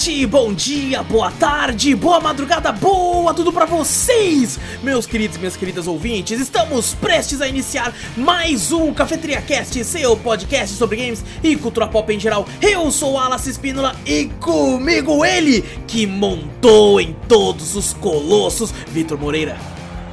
noite, 0.00 0.24
bom 0.24 0.54
dia, 0.54 1.02
boa 1.02 1.30
tarde, 1.32 1.94
boa 1.94 2.18
madrugada, 2.20 2.72
boa 2.72 3.34
tudo 3.34 3.52
pra 3.52 3.66
vocês, 3.66 4.58
meus 4.82 5.04
queridos 5.04 5.36
e 5.36 5.40
minhas 5.40 5.58
queridas 5.58 5.86
ouvintes. 5.86 6.40
Estamos 6.40 6.94
prestes 6.94 7.42
a 7.42 7.46
iniciar 7.46 7.92
mais 8.16 8.72
um 8.72 8.94
Cafeteria 8.94 9.42
Cast, 9.42 9.84
seu 9.84 10.16
podcast 10.16 10.74
sobre 10.74 10.96
games 10.96 11.22
e 11.42 11.54
cultura 11.54 11.86
pop 11.86 12.10
em 12.10 12.18
geral. 12.18 12.46
Eu 12.62 12.90
sou 12.90 13.18
Alas 13.18 13.46
Espínola 13.46 13.94
e 14.06 14.30
comigo 14.40 15.22
ele 15.22 15.60
que 15.86 16.06
montou 16.06 16.98
em 16.98 17.14
todos 17.28 17.76
os 17.76 17.92
colossos, 17.92 18.72
Vitor 18.88 19.18
Moreira. 19.18 19.58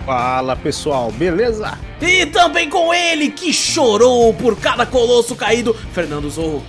Fala 0.05 0.57
pessoal, 0.57 1.13
beleza? 1.13 1.79
E 2.01 2.25
também 2.25 2.69
com 2.69 2.93
ele 2.93 3.31
que 3.31 3.53
chorou 3.53 4.33
por 4.33 4.59
cada 4.59 4.85
colosso 4.85 5.33
caído, 5.33 5.73
Fernando 5.93 6.29
Zorro. 6.29 6.61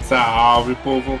Salve, 0.00 0.74
povo. 0.76 1.20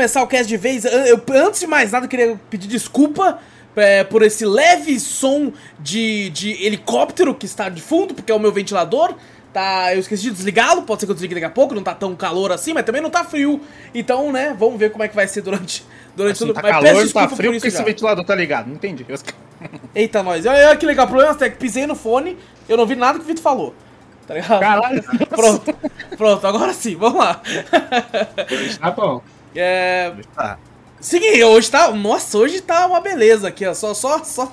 Começar 0.00 0.22
o 0.22 0.26
cast 0.26 0.46
de 0.48 0.56
vez, 0.56 0.86
eu, 0.86 1.20
antes 1.46 1.60
de 1.60 1.66
mais 1.66 1.92
nada, 1.92 2.06
eu 2.06 2.08
queria 2.08 2.40
pedir 2.48 2.66
desculpa 2.66 3.38
é, 3.76 4.02
por 4.02 4.22
esse 4.22 4.46
leve 4.46 4.98
som 4.98 5.52
de, 5.78 6.30
de 6.30 6.64
helicóptero 6.64 7.34
que 7.34 7.44
está 7.44 7.68
de 7.68 7.82
fundo, 7.82 8.14
porque 8.14 8.32
é 8.32 8.34
o 8.34 8.38
meu 8.38 8.50
ventilador. 8.50 9.14
Tá, 9.52 9.92
eu 9.94 10.00
esqueci 10.00 10.22
de 10.22 10.30
desligá-lo, 10.30 10.82
pode 10.82 11.00
ser 11.00 11.06
que 11.06 11.10
eu 11.10 11.14
desligue 11.14 11.34
daqui 11.34 11.44
a 11.44 11.50
pouco, 11.50 11.74
não 11.74 11.82
tá 11.82 11.92
tão 11.92 12.14
calor 12.16 12.50
assim, 12.52 12.72
mas 12.72 12.84
também 12.84 13.02
não 13.02 13.10
tá 13.10 13.24
frio. 13.24 13.60
Então, 13.94 14.32
né, 14.32 14.56
vamos 14.58 14.78
ver 14.78 14.90
como 14.90 15.02
é 15.02 15.08
que 15.08 15.14
vai 15.14 15.26
ser 15.28 15.42
durante, 15.42 15.84
durante 16.16 16.36
Assim, 16.36 16.46
tudo. 16.46 16.54
tá 16.54 16.62
mas 16.62 16.70
calor, 16.70 16.82
peço 16.84 17.12
tá 17.12 17.20
frio 17.28 17.28
por 17.28 17.36
porque 17.44 17.56
isso 17.56 17.66
esse 17.66 17.76
já. 17.76 17.84
ventilador 17.84 18.24
tá 18.24 18.34
ligado, 18.34 18.68
não 18.68 18.76
entendi. 18.76 19.04
Eu- 19.06 19.18
Eita, 19.94 20.22
nós. 20.22 20.46
Olha, 20.46 20.68
olha 20.68 20.76
que 20.76 20.86
legal, 20.86 21.04
o 21.04 21.08
problema 21.08 21.36
é 21.38 21.50
que 21.50 21.56
pisei 21.58 21.86
no 21.86 21.94
fone, 21.96 22.38
eu 22.68 22.76
não 22.76 22.86
vi 22.86 22.94
nada 22.96 23.18
que 23.18 23.24
o 23.24 23.26
Vitor 23.28 23.42
falou. 23.42 23.74
Tá 24.26 24.34
ligado? 24.34 24.60
Caralho. 24.60 25.02
Pronto, 25.28 25.74
pronto, 26.16 26.46
agora 26.46 26.72
sim, 26.72 26.94
vamos 26.94 27.18
lá. 27.18 27.42
Tá 28.80 28.90
bom. 28.92 29.20
É. 29.54 30.12
Seguinte, 31.00 31.42
hoje 31.42 31.70
tá. 31.70 31.90
Nossa, 31.92 32.36
hoje 32.38 32.60
tá 32.60 32.86
uma 32.86 33.00
beleza 33.00 33.48
aqui, 33.48 33.66
ó. 33.66 33.74
Só, 33.74 33.94
só, 33.94 34.22
só. 34.22 34.52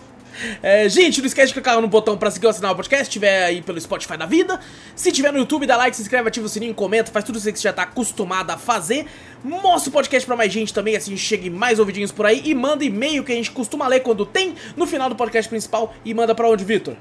É, 0.62 0.88
gente, 0.88 1.20
não 1.20 1.28
esquece 1.28 1.48
de 1.48 1.54
clicar 1.54 1.82
no 1.82 1.88
botão 1.88 2.18
pra 2.18 2.30
seguir 2.30 2.46
ou 2.46 2.52
assinar 2.52 2.72
o 2.72 2.76
podcast, 2.76 3.06
se 3.06 3.12
tiver 3.12 3.46
aí 3.46 3.62
pelo 3.62 3.80
Spotify 3.82 4.18
da 4.18 4.26
vida. 4.26 4.60
Se 4.96 5.12
tiver 5.12 5.32
no 5.32 5.40
YouTube, 5.40 5.66
dá 5.66 5.76
like, 5.76 5.96
se 5.96 6.02
inscreve, 6.02 6.28
ativa 6.28 6.46
o 6.46 6.50
sininho, 6.50 6.74
comenta, 6.76 7.12
faz 7.12 7.26
tudo 7.26 7.38
isso 7.38 7.52
que 7.52 7.58
você 7.58 7.64
já 7.64 7.74
tá 7.74 7.84
acostumado 7.84 8.52
a 8.52 8.58
fazer. 8.58 9.08
Mostra 9.44 9.90
o 9.90 9.94
podcast 9.94 10.26
pra 10.26 10.36
mais 10.36 10.52
gente 10.52 10.74
também, 10.74 10.96
assim 10.96 11.18
chegue 11.18 11.50
mais 11.50 11.80
ouvidinhos 11.80 12.12
por 12.12 12.26
aí. 12.26 12.42
E 12.46 12.54
manda 12.54 12.86
e-mail 12.86 13.24
que 13.24 13.32
a 13.32 13.36
gente 13.36 13.52
costuma 13.52 13.88
ler 13.88 14.02
quando 14.02 14.26
tem 14.26 14.56
no 14.76 14.86
final 14.86 15.10
do 15.10 15.16
podcast 15.16 15.50
principal. 15.50 15.94
E 16.06 16.14
manda 16.14 16.36
pra 16.36 16.48
onde, 16.48 16.64
Vitor? 16.64 16.96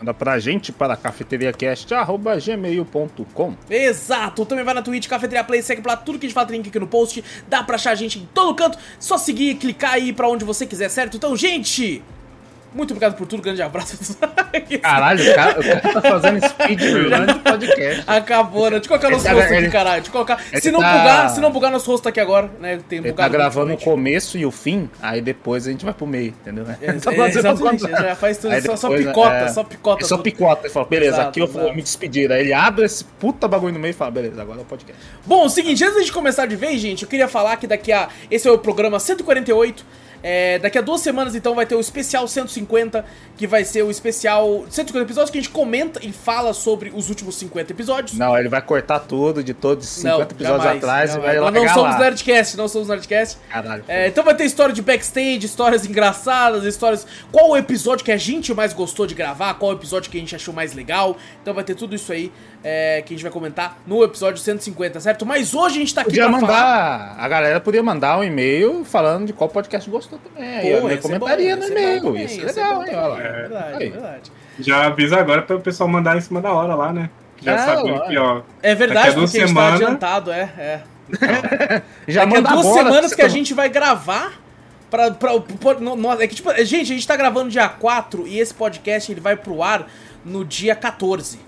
Manda 0.00 0.14
pra 0.14 0.38
gente 0.38 0.72
para 0.72 0.96
cafeteriacast.gmail.com 0.96 3.54
Exato, 3.68 4.46
também 4.46 4.64
vai 4.64 4.72
na 4.72 4.80
Twitch, 4.80 5.06
Cafeteria 5.06 5.44
Play, 5.44 5.60
segue 5.60 5.82
pra 5.82 5.94
tudo 5.94 6.18
que 6.18 6.24
a 6.24 6.28
gente 6.28 6.34
fala, 6.34 6.50
link 6.50 6.66
aqui 6.66 6.80
no 6.80 6.86
post, 6.86 7.22
dá 7.46 7.62
pra 7.62 7.74
achar 7.74 7.90
a 7.90 7.94
gente 7.94 8.18
em 8.18 8.26
todo 8.32 8.54
canto, 8.54 8.78
só 8.98 9.18
seguir, 9.18 9.56
clicar 9.56 9.92
aí 9.92 10.10
pra 10.10 10.26
onde 10.26 10.42
você 10.42 10.66
quiser, 10.66 10.88
certo? 10.88 11.18
Então, 11.18 11.36
gente, 11.36 12.02
muito 12.74 12.90
obrigado 12.92 13.16
por 13.16 13.26
tudo, 13.26 13.42
grande 13.42 13.62
abraço. 13.62 14.16
Caralho, 14.82 15.30
o 15.30 15.34
cara, 15.34 15.60
o 15.60 15.62
cara 15.62 15.80
tá 15.80 16.02
fazendo 16.02 16.48
speed 16.48 16.80
durante 16.92 17.32
o 17.32 17.38
podcast. 17.40 18.04
Acabou, 18.06 18.70
né? 18.70 18.76
Eu 18.76 18.82
colocar 18.88 19.10
nosso 19.10 19.28
rosto 19.28 19.54
aqui, 19.54 19.70
caralho. 19.70 20.04
Eu 20.04 20.12
colocar. 20.12 20.40
Se 20.60 20.70
não 20.70 20.80
tá- 20.80 20.92
bugar, 20.98 21.30
se 21.30 21.40
não 21.40 21.50
bugar 21.50 21.70
nosso 21.70 21.90
rosto 21.90 22.08
aqui 22.08 22.20
agora, 22.20 22.50
né? 22.60 22.80
Tem 22.88 22.98
Ele 22.98 23.12
tá 23.12 23.28
gravando 23.28 23.74
o 23.74 23.78
começo 23.78 24.38
e 24.38 24.44
o 24.46 24.50
fim, 24.50 24.88
aí 25.00 25.20
depois 25.20 25.66
a 25.66 25.70
gente 25.70 25.84
vai 25.84 25.94
pro 25.94 26.06
meio, 26.06 26.28
entendeu? 26.28 26.66
É, 26.80 26.92
Tá 27.00 27.12
é, 27.12 27.28
exatamente, 27.28 27.80
já 27.80 28.14
faz 28.14 28.38
tudo, 28.38 28.52
Aí 28.52 28.62
só, 28.62 28.76
só 28.76 28.88
depois, 28.88 29.06
picota, 29.06 29.34
é, 29.34 29.48
só 29.48 29.64
picota. 29.64 30.04
É 30.04 30.06
só 30.06 30.16
tudo. 30.16 30.24
picota. 30.24 30.66
Ele 30.66 30.72
fala, 30.72 30.86
beleza, 30.86 31.16
Exato, 31.16 31.28
aqui 31.28 31.40
eu 31.40 31.46
vou 31.46 31.74
me 31.74 31.82
despedir. 31.82 32.30
Aí 32.30 32.40
ele 32.42 32.52
abre 32.52 32.84
esse 32.84 33.04
puta 33.04 33.48
bagulho 33.48 33.72
no 33.74 33.80
meio 33.80 33.90
e 33.90 33.94
fala, 33.94 34.10
beleza, 34.10 34.40
agora 34.40 34.60
é 34.60 34.62
o 34.62 34.64
podcast. 34.66 35.00
Bom, 35.26 35.44
o 35.44 35.48
seguinte, 35.50 35.82
antes 35.84 36.06
de 36.06 36.12
começar 36.12 36.46
de 36.46 36.56
vez, 36.56 36.80
gente, 36.80 37.02
eu 37.02 37.08
queria 37.08 37.28
falar 37.28 37.56
que 37.56 37.66
daqui 37.66 37.92
a. 37.92 38.08
Esse 38.30 38.48
é 38.48 38.50
o 38.50 38.58
programa 38.58 38.98
148. 39.00 39.84
É, 40.22 40.58
daqui 40.58 40.78
a 40.78 40.80
duas 40.80 41.00
semanas, 41.00 41.34
então, 41.34 41.54
vai 41.54 41.66
ter 41.66 41.74
o 41.74 41.80
especial 41.80 42.26
150, 42.28 43.04
que 43.36 43.46
vai 43.46 43.64
ser 43.64 43.82
o 43.82 43.90
especial 43.90 44.64
150 44.68 45.04
episódios 45.04 45.30
que 45.30 45.38
a 45.38 45.40
gente 45.40 45.50
comenta 45.50 46.00
e 46.04 46.12
fala 46.12 46.52
sobre 46.52 46.92
os 46.94 47.08
últimos 47.08 47.36
50 47.36 47.72
episódios. 47.72 48.18
Não, 48.18 48.36
ele 48.36 48.48
vai 48.48 48.60
cortar 48.60 49.00
tudo 49.00 49.42
de 49.42 49.54
todos 49.54 49.86
os 49.86 49.90
50 49.90 50.16
Não, 50.16 50.22
episódios 50.22 50.62
jamais, 50.64 50.78
atrás 50.78 51.14
e 51.14 51.18
vai 51.18 51.36
Nós 51.36 51.52
não 51.52 51.68
somos 51.68 51.92
lá. 51.92 51.98
Nerdcast, 51.98 52.56
não 52.56 52.68
somos 52.68 52.88
Nerdcast. 52.88 53.38
Caralho. 53.48 53.84
É, 53.88 54.08
então 54.08 54.24
vai 54.24 54.34
ter 54.34 54.44
história 54.44 54.74
de 54.74 54.82
backstage, 54.82 55.44
histórias 55.44 55.86
engraçadas, 55.86 56.64
histórias. 56.64 57.06
Qual 57.32 57.50
o 57.50 57.56
episódio 57.56 58.04
que 58.04 58.12
a 58.12 58.16
gente 58.16 58.52
mais 58.52 58.72
gostou 58.72 59.06
de 59.06 59.14
gravar, 59.14 59.54
qual 59.54 59.72
o 59.72 59.74
episódio 59.74 60.10
que 60.10 60.16
a 60.16 60.20
gente 60.20 60.34
achou 60.34 60.52
mais 60.52 60.74
legal. 60.74 61.16
Então 61.40 61.54
vai 61.54 61.64
ter 61.64 61.74
tudo 61.74 61.94
isso 61.94 62.12
aí 62.12 62.30
é, 62.62 63.02
que 63.02 63.14
a 63.14 63.16
gente 63.16 63.22
vai 63.22 63.32
comentar 63.32 63.78
no 63.86 64.02
episódio 64.04 64.38
150, 64.40 65.00
certo? 65.00 65.24
Mas 65.24 65.54
hoje 65.54 65.76
a 65.76 65.78
gente 65.80 65.94
tá 65.94 66.00
aqui 66.02 66.10
Podia 66.10 66.24
pra 66.24 66.32
mandar, 66.32 66.46
falar. 66.48 67.16
a 67.18 67.28
galera 67.28 67.60
podia 67.60 67.82
mandar 67.82 68.18
um 68.18 68.24
e-mail 68.24 68.84
falando 68.84 69.26
de 69.26 69.32
qual 69.32 69.48
podcast 69.48 69.88
gostou 69.88 70.18
também. 70.18 70.66
Eu 70.66 70.82
Pô, 70.82 70.88
ser 70.90 70.98
comentaria 70.98 71.56
bom, 71.56 71.62
no 71.62 71.68
e-mail. 71.68 72.16
Isso 72.16 72.40
é 72.40 72.44
legal, 72.52 72.82
hein? 72.82 73.20
É 73.24 73.32
verdade, 73.32 73.84
é 73.84 73.90
verdade. 73.90 74.32
Já 74.58 74.86
avisa 74.86 75.16
agora 75.18 75.42
para 75.42 75.56
o 75.56 75.60
pessoal 75.60 75.88
mandar 75.88 76.16
em 76.16 76.20
cima 76.20 76.40
da 76.40 76.52
hora 76.52 76.74
lá, 76.74 76.92
né? 76.92 77.08
Já 77.40 77.52
É, 77.54 77.58
sabe 77.58 77.90
ué. 77.90 77.98
que, 78.06 78.18
ó. 78.18 78.42
É 78.62 78.74
verdade, 78.74 79.14
porque 79.14 79.38
a 79.38 79.46
gente 79.46 79.54
tá 79.56 79.74
adiantado, 79.74 80.30
é. 80.30 80.42
é. 80.58 80.80
Já 82.06 82.24
Daqui 82.24 82.36
a 82.36 82.40
manda 82.40 82.48
duas 82.50 82.66
agora, 82.66 82.84
semanas 82.84 83.14
que 83.14 83.22
a 83.22 83.28
gente 83.28 83.54
vai 83.54 83.68
gravar. 83.68 84.34
Pra, 84.90 85.10
pra, 85.12 85.38
pra- 85.40 85.74
no- 85.80 85.94
no- 85.94 86.12
é 86.20 86.26
que, 86.26 86.34
tipo, 86.34 86.52
gente, 86.64 86.90
a 86.92 86.94
gente 86.96 87.06
tá 87.06 87.16
gravando 87.16 87.48
dia 87.48 87.68
4 87.68 88.26
e 88.26 88.40
esse 88.40 88.52
podcast 88.52 89.10
ele 89.12 89.20
vai 89.20 89.36
pro 89.36 89.62
ar 89.62 89.86
no 90.24 90.44
dia 90.44 90.74
14. 90.74 91.38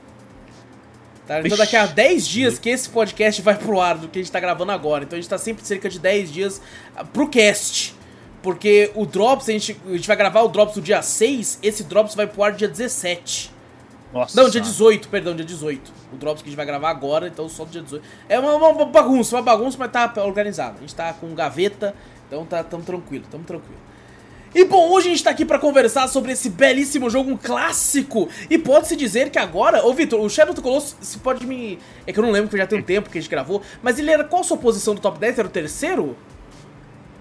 Tá? 1.27 1.41
Então 1.41 1.57
daqui 1.57 1.77
a 1.77 1.87
10 1.87 2.27
dias 2.27 2.59
que 2.59 2.69
esse 2.69 2.89
podcast 2.89 3.41
vai 3.43 3.57
pro 3.57 3.81
ar 3.81 3.97
do 3.97 4.09
que 4.09 4.19
a 4.19 4.23
gente 4.23 4.33
tá 4.33 4.41
gravando 4.41 4.73
agora. 4.73 5.05
Então 5.05 5.17
a 5.17 5.21
gente 5.21 5.31
tá 5.31 5.39
sempre 5.39 5.65
cerca 5.65 5.89
de 5.89 5.99
10 5.99 6.33
dias 6.33 6.61
ah, 6.97 7.05
pro 7.05 7.29
cast. 7.29 7.95
Porque 8.43 8.91
o 8.95 9.07
Drops, 9.07 9.49
a 9.49 9.53
gente, 9.53 9.81
a 9.87 9.93
gente 9.93 10.09
vai 10.09 10.17
gravar 10.17 10.43
o 10.43 10.49
Drops 10.49 10.77
no 10.77 10.83
dia 10.83 11.01
6, 11.01 11.61
esse 11.63 11.85
Drops 11.85 12.17
vai 12.17 12.27
pro 12.27 12.43
ar 12.43 12.53
dia 12.53 12.67
17. 12.67 13.53
Nossa. 14.13 14.41
Não, 14.41 14.51
dia 14.51 14.61
18, 14.61 15.09
perdão, 15.09 15.35
dia 15.35 15.45
18. 15.45 15.93
O 16.13 16.17
Drops 16.17 16.43
que 16.43 16.49
a 16.49 16.51
gente 16.51 16.57
vai 16.57 16.67
gravar 16.67 16.91
agora, 16.91 17.29
então 17.29 17.49
só 17.49 17.65
no 17.65 17.71
dia 17.71 17.83
18. 17.83 18.05
É 18.29 18.39
uma, 18.39 18.55
uma 18.55 18.85
bagunça, 18.85 19.37
uma 19.37 19.43
bagunça, 19.43 19.79
mas 19.79 19.91
tá 19.93 20.13
organizado. 20.25 20.79
A 20.79 20.81
gente 20.81 20.95
tá 20.95 21.13
com 21.13 21.33
gaveta, 21.35 21.95
então 22.27 22.45
tá 22.45 22.65
tamo 22.65 22.83
tranquilo, 22.83 23.25
tamo 23.31 23.45
tranquilo. 23.45 23.92
E 24.55 24.65
bom, 24.65 24.91
hoje 24.91 25.09
a 25.09 25.11
gente 25.11 25.25
tá 25.25 25.31
aqui 25.31 25.45
pra 25.47 25.59
conversar 25.59 26.07
sobre 26.09 26.33
esse 26.33 26.51
belíssimo 26.51 27.09
jogo, 27.09 27.31
um 27.31 27.37
clássico. 27.37 28.29
E 28.51 28.59
pode-se 28.59 28.95
dizer 28.95 29.31
que 29.31 29.39
agora, 29.39 29.87
ô 29.87 29.95
Vitor, 29.95 30.21
o 30.21 30.29
Shadow 30.29 30.55
the 30.55 30.61
Colossus, 30.61 30.95
se 31.01 31.19
pode 31.19 31.47
me. 31.47 31.79
É 32.07 32.13
que 32.13 32.19
eu 32.19 32.23
não 32.23 32.31
lembro, 32.31 32.49
porque 32.49 32.61
já 32.61 32.67
tem 32.67 32.79
um 32.79 32.83
tempo 32.83 33.09
que 33.09 33.17
a 33.17 33.21
gente 33.21 33.31
gravou. 33.31 33.63
Mas 33.83 33.99
ele 33.99 34.11
era 34.11 34.25
qual 34.25 34.43
a 34.43 34.45
sua 34.45 34.59
posição 34.59 34.95
do 34.95 35.01
top 35.01 35.19
10? 35.19 35.39
Era 35.39 35.49
o 35.49 35.51
terceiro? 35.51 36.17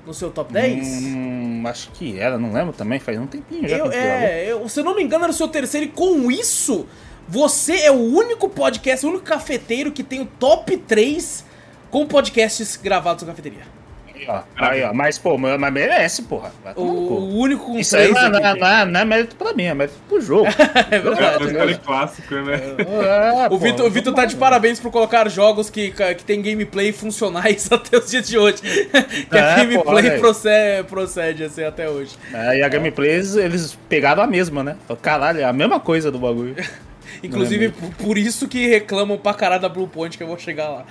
No 0.06 0.14
seu 0.14 0.30
top 0.30 0.52
10? 0.52 0.88
Hum, 0.88 1.64
acho 1.68 1.92
que 1.92 2.20
era, 2.20 2.38
não 2.38 2.52
lembro 2.52 2.74
também, 2.74 3.00
faz 3.00 3.18
um 3.18 3.28
tempinho 3.28 3.68
já. 3.68 3.78
Eu, 3.78 3.90
que 3.90 3.96
é, 3.96 4.46
eu, 4.52 4.68
se 4.68 4.80
eu 4.80 4.84
não 4.84 4.96
me 4.96 5.04
engano, 5.04 5.24
era 5.24 5.32
o 5.32 5.36
seu 5.36 5.48
terceiro, 5.48 5.86
e 5.86 5.90
com 5.90 6.30
isso, 6.32 6.88
você 7.28 7.82
é 7.82 7.92
o 7.92 8.00
único 8.00 8.50
podcast, 8.50 9.06
o 9.06 9.10
único 9.10 9.24
cafeteiro 9.24 9.92
que 9.92 10.04
tem 10.04 10.20
o 10.20 10.26
top 10.26 10.76
3 10.76 11.46
com 11.92 12.06
podcasts 12.08 12.76
gravados 12.76 13.24
na 13.24 13.30
cafeteria. 13.30 13.81
Aí, 14.22 14.28
ó, 14.28 14.42
aí, 14.58 14.84
ó, 14.84 14.94
mas, 14.94 15.18
pô, 15.18 15.38
mas 15.38 15.74
merece, 15.74 16.22
porra. 16.24 16.52
O, 16.76 16.82
o 16.84 17.38
único 17.40 17.66
com 17.66 17.80
Isso 17.80 17.96
aí 17.98 18.14
3 18.14 18.16
não, 18.16 18.22
é- 18.22 18.30
não, 18.30 18.40
é- 18.40 18.56
não, 18.56 18.68
é- 18.68 18.86
não 18.86 19.00
é 19.00 19.06
mérito 19.06 19.36
pra 19.36 19.54
mim, 19.54 19.64
é 19.64 19.74
mérito 19.74 19.98
pro 20.08 20.22
jogo. 20.22 20.48
É 20.92 21.00
verdade. 21.00 21.44
Os 21.46 21.52
caras 21.52 21.78
clássicos, 21.78 22.46
né? 22.46 22.60
É, 22.78 23.46
O 23.48 23.50
pô, 23.52 23.58
Vitor, 23.58 23.86
o 23.86 23.90
Vitor 23.90 24.14
tá 24.14 24.26
de 24.26 24.36
parabéns 24.36 24.80
por 24.80 24.92
colocar 24.92 25.28
jogos 25.30 25.70
que, 25.70 25.92
que 25.92 26.24
tem 26.24 26.42
gameplay 26.42 26.92
funcionais 26.92 27.70
até 27.72 27.98
os 27.98 28.10
dias 28.10 28.28
de 28.28 28.38
hoje. 28.38 28.58
que 29.30 29.38
a 29.38 29.40
É, 29.40 29.56
gameplay 29.58 30.20
procede, 30.20 30.88
procede 30.88 31.44
assim 31.44 31.64
até 31.64 31.90
hoje. 31.90 32.16
É, 32.34 32.58
e 32.60 32.64
a 32.64 32.70
gameplay, 32.70 33.10
eles, 33.12 33.78
pegaram 33.90 34.22
a 34.22 34.28
mesma, 34.28 34.64
né? 34.64 34.76
Caralho, 35.02 35.40
é 35.40 35.44
a 35.46 35.54
mesma 35.54 35.80
coisa 35.80 36.12
do 36.12 36.20
bagulho. 36.20 36.56
Inclusive, 37.24 37.70
por, 37.70 37.90
por 37.96 38.18
isso 38.18 38.48
que 38.48 38.68
reclamam 38.68 39.18
pra 39.18 39.34
caralho 39.34 39.62
da 39.62 39.70
Blue 39.70 39.88
Point, 39.88 40.18
que 40.18 40.24
eu 40.24 40.28
vou 40.28 40.38
chegar 40.38 40.70
lá. 40.70 40.86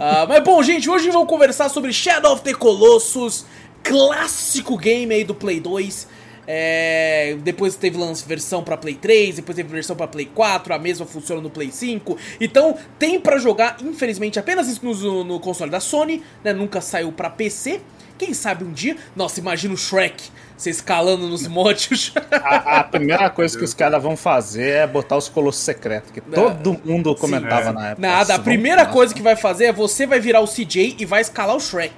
Ah, 0.00 0.26
mas 0.28 0.42
bom, 0.42 0.62
gente, 0.62 0.88
hoje 0.88 1.10
vamos 1.10 1.28
conversar 1.28 1.68
sobre 1.68 1.92
Shadow 1.92 2.32
of 2.32 2.42
the 2.42 2.54
Colossus, 2.54 3.44
clássico 3.82 4.76
game 4.76 5.12
aí 5.12 5.24
do 5.24 5.34
Play 5.34 5.60
2. 5.60 6.22
É, 6.46 7.36
depois 7.42 7.76
teve 7.76 7.96
lance 7.96 8.26
versão 8.26 8.64
pra 8.64 8.76
Play 8.76 8.94
3, 8.94 9.36
depois 9.36 9.54
teve 9.54 9.68
versão 9.68 9.94
pra 9.94 10.08
Play 10.08 10.26
4, 10.26 10.74
a 10.74 10.78
mesma 10.78 11.06
funciona 11.06 11.40
no 11.40 11.50
Play 11.50 11.70
5. 11.70 12.16
Então 12.40 12.76
tem 12.98 13.20
pra 13.20 13.38
jogar, 13.38 13.76
infelizmente, 13.80 14.38
apenas 14.38 14.68
isso 14.68 14.84
no, 14.84 15.24
no 15.24 15.40
console 15.40 15.70
da 15.70 15.80
Sony, 15.80 16.22
né? 16.42 16.52
Nunca 16.52 16.80
saiu 16.80 17.12
pra 17.12 17.30
PC. 17.30 17.80
Quem 18.18 18.34
sabe 18.34 18.64
um 18.64 18.72
dia, 18.72 18.96
nossa, 19.16 19.40
imagina 19.40 19.74
o 19.74 19.76
Shrek, 19.76 20.30
você 20.62 20.70
escalando 20.70 21.26
nos 21.28 21.46
montes. 21.46 22.12
A, 22.32 22.80
a 22.80 22.84
primeira 22.84 23.28
coisa 23.30 23.56
que 23.56 23.64
os 23.64 23.74
caras 23.74 24.02
vão 24.02 24.16
fazer 24.16 24.68
é 24.70 24.86
botar 24.86 25.16
os 25.16 25.28
colossos 25.28 25.62
secretos, 25.62 26.10
que 26.10 26.20
todo 26.20 26.80
mundo 26.84 27.14
comentava 27.14 27.70
é. 27.70 27.72
na 27.72 27.86
época. 27.90 28.06
Nada, 28.06 28.34
a 28.34 28.36
Vão- 28.36 28.44
primeira 28.44 28.82
Nossa, 28.82 28.92
coisa 28.92 29.14
que 29.14 29.22
vai 29.22 29.36
fazer 29.36 29.66
é 29.66 29.72
você 29.72 30.06
vai 30.06 30.20
virar 30.20 30.40
o 30.40 30.46
CJ 30.46 30.96
e 30.98 31.04
vai 31.04 31.20
escalar 31.20 31.56
o 31.56 31.60
Shrek. 31.60 31.92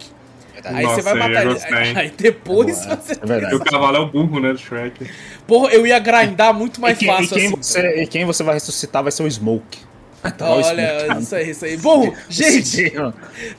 Aí 0.65 0.85
Nossa, 0.85 0.97
você 0.97 1.03
vai 1.03 1.15
matar 1.15 1.47
ele. 1.47 1.99
Aí, 1.99 2.13
depois 2.17 2.87
É, 2.87 2.97
você. 2.97 3.13
é 3.23 3.55
o 3.55 3.61
cavalo 3.61 3.97
é 3.97 4.01
o 4.01 4.07
burro, 4.07 4.41
né, 4.41 4.53
do 4.53 4.59
Shrek. 4.59 5.11
Porra, 5.47 5.73
eu 5.73 5.87
ia 5.87 5.99
grindar 5.99 6.55
muito 6.55 6.81
mais 6.81 6.97
e, 6.97 7.01
quem, 7.01 7.09
fácil 7.09 7.25
e, 7.25 7.29
quem 7.29 7.47
assim. 7.49 7.57
você, 7.57 8.03
e 8.03 8.07
quem 8.07 8.25
você 8.25 8.43
vai 8.43 8.55
ressuscitar 8.55 9.03
vai 9.03 9.13
ser 9.13 9.25
o 9.25 9.31
Smoke. 9.31 9.79
Olha, 10.41 11.19
isso 11.21 11.35
aí, 11.35 11.51
isso 11.51 11.65
aí. 11.65 11.77
Bom, 11.77 12.13
gente, 12.29 12.93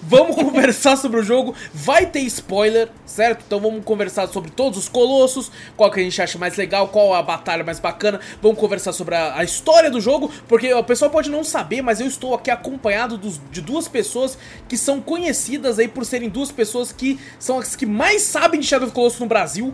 vamos 0.01 0.35
conversar 0.35 0.97
sobre 0.97 1.19
o 1.19 1.23
jogo. 1.23 1.53
Vai 1.73 2.05
ter 2.07 2.21
spoiler, 2.21 2.89
certo? 3.05 3.43
Então 3.45 3.59
vamos 3.59 3.83
conversar 3.83 4.27
sobre 4.27 4.49
todos 4.51 4.79
os 4.79 4.89
colossos, 4.89 5.51
qual 5.77 5.91
que 5.91 5.99
a 5.99 6.03
gente 6.03 6.19
acha 6.21 6.37
mais 6.37 6.55
legal, 6.55 6.87
qual 6.87 7.13
a 7.13 7.21
batalha 7.21 7.63
mais 7.63 7.79
bacana. 7.79 8.19
Vamos 8.41 8.57
conversar 8.59 8.93
sobre 8.93 9.15
a, 9.15 9.37
a 9.37 9.43
história 9.43 9.91
do 9.91 10.01
jogo, 10.01 10.31
porque 10.47 10.73
o 10.73 10.83
pessoal 10.83 11.11
pode 11.11 11.29
não 11.29 11.43
saber, 11.43 11.81
mas 11.81 11.99
eu 12.01 12.07
estou 12.07 12.33
aqui 12.33 12.49
acompanhado 12.49 13.17
dos- 13.17 13.39
de 13.51 13.61
duas 13.61 13.87
pessoas 13.87 14.37
que 14.67 14.77
são 14.77 14.99
conhecidas 14.99 15.77
aí 15.79 15.87
por 15.87 16.05
serem 16.05 16.29
duas 16.29 16.51
pessoas 16.51 16.91
que 16.91 17.19
são 17.37 17.59
as 17.59 17.75
que 17.75 17.85
mais 17.85 18.23
sabem 18.23 18.59
de 18.59 18.65
Shadow 18.65 18.87
of 18.87 18.91
the 18.93 18.95
Colossus 18.95 19.19
no 19.19 19.27
Brasil. 19.27 19.73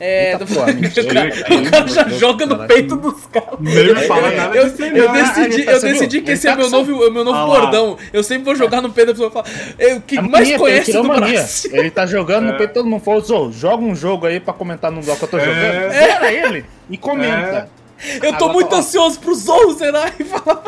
É, 0.00 0.32
Eita, 0.32 0.44
mentira. 0.74 1.06
o 1.06 1.14
cara, 1.14 1.28
o 1.60 1.70
cara 1.70 1.86
já 1.88 2.08
joga 2.08 2.44
no 2.46 2.66
peito 2.66 2.96
dos 2.96 3.24
caras. 3.26 3.58
Nem 3.60 3.94
fala 4.06 4.30
nada 4.32 4.56
Eu, 4.56 4.64
aí, 4.64 4.98
eu 4.98 5.12
decidi, 5.12 5.62
tá 5.64 5.72
eu 5.72 5.80
decidi 5.80 6.20
que 6.22 6.30
esse 6.32 6.48
é 6.48 6.50
tá 6.50 6.56
meu 6.56 6.70
novo, 6.70 6.92
o 7.06 7.10
meu 7.12 7.24
novo 7.24 7.38
Ah 7.38 7.46
bordão. 7.46 7.96
Eu 8.12 8.24
sempre 8.24 8.44
vou 8.44 8.56
jogar 8.56 8.80
no 8.80 8.90
peito 8.90 9.08
da 9.08 9.12
pessoa 9.12 9.28
e 9.28 9.32
falar. 9.32 9.46
Eu, 9.78 10.00
que 10.00 10.18
É 10.18 10.20
mais 10.20 10.32
mania, 10.32 10.58
conhece 10.58 10.92
do. 10.92 11.02
Brasil. 11.04 11.70
Ele 11.72 11.90
tá 11.90 12.04
jogando 12.06 12.46
no 12.46 12.52
É. 12.54 12.58
peito, 12.58 12.74
todo 12.74 12.88
mundo 12.88 13.02
falou, 13.04 13.20
Zô, 13.20 13.52
joga 13.52 13.84
um 13.84 13.94
jogo 13.94 14.26
aí 14.26 14.40
pra 14.40 14.52
comentar 14.52 14.90
no 14.90 15.00
bloco 15.02 15.18
que 15.20 15.24
eu 15.24 15.28
tô 15.28 15.38
É. 15.38 15.44
jogando. 15.44 15.92
Espera 15.92 16.32
ele 16.32 16.64
e 16.90 16.96
comenta. 16.98 17.70
Eu 18.20 18.30
tô 18.32 18.46
Agora, 18.46 18.52
muito 18.54 18.74
ó. 18.74 18.78
ansioso 18.78 19.20
pro 19.20 19.32
Zou 19.34 19.72
zerar 19.74 20.12
e 20.18 20.24
falar. 20.24 20.62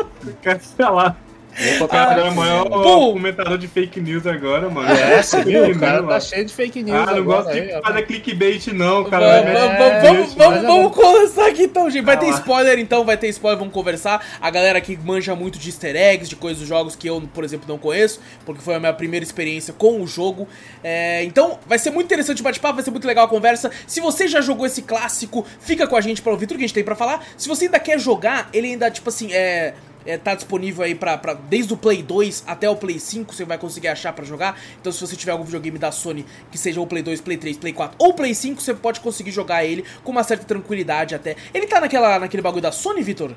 O 1.81 1.87
cara 1.87 2.31
colocar 2.31 2.49
é 2.49 2.61
o 2.61 3.13
comentador 3.13 3.57
de 3.57 3.67
fake 3.67 4.01
news 4.01 4.27
agora, 4.27 4.69
mano. 4.69 4.89
É, 4.91 5.21
você 5.21 5.43
viu? 5.43 5.65
O 5.65 5.79
cara 5.79 6.03
tá 6.03 6.19
cheio 6.19 6.45
de 6.45 6.53
fake 6.53 6.83
news 6.83 6.97
Ah, 6.97 7.05
não 7.05 7.17
agora 7.17 7.43
gosto 7.43 7.53
de 7.53 7.81
fazer 7.81 8.01
clickbait, 8.03 8.67
não, 8.73 8.95
Vamos, 8.95 9.09
cara. 9.09 9.41
vamos, 9.41 9.59
É, 9.59 10.01
vamos, 10.01 10.33
vamos, 10.33 10.57
é 10.57 10.61
vamos 10.61 10.95
começar 10.95 11.47
aqui 11.47 11.63
então, 11.63 11.89
gente. 11.89 12.03
Vai 12.03 12.15
Ah 12.15 12.19
ter 12.19 12.29
spoiler 12.29 12.79
então, 12.79 13.05
vai 13.05 13.17
ter 13.17 13.29
spoiler, 13.29 13.57
vamos 13.57 13.73
conversar. 13.73 14.23
A 14.41 14.49
galera 14.49 14.81
que 14.81 14.97
manja 14.97 15.33
muito 15.35 15.57
de 15.57 15.69
easter 15.69 15.95
eggs, 15.95 16.29
de 16.29 16.35
coisas 16.35 16.59
dos 16.59 16.67
jogos 16.67 16.95
que 16.95 17.07
eu, 17.07 17.21
por 17.33 17.43
exemplo, 17.43 17.65
não 17.67 17.77
conheço, 17.77 18.19
porque 18.45 18.61
foi 18.61 18.75
a 18.75 18.79
minha 18.79 18.93
primeira 18.93 19.23
experiência 19.23 19.73
com 19.73 20.01
o 20.01 20.07
jogo. 20.07 20.47
É, 20.83 21.23
então, 21.23 21.57
vai 21.65 21.79
ser 21.79 21.89
muito 21.89 22.05
interessante 22.05 22.41
o 22.41 22.43
bate-papo, 22.43 22.75
vai 22.75 22.83
ser 22.83 22.91
muito 22.91 23.07
legal 23.07 23.25
a 23.25 23.29
conversa. 23.29 23.71
Se 23.87 24.01
você 24.01 24.27
já 24.27 24.41
jogou 24.41 24.65
esse 24.65 24.81
clássico, 24.81 25.45
fica 25.59 25.87
com 25.87 25.95
a 25.95 26.01
gente 26.01 26.21
pra 26.21 26.31
ouvir 26.31 26.47
tudo 26.47 26.57
que 26.57 26.63
a 26.63 26.67
gente 26.67 26.75
tem 26.75 26.83
pra 26.83 26.95
falar. 26.95 27.25
Se 27.37 27.47
você 27.47 27.65
ainda 27.65 27.79
quer 27.79 27.99
jogar, 27.99 28.49
ele 28.53 28.67
ainda, 28.67 28.91
tipo 28.91 29.09
assim, 29.09 29.31
é. 29.31 29.73
É, 30.05 30.17
tá 30.19 30.35
disponível 30.35 30.83
aí 30.83 30.93
pra, 30.93 31.17
pra- 31.17 31.33
desde 31.33 31.73
o 31.73 31.77
Play 31.77 32.03
2 32.03 32.43
até 32.45 32.69
o 32.69 32.75
Play 32.75 32.99
5, 32.99 33.33
você 33.33 33.43
vai 33.43 33.57
conseguir 33.57 33.87
achar 33.87 34.13
pra 34.13 34.23
jogar. 34.23 34.59
Então 34.79 34.91
se 34.91 35.01
você 35.01 35.15
tiver 35.15 35.31
algum 35.31 35.43
videogame 35.43 35.79
da 35.79 35.91
Sony 35.91 36.25
que 36.51 36.57
seja 36.59 36.79
o 36.79 36.85
Play 36.85 37.01
2, 37.01 37.21
Play 37.21 37.37
3, 37.37 37.57
Play 37.57 37.73
4 37.73 37.95
ou 37.97 38.13
Play 38.13 38.35
5, 38.35 38.61
você 38.61 38.73
pode 38.75 38.99
conseguir 38.99 39.31
jogar 39.31 39.65
ele 39.65 39.83
com 40.03 40.11
uma 40.11 40.23
certa 40.23 40.45
tranquilidade 40.45 41.15
até. 41.15 41.35
Ele 41.53 41.65
tá 41.65 41.81
naquela, 41.81 42.19
naquele 42.19 42.43
bagulho 42.43 42.61
da 42.61 42.71
Sony, 42.71 43.01
Vitor? 43.01 43.31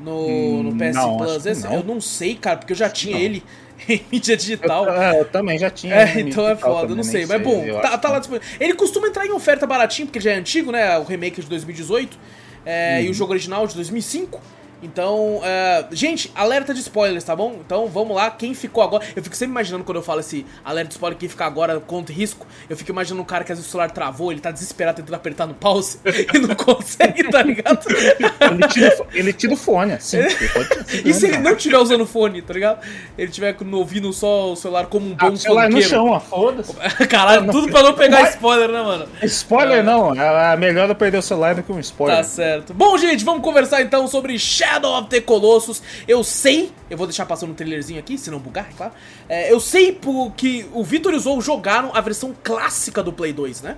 No, 0.00 0.62
no 0.62 0.70
Hum, 0.70 0.78
PS 0.78 0.94
não, 0.94 1.16
Plus? 1.16 1.46
Esse? 1.46 1.64
não. 1.64 1.74
Eu 1.74 1.82
não 1.84 2.00
sei, 2.00 2.34
cara, 2.36 2.56
porque 2.58 2.72
eu 2.72 2.76
já 2.76 2.88
tinha 2.88 3.16
Não. 3.16 3.22
ele 3.24 3.42
em 3.88 4.00
mídia 4.12 4.36
digital. 4.36 4.84
Eu, 4.86 4.92
é, 5.02 5.20
eu 5.20 5.24
também 5.24 5.58
já 5.58 5.70
tinha. 5.70 5.94
É, 5.94 6.20
então 6.20 6.46
é 6.48 6.54
foda, 6.56 6.94
não 6.94 7.02
sei. 7.02 7.26
Mas 7.26 7.42
bom, 7.42 7.64
tá, 7.80 7.98
tá 7.98 8.08
lá 8.08 8.18
disponível. 8.20 8.48
Ele 8.60 8.74
costuma 8.74 9.08
entrar 9.08 9.26
em 9.26 9.32
oferta 9.32 9.66
baratinho, 9.66 10.06
porque 10.06 10.20
já 10.20 10.32
é 10.32 10.34
antigo, 10.36 10.70
né? 10.70 10.96
O 10.98 11.04
remake 11.04 11.40
de 11.40 11.48
2018. 11.48 12.18
é, 12.64 12.98
Uhum. 12.98 13.06
E 13.06 13.10
o 13.10 13.14
jogo 13.14 13.32
original 13.32 13.66
de 13.66 13.74
2005. 13.74 14.40
Então, 14.82 15.40
é, 15.42 15.86
gente, 15.90 16.30
alerta 16.34 16.72
de 16.72 16.80
spoilers, 16.80 17.24
tá 17.24 17.34
bom? 17.34 17.56
Então 17.64 17.86
vamos 17.88 18.14
lá, 18.16 18.30
quem 18.30 18.54
ficou 18.54 18.82
agora. 18.82 19.04
Eu 19.16 19.22
fico 19.22 19.34
sempre 19.34 19.50
imaginando 19.50 19.82
quando 19.84 19.96
eu 19.96 20.02
falo 20.02 20.20
esse 20.20 20.46
alerta 20.64 20.88
de 20.88 20.94
spoiler, 20.94 21.18
quem 21.18 21.28
ficar 21.28 21.46
agora 21.46 21.80
contra 21.80 22.14
risco. 22.14 22.46
Eu 22.70 22.76
fico 22.76 22.90
imaginando 22.92 23.22
um 23.22 23.24
cara 23.24 23.42
que 23.42 23.50
às 23.50 23.58
vezes 23.58 23.68
o 23.68 23.72
celular 23.72 23.90
travou, 23.90 24.30
ele 24.30 24.40
tá 24.40 24.50
desesperado 24.52 24.98
tentando 24.98 25.14
apertar 25.16 25.46
no 25.46 25.54
pause 25.54 25.98
e 26.32 26.38
não 26.38 26.54
consegue, 26.54 27.24
tá 27.28 27.42
ligado? 27.42 27.84
Ele 27.88 28.68
tira, 28.68 28.96
o 29.02 29.06
ele 29.12 29.32
tira 29.32 29.52
o 29.52 29.56
fone, 29.56 29.94
assim. 29.94 30.18
pode- 30.52 31.08
E 31.08 31.12
se 31.12 31.26
ele 31.26 31.38
não 31.38 31.52
estiver 31.56 31.78
usando 31.78 32.06
fone, 32.06 32.40
tá 32.40 32.54
ligado? 32.54 32.78
Ele 33.16 33.32
tiver 33.32 33.56
no- 33.62 33.78
ouvindo 33.78 34.12
só 34.12 34.52
o 34.52 34.56
celular 34.56 34.86
como 34.86 35.08
um 35.08 35.16
Ah, 35.18 35.26
bom 35.26 35.32
o 35.32 35.36
celular 35.36 35.64
no 35.68 35.72
funkeiro. 35.72 35.90
chão, 35.90 36.06
ó, 36.10 36.20
foda-se. 36.20 36.72
Caralho, 37.08 37.50
tudo 37.50 37.68
pra 37.68 37.82
não 37.82 37.94
pegar 37.94 38.30
spoiler, 38.30 38.68
né, 38.68 38.80
mano? 38.82 39.08
Spoiler 39.24 39.82
não, 39.82 40.14
é 40.14 40.52
é 40.52 40.56
melhor 40.56 40.88
eu 40.88 40.94
perder 40.94 41.18
o 41.18 41.22
celular 41.22 41.56
do 41.56 41.62
que 41.64 41.72
um 41.72 41.80
spoiler. 41.80 42.16
Tá 42.18 42.22
certo. 42.22 42.72
Bom, 42.72 42.96
gente, 42.96 43.24
vamos 43.24 43.42
conversar 43.42 43.82
então 43.82 44.06
sobre 44.06 44.38
Shadow 44.38 44.67
of 44.76 45.08
the 45.08 45.20
Colossus. 45.20 45.82
Eu 46.06 46.22
sei, 46.22 46.70
eu 46.90 46.96
vou 46.96 47.06
deixar 47.06 47.26
passando 47.26 47.50
um 47.50 47.54
trailerzinho 47.54 47.98
aqui, 47.98 48.16
se 48.18 48.30
não 48.30 48.38
bugar, 48.38 48.68
é 48.70 48.74
claro. 48.76 48.92
É, 49.28 49.52
eu 49.52 49.58
sei 49.60 49.92
por- 49.92 50.32
que 50.32 50.66
o 50.72 50.84
Vitor 50.84 51.12
e 51.12 51.16
o 51.16 51.20
Zou 51.20 51.40
jogaram 51.40 51.90
a 51.94 52.00
versão 52.00 52.34
clássica 52.42 53.02
do 53.02 53.12
Play 53.12 53.32
2, 53.32 53.62
né? 53.62 53.76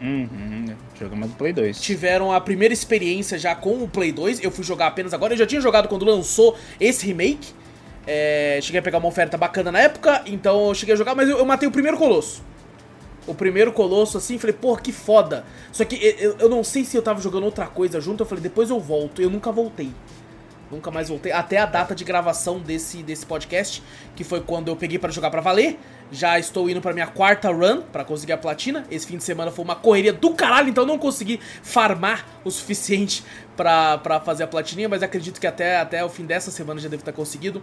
Uhum, 0.00 0.66
jogamos 0.98 1.30
do 1.30 1.36
Play 1.36 1.52
2. 1.52 1.80
Tiveram 1.80 2.32
a 2.32 2.40
primeira 2.40 2.74
experiência 2.74 3.38
já 3.38 3.54
com 3.54 3.82
o 3.82 3.88
Play 3.88 4.12
2. 4.12 4.42
Eu 4.42 4.50
fui 4.50 4.64
jogar 4.64 4.88
apenas 4.88 5.14
agora. 5.14 5.32
Eu 5.32 5.38
já 5.38 5.46
tinha 5.46 5.60
jogado 5.60 5.88
quando 5.88 6.04
lançou 6.04 6.56
esse 6.80 7.06
remake. 7.06 7.52
É, 8.06 8.58
cheguei 8.62 8.80
a 8.80 8.82
pegar 8.82 8.98
uma 8.98 9.08
oferta 9.08 9.38
bacana 9.38 9.72
na 9.72 9.78
época, 9.80 10.22
então 10.26 10.68
eu 10.68 10.74
cheguei 10.74 10.94
a 10.94 10.98
jogar, 10.98 11.14
mas 11.14 11.26
eu, 11.26 11.38
eu 11.38 11.44
matei 11.46 11.66
o 11.66 11.72
primeiro 11.72 11.96
colosso. 11.96 12.42
O 13.26 13.34
primeiro 13.34 13.72
colosso, 13.72 14.18
assim, 14.18 14.36
falei, 14.36 14.52
porra, 14.54 14.82
que 14.82 14.92
foda. 14.92 15.46
Só 15.72 15.82
que 15.86 15.96
eu, 16.20 16.36
eu 16.38 16.48
não 16.50 16.62
sei 16.62 16.84
se 16.84 16.94
eu 16.94 17.00
tava 17.00 17.22
jogando 17.22 17.44
outra 17.44 17.64
coisa 17.66 17.98
junto, 18.02 18.22
eu 18.22 18.26
falei, 18.26 18.42
depois 18.42 18.68
eu 18.68 18.78
volto. 18.78 19.22
Eu 19.22 19.30
nunca 19.30 19.50
voltei. 19.50 19.90
Nunca 20.70 20.90
mais 20.90 21.08
voltei. 21.08 21.32
Até 21.32 21.58
a 21.58 21.66
data 21.66 21.94
de 21.94 22.04
gravação 22.04 22.58
desse, 22.58 23.02
desse 23.02 23.24
podcast, 23.24 23.82
que 24.16 24.24
foi 24.24 24.40
quando 24.40 24.68
eu 24.68 24.76
peguei 24.76 24.98
pra 24.98 25.10
jogar 25.10 25.30
pra 25.30 25.40
valer. 25.40 25.78
Já 26.10 26.38
estou 26.38 26.68
indo 26.68 26.80
pra 26.80 26.92
minha 26.92 27.06
quarta 27.06 27.50
run 27.50 27.82
pra 27.82 28.04
conseguir 28.04 28.32
a 28.32 28.38
platina. 28.38 28.84
Esse 28.90 29.06
fim 29.06 29.16
de 29.16 29.24
semana 29.24 29.50
foi 29.50 29.64
uma 29.64 29.76
correria 29.76 30.12
do 30.12 30.34
caralho, 30.34 30.68
então 30.68 30.84
não 30.84 30.98
consegui 30.98 31.40
farmar 31.62 32.26
o 32.44 32.50
suficiente 32.50 33.24
pra 33.56 34.20
fazer 34.24 34.44
a 34.44 34.46
platininha, 34.46 34.88
mas 34.88 35.02
acredito 35.02 35.40
que 35.40 35.46
até, 35.46 35.78
até 35.78 36.04
o 36.04 36.08
fim 36.08 36.24
dessa 36.24 36.50
semana 36.50 36.80
já 36.80 36.88
devo 36.88 37.02
ter 37.02 37.12
conseguido. 37.12 37.62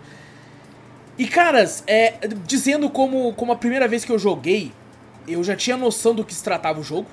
E 1.18 1.28
caras, 1.28 1.84
é, 1.86 2.16
dizendo 2.46 2.90
como, 2.90 3.34
como 3.34 3.52
a 3.52 3.56
primeira 3.56 3.88
vez 3.88 4.04
que 4.04 4.12
eu 4.12 4.18
joguei, 4.18 4.72
eu 5.28 5.44
já 5.44 5.56
tinha 5.56 5.78
noção 5.78 6.16
do 6.16 6.24
que 6.24 6.34
se 6.34 6.44
tratava 6.44 6.80
o 6.80 6.84
jogo. 6.84 7.08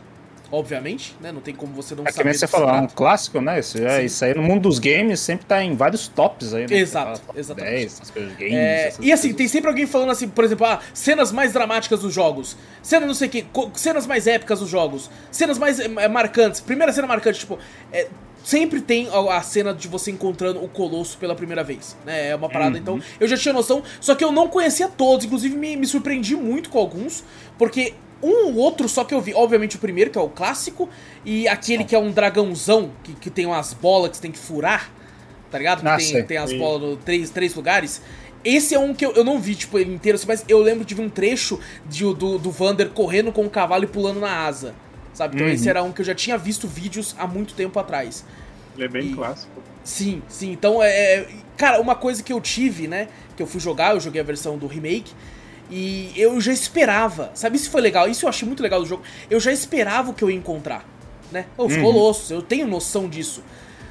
Obviamente, 0.51 1.15
né? 1.21 1.31
Não 1.31 1.41
tem 1.43 1.55
como 1.55 1.73
você 1.75 1.95
não 1.95 2.05
É 2.05 2.07
que 2.07 2.13
saber 2.15 2.33
você 2.33 2.47
que 2.47 2.47
se 2.47 2.53
falou, 2.53 2.71
é 2.71 2.81
um 2.81 2.87
clássico, 2.87 3.41
né? 3.41 3.61
Isso, 3.61 3.77
é, 3.79 4.05
isso 4.05 4.25
aí 4.25 4.35
no 4.35 4.43
mundo 4.43 4.63
dos 4.63 4.79
games 4.79 5.21
sempre 5.21 5.45
tá 5.45 5.63
em 5.63 5.77
vários 5.77 6.09
tops 6.09 6.55
aí, 6.55 6.67
né? 6.67 6.77
Exato, 6.79 7.21
Você 7.33 7.39
exatamente. 7.41 7.71
10, 7.75 7.93
essas 7.93 8.11
coisas 8.11 8.33
games. 8.37 8.55
É, 8.55 8.93
e 9.01 9.13
assim, 9.13 9.29
coisas. 9.29 9.37
tem 9.37 9.49
sempre 9.49 9.69
alguém 9.69 9.87
falando 9.87 10.11
assim, 10.11 10.27
por 10.29 10.45
exemplo, 10.45 10.65
ah, 10.67 10.81
cenas 10.95 11.31
mais 11.33 11.53
dramáticas 11.53 12.01
dos 12.01 12.15
jogos, 12.15 12.57
cenas 12.83 13.07
não 13.07 13.15
sei 13.15 13.29
o 13.29 13.31
que, 13.31 13.47
cenas 13.75 14.07
mais 14.07 14.27
épicas 14.27 14.61
dos 14.61 14.71
jogos, 14.71 15.11
cenas 15.31 15.59
mais 15.59 15.79
eh, 15.81 16.09
marcantes, 16.09 16.61
primeira 16.63 16.93
cena 16.95 17.07
marcante, 17.07 17.41
tipo, 17.41 17.59
é, 17.93 18.09
sempre 18.43 18.81
tem 18.81 19.07
a, 19.13 19.37
a 19.37 19.43
cena 19.43 19.75
de 19.75 19.87
você 19.87 20.11
encontrando 20.11 20.65
o 20.65 20.69
Colosso 20.69 21.19
pela 21.19 21.35
primeira 21.35 21.63
vez, 21.63 21.95
né? 22.07 22.31
É 22.31 22.35
uma 22.35 22.49
parada, 22.49 22.77
Uhum. 22.77 22.81
então 22.81 23.01
eu 23.21 23.29
já 23.29 23.37
tinha 23.37 23.53
noção, 23.53 23.83
só 24.01 24.15
que 24.15 24.25
eu 24.25 24.33
não 24.33 24.49
conhecia 24.49 24.89
todos, 24.89 25.27
inclusive 25.27 25.55
me, 25.55 25.77
me 25.77 25.87
surpreendi 25.87 26.35
muito 26.35 26.71
com 26.71 26.79
alguns, 26.79 27.23
porque 27.59 27.93
um 28.23 28.47
ou 28.49 28.55
outro 28.57 28.89
só 28.89 29.05
que 29.05 29.15
eu 29.15 29.21
vi, 29.21 29.33
obviamente 29.35 29.77
o 29.77 29.79
primeiro, 29.79 30.11
que 30.11 30.19
é 30.19 30.21
o 30.21 30.29
clássico, 30.29 30.89
e 31.25 31.47
aquele 31.49 31.85
que 31.85 31.95
é 31.95 31.99
um 31.99 32.11
dragãozão, 32.11 32.91
que, 33.03 33.13
que 33.15 33.31
tem 33.31 33.47
umas 33.47 33.73
bolas 33.75 34.11
que 34.11 34.17
você 34.17 34.23
tem 34.23 34.33
que 34.33 34.39
furar, 34.39 34.91
tá 35.51 35.59
ligado? 35.59 35.81
Que 35.83 35.89
Ah, 35.89 35.97
tem, 35.97 36.25
tem 36.25 36.37
as 36.37 36.51
Sim. 36.51 36.59
bolas 36.59 36.83
no 36.83 36.97
três, 36.97 37.31
três 37.31 37.55
lugares. 37.55 38.03
Esse 38.45 38.75
é 38.75 38.79
um 38.79 38.95
que 38.95 39.05
eu, 39.05 39.13
eu 39.13 39.25
não 39.25 39.39
vi, 39.41 39.55
tipo, 39.55 39.79
ele 39.79 39.93
inteiro, 39.93 40.17
assim, 40.17 40.27
mas 40.27 40.45
eu 40.49 40.59
lembro 40.61 40.85
de 40.85 40.95
ver 40.95 41.03
um 41.03 41.09
trecho 41.11 41.59
de, 41.87 42.03
do, 42.15 42.39
do 42.39 42.51
Vander 42.51 42.89
correndo 42.91 43.33
com 43.33 43.45
o 43.45 43.51
cavalo 43.51 43.85
e 43.85 43.87
pulando 43.87 44.21
na 44.21 44.31
asa. 44.47 44.75
Sabe? 45.13 45.35
Então 45.35 45.47
Uhum. 45.49 45.53
esse 45.53 45.69
era 45.69 45.83
um 45.83 45.91
que 45.93 46.01
eu 46.01 46.05
já 46.05 46.15
tinha 46.15 46.39
visto 46.39 46.69
vídeos 46.69 47.15
há 47.19 47.27
muito 47.27 47.55
tempo 47.55 47.79
atrás. 47.79 48.25
Ele 48.77 48.85
é 48.85 48.89
bem 48.89 49.11
E- 49.11 49.15
clássico. 49.15 49.61
Sim, 49.83 50.23
sim. 50.29 50.53
Então, 50.53 50.83
é, 50.83 50.89
é- 50.91 51.29
Cara, 51.57 51.81
uma 51.81 51.97
coisa 51.97 52.23
que 52.23 52.33
eu 52.33 52.41
tive, 52.41 52.87
né? 52.87 53.09
Que 53.37 53.43
eu 53.43 53.47
fui 53.47 53.59
jogar, 53.61 53.95
eu 53.95 54.01
joguei 54.01 54.21
a 54.21 54.25
versão 54.25 54.57
do 54.57 54.69
remake. 54.69 55.13
E 55.71 56.13
eu 56.17 56.41
já 56.41 56.53
esperava. 56.53 57.31
Sabe, 57.35 57.57
isso 57.57 57.71
foi 57.71 57.81
legal. 57.81 58.09
Isso 58.09 58.25
eu 58.25 58.29
achei 58.29 58.47
muito 58.47 58.63
legal 58.63 58.81
do 58.81 58.87
jogo. 58.87 59.03
Eu 59.29 59.39
já 59.39 59.53
esperava 59.53 60.11
o 60.11 60.15
que 60.15 60.23
eu 60.25 60.31
ia 60.31 60.37
encontrar. 60.37 60.85
Né? 61.31 61.45
Os 61.59 61.75
Uhum. 61.75 61.83
colossos, 61.83 62.31
eu 62.31 62.41
tenho 62.41 62.67
noção 62.67 63.09
disso. 63.09 63.43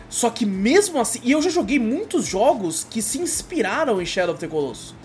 Só 0.09 0.29
que 0.29 0.45
mesmo 0.45 0.99
assim, 0.99 1.19
e 1.23 1.31
eu 1.33 1.41
já 1.41 1.49
joguei 1.49 1.77
muitos 1.77 2.25
jogos 2.25 2.85
que 2.89 3.01
se 3.01 3.19
inspiraram 3.19 4.01
em 4.01 4.05
Shadow 4.05 4.33
of 4.33 4.39
the 4.41 4.47
Colossus. 4.47 4.95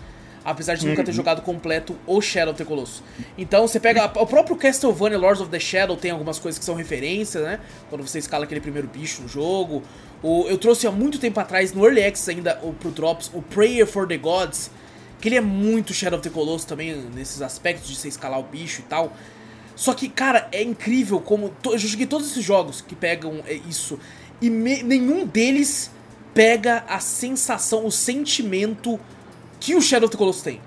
Apesar 0.44 0.74
de 0.74 0.84
nunca 0.86 1.04
ter 1.04 1.12
jogado 1.12 1.40
completo 1.42 1.94
o 2.06 2.20
Shadow 2.20 2.52
of 2.52 2.58
the 2.58 2.64
Colossus. 2.64 3.02
Então 3.38 3.66
você 3.68 3.78
pega. 3.78 4.06
O 4.06 4.26
próprio 4.26 4.56
Castlevania 4.56 5.16
Lords 5.18 5.40
of 5.40 5.50
the 5.50 5.60
Shadow 5.60 5.96
tem 5.96 6.10
algumas 6.10 6.38
coisas 6.38 6.58
que 6.58 6.64
são 6.64 6.74
referências, 6.74 7.44
né? 7.44 7.60
Quando 7.88 8.06
você 8.06 8.18
escala 8.18 8.44
aquele 8.44 8.60
primeiro 8.60 8.88
bicho 8.88 9.22
no 9.22 9.28
jogo. 9.28 9.82
O, 10.22 10.46
eu 10.48 10.56
trouxe 10.58 10.86
há 10.86 10.90
muito 10.90 11.18
tempo 11.18 11.38
atrás, 11.38 11.72
no 11.72 11.84
Early 11.84 12.02
Access 12.04 12.30
ainda, 12.30 12.58
o, 12.62 12.72
pro 12.72 12.90
Drops, 12.90 13.30
o 13.34 13.40
Prayer 13.42 13.86
for 13.86 14.06
the 14.08 14.16
Gods. 14.16 14.70
Que 15.22 15.28
ele 15.28 15.36
é 15.36 15.40
muito 15.40 15.94
Shadow 15.94 16.18
of 16.18 16.28
the 16.28 16.34
Colossus 16.34 16.64
também, 16.66 16.94
nesses 17.14 17.40
aspectos 17.40 17.88
de 17.88 17.96
você 17.96 18.08
escalar 18.08 18.38
o 18.38 18.42
bicho 18.42 18.80
e 18.80 18.84
tal. 18.84 19.16
Só 19.76 19.94
que, 19.94 20.08
cara, 20.08 20.48
é 20.52 20.62
incrível 20.62 21.20
como. 21.20 21.48
to- 21.62 21.72
Eu 21.72 21.78
joguei 21.78 22.06
todos 22.06 22.30
esses 22.30 22.44
jogos 22.44 22.80
que 22.82 22.94
pegam 22.94 23.40
é, 23.46 23.54
isso. 23.54 23.98
E 24.40 24.50
me- 24.50 24.82
nenhum 24.82 25.24
deles 25.24 25.90
pega 26.34 26.84
a 26.88 26.98
sensação, 26.98 27.86
o 27.86 27.90
sentimento 27.92 28.98
que 29.60 29.74
o 29.76 29.80
Shadow 29.80 30.06
of 30.08 30.12
the 30.12 30.18
Colossus 30.18 30.42
tem. 30.42 30.60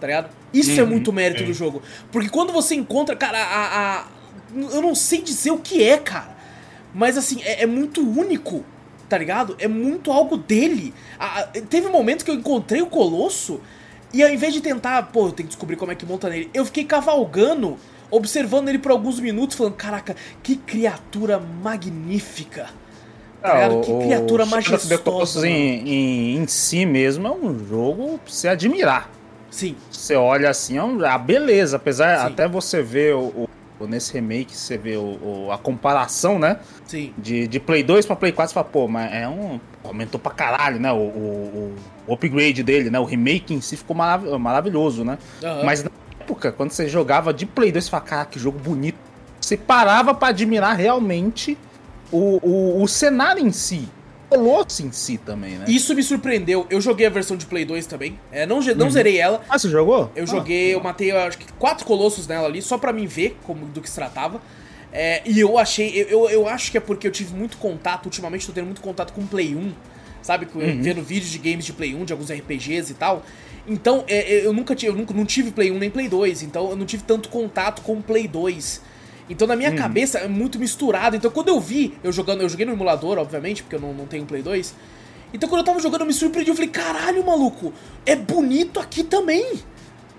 Tá 0.00 0.06
ligado? 0.06 0.30
Isso 0.52 0.70
é 0.78 0.84
muito 0.84 1.12
mérito 1.12 1.42
do 1.46 1.54
jogo. 1.54 1.82
Porque 2.12 2.28
quando 2.28 2.52
você 2.52 2.74
encontra, 2.74 3.16
cara, 3.16 3.38
a, 3.42 4.00
a- 4.02 4.06
Eu 4.54 4.80
não 4.82 4.94
sei 4.94 5.22
dizer 5.22 5.50
o 5.50 5.58
que 5.58 5.82
é, 5.82 5.98
cara. 5.98 6.36
Mas 6.94 7.16
assim, 7.18 7.42
é, 7.42 7.62
é 7.62 7.66
muito 7.66 8.00
único. 8.06 8.64
Tá 9.08 9.16
ligado? 9.18 9.56
É 9.58 9.66
muito 9.68 10.10
algo 10.12 10.36
dele. 10.36 10.92
A- 11.18 11.40
a- 11.40 11.42
teve 11.46 11.86
um 11.86 11.92
momento 11.92 12.24
que 12.24 12.30
eu 12.30 12.34
encontrei 12.34 12.82
o 12.82 12.86
Colosso. 12.86 13.60
E 14.12 14.22
ao 14.22 14.30
invés 14.30 14.52
de 14.54 14.60
tentar, 14.60 15.02
pô, 15.04 15.26
eu 15.26 15.32
tenho 15.32 15.48
que 15.48 15.54
descobrir 15.54 15.76
como 15.76 15.92
é 15.92 15.94
que 15.94 16.06
monta 16.06 16.28
nele, 16.30 16.50
eu 16.54 16.64
fiquei 16.64 16.84
cavalgando, 16.84 17.76
observando 18.10 18.68
ele 18.68 18.78
por 18.78 18.90
alguns 18.92 19.18
minutos, 19.20 19.56
falando: 19.56 19.74
caraca, 19.74 20.14
que 20.42 20.56
criatura 20.56 21.38
magnífica. 21.62 22.68
Tá 23.42 23.52
ligado? 23.54 23.80
que 23.82 23.92
criatura 23.98 24.44
the 24.44 24.50
majestosa. 24.50 25.46
Em, 25.46 25.88
em, 25.88 26.36
em 26.38 26.46
si 26.48 26.84
mesmo 26.84 27.28
é 27.28 27.30
um 27.30 27.56
jogo 27.66 28.18
pra 28.18 28.32
você 28.32 28.48
admirar. 28.48 29.10
Sim, 29.50 29.76
Você 29.90 30.14
olha 30.16 30.50
assim, 30.50 30.76
é 30.76 30.82
um- 30.82 31.04
a 31.04 31.16
beleza, 31.16 31.76
apesar 31.76 32.18
Sim. 32.20 32.26
até 32.26 32.48
você 32.48 32.82
ver 32.82 33.14
o, 33.14 33.48
o- 33.80 33.86
nesse 33.86 34.12
remake, 34.12 34.54
você 34.56 34.76
vê 34.76 34.96
o, 34.96 35.02
o- 35.46 35.48
a 35.52 35.56
comparação, 35.58 36.38
né? 36.38 36.58
sim. 36.84 37.12
De, 37.16 37.46
de 37.46 37.60
Play 37.60 37.82
2 37.82 38.04
pra 38.04 38.16
Play 38.16 38.32
4, 38.32 38.50
você 38.50 38.54
fala, 38.54 38.66
pô, 38.66 38.88
mas 38.88 39.12
é 39.12 39.28
um. 39.28 39.60
Aumentou 39.86 40.18
pra 40.20 40.32
caralho, 40.32 40.78
né? 40.80 40.90
O, 40.92 40.96
o, 40.96 41.74
o 42.06 42.12
upgrade 42.14 42.62
dele, 42.62 42.90
né? 42.90 42.98
O 42.98 43.04
remake 43.04 43.54
em 43.54 43.60
si 43.60 43.76
ficou 43.76 43.96
marav- 43.96 44.38
maravilhoso, 44.38 45.04
né? 45.04 45.18
Aham. 45.42 45.64
Mas 45.64 45.82
na 45.82 45.90
época, 46.20 46.52
quando 46.52 46.70
você 46.70 46.88
jogava 46.88 47.32
de 47.32 47.46
Play 47.46 47.70
2, 47.72 47.84
você 47.84 47.90
fala, 47.90 48.02
cara, 48.02 48.24
que 48.24 48.38
jogo 48.38 48.58
bonito. 48.58 48.98
Você 49.40 49.56
parava 49.56 50.12
pra 50.14 50.28
admirar 50.28 50.76
realmente 50.76 51.56
o, 52.10 52.40
o, 52.42 52.82
o 52.82 52.88
cenário 52.88 53.44
em 53.46 53.52
si. 53.52 53.88
O 54.28 54.36
Colosso 54.36 54.84
em 54.84 54.90
si 54.90 55.18
também, 55.18 55.52
né? 55.56 55.66
Isso 55.68 55.94
me 55.94 56.02
surpreendeu. 56.02 56.66
Eu 56.68 56.80
joguei 56.80 57.06
a 57.06 57.10
versão 57.10 57.36
de 57.36 57.46
Play 57.46 57.64
2 57.64 57.86
também. 57.86 58.18
É, 58.32 58.44
não 58.44 58.60
ge- 58.60 58.72
Uhum. 58.72 58.78
não 58.78 58.90
zerei 58.90 59.18
ela. 59.18 59.40
Ah, 59.48 59.56
você 59.56 59.68
jogou? 59.70 60.10
Eu 60.16 60.24
Ah, 60.24 60.26
joguei, 60.26 60.74
eu 60.74 60.82
matei 60.82 61.12
eu 61.12 61.18
acho 61.20 61.38
que 61.38 61.46
quatro 61.52 61.86
colossos 61.86 62.26
nela 62.26 62.48
ali, 62.48 62.60
só 62.60 62.76
pra 62.76 62.92
mim 62.92 63.06
ver 63.06 63.38
como, 63.44 63.66
do 63.66 63.80
que 63.80 63.88
se 63.88 63.94
tratava. 63.94 64.40
É, 64.98 65.20
e 65.26 65.38
eu 65.38 65.58
achei, 65.58 66.06
eu, 66.08 66.26
eu, 66.30 66.48
acho 66.48 66.70
que 66.70 66.78
é 66.78 66.80
porque 66.80 67.06
eu 67.06 67.10
tive 67.10 67.34
muito 67.34 67.58
contato, 67.58 68.06
ultimamente 68.06 68.46
tô 68.46 68.52
tendo 68.54 68.64
muito 68.64 68.80
contato 68.80 69.12
com 69.12 69.26
Play 69.26 69.54
1, 69.54 69.72
sabe? 70.22 70.46
Com- 70.46 70.58
Vendo 70.80 71.02
vídeos 71.02 71.30
de 71.30 71.36
games 71.38 71.66
de 71.66 71.74
Play 71.74 71.94
1, 71.94 72.06
de 72.06 72.12
alguns 72.14 72.30
RPGs 72.30 72.92
e 72.92 72.94
tal. 72.94 73.22
Então, 73.68 74.04
é, 74.08 74.36
é, 74.36 74.46
eu 74.46 74.54
nunca 74.54 74.74
tive, 74.74 74.92
eu 74.92 74.96
nunca, 74.96 75.12
não 75.12 75.26
tive 75.26 75.50
Play 75.50 75.70
1 75.70 75.78
nem 75.78 75.90
Play 75.90 76.08
2, 76.08 76.42
então 76.44 76.70
eu 76.70 76.76
não 76.76 76.86
tive 76.86 77.02
tanto 77.02 77.28
contato 77.28 77.82
com 77.82 77.92
o 77.94 78.02
Play 78.02 78.26
2. 78.26 78.80
Então 79.28 79.46
na 79.46 79.54
minha 79.56 79.70
cabeça 79.76 80.18
é 80.18 80.28
muito 80.28 80.58
misturado. 80.58 81.14
Então 81.14 81.30
quando 81.30 81.48
eu 81.48 81.60
vi, 81.60 81.98
eu 82.02 82.10
jogando, 82.10 82.40
eu 82.40 82.48
joguei 82.48 82.64
no 82.64 82.72
emulador, 82.72 83.18
obviamente, 83.18 83.62
porque 83.62 83.76
eu 83.76 83.80
não, 83.80 83.92
não 83.92 84.06
tenho 84.06 84.24
Play 84.24 84.40
2. 84.40 84.74
Então 85.34 85.46
quando 85.46 85.58
eu 85.60 85.64
tava 85.64 85.80
jogando, 85.80 86.02
eu 86.02 86.06
me 86.06 86.12
surpreendi, 86.14 86.48
eu 86.50 86.54
falei, 86.54 86.70
caralho, 86.70 87.26
maluco, 87.26 87.72
é 88.06 88.16
bonito 88.16 88.80
aqui 88.80 89.02
também. 89.04 89.58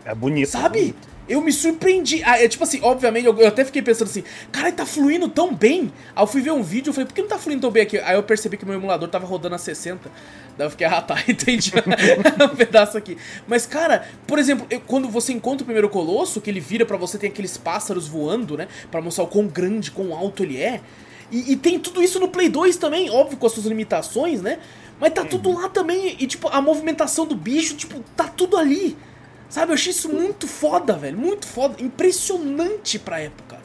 É 0.05 0.13
bonito. 0.13 0.49
Sabe? 0.49 0.93
Eu 1.27 1.41
me 1.41 1.51
surpreendi. 1.51 2.21
Ah, 2.23 2.41
é 2.41 2.47
tipo 2.47 2.63
assim, 2.63 2.79
obviamente, 2.81 3.25
eu, 3.25 3.37
eu 3.37 3.47
até 3.47 3.65
fiquei 3.65 3.81
pensando 3.81 4.07
assim, 4.07 4.23
cara, 4.51 4.71
tá 4.71 4.85
fluindo 4.85 5.27
tão 5.27 5.53
bem. 5.53 5.91
Aí 6.15 6.23
eu 6.23 6.27
fui 6.27 6.41
ver 6.41 6.51
um 6.51 6.63
vídeo, 6.63 6.89
eu 6.89 6.93
falei, 6.93 7.05
por 7.05 7.13
que 7.13 7.21
não 7.21 7.27
tá 7.29 7.37
fluindo 7.37 7.61
tão 7.61 7.71
bem 7.71 7.83
aqui? 7.83 7.97
Aí 7.99 8.15
eu 8.15 8.23
percebi 8.23 8.55
que 8.57 8.65
meu 8.65 8.75
emulador 8.75 9.09
tava 9.09 9.25
rodando 9.25 9.55
a 9.55 9.57
60. 9.57 10.09
Daí 10.57 10.65
eu 10.67 10.71
fiquei, 10.71 10.87
ah 10.87 11.01
tá, 11.01 11.15
entendi 11.27 11.71
um 12.51 12.55
pedaço 12.55 12.97
aqui. 12.97 13.17
Mas, 13.47 13.65
cara, 13.65 14.07
por 14.25 14.39
exemplo, 14.39 14.65
eu- 14.69 14.79
quando 14.81 15.09
você 15.09 15.33
encontra 15.33 15.63
o 15.63 15.65
primeiro 15.65 15.89
colosso, 15.89 16.39
que 16.39 16.49
ele 16.49 16.59
vira 16.59 16.85
pra 16.85 16.95
você, 16.97 17.17
tem 17.17 17.29
aqueles 17.29 17.57
pássaros 17.57 18.07
voando, 18.07 18.55
né? 18.55 18.67
Pra 18.89 19.01
mostrar 19.01 19.25
o 19.25 19.27
quão 19.27 19.47
grande, 19.47 19.91
quão 19.91 20.13
alto 20.15 20.43
ele 20.43 20.61
é. 20.61 20.81
E, 21.29 21.51
e 21.51 21.55
tem 21.57 21.77
tudo 21.77 22.01
isso 22.01 22.19
no 22.21 22.29
Play 22.29 22.47
2 22.47 22.77
também, 22.77 23.09
óbvio, 23.09 23.37
com 23.37 23.45
as 23.45 23.51
suas 23.51 23.65
limitações, 23.65 24.41
né? 24.41 24.59
Mas 24.99 25.11
tá 25.13 25.25
tudo 25.25 25.51
lá 25.51 25.67
também. 25.69 26.15
E, 26.19 26.25
tipo, 26.25 26.47
a 26.47 26.61
movimentação 26.61 27.25
do 27.25 27.35
bicho, 27.35 27.75
tipo, 27.75 27.99
tá 28.15 28.23
tudo 28.29 28.55
ali. 28.57 28.97
Sabe, 29.49 29.71
eu 29.71 29.75
achei 29.75 29.91
isso 29.91 30.09
muito 30.13 30.47
foda, 30.47 30.93
velho. 30.93 31.17
Muito 31.17 31.47
foda. 31.47 31.81
Impressionante 31.81 32.99
pra 32.99 33.19
época. 33.19 33.57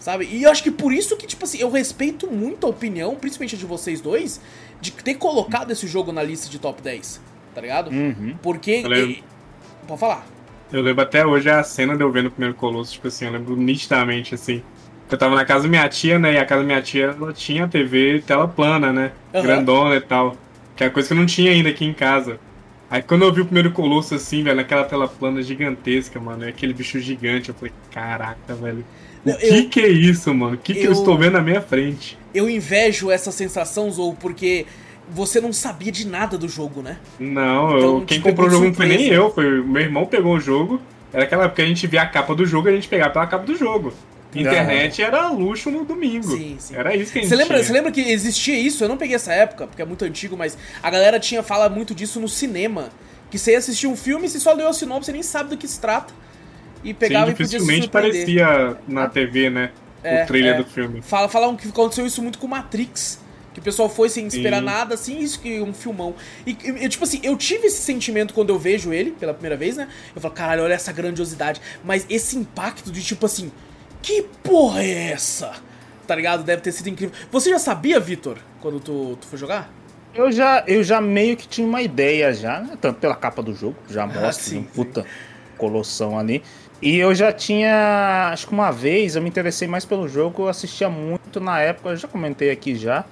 Sabe? 0.00 0.26
E 0.30 0.42
eu 0.42 0.50
acho 0.50 0.62
que 0.62 0.70
por 0.70 0.92
isso 0.92 1.16
que, 1.16 1.26
tipo 1.26 1.44
assim, 1.44 1.58
eu 1.58 1.70
respeito 1.70 2.26
muito 2.30 2.66
a 2.66 2.70
opinião, 2.70 3.14
principalmente 3.14 3.54
a 3.54 3.58
de 3.58 3.64
vocês 3.64 4.00
dois, 4.00 4.40
de 4.80 4.90
ter 4.92 5.14
colocado 5.14 5.70
esse 5.70 5.86
jogo 5.86 6.12
na 6.12 6.22
lista 6.22 6.50
de 6.50 6.58
top 6.58 6.82
10. 6.82 7.20
Tá 7.54 7.60
ligado? 7.60 7.90
Uhum. 7.90 8.34
Porque. 8.42 8.82
E- 8.82 9.22
Pode 9.86 10.00
falar. 10.00 10.26
Eu 10.72 10.82
lembro 10.82 11.02
até 11.02 11.24
hoje 11.24 11.48
a 11.48 11.62
cena 11.62 11.96
de 11.96 12.02
eu 12.02 12.10
vendo 12.10 12.26
o 12.26 12.30
primeiro 12.30 12.54
Colosso, 12.54 12.92
tipo 12.92 13.06
assim, 13.06 13.26
eu 13.26 13.32
lembro 13.32 13.54
nitidamente, 13.56 14.34
assim. 14.34 14.62
Eu 15.10 15.16
tava 15.16 15.34
na 15.36 15.44
casa 15.44 15.64
da 15.64 15.68
minha 15.68 15.88
tia, 15.88 16.18
né? 16.18 16.32
E 16.32 16.38
a 16.38 16.44
casa 16.44 16.62
da 16.62 16.66
minha 16.66 16.82
tia, 16.82 17.14
ela 17.16 17.32
tinha 17.32 17.68
TV 17.68 18.22
tela 18.26 18.48
plana, 18.48 18.92
né? 18.92 19.12
Aham. 19.32 19.42
Grandona 19.42 19.96
e 19.96 20.00
tal. 20.00 20.36
Que 20.74 20.82
é 20.84 20.86
a 20.88 20.90
coisa 20.90 21.08
que 21.08 21.14
eu 21.14 21.18
não 21.18 21.26
tinha 21.26 21.52
ainda 21.52 21.68
aqui 21.68 21.84
em 21.84 21.92
casa. 21.94 22.40
Aí 22.94 23.02
quando 23.02 23.22
eu 23.22 23.32
vi 23.32 23.40
o 23.40 23.44
primeiro 23.44 23.72
Colosso, 23.72 24.14
assim, 24.14 24.44
velho, 24.44 24.54
naquela 24.54 24.84
tela 24.84 25.08
plana 25.08 25.42
gigantesca, 25.42 26.20
mano, 26.20 26.44
é 26.44 26.50
aquele 26.50 26.72
bicho 26.72 27.00
gigante, 27.00 27.48
eu 27.48 27.54
falei, 27.56 27.72
caraca, 27.90 28.54
velho. 28.54 28.84
O 29.26 29.30
Não, 29.30 29.36
que 29.36 29.46
eu- 29.48 29.68
que 29.68 29.80
é 29.80 29.88
isso, 29.88 30.32
mano? 30.32 30.54
O 30.54 30.58
que 30.58 30.72
que 30.74 30.78
eu 30.82 30.84
eu- 30.84 30.92
estou 30.92 31.18
vendo 31.18 31.32
na 31.32 31.40
minha 31.40 31.60
frente? 31.60 32.16
Eu 32.32 32.48
invejo 32.48 33.10
essa 33.10 33.32
sensação, 33.32 33.90
Zou, 33.90 34.14
porque 34.14 34.64
você 35.10 35.40
não 35.40 35.52
sabia 35.52 35.90
de 35.90 36.06
nada 36.06 36.38
do 36.38 36.48
jogo, 36.48 36.82
né? 36.82 36.98
Não, 37.18 37.76
Então, 37.76 37.98
eu, 37.98 38.04
quem 38.06 38.18
te 38.18 38.22
comprou 38.22 38.46
o 38.46 38.50
jogo 38.50 38.66
não 38.66 38.74
foi 38.74 38.86
nem 38.86 39.08
eu, 39.08 39.28
foi 39.34 39.60
meu 39.64 39.82
irmão 39.82 40.06
pegou 40.06 40.36
o 40.36 40.40
jogo. 40.40 40.80
Era 41.12 41.24
aquela 41.24 41.46
época 41.46 41.56
que 41.56 41.62
a 41.62 41.66
gente 41.66 41.84
via 41.88 42.02
a 42.02 42.06
capa 42.06 42.32
do 42.32 42.46
jogo 42.46 42.68
e 42.68 42.70
a 42.70 42.74
gente 42.76 42.86
pegava 42.86 43.10
pela 43.10 43.26
capa 43.26 43.44
do 43.44 43.56
jogo. 43.56 43.92
Internet 44.40 45.02
era 45.02 45.28
luxo 45.28 45.70
no 45.70 45.84
domingo. 45.84 46.36
Sim, 46.36 46.56
sim. 46.58 46.76
Era 46.76 46.94
isso 46.94 47.12
que 47.12 47.18
a 47.18 47.22
gente 47.22 47.28
Você 47.28 47.36
lembra, 47.36 47.56
tinha. 47.56 47.66
você 47.66 47.72
lembra 47.72 47.92
que 47.92 48.00
existia 48.00 48.58
isso? 48.58 48.84
Eu 48.84 48.88
não 48.88 48.96
peguei 48.96 49.16
essa 49.16 49.32
época, 49.32 49.66
porque 49.66 49.82
é 49.82 49.84
muito 49.84 50.04
antigo, 50.04 50.36
mas 50.36 50.56
a 50.82 50.90
galera 50.90 51.20
tinha 51.20 51.42
fala 51.42 51.68
muito 51.68 51.94
disso 51.94 52.20
no 52.20 52.28
cinema. 52.28 52.90
Que 53.30 53.38
você 53.38 53.52
ia 53.52 53.58
assistir 53.58 53.86
um 53.86 53.96
filme 53.96 54.26
e 54.26 54.28
você 54.28 54.38
só 54.38 54.52
leu 54.52 54.68
a 54.68 54.72
sinopse, 54.72 55.06
você 55.06 55.12
nem 55.12 55.22
sabe 55.22 55.50
do 55.50 55.56
que 55.56 55.66
se 55.66 55.80
trata. 55.80 56.12
E 56.84 56.92
pegava 56.92 57.26
Sim, 57.26 57.32
e 57.32 57.34
podia 57.34 57.46
se 57.46 57.52
dificilmente 57.52 57.88
parecia 57.88 58.76
na 58.86 59.08
TV, 59.08 59.50
né? 59.50 59.70
É, 60.02 60.22
o 60.22 60.26
trailer 60.26 60.54
é. 60.54 60.56
do 60.58 60.64
filme. 60.64 61.00
Fala, 61.00 61.28
falavam 61.28 61.56
que 61.56 61.66
aconteceu 61.66 62.06
isso 62.06 62.22
muito 62.22 62.38
com 62.38 62.46
Matrix. 62.46 63.24
Que 63.54 63.60
o 63.60 63.62
pessoal 63.62 63.88
foi 63.88 64.08
sem 64.08 64.26
esperar 64.26 64.58
Sim. 64.58 64.64
nada, 64.64 64.94
assim, 64.94 65.20
isso 65.20 65.40
que 65.40 65.60
um 65.60 65.72
filmão. 65.72 66.14
E, 66.44 66.50
e, 66.50 66.88
tipo 66.88 67.04
assim, 67.04 67.20
eu 67.22 67.36
tive 67.36 67.68
esse 67.68 67.80
sentimento 67.82 68.34
quando 68.34 68.50
eu 68.50 68.58
vejo 68.58 68.92
ele 68.92 69.12
pela 69.12 69.32
primeira 69.32 69.56
vez, 69.56 69.76
né? 69.76 69.88
Eu 70.14 70.20
falo, 70.20 70.34
caralho, 70.34 70.64
olha 70.64 70.74
essa 70.74 70.92
grandiosidade. 70.92 71.60
Mas 71.84 72.04
esse 72.10 72.36
impacto 72.36 72.90
de 72.90 73.00
tipo 73.00 73.24
assim, 73.24 73.52
que 74.04 74.22
porra 74.42 74.82
é 74.82 75.12
essa? 75.12 75.52
Tá 76.06 76.14
ligado? 76.14 76.44
Deve 76.44 76.60
ter 76.60 76.72
sido 76.72 76.88
incrível. 76.90 77.14
Você 77.32 77.48
já 77.48 77.58
sabia, 77.58 77.98
Vitor, 77.98 78.36
quando 78.60 78.78
tu, 78.78 79.16
tu 79.18 79.26
foi 79.26 79.38
jogar? 79.38 79.70
Eu 80.14 80.30
já, 80.30 80.62
eu 80.66 80.84
já 80.84 81.00
meio 81.00 81.36
que 81.36 81.48
tinha 81.48 81.66
uma 81.66 81.80
ideia 81.80 82.32
já, 82.34 82.60
né? 82.60 82.76
Tanto 82.80 83.00
pela 83.00 83.16
capa 83.16 83.42
do 83.42 83.54
jogo, 83.54 83.76
já 83.88 84.06
mostra 84.06 84.28
Ah, 84.28 84.32
sim, 84.32 84.58
um 84.58 84.62
puta 84.64 85.06
colossão 85.56 86.18
ali. 86.18 86.42
E 86.82 86.96
eu 86.98 87.14
já 87.14 87.32
tinha, 87.32 88.28
acho 88.30 88.46
que 88.46 88.52
uma 88.52 88.70
vez 88.70 89.16
eu 89.16 89.22
me 89.22 89.28
interessei 89.28 89.66
mais 89.66 89.86
pelo 89.86 90.06
jogo, 90.06 90.42
eu 90.42 90.48
assistia 90.48 90.90
muito 90.90 91.40
na 91.40 91.58
época, 91.60 91.88
eu 91.90 91.96
já 91.96 92.06
comentei 92.06 92.50
aqui 92.50 92.76
já, 92.76 93.04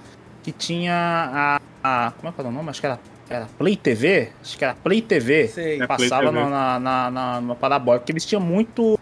que 0.42 0.52
tinha 0.52 0.92
a, 0.94 1.60
a- 1.82 2.12
como 2.12 2.28
é 2.28 2.32
que 2.32 2.40
era 2.40 2.48
o 2.50 2.52
nome? 2.52 2.68
Acho 2.68 2.80
que 2.80 2.86
era, 2.86 3.00
era 3.30 3.46
Play 3.58 3.76
TV, 3.76 4.28
acho 4.42 4.58
que 4.58 4.64
era 4.64 4.74
Play 4.74 5.00
TV, 5.00 5.48
Sei. 5.48 5.74
É, 5.80 5.86
Play 5.86 5.88
passava 5.88 6.30
TV. 6.30 6.38
no- 6.44 6.50
na, 6.50 6.78
na, 6.78 7.10
na, 7.10 7.40
na 7.40 7.54
parabólica, 7.54 8.00
porque 8.00 8.12
eles 8.12 8.26
tinham 8.26 8.42
muito 8.42 8.98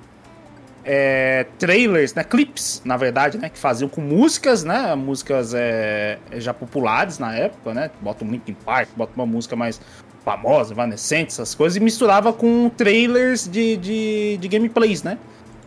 é, 0.84 1.46
trailers, 1.58 2.14
né, 2.14 2.24
clips, 2.24 2.82
na 2.84 2.96
verdade, 2.96 3.38
né, 3.38 3.48
que 3.48 3.58
faziam 3.58 3.88
com 3.88 4.00
músicas, 4.00 4.64
né, 4.64 4.94
músicas 4.94 5.52
é, 5.54 6.18
já 6.34 6.54
populares 6.54 7.18
na 7.18 7.34
época, 7.34 7.74
né, 7.74 7.90
bota 8.00 8.24
um 8.24 8.30
Linkin 8.30 8.54
Park, 8.54 8.88
bota 8.96 9.12
uma 9.14 9.26
música 9.26 9.54
mais 9.54 9.80
famosa, 10.24 10.72
evanescente, 10.72 11.28
essas 11.28 11.54
coisas, 11.54 11.76
e 11.76 11.80
misturava 11.80 12.32
com 12.32 12.68
trailers 12.70 13.48
de, 13.48 13.76
de, 13.76 14.38
de 14.38 14.48
gameplays, 14.48 15.02
né, 15.02 15.18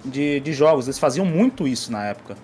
de, 0.04 0.40
de 0.40 0.54
jogos, 0.54 0.88
eles 0.88 1.00
faziam 1.00 1.26
muito 1.26 1.68
isso 1.68 1.92
na 1.92 2.06
época. 2.06 2.36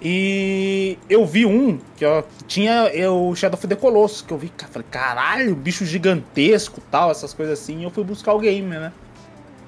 E 0.00 0.96
eu 1.10 1.26
vi 1.26 1.44
um 1.44 1.76
que 1.96 2.04
ó, 2.04 2.22
tinha 2.46 2.88
o 3.10 3.34
Shadow 3.34 3.58
of 3.58 3.66
the 3.66 3.74
Colossus, 3.74 4.22
que 4.22 4.32
eu 4.32 4.38
vi, 4.38 4.52
falei, 4.70 4.86
caralho, 4.88 5.56
bicho 5.56 5.84
gigantesco 5.84 6.80
tal, 6.88 7.10
essas 7.10 7.34
coisas 7.34 7.58
assim, 7.58 7.80
e 7.80 7.82
eu 7.82 7.90
fui 7.90 8.04
buscar 8.04 8.32
o 8.32 8.38
game, 8.38 8.68
né. 8.68 8.92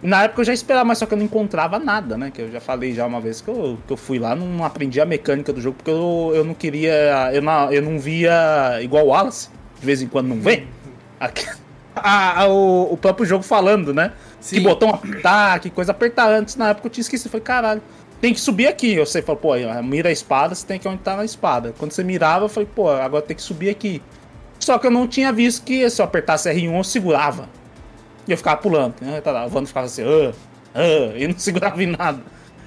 Na 0.03 0.25
época 0.25 0.41
eu 0.41 0.45
já 0.47 0.53
esperava, 0.55 0.85
mas 0.85 0.99
só 0.99 1.05
que 1.05 1.13
eu 1.13 1.19
não 1.19 1.25
encontrava 1.25 1.79
nada, 1.79 2.17
né? 2.17 2.31
Que 2.31 2.41
eu 2.43 2.51
já 2.51 2.61
falei 2.61 2.95
já 2.95 3.07
uma 3.07 3.21
vez 3.21 3.41
que 3.41 3.49
eu, 3.49 3.79
que 3.87 3.93
eu 3.93 3.97
fui 3.97 4.19
lá, 4.19 4.35
não 4.35 4.65
aprendi 4.65 5.01
a 5.01 5.05
mecânica 5.05 5.53
do 5.53 5.61
jogo, 5.61 5.77
porque 5.77 5.91
eu, 5.91 6.33
eu 6.35 6.45
não 6.45 6.55
queria. 6.55 7.31
Eu 7.33 7.43
não, 7.43 7.71
eu 7.71 7.83
não 7.83 7.99
via 7.99 8.79
igual 8.83 9.05
o 9.05 9.09
Wallace, 9.09 9.51
de 9.79 9.85
vez 9.85 10.01
em 10.01 10.07
quando 10.07 10.29
não 10.29 10.41
vê. 10.41 10.67
Aqui, 11.19 11.47
a, 11.95 12.43
a, 12.43 12.49
o, 12.49 12.95
o 12.95 12.97
próprio 12.97 13.27
jogo 13.27 13.45
falando, 13.45 13.93
né? 13.93 14.13
Sim. 14.41 14.57
Que 14.57 14.63
botão 14.63 14.89
apertar, 14.89 15.61
que 15.61 15.69
coisa 15.69 15.93
apertar 15.93 16.31
antes. 16.31 16.57
Na 16.57 16.71
época 16.71 16.87
eu 16.87 16.91
tinha 16.91 17.03
esquecido. 17.03 17.31
Falei, 17.31 17.45
caralho, 17.45 17.83
tem 18.23 18.33
que 18.33 18.41
subir 18.41 18.69
aqui. 18.69 18.95
Eu 18.95 19.05
sei, 19.05 19.21
falei, 19.21 19.41
pô, 19.43 19.83
mira 19.83 20.09
a 20.09 20.13
espada, 20.13 20.55
você 20.55 20.67
tem 20.67 20.79
que 20.79 20.89
onde 20.89 21.03
tá 21.03 21.15
na 21.15 21.27
espada. 21.27 21.75
Quando 21.79 21.93
você 21.93 22.03
mirava, 22.03 22.47
eu 22.47 22.49
falei, 22.49 22.69
pô, 22.75 22.89
agora 22.89 23.23
tem 23.23 23.37
que 23.37 23.43
subir 23.43 23.69
aqui. 23.69 24.03
Só 24.59 24.79
que 24.79 24.87
eu 24.87 24.91
não 24.91 25.07
tinha 25.07 25.31
visto 25.31 25.63
que 25.65 25.89
se 25.91 26.01
eu 26.01 26.05
apertasse 26.05 26.49
R1 26.51 26.75
eu 26.75 26.85
segurava. 26.85 27.60
E 28.29 28.33
eu 28.33 28.37
ficava 28.37 28.57
pulando. 28.57 28.95
Né? 29.01 29.21
Tá 29.21 29.31
lá, 29.33 29.47
O 29.47 29.55
Wanda 29.55 29.67
ficava 29.67 29.87
assim, 29.87 30.03
ah, 30.05 30.33
ah, 30.75 31.13
e 31.17 31.27
não 31.27 31.35
segurava 31.39 31.83
em 31.83 31.87
nada. 31.87 32.21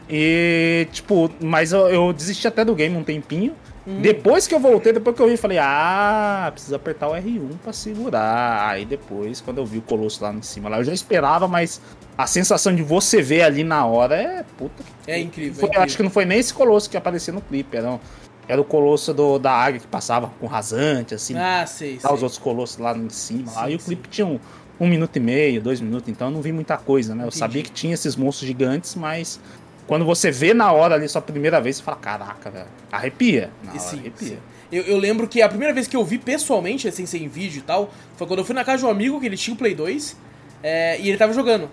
E, 0.10 0.88
tipo, 0.92 1.30
mas 1.42 1.72
eu, 1.72 1.88
eu 1.90 2.14
desisti 2.14 2.48
até 2.48 2.64
do 2.66 2.76
game 2.76 2.96
um 2.96 3.04
tempinho. 3.04 3.56
Depois 3.86 4.48
que 4.48 4.56
eu 4.56 4.60
voltei, 4.62 4.94
depois 4.94 5.14
que 5.14 5.22
eu 5.22 5.28
vi, 5.28 5.36
falei, 5.36 5.58
ah, 5.60 6.50
precisa 6.54 6.78
apertar 6.78 7.10
o 7.10 7.12
R1 7.14 7.58
pra 7.62 7.74
segurar. 7.74 8.70
Aí 8.70 8.86
depois, 8.86 9.42
quando 9.42 9.58
eu 9.58 9.66
vi 9.66 9.78
o 9.80 9.82
Colosso 9.82 10.24
lá 10.24 10.34
em 10.34 10.42
cima, 10.42 10.70
lá 10.70 10.78
eu 10.78 10.86
já 10.86 10.94
esperava, 10.94 11.50
mas 11.50 11.82
a 12.18 12.26
sensação 12.26 12.74
de 12.74 12.82
você 12.82 13.22
ver 13.22 13.42
ali 13.42 13.62
na 13.62 13.86
hora 13.86 14.16
é 14.16 14.46
puta. 14.58 14.82
É 15.06 15.20
incrível. 15.20 15.56
Foi- 15.56 15.64
é 15.64 15.68
incrível. 15.68 15.82
acho 15.84 15.98
que 15.98 16.04
não 16.04 16.10
foi 16.10 16.24
nem 16.24 16.40
esse 16.40 16.54
Colosso 16.54 16.90
que 16.90 16.96
aparecia 16.96 17.34
no 17.34 17.42
clipe, 17.42 17.76
era, 17.76 17.92
um- 17.92 18.00
era 18.48 18.62
o 18.62 18.64
Colosso 18.64 19.14
do, 19.14 19.38
da 19.38 19.52
águia 19.52 19.82
que 19.82 19.88
passava 19.88 20.32
com 20.40 20.48
rasante, 20.48 21.14
assim. 21.14 21.36
Ah, 21.38 21.66
sei, 21.66 21.98
os 21.98 22.06
outros 22.06 22.38
colossos 22.38 22.78
lá 22.78 22.96
em 22.96 23.10
cima. 23.10 23.52
lá, 23.52 23.66
Sim, 23.66 23.72
e 23.72 23.76
o 23.76 23.80
clipe 23.80 24.08
tinha 24.08 24.26
um, 24.26 24.40
um 24.80 24.88
minuto 24.88 25.15
e 25.18 25.20
meio, 25.20 25.62
dois 25.62 25.80
minutos, 25.80 26.10
então 26.10 26.27
eu 26.27 26.34
não 26.34 26.42
vi 26.42 26.51
muita 26.51 26.77
coisa, 26.77 27.13
né? 27.13 27.24
Eu 27.24 27.27
Entendi. 27.27 27.38
sabia 27.39 27.63
que 27.63 27.72
tinha 27.72 27.94
esses 27.94 28.15
monstros 28.15 28.48
gigantes, 28.48 28.96
mas 28.96 29.39
quando 29.88 30.03
você 30.06 30.32
vê 30.32 30.53
na 30.53 30.72
hora 30.72 30.96
ali 30.96 31.08
sua 31.08 31.22
primeira 31.22 31.62
vez, 31.62 31.77
você 31.77 31.84
fala, 31.84 31.98
caraca, 31.98 32.50
velho. 32.50 32.65
Arrepia. 32.92 33.51
Na 33.63 33.72
hora, 33.72 33.80
Sim, 33.80 34.00
arrepia. 34.00 34.27
sim. 34.30 34.38
Eu, 34.72 34.84
eu 34.84 34.98
lembro 34.98 35.27
que 35.27 35.42
a 35.42 35.48
primeira 35.48 35.74
vez 35.74 35.88
que 35.88 35.96
eu 35.96 36.03
vi 36.03 36.18
pessoalmente, 36.18 36.88
assim, 36.88 37.06
sem 37.06 37.27
vídeo 37.27 37.60
e 37.60 37.62
tal, 37.62 37.94
foi 38.18 38.25
quando 38.25 38.39
eu 38.39 38.46
fui 38.46 38.56
na 38.56 38.63
casa 38.63 38.80
de 38.80 38.86
um 38.86 38.89
amigo 38.89 39.20
que 39.20 39.25
ele 39.27 39.38
tinha 39.38 39.53
o 39.53 39.58
Play 39.58 39.75
2 39.75 40.18
é, 40.63 41.00
e 41.00 41.10
ele 41.10 41.18
tava 41.18 41.32
jogando. 41.34 41.70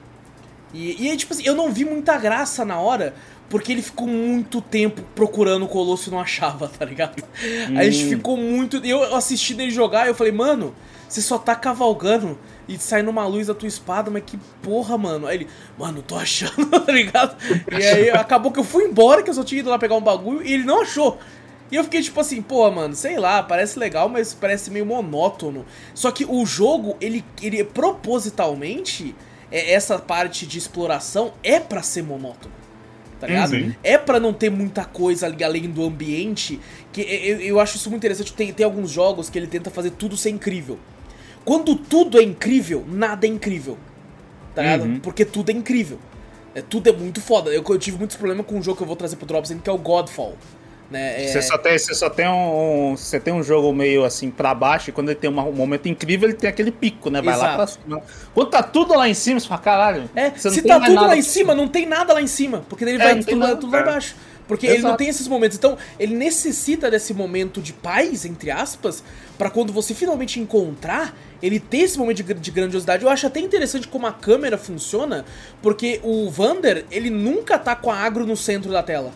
E, 0.74 1.04
e 1.06 1.10
aí, 1.10 1.16
tipo 1.16 1.32
assim, 1.32 1.42
eu 1.46 1.54
não 1.54 1.72
vi 1.72 1.84
muita 1.84 2.18
graça 2.18 2.64
na 2.64 2.78
hora, 2.78 3.14
porque 3.48 3.72
ele 3.72 3.80
ficou 3.82 4.06
muito 4.06 4.60
tempo 4.60 5.02
procurando 5.14 5.64
o 5.64 5.68
Colosso 5.68 6.10
e 6.10 6.12
não 6.12 6.20
achava, 6.20 6.68
tá 6.68 6.84
ligado? 6.84 7.22
Aí 7.68 7.88
a 7.88 7.90
gente 7.90 8.04
Hum. 8.04 8.08
ficou 8.10 8.36
muito. 8.36 8.76
Eu 8.84 9.16
assistindo 9.16 9.60
ele 9.60 9.70
jogar, 9.70 10.06
eu 10.06 10.14
falei, 10.14 10.32
mano, 10.32 10.74
você 11.08 11.22
só 11.22 11.38
tá 11.38 11.54
cavalgando 11.56 12.38
e 12.70 12.78
sai 12.78 13.02
numa 13.02 13.26
luz 13.26 13.48
da 13.48 13.54
tua 13.54 13.66
espada, 13.66 14.10
mas 14.12 14.22
que 14.24 14.38
porra, 14.62 14.96
mano. 14.96 15.26
Aí 15.26 15.38
ele, 15.38 15.48
mano, 15.76 16.02
tô 16.02 16.14
achando, 16.14 16.66
tá 16.80 16.92
ligado? 16.92 17.36
E 17.72 17.82
aí 17.82 18.10
acabou 18.10 18.52
que 18.52 18.60
eu 18.60 18.64
fui 18.64 18.84
embora, 18.84 19.24
que 19.24 19.30
eu 19.30 19.34
só 19.34 19.42
tinha 19.42 19.58
ido 19.58 19.68
lá 19.68 19.78
pegar 19.78 19.96
um 19.96 20.00
bagulho, 20.00 20.40
e 20.40 20.52
ele 20.52 20.62
não 20.62 20.82
achou. 20.82 21.18
E 21.70 21.76
eu 21.76 21.82
fiquei 21.82 22.00
tipo 22.00 22.20
assim, 22.20 22.40
pô, 22.40 22.70
mano, 22.70 22.94
sei 22.94 23.18
lá, 23.18 23.42
parece 23.42 23.76
legal, 23.76 24.08
mas 24.08 24.32
parece 24.32 24.70
meio 24.70 24.86
monótono. 24.86 25.66
Só 25.94 26.12
que 26.12 26.24
o 26.24 26.46
jogo, 26.46 26.96
ele, 27.00 27.24
ele 27.42 27.64
propositalmente, 27.64 29.14
é, 29.50 29.72
essa 29.72 29.98
parte 29.98 30.46
de 30.46 30.56
exploração 30.56 31.32
é 31.42 31.58
pra 31.58 31.82
ser 31.82 32.02
monótono. 32.02 32.54
Tá 33.18 33.26
ligado? 33.26 33.50
Sim. 33.50 33.74
É 33.82 33.98
pra 33.98 34.18
não 34.18 34.32
ter 34.32 34.48
muita 34.48 34.84
coisa 34.84 35.26
ali 35.26 35.44
além 35.44 35.68
do 35.68 35.84
ambiente. 35.84 36.58
Que 36.90 37.02
eu, 37.02 37.40
eu 37.40 37.60
acho 37.60 37.76
isso 37.76 37.90
muito 37.90 38.00
interessante. 38.00 38.32
Tem, 38.32 38.52
tem 38.52 38.64
alguns 38.64 38.90
jogos 38.90 39.28
que 39.28 39.38
ele 39.38 39.46
tenta 39.46 39.70
fazer 39.70 39.90
tudo 39.90 40.16
ser 40.16 40.30
incrível. 40.30 40.78
Quando 41.44 41.74
tudo 41.74 42.18
é 42.18 42.22
incrível, 42.22 42.84
nada 42.88 43.26
é 43.26 43.30
incrível. 43.30 43.78
Tá 44.54 44.62
ligado? 44.62 44.84
Uhum. 44.84 45.00
Porque 45.00 45.24
tudo 45.24 45.50
é 45.50 45.52
incrível. 45.54 45.98
É, 46.54 46.60
tudo 46.62 46.88
é 46.88 46.92
muito 46.92 47.20
foda. 47.20 47.50
Eu, 47.50 47.64
eu 47.68 47.78
tive 47.78 47.96
muitos 47.98 48.16
problemas 48.16 48.44
com 48.46 48.56
um 48.56 48.62
jogo 48.62 48.76
que 48.76 48.82
eu 48.82 48.86
vou 48.86 48.96
trazer 48.96 49.16
pro 49.16 49.26
Drops, 49.26 49.54
que 49.62 49.70
é 49.70 49.72
o 49.72 49.78
Godfall. 49.78 50.36
Né? 50.90 51.24
É- 51.24 51.28
Você 51.28 51.40
só 51.42 51.56
tem, 51.56 51.78
você 51.78 51.94
só 51.94 52.10
tem 52.10 52.26
um, 52.28 52.90
um- 52.90 52.96
Você 52.96 53.20
tem 53.20 53.32
um 53.32 53.42
jogo 53.44 53.72
meio 53.72 54.04
assim 54.04 54.28
pra 54.28 54.52
baixo, 54.52 54.90
e 54.90 54.92
quando 54.92 55.10
ele 55.10 55.18
tem 55.20 55.30
uma- 55.30 55.44
um 55.44 55.52
momento 55.52 55.88
incrível, 55.88 56.28
ele 56.28 56.36
tem 56.36 56.50
aquele 56.50 56.72
pico, 56.72 57.08
né? 57.10 57.22
Vai 57.22 57.36
lá 57.36 57.54
pra 57.54 57.62
Exato. 57.64 57.78
cima. 57.84 58.02
Quando 58.34 58.50
tá 58.50 58.62
tudo 58.64 58.94
lá 58.94 59.08
em 59.08 59.14
cima, 59.14 59.38
você 59.38 59.46
fala, 59.46 59.60
caralho. 59.60 60.10
É, 60.16 60.30
se 60.36 60.50
tem 60.60 60.62
tá 60.64 60.80
tudo 60.80 61.00
lá 61.00 61.16
em 61.16 61.22
cima, 61.22 61.54
não 61.54 61.68
tem 61.68 61.86
nada 61.86 62.12
lá 62.12 62.20
em 62.20 62.26
cima. 62.26 62.64
Porque 62.68 62.84
ele 62.84 62.96
É, 62.96 62.98
vai 62.98 63.20
tudo, 63.22 63.36
nada, 63.36 63.56
tudo 63.56 63.72
lá 63.72 63.78
é. 63.78 63.82
embaixo. 63.82 64.16
Porque 64.48 64.66
ele 64.66 64.78
não 64.78 64.88
Exato. 64.90 64.96
tem 64.98 65.08
esses 65.08 65.28
momentos. 65.28 65.56
Então, 65.56 65.78
ele 65.96 66.16
necessita 66.16 66.90
desse 66.90 67.14
momento 67.14 67.62
de 67.62 67.72
paz, 67.72 68.24
entre 68.24 68.50
aspas, 68.50 69.04
pra 69.40 69.48
quando 69.48 69.72
você 69.72 69.94
finalmente 69.94 70.38
encontrar, 70.38 71.16
ele 71.42 71.58
ter 71.58 71.78
esse 71.78 71.98
momento 71.98 72.22
de, 72.22 72.34
de 72.34 72.50
grandiosidade. 72.50 73.02
Eu 73.02 73.08
acho 73.08 73.26
até 73.26 73.40
interessante 73.40 73.88
como 73.88 74.06
a 74.06 74.12
câmera 74.12 74.58
funciona, 74.58 75.24
porque 75.62 75.98
o 76.02 76.28
Vander, 76.28 76.84
ele 76.90 77.08
nunca 77.08 77.58
tá 77.58 77.74
com 77.74 77.90
a 77.90 77.96
agro 77.96 78.26
no 78.26 78.36
centro 78.36 78.70
da 78.70 78.82
tela. 78.82 79.12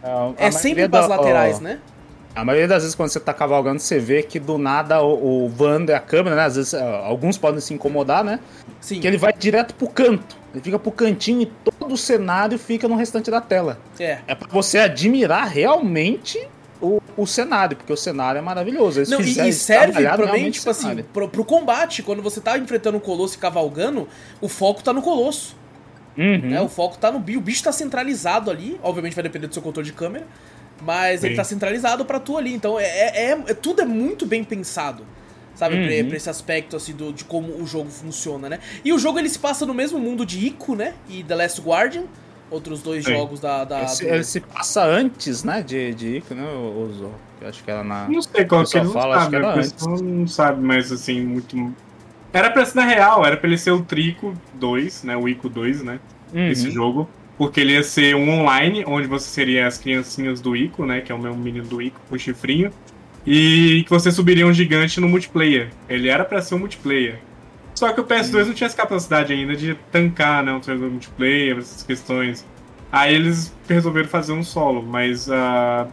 A- 0.00 0.30
É 0.36 0.46
a 0.46 0.52
sempre 0.52 0.82
maioria 0.82 0.88
pras 0.88 1.08
da- 1.08 1.16
laterais, 1.16 1.56
ó, 1.58 1.60
né? 1.62 1.80
A 2.36 2.44
maioria 2.44 2.68
das 2.68 2.84
vezes 2.84 2.94
quando 2.94 3.08
você 3.08 3.18
tá 3.18 3.34
cavalgando, 3.34 3.80
você 3.80 3.98
vê 3.98 4.22
que 4.22 4.38
do 4.38 4.58
nada 4.58 5.02
o, 5.02 5.46
o 5.46 5.52
Wander, 5.58 5.96
a 5.96 5.98
câmera, 5.98 6.36
né? 6.36 6.44
Às 6.44 6.54
vezes 6.54 6.72
ó, 6.74 6.84
alguns 7.04 7.36
podem 7.36 7.60
se 7.60 7.74
incomodar, 7.74 8.22
né? 8.22 8.38
Sim. 8.80 9.00
Que 9.00 9.08
ele 9.08 9.16
vai 9.18 9.32
direto 9.32 9.74
pro 9.74 9.88
canto. 9.88 10.36
Ele 10.54 10.62
fica 10.62 10.78
pro 10.78 10.92
cantinho 10.92 11.42
e 11.42 11.46
todo 11.46 11.92
o 11.94 11.96
cenário 11.96 12.56
fica 12.56 12.86
no 12.86 12.94
restante 12.94 13.28
da 13.28 13.40
tela. 13.40 13.80
É. 13.98 14.18
É 14.28 14.34
pra 14.36 14.46
você 14.48 14.78
admirar 14.78 15.48
realmente 15.48 16.38
o, 16.80 17.00
o 17.16 17.26
cenário, 17.26 17.76
porque 17.76 17.92
o 17.92 17.96
cenário 17.96 18.38
é 18.38 18.42
maravilhoso. 18.42 19.00
Eles 19.00 19.08
Não, 19.08 19.20
e, 19.20 19.24
fizeram- 19.24 19.48
e 19.48 19.52
serve 19.52 20.02
pra 20.02 20.16
mim, 20.16 20.24
realmente 20.24 20.54
tipo 20.58 20.68
o 20.68 20.70
assim, 20.70 21.02
pro, 21.12 21.28
pro 21.28 21.44
combate, 21.44 22.02
quando 22.02 22.22
você 22.22 22.40
tá 22.40 22.56
enfrentando 22.58 22.96
o 22.98 23.00
Colosso 23.00 23.36
e 23.36 23.38
cavalgando, 23.38 24.08
o 24.40 24.48
foco 24.48 24.82
tá 24.82 24.92
no 24.92 25.02
Colosso. 25.02 25.56
Uhum. 26.16 26.38
né? 26.50 26.60
O 26.60 26.68
foco 26.68 26.98
tá 26.98 27.12
no 27.12 27.20
bicho, 27.20 27.38
o 27.38 27.42
bicho 27.42 27.62
tá 27.62 27.70
centralizado 27.70 28.50
ali, 28.50 28.78
obviamente 28.82 29.14
vai 29.14 29.22
depender 29.22 29.46
do 29.46 29.54
seu 29.54 29.62
controle 29.62 29.86
de 29.86 29.92
câmera, 29.94 30.26
mas 30.82 31.22
ele 31.22 31.34
Sim. 31.34 31.36
tá 31.36 31.44
centralizado 31.44 32.04
pra 32.04 32.18
tu 32.18 32.36
ali, 32.36 32.52
então 32.52 32.78
é, 32.78 32.84
é, 32.84 33.30
é- 33.30 33.42
é- 33.48 33.54
tudo 33.54 33.82
é 33.82 33.84
muito 33.84 34.26
bem 34.26 34.42
pensado. 34.42 35.06
Sabe, 35.54 35.74
pra- 35.76 35.92
Uhum. 35.96 36.08
pra, 36.08 36.16
esse 36.16 36.30
aspecto 36.30 36.76
assim 36.76 36.92
do, 36.92 37.12
de 37.12 37.24
como 37.24 37.52
o 37.60 37.66
jogo 37.66 37.90
funciona, 37.90 38.48
né? 38.48 38.60
E 38.84 38.92
o 38.92 38.98
jogo 38.98 39.18
ele 39.18 39.28
se 39.28 39.38
passa 39.40 39.66
no 39.66 39.74
mesmo 39.74 39.98
mundo 39.98 40.24
de 40.24 40.44
Ico, 40.46 40.76
né? 40.76 40.94
E 41.08 41.24
The 41.24 41.34
Last 41.34 41.60
Guardian, 41.60 42.04
outros 42.50 42.82
dois 42.82 43.04
Sim. 43.04 43.12
jogos 43.14 43.40
da. 43.40 43.64
da 43.64 43.82
Esse- 43.84 44.04
do- 44.04 44.14
ele 44.14 44.24
se 44.24 44.40
passa 44.40 44.84
antes, 44.84 45.44
né, 45.44 45.62
de, 45.62 45.94
de 45.94 46.16
Ico, 46.18 46.34
né, 46.34 46.42
o, 46.44 46.82
o 46.88 46.92
Zorro? 46.92 47.14
Eu 47.40 47.48
acho 47.48 47.62
que 47.62 47.70
era 47.70 47.84
na... 47.84 48.08
Não 48.08 48.20
sei 48.20 48.44
qual 48.44 48.62
O 48.62 48.64
que 48.66 48.76
ele 48.76 48.86
não 48.86 48.92
fala, 48.92 49.14
acho 49.16 49.24
sabe, 49.24 49.36
que 49.36 49.42
né? 49.42 49.48
era 49.48 49.54
O 49.60 49.62
pessoal 49.62 50.02
não 50.02 50.26
sabe, 50.26 50.62
mas 50.62 50.90
assim, 50.92 51.20
muito. 51.20 51.74
Era 52.32 52.50
pra 52.50 52.64
ser 52.64 52.76
na 52.78 52.84
real, 52.84 53.24
era 53.24 53.36
pra 53.36 53.46
ele 53.48 53.56
ser 53.58 53.70
o 53.70 53.80
Trico 53.82 54.34
2, 54.54 55.04
né? 55.04 55.16
O 55.16 55.28
Ico 55.28 55.48
2, 55.48 55.82
né? 55.82 56.00
Uhum. 56.34 56.48
Esse 56.48 56.70
jogo. 56.70 57.08
Porque 57.38 57.60
ele 57.60 57.72
ia 57.74 57.82
ser 57.84 58.16
um 58.16 58.28
online, 58.40 58.82
onde 58.86 59.06
você 59.06 59.28
seria 59.28 59.66
as 59.68 59.78
criancinhas 59.78 60.40
do 60.40 60.56
Ico, 60.56 60.84
né? 60.84 61.00
Que 61.00 61.12
é 61.12 61.14
o 61.14 61.18
meu 61.18 61.34
menino 61.36 61.64
do 61.66 61.80
Ico, 61.80 62.00
com 62.08 62.16
o 62.16 62.18
chifrinho. 62.18 62.72
E 63.26 63.84
que 63.84 63.90
você 63.90 64.10
subiria 64.10 64.46
um 64.46 64.52
gigante 64.52 65.00
no 65.00 65.08
multiplayer. 65.08 65.70
Ele 65.88 66.08
era 66.08 66.24
pra 66.24 66.42
ser 66.42 66.54
um 66.56 66.58
multiplayer. 66.58 67.20
Só 67.78 67.92
que 67.92 68.00
o 68.00 68.04
PS2 68.04 68.46
não 68.46 68.54
tinha 68.54 68.66
essa 68.66 68.76
capacidade 68.76 69.32
ainda 69.32 69.54
de 69.54 69.72
tancar, 69.92 70.42
né? 70.42 70.52
Um 70.52 70.60
servidor 70.60 70.90
multiplayer, 70.90 71.58
essas 71.58 71.84
questões. 71.84 72.44
Aí 72.90 73.14
eles 73.14 73.54
resolveram 73.68 74.08
fazer 74.08 74.32
um 74.32 74.42
solo, 74.42 74.82
mas 74.82 75.30
ah, 75.30 75.86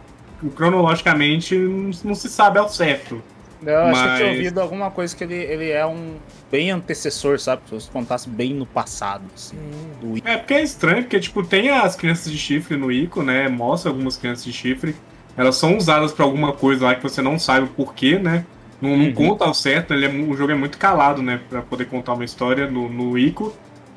cronologicamente 0.56 1.56
não, 1.56 2.14
se 2.14 2.28
sabe 2.28 2.58
ao 2.58 2.68
certo. 2.68 3.22
Eu 3.64 3.78
acho 3.78 4.02
que 4.02 4.08
eu 4.08 4.16
tinha 4.16 4.26
Mas- 4.28 4.36
ouvido 4.38 4.60
alguma 4.60 4.90
coisa 4.90 5.14
que 5.16 5.22
ele, 5.22 5.36
ele 5.36 5.70
é 5.70 5.86
um 5.86 6.16
bem 6.50 6.72
antecessor, 6.72 7.38
sabe? 7.38 7.62
Se 7.68 7.74
você 7.74 7.88
contasse 7.92 8.28
bem 8.28 8.52
no 8.52 8.66
passado, 8.66 9.22
assim, 9.32 9.56
Hum. 10.02 10.16
É, 10.24 10.36
porque 10.36 10.54
é 10.54 10.62
estranho, 10.64 11.02
porque, 11.04 11.20
tipo, 11.20 11.44
tem 11.44 11.70
as 11.70 11.94
crianças 11.94 12.32
de 12.32 12.36
chifre 12.38 12.76
no 12.76 12.90
Ico, 12.90 13.22
né? 13.22 13.48
Mostra 13.48 13.92
algumas 13.92 14.16
crianças 14.16 14.44
de 14.44 14.52
chifre. 14.52 14.96
Elas 15.36 15.54
são 15.54 15.76
usadas 15.76 16.12
pra 16.12 16.24
alguma 16.24 16.52
coisa 16.52 16.84
lá 16.86 16.94
que 16.96 17.02
você 17.04 17.22
não 17.22 17.38
sabe 17.38 17.66
o 17.66 17.68
porquê, 17.68 18.18
né? 18.18 18.44
Não, 18.80 18.96
não 18.96 19.06
Uhum. 19.06 19.12
conta 19.14 19.44
ao 19.44 19.54
certo, 19.54 19.94
ele 19.94 20.04
é 20.06 20.08
o 20.08 20.36
jogo 20.36 20.52
é 20.52 20.54
muito 20.54 20.76
calado, 20.78 21.22
né? 21.22 21.40
Pra 21.48 21.62
poder 21.62 21.86
contar 21.86 22.12
uma 22.14 22.24
história 22.24 22.70
no, 22.70 22.88
no 22.88 23.18
Ico. 23.18 23.54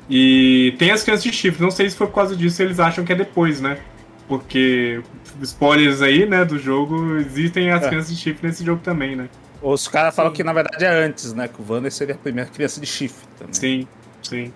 E 0.08 0.74
tem 0.78 0.90
as 0.90 1.02
crianças 1.02 1.22
de 1.24 1.32
chifre, 1.32 1.62
não 1.62 1.70
sei 1.70 1.88
se 1.88 1.96
foi 1.96 2.06
por 2.06 2.14
causa 2.14 2.34
disso 2.34 2.62
eles 2.62 2.80
acham 2.80 3.04
que 3.04 3.12
é 3.12 3.14
depois, 3.14 3.60
né? 3.60 3.78
Porque, 4.26 5.00
spoilers 5.42 6.02
aí, 6.02 6.24
né, 6.26 6.44
do 6.44 6.58
jogo, 6.58 7.16
existem 7.16 7.70
as 7.70 7.82
É. 7.84 7.88
crianças 7.88 8.10
de 8.14 8.20
chifre 8.20 8.46
nesse 8.46 8.64
jogo 8.64 8.80
também, 8.82 9.14
né? 9.16 9.28
Os 9.62 9.86
caras 9.88 10.14
falam 10.14 10.32
que 10.32 10.42
na 10.42 10.52
verdade 10.52 10.84
é 10.84 10.88
antes, 10.88 11.32
né? 11.34 11.46
Que 11.48 11.60
o 11.60 11.64
Wander 11.72 11.92
seria 11.92 12.14
a 12.14 12.18
primeira 12.18 12.48
criança 12.48 12.80
de 12.80 12.86
chifre 12.86 13.26
também. 13.38 13.52
Sim, 13.54 13.86
sim. 14.22 14.52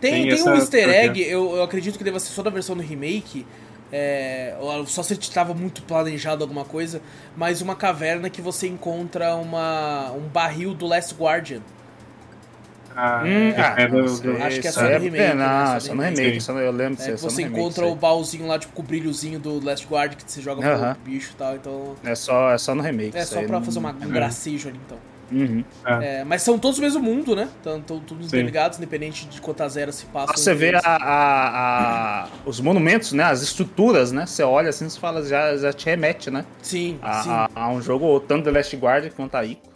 Tem, 0.00 0.26
Tem 0.26 0.34
tem 0.36 0.42
um 0.48 0.54
easter 0.56 0.88
egg, 0.88 1.22
eu, 1.22 1.56
eu 1.56 1.62
acredito 1.62 1.96
que 1.98 2.02
deva 2.04 2.18
ser 2.18 2.32
só 2.32 2.42
da 2.42 2.50
versão 2.50 2.74
do 2.74 2.82
remake. 2.82 3.46
É, 3.92 4.54
só 4.86 5.02
se 5.02 5.14
estava 5.14 5.52
muito 5.54 5.82
planejado 5.82 6.42
alguma 6.44 6.64
coisa, 6.64 7.00
mas 7.36 7.60
uma 7.60 7.74
caverna 7.74 8.30
que 8.30 8.40
você 8.40 8.66
encontra 8.68 9.34
uma, 9.36 10.12
um 10.12 10.28
barril 10.28 10.74
do 10.74 10.86
Last 10.86 11.14
Guardian. 11.14 11.60
Ah, 12.94 13.22
Hum, 13.24 13.28
é, 13.50 13.54
ah, 13.60 13.74
é 13.78 13.86
do- 13.86 14.02
do- 14.20 14.42
Acho 14.42 14.60
que 14.60 14.66
é 14.66 14.70
isso 14.70 14.72
só 14.80 14.82
no 14.82 14.98
remake, 14.98 15.16
né? 15.16 15.34
Não, 15.34 15.66
Só 15.66 15.70
é 15.70 15.74
no 15.74 15.80
só 15.80 15.94
no 15.94 16.02
remake. 16.02 16.20
remake, 16.22 16.40
só 16.40 16.52
no- 16.52 16.58
eu 16.58 16.72
lembro 16.72 17.00
É, 17.00 17.06
é 17.08 17.12
que 17.12 17.16
só 17.18 17.26
no 17.26 17.30
você 17.32 17.42
remake, 17.42 17.60
encontra 17.60 17.84
isso 17.84 17.92
o 17.92 17.96
baúzinho 17.96 18.46
lá, 18.48 18.58
tipo, 18.58 18.72
com 18.74 18.82
o 18.82 18.84
brilhozinho 18.84 19.38
do 19.38 19.64
Last 19.64 19.86
Guard 19.86 20.14
que 20.16 20.24
você 20.26 20.42
joga 20.42 20.66
Aham. 20.66 20.94
pro 20.94 21.02
bicho 21.04 21.30
e 21.32 21.36
tal, 21.36 21.54
então. 21.54 21.94
É 22.02 22.14
só, 22.16 22.50
é 22.52 22.58
só 22.58 22.74
no 22.74 22.82
remake. 22.82 23.16
É 23.16 23.24
só 23.24 23.40
pra 23.42 23.58
não- 23.58 23.64
fazer 23.64 23.78
uma, 23.78 23.92
um 23.92 24.02
é. 24.02 24.06
gracejo 24.08 24.68
ali, 24.68 24.80
então. 24.84 24.98
Uhum. 25.32 25.64
É, 25.86 26.24
mas 26.24 26.42
são 26.42 26.58
todos 26.58 26.78
o 26.78 26.82
mesmo 26.82 27.00
mundo, 27.00 27.36
né? 27.36 27.48
Estão 27.56 27.80
todos 27.80 28.26
interligados, 28.26 28.78
independente 28.78 29.26
de 29.26 29.40
quantas 29.40 29.76
eras 29.76 29.94
se 29.94 30.06
passam. 30.06 30.36
Você 30.36 30.50
entre 30.52 30.70
vê 30.72 30.76
a, 30.76 30.80
a- 30.84 32.24
a- 32.24 32.28
os 32.44 32.60
monumentos, 32.60 33.12
né? 33.12 33.24
As 33.24 33.40
estruturas, 33.42 34.10
né? 34.10 34.26
Você 34.26 34.42
olha 34.42 34.70
assim 34.70 34.86
e 34.86 34.90
fala, 34.98 35.24
já, 35.24 35.56
já 35.56 35.72
te 35.72 35.86
remete, 35.86 36.30
né? 36.30 36.44
Sim, 36.62 36.98
A, 37.00 37.22
sim. 37.22 37.30
a- 37.30 37.48
a 37.54 37.68
um 37.70 37.80
jogo 37.80 38.18
tanto 38.20 38.44
The 38.44 38.50
Last 38.50 38.76
Guard 38.76 39.10
quanto 39.14 39.36
a 39.36 39.44
Ico. 39.44 39.70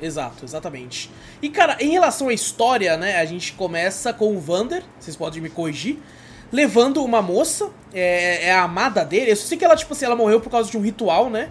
Exato, 0.00 0.44
exatamente. 0.44 1.10
E 1.40 1.48
cara, 1.48 1.76
em 1.80 1.90
relação 1.90 2.28
à 2.28 2.32
história, 2.32 2.96
né, 2.96 3.18
a 3.18 3.24
gente 3.24 3.52
começa 3.54 4.12
com 4.12 4.36
o 4.36 4.38
Vander, 4.40 4.82
vocês 5.00 5.16
podem 5.16 5.40
me 5.40 5.48
corrigir, 5.48 5.98
levando 6.52 7.02
uma 7.02 7.22
moça, 7.22 7.70
é, 7.94 8.48
é 8.48 8.52
a 8.52 8.62
amada 8.62 9.04
dele. 9.04 9.30
Eu 9.32 9.36
sei 9.36 9.56
que 9.56 9.64
ela, 9.64 9.74
tipo 9.74 9.92
assim, 9.92 10.04
ela 10.04 10.14
morreu 10.14 10.40
por 10.40 10.50
causa 10.50 10.70
de 10.70 10.76
um 10.76 10.82
ritual, 10.82 11.30
né? 11.30 11.50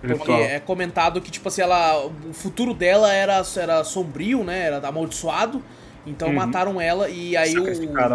Porque 0.00 0.32
é 0.32 0.58
comentado 0.60 1.20
que, 1.20 1.30
tipo 1.30 1.46
assim, 1.48 1.62
ela. 1.62 2.06
O 2.06 2.32
futuro 2.32 2.72
dela 2.74 3.12
era, 3.12 3.42
era 3.56 3.84
sombrio, 3.84 4.42
né? 4.44 4.66
Era 4.66 4.88
amaldiçoado. 4.88 5.62
Então 6.06 6.28
Uhum. 6.28 6.34
mataram 6.34 6.80
ela 6.80 7.10
e 7.10 7.36
aí 7.36 7.54
o. 7.58 7.66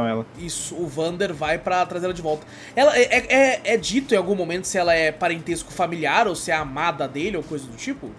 Ela. 0.10 0.26
Isso, 0.40 0.74
o 0.76 0.88
Vander 0.88 1.32
vai 1.34 1.60
pra 1.60 1.86
trazer 1.86 2.06
ela 2.06 2.14
de 2.16 2.22
volta. 2.22 2.46
Ela 2.76 2.98
é, 2.98 3.04
é- 3.30 3.62
é 3.74 3.78
dito 3.78 4.14
em 4.16 4.18
algum 4.18 4.34
momento 4.36 4.66
se 4.66 4.76
ela 4.78 4.94
é 4.96 5.12
parentesco 5.12 5.72
familiar 5.72 6.28
ou 6.28 6.36
se 6.36 6.50
é 6.50 6.56
amada 6.56 7.08
dele 7.08 7.38
ou 7.38 7.44
coisa 7.44 7.68
do 7.68 7.78
tipo? 7.78 8.10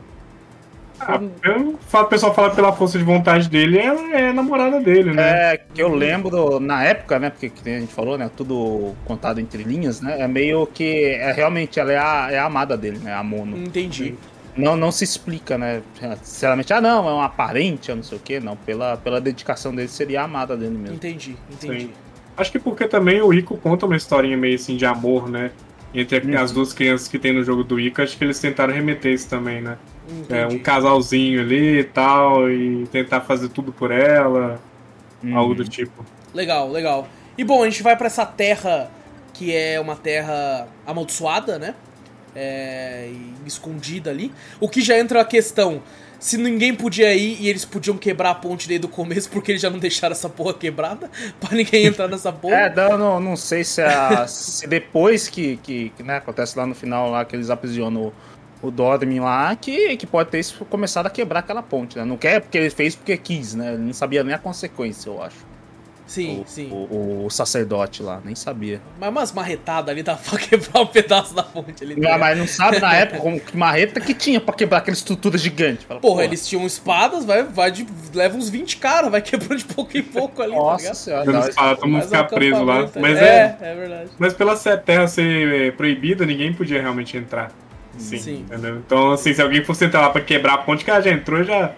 Ah, 0.99 1.21
eu 1.45 1.79
o 1.93 2.05
pessoal 2.07 2.35
fala 2.35 2.51
pela 2.51 2.73
força 2.73 2.99
de 2.99 3.05
vontade 3.05 3.49
dele, 3.49 3.79
ela 3.79 4.01
é 4.17 4.33
namorada 4.33 4.81
dele, 4.81 5.13
né? 5.13 5.55
É, 5.55 5.57
que 5.59 5.83
eu 5.83 5.89
lembro, 5.95 6.59
na 6.59 6.83
época, 6.85 7.19
né? 7.19 7.31
Porque 7.31 7.51
que 7.51 7.69
a 7.69 7.79
gente 7.81 7.93
falou, 7.93 8.17
né? 8.17 8.31
Tudo 8.35 8.95
contado 9.05 9.39
entre 9.39 9.63
linhas, 9.63 10.01
né? 10.01 10.21
É 10.21 10.27
meio 10.29 10.67
que. 10.67 11.05
É, 11.05 11.33
realmente, 11.33 11.79
ela 11.79 11.93
é 11.93 11.99
a, 11.99 12.29
é 12.33 12.39
a 12.39 12.45
amada 12.47 12.77
dele, 12.77 12.99
né? 12.99 13.13
A 13.13 13.23
Mono. 13.23 13.57
Entendi. 13.59 14.15
Não, 14.57 14.75
não 14.75 14.91
se 14.91 15.05
explica, 15.05 15.59
né? 15.59 15.83
Sinceramente, 16.23 16.73
ah, 16.73 16.81
não, 16.81 17.07
é 17.07 17.13
uma 17.13 17.29
parente, 17.29 17.91
eu 17.91 17.97
não 17.97 18.03
sei 18.03 18.17
o 18.17 18.21
quê. 18.21 18.41
Não, 18.41 18.57
pela, 18.57 18.97
pela 18.97 19.21
dedicação 19.21 19.75
dele, 19.75 19.89
seria 19.89 20.23
a 20.23 20.25
amada 20.25 20.57
dele 20.57 20.79
mesmo. 20.79 20.97
Entendi, 20.97 21.37
entendi. 21.53 21.81
Sim. 21.81 21.91
Acho 22.39 22.53
que 22.53 22.59
porque 22.59 22.89
também 22.89 23.21
o 23.21 23.33
Ico 23.35 23.57
conta 23.59 23.85
uma 23.85 23.97
historinha 23.97 24.37
meio 24.37 24.55
assim 24.55 24.77
de 24.77 24.87
amor, 24.87 25.29
né? 25.29 25.51
Entre 25.95 26.19
Uhum. 26.21 26.39
as 26.43 26.53
duas 26.53 26.73
crianças 26.73 27.07
que 27.09 27.19
tem 27.19 27.33
no 27.35 27.43
jogo 27.45 27.65
do 27.65 27.79
Ico, 27.79 28.01
acho 28.03 28.17
que 28.17 28.25
eles 28.25 28.39
tentaram 28.41 28.73
remeter 28.73 29.13
isso 29.13 29.29
também, 29.29 29.61
né? 29.61 29.77
É, 30.29 30.47
um 30.47 30.59
casalzinho 30.59 31.41
ali 31.41 31.81
e 31.81 31.85
tal, 31.85 32.51
e 32.51 32.87
tentar 32.89 33.23
fazer 33.23 33.49
tudo 33.49 33.73
por 33.73 33.91
ela, 33.91 34.61
Uhum. 35.23 35.37
algo 35.37 35.55
do 35.55 35.65
tipo. 35.65 36.05
Legal, 36.35 36.71
legal. 36.71 37.09
E 37.39 37.43
bom, 37.45 37.63
a 37.63 37.69
gente 37.71 37.83
vai 37.83 37.97
pra 37.97 38.07
essa 38.07 38.25
terra 38.27 38.91
que 39.33 39.55
é 39.55 39.79
uma 39.81 39.97
terra 39.97 40.69
amaldiçoada, 40.87 41.59
né? 41.59 41.75
É, 42.35 43.09
e 43.11 43.33
escondida 43.47 44.11
ali. 44.11 44.31
O 44.61 44.69
que 44.69 44.81
já 44.83 44.99
entra 44.99 45.21
a 45.23 45.25
questão: 45.25 45.83
se 46.21 46.37
ninguém 46.37 46.75
podia 46.75 47.15
ir 47.15 47.39
e 47.41 47.49
eles 47.49 47.65
podiam 47.65 47.97
quebrar 47.97 48.31
a 48.31 48.35
ponte 48.35 48.69
desde 48.69 48.85
o 48.87 48.89
começo, 48.91 49.31
porque 49.31 49.53
eles 49.53 49.63
já 49.63 49.71
não 49.71 49.79
deixaram 49.79 50.13
essa 50.13 50.29
porra 50.29 50.53
quebrada 50.53 51.11
pra 51.41 51.55
ninguém 51.57 51.87
entrar 51.87 52.09
nessa 52.09 52.31
porra. 52.33 52.55
É, 52.57 52.75
não, 52.75 52.99
não, 52.99 53.21
não 53.21 53.37
sei 53.37 53.65
se, 53.65 53.81
a- 53.83 54.27
se 54.27 54.67
depois 54.67 55.29
que, 55.29 55.57
que, 55.63 55.91
que, 55.97 56.03
né, 56.03 56.17
acontece 56.19 56.59
lá 56.59 56.67
no 56.67 56.75
final 56.75 57.11
lá 57.11 57.25
que 57.25 57.35
eles 57.35 57.49
aprisionam 57.49 58.13
o, 58.63 58.71
Dormin 58.71 59.21
lá, 59.21 59.55
que, 59.55 59.97
que 59.97 60.07
pode 60.07 60.31
ter 60.31 60.45
começado 60.71 61.07
a 61.07 61.11
quebrar 61.11 61.41
aquela 61.41 61.63
ponte, 61.63 61.97
né? 61.99 62.05
Não 62.05 62.17
quer 62.17 62.41
porque 62.41 62.59
ele 62.59 62.71
fez 62.71 62.95
porque 62.97 63.17
quis, 63.17 63.55
né? 63.55 63.75
Ele 63.75 63.83
não 63.83 63.93
sabia 63.93 64.25
nem 64.25 64.35
a 64.35 64.39
consequência, 64.39 65.09
eu 65.11 65.23
acho. 65.23 65.37
sim, 66.07 66.41
o, 66.41 66.45
sim. 66.49 66.69
O, 66.73 67.27
o 67.27 67.31
sacerdote 67.31 68.03
lá, 68.03 68.21
nem 68.25 68.35
sabia. 68.35 68.81
Mas 68.99 69.09
umas 69.11 69.33
marretadas 69.33 69.91
ali 69.91 70.03
dá 70.03 70.15
pra 70.17 70.39
quebrar 70.39 70.81
um 70.81 70.87
pedaço 70.87 71.35
da 71.35 71.43
ponte 71.43 71.83
ali. 71.85 71.95
tá 71.95 72.01
Não, 72.01 72.07
ligado? 72.07 72.21
mas 72.21 72.39
não 72.39 72.47
sabe 72.47 72.79
na 72.79 72.95
época 72.97 73.21
como, 73.21 73.39
que 73.41 73.57
marreta 73.57 74.01
que 74.01 74.15
tinha 74.15 74.41
pra 74.41 74.55
quebrar 74.55 74.79
aquela 74.79 74.97
estrutura 74.97 75.37
gigante. 75.37 75.85
Fala, 75.85 76.01
Porra, 76.01 76.17
pô, 76.17 76.23
eles 76.23 76.47
tinham 76.49 76.65
espadas, 76.67 77.25
vai, 77.25 77.43
vai 77.43 77.71
de, 77.71 77.87
leva 78.15 78.37
uns 78.37 78.49
20 78.49 78.79
caras, 78.79 79.11
vai 79.11 79.21
quebrando 79.21 79.59
de 79.59 79.65
pouco 79.65 79.97
em 79.99 80.03
pouco 80.03 80.41
ali, 80.43 80.53
tá 80.53 80.59
Nossa 80.59 80.83
ligado? 80.83 80.95
senhora. 80.97 81.33
Não, 81.33 81.41
espada, 81.49 81.77
todo 81.77 81.89
mundo 81.89 82.03
é 82.03 82.07
ficar 82.07 82.23
um 82.25 82.29
preso 82.29 82.65
lá. 82.65 82.91
Mas 83.01 83.19
é. 83.19 83.59
é, 83.61 83.69
é 83.69 83.75
verdade. 83.75 84.11
Mas 84.19 84.33
pela 84.33 84.57
terra 84.57 85.07
ser 85.09 85.67
é, 85.67 85.71
proibida, 85.73 86.25
ninguém 86.25 86.53
podia 86.55 86.81
realmente 86.81 87.17
entrar. 87.17 87.53
Sim, 87.99 88.19
Sim. 88.19 88.45
entendeu? 88.51 88.77
Então, 88.79 89.13
assim, 89.13 89.33
se 89.33 89.41
alguém 89.43 89.65
fosse 89.65 89.85
entrar 89.85 90.01
lá 90.01 90.11
pra 90.11 90.21
quebrar 90.21 90.55
a 90.55 90.59
ponte, 90.59 90.85
que 90.85 90.91
ela 90.91 91.01
já 91.01 91.11
entrou, 91.11 91.43
já 91.45 91.73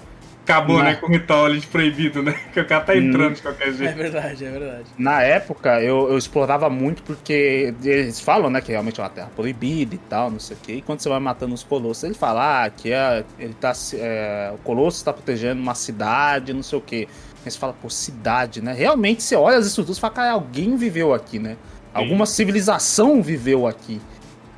acabou, 0.44 0.78
Não. 0.78 0.84
né, 0.84 0.94
com 0.94 1.06
o 1.06 1.10
ritual 1.10 1.44
ali 1.44 1.60
de 1.60 1.66
proibido, 1.66 2.22
né? 2.22 2.34
Que 2.54 2.60
o 2.60 2.64
cara 2.64 2.82
tá 2.82 2.96
entrando 2.96 3.34
de 3.34 3.42
qualquer 3.42 3.68
É 3.68 3.72
jeito. 3.72 3.94
verdade, 3.96 4.44
é 4.46 4.50
verdade. 4.50 4.84
Na 4.96 5.22
época, 5.22 5.82
eu, 5.82 6.08
eu 6.08 6.16
explorava 6.16 6.70
muito 6.70 7.02
porque 7.02 7.74
eles 7.84 8.18
falam, 8.18 8.48
né, 8.48 8.60
que 8.62 8.72
realmente 8.72 8.98
é 8.98 9.02
uma 9.02 9.10
terra 9.10 9.30
proibida 9.36 9.94
e 9.94 9.98
tal, 9.98 10.30
não 10.30 10.40
sei 10.40 10.56
o 10.56 10.60
quê. 10.60 10.72
E 10.76 10.80
quando 10.82 11.00
você 11.00 11.08
vai 11.10 11.20
matando 11.20 11.54
os 11.54 11.62
colossos, 11.62 12.02
ele 12.04 12.14
fala 12.14 12.64
ah, 12.64 12.70
que 12.70 12.90
é, 12.92 13.24
ele 13.38 13.52
tá, 13.54 13.72
é, 13.94 14.50
o 14.54 14.58
colosso 14.58 14.96
está 14.96 15.12
protegendo 15.12 15.60
uma 15.60 15.74
cidade, 15.74 16.52
não 16.54 16.62
sei 16.62 16.78
o 16.78 16.82
quê. 16.82 17.06
Aí 17.44 17.50
você 17.50 17.58
fala, 17.58 17.74
pô, 17.74 17.90
cidade, 17.90 18.62
né? 18.62 18.72
Realmente 18.72 19.22
você 19.22 19.36
olha 19.36 19.58
as 19.58 19.66
estruturas 19.66 19.98
e 19.98 20.00
fala, 20.00 20.14
cara, 20.14 20.32
alguém 20.32 20.76
viveu 20.76 21.12
aqui, 21.12 21.38
né? 21.38 21.56
Alguma 21.92 22.26
civilização 22.26 23.22
viveu 23.22 23.66
aqui. 23.66 24.00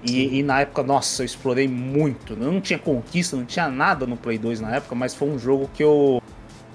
E, 0.03 0.39
e 0.39 0.43
na 0.43 0.61
época, 0.61 0.83
nossa, 0.83 1.23
eu 1.23 1.27
explorei 1.27 1.69
muito. 1.69 2.33
Eu 2.33 2.53
não 2.53 2.61
tinha 2.61 2.79
conquista, 2.79 3.37
não 3.37 3.45
tinha 3.45 3.69
nada 3.69 4.07
no 4.07 4.17
Play 4.17 4.39
2 4.39 4.61
na 4.61 4.77
época, 4.77 4.95
mas 4.95 5.15
foi 5.15 5.29
um 5.29 5.39
jogo 5.39 5.71
que 5.75 5.83
eu. 5.83 6.23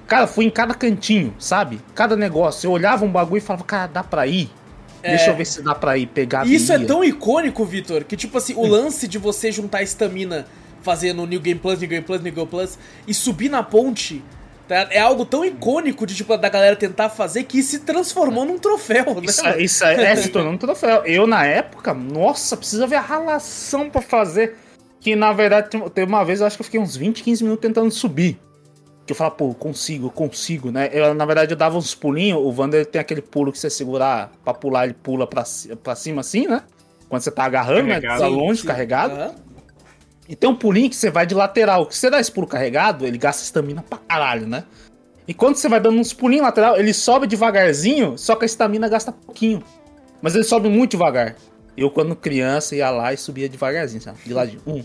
Cara, 0.07 0.27
fui 0.27 0.45
em 0.45 0.49
cada 0.49 0.73
cantinho, 0.73 1.33
sabe? 1.39 1.81
Cada 1.95 2.15
negócio. 2.15 2.67
Eu 2.67 2.71
olhava 2.71 3.03
um 3.03 3.11
bagulho 3.11 3.39
e 3.39 3.41
falava, 3.41 3.63
cara, 3.63 3.87
dá 3.87 4.03
pra 4.03 4.27
ir? 4.27 4.51
Deixa 5.01 5.31
eu 5.31 5.35
ver 5.35 5.45
se 5.45 5.61
dá 5.61 5.75
pra 5.75 5.97
ir 5.97 6.07
pegar 6.07 6.47
E 6.47 6.55
Isso 6.55 6.73
é 6.73 6.79
tão 6.79 7.03
icônico, 7.03 7.63
Vitor, 7.63 8.03
que 8.03 8.17
tipo 8.17 8.37
assim, 8.37 8.55
o 8.55 8.65
lance 8.65 9.07
de 9.07 9.17
você 9.17 9.51
juntar 9.51 9.83
estamina 9.83 10.47
fazendo 10.81 11.25
New 11.25 11.39
Game 11.39 11.59
Plus, 11.59 11.79
New 11.79 11.89
Game 11.89 12.03
Plus, 12.03 12.21
New 12.21 12.33
Game 12.33 12.47
Plus 12.47 12.77
e 13.07 13.13
subir 13.13 13.49
na 13.49 13.63
ponte? 13.63 14.23
É 14.69 14.99
algo 14.99 15.25
tão 15.25 15.45
icônico 15.45 16.05
de 16.05 16.15
tipo 16.15 16.35
da 16.37 16.49
galera 16.49 16.75
tentar 16.75 17.09
fazer 17.09 17.43
que 17.43 17.61
se 17.61 17.79
transformou 17.79 18.45
num 18.45 18.57
troféu, 18.57 19.15
né? 19.15 19.21
Isso, 19.23 19.45
é- 19.45 19.61
isso 19.61 19.85
é, 19.85 20.11
é 20.11 20.15
se 20.15 20.29
tornando 20.29 20.55
um 20.55 20.57
troféu. 20.57 21.03
Eu, 21.05 21.27
na 21.27 21.45
época, 21.45 21.93
nossa, 21.93 22.57
precisa 22.57 22.87
ver 22.87 22.95
a 22.95 23.01
ralação 23.01 23.89
pra 23.89 24.01
fazer. 24.01 24.55
Que 24.99 25.15
na 25.15 25.31
verdade, 25.33 25.69
tem- 25.69 25.89
teve 25.89 26.11
uma 26.11 26.23
vez, 26.25 26.39
eu 26.41 26.47
acho 26.47 26.55
que 26.57 26.61
eu 26.61 26.65
fiquei 26.65 26.79
uns 26.79 26.95
20, 26.95 27.21
15 27.21 27.43
minutos 27.43 27.61
tentando 27.61 27.91
subir. 27.91 28.39
Que 29.05 29.11
eu 29.11 29.15
falava, 29.15 29.35
pô, 29.35 29.53
consigo, 29.53 30.07
eu 30.07 30.11
consigo, 30.11 30.71
né? 30.71 30.89
Eu, 30.91 31.13
na 31.13 31.25
verdade, 31.27 31.53
eu 31.53 31.57
dava 31.57 31.77
uns 31.77 31.93
pulinhos. 31.93 32.39
O 32.41 32.49
Wander 32.59 32.87
tem 32.87 32.99
aquele 32.99 33.21
pulo 33.21 33.51
que 33.51 33.59
você 33.59 33.69
segurar 33.69 34.31
pra 34.43 34.51
pular, 34.51 34.85
ele 34.85 34.95
pula 34.95 35.27
pra, 35.27 35.43
pra 35.83 35.95
cima 35.95 36.21
assim, 36.21 36.47
né? 36.47 36.63
Quando 37.07 37.21
você 37.21 37.29
tá 37.29 37.43
agarrando, 37.43 37.83
né? 37.83 38.01
Carregado. 38.01 38.19
Tá 38.21 38.27
Sim, 38.27 38.35
longe, 38.35 38.61
sim. 38.61 38.67
carregado. 38.67 39.13
Aham. 39.13 39.35
E 40.27 40.35
tem 40.35 40.49
um 40.49 40.55
pulinho 40.55 40.89
que 40.89 40.95
você 40.95 41.09
vai 41.11 41.25
de 41.25 41.35
lateral. 41.35 41.85
Que 41.85 41.95
você 41.95 42.09
dá 42.09 42.19
esse 42.19 42.31
pulo 42.31 42.47
carregado, 42.47 43.05
ele 43.05 43.17
gasta 43.17 43.43
estamina 43.43 43.83
pra 43.87 43.99
caralho, 43.99 44.47
né? 44.47 44.63
E 45.27 45.33
quando 45.33 45.55
você 45.55 45.67
vai 45.69 45.79
dando 45.79 45.99
uns 45.99 46.13
pulinhos 46.13 46.43
lateral, 46.45 46.77
ele 46.77 46.93
sobe 46.93 47.27
devagarzinho, 47.27 48.17
só 48.17 48.35
que 48.35 48.43
a 48.43 48.47
estamina 48.47 48.87
gasta 48.89 49.11
pouquinho. 49.11 49.63
Mas 50.21 50.35
ele 50.35 50.43
sobe 50.43 50.69
muito 50.69 50.91
devagar. 50.91 51.35
Eu, 51.77 51.91
quando 51.91 52.15
criança, 52.15 52.75
ia 52.75 52.89
lá 52.89 53.11
e 53.13 53.17
subia 53.17 53.49
devagarzinho, 53.49 54.01
sabe? 54.01 54.17
De 54.25 54.33
ladinho. 54.33 54.61
Um, 54.65 54.83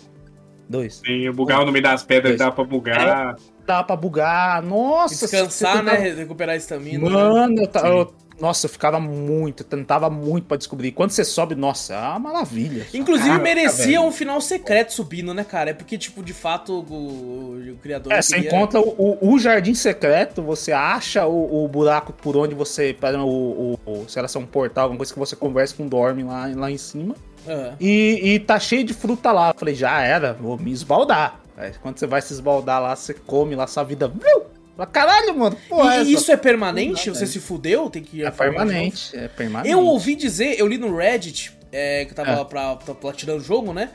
dois. 0.69 1.01
Sim, 1.05 1.21
eu 1.23 1.33
bugava 1.33 1.65
no 1.65 1.73
meio 1.73 1.83
das 1.85 2.03
pedras, 2.03 2.37
Dois. 2.37 2.39
dá 2.39 2.51
pra 2.51 2.65
bugar. 2.65 3.37
Dá 3.67 3.83
pra 3.85 3.97
bugar. 3.97 4.63
Nossa, 4.63 5.15
Descansar, 5.27 5.77
você 5.77 5.83
né? 5.83 5.95
Recuperar 6.15 6.55
a 6.55 6.57
estamina. 6.59 6.99
né? 7.09 7.11
Mano, 7.11 7.63
eu, 7.63 7.67
ta- 7.69 7.87
eu- 7.89 8.13
nossa, 8.41 8.67
eu 8.67 8.71
ficava 8.71 8.99
muito, 8.99 9.63
tentava 9.65 10.09
muito 10.09 10.47
pra 10.47 10.57
descobrir. 10.57 10.93
Quando 10.93 11.11
você 11.11 11.25
sobe, 11.25 11.55
nossa, 11.55 11.95
é 11.95 11.99
uma 11.99 12.19
maravilha. 12.19 12.87
Inclusive 12.95 13.29
Caraca, 13.29 13.45
merecia 13.45 13.87
velho. 13.99 14.03
um 14.03 14.11
final 14.13 14.41
secreto 14.41 14.93
subindo, 14.93 15.33
né, 15.35 15.45
cara? 15.45 15.71
É 15.71 15.75
porque, 15.75 15.97
tipo, 15.99 16.23
de 16.23 16.33
fato, 16.33 16.73
o, 16.91 17.61
o 17.73 17.77
criador. 17.83 18.13
É, 18.13 18.23
você 18.23 18.35
queria- 18.37 18.49
encontra 18.49 18.81
o, 18.81 18.89
o- 19.21 19.33
o 19.35 19.39
jardim 19.39 19.75
secreto, 19.75 20.43
você 20.43 20.73
acha 20.73 21.27
o, 21.27 21.65
o 21.65 21.69
buraco 21.69 22.13
por 22.13 22.37
onde 22.37 22.55
você. 22.55 22.93
para 22.99 23.23
O, 23.23 23.79
o, 23.85 23.91
o, 24.03 24.09
sei 24.09 24.23
lá, 24.23 24.29
se 24.29 24.37
é 24.37 24.41
um 24.41 24.47
portal, 24.47 24.85
alguma 24.85 24.99
coisa 24.99 25.13
que 25.13 25.19
você 25.19 25.37
conversa 25.37 25.75
com 25.77 25.87
o 25.87 25.89
Dorme 25.89 26.23
lá, 26.25 26.51
lá 26.55 26.71
em 26.71 26.79
cima. 26.79 27.15
Aham. 27.47 27.75
E, 27.81 28.21
e 28.35 28.39
tá 28.41 28.59
cheio 28.61 28.85
de 28.85 28.95
fruta 28.95 29.33
lá. 29.33 29.51
Eu 29.51 29.55
falei, 29.59 29.75
já 29.75 30.01
era, 30.03 30.33
vou 30.35 30.59
me 30.59 30.71
esbaldar. 30.73 31.41
Aí, 31.57 31.73
quando 31.83 31.99
você 31.99 32.07
vai 32.07 32.23
se 32.23 32.33
esbaldar 32.33 32.81
lá, 32.81 32.97
você 32.97 33.13
come 33.13 33.55
lá, 33.55 33.67
sua 33.67 33.83
vida. 33.83 34.09
Viu? 34.09 34.45
Caralho, 34.87 35.37
mano. 35.37 35.57
Porra, 35.69 35.97
E, 35.97 36.01
essa- 36.01 36.11
e 36.11 36.13
isso 36.15 36.33
é 36.33 36.37
permanente? 36.37 37.09
Não 37.09 37.15
Você 37.15 37.27
se 37.27 37.41
fudeu? 37.41 37.89
Tem 37.91 38.03
que 38.03 38.25
é 38.25 38.31
permanente. 38.31 39.17
É 39.17 39.29
permanente. 39.29 39.71
Eu 39.73 39.81
ouvi 39.81 40.15
dizer, 40.15 40.59
eu 40.59 40.67
li 40.67 40.79
no 40.79 40.97
Reddit, 40.97 41.53
é, 41.73 42.05
que 42.05 42.13
eu 42.13 42.15
tava 42.17 42.41
Ah. 42.41 42.45
pra, 42.45 42.77
pra 42.77 42.95
platinando 42.95 43.41
o 43.41 43.45
jogo, 43.45 43.73
né? 43.73 43.91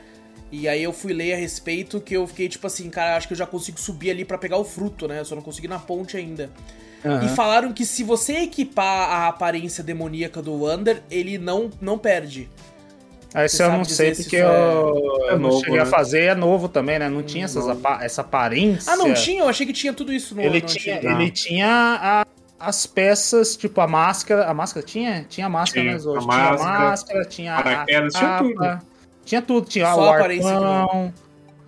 E 0.52 0.68
aí 0.68 0.82
eu 0.82 0.92
fui 0.92 1.12
ler 1.12 1.34
a 1.34 1.36
respeito 1.36 2.00
que 2.00 2.14
eu 2.16 2.26
fiquei 2.26 2.48
tipo 2.48 2.66
assim, 2.66 2.88
cara, 2.88 3.16
acho 3.16 3.26
que 3.26 3.34
eu 3.34 3.38
já 3.38 3.46
consigo 3.46 3.78
subir 3.80 4.10
ali 4.10 4.24
pra 4.24 4.38
pegar 4.38 4.56
o 4.58 4.64
fruto, 4.64 5.08
né? 5.08 5.18
Eu 5.20 5.24
só 5.24 5.34
não 5.34 5.42
consegui 5.42 5.66
na 5.68 5.78
ponte 5.78 6.16
ainda. 6.16 6.50
Aham. 7.04 7.24
E 7.26 7.28
falaram 7.36 7.72
que 7.72 7.84
se 7.84 8.02
você 8.04 8.38
equipar 8.38 9.10
a 9.10 9.28
aparência 9.28 9.82
demoníaca 9.82 10.40
do 10.40 10.54
Wander, 10.62 11.02
ele 11.10 11.36
não, 11.36 11.68
não 11.80 11.98
perde. 11.98 12.48
Esse 13.44 13.62
eu 13.62 13.70
não 13.70 13.84
sei 13.84 14.14
se 14.14 14.22
porque 14.24 14.36
isso 14.36 14.44
eu, 14.44 14.50
é- 14.50 15.28
é 15.28 15.32
eu 15.32 15.38
não 15.38 15.50
novo, 15.50 15.60
cheguei 15.64 15.80
a 15.80 15.84
né? 15.84 15.90
fazer, 15.90 16.20
é 16.22 16.34
novo 16.34 16.68
também, 16.68 16.98
né? 16.98 17.08
Não 17.08 17.22
tinha 17.22 17.44
essas 17.44 17.68
apa- 17.68 17.98
essa 18.02 18.22
aparência. 18.22 18.92
Ah, 18.92 18.96
não 18.96 19.12
tinha? 19.12 19.42
Eu 19.42 19.48
achei 19.48 19.66
que 19.66 19.72
tinha 19.72 19.92
tudo 19.92 20.12
isso 20.12 20.34
no 20.34 20.40
Ele 20.42 20.60
tinha, 20.60 20.96
ele 21.02 21.30
tinha 21.30 21.98
a- 22.00 22.26
as 22.58 22.86
peças, 22.86 23.56
tipo 23.56 23.80
a 23.80 23.86
máscara. 23.86 24.46
A 24.46 24.54
máscara 24.54 24.84
tinha? 24.86 25.26
Tinha 25.28 25.48
máscara, 25.48 25.82
Tinha, 25.82 25.92
né, 25.92 25.98
a 25.98 26.02
Tinha 26.02 26.18
a 26.18 26.26
máscara, 26.26 26.78
máscara, 26.78 27.24
tinha 27.26 27.54
a 27.56 27.62
paraquedas, 27.62 28.14
tinha 28.14 28.28
capa, 28.28 28.44
tudo. 28.44 28.78
Tinha 29.24 29.42
tudo, 29.42 29.66
tinha 29.68 29.92
Só 29.92 30.00
o 30.00 30.04
a 30.04 30.16
arpão, 30.16 31.12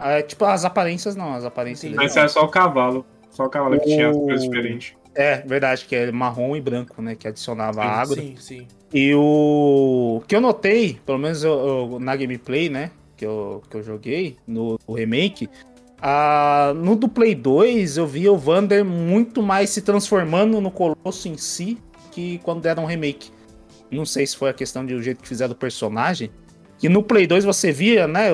É, 0.00 0.22
tipo, 0.22 0.44
as 0.44 0.64
aparências 0.64 1.16
não, 1.16 1.34
as 1.34 1.44
aparências 1.44 1.92
Mas 1.92 2.16
era 2.16 2.28
só 2.28 2.44
o 2.44 2.48
cavalo. 2.48 3.04
Só 3.30 3.46
o 3.46 3.50
cavalo 3.50 3.78
que 3.80 3.84
tinha 3.86 4.08
as 4.10 4.16
O- 4.16 4.20
coisas 4.20 4.44
diferentes. 4.44 4.92
É, 5.18 5.38
verdade, 5.44 5.84
que 5.84 5.96
é 5.96 6.12
marrom 6.12 6.54
e 6.54 6.60
branco, 6.60 7.02
né? 7.02 7.16
Que 7.16 7.26
adicionava 7.26 7.82
Sim, 7.82 7.88
água. 7.88 8.14
Sim, 8.14 8.36
sim. 8.38 8.68
E 8.94 9.12
o 9.16 10.22
que 10.28 10.36
eu 10.36 10.40
notei, 10.40 11.00
pelo 11.04 11.18
menos 11.18 11.42
eu- 11.42 11.90
eu- 11.92 11.98
na 11.98 12.14
gameplay, 12.14 12.68
né? 12.68 12.92
Que 13.16 13.26
eu, 13.26 13.60
que 13.68 13.76
eu 13.76 13.82
joguei 13.82 14.36
no, 14.46 14.78
no 14.86 14.94
remake. 14.94 15.50
no 16.76 16.94
do 16.94 17.08
Play 17.08 17.34
2, 17.34 17.96
eu 17.96 18.06
vi 18.06 18.28
o 18.28 18.36
Vander 18.36 18.84
muito 18.84 19.42
mais 19.42 19.70
se 19.70 19.82
transformando 19.82 20.60
no 20.60 20.70
Colosso 20.70 21.28
em 21.28 21.36
si 21.36 21.76
que 22.12 22.38
quando 22.44 22.60
deram 22.60 22.84
um 22.84 22.86
remake. 22.86 23.32
Não 23.90 24.06
sei 24.06 24.24
se 24.24 24.36
foi 24.36 24.50
a 24.50 24.54
questão 24.54 24.86
de 24.86 24.94
o 24.94 25.02
jeito 25.02 25.20
que 25.20 25.26
fizeram 25.28 25.52
o 25.52 25.56
personagem. 25.56 26.30
Que 26.78 26.88
no 26.88 27.02
Play 27.02 27.26
2 27.26 27.44
você 27.44 27.72
via, 27.72 28.06
né? 28.06 28.28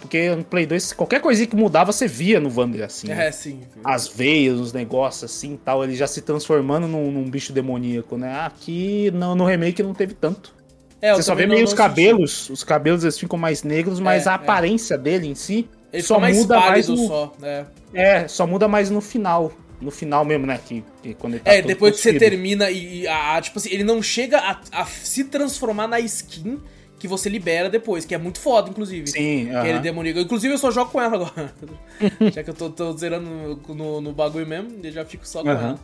Porque 0.00 0.34
no 0.34 0.42
Play 0.42 0.64
2, 0.64 0.94
qualquer 0.94 1.20
coisinha 1.20 1.46
que 1.46 1.54
mudava, 1.54 1.92
você 1.92 2.06
via 2.08 2.40
no 2.40 2.48
Vander, 2.48 2.84
assim. 2.84 3.10
É, 3.12 3.30
sim. 3.30 3.60
as 3.84 4.08
veias, 4.08 4.58
os 4.58 4.72
negócios 4.72 5.24
assim 5.30 5.58
tal, 5.62 5.84
ele 5.84 5.94
já 5.94 6.06
se 6.06 6.22
transformando 6.22 6.88
num, 6.88 7.10
num 7.10 7.28
bicho 7.28 7.52
demoníaco, 7.52 8.16
né? 8.16 8.40
Aqui 8.46 9.10
no, 9.12 9.34
no 9.34 9.44
remake 9.44 9.82
não 9.82 9.92
teve 9.92 10.14
tanto. 10.14 10.54
É, 11.02 11.12
Você 11.14 11.22
só 11.22 11.34
vê 11.34 11.42
não- 11.42 11.50
meio 11.50 11.58
não 11.60 11.64
os 11.64 11.70
senti. 11.70 11.76
cabelos, 11.82 12.48
os 12.48 12.64
cabelos 12.64 13.02
eles 13.04 13.18
ficam 13.18 13.38
mais 13.38 13.62
negros, 13.62 14.00
mas 14.00 14.26
É, 14.26 14.30
a 14.30 14.32
é. 14.32 14.34
aparência 14.36 14.96
dele 14.96 15.26
em 15.28 15.34
si 15.34 15.68
Ele 15.92 16.02
só 16.02 16.18
mais 16.18 16.36
muda 16.38 16.60
mais 16.60 16.88
no, 16.88 16.96
só, 16.96 17.32
né? 17.40 17.66
é, 17.92 18.26
só 18.28 18.46
muda 18.46 18.68
mais 18.68 18.88
no 18.88 19.00
final, 19.02 19.52
no 19.80 19.90
final 19.90 20.24
mesmo, 20.24 20.46
né? 20.46 20.58
Que, 20.64 20.82
que 21.02 21.12
quando 21.14 21.34
ele 21.34 21.42
tá 21.42 21.52
É, 21.52 21.60
depois 21.60 21.96
que 21.96 22.00
você 22.02 22.14
termina 22.18 22.70
e, 22.70 23.00
e 23.00 23.08
a, 23.08 23.36
a- 23.36 23.40
tipo 23.42 23.58
assim, 23.58 23.68
ele 23.70 23.82
não 23.84 24.00
chega 24.00 24.38
a, 24.38 24.60
a 24.72 24.86
se 24.86 25.24
transformar 25.24 25.88
na 25.88 25.98
skin 26.00 26.58
que 27.02 27.08
você 27.08 27.28
libera 27.28 27.68
depois, 27.68 28.04
que 28.04 28.14
é 28.14 28.18
muito 28.18 28.38
foda, 28.38 28.70
inclusive. 28.70 29.08
Sim, 29.08 29.50
Aquele 29.50 29.72
aham. 29.72 29.80
demoníaco. 29.80 30.20
Inclusive, 30.20 30.54
eu 30.54 30.58
só 30.58 30.70
jogo 30.70 30.92
com 30.92 31.00
ela 31.02 31.16
agora. 31.16 31.52
já 32.32 32.44
que 32.44 32.50
eu 32.50 32.54
tô, 32.54 32.70
tô 32.70 32.96
zerando 32.96 33.28
no, 33.28 33.74
no, 33.74 34.00
no 34.00 34.12
bagulho 34.12 34.46
mesmo, 34.46 34.70
eu 34.80 34.92
já 34.92 35.04
fico 35.04 35.26
só 35.26 35.42
com 35.42 35.48
Aham. 35.50 35.60
ela. 35.70 35.80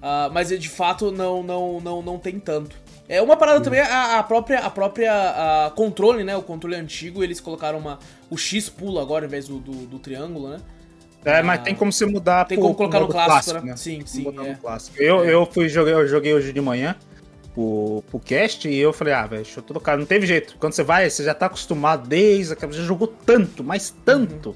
Ah, 0.00 0.30
mas 0.32 0.48
de 0.48 0.68
fato 0.70 1.12
não, 1.12 1.42
não, 1.42 1.82
não, 1.82 2.00
não 2.00 2.18
tem 2.18 2.40
tanto. 2.40 2.74
É 3.06 3.20
uma 3.20 3.36
parada 3.36 3.60
também, 3.60 3.80
a, 3.80 4.18
a 4.18 4.22
própria, 4.22 4.60
a 4.60 4.70
própria 4.70 5.66
a 5.66 5.70
controle, 5.70 6.24
né? 6.24 6.34
O 6.34 6.42
controle 6.42 6.76
antigo, 6.76 7.22
eles 7.22 7.40
colocaram 7.40 7.78
uma, 7.78 7.98
o 8.30 8.38
X 8.38 8.70
pula 8.70 9.02
agora 9.02 9.26
ao 9.26 9.28
invés 9.28 9.48
do, 9.48 9.58
do, 9.58 9.72
do 9.86 9.98
triângulo, 9.98 10.48
né? 10.48 10.60
É, 11.26 11.42
mas 11.42 11.60
tem 11.62 11.74
como 11.74 11.92
você 11.92 12.06
mudar 12.06 12.46
Tem 12.46 12.56
pro- 12.56 12.68
como 12.68 12.74
colocar 12.74 13.00
pro 13.00 13.08
no 13.08 13.12
modo 13.12 13.26
clássico, 13.26 13.66
né? 13.66 13.76
Sim, 13.76 14.00
sim, 14.06 14.22
Botar 14.22 14.44
é. 14.44 14.52
no 14.52 14.56
clássico. 14.56 14.96
Eu, 14.98 15.24
eu 15.26 15.44
fui 15.44 15.68
joguei, 15.68 15.92
eu 15.92 16.06
joguei 16.08 16.32
hoje 16.32 16.54
de 16.54 16.60
manhã 16.62 16.96
pro, 17.58 18.04
pro 18.08 18.20
cast 18.20 18.68
e 18.68 18.76
eu 18.78 18.92
falei, 18.92 19.12
ah, 19.14 19.26
velho, 19.26 19.42
deixa 19.42 19.58
eu 19.58 19.62
trocar. 19.64 19.98
Não 19.98 20.06
teve 20.06 20.26
jeito. 20.26 20.56
Quando 20.60 20.72
você 20.74 20.82
vai, 20.84 21.08
você 21.10 21.24
já 21.24 21.34
tá 21.34 21.46
acostumado 21.46 22.08
desde 22.08 22.52
aquela. 22.52 22.72
Já 22.72 22.82
jogou 22.82 23.08
tanto, 23.08 23.64
mas 23.64 23.94
tanto. 24.04 24.54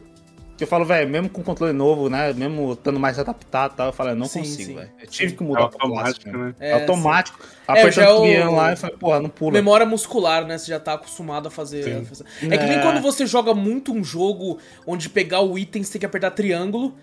Que 0.57 0.65
eu 0.65 0.69
falo, 0.69 0.85
velho, 0.85 1.09
mesmo 1.09 1.29
com 1.31 1.43
controle 1.43 1.73
novo, 1.73 2.09
né? 2.09 2.33
Mesmo 2.33 2.75
estando 2.75 3.01
mais 3.01 3.19
adaptado 3.19 3.73
e 3.73 3.77
tal, 3.77 3.87
eu 3.87 3.93
falei, 3.93 4.15
não 4.15 4.27
Sim, 4.27 4.41
consigo, 4.41 4.75
velho. 4.79 4.91
Eu 5.01 5.07
tive 5.09 5.33
que 5.33 5.43
É 5.43 5.47
mudar 5.47 5.63
automático, 5.63 6.25
clássico. 6.25 6.39
né? 6.39 6.55
É, 6.61 6.71
É 6.71 6.73
automático. 6.75 7.39
É, 7.43 7.75
já 7.75 7.81
Apertando 7.81 8.05
é 8.05 8.13
o 8.13 8.17
o- 8.19 8.23
triângulo 8.23 8.57
lá 8.57 8.73
e 8.73 8.77
falei, 8.77 8.97
porra, 8.97 9.21
não 9.21 9.29
pula. 9.31 9.53
Memória 9.53 9.87
muscular, 9.87 10.47
né? 10.47 10.59
Você 10.59 10.67
já 10.67 10.79
tá 10.79 10.93
acostumado 10.93 11.49
a 11.49 11.51
fazer. 11.51 12.03
A 12.03 12.05
fazer- 12.05 12.25
É 12.43 12.57
que 12.59 12.65
nem 12.67 12.77
É. 12.79 12.83
quando 12.83 13.01
você 13.01 13.27
joga 13.27 13.53
muito 13.55 13.93
um 13.93 14.05
jogo 14.05 14.59
onde 14.87 15.09
pegar 15.09 15.41
o 15.41 15.59
item 15.59 15.83
você 15.83 15.93
tem 15.93 16.01
que 16.01 16.07
apertar 16.07 16.31
triângulo. 16.31 16.95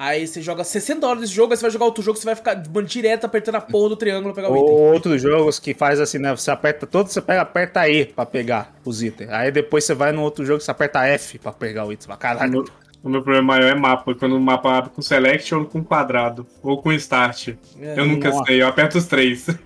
Aí 0.00 0.28
você 0.28 0.40
joga 0.40 0.62
60 0.62 1.04
horas 1.04 1.22
desse 1.22 1.34
jogo, 1.34 1.52
aí 1.52 1.56
você 1.56 1.62
vai 1.62 1.72
jogar 1.72 1.84
outro 1.86 2.04
jogo, 2.04 2.16
você 2.16 2.24
vai 2.24 2.36
ficar 2.36 2.54
direto 2.54 3.24
apertando 3.24 3.56
a 3.56 3.60
porra 3.60 3.88
do 3.88 3.96
triângulo 3.96 4.32
pra 4.32 4.44
pegar 4.44 4.54
o 4.54 4.56
item. 4.56 4.70
Ou 4.70 4.92
outros 4.92 5.20
jogos 5.20 5.58
que 5.58 5.74
faz 5.74 5.98
assim, 5.98 6.18
né? 6.18 6.30
Você 6.30 6.52
aperta 6.52 6.86
todo, 6.86 7.08
você 7.08 7.20
pega, 7.20 7.40
aperta 7.40 7.88
E 7.88 8.04
pra 8.06 8.24
pegar 8.24 8.72
os 8.84 9.02
itens. 9.02 9.28
Aí 9.28 9.50
depois 9.50 9.82
você 9.82 9.94
vai 9.94 10.12
no 10.12 10.22
outro 10.22 10.46
jogo, 10.46 10.60
você 10.60 10.70
aperta 10.70 11.04
F 11.04 11.40
pra 11.40 11.50
pegar 11.50 11.84
o 11.84 11.92
item. 11.92 12.16
Caralho, 12.16 12.64
o 13.02 13.08
meu 13.08 13.22
problema 13.22 13.46
maior 13.56 13.70
é 13.70 13.74
mapa. 13.74 14.14
Quando 14.14 14.36
o 14.36 14.40
mapa 14.40 14.76
abre 14.78 14.90
com 14.90 15.00
select 15.02 15.54
ou 15.54 15.64
com 15.64 15.82
quadrado. 15.84 16.46
Ou 16.62 16.80
com 16.82 16.92
start. 16.92 17.48
É, 17.80 17.98
eu 17.98 18.04
nunca 18.06 18.30
nossa. 18.30 18.44
sei, 18.44 18.60
eu 18.62 18.66
aperto 18.68 18.98
os 18.98 19.06
três. 19.06 19.46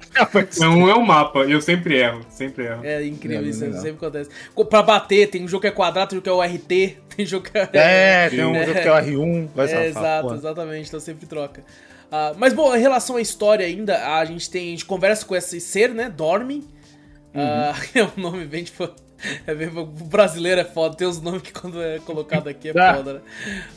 Então 0.55 0.79
um 0.79 0.89
é 0.91 0.95
o 0.95 1.03
mapa 1.05 1.45
e 1.47 1.53
eu 1.53 1.61
sempre 1.63 1.97
erro. 1.97 2.21
Sempre 2.29 2.67
erro. 2.67 2.85
É 2.85 3.05
incrível 3.07 3.41
Não, 3.43 3.49
isso, 3.49 3.65
não, 3.65 3.73
não. 3.73 3.77
sempre 3.81 3.97
acontece. 4.07 4.31
Co- 4.55 4.65
Pra 4.67 4.83
bater, 4.83 5.29
tem 5.31 5.43
um 5.43 5.49
jogo 5.49 5.63
que 5.63 5.67
é 5.69 5.71
quadrado, 5.71 6.11
tem 6.11 6.19
um 6.19 6.23
jogo 6.23 6.43
que 6.43 6.49
é 6.49 6.53
o 6.53 6.57
RT, 6.57 6.97
tem 7.17 7.27
jogo 7.27 7.49
que 7.51 7.57
é. 7.59 7.69
É, 7.73 8.29
tem 8.31 8.45
um 8.45 8.55
É. 8.55 8.67
jogo 8.67 8.81
que 8.81 8.89
é 8.89 8.93
o 8.93 8.95
R1, 8.97 9.49
vai 9.55 9.67
É, 9.67 9.69
falar, 9.69 9.85
exato, 9.87 10.23
porra. 10.25 10.37
exatamente, 10.37 10.89
então 10.89 11.01
sempre 11.01 11.27
troca. 11.27 11.65
Ah, 12.11 12.35
mas 12.37 12.53
bom, 12.53 12.77
em 12.77 12.81
relação 12.81 13.17
à 13.17 13.23
história 13.23 13.65
ainda, 13.65 14.17
a 14.19 14.23
gente 14.27 14.51
tem. 14.51 14.69
A 14.69 14.71
gente 14.73 14.85
conversa 14.85 15.25
com 15.25 15.35
esse 15.35 15.59
ser, 15.61 15.95
né? 15.95 16.11
Dorme. 16.11 16.69
Ah, 17.35 17.73
é 17.95 18.05
um 18.05 18.11
nome 18.21 18.45
bem 18.45 18.65
tipo. 18.65 18.87
É 19.47 19.55
bem, 19.55 19.69
o 19.69 19.85
brasileiro 19.87 20.61
é 20.61 20.65
foda, 20.65 20.97
tem 20.97 21.07
os 21.07 21.21
nomes 21.21 21.43
que 21.43 21.53
quando 21.53 21.81
é 21.83 21.99
colocado 22.01 22.49
aqui 22.49 22.69
é 22.71 22.73
Ah. 22.79 22.95
foda, 22.97 23.15
né? 23.15 23.21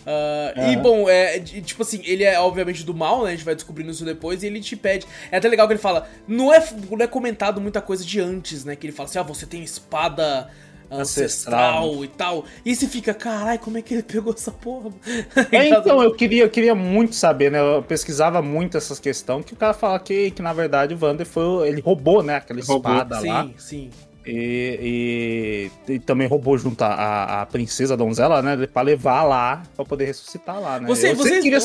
Ah, 0.06 0.54
E 0.56 0.74
Aham. 0.74 0.82
bom, 0.82 1.10
é, 1.10 1.40
tipo 1.40 1.82
assim, 1.84 2.02
ele 2.04 2.24
é 2.24 2.40
obviamente 2.40 2.84
do 2.84 2.94
mal, 2.94 3.24
né? 3.24 3.30
A 3.30 3.36
gente 3.36 3.46
vai 3.46 3.56
descobrindo 3.56 3.92
isso 3.92 4.06
depois 4.06 4.44
e 4.44 4.48
ele 4.48 4.60
te 4.62 4.76
pede. 4.76 5.06
É 5.32 5.38
até 5.38 5.48
legal 5.48 5.68
que 5.68 5.74
ele 5.74 5.80
fala, 5.82 6.08
não 6.28 6.54
é, 6.54 6.64
não 6.90 6.98
é 7.04 7.08
comentado 7.08 7.62
muita 7.62 7.82
coisa 7.82 8.04
de 8.04 8.20
antes, 8.20 8.66
né? 8.66 8.76
Que 8.76 8.88
ele 8.88 8.94
fala 8.94 9.08
assim, 9.10 9.20
ah, 9.20 9.24
você 9.24 9.46
tem 9.46 9.64
espada 9.64 10.50
ancestral, 10.90 11.90
Ancestral, 11.90 12.06
e 12.06 12.08
tal. 12.08 12.46
E 12.64 12.76
você 12.76 12.88
fica, 12.88 13.14
caralho, 13.14 13.60
como 13.60 13.78
é 13.78 13.82
que 13.82 13.94
ele 13.94 14.04
pegou 14.04 14.34
essa 14.34 14.52
porra? 14.52 14.92
É, 15.52 15.70
então, 15.70 16.02
eu 16.02 16.14
queria, 16.14 16.44
eu 16.44 16.50
queria 16.50 16.76
muito 16.76 17.16
saber, 17.16 17.52
né? 17.52 17.60
Eu 17.60 17.82
pesquisava 17.84 18.42
muito 18.42 18.78
essas 18.78 19.00
questões, 19.00 19.46
que 19.46 19.54
o 19.54 19.58
cara 19.58 19.74
fala 19.74 20.00
que, 20.00 20.32
que 20.32 20.42
na 20.42 20.54
verdade 20.54 20.94
o 20.94 20.98
Vander 20.98 21.26
foi. 21.26 21.68
Ele 21.70 21.82
roubou, 21.82 22.22
né? 22.24 22.36
Aquela 22.36 22.62
Roubou. 22.62 22.92
espada 22.94 23.20
lá. 23.22 23.44
Sim, 23.44 23.56
sim. 23.58 23.90
E, 24.26 25.70
e- 25.88 25.94
e 25.94 26.00
também 26.00 26.28
roubou 26.28 26.58
junto 26.58 26.82
a, 26.84 27.42
a, 27.42 27.42
princesa 27.46 27.96
donzela, 27.96 28.42
né? 28.42 28.66
Pra 28.68 28.82
levar 28.82 29.24
lá, 29.24 29.64
pra 29.76 29.86
poder 29.86 30.06
ressuscitar 30.06 30.60
lá, 30.60 30.80
né? 30.80 30.88
Você- 30.88 31.12
eu 31.12 31.16
vocês- 31.16 31.44
queria. 31.44 31.60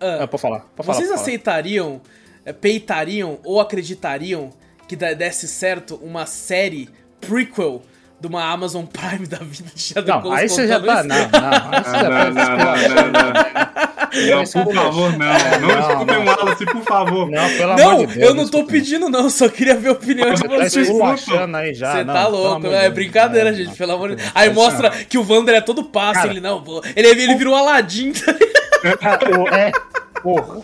Ah. 0.00 0.24
Ah, 0.24 0.28
pode 0.28 0.40
falar. 0.42 0.60
Pode 0.76 0.86
falar, 0.86 0.98
Vocês 0.98 1.08
pode 1.08 1.08
falar. 1.08 1.20
aceitariam, 1.22 2.00
eh, 2.44 2.52
peitariam 2.52 3.38
ou 3.44 3.60
acreditariam 3.60 4.50
que 4.86 4.94
desse 4.94 5.48
certo 5.48 5.96
uma 5.96 6.26
série 6.26 6.88
prequel 7.20 7.82
de 8.28 8.34
uma 8.34 8.44
Amazon 8.44 8.84
Prime 8.84 9.26
da 9.26 9.38
vida 9.38 9.70
de 9.74 9.80
Shadow 9.82 10.22
Não, 10.22 10.32
aí 10.32 10.48
você 10.48 10.66
já 10.66 10.80
tá. 10.80 11.02
Não, 11.02 11.16
não. 11.16 11.28
Ah, 11.32 11.82
já 11.84 12.02
não, 12.02 12.30
não, 12.30 12.34
tá. 12.34 12.56
não, 12.56 12.88
não, 12.88 13.12
não. 13.12 13.76
Não, 14.16 14.44
por 14.64 14.74
favor, 14.74 15.12
não. 15.18 15.26
Não 15.26 15.68
Não, 15.68 15.90
escutem 15.90 16.16
não. 16.16 16.22
o 16.22 16.26
Wallace, 16.26 16.64
por 16.66 16.82
favor. 16.84 17.30
Não, 17.30 17.48
pelo 17.56 17.76
Não, 17.76 17.90
amor 17.90 18.06
de 18.06 18.14
Deus. 18.14 18.28
eu 18.28 18.34
não 18.34 18.48
tô 18.48 18.64
pedindo 18.64 19.08
não, 19.10 19.28
só 19.28 19.48
queria 19.48 19.74
ver 19.76 19.88
a 19.88 19.92
opinião 19.92 20.32
de 20.32 20.42
Tá 20.42 20.48
vocês. 20.48 20.88
esculachando 20.88 21.56
aí 21.56 21.74
já. 21.74 21.92
Você 21.92 22.04
não, 22.04 22.14
tá 22.14 22.26
louco, 22.26 22.66
é 22.68 22.88
brincadeira, 22.88 23.50
Não, 23.50 23.56
gente, 23.58 23.68
não. 23.68 23.74
pelo 23.74 23.92
amor 23.92 24.08
de 24.10 24.16
Deus. 24.16 24.30
Aí 24.34 24.50
mostra 24.52 24.90
que 24.90 25.18
o 25.18 25.22
Vander 25.24 25.54
é 25.56 25.60
todo 25.60 25.84
passe, 25.84 26.20
Cara, 26.20 26.30
ele 26.30 26.40
não, 26.40 26.64
ele, 26.94 27.08
ele 27.08 27.34
virou 27.34 27.54
Aladdin, 27.54 28.12
tá 28.12 28.32
o- 29.38 29.48
é, 29.54 29.70
porra. 30.22 30.62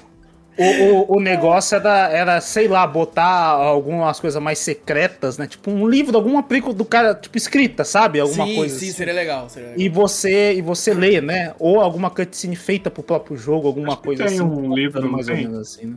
O, 0.59 1.15
o, 1.15 1.17
o 1.17 1.21
negócio 1.21 1.77
era, 1.77 2.09
era, 2.11 2.41
sei 2.41 2.69
lá, 2.69 2.87
botar 2.87 3.25
algumas 3.27 4.21
coisas 4.21 4.41
mais 4.43 4.59
secretas, 4.59 5.39
né? 5.39 5.47
Tipo 5.47 5.71
um 5.71 5.89
livro, 5.89 6.15
alguma 6.17 6.43
película 6.43 6.75
do 6.75 6.85
cara, 6.85 7.15
tipo, 7.15 7.39
escrita, 7.39 7.85
sabe? 7.85 8.21
Alguma 8.21 8.47
sim, 8.47 8.57
coisa 8.57 8.79
sim, 8.79 8.87
assim. 8.87 8.95
seria 8.95 9.15
legal, 9.15 9.49
seria 9.49 9.71
legal. 9.71 9.83
E 9.83 9.89
você, 9.89 10.53
e 10.53 10.61
você 10.61 10.93
lê, 10.93 11.21
né? 11.23 11.55
Ou 11.59 11.81
alguma 11.81 12.11
cutscene 12.11 12.55
feita 12.55 12.91
pro 12.91 13.03
próprio 13.03 13.35
jogo, 13.37 13.67
alguma 13.67 13.89
Acho 13.89 13.97
que 13.99 14.05
coisa 14.05 14.25
tem 14.27 14.35
assim. 14.35 14.43
um 14.45 14.75
livro, 14.75 15.11
mais 15.11 15.27
ou 15.29 15.35
tem? 15.35 15.45
menos 15.47 15.59
assim, 15.75 15.87
né? 15.87 15.97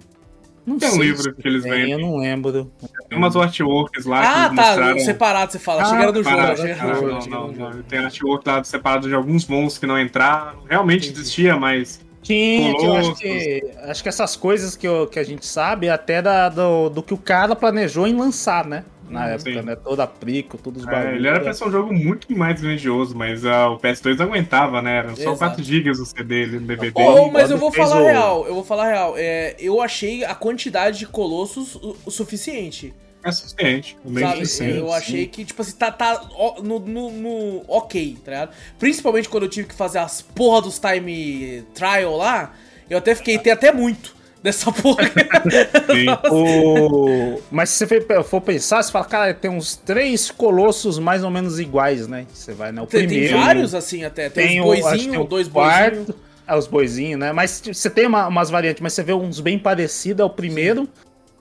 Não 0.66 0.80
Tem 0.80 0.90
um 0.90 1.00
livro 1.04 1.32
que 1.36 1.48
eles 1.48 1.62
tem, 1.62 1.72
vendem. 1.72 1.92
Eu 1.92 2.00
não 2.00 2.18
lembro. 2.18 2.72
Tem 3.08 3.16
umas 3.18 3.36
artworks 3.36 4.06
lá 4.06 4.22
Ah, 4.22 4.50
que 4.50 4.56
tá, 4.56 4.64
mostraram... 4.64 5.00
separado 5.00 5.52
você 5.52 5.60
fala, 5.60 5.82
Ah, 5.84 5.86
chega 5.86 6.12
no 6.12 6.24
jogo, 6.24 6.36
não, 6.38 6.56
jogo, 6.56 7.30
não, 7.30 7.52
não, 7.52 7.70
não. 7.76 7.84
Tem 7.84 8.00
artwork 8.00 8.50
lá 8.50 8.64
separado 8.64 9.08
de 9.08 9.14
alguns 9.14 9.46
monstros 9.48 9.78
que 9.78 9.86
não 9.86 10.00
entraram. 10.00 10.64
Realmente 10.68 11.06
Entendi. 11.10 11.20
existia, 11.22 11.56
mas 11.56 12.04
Tinha, 12.26 12.74
tinha, 12.76 12.88
eu 12.90 12.96
acho 12.96 13.16
que, 13.16 13.72
acho 13.84 14.04
que 14.04 14.10
essas 14.10 14.36
coisas 14.36 14.76
que, 14.76 14.88
eu- 14.88 15.08
que 15.08 15.20
a 15.20 15.24
gente 15.24 15.46
sabe 15.46 15.88
é 15.88 15.92
até 15.92 16.22
da, 16.22 16.50
do, 16.50 16.90
do 16.90 17.04
que 17.04 17.14
o 17.14 17.18
cara 17.18 17.56
planejou 17.56 18.08
em 18.08 18.16
lançar, 18.16 18.66
né? 18.66 18.84
Na 19.08 19.22
Uhum. 19.26 19.28
época, 19.34 19.52
Sim. 19.54 19.62
né? 19.62 19.76
Toda 19.76 20.04
a 20.04 20.08
prico, 20.08 20.58
todos 20.58 20.82
os 20.82 20.88
é, 20.88 20.92
bagulhos. 20.92 21.16
ele 21.18 21.28
era 21.28 21.40
pra 21.40 21.54
ser 21.54 21.68
um 21.68 21.72
jogo 21.72 21.94
muito 21.94 22.36
mais 22.36 22.60
grandioso, 22.60 23.16
mas 23.16 23.46
ah, 23.46 23.70
o 23.70 23.78
PS2 23.80 24.18
não 24.18 24.26
aguentava, 24.26 24.82
né? 24.82 24.98
Eram 24.98 25.16
só 25.16 25.22
Exato. 25.34 25.38
4 25.38 25.64
GB 25.64 25.92
o 25.92 25.96
CD 26.06 26.48
no 26.48 26.62
DVD. 26.62 26.92
Oh, 27.00 27.30
mas 27.30 27.52
eu 27.52 27.58
vou 27.60 27.72
falar 27.72 28.02
o- 28.02 28.04
real, 28.04 28.48
eu 28.48 28.56
vou 28.56 28.64
falar 28.64 28.88
real. 28.88 29.14
É, 29.16 29.56
eu 29.60 29.80
achei 29.80 30.26
a 30.26 30.34
quantidade 30.34 30.98
de 30.98 31.06
colossos 31.06 31.76
o, 31.76 31.96
o 32.04 32.10
suficiente. 32.10 32.92
É 33.26 33.32
suficiente. 33.32 33.98
Bem 34.06 34.24
Sabe? 34.24 34.46
suficiente. 34.46 34.78
eu 34.78 34.88
sim. 34.88 34.94
achei 34.94 35.26
que, 35.28 35.44
tipo 35.44 35.62
assim, 35.62 35.76
tá, 35.76 35.92
tá 35.92 36.22
no, 36.64 36.80
no, 36.80 37.10
no 37.12 37.62
ok, 37.68 38.18
tá 38.24 38.32
ligado? 38.32 38.52
Principalmente 38.78 39.28
quando 39.28 39.44
eu 39.44 39.50
tive 39.50 39.68
que 39.68 39.74
fazer 39.76 39.98
as 39.98 40.22
porra 40.22 40.62
dos 40.62 40.78
time 40.80 41.64
trial 41.74 42.16
lá, 42.18 42.54
eu 42.88 43.00
até 43.00 43.16
fiquei, 43.16 43.40
tem 43.40 43.52
até 43.52 43.74
muito 43.74 44.16
dessa 44.44 44.72
porra. 44.72 45.10
O... 46.32 47.42
Mas 47.52 47.70
se 47.72 47.88
você 47.88 48.02
for- 48.24 48.42
pensar, 48.42 48.84
você 48.84 48.92
fala, 48.92 49.06
cara, 49.06 49.34
tem 49.34 49.50
uns 49.50 49.76
três 49.76 50.30
colossos 50.30 51.00
mais 51.00 51.24
ou 51.24 51.32
menos 51.32 51.60
iguais, 51.60 52.08
né? 52.08 52.26
Você 52.32 52.54
vai, 52.54 52.72
né? 52.72 52.82
O 52.82 52.86
tem, 52.86 53.02
tem 53.02 53.08
primeiro. 53.08 53.38
vários 53.40 53.74
assim 53.74 54.04
até, 54.04 54.30
tem, 54.30 54.48
Tem 54.48 54.62
os 54.62 54.70
tem 54.76 54.82
boizinhos, 54.84 55.18
o 55.18 55.24
dois 55.24 55.48
quarto, 55.48 55.96
boizinhos. 55.96 56.16
É, 56.48 56.56
os 56.56 56.68
boizinhos, 56.68 57.20
né? 57.20 57.32
Mas 57.32 57.60
tipo, 57.62 57.74
você 57.74 57.90
tem 57.90 58.06
uma- 58.06 58.28
umas 58.28 58.50
variantes, 58.52 58.82
mas 58.82 58.94
você 58.94 59.02
vê 59.04 59.14
uns 59.14 59.40
bem 59.40 59.58
parecidos. 59.58 60.22
É 60.22 60.24
o 60.26 60.30
primeiro, 60.30 60.88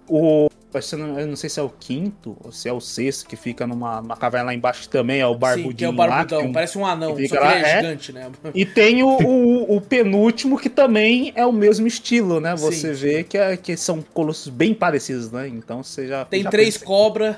o, 0.08 0.48
eu 0.74 0.98
não, 0.98 1.20
eu 1.20 1.26
não 1.26 1.36
sei 1.36 1.48
se 1.50 1.60
é 1.60 1.62
o 1.62 1.68
quinto 1.68 2.36
ou 2.42 2.50
se 2.50 2.68
é 2.68 2.72
o 2.72 2.80
sexto, 2.80 3.26
que 3.26 3.36
fica 3.36 3.66
numa, 3.66 4.00
numa 4.00 4.16
caverna 4.16 4.46
lá 4.46 4.54
embaixo 4.54 4.88
também 4.88 5.20
é 5.20 5.26
o 5.26 5.34
barbudinho. 5.34 5.70
Sim, 5.70 5.76
que 5.76 5.84
é 5.84 5.88
o 5.88 5.92
lá, 5.92 6.06
barbudão, 6.06 6.38
tem 6.40 6.48
um- 6.48 6.52
parece 6.52 6.78
um 6.78 6.86
anão, 6.86 7.16
só 7.28 7.34
lá, 7.40 7.56
é, 7.56 7.60
é. 7.60 7.76
gigante, 7.76 8.12
né? 8.12 8.30
E 8.54 8.64
tem 8.66 9.02
o, 9.02 9.08
o, 9.08 9.76
o 9.76 9.80
penúltimo, 9.80 10.58
que 10.58 10.68
também 10.68 11.32
é 11.36 11.44
o 11.46 11.52
mesmo 11.52 11.86
estilo, 11.86 12.40
né? 12.40 12.56
Sim, 12.56 12.64
Você 12.64 12.92
vê 12.92 13.22
que, 13.24 13.38
é, 13.38 13.56
que 13.56 13.76
são 13.76 14.02
colossos 14.02 14.48
bem 14.48 14.74
parecidos, 14.74 15.30
né? 15.30 15.48
Então 15.48 15.82
você 15.82 16.06
já. 16.06 16.24
Tem 16.24 16.42
já 16.42 16.50
três 16.50 16.76
cobras, 16.76 17.36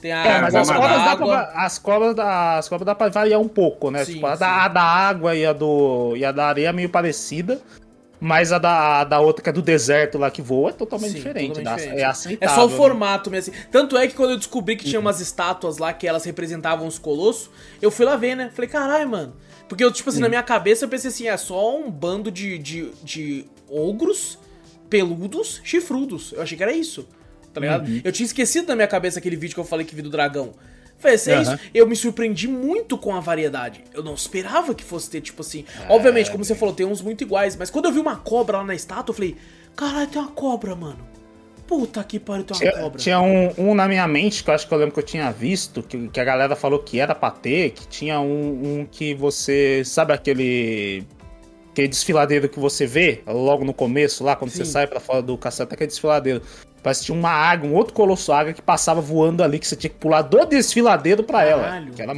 tem 0.00 0.12
a 0.12 0.24
É, 0.26 0.40
mas 0.40 0.54
as 0.54 0.70
cobras, 0.70 1.04
dá 1.04 1.16
pra, 1.16 1.52
as, 1.54 1.78
cobras 1.78 2.14
da, 2.14 2.58
as 2.58 2.68
cobras 2.68 2.86
dá 2.86 2.94
pra 2.94 3.08
variar 3.08 3.40
um 3.40 3.48
pouco, 3.48 3.90
né? 3.90 4.04
Sim, 4.04 4.14
tipo, 4.14 4.26
a, 4.26 4.34
sim. 4.34 4.40
da, 4.40 4.64
a 4.64 4.68
da 4.68 4.82
água 4.82 5.34
e 5.34 5.46
a, 5.46 5.52
do, 5.52 6.14
e 6.16 6.24
a 6.24 6.32
da 6.32 6.46
areia 6.46 6.68
é 6.68 6.72
meio 6.72 6.88
parecida. 6.88 7.60
Mas 8.18 8.50
a 8.50 8.58
da, 8.58 9.00
a 9.00 9.04
da 9.04 9.20
outra, 9.20 9.42
que 9.42 9.50
é 9.50 9.52
do 9.52 9.60
deserto 9.60 10.16
lá 10.16 10.30
que 10.30 10.40
voa, 10.40 10.70
é 10.70 10.72
totalmente 10.72 11.10
Sim, 11.12 11.16
diferente. 11.18 11.48
totalmente 11.48 11.64
dá- 11.64 11.76
diferente. 11.76 11.98
É 11.98 12.02
É 12.02 12.04
aceitável. 12.06 12.54
só 12.54 12.66
o 12.66 12.70
né? 12.70 12.76
formato 12.76 13.30
mesmo. 13.30 13.52
assim. 13.54 13.64
Tanto 13.70 13.96
é 13.96 14.06
que 14.08 14.14
quando 14.14 14.30
eu 14.30 14.36
descobri 14.38 14.74
que 14.76 14.84
tinha 14.86 14.98
umas 14.98 15.20
estátuas 15.20 15.76
lá 15.78 15.92
que 15.92 16.08
elas 16.08 16.24
representavam 16.24 16.86
os 16.86 16.98
colossos, 16.98 17.50
eu 17.82 17.90
fui 17.90 18.06
lá 18.06 18.16
ver, 18.16 18.34
né? 18.34 18.50
Falei, 18.54 18.68
caralho, 18.70 19.08
mano. 19.08 19.36
Porque 19.68 19.82
eu, 19.84 19.90
tipo 19.92 20.08
assim, 20.08 20.20
na 20.20 20.28
minha 20.28 20.42
cabeça 20.42 20.84
eu 20.84 20.88
pensei 20.88 21.08
assim, 21.10 21.28
é 21.28 21.36
só 21.36 21.76
um 21.76 21.90
bando 21.90 22.30
de, 22.30 22.56
de, 22.56 22.90
de 23.04 23.44
ogros 23.68 24.38
peludos, 24.88 25.60
chifrudos. 25.64 26.32
Eu 26.32 26.42
achei 26.42 26.56
que 26.56 26.62
era 26.62 26.72
isso, 26.72 27.06
tá 27.52 27.60
ligado? 27.60 27.86
Uhum. 27.88 28.00
Eu 28.04 28.12
tinha 28.12 28.24
esquecido 28.24 28.68
na 28.68 28.76
minha 28.76 28.88
cabeça 28.88 29.18
aquele 29.18 29.36
vídeo 29.36 29.54
que 29.54 29.60
eu 29.60 29.64
falei 29.64 29.84
que 29.84 29.94
vi 29.94 30.02
do 30.02 30.10
dragão. 30.10 30.52
Se 30.98 31.30
é 31.30 31.34
Aham. 31.34 31.42
isso, 31.42 31.58
eu 31.74 31.86
me 31.86 31.94
surpreendi 31.94 32.48
muito 32.48 32.96
com 32.96 33.14
a 33.14 33.20
variedade. 33.20 33.84
Eu 33.92 34.02
não 34.02 34.14
esperava 34.14 34.74
que 34.74 34.82
fosse 34.82 35.10
ter, 35.10 35.20
tipo 35.20 35.42
assim. 35.42 35.64
Obviamente, 35.88 36.30
como 36.30 36.44
você 36.44 36.54
falou, 36.54 36.74
tem 36.74 36.86
uns 36.86 37.00
muito 37.02 37.22
iguais, 37.22 37.54
mas 37.56 37.70
quando 37.70 37.84
eu 37.84 37.92
vi 37.92 37.98
uma 37.98 38.16
cobra 38.16 38.58
lá 38.58 38.64
na 38.64 38.74
estátua, 38.74 39.12
eu 39.12 39.14
falei, 39.14 39.36
caralho, 39.76 40.06
tem 40.08 40.20
uma 40.20 40.30
cobra, 40.30 40.74
mano. 40.74 40.98
Puta 41.66 42.02
que 42.04 42.20
pariu, 42.20 42.44
tem 42.44 42.54
uma 42.56 42.60
Tinha, 42.60 42.82
cobra. 42.82 42.98
tinha 42.98 43.20
um, 43.20 43.52
um 43.58 43.74
na 43.74 43.88
minha 43.88 44.06
mente 44.06 44.44
que 44.44 44.50
eu 44.50 44.54
acho 44.54 44.68
que 44.68 44.72
eu 44.72 44.78
lembro 44.78 44.94
que 44.94 45.00
eu 45.00 45.04
tinha 45.04 45.30
visto, 45.32 45.82
que, 45.82 46.08
que 46.08 46.20
a 46.20 46.24
galera 46.24 46.54
falou 46.54 46.78
que 46.78 47.00
era 47.00 47.12
pra 47.14 47.30
ter, 47.30 47.70
que 47.70 47.86
tinha 47.88 48.20
um, 48.20 48.80
um 48.80 48.86
que 48.90 49.14
você. 49.14 49.82
Sabe 49.84 50.12
aquele. 50.12 51.04
Aquele 51.76 51.88
desfiladeiro 51.88 52.48
que 52.48 52.58
você 52.58 52.86
vê 52.86 53.20
logo 53.26 53.62
no 53.62 53.74
começo, 53.74 54.24
lá, 54.24 54.34
quando 54.34 54.50
você 54.50 54.64
Sim. 54.64 54.70
sai 54.70 54.86
pra 54.86 54.98
fora 54.98 55.20
do 55.20 55.36
castelo, 55.36 55.66
até 55.66 55.74
aquele 55.74 55.88
desfiladeiro. 55.88 56.40
Parece 56.82 57.00
que 57.00 57.06
tinha 57.06 57.18
uma 57.18 57.28
águia, 57.28 57.68
um 57.68 57.74
outro 57.74 57.92
colosso 57.92 58.32
águia 58.32 58.54
que 58.54 58.62
passava 58.62 58.98
voando 59.02 59.42
ali, 59.42 59.58
que 59.58 59.66
você 59.66 59.76
tinha 59.76 59.90
que 59.90 59.96
pular 59.96 60.22
do 60.22 60.42
desfiladeiro 60.46 61.22
pra 61.22 61.44
ela. 61.44 61.84
Que, 61.94 62.00
era, 62.00 62.16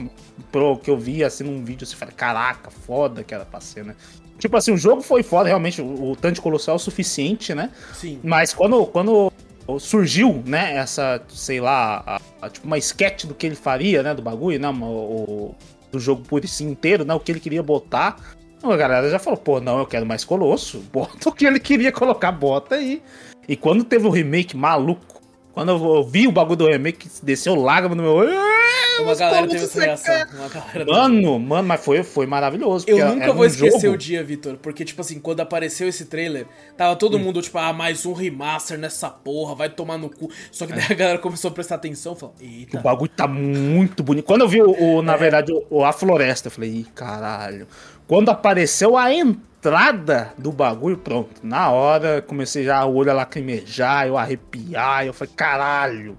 pro, 0.52 0.78
que 0.78 0.88
eu 0.88 0.96
vi 0.96 1.24
assim 1.24 1.42
num 1.42 1.64
vídeo, 1.64 1.82
assim, 1.82 1.96
falei, 1.96 2.14
caraca, 2.14 2.70
foda 2.70 3.24
que 3.24 3.34
era 3.34 3.44
pra 3.44 3.58
ser, 3.58 3.84
né? 3.84 3.96
Tipo 4.38 4.56
assim, 4.56 4.70
o 4.70 4.76
jogo 4.76 5.02
foi 5.02 5.24
foda, 5.24 5.48
realmente, 5.48 5.82
o, 5.82 6.12
o 6.12 6.14
tanto 6.14 6.36
de 6.36 6.40
colossal 6.40 6.74
é 6.74 6.76
o 6.76 6.78
suficiente, 6.78 7.52
né? 7.52 7.72
Sim. 7.94 8.20
Mas 8.22 8.54
quando, 8.54 8.86
quando 8.86 9.32
surgiu, 9.80 10.40
né, 10.46 10.76
essa, 10.76 11.20
sei 11.30 11.60
lá, 11.60 12.00
a- 12.06 12.20
a- 12.42 12.48
tipo 12.48 12.64
uma 12.64 12.78
sketch 12.78 13.24
do 13.24 13.34
que 13.34 13.44
ele 13.44 13.56
faria, 13.56 14.04
né, 14.04 14.14
do 14.14 14.22
bagulho, 14.22 14.60
né, 14.60 14.68
uma- 14.68 14.86
o, 14.86 15.52
do 15.90 15.98
jogo 15.98 16.22
por 16.22 16.46
si 16.46 16.62
inteiro, 16.62 17.04
né, 17.04 17.12
o 17.12 17.18
que 17.18 17.32
ele 17.32 17.40
queria 17.40 17.62
botar, 17.62 18.37
a 18.62 18.76
galera 18.76 19.08
já 19.10 19.18
falou, 19.18 19.36
pô, 19.38 19.60
não, 19.60 19.78
eu 19.78 19.86
quero 19.86 20.04
mais 20.06 20.24
Colosso, 20.24 20.78
bota 20.92 21.28
o 21.28 21.32
que 21.32 21.46
ele 21.46 21.60
queria 21.60 21.92
colocar, 21.92 22.32
bota 22.32 22.74
aí. 22.76 23.02
E 23.48 23.56
quando 23.56 23.84
teve 23.84 24.06
o 24.06 24.10
remake 24.10 24.56
maluco, 24.56 25.18
quando 25.52 25.70
eu 25.72 26.04
vi 26.04 26.26
o 26.28 26.32
bagulho 26.32 26.56
do 26.56 26.66
remake, 26.68 27.08
desceu 27.22 27.54
lágrima 27.56 27.94
no 27.94 28.02
meu... 28.02 28.20
"Ah, 28.20 29.02
Uma 29.02 29.14
galera 29.14 29.48
teve 29.48 29.64
essa 29.64 29.80
reação. 29.80 30.14
quer?" 30.14 30.26
Uma 30.36 30.48
galera 30.48 30.72
teve. 30.84 30.90
Mano, 30.92 31.38
mano, 31.40 31.66
mas 31.66 31.84
foi, 31.84 32.02
foi 32.04 32.26
maravilhoso. 32.26 32.84
Eu 32.88 33.08
nunca 33.14 33.32
vou 33.32 33.42
um 33.42 33.46
esquecer 33.46 33.80
jogo- 33.80 33.94
o 33.94 33.98
dia, 33.98 34.22
Vitor, 34.22 34.56
porque, 34.58 34.84
tipo 34.84 35.00
assim, 35.00 35.18
quando 35.18 35.40
apareceu 35.40 35.88
esse 35.88 36.04
trailer, 36.04 36.46
tava 36.76 36.94
todo 36.94 37.18
mundo, 37.18 37.40
tipo, 37.42 37.58
ah, 37.58 37.72
mais 37.72 38.06
um 38.06 38.12
remaster 38.12 38.78
nessa 38.78 39.08
porra, 39.10 39.54
vai 39.56 39.68
tomar 39.68 39.98
no 39.98 40.08
cu. 40.10 40.30
Só 40.52 40.64
que 40.66 40.74
daí 40.74 40.84
a 40.90 40.94
galera 40.94 41.18
começou 41.18 41.48
a 41.50 41.54
prestar 41.54 41.74
atenção 41.76 42.12
e 42.12 42.16
falou, 42.20 42.34
O 42.40 42.44
eita. 42.44 42.78
bagulho 42.80 43.10
tá 43.10 43.26
muito 43.26 44.02
bonito. 44.04 44.26
Quando 44.26 44.42
eu 44.42 44.48
vi, 44.48 44.62
o, 44.62 44.70
o- 44.70 45.00
É. 45.00 45.02
na 45.02 45.16
verdade, 45.16 45.52
o, 45.70 45.84
a 45.84 45.92
floresta, 45.92 46.46
eu 46.48 46.52
falei, 46.52 46.70
ih, 46.70 46.86
caralho. 46.94 47.66
Quando 48.08 48.30
apareceu 48.30 48.96
a 48.96 49.12
entrada 49.12 50.32
do 50.38 50.50
bagulho, 50.50 50.96
pronto. 50.96 51.42
Na 51.42 51.70
hora, 51.70 52.22
comecei 52.22 52.64
já 52.64 52.82
o 52.86 52.94
olho 52.94 53.10
a 53.10 53.14
lacrimejar, 53.14 54.06
eu 54.06 54.16
arrepiar, 54.16 55.04
eu 55.04 55.12
falei, 55.12 55.34
caralho. 55.36 56.16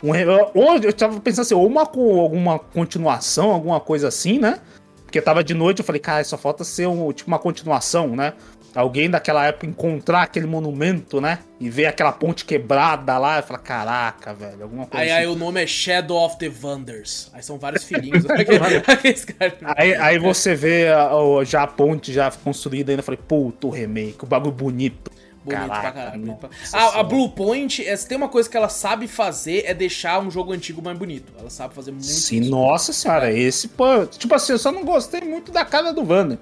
Um 0.00 0.10
ou 0.54 0.76
eu 0.76 0.92
tava 0.92 1.18
pensando 1.18 1.42
assim, 1.42 1.54
ou 1.54 1.66
uma, 1.66 1.80
alguma 1.82 2.60
continuação, 2.60 3.50
alguma 3.50 3.80
coisa 3.80 4.06
assim, 4.06 4.38
né? 4.38 4.60
Porque 5.02 5.20
tava 5.20 5.42
de 5.42 5.54
noite, 5.54 5.80
eu 5.80 5.84
falei, 5.84 6.00
cara, 6.00 6.22
só 6.22 6.38
falta 6.38 6.62
ser 6.62 6.86
um, 6.86 7.12
tipo 7.12 7.28
uma 7.28 7.38
continuação, 7.38 8.14
né? 8.14 8.34
Alguém 8.74 9.08
daquela 9.10 9.44
época 9.46 9.66
encontrar 9.66 10.22
aquele 10.22 10.46
monumento, 10.46 11.20
né? 11.20 11.38
E 11.58 11.68
ver 11.70 11.86
aquela 11.86 12.12
ponte 12.12 12.44
quebrada 12.44 13.16
lá, 13.18 13.38
eu 13.38 13.42
falei, 13.42 13.62
caraca, 13.62 14.32
velho, 14.34 14.62
alguma 14.62 14.86
coisa 14.86 15.02
Aí, 15.04 15.10
assim. 15.10 15.20
aí 15.20 15.26
o 15.26 15.34
nome 15.34 15.62
é 15.62 15.66
Shadow 15.66 16.18
of 16.24 16.36
the 16.38 16.50
Wonders. 16.62 17.30
Aí 17.32 17.42
são 17.42 17.58
vários 17.58 17.82
filhinhos. 17.84 18.24
Aí, 19.76 19.94
aí 19.94 20.18
você 20.18 20.54
vê 20.54 20.88
a- 20.88 21.10
já 21.44 21.62
a 21.62 21.66
ponte 21.66 22.12
já 22.12 22.30
construída 22.30 22.92
ainda, 22.92 23.02
falei, 23.02 23.18
puta, 23.26 23.66
o 23.66 23.70
remake, 23.70 24.18
o 24.22 24.26
bagulho 24.26 24.52
bonito. 24.52 25.10
Bonito 25.44 25.66
pra 25.66 25.76
Caraca, 25.76 25.92
caralho. 25.92 26.20
bonito 26.20 26.36
pra- 26.38 26.48
nossa 26.50 26.76
A, 26.76 26.80
a 26.84 26.90
senhora. 26.90 27.02
Blue 27.08 27.28
Point, 27.30 27.86
é, 27.86 27.96
se 27.96 28.06
tem 28.06 28.18
uma 28.18 28.28
coisa 28.28 28.50
que 28.50 28.56
ela 28.56 28.68
sabe 28.68 29.08
fazer, 29.08 29.62
é 29.66 29.72
deixar 29.72 30.20
um 30.20 30.30
jogo 30.30 30.52
antigo 30.52 30.82
mais 30.82 30.98
bonito. 30.98 31.32
Ela 31.38 31.48
sabe 31.48 31.74
fazer 31.74 31.90
muito 31.90 32.04
Sim, 32.04 32.40
isso. 32.42 32.50
nossa 32.50 32.92
senhora, 32.92 33.32
esse, 33.32 33.68
pô, 33.68 34.04
tipo 34.06 34.34
assim, 34.34 34.52
eu 34.52 34.58
só 34.58 34.70
não 34.70 34.84
gostei 34.84 35.20
muito 35.22 35.50
da 35.50 35.64
cara 35.64 35.92
do 35.92 36.04
Wander. 36.06 36.38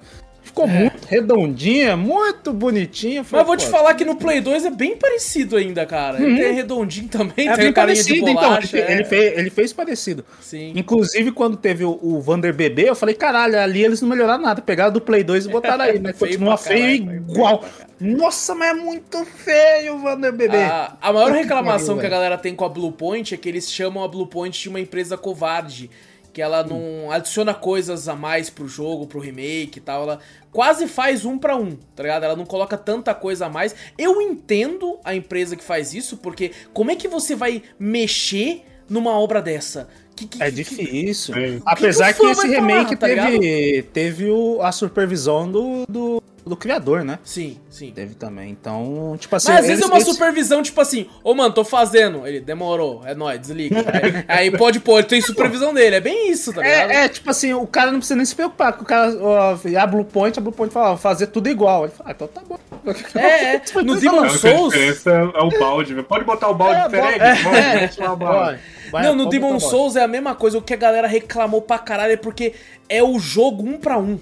Ficou 0.47 0.65
muito 0.65 1.05
redondinha, 1.05 1.97
muito 1.97 2.53
bonitinha. 2.53 3.25
Mas 3.29 3.45
vou 3.45 3.57
te 3.57 3.67
falar 3.67 3.93
que 3.95 4.05
no 4.05 4.15
Play 4.15 4.39
2 4.39 4.63
é 4.65 4.69
bem 4.69 4.95
parecido 4.95 5.57
ainda, 5.57 5.85
cara. 5.85 6.21
Ele 6.21 6.41
é 6.41 6.51
redondinho 6.51 7.09
também, 7.09 7.47
Uhum. 7.47 7.53
É 7.53 7.55
tem 7.55 7.65
bem 7.65 7.73
parecido, 7.73 8.29
então. 8.29 8.33
bolacha. 8.33 8.77
Ele, 8.77 8.87
é. 8.87 8.93
ele 8.93 9.03
fez, 9.03 9.37
ele 9.37 9.49
fez 9.49 9.73
parecido. 9.73 10.25
Sim. 10.39 10.71
Inclusive, 10.75 11.31
quando 11.31 11.57
teve 11.57 11.83
o, 11.83 11.99
o 12.01 12.21
Vander 12.21 12.53
bebê, 12.53 12.89
eu 12.89 12.95
falei, 12.95 13.13
caralho, 13.13 13.59
ali 13.59 13.83
eles 13.83 14.01
não 14.01 14.07
melhoraram 14.07 14.41
nada. 14.41 14.61
Pegaram 14.61 14.93
do 14.93 15.01
Play 15.01 15.23
2 15.23 15.45
e 15.45 15.49
botaram 15.49 15.83
aí, 15.83 15.99
né? 15.99 16.13
Feio 16.13 16.31
Continua 16.31 16.57
caralho, 16.57 16.81
feio 16.81 17.05
feio 17.05 17.15
igual. 17.29 17.59
caralho. 17.59 17.87
Nossa, 17.99 18.55
mas 18.55 18.69
é 18.69 18.73
muito 18.73 19.25
feio 19.25 19.95
o 19.95 19.99
Vander 19.99 20.31
bebê. 20.31 20.57
A, 20.57 20.95
a 21.01 21.11
maior 21.11 21.31
que 21.31 21.39
reclamação 21.39 21.95
pariu, 21.95 21.99
que 22.01 22.05
a 22.05 22.09
galera 22.09 22.37
tem 22.37 22.55
com 22.55 22.63
a 22.63 22.69
Blue 22.69 22.91
Point 22.91 23.33
é 23.33 23.37
que 23.37 23.49
eles 23.49 23.69
chamam 23.71 24.03
a 24.03 24.07
Blue 24.07 24.27
Point 24.27 24.59
de 24.61 24.69
uma 24.69 24.79
empresa 24.79 25.17
covarde. 25.17 25.89
Que 26.37 26.41
ela 26.43 26.63
não 26.63 27.09
adiciona 27.11 27.51
coisas 27.51 28.07
a 28.07 28.15
mais 28.15 28.47
pro 28.47 28.67
jogo, 28.67 29.07
pro 29.07 29.19
remake 29.19 29.79
e 29.79 29.81
tal. 29.81 30.03
Ela 30.03 30.19
quase 30.51 30.85
faz 30.87 31.25
um 31.25 31.35
pra 31.35 31.55
um, 31.57 31.75
tá 31.95 32.03
ligado? 32.03 32.25
Ela 32.25 32.35
não 32.35 32.45
coloca 32.45 32.77
tanta 32.77 33.11
coisa 33.15 33.47
a 33.47 33.49
mais. 33.49 33.73
Eu 33.97 34.21
entendo 34.21 34.99
a 35.03 35.15
empresa 35.15 35.55
que 35.55 35.63
faz 35.63 35.95
isso, 35.95 36.15
porque 36.17 36.51
como 36.73 36.91
é 36.91 36.95
que 36.95 37.07
você 37.07 37.33
vai 37.33 37.63
mexer 37.79 38.61
numa 38.87 39.17
obra 39.17 39.41
dessa? 39.41 39.89
Que, 40.15 40.27
que- 40.27 40.43
É 40.43 40.45
que- 40.45 40.57
difícil. 40.57 41.33
É. 41.35 41.59
Apesar 41.65 42.13
que 42.13 42.19
que, 42.19 42.27
esse 42.27 42.41
vai 42.47 42.55
falar, 42.55 42.67
remake 42.67 42.95
tá 42.95 43.07
teve, 43.07 43.81
teve 43.91 44.29
o- 44.29 44.61
a 44.61 44.71
supervisão 44.71 45.51
do, 45.51 45.85
do, 45.89 46.21
do 46.47 46.55
criador, 46.55 47.03
né? 47.03 47.19
Sim, 47.23 47.57
sim. 47.69 47.91
Teve 47.91 48.15
também. 48.15 48.49
Então, 48.51 49.15
tipo 49.19 49.35
assim. 49.35 49.51
Mas 49.51 49.61
às 49.61 49.67
vezes 49.67 49.83
é 49.83 49.87
uma 49.87 49.95
eles- 49.97 50.07
supervisão, 50.07 50.61
tipo 50.63 50.79
assim, 50.81 51.07
ô 51.23 51.33
mano, 51.33 51.53
tô 51.53 51.63
fazendo. 51.63 52.25
Ele 52.25 52.39
demorou, 52.39 53.01
é 53.05 53.13
nóis, 53.13 53.39
desliga. 53.39 53.77
aí, 54.27 54.47
aí 54.49 54.51
pode 54.51 54.79
pôr, 54.79 55.03
tem 55.03 55.21
supervisão 55.21 55.73
dele. 55.73 55.95
É 55.97 56.01
bem 56.01 56.31
isso, 56.31 56.53
tá 56.53 56.61
ligado? 56.61 56.91
É, 56.91 57.05
é, 57.05 57.09
tipo 57.09 57.29
assim, 57.29 57.53
o 57.53 57.67
cara 57.67 57.91
não 57.91 57.99
precisa 57.99 58.15
nem 58.15 58.25
se 58.25 58.35
preocupar, 58.35 58.71
porque 58.73 58.83
o 58.83 58.87
cara, 58.87 59.15
ó, 59.21 59.57
a 59.79 59.87
Blue 59.87 60.05
Point, 60.05 60.39
a 60.39 60.41
Blue 60.41 60.51
Point 60.53 60.73
fala, 60.73 60.91
ó, 60.93 60.97
fazer 60.97 61.27
tudo 61.27 61.49
igual. 61.49 61.83
Ele 61.83 61.93
fala, 61.93 62.09
ah, 62.09 62.13
então 62.15 62.27
tá 62.27 62.41
bom. 62.47 62.57
É, 63.15 63.55
é. 63.55 63.61
No 63.83 63.95
Demon 63.99 64.17
A 64.19 64.21
única 64.21 64.37
Souls. 64.37 64.73
diferença 64.73 65.11
é 65.11 65.41
o 65.41 65.49
balde, 65.59 65.93
velho. 65.93 66.05
Pode 66.05 66.23
botar 66.25 66.49
o 66.49 66.53
balde 66.53 66.79
É, 66.79 66.83
diferente? 67.33 67.97
Pode, 67.97 68.23
é. 68.53 68.59
Vai, 68.91 69.03
não, 69.03 69.13
no 69.15 69.27
Demon 69.27 69.59
Souls 69.59 69.95
é 69.95 70.03
a 70.03 70.07
mesma 70.07 70.33
coisa. 70.35 70.57
O 70.57 70.61
que 70.61 70.73
a 70.73 70.77
galera 70.77 71.07
reclamou 71.07 71.61
pra 71.61 71.77
caralho 71.77 72.13
é 72.13 72.17
porque 72.17 72.53
é 72.87 73.03
o 73.03 73.19
jogo 73.19 73.63
um 73.67 73.77
pra 73.77 73.97
um. 73.97 74.17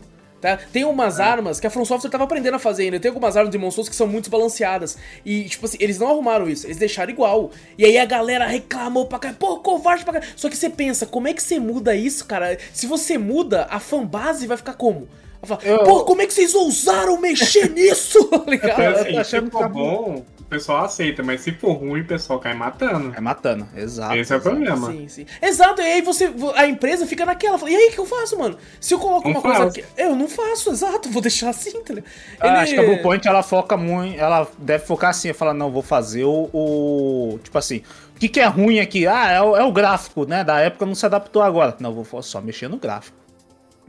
Tá? 0.45 0.59
Tem 0.71 0.83
umas 0.85 1.19
armas 1.19 1.59
que 1.59 1.65
a 1.65 1.69
From 1.71 1.83
Software 1.85 2.09
tava 2.11 2.23
aprendendo 2.25 2.55
a 2.55 2.59
fazer 2.59 2.83
ainda. 2.83 2.99
Tem 2.99 3.09
algumas 3.09 3.35
armas 3.35 3.49
do 3.49 3.57
Demon 3.57 3.71
Souls 3.71 3.89
que 3.89 3.95
são 3.95 4.05
muito 4.05 4.25
desbalanceadas. 4.25 4.97
E, 5.25 5.45
tipo 5.45 5.65
assim, 5.65 5.77
eles 5.79 5.97
não 5.97 6.07
arrumaram 6.07 6.47
isso, 6.47 6.67
eles 6.67 6.77
deixaram 6.77 7.11
igual. 7.11 7.49
E 7.77 7.83
aí 7.85 7.97
a 7.97 8.05
galera 8.05 8.45
reclamou 8.45 9.05
pra 9.07 9.17
caralho, 9.17 9.39
pô, 9.39 9.57
covarde 9.59 10.03
pra 10.03 10.13
caralho. 10.13 10.31
Só 10.35 10.47
que 10.49 10.55
você 10.55 10.69
pensa, 10.69 11.05
como 11.05 11.27
é 11.27 11.33
que 11.33 11.41
você 11.41 11.59
muda 11.59 11.95
isso, 11.95 12.25
cara? 12.25 12.57
Se 12.73 12.85
você 12.85 13.17
muda, 13.17 13.67
a 13.71 13.79
fanbase 13.79 14.45
vai 14.45 14.57
ficar 14.57 14.73
como? 14.73 15.07
Vai 15.41 15.57
falar, 15.59 15.71
Eu- 15.71 15.83
Pô, 15.83 16.03
como 16.03 16.21
é 16.21 16.27
que 16.27 16.33
vocês 16.33 16.53
ousaram 16.53 17.19
mexer 17.19 17.69
nisso? 17.73 18.23
Tá 18.25 18.43
ligado? 18.47 18.81
Eu 18.81 19.05
tô 19.05 19.11
se 19.11 19.17
achando 19.17 19.45
que 19.45 19.51
for 19.51 19.59
tá 19.59 19.69
bom, 19.69 20.23
o 20.45 20.47
pessoal 20.47 20.85
aceita, 20.85 21.23
mas 21.23 21.41
se 21.41 21.51
for 21.51 21.73
ruim, 21.73 22.01
o 22.01 22.05
pessoal 22.05 22.39
cai 22.39 22.53
matando. 22.53 23.13
É 23.15 23.19
matando, 23.19 23.67
exato. 23.75 24.15
Esse 24.15 24.31
é 24.31 24.37
o 24.37 24.41
problema. 24.41 24.91
Sim, 24.91 25.07
sim. 25.07 25.25
Exato, 25.41 25.81
e 25.81 25.83
aí 25.85 26.01
você. 26.03 26.31
A 26.55 26.67
empresa 26.67 27.05
fica 27.07 27.25
naquela. 27.25 27.57
fala, 27.57 27.71
E 27.71 27.75
aí, 27.75 27.89
o 27.89 27.91
que 27.91 27.99
eu 27.99 28.05
faço, 28.05 28.37
mano? 28.37 28.55
Se 28.79 28.93
eu 28.93 28.99
coloco 28.99 29.23
Não 29.27 29.31
uma 29.35 29.41
coisa 29.41 29.57
faz. 29.57 29.69
aqui. 29.71 29.83
Eu 29.97 30.15
não 30.15 30.27
faço, 30.27 30.69
exato, 30.71 31.09
vou 31.09 31.21
deixar 31.21 31.49
assim, 31.49 31.71
tá 31.83 31.93
ligado? 31.93 32.09
Ah, 32.39 32.47
Ele- 32.47 32.57
Acho 32.57 32.73
que 32.75 32.79
a 32.79 32.83
Blue 32.83 33.01
Point 33.01 33.27
ela 33.27 33.41
foca 33.43 33.75
muito, 33.75 34.19
ela 34.19 34.47
deve 34.59 34.85
focar 34.85 35.09
assim, 35.09 35.33
falar, 35.33 35.53
não, 35.53 35.71
vou 35.71 35.81
fazer 35.81 36.23
o, 36.25 36.49
o- 36.53 37.39
tipo 37.43 37.57
assim, 37.57 37.81
o 38.15 38.19
que, 38.19 38.29
que 38.29 38.39
é 38.39 38.45
ruim 38.45 38.79
aqui? 38.79 39.07
Ah, 39.07 39.31
é 39.31 39.41
o, 39.41 39.55
é 39.57 39.63
o 39.63 39.71
gráfico, 39.71 40.25
né? 40.25 40.43
Da 40.43 40.59
época 40.59 40.85
não 40.85 40.93
se 40.95 41.05
adaptou 41.05 41.41
agora. 41.41 41.75
Não, 41.79 41.91
vou 41.91 42.21
só 42.21 42.39
mexer 42.39 42.67
no 42.69 42.77
gráfico. 42.77 43.17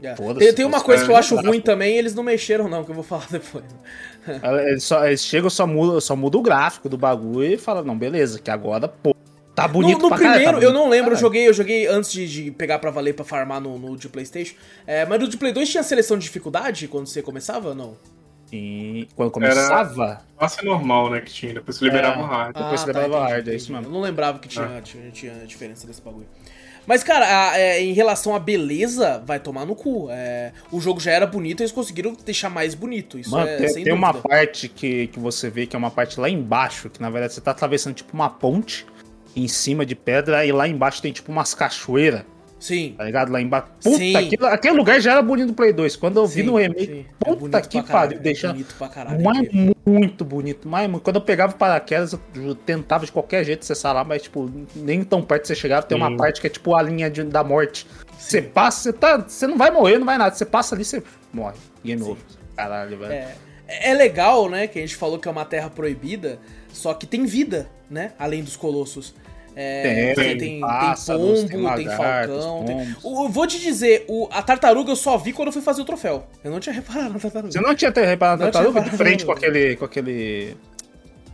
É. 0.01 0.15
Foda-se, 0.15 0.45
Tem, 0.45 0.53
tem 0.53 0.65
uma 0.65 0.81
coisa 0.81 1.03
que 1.03 1.09
eu 1.09 1.13
caras 1.13 1.25
acho 1.25 1.35
não 1.35 1.43
ruim 1.43 1.59
também, 1.61 1.97
eles 1.97 2.13
não 2.13 2.23
mexeram, 2.23 2.67
não, 2.67 2.83
que 2.83 2.91
eu 2.91 2.95
vou 2.95 3.03
falar 3.03 3.25
depois. 3.31 3.65
Eles, 4.67 4.83
só, 4.83 5.05
eles 5.07 5.23
chegam, 5.23 5.49
só 5.49 5.65
muda, 5.65 5.99
só 6.01 6.15
muda 6.15 6.37
o 6.37 6.41
gráfico 6.41 6.87
do 6.87 6.97
bagulho 6.97 7.53
e 7.53 7.57
fala, 7.57 7.81
não, 7.81 7.97
beleza, 7.97 8.39
que 8.39 8.51
agora, 8.51 8.87
pô, 8.87 9.15
tá 9.55 9.67
bonito 9.67 9.97
no 9.97 10.03
no 10.03 10.09
pra 10.09 10.17
caralho, 10.19 10.33
primeiro, 10.35 10.59
tá 10.59 10.65
eu 10.65 10.73
não 10.73 10.87
lembro, 10.89 11.13
eu 11.13 11.17
joguei, 11.17 11.47
eu 11.47 11.53
joguei 11.53 11.87
antes 11.87 12.11
de, 12.11 12.27
de 12.27 12.51
pegar 12.51 12.77
pra 12.77 12.91
valer 12.91 13.13
pra 13.13 13.25
farmar 13.25 13.59
no, 13.59 13.79
no 13.79 13.97
de 13.97 14.07
Playstation. 14.07 14.55
É, 14.85 15.05
mas 15.05 15.19
no 15.19 15.27
de 15.27 15.35
Play 15.37 15.51
2 15.51 15.67
tinha 15.67 15.81
seleção 15.81 16.17
de 16.17 16.25
dificuldade 16.25 16.87
quando 16.87 17.07
você 17.07 17.21
começava 17.21 17.69
ou 17.69 17.75
não? 17.75 17.97
E 18.51 19.07
quando 19.15 19.31
começava, 19.31 20.21
Classe 20.37 20.63
normal, 20.63 21.09
né, 21.09 21.19
que 21.19 21.33
tinha. 21.33 21.53
Depois 21.53 21.75
você 21.77 21.85
liberava 21.85 22.21
É. 22.21 22.23
o 22.23 22.25
hard. 22.25 22.55
Depois 22.55 22.79
você 22.81 22.93
levava 22.93 23.27
hard, 23.27 23.47
é 23.47 23.55
isso 23.55 23.71
mesmo. 23.73 23.87
Eu 23.87 23.91
não 23.91 23.99
lembrava 23.99 24.39
que 24.39 24.47
tinha, 24.47 24.81
tinha, 24.81 25.11
tinha 25.11 25.33
diferença 25.45 25.85
desse 25.85 26.01
bagulho. 26.01 26.27
Mas, 26.87 27.03
cara, 27.03 27.51
a- 27.51 27.59
é, 27.59 27.81
em 27.83 27.91
relação 27.91 28.33
à 28.33 28.39
beleza, 28.39 29.21
vai 29.25 29.39
tomar 29.39 29.65
no 29.65 29.75
cu. 29.75 30.07
É, 30.09 30.53
o 30.71 30.79
jogo 30.79 31.01
já 31.01 31.11
era 31.11 31.27
bonito, 31.27 31.61
eles 31.61 31.71
conseguiram 31.73 32.15
deixar 32.25 32.49
mais 32.49 32.73
bonito. 32.73 33.19
Isso 33.19 33.29
Mano, 33.31 33.47
é 33.49 33.57
tem, 33.57 33.83
tem 33.83 33.93
uma 33.93 34.13
parte 34.13 34.69
que, 34.69 35.07
que 35.07 35.19
você 35.19 35.49
vê 35.49 35.67
que 35.67 35.75
é 35.75 35.79
uma 35.79 35.91
parte 35.91 36.17
lá 36.19 36.29
embaixo, 36.29 36.89
que 36.89 37.01
na 37.01 37.09
verdade 37.09 37.33
você 37.33 37.41
tá 37.41 37.51
atravessando 37.51 37.93
tipo 37.93 38.13
uma 38.13 38.29
ponte 38.29 38.85
em 39.35 39.47
cima 39.49 39.85
de 39.85 39.95
pedra 39.95 40.45
e 40.45 40.51
lá 40.53 40.65
embaixo 40.67 41.01
tem 41.01 41.11
tipo 41.11 41.29
umas 41.31 41.53
cachoeiras, 41.53 42.23
Sim. 42.59 42.95
tá 42.97 43.03
ligado? 43.03 43.31
Lá 43.31 43.39
embaixo. 43.41 43.67
Puta, 43.83 43.97
Sim. 43.97 44.15
aquilo- 44.15 44.45
aquele 44.47 44.75
lugar 44.75 44.99
já 44.99 45.11
era 45.11 45.21
bonito 45.21 45.47
do 45.47 45.53
Play 45.53 45.71
2. 45.71 45.95
Quando 45.95 46.17
eu 46.17 46.25
vi 46.25 46.41
sim, 46.41 46.47
no 46.47 46.55
remake, 46.57 46.85
sim. 46.85 47.05
É 47.21 47.25
puta 47.25 47.39
bonito 47.39 47.69
que 47.69 47.83
pariu, 47.83 48.17
é 48.17 48.21
deixa 48.21 48.47
bonito 48.51 48.75
pra 48.77 48.87
caralho. 48.87 49.23
mas 49.23 49.37
aquele. 49.39 49.75
muito 49.85 50.25
bonito. 50.25 50.67
Mas, 50.67 50.87
mano, 50.89 50.99
quando 50.99 51.17
eu 51.17 51.21
pegava 51.21 51.53
o 51.53 51.55
paraquedas, 51.55 52.13
eu, 52.35 52.55
tentava 52.55 53.05
de 53.05 53.11
qualquer 53.11 53.43
jeito 53.43 53.61
acessar 53.61 53.93
lá, 53.93 54.03
mas 54.03 54.23
tipo, 54.23 54.49
nem 54.75 55.03
tão 55.03 55.21
perto 55.21 55.45
você 55.47 55.53
chegava, 55.55 55.85
tem 55.85 55.95
uma 55.97 56.15
parte 56.17 56.41
que 56.41 56.47
é 56.47 56.49
tipo 56.49 56.75
a 56.75 56.81
linha 56.81 57.09
de- 57.09 57.23
da 57.23 57.43
morte. 57.43 57.85
Você 58.17 58.41
passa, 58.41 58.81
você 58.81 58.93
tá. 58.93 59.17
Você 59.17 59.45
não 59.45 59.57
vai 59.57 59.69
morrer, 59.69 59.99
não 59.99 60.05
vai 60.05 60.17
nada. 60.17 60.33
Você 60.35 60.45
passa 60.45 60.73
ali, 60.73 60.83
você 60.83 61.03
morre. 61.31 61.57
Game 61.85 62.01
over. 62.01 62.17
Caralho, 62.55 62.97
velho. 62.97 63.11
É, 63.13 63.35
é 63.67 63.93
legal, 63.93 64.49
né, 64.49 64.65
que 64.65 64.79
a 64.79 64.81
gente 64.81 64.95
falou 64.95 65.19
que 65.19 65.27
é 65.27 65.31
uma 65.31 65.45
terra 65.45 65.69
proibida, 65.69 66.39
só 66.73 66.93
que 66.95 67.05
tem 67.05 67.25
vida, 67.25 67.69
né, 67.89 68.13
além 68.17 68.41
dos 68.43 68.55
colossos. 68.55 69.13
É, 69.59 69.81
Tem, 69.81 70.15
tem, 70.15 70.25
tem 70.25 70.37
tem, 70.37 70.59
pássaros, 70.59 71.21
pombo, 71.23 71.37
tem 71.39 71.47
tem, 71.47 71.61
lagartos, 71.87 72.45
falcão. 72.45 72.65
Tem... 72.65 72.75
pombos. 72.77 72.97
O- 73.03 73.25
Eu 73.25 73.29
vou 73.29 73.47
te 73.47 73.59
dizer, 73.59 74.05
o, 74.07 74.27
a 74.31 74.43
tartaruga 74.43 74.91
eu 74.91 74.95
só 74.95 75.17
vi 75.17 75.33
quando 75.33 75.47
eu 75.47 75.51
fui 75.53 75.63
fazer 75.63 75.81
o 75.81 75.85
troféu. 75.85 76.25
Eu 76.43 76.51
não 76.51 76.59
tinha 76.59 76.73
reparado 76.75 77.13
na 77.13 77.19
tartaruga. 77.19 77.51
Você 77.51 77.59
não 77.59 77.73
tinha 77.73 77.91
reparado 77.91 78.43
na 78.43 78.51
tartaruga 78.51 78.81
tinha 78.81 78.91
de 78.91 78.97
frente 78.97 79.25
com 79.25 79.33
reparado. 79.33 79.57
aquele. 79.57 79.75
com 79.75 79.85
aquele. 79.85 80.55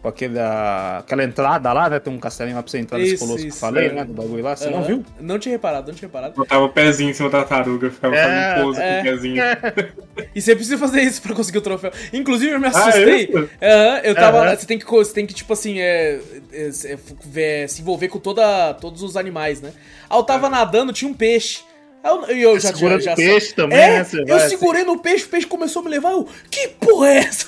Com 0.04 0.10
aquele, 0.10 0.38
ah, 0.38 0.97
aquela 0.99 1.24
entrada 1.24 1.72
lá, 1.72 1.89
né? 1.89 1.97
Tem 1.97 2.12
um 2.14 2.20
castelinho 2.20 2.58
lá 2.58 2.62
pra 2.62 2.70
você 2.70 2.78
entrar 2.78 2.97
nesse 2.99 3.14
Isso, 3.14 3.24
colosso 3.24 3.39
que 3.39 3.45
eu 3.45 3.49
isso, 3.51 3.60
falei, 3.60 3.88
é. 3.88 3.93
né? 3.93 4.04
Do 4.04 4.12
bagulho 4.14 4.43
lá. 4.43 4.54
Você 4.54 4.70
não 4.70 4.80
Aham. 4.80 4.86
viu? 4.88 5.06
Não 5.22 5.39
tinha 5.39 5.54
reparado, 5.54 5.88
não 5.88 5.95
tinha 5.97 6.08
reparado. 6.10 6.36
Botava 6.36 6.66
o 6.66 6.70
pezinho 6.70 7.10
em 7.10 7.14
cima 7.14 7.30
da 7.30 7.39
tartaruga, 7.39 7.89
ficava 7.89 8.14
É, 8.14 8.22
fazendo 8.22 8.66
pose 8.66 8.82
é. 8.82 8.93
com 8.95 8.99
o 8.99 9.04
pezinho. 9.12 9.43
E 10.36 10.41
você 10.41 10.56
precisa 10.56 10.78
fazer 10.78 11.01
isso 11.01 11.22
pra 11.22 11.34
conseguir 11.34 11.60
o 11.60 11.62
troféu. 11.62 11.91
Inclusive, 12.12 12.51
eu 12.51 12.60
me 12.60 12.66
Ah, 12.68 12.70
assustei. 12.70 13.24
isso? 13.24 13.49
Aham, 13.62 13.99
eu 14.04 14.14
tava. 14.14 14.39
Aham. 14.41 14.56
Você 14.58 14.66
tem 14.68 14.78
que, 14.78 14.86
você 14.86 15.14
tem 15.14 15.26
que, 15.26 15.34
tipo 15.34 15.54
assim, 15.54 15.80
é, 15.80 16.20
é, 16.51 16.70
é, 16.86 17.62
é, 17.64 17.68
se 17.68 17.82
envolver 17.82 18.10
com 18.10 18.20
toda, 18.20 18.74
todos 18.74 19.01
os 19.01 19.16
animais, 19.16 19.62
né? 19.62 19.72
Aí 20.10 20.18
eu 20.20 20.24
tava 20.24 20.49
nadando, 20.49 20.91
tinha 20.91 21.10
um 21.10 21.14
peixe. 21.14 21.62
Eu, 22.04 22.26
eu 22.26 22.60
já, 22.60 22.74
Segurando 22.74 23.01
já, 23.01 23.12
já 23.12 23.16
peixe 23.16 23.54
também, 23.54 23.78
é, 23.78 23.99
né? 23.99 24.04
Você 24.04 24.22
eu 24.22 24.28
vai 24.28 24.38
assim. 24.38 24.49
segurei 24.49 24.84
no 24.84 24.99
peixe, 24.99 25.26
o 25.26 25.30
peixe 25.30 25.47
começou 25.47 25.82
a 25.82 25.86
me 25.86 25.91
levar. 25.91 26.12
Eu, 26.12 26.28
que 26.51 26.68
porra 26.68 27.08
é 27.08 27.18
essa? 27.20 27.47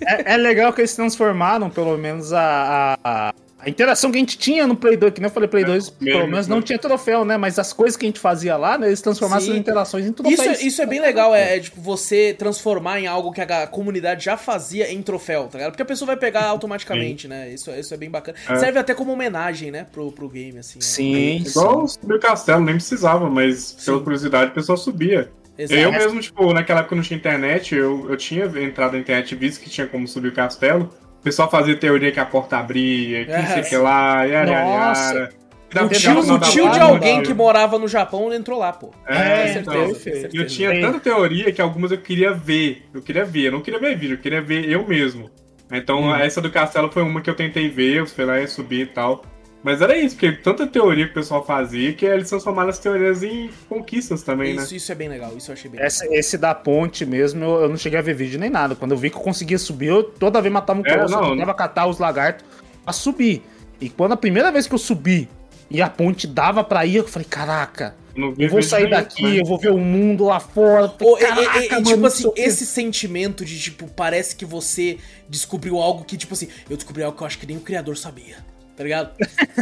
É, 0.00 0.32
é 0.32 0.36
legal 0.38 0.72
que 0.72 0.80
eles 0.80 0.94
transformaram, 0.94 1.68
pelo 1.68 1.98
menos, 1.98 2.32
a, 2.32 2.98
a, 3.04 3.34
a 3.62 3.68
interação 3.68 4.10
que 4.10 4.16
a 4.16 4.20
gente 4.20 4.38
tinha 4.38 4.66
no 4.66 4.74
Play 4.74 4.96
2, 4.96 5.12
que 5.12 5.20
nem 5.20 5.28
eu 5.28 5.32
falei, 5.32 5.48
Play 5.48 5.64
2, 5.64 5.90
pelo 5.90 6.10
mesmo, 6.18 6.30
menos 6.30 6.46
não 6.48 6.56
né? 6.56 6.62
tinha 6.62 6.78
troféu, 6.78 7.24
né? 7.24 7.36
Mas 7.36 7.58
as 7.58 7.72
coisas 7.72 7.96
que 7.96 8.06
a 8.06 8.08
gente 8.08 8.18
fazia 8.20 8.56
lá, 8.56 8.78
né? 8.78 8.86
Eles 8.86 9.00
transformaram 9.02 9.40
Sim. 9.42 9.48
essas 9.50 9.60
interações 9.60 10.06
em 10.06 10.12
troféus. 10.12 10.40
Isso, 10.40 10.48
é- 10.48 10.66
isso 10.66 10.82
é 10.82 10.86
bem 10.86 11.00
legal, 11.00 11.34
é, 11.34 11.56
é, 11.56 11.60
tipo 11.60 11.80
você 11.80 12.34
transformar 12.38 13.00
em 13.00 13.06
algo 13.06 13.32
que 13.32 13.40
a 13.40 13.66
comunidade 13.66 14.24
já 14.24 14.36
fazia 14.36 14.90
em 14.90 15.02
troféu, 15.02 15.48
tá 15.48 15.58
ligado? 15.58 15.72
Porque 15.72 15.82
a 15.82 15.86
pessoa 15.86 16.06
vai 16.06 16.16
pegar 16.16 16.44
automaticamente, 16.46 17.28
né? 17.28 17.52
Isso, 17.52 17.70
isso 17.72 17.92
é 17.92 17.96
bem 17.96 18.10
bacana. 18.10 18.36
É. 18.48 18.56
Serve 18.56 18.78
até 18.78 18.94
como 18.94 19.12
homenagem, 19.12 19.70
né, 19.70 19.86
pro, 19.90 20.10
pro 20.12 20.28
game, 20.28 20.58
assim. 20.58 20.78
né? 20.78 20.84
Sim, 20.84 21.44
Igual 21.46 21.86
sim. 21.86 22.00
subir 22.00 22.14
o 22.14 22.20
castelo, 22.20 22.60
nem 22.64 22.74
precisava, 22.76 23.28
mas 23.28 23.72
pela 23.84 23.98
Sim. 23.98 24.04
curiosidade 24.04 24.50
o 24.50 24.54
pessoal 24.54 24.78
subia. 24.78 25.30
Exato. 25.58 25.78
Eu 25.78 25.92
mesmo, 25.92 26.20
tipo, 26.20 26.54
naquela 26.54 26.80
época 26.80 26.96
não 26.96 27.02
tinha 27.02 27.18
internet, 27.18 27.74
eu, 27.74 28.08
eu 28.08 28.16
tinha 28.16 28.46
entrado 28.46 28.92
na 28.92 28.98
internet 28.98 29.32
e 29.32 29.34
visto 29.34 29.60
que 29.60 29.68
tinha 29.68 29.86
como 29.86 30.08
subir 30.08 30.28
o 30.28 30.32
castelo. 30.32 30.90
O 31.20 31.22
pessoal 31.22 31.50
fazia 31.50 31.76
teoria 31.76 32.10
que 32.10 32.18
a 32.18 32.24
porta 32.24 32.56
abria, 32.56 33.26
que 33.26 33.30
não 33.36 33.46
sei 33.46 33.60
o 33.60 33.64
que 33.68 33.76
lá, 33.76 34.24
yara, 34.24 34.64
Nossa. 34.64 35.14
yara. 35.14 35.40
O 35.84 35.88
tio, 35.88 36.18
o 36.18 36.38
tio 36.40 36.70
de 36.70 36.80
alguém 36.80 37.22
que 37.22 37.32
morava 37.32 37.78
no 37.78 37.86
Japão 37.86 38.32
entrou 38.32 38.58
lá, 38.58 38.72
pô. 38.72 38.90
É, 39.06 39.52
Com 39.52 39.60
então, 39.60 39.72
certeza, 39.74 39.92
perfeito. 39.92 40.30
com 40.30 40.36
E 40.36 40.40
eu 40.40 40.48
certeza. 40.48 40.54
tinha 40.56 40.80
tanta 40.80 40.98
teoria 40.98 41.52
que 41.52 41.60
algumas 41.62 41.92
eu 41.92 41.98
queria 41.98 42.32
ver. 42.32 42.82
Eu 42.92 43.00
queria 43.02 43.24
ver, 43.24 43.44
eu 43.46 43.52
não 43.52 43.60
queria 43.60 43.78
ver 43.78 43.96
vídeo, 43.96 44.14
eu 44.14 44.18
queria 44.18 44.40
ver 44.42 44.68
eu 44.68 44.84
mesmo. 44.88 45.30
Então 45.70 46.00
Uhum. 46.04 46.16
essa 46.16 46.40
do 46.40 46.50
castelo 46.50 46.90
foi 46.90 47.02
uma 47.04 47.20
que 47.20 47.30
eu 47.30 47.34
tentei 47.36 47.68
ver, 47.68 47.98
eu 47.98 48.06
fui 48.06 48.24
lá 48.24 48.40
e 48.40 48.48
subir 48.48 48.80
e 48.80 48.86
tal. 48.86 49.22
Mas 49.62 49.82
era 49.82 49.96
isso, 49.96 50.16
porque 50.16 50.32
tanta 50.32 50.66
teoria 50.66 51.04
que 51.06 51.10
o 51.10 51.14
pessoal 51.14 51.44
fazia 51.44 51.92
que 51.92 52.06
eles 52.06 52.28
transformaram 52.28 52.70
as 52.70 52.78
teorias 52.78 53.22
em 53.22 53.50
conquistas 53.68 54.22
também, 54.22 54.54
né? 54.54 54.62
Isso, 54.62 54.74
isso 54.74 54.90
é 54.90 54.94
bem 54.94 55.08
legal, 55.08 55.36
isso 55.36 55.50
eu 55.50 55.54
achei 55.54 55.70
bem 55.70 55.80
Esse, 55.84 56.06
esse 56.14 56.38
da 56.38 56.54
ponte 56.54 57.04
mesmo, 57.04 57.44
eu, 57.44 57.60
eu 57.62 57.68
não 57.68 57.76
cheguei 57.76 57.98
a 57.98 58.02
ver 58.02 58.14
vídeo 58.14 58.40
nem 58.40 58.48
nada. 58.48 58.74
Quando 58.74 58.92
eu 58.92 58.96
vi 58.98 59.10
que 59.10 59.16
eu 59.16 59.20
conseguia 59.20 59.58
subir, 59.58 59.88
eu 59.88 60.02
toda 60.02 60.40
vez 60.40 60.52
matava 60.52 60.80
um 60.80 60.82
É, 60.86 60.94
colosso, 60.94 61.14
eu 61.14 61.20
não, 61.20 61.30
tentava 61.32 61.52
catar 61.54 61.86
os 61.86 61.98
lagartos 61.98 62.44
pra 62.84 62.92
subir. 62.92 63.42
E 63.80 63.88
quando 63.90 64.12
a 64.12 64.16
primeira 64.16 64.50
vez 64.50 64.66
que 64.66 64.74
eu 64.74 64.78
subi 64.78 65.28
e 65.70 65.82
a 65.82 65.88
ponte 65.90 66.26
dava 66.26 66.64
pra 66.64 66.86
ir, 66.86 66.96
eu 66.96 67.06
falei, 67.06 67.28
caraca, 67.28 67.94
eu 68.16 68.48
vou 68.48 68.62
sair 68.62 68.88
daqui, 68.90 69.22
né? 69.22 69.40
eu 69.40 69.44
vou 69.44 69.58
ver 69.58 69.70
o 69.70 69.78
mundo 69.78 70.24
lá 70.24 70.40
fora. 70.40 70.88
Pô, 70.88 71.16
e- 71.18 71.20
Caraca, 71.20 71.58
e- 71.58 71.66
e, 71.66 71.70
mano, 71.70 71.84
tipo 71.84 72.06
assim, 72.06 72.32
esse 72.34 72.66
sentimento 72.66 73.44
de, 73.44 73.58
tipo, 73.58 73.86
parece 73.88 74.34
que 74.34 74.44
você 74.44 74.98
descobriu 75.28 75.78
algo 75.78 76.04
que, 76.04 76.16
tipo 76.16 76.34
assim, 76.34 76.48
eu 76.68 76.76
descobri 76.76 77.02
algo 77.02 77.16
que 77.16 77.22
eu 77.22 77.26
acho 77.26 77.38
que 77.38 77.46
nem 77.46 77.56
o 77.56 77.60
criador 77.60 77.96
sabia. 77.96 78.36
Tá 78.80 78.84
ligado? 78.84 79.10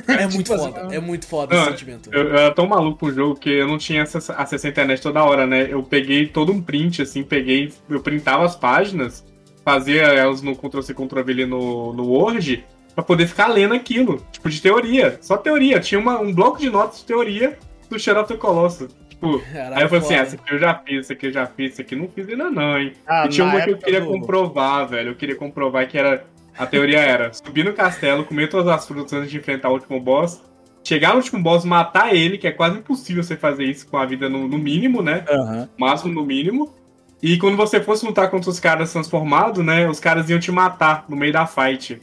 É 0.06 0.26
muito 0.28 0.44
Tipo 0.44 0.54
assim, 0.54 0.72
foda, 0.72 0.94
é 0.94 1.00
muito 1.00 1.26
foda 1.26 1.56
Não, 1.56 1.62
esse 1.62 1.70
sentimento. 1.72 2.08
Eu, 2.12 2.28
eu 2.28 2.36
era 2.38 2.54
tão 2.54 2.68
maluco 2.68 3.00
com 3.00 3.06
o 3.06 3.12
jogo 3.12 3.34
que 3.34 3.50
eu 3.50 3.66
não 3.66 3.76
tinha 3.76 4.04
acesso, 4.04 4.32
acesso 4.36 4.68
à 4.68 4.70
internet 4.70 5.02
toda 5.02 5.24
hora, 5.24 5.44
né? 5.44 5.66
Eu 5.68 5.82
peguei 5.82 6.28
todo 6.28 6.52
um 6.52 6.62
print, 6.62 7.02
assim, 7.02 7.24
peguei, 7.24 7.72
eu 7.90 8.00
printava 8.00 8.44
as 8.44 8.54
páginas, 8.54 9.26
fazia 9.64 10.02
elas 10.02 10.40
no 10.40 10.54
Ctrl-C, 10.54 10.94
Ctrl-V 10.94 11.32
ali 11.32 11.46
no, 11.46 11.92
no 11.94 12.06
Word, 12.06 12.64
pra 12.94 13.02
poder 13.02 13.26
ficar 13.26 13.48
lendo 13.48 13.74
aquilo, 13.74 14.24
tipo, 14.30 14.48
de 14.48 14.62
teoria, 14.62 15.18
só 15.20 15.36
teoria. 15.36 15.80
Tinha 15.80 15.98
uma, 16.00 16.20
um 16.20 16.32
bloco 16.32 16.60
de 16.60 16.70
notas 16.70 17.00
de 17.00 17.04
teoria 17.06 17.58
do 17.90 17.98
Shadow 17.98 18.22
of 18.22 18.32
the 18.32 18.38
Colossus. 18.38 18.94
Tipo, 19.08 19.40
Caralho, 19.52 19.74
aí 19.78 19.82
eu 19.82 19.88
falei 19.88 20.04
assim, 20.04 20.14
ah, 20.14 20.22
esse 20.22 20.36
aqui 20.36 20.54
eu 20.54 20.58
já 20.60 20.74
fiz, 20.76 20.98
esse 21.00 21.12
aqui 21.12 21.26
eu 21.26 21.32
já 21.32 21.46
fiz, 21.46 21.72
esse 21.72 21.82
aqui 21.82 21.94
eu 21.96 21.98
não 21.98 22.06
fiz 22.08 22.28
ainda 22.28 22.48
não, 22.52 22.78
hein? 22.78 22.92
Ah, 23.04 23.26
e 23.26 23.30
tinha 23.30 23.44
uma 23.44 23.60
que 23.62 23.70
eu 23.70 23.78
queria 23.78 24.00
do- 24.00 24.06
comprovar, 24.06 24.86
velho, 24.86 25.10
eu 25.10 25.16
queria 25.16 25.34
comprovar 25.34 25.88
que 25.88 25.98
era... 25.98 26.24
A 26.58 26.66
teoria 26.66 26.98
era 26.98 27.32
subir 27.32 27.64
no 27.64 27.72
castelo, 27.72 28.24
comer 28.24 28.48
todas 28.48 28.66
as 28.68 28.86
frutas 28.86 29.12
antes 29.12 29.30
de 29.30 29.38
enfrentar 29.38 29.68
o 29.70 29.74
último 29.74 30.00
boss, 30.00 30.42
chegar 30.82 31.10
no 31.10 31.16
último 31.16 31.42
boss, 31.42 31.64
matar 31.64 32.14
ele, 32.14 32.38
que 32.38 32.46
é 32.46 32.52
quase 32.52 32.78
impossível 32.78 33.22
você 33.22 33.36
fazer 33.36 33.64
isso 33.64 33.86
com 33.86 33.96
a 33.96 34.04
vida 34.04 34.28
no, 34.28 34.48
no 34.48 34.58
mínimo, 34.58 35.02
né? 35.02 35.24
Aham. 35.28 35.68
Máximo 35.78 36.12
no 36.12 36.24
mínimo. 36.24 36.74
E 37.22 37.36
quando 37.38 37.56
você 37.56 37.80
fosse 37.80 38.06
lutar 38.06 38.30
contra 38.30 38.50
os 38.50 38.60
caras 38.60 38.92
transformados, 38.92 39.64
né? 39.64 39.88
Os 39.88 40.00
caras 40.00 40.30
iam 40.30 40.38
te 40.38 40.52
matar 40.52 41.04
no 41.08 41.16
meio 41.16 41.32
da 41.32 41.46
fight. 41.46 42.00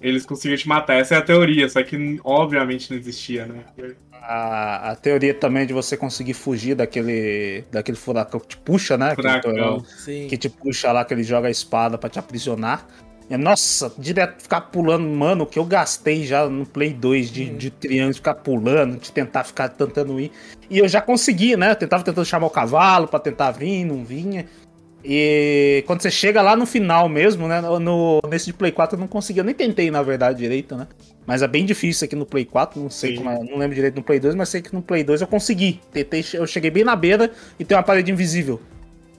Eles 0.00 0.26
conseguiam 0.26 0.58
te 0.58 0.68
matar. 0.68 0.94
Essa 0.94 1.14
é 1.14 1.18
a 1.18 1.22
teoria, 1.22 1.68
só 1.68 1.82
que 1.82 2.20
obviamente 2.22 2.90
não 2.90 2.98
existia, 2.98 3.46
né? 3.46 3.64
A, 4.12 4.90
a 4.90 4.96
teoria 4.96 5.32
também 5.32 5.66
de 5.66 5.72
você 5.72 5.96
conseguir 5.96 6.34
fugir 6.34 6.74
daquele, 6.74 7.64
daquele 7.70 7.96
furacão 7.96 8.40
que 8.40 8.48
te 8.48 8.56
puxa, 8.58 8.98
né? 8.98 9.14
Furacão. 9.14 9.52
torão 9.52 9.84
Sim. 9.84 10.26
que 10.28 10.36
te 10.36 10.48
puxa 10.48 10.90
lá, 10.90 11.04
que 11.04 11.14
ele 11.14 11.22
joga 11.22 11.48
a 11.48 11.50
espada 11.50 11.96
pra 11.96 12.10
te 12.10 12.18
aprisionar. 12.18 12.86
É, 13.28 13.36
nossa, 13.36 13.92
direto 13.98 14.42
ficar 14.42 14.60
pulando, 14.62 15.08
mano, 15.08 15.44
o 15.44 15.46
que 15.46 15.58
eu 15.58 15.64
gastei 15.64 16.24
já 16.24 16.48
no 16.48 16.64
Play 16.64 16.92
2 16.92 17.30
de, 17.30 17.50
de 17.50 17.70
triângulo, 17.70 18.14
ficar 18.14 18.34
pulando, 18.34 18.98
de 18.98 19.10
tentar 19.10 19.42
ficar 19.42 19.68
tentando 19.68 20.20
ir. 20.20 20.30
E 20.70 20.78
eu 20.78 20.86
já 20.86 21.00
consegui, 21.00 21.56
né? 21.56 21.72
Eu 21.72 21.76
tentava 21.76 22.04
tentando 22.04 22.24
chamar 22.24 22.46
o 22.46 22.50
cavalo 22.50 23.08
pra 23.08 23.18
tentar 23.18 23.50
vir, 23.50 23.84
não 23.84 24.04
vinha. 24.04 24.46
E 25.04 25.84
quando 25.86 26.02
você 26.02 26.10
chega 26.10 26.42
lá 26.42 26.56
no 26.56 26.66
final 26.66 27.08
mesmo, 27.08 27.46
né? 27.46 27.60
No, 27.60 28.20
nesse 28.28 28.46
de 28.46 28.52
Play 28.52 28.72
4 28.72 28.96
eu 28.96 29.00
não 29.00 29.08
conseguia, 29.08 29.40
eu 29.40 29.44
nem 29.44 29.54
tentei 29.54 29.90
na 29.90 30.02
verdade 30.02 30.38
direito, 30.38 30.76
né? 30.76 30.86
Mas 31.24 31.42
é 31.42 31.48
bem 31.48 31.64
difícil 31.64 32.04
aqui 32.04 32.14
no 32.14 32.26
Play 32.26 32.44
4, 32.44 32.80
não 32.80 32.90
sei 32.90 33.12
Sim. 33.12 33.16
como 33.18 33.30
é, 33.30 33.38
não 33.38 33.58
lembro 33.58 33.74
direito 33.74 33.96
no 33.96 34.02
Play 34.02 34.20
2, 34.20 34.34
mas 34.34 34.48
sei 34.48 34.62
que 34.62 34.72
no 34.72 34.82
Play 34.82 35.02
2 35.02 35.20
eu 35.20 35.26
consegui. 35.26 35.80
Tentei, 35.92 36.24
eu 36.34 36.46
cheguei 36.46 36.70
bem 36.70 36.84
na 36.84 36.94
beira 36.94 37.30
e 37.58 37.64
tem 37.64 37.76
uma 37.76 37.82
parede 37.82 38.10
invisível. 38.10 38.60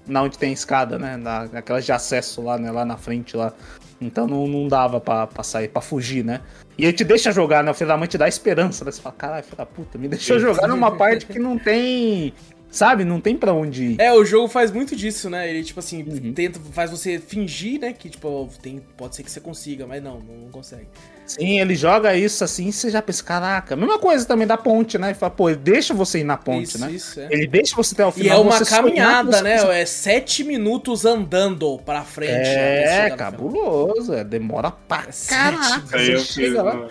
Na 0.06 0.24
onde 0.24 0.38
tem 0.38 0.50
a 0.50 0.54
escada, 0.54 0.98
né? 0.98 1.18
Na, 1.18 1.44
aquelas 1.44 1.86
de 1.86 1.92
acesso 1.92 2.42
lá, 2.42 2.58
né? 2.58 2.72
Lá 2.72 2.86
na 2.86 2.98
frente 2.98 3.36
lá. 3.36 3.54
Então 4.00 4.28
não, 4.28 4.48
não 4.48 4.68
dava 4.68 5.00
pra, 5.00 5.26
pra 5.26 5.44
sair, 5.44 5.68
pra 5.70 5.82
fugir, 5.82 6.24
né? 6.24 6.42
E 6.78 6.84
ele 6.84 6.94
te 6.94 7.04
deixa 7.04 7.32
jogar, 7.32 7.64
né? 7.64 7.72
O 7.72 7.74
filho 7.74 7.88
da 7.88 7.98
mãe 7.98 8.08
te 8.08 8.18
dá 8.18 8.28
esperança, 8.28 8.86
né? 8.86 8.92
Você 8.92 9.02
fala, 9.02 9.16
caralho, 9.16 9.44
filho 9.44 9.58
da 9.58 9.66
puta, 9.66 9.98
me 9.98 10.08
deixou 10.08 10.40
jogar 10.40 10.68
numa 10.68 10.96
parte 10.96 11.26
que 11.26 11.40
não 11.40 11.58
tem. 11.58 12.34
Sabe? 12.70 13.06
Não 13.06 13.20
tem 13.22 13.36
pra 13.38 13.54
onde 13.54 13.84
ir. 13.94 14.02
É, 14.02 14.12
o 14.14 14.26
jogo 14.26 14.48
faz 14.50 14.72
muito 14.72 14.96
disso, 14.96 15.30
né? 15.30 15.50
Ele, 15.50 15.64
tipo 15.64 15.80
assim, 15.80 16.04
Uhum. 16.04 16.34
tenta, 16.34 16.60
faz 16.74 16.92
você 16.92 17.18
fingir, 17.18 17.80
né? 17.80 17.94
Que, 17.94 18.10
tipo, 18.10 18.50
tem, 18.62 18.82
pode 18.98 19.16
ser 19.16 19.24
que 19.24 19.32
você 19.32 19.40
consiga, 19.40 19.88
mas 19.88 20.04
não, 20.04 20.20
não 20.20 20.50
consegue. 20.52 20.86
Sim, 21.28 21.60
ele 21.60 21.76
joga 21.76 22.16
isso 22.16 22.44
assim, 22.44 22.72
você 22.72 22.90
já 22.90 23.02
pensa, 23.02 23.24
caraca. 23.24 23.76
Mesma 23.76 24.00
coisa 24.00 24.26
também 24.26 24.48
da 24.48 24.58
ponte, 24.58 24.98
né? 24.98 25.10
Ele 25.10 25.14
fala, 25.16 25.30
pô, 25.30 25.50
ele 25.50 25.58
deixa 25.60 25.94
você 25.94 26.20
ir 26.20 26.24
na 26.24 26.38
ponte, 26.38 26.64
isso, 26.70 26.80
né? 26.80 26.92
isso, 26.92 27.20
é. 27.20 27.28
Ele 27.30 27.48
deixa 27.48 27.76
você 27.76 27.94
até 27.94 28.06
o 28.06 28.10
E 28.10 28.12
final. 28.14 28.38
é 28.38 28.42
uma 28.42 28.66
caminhada, 28.66 29.42
né? 29.42 29.82
É 29.82 29.86
sete 29.86 30.44
minutos 30.44 31.06
andando 31.06 31.78
pra 31.80 32.04
frente. 32.04 32.46
chegar 32.46 32.48
É, 32.48 33.04
final. 33.04 33.18
cabuloso. 33.18 34.14
É, 34.14 34.24
demora 34.24 34.72
pra 34.72 35.12
sete 35.12 35.38
caraca. 35.58 35.86
Isso 35.86 35.96
aí 35.96 36.12
eu 36.12 36.20
Você 36.20 36.26
fiz, 36.26 36.34
chega 36.34 36.62
lá. 36.64 36.88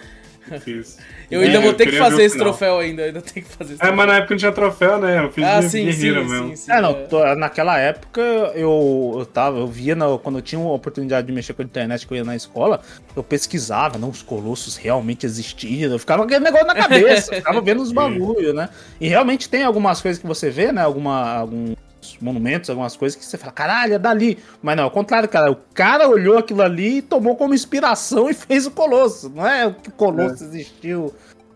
Eu 0.51 0.61
fiz. 0.61 0.99
Eu 1.31 1.41
ainda 1.41 1.59
É, 1.59 1.61
vou 1.61 1.74
ter 1.74 1.87
que 1.87 1.99
fazer 1.99 2.22
esse 2.22 2.39
troféu 2.39 2.79
ainda, 2.79 3.03
ainda 3.03 3.20
tenho 3.20 3.45
que 3.45 3.53
fazer 3.53 3.74
esse 3.74 3.85
É, 3.85 3.91
mas 3.91 4.07
na 4.07 4.14
época 4.16 4.35
não 4.35 4.39
tinha 4.39 4.53
troféu, 4.53 4.99
né? 4.99 5.24
Eu 5.24 5.33
fiz 5.33 5.45
Ah, 5.45 5.61
de 5.61 5.68
sim, 5.68 5.70
sim, 5.70 5.85
guerreiro 5.87 6.22
sim, 6.22 6.31
mesmo. 6.31 6.57
sim. 6.57 6.70
É, 6.72 6.81
não, 6.81 6.91
é. 6.91 6.95
tô- 7.05 7.35
naquela 7.35 7.79
época 7.79 8.20
eu, 8.55 9.14
eu 9.18 9.27
tava, 9.27 9.59
eu 9.59 9.66
via 9.66 9.97
na- 9.97 10.16
quando 10.18 10.39
eu 10.39 10.43
tinha 10.43 10.61
uma 10.61 10.72
oportunidade 10.72 11.27
de 11.27 11.33
mexer 11.33 11.53
com 11.53 11.62
a 11.62 11.64
internet 11.64 12.07
que 12.07 12.12
eu 12.12 12.16
ia 12.18 12.24
na 12.24 12.37
escola, 12.37 12.81
eu 13.16 13.22
pesquisava, 13.24 13.99
não, 13.99 14.11
os 14.11 14.22
colossos 14.22 14.77
realmente 14.77 15.27
existiam, 15.27 15.91
eu 15.91 15.99
ficava 15.99 16.22
com 16.22 16.27
aquele 16.27 16.45
negócio 16.45 16.66
na 16.66 16.74
cabeça, 16.77 17.33
eu 17.33 17.39
ficava 17.39 17.61
vendo 17.61 17.83
os 17.83 17.91
bagulho, 17.93 18.53
né? 18.55 18.68
E 19.01 19.09
realmente 19.09 19.49
tem 19.49 19.64
algumas 19.64 20.01
coisas 20.01 20.20
que 20.20 20.27
você 20.29 20.49
vê, 20.49 20.70
né? 20.70 20.83
Alguma, 20.83 21.39
alguns 21.39 21.74
monumentos, 22.20 22.68
algumas 22.70 22.96
coisas 22.96 23.16
que 23.18 23.24
você 23.24 23.38
fala, 23.38 23.52
caralho, 23.52 23.94
é 23.94 23.98
dali. 23.98 24.38
Mas 24.62 24.76
não, 24.76 24.84
ao 24.84 24.90
contrário, 24.90 25.28
cara, 25.28 25.50
o 25.50 25.57
cara 25.74 26.09
olhou 26.09 26.38
aquilo 26.38 26.62
ali 26.62 26.98
e 26.98 27.02
tomou 27.02 27.36
como 27.36 27.54
inspiração 27.54 28.28
e 28.30 28.34
fez 28.34 28.66
o 28.66 28.70
colosso. 28.70 29.30
Não 29.34 29.46
é 29.46 29.70
que 29.72 29.88
o 29.88 29.92
colosso 29.92 30.44
existiu 30.44 31.12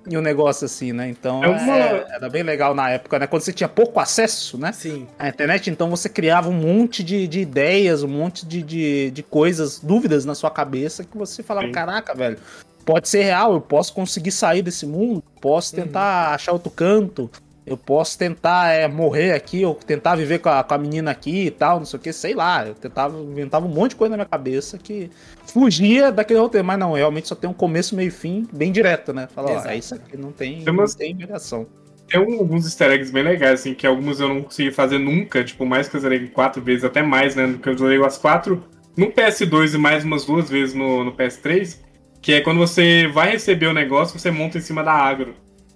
e 0.09 0.17
um 0.17 0.23
negócio 0.23 0.65
assim, 0.65 0.93
né? 0.93 1.09
Então 1.11 1.45
É 1.45 1.49
uma- 1.49 1.77
é- 1.77 2.07
era 2.13 2.29
bem 2.29 2.43
legal 2.43 2.75
na 2.75 2.89
época, 2.91 3.19
né? 3.19 3.27
Quando 3.27 3.43
você 3.43 3.53
tinha 3.53 3.69
pouco 3.69 4.01
acesso, 4.01 4.57
né? 4.59 4.73
Sim. 4.73 5.07
A 5.19 5.29
internet, 5.29 5.69
então 5.71 5.91
você 5.91 6.09
criava 6.09 6.49
um 6.49 6.55
monte 6.55 7.05
de, 7.05 7.29
de 7.29 7.41
ideias, 7.41 8.03
um 8.03 8.09
monte 8.09 8.47
de, 8.47 8.63
de, 8.63 9.11
de 9.11 9.23
coisas, 9.23 9.79
dúvidas 9.79 10.25
na 10.25 10.35
sua 10.35 10.51
cabeça 10.51 11.05
que 11.05 11.17
você 11.17 11.43
falava, 11.43 11.67
Sim. 11.67 11.73
caraca, 11.73 12.15
velho, 12.15 12.39
pode 12.85 13.09
ser 13.11 13.23
real, 13.23 13.53
eu 13.53 13.61
posso 13.61 13.93
conseguir 13.93 14.33
sair 14.33 14.63
desse 14.63 14.87
mundo, 14.87 15.23
posso 15.41 15.75
tentar 15.75 16.35
achar 16.35 16.53
outro 16.53 16.71
canto, 16.71 17.31
eu 17.67 17.77
posso 17.77 18.19
tentar 18.19 18.69
é, 18.73 18.89
morrer 18.89 19.33
aqui, 19.33 19.65
ou 19.65 19.75
tentar 19.75 20.17
viver 20.17 20.39
com 20.41 20.49
a, 20.49 20.65
com 20.65 20.75
a 20.75 20.79
menina 20.79 21.11
aqui 21.11 21.47
e 21.47 21.51
tal, 21.51 21.79
não 21.79 21.87
sei 21.87 21.99
o 21.99 22.03
que, 22.03 22.13
sei 22.13 22.35
lá. 22.35 22.67
Eu 22.67 22.75
tentava, 22.75 23.19
inventava 23.21 23.67
um 23.67 23.69
monte 23.71 23.91
de 23.91 23.97
coisa 23.97 24.11
na 24.11 24.17
minha 24.17 24.29
cabeça 24.29 24.79
que 24.79 25.11
fugia 25.47 26.11
daquele 26.11 26.41
roteiro, 26.41 26.67
mas 26.67 26.79
não, 26.79 26.93
realmente 26.93 27.29
só 27.29 27.35
tem 27.35 27.49
um 27.49 27.55
começo, 27.55 27.95
meio 27.95 28.09
e 28.09 28.11
fim, 28.11 28.47
bem 28.53 28.73
direto, 28.73 29.13
né? 29.13 29.29
Fala, 29.35 29.51
ó, 29.51 29.55
Exato. 29.55 29.69
é 29.69 29.77
isso 29.77 29.95
aqui, 29.95 30.17
não 30.17 30.33
tem, 30.33 30.63
Tem 30.63 30.73
umas- 30.73 30.93
não 30.93 30.99
tem 30.99 31.17
variação. 31.17 31.67
Tem 32.09 32.21
um- 32.21 32.41
alguns 32.41 32.65
easter 32.65 32.91
eggs 32.91 33.13
bem 33.13 33.23
legais, 33.23 33.61
assim, 33.61 33.75
que 33.75 33.87
alguns 33.87 34.19
eu 34.21 34.29
não 34.29 34.43
consegui 34.43 34.73
fazer 34.73 34.99
nunca, 34.99 35.45
tipo, 35.45 35.65
mais 35.65 35.89
que 35.89 35.97
eu 35.97 36.01
zerei 36.01 36.27
quatro 36.29 36.61
vezes, 36.63 36.85
até 36.85 37.03
mais, 37.03 37.37
né? 37.37 37.47
Porque 37.47 37.69
eu 37.69 37.79
zerei 37.79 38.05
as 38.05 38.19
quatro 38.19 38.65
no 38.97 39.13
PS2 39.13 39.75
e 39.75 39.79
mais 39.79 40.03
umas 40.05 40.25
duas 40.25 40.49
vezes 40.51 40.75
no, 40.75 41.05
no 41.05 41.13
PS3, 41.13 41.81
que 42.21 42.33
é 42.33 42.41
quando 42.41 42.59
você 42.59 43.07
vai 43.07 43.31
receber 43.31 43.67
o 43.67 43.73
negócio, 43.73 44.19
você 44.19 44.31
monta 44.31 44.59
em 44.59 44.61
cima 44.61 44.83
da 44.83 44.93
agro. 44.93 45.35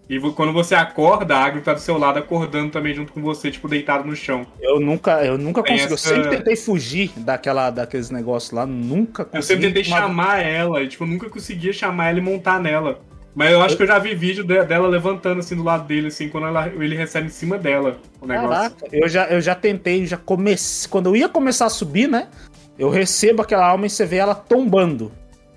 E 0.08 0.20
quando 0.32 0.52
você 0.52 0.74
acorda, 0.74 1.34
a 1.34 1.44
agro 1.44 1.62
tá 1.62 1.72
do 1.72 1.80
seu 1.80 1.96
lado 1.96 2.18
acordando 2.18 2.70
também 2.70 2.92
junto 2.94 3.12
com 3.12 3.22
você, 3.22 3.50
tipo, 3.50 3.66
deitado 3.68 4.06
no 4.06 4.14
chão. 4.14 4.46
Eu 4.60 4.78
nunca, 4.78 5.24
eu 5.24 5.38
nunca 5.38 5.62
Tem 5.62 5.72
consegui. 5.72 5.94
essa- 5.94 6.10
Eu 6.10 6.16
sempre 6.16 6.36
tentei 6.36 6.56
fugir 6.56 7.10
daquela, 7.16 7.70
daqueles 7.70 8.10
negócios 8.10 8.52
lá, 8.52 8.66
nunca 8.66 9.24
consegui. 9.24 9.38
Eu 9.38 9.42
sempre 9.42 9.66
tentei 9.68 9.90
mas- 9.90 10.00
chamar 10.02 10.40
ela, 10.42 10.82
e, 10.82 10.88
tipo, 10.88 11.06
nunca 11.06 11.30
conseguia 11.30 11.72
chamar 11.72 12.10
ela 12.10 12.18
e 12.18 12.22
montar 12.22 12.60
nela. 12.60 13.00
Mas 13.34 13.50
eu 13.50 13.62
acho 13.62 13.76
que 13.76 13.82
eu 13.82 13.86
já 13.86 13.98
vi 13.98 14.14
vídeo 14.14 14.44
de- 14.44 14.62
dela 14.64 14.86
levantando 14.86 15.40
assim 15.40 15.56
do 15.56 15.64
lado 15.64 15.86
dele, 15.88 16.06
assim, 16.08 16.28
quando 16.28 16.46
ela- 16.46 16.68
ele 16.68 16.94
recebe 16.94 17.26
em 17.26 17.30
cima 17.30 17.58
dela 17.58 17.96
o 18.20 18.26
negócio. 18.26 18.48
Caraca, 18.50 18.86
eu 18.92 19.08
já, 19.08 19.24
eu 19.26 19.40
já 19.40 19.54
tentei, 19.56 20.06
já 20.06 20.16
comecei. 20.16 20.88
Quando 20.88 21.06
eu 21.06 21.16
ia 21.16 21.28
começar 21.28 21.66
a 21.66 21.70
subir, 21.70 22.06
né? 22.08 22.28
Eu 22.78 22.90
recebo 22.90 23.42
aquela 23.42 23.66
alma 23.66 23.86
e 23.86 23.90
você 23.90 24.04
vê 24.06 24.16
ela 24.18 24.34
tombando. 24.36 25.10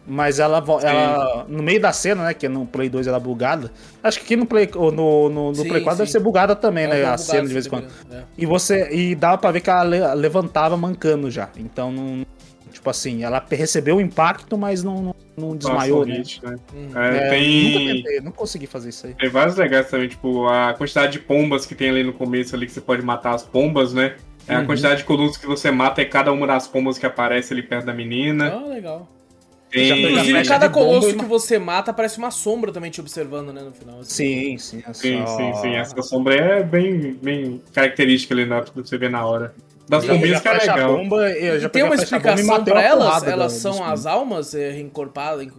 Mas 0.10 0.40
ela, 0.40 0.64
ela 0.84 1.46
no 1.50 1.62
meio 1.62 1.82
da 1.82 1.92
cena, 1.92 2.24
né? 2.24 2.34
Que 2.34 2.48
no 2.48 2.66
Play 2.66 2.88
2 2.88 3.08
ela 3.08 3.18
é 3.18 3.20
bugada. 3.20 3.70
Acho 4.02 4.20
que 4.20 4.24
aqui 4.26 4.36
no 4.38 4.46
Play, 4.46 4.70
ou 4.74 4.90
no, 4.90 5.28
no, 5.28 5.50
no 5.50 5.56
Sim, 5.56 5.68
Play 5.68 5.82
4 5.82 5.98
deve 5.98 6.08
sim. 6.10 6.14
ser 6.14 6.24
bugada 6.24 6.56
também, 6.56 6.86
É 6.86 6.88
um 6.88 6.92
né? 6.92 7.04
A 7.06 7.18
cena 7.18 7.46
de 7.46 7.54
vez 7.54 7.66
em 7.66 7.70
quando. 7.70 7.88
é. 8.10 8.24
E 8.38 8.46
você. 8.46 8.88
E 8.90 9.14
dava 9.16 9.38
pra 9.38 9.52
ver 9.52 9.60
que 9.60 9.70
ela 9.70 9.84
le- 9.84 10.16
levantava 10.16 10.78
mancando 10.78 11.30
já. 11.30 11.50
Então 11.58 11.92
não. 11.92 12.26
Tipo 12.72 12.90
assim, 12.90 13.24
ela 13.24 13.44
recebeu 13.50 13.98
o 13.98 14.02
impacto, 14.02 14.58
mas 14.58 14.84
não, 14.84 15.02
não, 15.02 15.16
não 15.36 15.58
desmaiou, 15.58 16.00
Nossa, 16.06 16.10
né? 16.12 16.18
hit, 16.20 16.46
né? 16.46 16.56
Hum. 16.74 16.90
É, 16.96 17.18
É, 17.18 17.30
tem, 17.30 17.64
Nunca 17.64 17.80
tentei, 17.80 18.22
não 18.22 18.32
consegui 18.32 18.68
fazer 18.68 18.90
isso 18.90 19.08
aí. 19.08 19.14
tem 19.16 19.30
vários 19.30 19.56
legais 19.58 19.90
também, 19.90 20.08
tipo, 20.08 20.48
a 20.48 20.74
quantidade 20.74 21.14
de 21.14 21.20
pombas 21.20 21.66
que 21.66 21.74
tem 21.74 21.90
ali 21.90 22.04
no 22.04 22.14
começo 22.14 22.56
ali, 22.56 22.66
que 22.68 22.72
você 22.72 22.80
pode 22.82 23.02
matar 23.02 23.34
as 23.34 23.44
pombas, 23.44 23.94
né? 23.94 24.16
É 24.48 24.56
a 24.56 24.60
Uhum. 24.60 24.68
quantidade 24.68 24.98
de 25.00 25.04
colossos 25.06 25.38
que 25.38 25.48
você 25.48 25.72
mata 25.72 26.02
é 26.02 26.06
cada 26.06 26.32
uma 26.32 26.46
das 26.48 26.68
pombas 26.68 26.98
que 27.00 27.06
aparece 27.06 27.52
ali 27.52 27.64
perto 27.64 27.86
da 27.86 27.94
menina. 27.94 28.54
Ah, 28.54 28.68
legal. 28.68 29.10
Inclusive, 29.74 30.46
cada 30.46 30.70
colosso 30.70 31.16
que 31.18 31.26
você 31.26 31.60
mata 31.60 31.92
parece 31.94 32.18
uma 32.18 32.32
sombra 32.32 32.72
também 32.72 32.90
te 32.90 33.02
observando, 33.02 33.52
né, 33.52 33.62
no 33.62 33.72
final. 33.74 34.00
assim. 34.00 34.58
Sim, 34.58 34.58
sim. 34.58 34.84
é 34.88 34.94
Sim, 34.94 35.26
sim, 35.28 35.54
sim. 35.62 35.76
Essa 35.76 36.02
sombra 36.02 36.36
é 36.36 36.64
bem, 36.64 37.14
bem 37.22 37.62
característica 37.74 38.34
ali 38.34 38.46
na 38.46 38.58
hora 38.58 38.66
que 38.66 38.76
você 38.76 38.98
vê 38.98 39.10
na 39.10 39.26
hora. 39.26 39.54
Das 39.90 40.04
Já 40.04 40.18
que 40.42 40.48
é 40.48 40.54
legal. 40.54 40.98
bomba, 40.98 41.30
eu 41.32 41.60
já 41.60 41.68
E 41.68 41.70
tem 41.70 41.84
uma 41.84 41.96
explicação 41.96 42.64
pra 42.64 42.82
elas? 42.82 43.24
Elas 43.24 43.54
da- 43.54 43.60
são 43.60 43.72
dos 43.74 43.82
as 43.82 44.06
almas 44.06 44.54
é, 44.54 44.72
reencorpadas? 44.72 45.46
em- 45.48 45.52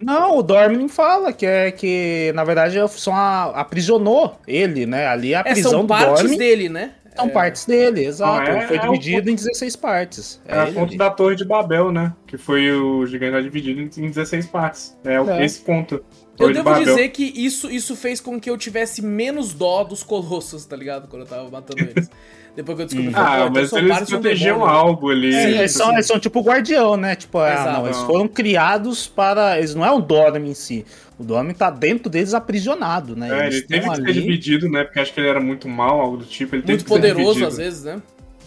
Não, 0.00 0.38
o 0.38 0.42
Dormin 0.42 0.88
fala 0.88 1.32
que 1.32 1.44
é 1.44 1.70
que, 1.72 2.30
na 2.34 2.44
verdade, 2.44 2.78
só 2.92 3.12
a- 3.12 3.60
aprisionou 3.60 4.38
ele, 4.46 4.86
né? 4.86 5.06
Ali 5.08 5.34
a 5.34 5.40
É, 5.40 5.42
prisão 5.52 5.70
são 5.72 5.80
do 5.82 5.88
partes 5.88 6.22
Dormin 6.22 6.38
dele, 6.38 6.68
né? 6.68 6.92
São 7.18 7.26
É, 7.26 7.30
partes 7.30 7.64
dele, 7.66 8.04
exato. 8.04 8.50
Não, 8.50 8.56
é- 8.58 8.66
Foi 8.66 8.76
é 8.76 8.80
dividido 8.80 9.30
em 9.30 9.34
16 9.34 9.76
partes. 9.76 10.40
É 10.46 10.58
a 10.58 10.62
ele 10.64 10.72
conta 10.72 10.88
ali. 10.90 10.96
da 10.98 11.10
Torre 11.10 11.36
de 11.36 11.44
Babel, 11.44 11.90
né? 11.92 12.12
Que 12.26 12.36
foi 12.38 12.70
o 12.72 13.04
gigante 13.06 13.42
dividido 13.42 13.80
em 13.80 14.04
em 14.04 14.08
16 14.10 14.46
partes. 14.46 14.96
É, 15.04 15.20
o 15.20 15.28
É. 15.30 15.44
esse 15.44 15.60
conto. 15.60 16.02
Eu 16.38 16.52
devo 16.52 16.64
Babel. 16.64 16.84
dizer 16.84 17.08
que 17.08 17.24
isso, 17.34 17.70
isso 17.70 17.96
fez 17.96 18.20
com 18.20 18.38
que 18.40 18.48
eu 18.48 18.56
tivesse 18.56 19.02
menos 19.02 19.52
dó 19.52 19.82
dos 19.84 20.02
colossos, 20.02 20.64
tá 20.64 20.76
ligado? 20.76 21.08
Quando 21.08 21.22
eu 21.22 21.28
tava 21.28 21.50
matando 21.50 21.82
eles. 21.82 22.10
Depois 22.56 22.76
que 22.76 22.82
eu 22.82 22.86
descobri, 22.86 23.12
falei, 23.12 23.28
pô, 23.38 23.44
Ah, 23.44 23.50
mas 23.54 23.70
são 23.70 23.78
eles 23.78 24.02
um 24.02 24.04
protegiam 24.06 24.54
demônio. 24.56 24.74
algo 24.74 25.10
ali. 25.10 25.32
É, 25.32 25.42
Sim, 25.42 25.58
eles, 25.58 25.72
são, 25.72 25.92
eles 25.92 26.06
são 26.06 26.18
tipo 26.18 26.40
o 26.40 26.42
guardião, 26.42 26.96
né? 26.96 27.14
Tipo, 27.14 27.38
ah, 27.38 27.52
Exato. 27.52 27.72
não, 27.72 27.84
eles 27.86 27.98
foram 27.98 28.26
criados 28.26 29.06
para. 29.06 29.58
Eles 29.58 29.76
não 29.76 29.84
é 29.84 29.92
o 29.92 30.00
Dormin 30.00 30.50
em 30.50 30.54
si. 30.54 30.84
O 31.16 31.22
Dormin 31.22 31.54
tá 31.54 31.70
dentro 31.70 32.10
deles 32.10 32.34
aprisionado, 32.34 33.14
né? 33.14 33.28
É, 33.28 33.46
Eles 33.46 33.56
ele 33.58 33.66
teve 33.66 33.88
que 33.88 33.96
ser 33.96 34.12
dividido, 34.12 34.68
né? 34.68 34.82
Porque 34.82 34.98
acho 34.98 35.12
que 35.14 35.20
ele 35.20 35.28
era 35.28 35.40
muito 35.40 35.68
mal, 35.68 36.00
algo 36.00 36.16
do 36.16 36.24
tipo. 36.24 36.56
Ele 36.56 36.64
Muito 36.66 36.82
que 36.84 36.88
poderoso 36.90 37.44
às 37.46 37.56
vezes, 37.58 37.84
né? 37.84 38.02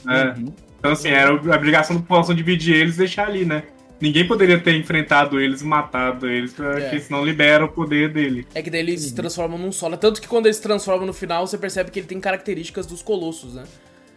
É. 0.05 0.23
Uhum. 0.39 0.53
Então, 0.79 0.91
assim, 0.91 1.09
era 1.09 1.29
a 1.31 1.33
obrigação 1.55 1.95
do 1.95 2.01
população 2.01 2.35
dividir 2.35 2.75
eles 2.75 2.95
e 2.95 2.97
deixar 2.99 3.27
ali, 3.27 3.45
né? 3.45 3.63
Ninguém 4.01 4.27
poderia 4.27 4.57
ter 4.59 4.75
enfrentado 4.75 5.39
eles 5.39 5.61
e 5.61 5.65
matado 5.65 6.27
eles, 6.27 6.51
porque 6.53 6.81
É. 6.95 6.99
senão 6.99 7.23
libera 7.23 7.63
o 7.63 7.69
poder 7.69 8.09
dele. 8.11 8.47
É 8.55 8.61
que 8.61 8.69
daí 8.71 8.79
eles 8.81 9.01
se 9.01 9.13
transformam 9.13 9.59
num 9.59 9.71
solo. 9.71 9.95
Tanto 9.95 10.19
que 10.19 10.27
quando 10.27 10.47
eles 10.47 10.55
se 10.57 10.63
transformam 10.63 11.05
no 11.05 11.13
final, 11.13 11.45
você 11.45 11.57
percebe 11.57 11.91
que 11.91 11.99
ele 11.99 12.07
tem 12.07 12.19
características 12.19 12.85
dos 12.87 13.01
colossos, 13.03 13.53
né? 13.53 13.63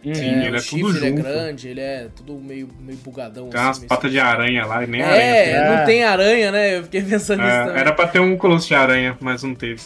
Sim, 0.03 0.11
É, 0.11 0.45
ele 0.47 0.51
o 0.51 0.55
é 0.55 0.59
chifre 0.59 0.81
tudo 0.81 0.97
ele 0.97 1.07
é 1.07 1.11
grande, 1.11 1.67
ele 1.67 1.79
é 1.79 2.07
tudo 2.15 2.33
meio, 2.39 2.69
meio 2.79 2.97
bugadão. 2.99 3.49
Tem 3.49 3.59
umas 3.59 3.69
assim, 3.71 3.79
meio 3.81 3.89
patas 3.89 4.11
de 4.11 4.19
aranha 4.19 4.65
lá 4.65 4.83
e 4.83 4.87
nem 4.87 5.01
É, 5.01 5.05
aranha. 5.05 5.69
não 5.71 5.77
É. 5.81 5.85
tem 5.85 6.03
aranha, 6.03 6.51
né? 6.51 6.77
Eu 6.77 6.83
fiquei 6.83 7.01
pensando 7.01 7.41
nisso 7.41 7.51
É, 7.55 7.65
também. 7.65 7.81
era 7.81 7.91
pra 7.91 8.07
ter 8.07 8.19
um 8.19 8.37
colosso 8.37 8.67
de 8.67 8.75
aranha, 8.75 9.17
mas 9.19 9.41
não 9.43 9.55
teve. 9.55 9.81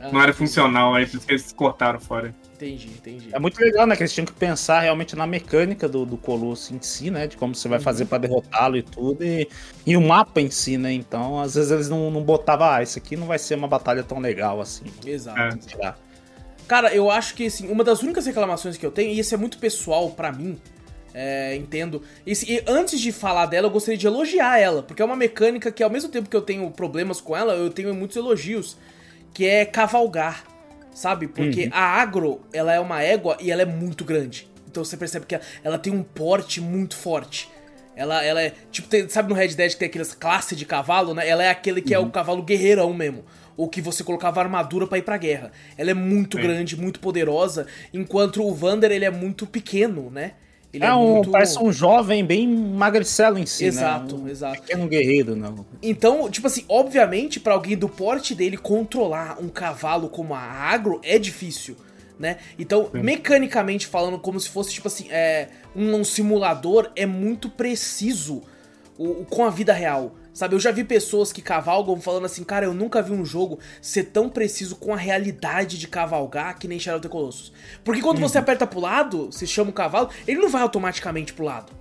Ah, 0.00 0.10
Não 0.12 0.20
era 0.22 0.32
funcional, 0.32 0.94
aí 0.94 1.06
por 1.06 1.16
isso 1.16 1.26
que 1.26 1.32
eles 1.32 1.52
cortaram 1.52 2.00
fora. 2.00 2.34
Entendi, 2.64 2.88
entendi. 2.88 3.28
É 3.32 3.38
muito 3.40 3.58
legal, 3.60 3.86
né? 3.86 3.96
Que 3.96 4.02
eles 4.02 4.12
tinham 4.12 4.24
que 4.24 4.32
pensar 4.32 4.80
realmente 4.80 5.16
na 5.16 5.26
mecânica 5.26 5.88
do, 5.88 6.06
do 6.06 6.16
Colosso 6.16 6.72
em 6.74 6.80
si, 6.80 7.10
né? 7.10 7.26
De 7.26 7.36
como 7.36 7.54
você 7.54 7.66
vai 7.68 7.78
Uhum. 7.78 7.84
fazer 7.84 8.04
pra 8.04 8.18
derrotá-lo 8.18 8.76
e 8.76 8.82
tudo. 8.82 9.24
E, 9.24 9.48
e 9.84 9.96
o 9.96 10.00
mapa 10.00 10.40
em 10.40 10.48
si, 10.50 10.78
né? 10.78 10.92
Então, 10.92 11.40
às 11.40 11.54
vezes 11.56 11.70
eles 11.72 11.88
não, 11.88 12.10
não 12.10 12.22
botavam, 12.22 12.68
ah, 12.68 12.82
isso 12.82 12.98
aqui 12.98 13.16
não 13.16 13.26
vai 13.26 13.38
ser 13.38 13.56
uma 13.56 13.66
batalha 13.66 14.02
tão 14.04 14.18
legal 14.20 14.60
assim. 14.60 14.84
Exato. 15.04 15.38
É. 15.80 15.94
Cara, 16.68 16.94
eu 16.94 17.10
acho 17.10 17.34
que 17.34 17.46
assim, 17.46 17.68
uma 17.68 17.82
das 17.82 18.00
únicas 18.02 18.24
reclamações 18.26 18.76
que 18.76 18.86
eu 18.86 18.92
tenho, 18.92 19.12
e 19.12 19.18
isso 19.18 19.34
é 19.34 19.36
muito 19.36 19.58
pessoal 19.58 20.10
pra 20.10 20.30
mim, 20.32 20.56
é, 21.12 21.56
entendo. 21.56 22.02
E, 22.24 22.34
se- 22.36 22.50
e 22.50 22.62
antes 22.68 23.00
de 23.00 23.10
falar 23.10 23.46
dela, 23.46 23.66
eu 23.66 23.70
gostaria 23.72 23.98
de 23.98 24.06
elogiar 24.06 24.58
ela, 24.58 24.82
porque 24.82 25.02
é 25.02 25.04
uma 25.04 25.16
mecânica 25.16 25.72
que 25.72 25.82
ao 25.82 25.90
mesmo 25.90 26.08
tempo 26.08 26.30
que 26.30 26.36
eu 26.36 26.40
tenho 26.42 26.70
problemas 26.70 27.20
com 27.20 27.36
ela, 27.36 27.54
eu 27.54 27.68
tenho 27.70 27.92
muitos 27.92 28.16
elogios, 28.16 28.76
que 29.34 29.44
é 29.46 29.64
cavalgar, 29.66 30.44
sabe? 30.92 31.26
Porque 31.28 31.68
a 31.72 31.80
agro, 32.00 32.40
ela 32.52 32.72
é 32.72 32.80
uma 32.80 33.02
égua 33.02 33.36
e 33.40 33.50
ela 33.50 33.62
é 33.62 33.66
muito 33.66 34.04
grande. 34.04 34.48
Então 34.70 34.84
você 34.84 34.96
percebe 34.96 35.26
que 35.26 35.38
ela, 35.62 35.78
tem 35.78 35.92
um 35.92 36.02
porte 36.02 36.60
muito 36.60 36.96
forte. 36.96 37.48
Ela, 37.94 38.24
ela 38.24 38.40
é. 38.40 38.54
Tipo, 38.70 38.88
tem- 38.88 39.06
sabe 39.08 39.28
no 39.28 39.34
Red 39.34 39.48
Dead 39.48 39.72
que 39.72 39.76
tem 39.78 39.86
aquelas 39.88 40.14
classes 40.14 40.56
de 40.56 40.64
cavalo, 40.64 41.12
né? 41.12 41.28
Ela 41.28 41.44
é 41.44 41.50
aquele 41.50 41.82
que 41.82 41.92
é 41.92 41.98
o 41.98 42.08
cavalo 42.10 42.42
guerreirão 42.42 42.92
mesmo. 42.94 43.22
Ou 43.54 43.68
que 43.68 43.82
você 43.82 44.02
colocava 44.02 44.40
armadura 44.40 44.86
pra 44.86 44.96
ir 44.96 45.02
pra 45.02 45.18
guerra. 45.18 45.52
Ela 45.76 45.90
é 45.90 45.94
muito 45.94 46.38
grande, 46.42 46.74
muito 46.80 47.00
poderosa. 47.00 47.66
Enquanto 47.92 48.42
o 48.42 48.54
Vander, 48.54 48.90
ele 48.90 49.04
é 49.04 49.10
muito 49.10 49.46
pequeno, 49.46 50.10
né? 50.10 50.32
Ele 50.72 50.84
É, 50.84 50.92
um, 50.94 51.14
muito. 51.16 51.30
parece 51.30 51.58
um 51.58 51.70
jovem 51.72 52.24
bem 52.24 52.48
magricelo 52.48 53.38
em 53.38 53.44
si, 53.44 53.66
Exato, 53.66 54.16
né? 54.16 54.22
Um 54.24 54.28
exato. 54.28 54.60
pequeno 54.62 54.88
guerreiro, 54.88 55.36
não. 55.36 55.66
Então, 55.82 56.30
tipo 56.30 56.46
assim, 56.46 56.64
obviamente, 56.68 57.38
pra 57.38 57.52
alguém 57.52 57.76
do 57.76 57.88
porte 57.88 58.34
dele 58.34 58.56
controlar 58.56 59.36
um 59.38 59.48
cavalo 59.48 60.08
como 60.08 60.32
a 60.34 60.40
agro 60.40 60.98
é 61.04 61.18
difícil. 61.18 61.76
né? 62.18 62.36
Então, 62.58 62.88
mecanicamente 62.92 63.86
falando, 63.86 64.16
como 64.18 64.38
se 64.38 64.48
fosse, 64.48 64.72
tipo 64.72 64.86
assim, 64.86 65.08
é, 65.10 65.48
um, 65.74 65.96
um 65.96 66.04
simulador, 66.04 66.90
é 66.94 67.04
muito 67.04 67.48
preciso 67.48 68.42
o, 68.96 69.22
o- 69.22 69.24
com 69.24 69.44
a 69.44 69.50
vida 69.50 69.72
real. 69.72 70.14
Sabe, 70.34 70.54
eu 70.54 70.60
já 70.60 70.70
vi 70.70 70.82
pessoas 70.82 71.30
que 71.30 71.42
cavalgam 71.42 72.00
falando 72.00 72.24
assim, 72.24 72.42
cara, 72.42 72.64
eu 72.64 72.72
nunca 72.72 73.02
vi 73.02 73.12
um 73.12 73.22
jogo 73.24 73.58
ser 73.82 74.04
tão 74.04 74.30
preciso 74.30 74.76
com 74.76 74.94
a 74.94 74.96
realidade 74.96 75.78
de 75.78 75.86
cavalgar 75.86 76.58
que 76.58 76.66
nem 76.66 76.78
Shadow 76.78 76.98
of 77.00 77.06
the 77.06 77.12
Colossus. 77.12 77.52
Porque 77.84 78.00
quando 78.00 78.18
você 78.20 78.38
aperta 78.38 78.66
pro 78.66 78.80
lado, 78.80 79.26
você 79.26 79.46
chama 79.46 79.68
o 79.70 79.74
cavalo, 79.74 80.08
ele 80.26 80.40
não 80.40 80.48
vai 80.48 80.62
automaticamente 80.62 81.34
pro 81.34 81.44
lado. 81.44 81.72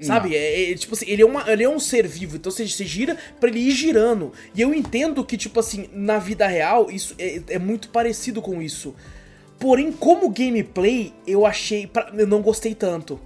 Sabe? 0.00 0.34
É, 0.34 0.72
é, 0.72 0.74
tipo 0.74 0.94
assim, 0.96 1.04
ele 1.08 1.22
é, 1.22 1.24
uma, 1.24 1.48
ele 1.48 1.62
é 1.62 1.68
um 1.68 1.78
ser 1.78 2.08
vivo, 2.08 2.34
então 2.34 2.50
você, 2.50 2.66
você 2.66 2.84
gira 2.84 3.16
pra 3.38 3.48
ele 3.48 3.60
ir 3.60 3.70
girando. 3.70 4.32
E 4.52 4.60
eu 4.60 4.74
entendo 4.74 5.24
que, 5.24 5.36
tipo 5.36 5.60
assim, 5.60 5.88
na 5.92 6.18
vida 6.18 6.44
real, 6.48 6.90
isso 6.90 7.14
é, 7.20 7.40
é 7.50 7.58
muito 7.60 7.88
parecido 7.88 8.42
com 8.42 8.60
isso. 8.60 8.96
Porém, 9.60 9.92
como 9.92 10.28
gameplay, 10.28 11.14
eu 11.24 11.46
achei. 11.46 11.86
pra- 11.86 12.10
eu 12.18 12.26
não 12.26 12.42
gostei 12.42 12.74
tanto. 12.74 13.20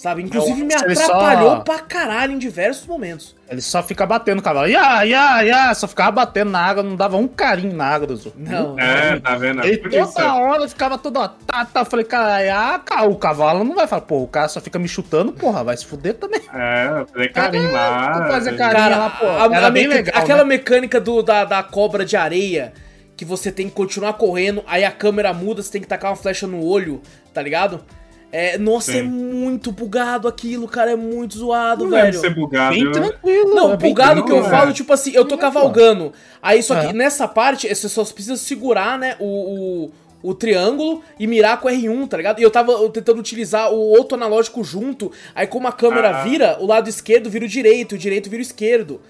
Sabe? 0.00 0.22
Inclusive 0.22 0.64
me 0.64 0.72
ele 0.72 0.94
só- 0.96 1.02
atrapalhou 1.12 1.60
pra 1.60 1.78
caralho 1.78 2.32
em 2.32 2.38
diversos 2.38 2.86
momentos. 2.86 3.36
Ele 3.50 3.60
só 3.60 3.82
fica 3.82 4.06
batendo 4.06 4.38
o 4.38 4.42
cavalo. 4.42 4.66
Ia, 4.66 5.04
ia, 5.04 5.44
ia. 5.44 5.74
Só 5.74 5.86
ficava 5.86 6.10
batendo 6.10 6.50
na 6.50 6.58
água, 6.58 6.82
não 6.82 6.96
dava 6.96 7.18
um 7.18 7.28
carinho 7.28 7.76
na 7.76 7.84
água 7.84 8.06
do 8.06 8.16
Zorro. 8.16 8.34
Não. 8.38 8.78
É, 8.78 9.20
tá 9.20 9.36
vendo? 9.36 9.60
Por 9.60 9.92
isso, 9.92 10.14
toda 10.14 10.34
hora 10.36 10.66
ficava 10.66 10.96
toda. 10.96 11.28
Tá, 11.28 11.66
tá. 11.66 11.80
Eu 11.80 11.84
falei, 11.84 12.06
cara, 12.06 12.38
ah, 12.74 12.78
ca- 12.78 13.02
o 13.02 13.14
cavalo 13.16 13.62
não 13.62 13.74
vai 13.74 13.86
falar, 13.86 14.00
pô, 14.00 14.22
o 14.22 14.26
cara 14.28 14.48
só 14.48 14.58
fica 14.58 14.78
me 14.78 14.88
chutando, 14.88 15.34
porra, 15.34 15.62
vai 15.62 15.76
se 15.76 15.84
fuder 15.84 16.14
também. 16.14 16.40
É, 16.54 17.04
fazer 17.12 17.28
carinho 17.34 17.70
lá. 17.70 18.26
Fazer 18.28 18.54
é, 18.54 18.56
carinho. 18.56 18.80
Cara, 18.82 18.96
lá, 18.96 19.10
pô, 19.10 19.26
a- 19.26 19.54
era 19.54 19.66
a 19.66 19.70
bem 19.70 19.86
meca- 19.86 20.00
legal, 20.06 20.22
aquela 20.22 20.44
né? 20.44 20.48
mecânica 20.48 20.98
do, 20.98 21.22
da, 21.22 21.44
da 21.44 21.62
cobra 21.62 22.06
de 22.06 22.16
areia, 22.16 22.72
que 23.18 23.24
você 23.26 23.52
tem 23.52 23.68
que 23.68 23.74
continuar 23.74 24.14
correndo, 24.14 24.64
aí 24.66 24.82
a 24.82 24.90
câmera 24.90 25.34
muda, 25.34 25.62
você 25.62 25.70
tem 25.72 25.82
que 25.82 25.86
tacar 25.86 26.10
uma 26.10 26.16
flecha 26.16 26.46
no 26.46 26.64
olho, 26.64 27.02
tá 27.34 27.42
ligado? 27.42 27.84
É, 28.32 28.56
nossa, 28.58 28.92
Sim. 28.92 28.98
é 28.98 29.02
muito 29.02 29.72
bugado 29.72 30.28
aquilo, 30.28 30.68
cara, 30.68 30.92
é 30.92 30.96
muito 30.96 31.36
zoado, 31.38 31.82
Não 31.84 31.90
deve 31.90 32.02
velho. 32.12 32.20
ser 32.20 32.34
bugado. 32.34 32.74
Bem 32.76 32.84
eu- 32.84 32.92
tranquilo. 32.92 33.54
Não, 33.54 33.72
é 33.72 33.76
bem 33.76 33.90
bugado 33.90 34.24
que 34.24 34.30
eu 34.30 34.46
é. 34.46 34.48
falo, 34.48 34.72
tipo 34.72 34.92
assim, 34.92 35.10
eu 35.14 35.24
tô 35.24 35.36
cavalgando. 35.36 36.12
Aí 36.40 36.62
só 36.62 36.78
que 36.80 36.86
É. 36.86 36.92
nessa 36.92 37.26
parte, 37.26 37.68
você 37.68 37.88
só 37.88 38.04
precisa 38.04 38.36
segurar, 38.36 38.96
né, 38.96 39.16
o, 39.18 39.90
o, 40.22 40.30
o 40.30 40.34
triângulo 40.34 41.02
e 41.18 41.26
mirar 41.26 41.58
com 41.60 41.66
R1, 41.68 42.06
tá 42.08 42.16
ligado? 42.16 42.38
E 42.38 42.42
eu 42.44 42.50
tava 42.52 42.72
tentando 42.90 43.18
utilizar 43.18 43.72
o 43.72 43.76
outro 43.78 44.16
analógico 44.16 44.62
junto. 44.62 45.10
Aí 45.34 45.48
como 45.48 45.66
a 45.66 45.72
câmera 45.72 46.10
Ah. 46.10 46.22
vira, 46.22 46.56
o 46.60 46.66
lado 46.66 46.88
esquerdo 46.88 47.28
vira 47.28 47.44
o 47.44 47.48
direito, 47.48 47.96
o 47.96 47.98
direito 47.98 48.30
vira 48.30 48.40
o 48.40 48.42
esquerdo. 48.42 49.00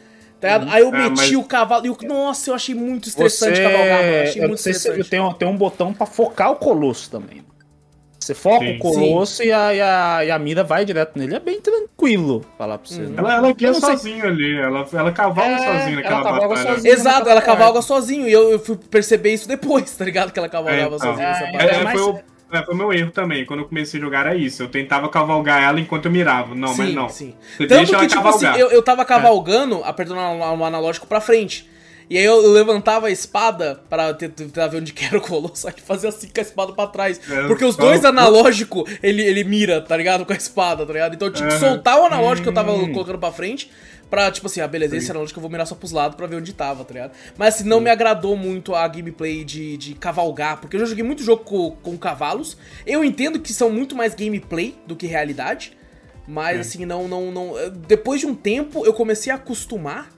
Tá 0.40 0.48
ligado? 0.56 0.74
Aí 0.74 0.80
eu 0.80 0.88
Ah, 0.88 0.92
meti 1.10 1.16
mas- 1.16 1.32
o 1.34 1.42
cavalo 1.44 1.84
e 1.84 1.90
o... 1.90 1.96
Nossa, 2.04 2.48
eu 2.48 2.54
achei 2.54 2.74
muito 2.74 3.06
estressante 3.10 3.56
Você, 3.58 3.62
cavalgar, 3.62 4.02
mano. 4.02 4.22
Achei 4.22 4.42
eu 4.42 4.48
muito 4.48 4.60
sei 4.62 4.72
estressante. 4.72 5.10
tem, 5.10 5.20
um- 5.20 5.32
tem 5.34 5.46
um 5.46 5.56
botão 5.58 5.92
pra 5.92 6.06
focar 6.06 6.50
o 6.52 6.56
colosso 6.56 7.10
também. 7.10 7.42
Você 8.30 8.34
foca 8.34 8.64
Sim. 8.64 8.76
o 8.76 8.78
colosso 8.78 9.42
e 9.42 9.50
a, 9.52 9.74
e, 9.74 9.80
a, 9.80 10.24
e 10.26 10.30
a 10.30 10.38
mira 10.38 10.62
vai 10.62 10.84
direto 10.84 11.18
nele. 11.18 11.34
É 11.34 11.40
bem 11.40 11.60
tranquilo 11.60 12.44
falar 12.56 12.78
pra 12.78 12.88
você. 12.88 13.00
né? 13.00 13.14
Ela, 13.16 13.34
ela 13.36 13.52
guia 13.52 13.74
sei- 13.74 13.80
sozinho 13.90 14.24
ali, 14.26 14.56
ela, 14.56 14.86
ela 14.92 15.12
cavalga 15.12 15.50
É, 15.52 15.58
sozinha 15.58 15.96
naquela 15.96 16.14
ela 16.16 16.24
cavalga 16.24 16.48
batalha. 16.54 16.74
sozinha. 16.76 16.92
Exato, 16.94 17.28
ela 17.28 17.42
cavalga 17.42 17.82
sozinho. 17.82 18.28
E 18.28 18.32
eu, 18.32 18.52
eu 18.52 18.58
fui 18.58 18.76
perceber 18.76 19.32
isso 19.34 19.48
depois, 19.48 19.90
tá 19.96 20.04
ligado? 20.04 20.32
Que 20.32 20.38
ela 20.38 20.48
cavalgava 20.48 20.80
É, 20.94 20.96
então. 20.96 20.98
sozinha 20.98 21.28
nessa 21.28 21.44
É, 21.44 21.52
parte. 21.52 21.66
É, 21.66 21.74
é, 21.80 21.84
mas- 21.84 22.00
foi, 22.00 22.12
o, 22.12 22.20
é, 22.52 22.62
foi 22.64 22.74
o 22.74 22.76
meu 22.76 22.92
erro 22.92 23.10
também. 23.10 23.44
Quando 23.44 23.60
eu 23.60 23.66
comecei 23.66 23.98
a 23.98 24.02
jogar 24.02 24.20
era 24.26 24.34
isso. 24.36 24.62
Eu 24.62 24.68
tentava 24.68 25.08
cavalgar 25.08 25.62
ela 25.62 25.80
enquanto 25.80 26.06
eu 26.06 26.12
mirava. 26.12 26.54
Não, 26.54 26.74
mas 26.76 26.94
não. 26.94 27.08
Sim. 27.08 27.34
Você 27.56 27.66
Tanto 27.66 27.78
deixa 27.78 27.86
que, 27.92 27.94
ela 27.96 28.06
tipo 28.06 28.22
cavalgar. 28.22 28.52
assim, 28.52 28.60
eu, 28.60 28.70
eu 28.70 28.82
tava 28.82 29.04
cavalgando, 29.04 29.82
apertando 29.84 30.18
o 30.18 30.58
o 30.60 30.64
analógico 30.64 31.06
pra 31.06 31.20
frente. 31.20 31.68
E 32.10 32.18
aí 32.18 32.24
eu, 32.24 32.40
levantava 32.50 33.06
a 33.06 33.10
espada 33.12 33.80
pra 33.88 34.12
te- 34.12 34.28
tentar 34.28 34.66
ver 34.66 34.78
onde 34.78 34.92
que 34.92 35.04
era 35.04 35.16
o 35.16 35.20
colosso, 35.20 35.62
só 35.62 35.70
que 35.70 35.80
fazia 35.80 36.08
assim 36.08 36.26
com 36.26 36.40
a 36.40 36.42
espada 36.42 36.72
pra 36.72 36.88
trás. 36.88 37.20
É, 37.30 37.46
Porque 37.46 37.64
os 37.64 37.76
dois 37.76 38.04
analógicos, 38.04 38.90
ele, 39.00 39.22
ele 39.22 39.44
mira, 39.44 39.80
tá 39.80 39.96
ligado? 39.96 40.26
Com 40.26 40.32
a 40.32 40.36
espada, 40.36 40.84
tá 40.84 40.92
ligado? 40.92 41.14
Então 41.14 41.28
eu 41.28 41.32
tinha 41.32 41.48
que 41.48 41.54
soltar 41.58 42.00
o 42.00 42.04
analógico 42.06 42.42
que 42.42 42.48
eu 42.48 42.52
tava 42.54 42.72
Hum. 42.72 42.92
colocando 42.92 43.18
pra 43.18 43.30
frente. 43.30 43.70
Pra, 44.10 44.28
tipo 44.28 44.48
assim, 44.48 44.60
ah, 44.60 44.66
beleza, 44.66 44.96
esse 44.96 45.08
analógico 45.08 45.38
eu 45.38 45.42
vou 45.42 45.48
mirar 45.48 45.64
só 45.66 45.76
pros 45.76 45.92
lados 45.92 46.16
pra 46.16 46.26
ver 46.26 46.34
onde 46.34 46.52
tava, 46.52 46.84
tá 46.84 46.92
ligado? 46.92 47.12
Mas 47.38 47.54
assim, 47.54 47.64
não 47.68 47.80
me 47.80 47.88
agradou 47.88 48.36
muito 48.36 48.74
a 48.74 48.88
gameplay 48.88 49.44
de, 49.44 49.76
de 49.76 49.94
cavalgar, 49.94 50.60
porque 50.60 50.74
eu 50.74 50.80
já 50.80 50.86
joguei 50.86 51.04
muito 51.04 51.22
jogo 51.22 51.44
com, 51.44 51.70
com 51.80 51.96
cavalos. 51.96 52.56
Eu 52.84 53.04
entendo 53.04 53.38
que 53.38 53.52
são 53.54 53.70
muito 53.70 53.94
mais 53.94 54.12
gameplay 54.16 54.74
do 54.84 54.96
que 54.96 55.06
realidade. 55.06 55.76
Mas 56.26 56.56
É. 56.56 56.60
assim, 56.62 56.84
não, 56.84 57.06
não, 57.06 57.30
não. 57.30 57.52
Depois 57.86 58.18
de 58.20 58.26
um 58.26 58.34
tempo 58.34 58.84
eu 58.84 58.92
comecei 58.92 59.32
a 59.32 59.36
acostumar 59.36 60.10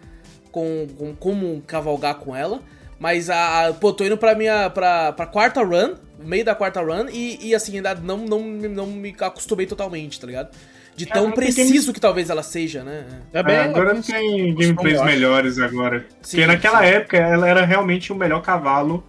com, 0.52 0.86
com 0.96 1.14
como 1.16 1.60
cavalgar 1.66 2.14
com 2.16 2.36
ela. 2.36 2.60
Mas 3.00 3.28
a. 3.28 3.66
a- 3.68 3.72
Pô, 3.72 3.92
tô 3.92 4.04
indo 4.04 4.16
pra 4.16 4.34
minha. 4.36 4.70
pra, 4.70 5.10
pra 5.12 5.26
quarta 5.26 5.60
run, 5.64 5.94
meio 6.20 6.44
da 6.44 6.54
quarta 6.54 6.80
run, 6.80 7.08
e, 7.10 7.48
e 7.48 7.54
assim, 7.54 7.76
ainda 7.76 7.94
não, 7.96 8.18
não, 8.18 8.40
não 8.40 8.86
me 8.86 9.12
acostumei 9.18 9.66
totalmente, 9.66 10.20
tá 10.20 10.26
ligado? 10.28 10.50
De 10.94 11.06
tão 11.06 11.24
tem 11.24 11.32
preciso 11.32 11.90
que 11.92 11.98
talvez 11.98 12.28
ela 12.28 12.42
seja, 12.42 12.84
né? 12.84 13.06
É 13.32 13.42
bem, 13.42 13.56
É, 13.56 13.60
agora 13.62 14.00
tem 14.02 14.54
gameplays 14.54 15.02
melhores 15.02 15.58
agora. 15.58 16.06
Sim, 16.20 16.36
Porque 16.36 16.46
naquela 16.46 16.80
sim. 16.80 16.84
época 16.84 17.16
ela 17.16 17.48
era 17.48 17.64
realmente 17.64 18.12
o 18.12 18.14
melhor 18.14 18.42
cavalo 18.42 19.02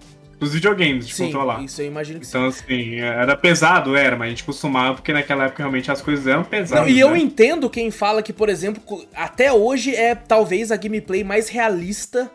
dos 0.43 0.53
videogames 0.53 1.07
de 1.07 1.13
Sim, 1.15 1.25
controlar. 1.25 1.63
isso 1.63 1.81
eu 1.81 1.87
imagino 1.87 2.19
que 2.19 2.25
sim. 2.25 2.37
Então, 2.37 2.47
assim, 2.47 2.99
era 2.99 3.35
pesado, 3.35 3.95
era, 3.95 4.15
mas 4.15 4.27
a 4.27 4.29
gente 4.29 4.43
costumava, 4.43 4.95
porque 4.95 5.11
naquela 5.11 5.45
época 5.45 5.63
realmente 5.63 5.89
as 5.91 6.01
coisas 6.01 6.27
eram 6.27 6.43
pesadas. 6.43 6.85
Não, 6.87 6.93
e 6.93 6.99
eu 6.99 7.11
né? 7.11 7.19
entendo 7.19 7.69
quem 7.69 7.89
fala 7.89 8.21
que, 8.21 8.31
por 8.33 8.49
exemplo, 8.49 9.05
até 9.15 9.51
hoje 9.51 9.95
é 9.95 10.13
talvez 10.15 10.71
a 10.71 10.75
gameplay 10.77 11.23
mais 11.23 11.49
realista 11.49 12.29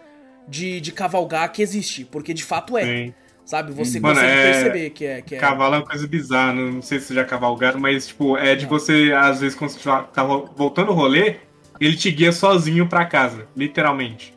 de, 0.49 0.81
de 0.81 0.91
cavalgar 0.93 1.53
que 1.53 1.63
existe. 1.63 2.05
Porque 2.05 2.35
de 2.35 2.43
fato 2.45 2.77
é. 2.77 2.85
Sim. 2.85 3.15
Sabe? 3.45 3.73
Você 3.73 3.99
Mano, 3.99 4.15
consegue 4.17 4.33
é- 4.39 4.53
perceber 4.53 4.91
que 4.91 5.05
é. 5.07 5.23
Que 5.23 5.35
é... 5.37 5.39
Cavalo 5.39 5.75
é 5.77 5.79
uma 5.79 5.87
coisa 5.87 6.07
bizarra, 6.07 6.53
não 6.53 6.83
sei 6.83 7.01
se 7.01 7.15
já 7.15 7.25
cavalgaram, 7.25 7.81
mas, 7.81 8.09
tipo, 8.09 8.37
é 8.37 8.55
de 8.55 8.67
você, 8.67 9.11
às 9.17 9.41
vezes, 9.41 9.57
quando 9.57 9.71
você 9.71 9.89
tá- 10.13 10.23
vo- 10.23 10.51
voltando 10.55 10.91
o 10.91 10.95
rolê, 10.95 11.37
ele 11.81 11.97
te 11.97 12.11
guia 12.11 12.31
sozinho 12.31 12.87
pra 12.87 13.07
casa, 13.07 13.47
literalmente. 13.57 14.35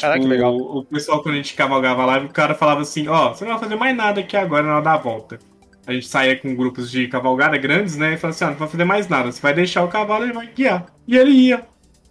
Caraca, 0.00 0.18
que 0.18 0.24
Tipo, 0.24 0.34
legal. 0.34 0.54
O, 0.56 0.78
o 0.78 0.84
pessoal, 0.84 1.22
quando 1.22 1.34
a 1.34 1.38
gente 1.38 1.54
cavalgava 1.54 2.04
lá, 2.04 2.18
o 2.18 2.28
cara 2.28 2.54
falava 2.54 2.80
assim, 2.82 3.08
ó, 3.08 3.32
você 3.34 3.44
não 3.44 3.52
vai 3.52 3.60
fazer 3.60 3.76
mais 3.76 3.96
nada 3.96 4.20
aqui 4.20 4.36
agora 4.36 4.62
na 4.66 4.74
hora 4.74 4.82
da 4.84 4.96
volta. 4.96 5.38
A 5.86 5.92
gente 5.92 6.08
saía 6.08 6.36
com 6.36 6.54
grupos 6.56 6.90
de 6.90 7.06
cavalgada 7.06 7.56
grandes, 7.58 7.96
né, 7.96 8.14
e 8.14 8.16
falava 8.16 8.34
assim, 8.34 8.44
ó, 8.44 8.48
não 8.50 8.56
vai 8.56 8.68
fazer 8.68 8.84
mais 8.84 9.08
nada, 9.08 9.30
você 9.30 9.40
vai 9.40 9.54
deixar 9.54 9.84
o 9.84 9.88
cavalo 9.88 10.24
e 10.24 10.26
ele 10.26 10.32
vai 10.34 10.48
guiar. 10.48 10.86
E 11.06 11.16
ele 11.16 11.30
ia, 11.30 11.64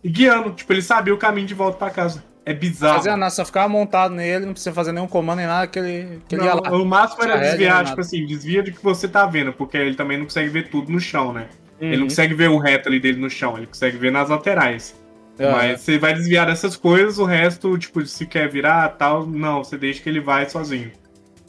e 0.04 0.10
guiando, 0.10 0.52
tipo, 0.52 0.72
ele 0.72 0.82
sabia 0.82 1.14
o 1.14 1.18
caminho 1.18 1.46
de 1.48 1.54
volta 1.54 1.78
pra 1.78 1.90
casa. 1.90 2.24
É 2.46 2.54
bizarro. 2.54 2.98
Fazia 2.98 3.18
nada, 3.18 3.32
só 3.32 3.44
ficava 3.44 3.68
montado 3.68 4.14
nele, 4.14 4.46
não 4.46 4.54
precisa 4.54 4.74
fazer 4.74 4.92
nenhum 4.92 5.08
comando 5.08 5.38
nem 5.40 5.48
nada, 5.48 5.66
que 5.68 5.80
ele, 5.80 6.22
que 6.28 6.36
ele 6.36 6.44
ia 6.46 6.54
Não, 6.56 6.62
lá. 6.62 6.72
o 6.78 6.86
máximo 6.86 7.24
era 7.24 7.38
desviar, 7.38 7.78
nada. 7.78 7.90
tipo 7.90 8.02
assim, 8.02 8.26
desvia 8.26 8.62
do 8.64 8.72
que 8.72 8.82
você 8.84 9.08
tá 9.08 9.26
vendo, 9.26 9.52
porque 9.52 9.76
ele 9.78 9.96
também 9.96 10.18
não 10.18 10.26
consegue 10.26 10.50
ver 10.50 10.70
tudo 10.70 10.92
no 10.92 11.00
chão, 11.00 11.34
né? 11.34 11.48
Ele 11.82 11.96
não 11.98 12.04
Uhum. 12.04 12.08
consegue 12.08 12.34
ver 12.34 12.50
o 12.50 12.58
reto 12.58 12.88
ali 12.88 13.00
dele 13.00 13.20
no 13.20 13.30
chão, 13.30 13.58
ele 13.58 13.66
consegue 13.68 13.98
ver 13.98 14.12
nas 14.12 14.30
laterais. 14.30 14.96
É. 15.38 15.52
Mas 15.52 15.82
você 15.82 15.98
vai 15.98 16.14
desviar 16.14 16.46
dessas 16.48 16.76
coisas, 16.76 17.20
o 17.20 17.26
resto, 17.26 17.78
tipo, 17.78 18.06
se 18.06 18.26
quer 18.26 18.50
virar 18.50 18.88
tal, 18.90 19.26
não, 19.28 19.64
você 19.64 19.78
deixa 19.78 20.02
que 20.02 20.08
ele 20.10 20.22
vai 20.22 20.50
sozinho. 20.50 20.92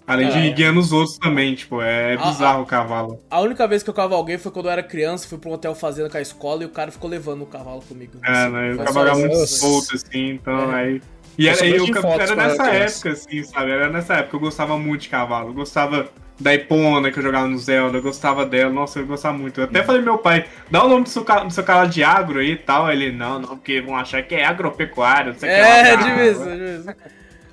Além 0.07 0.29
de 0.29 0.39
É. 0.39 0.47
ir 0.47 0.53
guiando 0.55 0.79
os 0.79 0.93
outros 0.93 1.19
também, 1.19 1.55
tipo, 1.57 1.83
é 1.83 2.17
bizarro 2.17 2.63
o 2.63 2.67
cavalo. 2.67 3.21
A 3.29 3.41
única 3.41 3.67
vez 3.67 3.83
que 3.83 3.91
eu 3.91 3.95
cavalguei 3.95 4.39
foi 4.39 4.53
quando 4.53 4.67
eu 4.67 4.71
era 4.73 4.83
criança, 4.83 5.27
fui 5.27 5.37
pra 5.37 5.51
um 5.51 5.55
hotel 5.55 5.75
fazenda 5.75 6.09
com 6.09 6.17
a 6.17 6.21
escola 6.21 6.63
e 6.63 6.67
o 6.67 6.69
cara 6.71 6.93
ficou 6.93 7.11
levando 7.11 7.43
o 7.43 7.47
cavalo 7.47 7.83
comigo. 7.83 8.13
É, 8.25 8.31
Assim, 8.31 8.53
né? 8.53 8.73
O 8.73 8.77
foi 8.77 8.85
cavalo 8.85 9.07
só 9.09 9.13
era 9.13 9.29
muito 9.29 9.47
solto, 9.49 9.97
assim, 9.97 10.29
então 10.31 10.73
É. 10.77 10.81
aí. 10.81 11.03
E 11.39 11.47
Eu 11.49 11.53
era, 11.53 11.67
e 11.67 11.93
fotos 11.93 12.31
era 12.31 12.35
nessa 12.37 12.71
época, 12.71 13.11
assim, 13.11 13.43
sabe? 13.43 13.71
Era 13.71 13.91
nessa 13.91 14.15
época. 14.15 14.37
Eu 14.37 14.41
gostava 14.41 14.79
muito 14.79 15.03
de 15.03 15.09
cavalo. 15.09 15.49
Eu 15.51 15.55
gostava 15.55 16.09
da 16.39 16.55
Epona 16.55 17.11
que 17.11 17.19
eu 17.19 17.23
jogava 17.23 17.47
no 17.47 17.59
Zelda, 17.59 17.99
eu 17.99 18.03
gostava 18.03 18.45
dela. 18.45 18.71
Nossa, 18.71 18.99
eu 18.99 19.07
gostava 19.07 19.37
muito. 19.37 19.61
Eu 19.61 19.65
até 19.65 19.83
falei 19.83 20.03
pro 20.03 20.13
meu 20.13 20.23
pai, 20.23 20.47
dá 20.71 20.85
o 20.85 20.89
nome 20.89 21.05
do 21.05 21.09
seu, 21.09 21.25
do 21.25 21.51
seu 21.51 21.65
canal 21.65 21.87
de 21.87 22.05
agro 22.05 22.41
aí 22.41 22.53
e 22.53 22.57
tal. 22.57 22.91
Ele, 22.91 23.11
não, 23.13 23.39
não, 23.39 23.49
porque 23.51 23.81
vão 23.81 23.97
achar 23.97 24.23
que 24.23 24.35
é 24.35 24.45
agropecuário, 24.45 25.33
não 25.33 25.39
sei 25.39 25.49
o 25.49 25.53
que 25.53 25.59
É, 25.61 25.97
de 25.97 26.11
vez, 26.13 26.39
de 26.39 26.57
vez. 26.57 26.97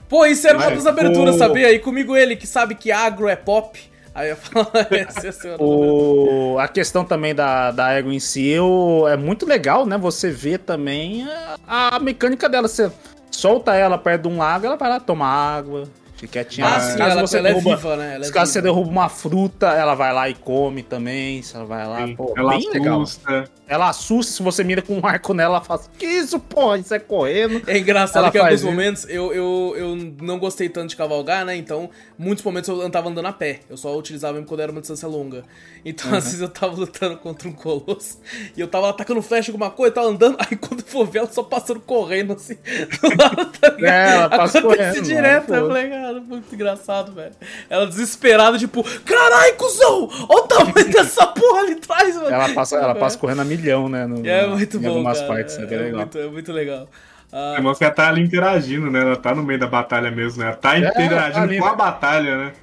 Pô, 0.10 0.26
isso 0.26 0.48
era 0.48 0.58
uma 0.58 0.70
das 0.70 0.86
aberturas, 0.86 1.36
sabia? 1.38 1.72
E 1.72 1.80
comigo 1.80 2.16
ele, 2.16 2.36
que 2.36 2.46
sabe 2.46 2.76
que 2.76 2.92
agro 2.92 3.28
é 3.28 3.36
pop. 3.36 3.80
Aí 4.14 4.30
eu 4.30 4.36
falo, 4.38 4.68
esse 4.92 5.26
é 5.26 5.30
o 5.30 5.34
seu 5.34 5.56
O, 5.60 6.60
a 6.60 6.68
questão 6.68 7.04
também 7.04 7.34
da, 7.34 7.72
da 7.72 7.94
Ego 7.94 8.12
em 8.12 8.20
si 8.20 8.48
eu- 8.48 9.06
é 9.08 9.18
muito 9.18 9.44
legal, 9.44 9.88
né? 9.88 9.98
Você 9.98 10.30
vê 10.30 10.58
também 10.60 11.28
a, 11.68 11.96
a 11.96 12.00
mecânica 12.00 12.48
dela. 12.48 12.68
Você 12.68 12.92
solta 13.32 13.74
ela 13.74 13.98
perto 13.98 14.24
de 14.24 14.28
um 14.28 14.38
lago, 14.38 14.68
ela 14.68 14.76
vai 14.76 14.90
lá 14.90 15.00
tomar 15.00 15.30
água, 15.58 15.86
quietinha. 16.28 16.68
Ah, 16.68 16.80
Se 16.80 16.92
sim, 16.94 16.98
caso 16.98 17.12
ela, 17.12 17.22
você 17.28 17.38
ela 17.38 17.50
é 17.50 17.54
derruba, 17.54 17.76
viva, 17.76 17.96
né? 17.98 18.16
Ela 18.16 18.24
é 18.24 18.28
se 18.28 18.34
caso 18.34 18.52
você 18.52 18.62
derruba 18.62 18.90
uma 18.90 19.10
fruta, 19.10 19.68
ela 19.68 19.96
vai 19.96 20.14
lá 20.14 20.30
e 20.30 20.34
come 20.34 20.84
também. 20.84 21.42
Se 21.42 21.56
ela 21.56 21.66
vai 21.66 21.88
lá, 21.88 22.06
Sim, 22.08 22.16
pô, 22.16 22.34
Ela 22.38 22.58
bem 22.58 22.70
legal. 22.72 23.02
assusta. 23.02 23.50
Ela 23.66 23.90
assusta, 23.90 24.32
se 24.34 24.44
você 24.44 24.64
mira 24.64 24.82
com 24.82 24.94
um 25.00 25.06
arco 25.06 25.34
nela, 25.34 25.56
ela 25.56 25.64
fala, 25.64 25.82
que 25.98 26.06
isso, 26.06 26.38
pô, 26.40 26.76
isso 26.76 26.94
é 26.94 27.00
correndo. 27.00 27.62
É 27.66 27.78
engraçado 27.78 28.24
Ela 28.24 28.32
que 28.32 28.38
em 28.38 28.42
alguns 28.42 28.56
isso. 28.60 28.66
momentos 28.66 29.06
eu, 29.10 29.34
eu, 29.34 29.74
eu 29.78 29.96
não 30.22 30.38
gostei 30.38 30.68
tanto 30.70 30.90
de 30.90 30.96
cavalgar, 30.96 31.46
né? 31.46 31.56
Então, 31.56 31.90
muitos 32.18 32.44
momentos 32.44 32.68
eu 32.70 32.90
tava 32.90 33.10
andando 33.10 33.26
a 33.28 33.34
pé. 33.34 33.62
Eu 33.70 33.78
só 33.78 33.98
utilizava 33.98 34.34
mesmo 34.34 34.48
quando 34.48 34.60
era 34.60 34.72
uma 34.72 34.82
distância 34.82 35.08
longa. 35.08 35.44
Então, 35.86 36.12
Uhum. 36.12 36.18
às 36.18 36.26
vezes 36.26 36.42
eu 36.42 36.50
tava 36.50 36.76
lutando 36.76 37.18
contra 37.18 37.48
um 37.48 37.54
colosso 37.54 38.20
e 38.56 38.60
eu 38.62 38.68
tava 38.68 38.90
atacando 38.90 39.22
flecha 39.22 39.52
alguma 39.52 39.72
coisa, 39.72 39.94
tava 39.96 40.08
andando, 40.08 40.36
aí 40.50 40.56
quando 40.58 40.82
eu 40.82 40.86
for 40.88 41.06
ver 41.08 41.20
ela 41.20 41.30
só 41.32 41.42
passando 41.44 41.80
correndo 41.80 42.34
assim 42.34 42.56
do 42.56 43.24
lado, 43.24 43.46
tá? 43.60 43.76
É, 43.80 44.12
ela 44.16 44.30
passa 44.30 44.62
correndo, 44.62 45.02
direto. 45.02 45.50
mano, 45.50 45.62
Eu 45.64 45.68
pô. 45.70 45.74
falei, 45.74 45.90
cara, 45.90 46.13
Cara, 46.14 46.26
muito 46.26 46.54
engraçado, 46.54 47.12
velho. 47.14 47.34
Ela 47.70 47.88
desesperada, 47.88 48.58
tipo, 48.58 48.84
carai, 49.04 49.54
cuzão! 49.54 50.10
Olha 50.30 50.44
o 50.44 50.48
tamanho 50.48 50.90
dessa 50.92 51.28
porra 51.28 51.62
ali 51.62 51.74
atrás, 51.74 52.16
mano. 52.16 52.28
Ela 52.30 52.50
passa, 52.54 52.76
ela 52.78 52.96
passa 52.96 53.18
correndo 53.18 53.42
a 53.42 53.46
milhão, 53.46 53.90
né? 53.90 54.06
no- 54.06 54.26
É 54.28 54.46
muito 54.48 54.78
em 54.78 54.80
bom, 54.82 54.90
algumas 54.90 55.20
cara. 55.20 55.34
partes, 55.34 55.58
é 55.58 55.66
bem 55.66 55.78
legal. 55.80 56.00
muito, 56.02 56.18
é 56.18 56.28
muito 56.28 56.52
legal. 56.52 56.88
Ah, 57.32 57.56
É 57.58 57.74
que 57.76 57.84
ela 57.84 57.94
tá 57.94 58.10
ali 58.10 58.22
interagindo, 58.22 58.92
né? 58.92 59.02
Ela 59.02 59.16
tá 59.16 59.34
no 59.34 59.42
meio 59.44 59.60
da 59.60 59.66
batalha 59.68 60.12
mesmo, 60.12 60.40
né? 60.44 60.50
Ela 60.50 60.56
tá 60.56 60.76
É, 60.76 60.80
interagindo 60.80 61.34
tá 61.34 61.42
ali, 61.42 61.58
com 61.58 61.66
a 61.66 61.72
né? 61.72 61.76
batalha, 61.78 62.38
né? 62.38 62.54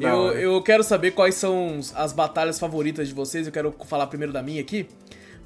Eu, 0.00 0.32
eu 0.38 0.62
quero 0.62 0.84
saber 0.84 1.10
quais 1.10 1.34
são 1.34 1.80
as 1.96 2.12
batalhas 2.12 2.60
favoritas 2.60 3.08
de 3.08 3.14
vocês. 3.14 3.46
Eu 3.46 3.52
quero 3.52 3.74
falar 3.86 4.06
primeiro 4.06 4.32
da 4.32 4.40
minha 4.42 4.60
aqui. 4.60 4.86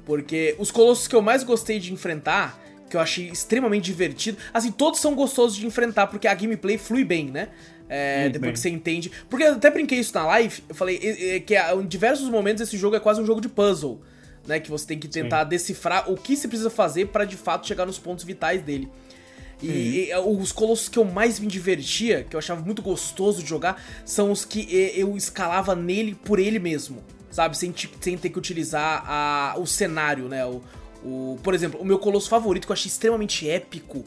Porque 0.05 0.55
os 0.59 0.69
colossos 0.69 1.07
que 1.07 1.15
eu 1.15 1.21
mais 1.23 1.43
gostei 1.43 1.79
de 1.79 1.91
enfrentar, 1.91 2.55
que 2.89 2.95
eu 2.95 2.99
achei 2.99 3.27
extremamente 3.29 3.85
divertido. 3.85 4.37
Assim, 4.53 4.71
todos 4.71 4.99
são 4.99 5.15
gostosos 5.15 5.57
de 5.57 5.65
enfrentar, 5.65 6.07
porque 6.07 6.27
a 6.27 6.33
gameplay 6.33 6.77
flui 6.77 7.03
bem, 7.03 7.25
né? 7.31 7.49
É, 7.87 8.21
Muito 8.21 8.33
depois 8.33 8.41
bem. 8.41 8.53
que 8.53 8.59
você 8.59 8.69
entende. 8.69 9.11
Porque 9.29 9.43
eu 9.45 9.53
até 9.53 9.69
brinquei 9.69 9.99
isso 9.99 10.13
na 10.15 10.25
live, 10.25 10.63
eu 10.69 10.73
falei 10.75 10.99
é, 11.01 11.35
é, 11.35 11.39
que 11.39 11.55
a- 11.55 11.73
em 11.75 11.85
diversos 11.85 12.29
momentos 12.29 12.61
esse 12.61 12.77
jogo 12.77 12.95
é 12.95 12.99
quase 12.99 13.21
um 13.21 13.25
jogo 13.25 13.41
de 13.41 13.49
puzzle. 13.49 14.01
Né, 14.47 14.59
que 14.59 14.69
você 14.69 14.85
tem 14.85 14.99
que 14.99 15.07
tentar 15.07 15.43
decifrar 15.43 16.07
o 16.11 16.15
que 16.15 16.37
você 16.37 16.47
precisa 16.47 16.69
fazer 16.69 17.07
pra 17.07 17.25
de 17.25 17.35
fato 17.35 17.65
chegar 17.65 17.83
nos 17.83 17.97
pontos 17.97 18.23
vitais 18.23 18.61
dele. 18.61 18.87
E, 19.63 20.09
é, 20.11 20.19
os 20.19 20.51
colossos 20.51 20.87
que 20.87 20.99
eu 20.99 21.05
mais 21.05 21.39
me 21.39 21.47
divertia, 21.47 22.23
que 22.29 22.35
eu 22.35 22.37
achava 22.37 22.61
muito 22.61 22.81
gostoso 22.83 23.41
de 23.41 23.49
jogar, 23.49 23.81
são 24.05 24.31
os 24.31 24.45
que 24.45 24.67
eu 24.95 25.17
escalava 25.17 25.73
nele 25.75 26.13
por 26.13 26.37
ele 26.37 26.59
mesmo. 26.59 27.03
Sabe? 27.31 27.57
Sem, 27.57 27.73
sem 27.99 28.17
ter 28.17 28.29
que 28.29 28.37
utilizar 28.37 29.03
a, 29.07 29.55
o 29.57 29.65
cenário, 29.65 30.27
né? 30.29 30.45
O, 30.45 30.61
o, 31.05 31.37
por 31.43 31.53
exemplo, 31.53 31.79
o 31.79 31.85
meu 31.85 31.99
colosso 31.99 32.27
favorito, 32.29 32.65
que 32.65 32.71
eu 32.71 32.73
achei 32.73 32.89
extremamente 32.89 33.49
épico. 33.49 34.03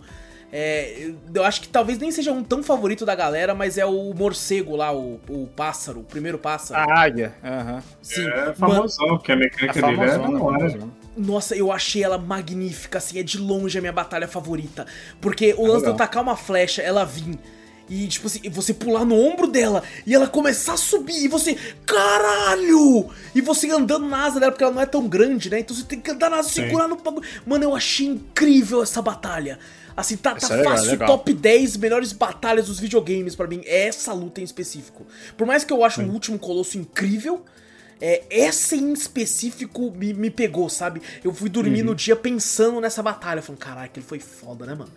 é, 0.52 1.10
eu 1.34 1.44
acho 1.44 1.60
que 1.60 1.68
talvez 1.68 1.98
nem 1.98 2.10
seja 2.10 2.32
um 2.32 2.42
tão 2.42 2.62
favorito 2.62 3.04
da 3.06 3.14
galera, 3.14 3.54
mas 3.54 3.76
é 3.78 3.84
o 3.86 4.14
morcego 4.14 4.74
lá, 4.76 4.92
o, 4.94 5.20
o 5.28 5.46
pássaro, 5.54 6.00
o 6.00 6.04
primeiro 6.04 6.38
pássaro. 6.38 6.80
A 6.90 7.00
águia. 7.02 7.34
aham. 7.44 7.82
Sim. 8.02 8.26
É 8.28 8.54
famosão, 8.54 9.08
porque 9.18 9.32
a 9.32 9.34
É 9.34 9.38
mecânica 9.38 9.82
dele 9.82 10.04
é 10.04 10.06
da 10.06 10.12
famosona, 10.14 10.42
hora. 10.42 10.70
famosona. 10.70 10.92
Nossa, 11.16 11.54
eu 11.56 11.70
achei 11.72 12.02
ela 12.02 12.16
magnífica, 12.16 12.98
assim, 12.98 13.18
é 13.18 13.22
de 13.22 13.38
longe 13.38 13.76
a 13.76 13.80
minha 13.80 13.92
batalha 13.92 14.28
favorita. 14.28 14.86
Porque 15.20 15.54
o 15.58 15.66
lance 15.66 15.84
de 15.84 15.90
eu 15.90 15.94
tacar 15.94 16.22
uma 16.22 16.36
flecha, 16.36 16.80
ela 16.80 17.04
vir. 17.04 17.38
E, 17.88 18.06
tipo 18.06 18.26
assim, 18.26 18.40
você 18.50 18.74
pular 18.74 19.04
no 19.04 19.14
ombro 19.14 19.46
dela 19.46 19.82
e 20.06 20.14
ela 20.14 20.26
começar 20.28 20.74
a 20.74 20.76
subir 20.76 21.24
e 21.24 21.28
você, 21.28 21.56
caralho! 21.86 23.08
E 23.34 23.40
você 23.40 23.70
andando 23.70 24.06
na 24.06 24.24
asa 24.26 24.38
dela, 24.40 24.52
porque 24.52 24.64
ela 24.64 24.72
não 24.74 24.82
é 24.82 24.86
tão 24.86 25.06
grande, 25.08 25.48
né? 25.50 25.60
Então 25.60 25.74
você 25.76 25.84
tem 25.84 26.00
que 26.00 26.10
andar 26.10 26.30
na 26.30 26.38
asa, 26.38 26.48
Sim. 26.48 26.62
segurar 26.64 26.88
no 26.88 26.96
bagulho. 26.96 27.26
Mano, 27.46 27.64
eu 27.64 27.74
achei 27.74 28.06
incrível 28.06 28.82
essa 28.82 29.00
batalha. 29.02 29.58
Assim, 29.96 30.16
tá, 30.16 30.34
tá 30.34 30.46
é 30.54 30.56
legal, 30.58 30.72
fácil, 30.76 30.90
legal. 30.92 31.08
top 31.08 31.32
10 31.34 31.76
melhores 31.78 32.12
batalhas 32.12 32.66
dos 32.66 32.78
videogames 32.78 33.34
pra 33.34 33.46
mim. 33.48 33.62
É 33.64 33.88
essa 33.88 34.12
luta 34.12 34.40
em 34.40 34.44
específico. 34.44 35.06
Por 35.36 35.46
mais 35.46 35.64
que 35.64 35.72
eu 35.72 35.84
ache 35.84 36.00
o 36.00 36.08
último 36.12 36.38
colosso 36.38 36.78
incrível, 36.78 37.44
é, 38.00 38.22
essa 38.30 38.76
em 38.76 38.92
específico 38.92 39.90
me, 39.90 40.14
me 40.14 40.30
pegou, 40.30 40.68
sabe? 40.68 41.02
Eu 41.24 41.34
fui 41.34 41.48
dormir 41.48 41.80
Uhum. 41.80 41.86
no 41.88 41.94
dia 41.96 42.14
pensando 42.14 42.80
nessa 42.80 43.02
batalha. 43.02 43.42
Falando, 43.42 43.58
caralho, 43.60 43.90
ele 43.96 44.04
foi 44.06 44.20
foda, 44.20 44.64
né, 44.66 44.74
mano? 44.74 44.92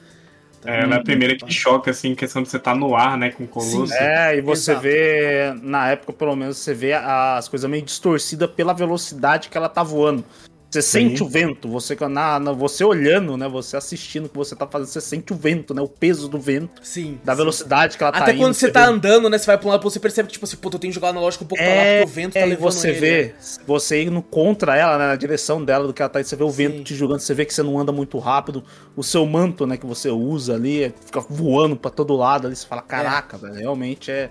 É, 0.66 0.82
ela 0.84 0.96
é 0.96 0.98
a 1.00 1.04
primeira 1.04 1.36
que 1.36 1.52
choca, 1.52 1.92
assim, 1.92 2.10
em 2.10 2.16
questão 2.16 2.44
de 2.44 2.50
você 2.50 2.58
estar 2.58 2.76
no 2.76 2.96
ar, 2.96 3.18
né, 3.18 3.32
com 3.32 3.44
o 3.44 3.48
Colosso. 3.48 3.88
Sim. 3.88 3.94
É, 3.96 4.38
e 4.38 4.42
você 4.42 4.72
Exato. 4.72 4.84
vê, 4.84 5.54
na 5.62 5.90
época 5.90 6.14
pelo 6.14 6.36
menos, 6.36 6.58
você 6.58 6.74
vê 6.74 6.94
as 6.94 7.48
coisas 7.48 7.70
meio 7.70 7.84
distorcidas 7.84 8.50
pela 8.52 8.74
velocidade 8.74 9.50
que 9.50 9.58
ela 9.58 9.70
tá 9.70 9.82
voando. 9.84 10.24
Você 10.72 10.82
sente 10.82 11.22
o 11.22 11.28
vento, 11.28 11.68
você 11.68 11.98
na, 12.10 12.40
na- 12.40 12.52
você 12.54 12.82
olhando, 12.86 13.36
né, 13.36 13.46
você 13.50 13.76
assistindo 13.76 14.28
o 14.28 14.30
que 14.30 14.38
você 14.38 14.56
tá 14.56 14.66
fazendo, 14.66 14.88
você 14.88 15.02
sente 15.02 15.34
o 15.34 15.36
vento, 15.36 15.74
né, 15.74 15.82
o 15.82 15.88
peso 15.88 16.30
do 16.30 16.40
vento, 16.40 16.80
Sim. 16.82 17.20
da 17.26 17.34
sim. 17.34 17.38
velocidade 17.38 17.98
que 17.98 18.04
ela 18.04 18.14
tá 18.14 18.20
Até 18.20 18.32
indo. 18.32 18.40
quando 18.40 18.54
você 18.54 18.72
tá 18.72 18.86
vê- 18.86 18.92
andando, 18.94 19.30
né? 19.30 19.38
Você 19.38 19.48
vai 19.48 19.58
pra 19.58 19.68
um 19.68 19.72
lado, 19.72 19.84
você 19.84 20.00
percebe 20.00 20.28
que, 20.28 20.34
tipo 20.34 20.46
assim, 20.46 20.56
pô, 20.56 20.70
eu 20.70 20.80
tenho 20.80 20.92
que 20.92 20.96
jogar 20.96 21.10
analógico 21.10 21.44
um 21.44 21.48
pouco 21.48 21.62
pra 21.62 21.74
lá, 21.74 21.82
É, 21.82 21.98
porque 22.00 22.12
o 22.12 22.16
vento 22.16 22.34
tá 22.34 22.40
é, 22.40 22.44
e 22.46 22.50
levando 22.50 22.72
você 22.72 22.88
ele, 22.90 22.94
né? 22.94 23.00
vê, 23.02 23.36
você 23.68 24.04
indo 24.04 24.22
contra 24.22 24.78
ela, 24.78 24.98
né, 24.98 25.08
na 25.08 25.16
direção 25.18 25.62
dela, 25.62 25.86
do 25.86 25.94
que 25.94 26.02
ela 26.02 26.08
tá 26.08 26.22
indo, 26.22 26.28
você 26.30 26.38
vê 26.38 26.44
o 26.46 26.50
vento 26.50 26.78
Sim. 26.78 26.84
te 26.84 26.96
jogando, 26.96 27.20
você 27.20 27.34
vê 27.34 27.44
que 27.44 27.54
você 27.54 27.64
não 27.64 27.78
anda 27.78 27.92
muito 27.92 28.18
rápido, 28.18 28.64
o 28.96 29.04
seu 29.04 29.26
manto, 29.26 29.68
né, 29.68 29.76
que 29.76 29.86
você 29.86 30.10
usa 30.10 30.54
ali, 30.56 30.84
é- 30.86 30.94
fica 31.06 31.20
voando 31.20 31.76
pra 31.76 31.92
todo 31.92 32.16
lado 32.16 32.48
ali, 32.48 32.56
você 32.56 32.66
fala, 32.66 32.82
caraca, 32.82 33.38
velho, 33.38 33.56
realmente 33.56 34.10
é, 34.10 34.30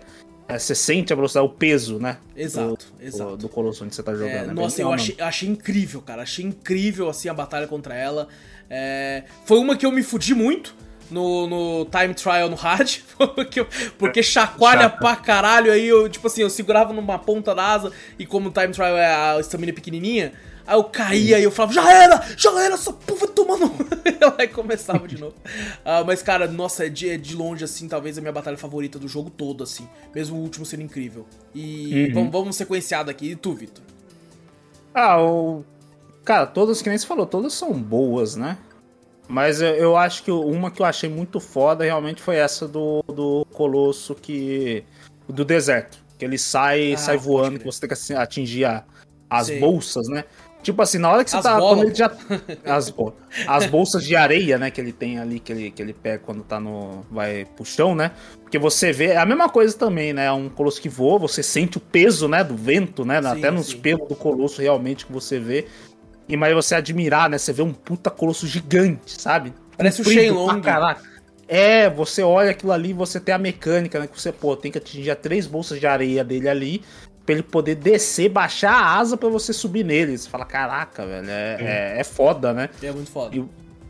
é, 0.55 0.59
Você 0.59 0.75
sente 0.75 1.13
a 1.13 1.17
velocidade, 1.17 1.47
o 1.47 1.51
peso, 1.51 1.99
né? 1.99 2.19
Exato, 2.37 2.87
do, 2.99 3.07
exato. 3.07 3.37
Do, 3.37 3.49
Colosso 3.49 3.85
onde 3.85 3.95
você 3.95 4.03
tá 4.03 4.13
jogando. 4.13 4.31
É, 4.31 4.51
é 4.51 4.53
nossa, 4.53 4.81
eu 4.81 4.93
achei, 4.93 5.17
achei 5.19 5.49
incrível, 5.49 6.03
cara. 6.03 6.23
Achei 6.23 6.45
incrível, 6.45 7.09
assim, 7.09 7.29
a 7.29 7.35
batalha 7.35 7.67
contra 7.67 7.95
ela. 7.95 8.29
É, 8.69 9.25
foi 9.45 9.59
uma 9.59 9.77
que 9.77 9.85
eu 9.85 9.93
me 9.93 10.03
fudi 10.03 10.35
muito 10.35 10.75
no, 11.11 11.47
no 11.47 11.87
time 11.87 12.15
trial 12.15 12.49
no 12.49 12.57
hard. 12.57 12.99
porque, 13.35 13.67
porque 13.99 14.23
chacoalha 14.23 14.83
Chato. 14.83 14.99
pra 14.99 15.17
caralho. 15.17 15.73
Aí 15.73 15.87
eu, 15.87 16.09
tipo 16.09 16.27
assim, 16.27 16.43
eu 16.43 16.51
segurava 16.51 16.93
numa 16.93 17.19
ponta 17.19 17.55
da 17.55 17.65
asa 17.73 17.93
e 18.19 18.25
como 18.25 18.49
o 18.49 18.53
time 18.53 18.69
trial 18.69 18.97
é 18.97 19.07
a 19.07 19.41
estamina 19.41 19.73
pequenininha. 19.73 20.33
Aí 20.71 20.77
eu 20.77 20.85
caía 20.85 21.39
e 21.41 21.43
eu 21.43 21.51
falava, 21.51 21.73
já 21.73 21.93
era! 21.93 22.25
Já 22.37 22.63
era, 22.63 22.75
essa 22.75 22.93
porra 22.93 23.27
tomando. 23.27 23.73
Aí 24.39 24.47
começava 24.47 25.09
de 25.09 25.19
novo. 25.19 25.35
Ah, 25.85 26.05
mas, 26.07 26.23
cara, 26.23 26.47
nossa, 26.47 26.87
é 26.87 26.89
de, 26.89 27.09
é 27.11 27.17
de 27.17 27.35
longe, 27.35 27.65
assim, 27.65 27.89
talvez 27.89 28.17
a 28.17 28.21
minha 28.21 28.33
batalha 28.33 28.57
favorita 28.57 28.97
do 28.99 29.09
jogo 29.09 29.31
todo, 29.31 29.65
assim. 29.65 29.89
Mesmo 30.15 30.37
o 30.37 30.41
último 30.41 30.65
sendo 30.65 30.83
incrível. 30.83 31.27
E 31.53 32.07
Uhum. 32.09 32.15
vamos, 32.15 32.33
vamos 32.33 32.57
sequenciado 32.57 33.11
aqui. 33.11 33.33
E 33.33 33.37
tu, 33.37 33.53
Vitor? 33.53 33.83
Ah, 34.95 35.21
o. 35.21 35.65
Cara, 36.25 36.47
todas, 36.47 36.81
que 36.83 36.89
nem 36.89 36.99
você 36.99 37.07
falou, 37.07 37.27
todas 37.27 37.53
são 37.53 37.73
boas, 37.73 38.37
né? 38.37 38.57
Mas 39.29 39.61
eu, 39.61 39.75
eu 39.75 39.97
acho 39.97 40.23
que 40.23 40.31
uma 40.31 40.71
que 40.71 40.83
eu 40.83 40.87
achei 40.87 41.09
muito 41.09 41.41
foda 41.41 41.83
realmente 41.85 42.21
foi 42.23 42.37
essa 42.37 42.69
do, 42.69 43.03
do 43.09 43.45
Colosso 43.53 44.15
que. 44.15 44.85
Do 45.29 45.45
deserto. 45.45 45.99
Que 46.19 46.25
ele 46.25 46.39
sai, 46.39 46.93
Ah, 46.93 46.97
sai 46.99 47.17
voando, 47.17 47.59
que 47.59 47.65
você 47.65 47.81
tem 47.81 47.89
que 47.97 48.15
atingir 48.15 48.65
a- 48.67 48.85
as 49.29 49.47
Sei. 49.47 49.59
bolsas, 49.61 50.07
né? 50.09 50.25
Tipo 50.63 50.83
assim, 50.83 50.99
na 50.99 51.11
hora 51.11 51.25
que 51.25 51.31
você 51.31 51.37
As 51.37 51.43
tá. 51.43 51.59
bolas, 51.59 51.79
Quando 51.79 51.87
ele 51.89 51.95
já, 51.95 52.13
as, 52.65 52.91
bo- 52.91 53.15
as 53.47 53.67
bolsas 53.67 54.05
de 54.05 54.15
areia, 54.15 54.59
né, 54.59 54.71
que 54.71 54.81
ele 54.81 54.93
tem 54.93 55.19
ali, 55.19 55.41
que 55.41 55.53
ele, 55.53 55.71
que 55.71 55.81
ele 55.81 55.93
pega 55.93 56.19
quando 56.25 56.43
tá 56.43 56.61
no. 56.61 57.05
Vai 57.11 57.47
pro 57.57 57.65
chão, 57.65 57.95
né? 57.95 58.11
Porque 58.43 58.59
você 58.59 58.93
vê. 58.93 59.07
É 59.07 59.17
a 59.17 59.27
mesma 59.27 59.49
coisa 59.49 59.77
também, 59.77 60.13
né? 60.13 60.27
É 60.27 60.33
um 60.33 60.49
colosso 60.49 60.81
que 60.81 60.89
voa, 60.89 61.19
você 61.19 61.43
sente 61.43 61.79
o 61.79 61.81
peso, 61.81 62.29
né? 62.29 62.45
Do 62.45 62.57
vento, 62.57 63.05
né? 63.05 63.21
Sim, 63.23 63.29
Até 63.29 63.51
nos 63.51 63.69
sim. 63.69 63.79
pelos 63.79 64.09
do 64.09 64.15
colosso 64.17 64.61
realmente 64.61 65.07
que 65.07 65.13
você 65.13 65.39
vê. 65.39 65.67
E 66.29 66.37
mas 66.37 66.55
você 66.55 66.75
admirar, 66.75 67.29
né? 67.29 67.39
Você 67.39 67.53
vê 67.53 67.63
um 67.63 67.73
puta 67.73 68.11
colosso 68.11 68.47
gigante, 68.47 69.21
sabe? 69.21 69.53
Parece 69.77 70.03
o 70.03 70.05
Shenlong. 70.05 70.61
Caraca. 70.61 71.03
É, 71.49 71.91
você 71.91 72.23
olha 72.23 72.53
aquilo 72.53 72.71
ali, 72.71 72.93
você 72.93 73.19
tem 73.19 73.35
a 73.35 73.39
mecânica, 73.39 73.99
né? 73.99 74.07
Que 74.07 74.21
você, 74.21 74.31
pô, 74.31 74.57
tem 74.57 74.71
que 74.71 74.79
atingir 74.79 75.13
três 75.17 75.49
bolsas 75.49 75.81
de 75.81 75.87
areia 75.87 76.23
dele 76.23 76.49
ali, 76.49 76.83
pra 77.31 77.33
ele 77.33 77.43
poder 77.43 77.77
descer, 77.77 78.29
baixar 78.29 78.73
a 78.73 78.99
asa 78.99 79.17
pra 79.17 79.29
você 79.29 79.53
subir 79.53 79.85
nele. 79.85 80.19
Você 80.19 80.29
fala, 80.29 80.45
caraca, 80.45 81.07
velho, 81.07 81.31
é, 81.31 81.57
é, 81.61 82.01
é 82.01 82.05
foda, 82.05 82.53
né? 82.53 82.69
É 82.83 82.91
muito 82.91 83.11
foda. 83.11 83.37
E, 83.37 83.45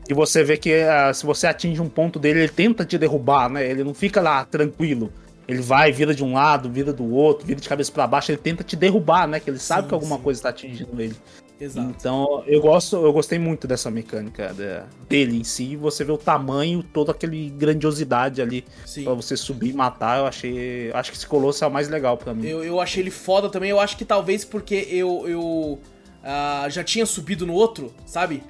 e 0.08 0.14
você 0.14 0.44
vê 0.44 0.56
que 0.56 0.74
ah, 0.74 1.12
se 1.14 1.24
você 1.24 1.46
atinge 1.46 1.80
um 1.80 1.88
ponto 1.88 2.18
dele, 2.18 2.40
ele 2.40 2.48
tenta 2.48 2.84
te 2.84 2.98
derrubar, 2.98 3.48
né? 3.48 3.66
Ele 3.66 3.82
não 3.82 3.94
fica 3.94 4.20
lá 4.20 4.44
tranquilo. 4.44 5.10
Ele 5.48 5.62
vai, 5.62 5.90
vira 5.90 6.14
de 6.14 6.22
um 6.22 6.34
lado, 6.34 6.70
vira 6.70 6.92
do 6.92 7.10
outro, 7.12 7.46
vira 7.46 7.60
de 7.60 7.68
cabeça 7.68 7.90
pra 7.90 8.06
baixo, 8.06 8.30
ele 8.30 8.38
tenta 8.38 8.62
te 8.62 8.76
derrubar, 8.76 9.26
né? 9.26 9.40
Que 9.40 9.50
ele 9.50 9.58
sabe 9.58 9.82
Sim, 9.82 9.88
que 9.88 9.94
alguma 9.94 10.16
sim. 10.16 10.22
coisa 10.22 10.42
tá 10.42 10.48
atingindo 10.50 11.00
ele. 11.00 11.16
Exato. 11.60 11.90
Então, 11.90 12.42
eu 12.46 12.60
gosto, 12.60 12.96
eu 12.96 13.12
gostei 13.12 13.38
muito 13.38 13.66
dessa 13.68 13.90
mecânica 13.90 14.54
da- 14.54 14.86
dele 15.08 15.36
em 15.38 15.44
si. 15.44 15.76
Você 15.76 16.02
vê 16.04 16.10
o 16.10 16.16
tamanho, 16.16 16.82
toda 16.82 17.12
aquele 17.12 17.50
grandiosidade 17.50 18.40
ali 18.40 18.64
Sim. 18.86 19.04
pra 19.04 19.12
você 19.12 19.36
subir 19.36 19.70
e 19.70 19.72
matar. 19.74 20.20
Eu 20.20 20.26
achei, 20.26 20.90
acho 20.92 21.10
que 21.10 21.16
esse 21.18 21.26
colosso 21.26 21.62
é 21.62 21.66
o 21.66 21.70
mais 21.70 21.88
legal 21.88 22.16
pra 22.16 22.32
mim. 22.32 22.46
Eu, 22.46 22.64
eu 22.64 22.80
achei 22.80 23.02
ele 23.02 23.10
foda 23.10 23.50
também. 23.50 23.68
Eu 23.70 23.78
acho 23.78 23.96
que 23.98 24.04
talvez 24.06 24.44
porque 24.44 24.86
eu, 24.90 25.28
eu 25.28 25.78
ah, 26.24 26.66
já 26.70 26.82
tinha 26.82 27.04
subido 27.04 27.44
no 27.46 27.52
outro, 27.52 27.92
sabe? 28.06 28.42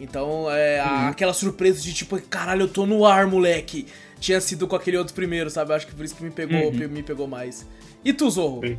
Então, 0.00 0.50
é, 0.50 0.82
Uhum. 0.82 1.08
aquela 1.08 1.32
surpresa 1.32 1.80
de 1.82 1.92
tipo, 1.92 2.20
caralho, 2.22 2.62
eu 2.62 2.68
tô 2.68 2.86
no 2.86 3.04
ar, 3.04 3.26
moleque. 3.26 3.86
Tinha 4.18 4.40
sido 4.40 4.66
com 4.66 4.74
aquele 4.74 4.96
outro 4.96 5.12
primeiro, 5.14 5.50
sabe? 5.50 5.70
Eu 5.70 5.76
acho 5.76 5.86
que 5.86 5.94
por 5.94 6.04
isso 6.04 6.14
que 6.16 6.24
me 6.24 6.30
pegou, 6.30 6.68
Uhum. 6.72 6.88
me 6.88 7.02
pegou 7.02 7.26
mais. 7.28 7.66
E 8.02 8.12
tu, 8.12 8.28
Zorro? 8.30 8.60
Sim. 8.66 8.78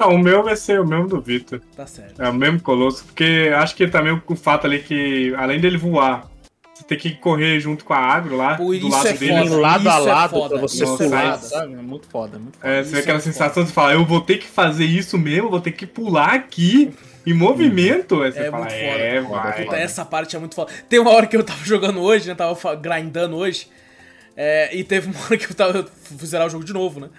Então, 0.00 0.14
o 0.14 0.18
meu 0.18 0.42
vai 0.42 0.56
ser 0.56 0.80
o 0.80 0.86
mesmo 0.86 1.06
do 1.06 1.20
Vitor. 1.20 1.60
Tá 1.76 1.86
certo. 1.86 2.22
É 2.22 2.28
o 2.28 2.32
mesmo 2.32 2.58
Colosso, 2.62 3.04
porque 3.04 3.52
acho 3.54 3.74
que 3.76 3.86
também 3.86 4.18
o 4.26 4.34
fato 4.34 4.66
ali 4.66 4.78
que, 4.80 5.34
além 5.36 5.60
dele 5.60 5.76
voar, 5.76 6.26
você 6.72 6.82
tem 6.84 6.96
que 6.96 7.10
correr 7.16 7.60
junto 7.60 7.84
com 7.84 7.92
a 7.92 7.98
agro 7.98 8.34
lá, 8.34 8.56
Pô, 8.56 8.74
do 8.74 8.88
lado 8.88 9.06
é 9.08 9.12
dele. 9.12 9.32
foda. 9.34 9.50
Tem 9.50 9.58
lado 9.60 9.88
a 9.90 9.94
é 9.94 9.98
lado 9.98 10.30
foda, 10.30 10.48
pra 10.58 10.60
você 10.62 10.84
é 10.84 10.86
pular, 10.86 11.34
foda. 11.36 11.46
sabe? 11.48 11.72
É 11.74 11.76
muito 11.76 12.06
foda, 12.08 12.36
é 12.36 12.40
muito 12.40 12.56
foda. 12.58 12.72
É, 12.72 12.82
você 12.82 12.90
vê 12.92 12.98
aquela 13.00 13.18
é 13.18 13.20
foda. 13.20 13.32
sensação 13.32 13.62
de 13.64 13.72
falar, 13.72 13.92
eu 13.92 14.06
vou 14.06 14.22
ter 14.22 14.38
que 14.38 14.46
fazer 14.46 14.86
isso 14.86 15.18
mesmo, 15.18 15.50
vou 15.50 15.60
ter 15.60 15.72
que 15.72 15.86
pular 15.86 16.32
aqui 16.32 16.94
em 17.26 17.34
movimento. 17.34 18.22
Aí 18.22 18.32
você 18.32 18.38
É 18.40 18.50
fala, 18.50 18.64
muito 18.64 18.74
é, 18.74 19.22
foda. 19.22 19.34
vai. 19.42 19.64
Puta, 19.64 19.76
essa 19.76 20.04
parte 20.06 20.34
é 20.34 20.38
muito 20.38 20.54
foda. 20.54 20.72
Tem 20.88 20.98
uma 20.98 21.10
hora 21.10 21.26
que 21.26 21.36
eu 21.36 21.44
tava 21.44 21.60
jogando 21.66 22.00
hoje, 22.00 22.26
né? 22.26 22.34
Tava 22.34 22.74
grindando 22.74 23.36
hoje. 23.36 23.68
é, 24.34 24.74
e 24.74 24.82
teve 24.82 25.10
uma 25.10 25.20
hora 25.26 25.36
que 25.36 25.44
eu 25.44 25.54
tava. 25.54 25.76
Eu 25.76 25.86
fui 26.16 26.26
zerar 26.26 26.46
o 26.46 26.50
jogo 26.50 26.64
de 26.64 26.72
novo, 26.72 27.00
né? 27.00 27.10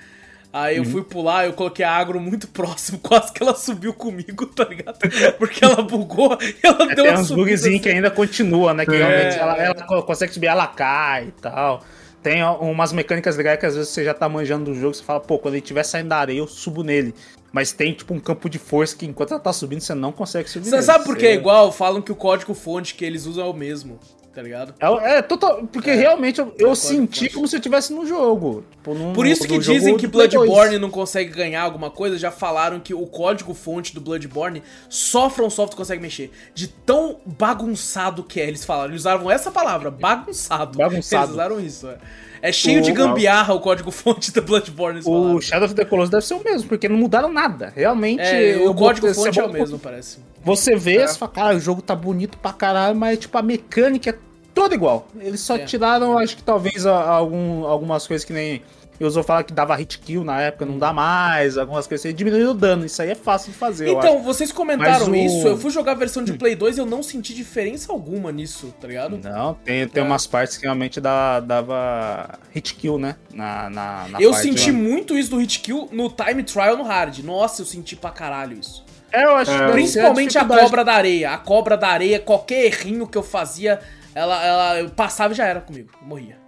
Aí 0.53 0.77
Uhum. 0.79 0.83
eu 0.85 0.89
fui 0.91 1.03
pular, 1.03 1.45
eu 1.45 1.53
coloquei 1.53 1.85
a 1.85 1.91
agro 1.91 2.19
muito 2.19 2.47
próximo, 2.51 2.99
quase 2.99 3.31
que 3.31 3.41
ela 3.41 3.55
subiu 3.55 3.93
comigo, 3.93 4.45
tá 4.47 4.65
ligado? 4.65 4.97
Porque 5.37 5.63
ela 5.63 5.81
bugou 5.81 6.37
e 6.41 6.55
ela 6.67 6.87
deu 6.87 6.95
Tem 7.05 7.09
uma 7.13 7.19
uns 7.21 7.27
subida 7.27 7.45
bugzinhos 7.51 7.75
assim. 7.75 7.79
que 7.79 7.89
ainda 7.89 8.11
continua, 8.11 8.73
né? 8.73 8.85
Que 8.85 8.95
É. 8.95 8.97
realmente 8.97 9.37
ela, 9.39 9.57
ela 9.57 9.75
co- 9.85 10.03
consegue 10.03 10.33
subir, 10.33 10.47
ela 10.47 10.67
cai 10.67 11.27
e 11.27 11.31
tal. 11.41 11.81
tem 12.23 12.43
umas 12.43 12.93
mecânicas 12.93 13.35
legais 13.35 13.59
que 13.59 13.65
às 13.65 13.75
vezes 13.75 13.89
você 13.89 14.03
já 14.03 14.13
tá 14.13 14.29
manjando 14.29 14.65
do 14.65 14.75
jogo, 14.79 14.93
você 14.93 15.01
fala, 15.03 15.19
pô, 15.19 15.39
quando 15.39 15.55
ele 15.55 15.63
estiver 15.63 15.81
saindo 15.83 16.09
da 16.09 16.17
areia, 16.17 16.37
eu 16.37 16.47
subo 16.47 16.83
nele. 16.83 17.15
Mas 17.51 17.71
tem, 17.71 17.93
tipo, 17.93 18.13
um 18.13 18.19
campo 18.19 18.47
de 18.47 18.59
força 18.59 18.95
que 18.95 19.05
enquanto 19.07 19.31
ela 19.31 19.39
tá 19.39 19.51
subindo, 19.51 19.81
você 19.81 19.95
não 19.95 20.11
consegue 20.11 20.47
subir 20.49 20.65
Você 20.65 20.71
nele. 20.71 20.83
sabe 20.83 21.03
por 21.03 21.17
que 21.17 21.25
é 21.25 21.33
igual? 21.33 21.71
Falam 21.71 21.99
que 22.01 22.11
o 22.11 22.15
código-fonte 22.15 22.93
que 22.93 23.03
eles 23.03 23.25
usam 23.25 23.45
é 23.45 23.49
o 23.49 23.53
mesmo, 23.53 23.99
tá 24.33 24.41
ligado? 24.41 24.73
É, 24.79 25.17
é 25.17 25.21
total. 25.21 25.67
Porque 25.67 25.89
É. 25.89 25.95
realmente 25.95 26.39
eu, 26.39 26.47
eu 26.47 26.51
Concordo, 26.69 26.75
senti 26.75 27.29
como 27.29 27.47
se 27.47 27.55
eu 27.55 27.59
estivesse 27.59 27.93
no 27.93 28.05
jogo. 28.05 28.63
Tipo, 28.71 28.93
num- 28.93 29.13
Por 29.13 29.25
isso 29.27 29.47
que 29.47 29.57
dizem 29.59 29.97
que 29.97 30.07
Bloodborne 30.07 30.69
2. 30.71 30.81
não 30.81 30.89
consegue 30.89 31.31
ganhar 31.31 31.61
alguma 31.63 31.89
coisa, 31.91 32.17
já 32.17 32.31
falaram 32.31 32.79
que 32.79 32.93
o 32.93 33.05
código-fonte 33.05 33.93
do 33.93 34.01
Bloodborne 34.01 34.63
só 34.89 35.29
From 35.29 35.49
Software 35.49 35.77
consegue 35.77 36.01
mexer. 36.01 36.31
De 36.53 36.67
tão 36.67 37.19
bagunçado 37.25 38.23
que 38.23 38.39
é, 38.39 38.47
eles 38.47 38.63
falaram. 38.65 38.89
Eles 38.91 39.01
usaram 39.01 39.29
essa 39.29 39.51
palavra, 39.51 39.91
bagunçado. 39.91 40.77
Bagunçado. 40.77 41.23
Eles 41.25 41.33
usaram 41.33 41.59
isso, 41.59 41.87
é. 41.87 41.97
É 42.41 42.51
cheio 42.51 42.79
O- 42.79 42.81
de 42.83 42.91
gambiarra 42.91 43.53
o 43.53 43.59
código-fonte 43.59 44.31
do 44.33 44.41
Bloodborne. 44.41 45.01
O 45.05 45.39
Shadow 45.39 45.65
of 45.65 45.75
the 45.75 45.85
Colossus 45.85 46.09
deve 46.09 46.25
ser 46.25 46.33
o 46.33 46.43
mesmo, 46.43 46.67
porque 46.67 46.89
não 46.89 46.97
mudaram 46.97 47.31
nada. 47.31 47.71
Realmente. 47.75 48.21
É, 48.21 48.57
o 48.67 48.73
código-fonte 48.73 49.39
é 49.39 49.43
o 49.43 49.51
mesmo, 49.51 49.77
parece. 49.77 50.19
Você 50.43 50.75
vê, 50.75 50.97
É. 50.97 51.07
você 51.07 51.17
fala, 51.17 51.31
cara, 51.31 51.55
o 51.55 51.59
jogo 51.59 51.81
tá 51.81 51.95
bonito 51.95 52.37
pra 52.37 52.51
caralho, 52.51 52.95
mas 52.95 53.19
tipo, 53.19 53.37
a 53.37 53.41
mecânica 53.41 54.09
é 54.09 54.15
toda 54.53 54.73
igual. 54.73 55.07
Eles 55.19 55.39
só 55.41 55.55
É. 55.55 55.59
tiraram, 55.59 56.17
acho 56.17 56.35
que 56.35 56.43
talvez 56.43 56.85
a- 56.85 57.09
algum, 57.09 57.63
algumas 57.65 58.07
coisas 58.07 58.25
que 58.25 58.33
nem. 58.33 58.61
Eu 59.01 59.07
usou 59.07 59.23
falar 59.23 59.43
que 59.43 59.51
dava 59.51 59.75
hit 59.75 59.97
kill 59.99 60.23
na 60.23 60.39
época, 60.41 60.65
não 60.65 60.77
dá 60.77 60.93
mais, 60.93 61.57
algumas 61.57 61.87
coisas 61.87 62.05
assim, 62.05 62.15
diminuiu 62.15 62.51
o 62.51 62.53
dano. 62.53 62.85
Isso 62.85 63.01
aí 63.01 63.09
é 63.09 63.15
fácil 63.15 63.51
de 63.51 63.57
fazer. 63.57 63.89
Então, 63.89 64.21
vocês 64.21 64.51
comentaram 64.51 65.07
o- 65.07 65.15
isso, 65.15 65.47
eu 65.47 65.57
fui 65.57 65.71
jogar 65.71 65.93
a 65.93 65.95
versão 65.95 66.23
de 66.23 66.33
Play 66.33 66.55
2 66.55 66.77
e 66.77 66.79
eu 66.81 66.85
não 66.85 67.01
senti 67.01 67.33
diferença 67.33 67.91
alguma 67.91 68.31
nisso, 68.31 68.73
tá 68.79 68.87
ligado? 68.87 69.17
Não, 69.17 69.55
tem, 69.55 69.87
tem 69.87 70.03
É. 70.03 70.05
umas 70.05 70.27
partes 70.27 70.55
que 70.55 70.63
realmente 70.65 71.01
dá, 71.01 71.39
dava 71.39 72.37
hit 72.51 72.75
kill, 72.75 72.99
né? 72.99 73.15
Na, 73.33 73.69
na, 73.69 74.07
na 74.09 74.21
eu 74.21 74.31
parte 74.31 74.43
senti 74.43 74.71
lá. 74.71 74.77
muito 74.77 75.17
isso 75.17 75.31
do 75.31 75.37
hit 75.37 75.59
kill 75.61 75.89
no 75.91 76.09
time 76.09 76.43
trial 76.43 76.77
no 76.77 76.83
hard. 76.83 77.19
Nossa, 77.23 77.63
eu 77.63 77.65
senti 77.65 77.95
pra 77.95 78.11
caralho 78.11 78.59
isso. 78.59 78.85
É, 79.11 79.23
eu 79.25 79.35
acho 79.35 79.51
É. 79.51 79.57
ser 79.57 79.71
Principalmente 79.71 80.37
a 80.37 80.41
dificuldade. 80.41 80.61
cobra 80.69 80.85
da 80.85 80.93
areia. 80.93 81.31
A 81.31 81.37
cobra 81.37 81.75
da 81.75 81.87
areia, 81.87 82.19
qualquer 82.19 82.65
errinho 82.65 83.07
que 83.07 83.17
eu 83.17 83.23
fazia, 83.23 83.79
ela, 84.15 84.45
ela 84.45 84.79
eu 84.79 84.89
passava 84.91 85.33
e 85.33 85.35
já 85.37 85.45
era 85.47 85.59
comigo. 85.59 85.89
Eu 86.01 86.07
morria. 86.07 86.40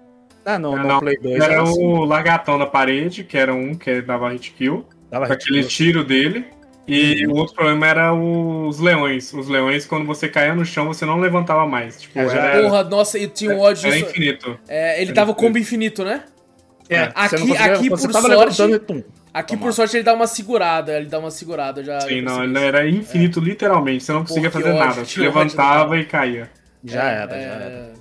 Ah, 0.46 0.60
no, 0.60 0.76
no 0.76 0.84
Não, 0.88 1.00
Play 1.00 1.18
2 1.18 1.36
Era 1.36 1.54
era 1.54 1.64
assim, 1.64 1.84
o 1.86 2.04
lagartão 2.06 2.58
na 2.58 2.66
parede, 2.66 3.24
que 3.24 3.38
era 3.38 3.54
um 3.54 3.74
que 3.76 4.02
dava 4.02 4.30
hit 4.32 4.52
kill, 4.52 4.86
dava 5.10 5.26
hit 5.26 5.34
aquele 5.34 5.60
kill. 5.60 5.68
tiro 5.70 6.04
dele. 6.04 6.46
E 6.86 7.26
o 7.28 7.36
outro 7.36 7.56
problema 7.56 7.88
era 7.88 8.14
os 8.14 8.78
leões. 8.80 9.32
Os 9.34 9.48
leões, 9.48 9.86
quando 9.86 10.06
você 10.06 10.28
caía 10.28 10.54
no 10.54 10.66
chão, 10.66 10.88
você 10.88 11.06
não 11.06 11.18
levantava 11.18 11.66
mais. 11.66 12.02
Tipo, 12.02 12.20
É, 12.20 12.28
já 12.28 12.40
era, 12.46 12.62
Porra, 12.62 12.84
nossa, 12.84 13.18
eu 13.18 13.30
tinha 13.30 13.52
um 13.56 13.60
ódio 13.62 13.88
era 13.88 13.96
disso. 13.96 14.10
infinito. 14.10 14.60
É, 14.68 14.96
ele 15.02 15.06
Era 15.12 15.14
dava 15.14 15.32
infinito. 15.32 15.46
combo 15.48 15.58
infinito, 15.58 16.04
né? 16.04 16.24
É, 16.90 17.04
Aqui- 17.04 17.14
você 17.30 17.38
não 17.38 17.48
conseguia- 17.48 17.74
aqui, 17.76 17.90
você 17.90 18.08
por 18.08 18.14
tava 18.14 18.28
sorte, 18.34 18.62
ele, 18.64 18.80
pum. 18.80 19.02
Aqui, 19.34 19.54
Toma. 19.54 19.62
por 19.66 19.74
sorte, 19.74 19.96
ele 19.96 20.04
dá 20.04 20.14
uma 20.14 20.28
segurada. 20.28 20.98
Ele 20.98 21.06
dá 21.06 21.20
uma 21.20 21.32
segurada. 21.32 21.82
Já, 21.82 22.02
Sim, 22.02 22.20
não, 22.22 22.44
ele 22.44 22.60
era 22.60 22.86
infinito, 22.88 23.40
literalmente. 23.40 24.04
Você 24.04 24.12
não 24.12 24.20
conseguia 24.26 24.50
que 24.50 24.54
fazer 24.58 24.72
ódio, 24.72 24.80
nada. 24.86 25.02
ódio, 25.02 25.24
levantava 25.24 25.98
e 25.98 26.04
caía. 26.06 26.50
Já 26.84 27.02
É, 27.10 27.14
era, 27.22 27.36
é, 27.38 27.42
já 27.42 27.54
era. 27.66 27.94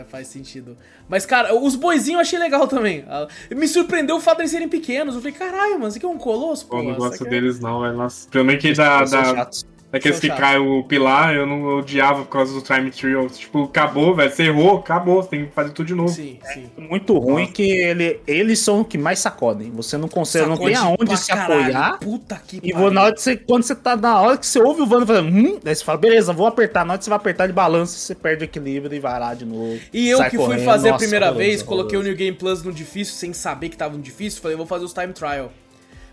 É, 0.00 0.04
faz, 0.04 0.10
faz 0.10 0.28
sentido. 0.28 0.76
Mas, 1.08 1.24
cara, 1.26 1.54
os 1.54 1.74
boizinhos 1.74 2.14
eu 2.18 2.20
achei 2.20 2.38
legal 2.38 2.66
também. 2.66 3.04
Ah, 3.08 3.26
Me 3.50 3.66
surpreendeu 3.68 4.16
o 4.16 4.20
fato 4.20 4.36
de 4.38 4.42
eles 4.42 4.50
serem 4.52 4.68
pequenos. 4.68 5.14
Eu 5.14 5.20
falei, 5.20 5.36
caralho, 5.36 5.74
mano, 5.74 5.88
isso 5.88 5.96
aqui 5.98 6.06
é 6.06 6.08
um 6.08 6.18
colosso, 6.18 6.66
Pô, 6.66 6.78
eu 6.78 6.82
não 6.84 6.94
gosto 6.96 7.26
é- 7.26 7.30
deles, 7.30 7.60
não, 7.60 7.80
velho. 7.82 7.96
Nossa, 7.96 8.28
Principalmente 8.28 8.74
da, 8.74 9.06
São 9.06 9.22
da, 9.22 9.34
chatos. 9.34 9.66
Daqueles 9.90 10.16
São 10.16 10.20
que 10.22 10.26
chatos. 10.28 10.42
cai 10.44 10.58
o 10.58 10.82
pilar, 10.84 11.34
eu 11.34 11.46
não 11.46 11.78
odiava 11.78 12.22
por 12.24 12.30
causa 12.30 12.52
do 12.52 12.60
time 12.60 12.90
trial. 12.90 13.26
Tipo, 13.28 13.64
acabou, 13.64 14.14
velho. 14.14 14.30
Você 14.30 14.42
errou, 14.44 14.76
acabou. 14.78 15.22
Você 15.22 15.28
tem 15.30 15.46
que 15.46 15.52
fazer 15.52 15.70
tudo 15.70 15.86
de 15.86 15.94
novo. 15.94 16.08
Sim, 16.10 16.38
sim. 16.52 16.66
Muito 16.76 17.16
ruim 17.18 17.46
que 17.46 17.62
ele, 17.70 18.20
eles 18.26 18.58
são 18.58 18.80
o 18.80 18.84
que 18.84 18.98
mais 18.98 19.18
sacodem. 19.18 19.70
Você 19.72 19.96
não 19.96 20.08
consegue, 20.08 20.46
não 20.46 20.56
tem 20.56 20.74
Sacode 20.74 20.96
aonde 21.00 21.16
se 21.16 21.28
caralho. 21.28 21.60
apoiar. 21.62 21.98
Puta 22.00 22.36
que 22.46 22.60
E 22.62 22.72
pariu. 22.72 22.90
na 22.90 23.02
hora 23.04 23.14
que 23.14 23.22
você, 23.22 23.36
quando 23.36 23.62
você 23.62 23.74
tá 23.74 23.96
na 23.96 24.20
hora 24.20 24.36
que 24.36 24.46
você 24.46 24.60
ouve 24.60 24.82
o 24.82 24.86
Vando 24.86 25.06
fazendo, 25.06 25.28
hum, 25.28 25.58
daí 25.62 25.74
você 25.74 25.84
fala, 25.84 25.98
beleza, 25.98 26.32
vou 26.32 26.46
apertar. 26.46 26.84
Na 26.84 26.92
hora 26.92 26.98
que 26.98 27.04
você 27.04 27.10
vai 27.10 27.16
apertar 27.18 27.46
de 27.46 27.52
balanço, 27.52 27.98
você 27.98 28.14
perde 28.14 28.42
o 28.42 28.46
equilíbrio 28.46 28.94
e 28.94 29.00
vai 29.00 29.18
lá 29.18 29.32
de 29.34 29.44
novo. 29.44 29.78
E 29.92 30.08
eu 30.08 30.18
que 30.24 30.30
fui 30.30 30.38
correndo. 30.38 30.64
fazer 30.64 30.88
a 30.88 30.92
Nossa, 30.92 31.02
primeira 31.04 31.26
horroroso, 31.26 31.46
vez, 31.50 31.62
coloquei 31.62 31.96
o 31.96 32.00
horroroso. 32.00 32.08
New 32.08 32.16
Game 32.26 32.36
Plus 32.36 32.62
no 32.62 32.72
difícil 32.72 33.14
sem 33.14 33.32
saber 33.32 33.68
que 33.70 33.76
tava 33.76 33.96
no 33.96 34.02
difícil. 34.02 34.42
Falei, 34.42 34.56
vou 34.56 34.66
fazer 34.66 34.84
os 34.84 34.92
time 34.92 35.12
trial. 35.12 35.50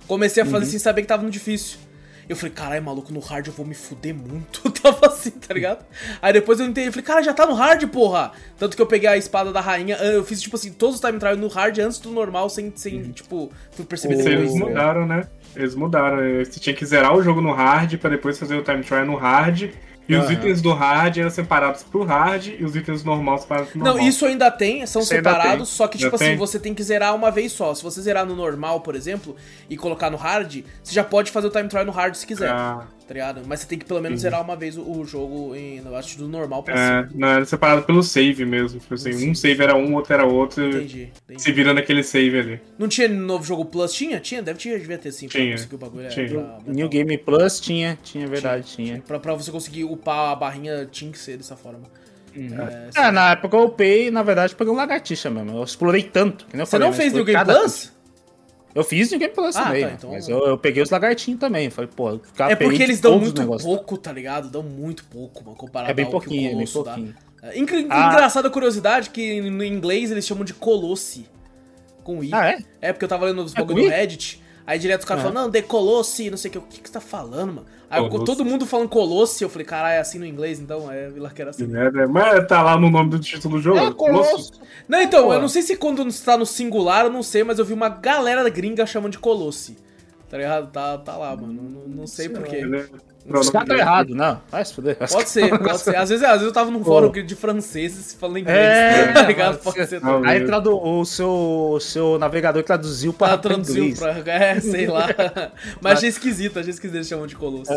Comecei 0.07 0.43
a 0.43 0.45
fazer 0.45 0.65
Uhum. 0.65 0.71
sem 0.71 0.79
saber 0.79 1.01
que 1.01 1.07
tava 1.07 1.23
no 1.23 1.29
difícil. 1.29 1.77
Eu 2.27 2.35
falei, 2.35 2.53
caralho, 2.53 2.83
maluco, 2.83 3.13
no 3.13 3.19
hard 3.19 3.47
eu 3.47 3.53
vou 3.53 3.65
me 3.65 3.75
fuder 3.75 4.13
muito. 4.15 4.61
Eu 4.65 4.71
tava 4.71 5.07
assim, 5.07 5.29
tá 5.31 5.53
ligado? 5.53 5.85
Aí 6.21 6.33
depois 6.33 6.59
eu 6.59 6.65
entendi, 6.65 6.87
eu 6.87 6.91
falei, 6.91 7.05
cara, 7.05 7.21
já 7.23 7.33
tá 7.33 7.45
no 7.45 7.53
hard, 7.53 7.87
porra. 7.89 8.31
Tanto 8.57 8.75
que 8.75 8.81
eu 8.81 8.87
peguei 8.87 9.09
a 9.09 9.17
espada 9.17 9.51
da 9.51 9.61
rainha, 9.61 9.95
eu 9.97 10.23
fiz, 10.23 10.41
tipo 10.41 10.55
assim, 10.55 10.71
todos 10.73 10.95
os 10.95 11.01
time 11.01 11.19
trial 11.19 11.37
no 11.37 11.47
hard 11.47 11.77
antes 11.79 11.99
do 11.99 12.09
normal, 12.11 12.49
sem, 12.49 12.71
sem 12.75 12.95
Uhum. 13.01 13.11
tipo, 13.11 13.51
fui 13.71 13.85
perceber 13.85 14.15
depois. 14.15 14.33
eles 14.35 14.53
mudaram, 14.55 15.05
né? 15.05 15.27
Eles 15.55 15.75
mudaram. 15.75 16.17
Você 16.43 16.59
tinha 16.59 16.75
que 16.75 16.85
zerar 16.85 17.15
o 17.15 17.21
jogo 17.23 17.41
no 17.41 17.53
hard 17.53 17.97
pra 17.97 18.09
depois 18.09 18.37
fazer 18.39 18.55
o 18.55 18.63
time 18.63 18.83
trial 18.83 19.05
no 19.05 19.15
hard. 19.15 19.69
E 20.07 20.15
os 20.15 20.29
itens 20.29 20.61
do 20.61 20.71
hard 20.73 21.17
eram 21.17 21.29
separados 21.29 21.83
pro 21.83 22.03
hard 22.03 22.47
e 22.59 22.63
os 22.63 22.75
itens 22.75 23.03
normais 23.03 23.41
separados 23.41 23.71
pro 23.71 23.79
normal. 23.79 23.97
Não, 23.97 24.07
isso 24.07 24.25
ainda 24.25 24.51
tem, 24.51 24.85
são 24.85 25.01
Isso 25.01 25.09
separados, 25.09 25.67
tem. 25.69 25.77
só 25.77 25.87
que, 25.87 25.97
Já 25.97 26.07
tipo 26.07 26.15
assim, 26.15 26.25
tem. 26.25 26.37
você 26.37 26.59
tem 26.59 26.73
que 26.73 26.83
zerar 26.83 27.15
uma 27.15 27.31
vez 27.31 27.51
só. 27.51 27.73
Se 27.73 27.81
você 27.81 28.01
zerar 28.01 28.25
no 28.25 28.35
normal, 28.35 28.81
por 28.81 28.95
exemplo, 28.95 29.35
e 29.69 29.75
colocar 29.75 30.09
no 30.11 30.17
hard, 30.17 30.63
você 30.83 30.93
já 30.93 31.03
pode 31.03 31.31
fazer 31.31 31.47
o 31.47 31.49
time 31.49 31.67
trial 31.67 31.85
no 31.85 31.91
hard 31.91 32.13
se 32.15 32.25
quiser, 32.27 32.49
Ah, 32.51 32.83
tá 33.07 33.13
ligado? 33.13 33.41
Mas 33.45 33.59
você 33.61 33.67
tem 33.67 33.77
que 33.79 33.85
pelo 33.85 34.01
menos 34.01 34.21
zerar 34.21 34.41
uma 34.41 34.55
vez 34.55 34.77
o, 34.77 34.81
o 34.81 35.05
jogo 35.05 35.55
em, 35.55 35.77
eu 35.85 35.95
acho, 35.95 36.17
do 36.17 36.27
normal 36.27 36.63
pra 36.63 36.73
é, 36.73 37.07
cima. 37.07 37.09
não, 37.15 37.27
era 37.27 37.45
separado 37.45 37.83
pelo 37.83 38.01
save 38.03 38.45
mesmo. 38.45 38.79
Tipo 38.79 38.93
assim, 38.95 39.29
um 39.29 39.35
save 39.35 39.61
era 39.63 39.75
um, 39.75 39.93
outro 39.95 40.13
era 40.13 40.25
outro. 40.25 40.67
Entendi, 40.67 41.11
entendi. 41.23 41.41
Se 41.41 41.51
vira 41.51 41.73
naquele 41.73 42.03
save 42.03 42.39
ali. 42.39 42.61
Não 42.77 42.87
tinha 42.87 43.07
novo 43.07 43.43
jogo 43.43 43.65
Plus? 43.65 43.93
Tinha? 43.93 44.19
Tinha? 44.19 44.41
Deve 44.41 44.57
tinha, 44.59 44.77
devia 44.79 44.97
ter 44.97 45.11
sim, 45.11 45.27
pra 45.27 45.39
Tinha, 45.39 45.51
conseguir 45.53 45.75
o 45.75 45.77
bagulho. 45.77 46.05
é, 46.05 46.09
tinha. 46.09 46.27
pra- 46.29 46.41
pra- 46.41 46.73
New 46.73 46.89
Game 46.89 47.17
Plus 47.17 47.59
tinha, 47.59 47.97
tinha, 48.03 48.27
verdade, 48.27 48.65
tinha. 48.67 49.01
Pra, 49.05 49.19
pra 49.19 49.33
você 49.35 49.51
conseguir 49.51 49.83
upar 49.83 50.31
a 50.31 50.35
barrinha, 50.35 50.87
tinha 50.91 51.11
que 51.11 51.17
ser 51.19 51.37
dessa 51.37 51.55
forma. 51.55 51.83
É, 52.37 52.89
É, 53.07 53.11
na 53.11 53.31
época 53.31 53.55
eu 53.55 53.63
upei, 53.63 54.11
na 54.11 54.21
verdade, 54.21 54.53
peguei 54.55 54.73
um 54.73 54.75
lagartixa 54.75 55.29
mesmo. 55.29 55.57
Eu 55.57 55.63
explorei 55.63 56.03
tanto. 56.03 56.45
Que 56.47 56.53
nem 56.57 56.61
eu 56.61 56.65
Você 56.65 56.71
falei, 56.71 56.87
não 56.87 56.93
fez 56.93 57.13
New 57.13 57.23
Game 57.23 57.45
Plus? 57.45 57.93
Eu 58.75 58.83
fiz 58.83 59.09
New 59.09 59.19
Game 59.19 59.33
Plus 59.33 59.55
Ah, 59.55 59.63
também, 59.63 59.81
tá, 59.83 59.87
né? 59.87 59.95
então- 59.97 60.11
mas 60.11 60.27
eu, 60.29 60.37
eu 60.45 60.57
peguei 60.57 60.83
os 60.83 60.89
lagartinhos 60.89 61.39
também. 61.39 61.69
Falei, 61.69 61.89
pô, 61.95 62.19
ficar 62.19 62.51
É 62.51 62.55
porque 62.57 62.83
eles 62.83 62.99
dão 62.99 63.17
muito 63.17 63.41
pouco, 63.63 63.97
tá 63.97 64.11
ligado? 64.11 64.49
Dão 64.49 64.61
muito 64.61 65.05
pouco, 65.05 65.43
mano, 65.45 65.55
comparado 65.55 65.89
É 65.89 65.93
bem 65.93 66.03
ao 66.05 66.11
que 66.11 66.17
o 66.17 66.19
pouquinho, 66.19 66.41
é 66.41 66.55
bem 66.55 66.65
Colosso 66.67 66.83
dá. 66.83 66.93
pouquinho. 66.93 67.15
É, 67.41 67.47
Ah. 67.89 68.07
Engraçada 68.11 68.49
curiosidade 68.49 69.09
que 69.11 69.39
no 69.41 69.63
inglês 69.63 70.11
eles 70.11 70.25
chamam 70.27 70.43
de 70.43 70.53
Colosse. 70.53 71.25
Com 72.03 72.23
I. 72.23 72.29
Ah, 72.33 72.47
é? 72.49 72.57
É, 72.81 72.93
porque 72.93 73.05
eu 73.05 73.09
tava 73.09 73.25
lendo 73.25 73.41
os 73.43 73.55
É 73.55 73.57
bagulho 73.59 73.83
no? 73.85 73.89
Reddit. 73.89 74.43
Aí 74.67 74.79
direto 74.79 75.01
os 75.01 75.05
caras 75.05 75.23
Ah. 75.23 75.27
falam, 75.27 75.43
não, 75.43 75.49
decolosse, 75.49 76.29
não 76.29 76.37
sei 76.37 76.49
o 76.49 76.51
que. 76.53 76.57
O 76.57 76.61
que, 76.61 76.79
que 76.81 76.87
você 76.89 76.93
tá 76.93 77.01
falando, 77.01 77.53
mano? 77.53 77.65
Aí 77.87 78.01
eu- 78.03 78.09
todo 78.23 78.43
mundo 78.43 78.65
falando 78.65 78.89
Colosse, 78.89 79.43
eu 79.43 79.49
falei, 79.49 79.65
caralho, 79.65 79.93
é 79.93 79.99
assim 79.99 80.17
no 80.17 80.25
inglês, 80.25 80.59
então 80.59 80.91
é 80.91 81.07
Vila 81.07 81.29
que 81.29 81.39
era 81.39 81.51
assim. 81.51 81.65
É, 81.75 82.07
Mas 82.07 82.47
tá 82.47 82.63
lá 82.63 82.77
no 82.79 82.89
nome 82.89 83.11
do 83.11 83.19
título 83.19 83.57
do 83.57 83.61
jogo. 83.61 83.77
É, 83.77 83.93
Colosso. 83.93 84.51
Não, 84.87 84.99
então, 85.01 85.25
Pô. 85.25 85.33
eu 85.33 85.39
não 85.41 85.47
sei 85.47 85.61
se 85.61 85.75
quando 85.77 86.05
está 86.07 86.35
no 86.35 86.45
singular, 86.47 87.05
eu 87.05 87.11
não 87.11 87.21
sei, 87.21 87.43
mas 87.43 87.59
eu 87.59 87.65
vi 87.65 87.73
uma 87.73 87.87
galera 87.89 88.49
gringa 88.49 88.85
chamando 88.87 89.11
de 89.11 89.19
Colosse. 89.19 89.77
Tá 90.27 90.37
ligado? 90.37 90.71
Tá, 90.71 90.97
tá 90.97 91.15
lá, 91.15 91.35
mano. 91.35 91.53
Não, 91.53 91.87
não 91.97 92.07
sei 92.07 92.27
porquê. 92.27 92.63
É- 93.27 93.37
Os 93.39 93.49
caras 93.49 93.67
estão 93.67 93.77
errados, 93.79 94.15
não. 94.15 94.39
Vai 94.51 94.63
se 94.63 94.73
fuder. 94.73 94.95
Pode 94.97 95.29
ser, 95.29 95.49
pode 95.57 95.79
ser. 95.79 95.95
Às 95.95 96.09
vezes, 96.09 96.23
às 96.23 96.31
vezes 96.33 96.45
eu 96.47 96.51
tava 96.53 96.69
num 96.69 96.83
fórum 96.83 97.11
de 97.11 97.35
franceses 97.35 98.13
falando 98.13 98.37
inglês. 98.39 98.57
É, 98.59 99.13
tá 99.13 99.21
ligado? 99.23 99.57
Pode 99.57 99.85
ser. 99.87 99.99
Não, 100.01 100.23
Aí 100.23 100.45
tradu 100.45 100.77
o 100.77 101.03
seu, 101.05 101.27
o 101.73 101.79
seu 101.79 102.19
navegador 102.19 102.61
traduziu 102.63 103.11
Pra 103.13 103.29
para 103.29 103.37
traduzir 103.39 103.79
inglês. 103.79 103.99
pra. 103.99 104.31
É, 104.31 104.59
sei 104.59 104.85
lá. 104.87 105.07
Mas 105.81 105.93
achei 105.97 106.09
esquisito, 106.09 106.59
achei 106.59 106.69
esquisito 106.71 106.95
eles 106.97 107.07
chamam 107.07 107.25
de 107.25 107.35
Colosso. 107.35 107.71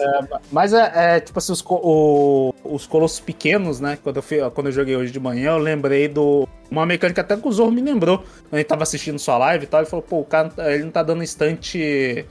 Mas 0.52 0.72
é, 0.74 0.92
é, 1.16 1.20
tipo 1.20 1.38
assim, 1.38 1.52
os, 1.52 1.62
co- 1.62 1.80
o- 1.82 2.54
os 2.64 2.86
colossos 2.86 3.20
pequenos, 3.20 3.80
né? 3.80 3.98
Quando 4.02 4.16
eu, 4.16 4.22
fui- 4.22 4.50
quando 4.50 4.66
eu 4.66 4.72
joguei 4.72 4.96
hoje 4.96 5.10
de 5.12 5.18
manhã, 5.20 5.52
eu 5.52 5.58
lembrei 5.58 6.08
do. 6.08 6.46
Uma 6.70 6.84
mecânica 6.84 7.22
até 7.22 7.34
que 7.34 7.48
o 7.48 7.52
Zorro 7.52 7.72
me 7.72 7.80
lembrou. 7.80 8.18
Quando 8.18 8.54
ele 8.54 8.64
tava 8.64 8.82
assistindo 8.82 9.18
sua 9.18 9.38
live 9.38 9.64
e 9.64 9.66
tal, 9.66 9.80
ele 9.80 9.88
falou, 9.88 10.02
pô, 10.02 10.20
o 10.20 10.24
cara 10.24 10.52
ele 10.58 10.84
não 10.84 10.90
tá 10.90 11.02
dando 11.02 11.22
instante. 11.22 12.26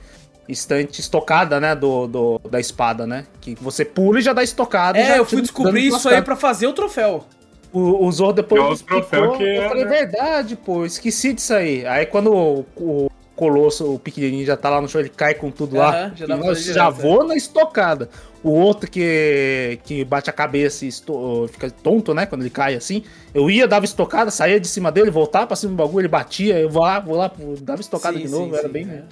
Instante 0.48 1.00
estocada, 1.00 1.60
né? 1.60 1.74
Do, 1.74 2.06
do- 2.06 2.40
da 2.50 2.58
espada, 2.58 3.06
né? 3.06 3.26
Que 3.40 3.54
você 3.56 3.84
pula 3.84 4.18
e 4.18 4.22
já 4.22 4.32
dá 4.32 4.42
estocada. 4.42 4.98
e 4.98 5.04
já 5.06 5.14
É, 5.16 5.18
eu 5.18 5.24
fui 5.24 5.42
descobrir 5.42 5.86
isso 5.86 6.08
aí 6.08 6.22
pra 6.22 6.36
fazer 6.36 6.66
o 6.66 6.72
troféu. 6.72 7.24
O, 7.70 8.06
o 8.06 8.10
Zorro 8.12 8.32
depois 8.32 8.60
Que 8.82 8.94
é 8.94 8.96
me 8.96 9.00
explicou, 9.02 9.36
que 9.36 9.42
eu 9.42 9.62
é, 9.62 9.68
falei, 9.68 9.84
né? 9.84 9.90
verdade, 9.90 10.56
pô, 10.56 10.86
esqueci 10.86 11.34
disso 11.34 11.52
aí. 11.52 11.86
Aí 11.86 12.06
quando 12.06 12.32
o, 12.32 12.66
o 12.76 13.10
Colosso, 13.36 13.92
o 13.94 13.98
pequenininho, 13.98 14.46
já 14.46 14.56
tá 14.56 14.70
lá 14.70 14.80
no 14.80 14.88
chão, 14.88 15.00
ele 15.02 15.10
cai 15.10 15.34
com 15.34 15.50
tudo 15.50 15.76
lá. 15.76 16.10
Já 16.16 16.26
fazer 16.26 16.72
já 16.72 16.90
direto, 16.90 17.02
vou 17.02 17.24
na 17.24 17.36
estocada. 17.36 18.08
O 18.42 18.50
outro 18.50 18.90
que, 18.90 19.78
que 19.84 20.02
bate 20.04 20.30
a 20.30 20.32
cabeça 20.32 20.84
e 20.84 20.88
esto- 20.88 21.46
fica 21.52 21.70
tonto, 21.70 22.14
né, 22.14 22.24
quando 22.24 22.40
ele 22.40 22.50
cai 22.50 22.74
assim. 22.74 23.04
Eu 23.34 23.50
ia, 23.50 23.68
dava 23.68 23.84
estocada, 23.84 24.30
saía 24.30 24.58
de 24.58 24.66
cima 24.66 24.90
dele, 24.90 25.10
voltava 25.10 25.46
pra 25.48 25.56
cima 25.56 25.72
do 25.72 25.76
bagulho, 25.76 26.00
ele 26.00 26.08
batia, 26.08 26.58
eu 26.58 26.70
vou 26.70 26.82
lá, 26.82 26.98
vou 27.00 27.16
lá, 27.16 27.30
dava 27.60 27.80
estocada 27.80 28.16
Sim, 28.16 28.24
de 28.24 28.30
novo, 28.30 28.52
sim, 28.52 28.58
era 28.58 28.66
sim, 28.66 28.72
bem... 28.72 28.88
é. 28.90 29.02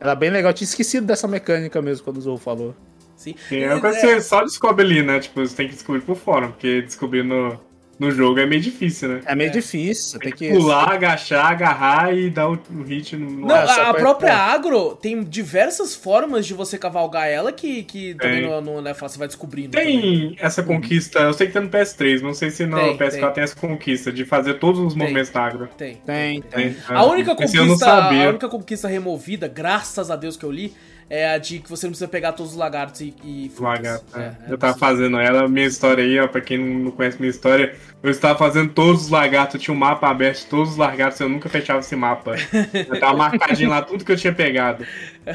Era 0.00 0.14
bem 0.14 0.30
legal, 0.30 0.50
eu 0.50 0.54
tinha 0.54 0.66
esquecido 0.66 1.06
dessa 1.06 1.28
mecânica 1.28 1.80
mesmo 1.82 2.04
quando 2.04 2.16
o 2.16 2.20
Zou 2.22 2.38
falou. 2.38 2.74
Sim. 3.14 3.34
Sim, 3.50 3.58
é 3.58 3.74
uma 3.74 3.80
coisa 3.80 4.00
que 4.00 4.06
você 4.06 4.20
só 4.22 4.42
descobre 4.42 4.82
ali, 4.82 5.02
né? 5.02 5.20
Tipo, 5.20 5.46
você 5.46 5.54
tem 5.54 5.68
que 5.68 5.74
descobrir 5.74 6.00
por 6.00 6.16
fora, 6.16 6.48
porque 6.48 6.80
descobrir 6.80 7.22
no, 7.22 7.60
no 8.00 8.10
jogo 8.10 8.40
é 8.40 8.46
meio 8.46 8.62
difícil, 8.62 9.08
né? 9.10 9.20
É 9.26 9.34
meio 9.34 9.48
É. 9.48 9.52
difícil, 9.52 10.12
você 10.12 10.18
tem 10.18 10.32
que. 10.32 10.48
Pular, 10.48 10.90
agachar, 10.94 11.46
agarrar 11.52 12.12
e 12.16 12.30
dar 12.30 12.48
o, 12.48 12.58
o 12.70 12.82
hit 12.82 13.14
no. 13.14 13.30
Não, 13.30 13.46
Nossa, 13.48 13.82
a, 13.82 13.90
a 13.90 13.94
própria 13.94 14.34
agro 14.34 14.96
tem 14.96 15.22
diversas 15.22 15.94
formas 15.94 16.46
de 16.46 16.54
você 16.54 16.78
cavalgar 16.78 17.28
ela 17.28 17.52
que, 17.52 17.82
que 17.84 18.14
também 18.14 18.40
Tem. 18.40 18.50
não, 18.50 18.60
não 18.62 18.80
né, 18.82 18.94
fala, 18.94 19.10
você 19.10 19.18
vai 19.18 19.28
descobrindo. 19.28 19.72
também. 19.72 20.00
Tem 20.00 20.36
essa 20.40 20.62
conquista, 20.62 21.18
eu 21.20 21.34
sei 21.34 21.46
que 21.48 21.52
tem 21.52 21.62
no 21.62 21.68
PS3, 21.68 22.20
não 22.22 22.32
sei 22.32 22.50
se 22.50 22.64
no 22.64 22.76
Tem, 22.78 22.96
PS4 22.96 23.20
tem. 23.20 23.32
tem. 23.34 23.44
essa 23.44 23.56
conquista 23.56 24.10
de 24.10 24.24
fazer 24.24 24.54
todos 24.54 24.80
os 24.80 24.94
Tem. 24.94 25.02
movimentos 25.02 25.30
da 25.30 25.42
agro. 25.44 25.68
Tem. 25.76 25.96
Tem, 26.06 26.40
tem. 26.40 26.76
A 26.88 27.04
única 27.04 27.36
Esse 27.44 27.56
eu 27.56 27.66
não 27.66 27.74
conquista, 27.74 27.92
a 27.92 28.28
única 28.30 28.48
conquista 28.48 28.88
removida, 28.88 29.46
graças 29.46 30.10
a 30.10 30.16
Deus 30.16 30.36
que 30.38 30.44
eu 30.44 30.50
li, 30.50 30.72
é 31.10 31.28
a 31.28 31.38
de 31.38 31.58
que 31.58 31.68
você 31.68 31.86
não 31.86 31.90
precisa 31.90 32.06
pegar 32.06 32.32
todos 32.32 32.52
os 32.52 32.58
lagartos 32.58 33.00
e, 33.00 33.12
e. 33.24 33.50
Lagarto, 33.58 34.16
É, 34.16 34.20
é. 34.20 34.24
é 34.48 34.52
eu 34.52 34.56
tava 34.56 34.78
fazendo 34.78 35.18
ela, 35.18 35.48
minha 35.48 35.66
história 35.66 36.04
aí, 36.04 36.20
ó, 36.20 36.28
pra 36.28 36.40
quem 36.40 36.56
não 36.56 36.92
conhece 36.92 37.18
minha 37.18 37.28
história, 37.30 37.74
eu 38.00 38.10
estava 38.10 38.38
fazendo 38.38 38.72
todos 38.72 39.02
os 39.02 39.08
lagartos, 39.08 39.56
eu 39.56 39.60
tinha 39.60 39.74
um 39.74 39.78
mapa 39.78 40.08
aberto, 40.08 40.46
todos 40.48 40.70
os 40.70 40.76
lagartos, 40.76 41.18
eu 41.20 41.28
nunca 41.28 41.48
fechava 41.48 41.80
esse 41.80 41.96
mapa. 41.96 42.36
Eu 42.72 43.00
tava 43.00 43.16
marcadinho 43.16 43.70
lá 43.70 43.82
tudo 43.82 44.04
que 44.04 44.12
eu 44.12 44.16
tinha 44.16 44.32
pegado. 44.32 44.86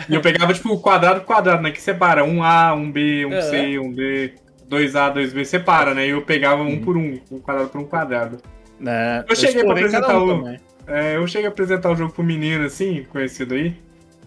E 0.10 0.16
eu 0.16 0.22
pegava, 0.22 0.54
tipo, 0.54 0.80
quadrado 0.80 1.20
por 1.20 1.28
quadrado, 1.28 1.62
né? 1.62 1.72
Que 1.72 1.82
separa 1.82 2.24
um 2.24 2.42
A, 2.42 2.74
um 2.74 2.90
B, 2.90 3.26
um 3.26 3.34
É. 3.34 3.42
C, 3.42 3.78
um 3.78 3.92
D, 3.92 4.34
2A, 4.70 5.14
2B, 5.14 5.44
separa, 5.44 5.94
né? 5.94 6.08
E 6.08 6.12
eu 6.12 6.22
pegava 6.22 6.64
um 6.64 6.80
por 6.80 6.96
um, 6.96 7.20
um 7.30 7.40
quadrado 7.40 7.70
por 7.70 7.82
um 7.82 7.86
quadrado. 7.86 8.38
É, 8.86 9.24
Eu 9.28 9.36
cheguei 9.36 9.64
pra 9.64 9.80
explorei 9.80 9.92
cada 9.92 10.08
apresentar 10.08 10.20
um 10.20 10.44
o-. 10.44 10.60
É, 10.88 11.16
eu 11.18 11.28
cheguei 11.28 11.48
a 11.48 11.50
apresentar 11.50 11.92
o 11.92 11.96
jogo 11.96 12.14
pro 12.14 12.24
menino, 12.24 12.64
assim, 12.66 13.04
conhecido 13.12 13.56
aí, 13.56 13.76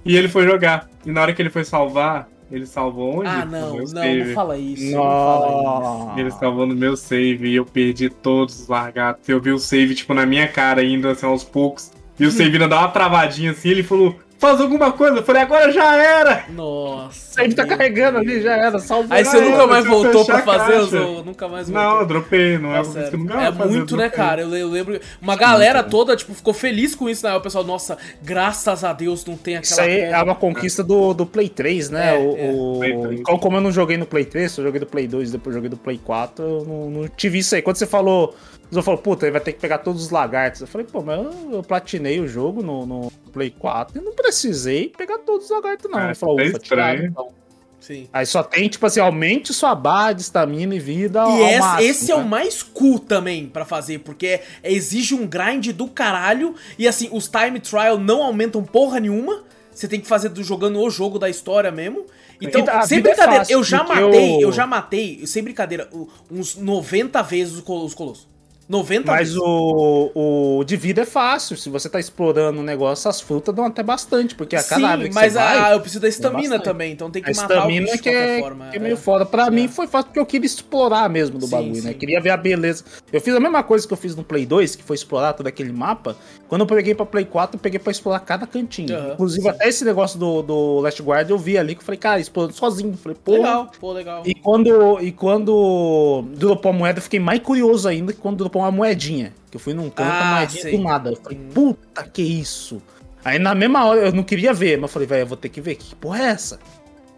e 0.08 0.16
ele 0.16 0.28
foi 0.28 0.44
jogar. 0.44 0.88
E 1.04 1.10
na 1.12 1.20
hora 1.20 1.32
que 1.34 1.42
ele 1.42 1.50
foi 1.50 1.64
salvar, 1.64 2.28
ele 2.50 2.64
salvou 2.64 3.20
onde? 3.20 3.28
Ah, 3.28 3.44
não, 3.44 3.76
não, 3.76 3.86
save. 3.86 4.24
não 4.24 4.34
fala 4.34 4.56
isso. 4.56 4.90
Não 4.90 5.02
fala 5.02 6.10
isso. 6.10 6.20
Ele 6.20 6.30
salvou 6.30 6.66
no 6.66 6.74
meu 6.74 6.96
save 6.96 7.48
e 7.48 7.56
eu 7.56 7.64
perdi 7.66 8.08
todos 8.08 8.58
os 8.60 8.68
largatos. 8.68 9.28
Eu 9.28 9.40
vi 9.40 9.52
o 9.52 9.58
save, 9.58 9.94
tipo, 9.94 10.14
na 10.14 10.24
minha 10.24 10.48
cara 10.48 10.80
ainda, 10.80 11.10
assim, 11.12 11.26
aos 11.26 11.44
poucos. 11.44 11.92
E 12.18 12.24
o 12.24 12.30
save 12.30 12.54
ainda 12.54 12.66
dá 12.66 12.80
uma 12.80 12.88
travadinha 12.88 13.52
assim, 13.52 13.68
ele 13.68 13.82
falou, 13.82 14.18
faz 14.38 14.60
alguma 14.60 14.92
coisa. 14.92 15.18
Eu 15.18 15.22
falei, 15.22 15.42
agora 15.42 15.70
já 15.70 15.94
era! 15.96 16.44
Nossa. 16.48 17.42
Ele 17.44 17.54
tá 17.54 17.64
meu 17.64 17.76
carregando 17.76 18.20
Deus. 18.20 18.32
ali, 18.32 18.42
já 18.42 18.56
era, 18.56 18.78
salvou. 18.78 19.16
Aí 19.16 19.24
você 19.24 19.40
nunca 19.40 19.66
mais 19.66 19.86
voltou 19.86 20.24
pra 20.24 20.38
a 20.38 20.42
fazer. 20.42 20.80
Zou? 20.84 21.24
Nunca 21.24 21.48
mais 21.48 21.68
voltou. 21.68 21.90
Não, 21.90 22.00
eu 22.00 22.06
dropei, 22.06 22.58
não 22.58 22.74
é 22.74 22.82
Tá 22.82 22.90
que 23.10 23.14
eu 23.14 23.18
nunca 23.18 23.42
É 23.42 23.52
fazer, 23.52 23.76
muito, 23.76 23.96
né, 23.96 24.08
cara? 24.10 24.42
Eu, 24.42 24.54
eu 24.56 24.68
lembro. 24.68 25.00
Uma 25.20 25.36
galera 25.36 25.82
toda, 25.82 26.16
tipo, 26.16 26.34
ficou 26.34 26.54
feliz 26.54 26.94
com 26.94 27.08
isso, 27.08 27.26
né? 27.26 27.34
O 27.34 27.40
pessoal, 27.40 27.64
nossa, 27.64 27.96
graças 28.22 28.84
a 28.84 28.92
Deus 28.92 29.24
não 29.24 29.36
tem 29.36 29.56
aquela. 29.56 29.72
Isso 29.72 29.80
aí 29.80 30.00
é 30.00 30.22
uma 30.22 30.34
conquista 30.34 30.82
do, 30.82 31.14
do 31.14 31.26
Play 31.26 31.48
3, 31.48 31.90
né? 31.90 32.14
É, 32.14 32.18
o, 32.18 32.36
é. 32.36 32.50
o- 32.52 32.78
Play 32.78 32.98
3. 33.22 33.22
Como, 33.22 33.56
eu 33.56 33.60
não 33.60 33.72
joguei 33.72 33.96
no 33.96 34.06
Play 34.06 34.24
3, 34.24 34.56
eu 34.58 34.64
joguei 34.64 34.80
no 34.80 34.86
Play 34.86 35.06
2 35.06 35.30
depois 35.32 35.54
joguei 35.54 35.70
no 35.70 35.76
Play 35.76 36.00
4, 36.02 36.44
eu 36.44 36.64
não, 36.64 36.90
não 36.90 37.08
tive 37.08 37.38
isso 37.38 37.54
aí. 37.54 37.62
Quando 37.62 37.76
você 37.76 37.86
falou, 37.86 38.34
você 38.70 38.82
falou, 38.82 39.00
puta, 39.00 39.24
ele 39.26 39.32
vai 39.32 39.40
ter 39.40 39.52
que 39.52 39.60
pegar 39.60 39.78
todos 39.78 40.02
os 40.04 40.10
lagartos. 40.10 40.60
Eu 40.60 40.66
falei, 40.66 40.86
pô, 40.90 41.00
mas 41.02 41.18
eu, 41.24 41.52
eu 41.52 41.62
platinei 41.62 42.20
o 42.20 42.28
jogo 42.28 42.62
no, 42.62 42.84
no 42.86 43.10
Play 43.32 43.50
4 43.50 43.98
e 44.00 44.04
não 44.04 44.12
precisei 44.12 44.92
pegar 44.96 45.18
todos 45.18 45.46
os 45.46 45.50
lagartos, 45.50 45.90
não. 45.90 45.98
É, 46.00 46.04
ele 46.06 46.14
falou, 46.14 46.36
tá 46.36 46.42
ufa, 46.44 46.56
estranho. 46.58 47.04
então. 47.06 47.28
Sim. 47.80 48.08
Aí 48.12 48.26
só 48.26 48.42
tem, 48.42 48.68
tipo 48.68 48.84
assim, 48.84 48.98
aumente 49.00 49.54
sua 49.54 49.72
barra 49.74 50.12
de 50.12 50.22
estamina 50.22 50.74
e 50.74 50.80
vida 50.80 51.22
ao 51.22 51.30
E 51.30 51.42
esse, 51.42 51.58
máximo, 51.60 51.88
esse 51.90 52.12
é 52.12 52.16
né? 52.16 52.22
o 52.22 52.26
mais 52.26 52.62
cool 52.62 52.98
também 52.98 53.46
pra 53.46 53.64
fazer, 53.64 54.00
porque 54.00 54.26
é- 54.26 54.42
exige 54.64 55.14
um 55.14 55.26
grind 55.26 55.68
do 55.68 55.86
caralho. 55.86 56.54
E 56.76 56.88
assim, 56.88 57.08
os 57.12 57.28
time 57.28 57.60
trial 57.60 57.96
não 57.96 58.22
aumentam 58.22 58.64
porra 58.64 58.98
nenhuma. 58.98 59.44
Você 59.72 59.86
tem 59.86 60.00
que 60.00 60.08
fazer 60.08 60.28
do, 60.30 60.42
jogando 60.42 60.80
o 60.80 60.90
jogo 60.90 61.20
da 61.20 61.30
história 61.30 61.70
mesmo. 61.70 62.04
Então, 62.42 62.64
E 62.64 62.68
a 62.68 62.82
sem 62.82 62.98
é 62.98 63.00
brincadeira, 63.00 63.38
fácil, 63.38 63.52
eu 63.52 63.62
já 63.62 63.84
matei, 63.84 64.34
eu- 64.36 64.40
eu 64.40 64.52
já 64.52 64.66
matei, 64.66 65.24
sem 65.26 65.42
brincadeira, 65.42 65.88
uns 66.30 66.56
90 66.56 67.22
vezes 67.22 67.54
os 67.54 67.94
colossos. 67.94 68.28
90 68.68 69.10
Mas 69.10 69.28
vezes. 69.28 69.36
o, 69.42 70.58
o 70.60 70.64
de 70.64 70.76
vida 70.76 71.02
é 71.02 71.04
fácil. 71.06 71.56
Se 71.56 71.70
você 71.70 71.88
tá 71.88 71.98
explorando 71.98 72.60
o 72.60 72.62
negócio, 72.62 73.08
as 73.08 73.20
frutas 73.20 73.54
dão 73.54 73.64
até 73.64 73.82
bastante. 73.82 74.34
Porque 74.34 74.54
a 74.56 74.62
cada 74.62 74.88
árvore 74.88 75.08
que 75.08 75.14
mas 75.14 75.32
você 75.32 75.38
a- 75.38 75.60
vai, 75.60 75.74
eu 75.74 75.80
preciso 75.80 76.00
da 76.02 76.08
estamina 76.08 76.58
também, 76.58 76.92
então 76.92 77.10
tem 77.10 77.22
que 77.22 77.30
a 77.30 77.34
matar 77.34 77.54
o 77.54 77.56
estamina 77.58 77.92
de 77.92 77.98
que 77.98 78.08
é, 78.10 78.40
forma. 78.40 78.68
que 78.70 78.76
é 78.76 78.80
meio 78.80 78.96
foda. 78.96 79.24
Pra 79.24 79.50
mim 79.50 79.68
foi 79.68 79.86
fácil 79.86 80.06
porque 80.08 80.20
eu 80.20 80.26
queria 80.26 80.46
explorar 80.46 81.08
mesmo 81.08 81.38
do 81.38 81.46
Sim, 81.46 81.50
bagulho, 81.52 81.74
sim. 81.76 81.82
né? 81.88 81.94
Queria 81.94 82.20
ver 82.20 82.30
a 82.30 82.36
beleza. 82.36 82.84
Eu 83.12 83.20
fiz 83.20 83.34
a 83.34 83.40
mesma 83.40 83.62
coisa 83.62 83.86
que 83.86 83.92
eu 83.92 83.96
fiz 83.96 84.14
no 84.14 84.22
Play 84.22 84.44
2, 84.44 84.76
que 84.76 84.82
foi 84.82 84.96
explorar 84.96 85.32
todo 85.32 85.46
aquele 85.46 85.72
mapa. 85.72 86.14
Quando 86.48 86.62
eu 86.62 86.66
peguei 86.66 86.94
pra 86.94 87.04
Play 87.04 87.26
4, 87.26 87.56
eu 87.56 87.60
peguei 87.60 87.78
pra 87.78 87.90
explorar 87.90 88.20
cada 88.20 88.46
cantinho. 88.46 88.96
Aham, 88.96 89.12
Inclusive, 89.12 89.42
sim. 89.42 89.48
até 89.50 89.68
esse 89.68 89.84
negócio 89.84 90.18
do, 90.18 90.40
do 90.42 90.80
Last 90.80 91.02
Guard 91.02 91.28
eu 91.28 91.36
vi 91.36 91.58
ali 91.58 91.74
que 91.74 91.82
eu 91.82 91.84
falei, 91.84 91.98
cara, 91.98 92.18
explorando 92.20 92.54
sozinho. 92.54 92.92
Eu 92.92 92.96
Falei, 92.96 93.18
pô. 93.22 93.32
Legal, 93.32 93.70
pô, 93.78 93.92
legal. 93.92 94.22
E 94.24 94.34
quando, 94.34 94.98
e 95.02 95.12
quando 95.12 96.24
dropou 96.34 96.70
a 96.70 96.72
moeda, 96.74 96.98
eu 96.98 97.02
fiquei 97.02 97.20
mais 97.20 97.40
curioso 97.40 97.86
ainda 97.86 98.12
que 98.14 98.18
quando 98.18 98.38
dropou 98.38 98.62
uma 98.62 98.70
moedinha. 98.70 99.34
Que 99.50 99.56
eu 99.56 99.60
fui 99.60 99.74
num 99.74 99.90
canto, 99.90 100.10
Ah, 100.10 100.46
sei. 100.48 100.76
do 100.76 100.82
nada. 100.82 101.10
Eu 101.10 101.16
falei, 101.16 101.38
puta, 101.54 102.02
que 102.04 102.22
isso? 102.22 102.80
Aí 103.24 103.38
na 103.38 103.54
mesma 103.54 103.84
hora 103.84 104.06
eu 104.06 104.12
não 104.12 104.22
queria 104.22 104.54
ver, 104.54 104.78
mas 104.78 104.88
eu 104.90 104.92
falei, 104.92 105.06
velho, 105.08 105.20
eu 105.22 105.26
vou 105.26 105.36
ter 105.36 105.50
que 105.50 105.60
ver. 105.60 105.74
Que 105.74 105.94
porra 105.94 106.20
é 106.20 106.26
essa? 106.28 106.58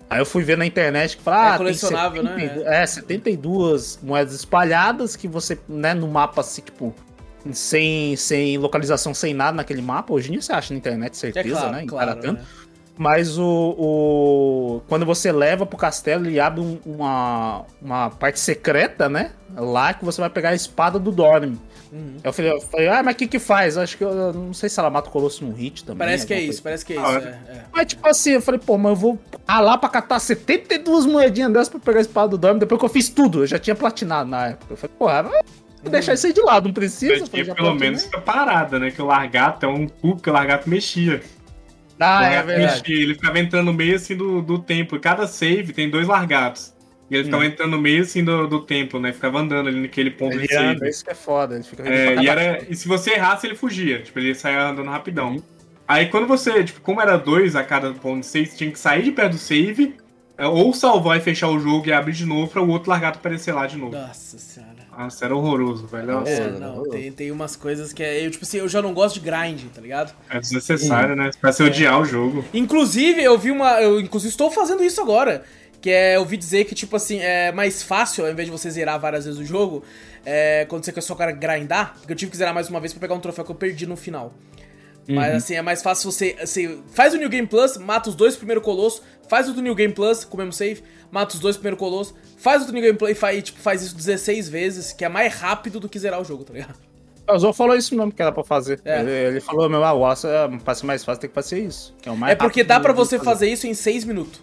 Aí 0.09 0.19
eu 0.21 0.27
fui 0.27 0.43
ver 0.43 0.59
na 0.59 0.67
internet 0.67 1.17
que 1.17 1.23
fala, 1.23 1.53
É 1.53 1.55
ah, 1.55 1.57
colecionável, 1.59 2.23
né? 2.25 2.31
72, 2.37 2.67
é, 2.67 2.87
72 2.87 4.01
moedas 4.03 4.35
espalhadas 4.35 5.15
que 5.15 5.29
você, 5.29 5.57
né, 5.69 5.95
no 5.95 6.09
mapa 6.09 6.41
assim, 6.41 6.63
tipo, 6.63 6.93
sem, 7.53 8.17
sem 8.17 8.59
localização, 8.59 9.13
sem 9.15 9.33
nada 9.35 9.53
naquele 9.57 9.83
mapa. 9.83 10.13
Hoje 10.13 10.29
em 10.29 10.33
dia 10.33 10.43
você 10.43 10.53
acha 10.53 10.73
na 10.75 10.79
internet, 10.79 11.13
É 11.13 11.17
certeza, 11.17 11.49
claro, 11.61 11.73
né? 11.73 11.85
Claro. 11.87 12.33
né? 12.33 12.41
Mas 12.99 13.39
o, 13.39 13.75
o- 13.79 14.83
Quando 14.89 15.07
você 15.07 15.33
leva 15.33 15.65
pro 15.65 15.79
castelo, 15.79 16.27
ele 16.27 16.39
abre 16.39 16.61
um- 16.61 16.79
uma, 16.85 17.63
uma 17.81 18.11
parte 18.11 18.39
secreta, 18.39 19.09
né? 19.09 19.31
Lá 19.57 19.95
que 19.95 20.05
você 20.05 20.21
vai 20.21 20.29
pegar 20.29 20.51
a 20.51 20.55
espada 20.55 20.99
do 20.99 21.11
Dorme. 21.11 21.59
Uhum. 21.93 22.19
Eu 22.23 22.33
falei, 22.33 22.53
eu 22.53 22.61
falei, 22.61 22.89
ah, 22.89 23.03
mas 23.03 23.15
o 23.15 23.19
que 23.19 23.27
que 23.27 23.39
faz? 23.41 23.77
Acho 23.77 23.97
que 23.97 24.05
eu, 24.05 24.33
não 24.33 24.53
sei 24.55 24.69
se 24.69 24.79
ela 24.79 24.91
mata 24.91 25.09
o 25.09 25.13
Colosso 25.13 25.45
num 25.45 25.53
hit 25.53 25.83
também. 25.85 25.99
Parece 25.99 26.25
que 26.27 26.33
é 26.33 26.37
alguma 26.37 26.53
isso, 26.53 26.63
coisa. 26.63 26.85
parece 26.85 26.85
que 26.87 26.93
é 26.93 26.97
Ah, 26.99 27.01
isso. 27.01 27.11
olha. 27.29 27.41
é, 27.49 27.53
é. 27.57 27.65
Mas 27.73 27.87
tipo 27.87 28.07
assim, 28.09 28.31
eu 28.33 28.43
falei, 28.43 28.61
pô, 28.65 28.77
mas 28.79 28.91
eu 28.91 28.97
vou 28.97 29.19
lá 29.49 29.77
pra 29.79 29.89
catar 29.89 30.21
72 30.21 31.05
moedinhas 31.07 31.53
dessas 31.53 31.69
pra 31.71 31.81
pegar 31.81 31.99
a 31.99 32.03
espada 32.03 32.29
do 32.29 32.39
Dorme. 32.39 32.61
Depois 32.61 32.79
que 32.79 32.85
eu 32.85 32.89
fiz 32.91 33.09
tudo, 33.09 33.43
eu 33.43 33.47
já 33.47 33.59
tinha 33.59 33.75
platinado 33.75 34.29
na 34.31 34.49
época. 34.49 34.75
Eu 34.75 34.77
falei, 34.77 34.95
porra, 34.97 35.31
Uhum. 35.85 35.91
deixar 35.91 36.15
isso 36.15 36.27
aí 36.27 36.33
de 36.33 36.41
lado, 36.43 36.67
não 36.67 36.75
precisa. 36.75 37.25
Já 37.27 37.55
pelo 37.55 37.75
menos 37.75 38.05
essa 38.05 38.21
parada, 38.21 38.79
né? 38.79 38.91
Que 38.91 39.01
o 39.01 39.07
largato 39.07 39.65
é 39.67 39.69
um 39.69 39.87
cu 39.89 40.17
que 40.17 40.29
o 40.29 40.33
largato 40.33 40.69
mexia. 40.69 41.23
Ah, 41.99 42.25
é 42.25 42.37
largato 42.37 42.47
verdade. 42.47 42.83
mexia, 42.89 43.03
ele 43.03 43.15
ficava 43.15 43.39
entrando 43.39 43.67
no 43.67 43.73
meio 43.75 43.97
assim 43.97 44.17
do, 44.17 44.43
do 44.43 44.59
templo. 44.59 44.99
Cada 45.01 45.27
save 45.27 45.73
tem 45.73 45.89
dois 45.91 46.07
largatos. 46.07 46.75
E 47.11 47.17
ele 47.17 47.25
ficava 47.25 47.45
entrando 47.45 47.71
no 47.73 47.81
meio 47.81 48.03
assim 48.03 48.23
do, 48.23 48.47
do 48.47 48.61
templo, 48.61 49.01
né? 49.01 49.13
Ficava 49.13 49.41
andando 49.41 49.69
ali 49.69 49.81
naquele 49.81 50.11
ponto 50.13 50.37
Ele 50.37 50.47
de 50.47 50.55
anda, 50.55 50.79
save. 50.79 50.89
isso 50.89 51.05
que 51.05 51.11
é 51.11 51.15
foda. 51.15 51.55
Ele 51.57 51.65
fica 51.65 51.83
É, 51.89 52.17
e, 52.23 52.29
era, 52.29 52.65
e 52.69 52.77
se 52.77 52.87
você 52.87 53.15
errasse, 53.15 53.47
ele 53.47 53.57
fugia. 53.57 54.01
Tipo, 54.01 54.21
ele 54.21 54.35
saia 54.35 54.69
andando 54.69 54.89
rapidão. 54.89 55.43
Aí 55.89 56.07
quando 56.07 56.29
você, 56.29 56.63
tipo, 56.63 56.81
como 56.81 57.01
era 57.01 57.17
dois 57.17 57.57
a 57.57 57.65
cada 57.65 57.93
ponto 57.93 58.21
de 58.21 58.27
save, 58.27 58.47
você 58.47 58.57
tinha 58.57 58.71
que 58.71 58.79
sair 58.79 59.03
de 59.03 59.11
perto 59.11 59.33
do 59.33 59.39
save, 59.39 59.97
é, 60.39 60.47
ou 60.47 60.73
salvar 60.73 61.19
e 61.19 61.21
fechar 61.21 61.49
o 61.49 61.59
jogo 61.59 61.89
e 61.89 61.93
abrir 61.93 62.13
de 62.13 62.25
novo 62.25 62.49
pra 62.49 62.63
o 62.63 62.69
outro 62.69 62.89
largato 62.91 63.19
aparecer 63.19 63.53
lá 63.53 63.67
de 63.67 63.77
novo. 63.77 63.97
Nossa 63.97 64.39
senhora. 64.39 64.80
Nossa, 64.97 65.25
era 65.25 65.35
horroroso, 65.37 65.87
velho. 65.87 66.07
Nossa, 66.07 66.31
É, 66.31 66.51
não, 66.51 66.69
horroroso. 66.73 66.91
tem, 66.91 67.13
tem 67.13 67.31
umas 67.31 67.57
coisas 67.57 67.93
que 67.93 68.03
é. 68.03 68.27
Eu, 68.27 68.31
tipo 68.31 68.45
assim, 68.45 68.59
eu 68.59 68.69
já 68.69 68.83
não 68.83 68.93
gosto 68.93 69.15
de 69.15 69.21
grind, 69.21 69.63
tá 69.75 69.81
ligado? 69.81 70.15
é 70.29 70.39
desnecessário, 70.41 71.17
né? 71.17 71.31
Pra 71.41 71.53
você 71.53 71.63
odiar 71.63 72.01
o 72.01 72.05
jogo. 72.05 72.45
Inclusive, 72.53 73.23
eu 73.23 73.39
vi 73.39 73.51
uma. 73.51 73.81
Eu 73.81 74.01
inclusive 74.01 74.31
estou 74.31 74.51
fazendo 74.51 74.83
isso 74.83 75.01
agora. 75.01 75.45
Que 75.81 75.89
é, 75.91 76.17
eu 76.17 76.21
ouvi 76.21 76.37
dizer 76.37 76.67
que, 76.67 76.75
tipo 76.75 76.95
assim, 76.95 77.21
é 77.21 77.51
mais 77.53 77.83
fácil, 77.83 78.27
ao 78.27 78.31
invés 78.31 78.47
de 78.47 78.53
você 78.53 78.71
zerar 78.71 79.01
várias 79.01 79.25
vezes 79.25 79.41
o 79.41 79.45
jogo, 79.47 79.83
é, 80.27 80.67
quando 80.69 80.85
você 80.85 80.93
quer 80.93 81.01
só 81.01 81.15
cara 81.15 81.33
grindar, 81.33 81.95
porque 81.99 82.13
eu 82.13 82.17
tive 82.17 82.31
que 82.31 82.37
zerar 82.37 82.53
mais 82.53 82.69
uma 82.69 82.79
vez 82.81 82.93
pra 82.93 83.01
pegar 83.01 83.15
um 83.15 83.21
troféu 83.21 83.47
que 83.47 83.51
eu 83.51 83.55
perdi 83.55 83.87
no 83.87 83.97
final. 83.97 84.35
Mas 85.09 85.35
assim, 85.35 85.55
é 85.55 85.63
mais 85.63 85.83
fácil 85.83 86.11
você, 86.11 86.37
você 86.45 86.79
faz 86.93 87.15
o 87.15 87.17
New 87.17 87.29
Game 87.29 87.47
Plus, 87.47 87.77
mata 87.77 88.09
os 88.09 88.15
dois 88.15 88.37
primeiros 88.37 88.63
colossos, 88.65 89.03
faz 89.29 89.49
o 89.49 89.53
do 89.53 89.61
New 89.61 89.75
Game 89.75 89.93
Plus 89.93 90.25
com 90.25 90.37
o 90.37 90.39
mesmo 90.39 90.53
save, 90.53 90.83
mata 91.11 91.35
os 91.35 91.41
dois 91.41 91.57
primeiros 91.57 91.79
colossos, 91.79 92.15
faz 92.37 92.63
o 92.63 92.67
do 92.67 92.73
New 92.73 92.83
Game 92.83 92.97
Plus 92.97 93.11
e 93.11 93.15
faz, 93.15 93.43
tipo, 93.43 93.59
faz 93.59 93.83
isso 93.83 93.97
16 93.97 94.49
vezes, 94.49 94.93
que 94.93 95.05
é 95.05 95.09
mais 95.09 95.35
rápido 95.35 95.81
do 95.81 95.89
que 95.89 95.99
zerar 95.99 96.21
o 96.21 96.25
jogo, 96.25 96.45
tá 96.45 96.53
ligado? 96.53 96.77
O 97.29 97.39
Zol 97.39 97.53
falou 97.53 97.77
isso 97.77 97.95
mesmo 97.97 98.11
que 98.13 98.21
era 98.21 98.33
pra 98.33 98.43
fazer. 98.43 98.81
É. 98.85 99.01
Ele, 99.01 99.11
ele 99.11 99.41
falou 99.41 99.69
mesmo, 99.69 99.85
ah, 99.85 99.93
o 99.93 100.05
Aço 100.05 100.27
é 100.27 100.49
mais 100.85 101.05
fácil, 101.05 101.21
tem 101.21 101.29
que 101.31 101.35
fazer 101.35 101.61
isso. 101.61 101.95
É, 102.05 102.11
o 102.11 102.17
mais 102.17 102.33
É 102.33 102.35
porque 102.37 102.65
dá 102.65 102.81
pra 102.81 102.93
de 102.93 102.99
você 102.99 103.19
fazer 103.21 103.49
isso 103.49 103.67
em 103.69 103.75
6 103.75 104.05
minutos. 104.05 104.41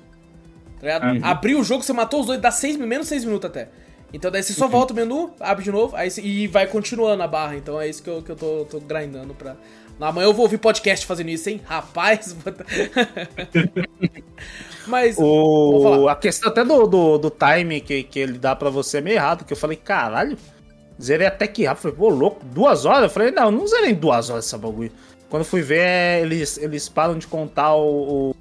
Tá 0.80 0.82
ligado? 0.88 1.04
Uhum. 1.16 1.20
Abrir 1.26 1.56
o 1.56 1.64
jogo, 1.64 1.84
você 1.84 1.92
matou 1.92 2.22
os 2.22 2.28
dois, 2.28 2.40
dá 2.40 2.52
6, 2.52 2.78
menos 2.78 3.08
6 3.08 3.26
minutos 3.26 3.50
até. 3.50 3.70
Então 4.14 4.32
daí 4.32 4.42
você 4.42 4.54
Uhum. 4.54 4.60
só 4.60 4.68
volta 4.70 4.94
o 4.94 4.96
menu, 4.96 5.32
abre 5.40 5.66
de 5.66 5.72
novo, 5.72 5.96
aí, 5.98 6.10
você- 6.10 6.22
e 6.22 6.48
vai 6.48 6.66
continuando 6.66 7.22
a 7.22 7.28
barra. 7.28 7.58
Então 7.58 7.80
é 7.82 7.90
isso 7.90 8.02
que 8.02 8.10
eu, 8.10 8.22
que 8.22 8.32
eu 8.32 8.36
tô, 8.38 8.64
tô 8.66 8.80
grindando 8.80 9.34
pra. 9.34 9.58
Amanhã 10.00 10.26
eu 10.28 10.34
vou 10.34 10.44
ouvir 10.44 10.58
podcast 10.60 11.06
fazendo 11.06 11.30
isso, 11.30 11.50
hein? 11.50 11.60
Rapaz. 11.66 12.34
vou- 12.34 12.54
Mas. 14.88 15.18
O, 15.18 16.08
a 16.08 16.16
questão 16.16 16.50
até 16.50 16.64
do, 16.64 16.86
do, 16.88 17.18
do 17.18 17.30
time 17.32 17.82
que, 17.82 18.04
que 18.04 18.20
ele 18.20 18.38
dá 18.38 18.56
pra 18.56 18.70
você 18.70 18.98
é 18.98 19.02
meio 19.02 19.16
errado, 19.16 19.44
que 19.44 19.54
eu 19.54 19.58
falei, 19.58 19.76
caralho, 19.78 20.38
zerei 21.02 21.28
até 21.28 21.48
que 21.48 21.66
rápido. 21.66 21.82
Falei, 21.84 21.98
pô, 21.98 22.10
louco, 22.10 22.46
duas 22.46 22.86
horas? 22.86 23.04
Eu 23.04 23.10
falei, 23.10 23.32
não, 23.32 23.52
não 23.52 23.68
zerei 23.68 23.92
em 23.92 23.96
duas 23.96 24.30
horas 24.30 24.46
essa 24.46 24.58
bagulho. 24.58 24.92
Quando 25.30 25.44
fui 25.44 25.62
ver, 25.62 26.22
eles, 26.22 26.58
eles 26.58 26.88
param 26.88 27.18
de 27.18 27.28
contar 27.28 27.76
o, 27.76 28.30
o, 28.30 28.36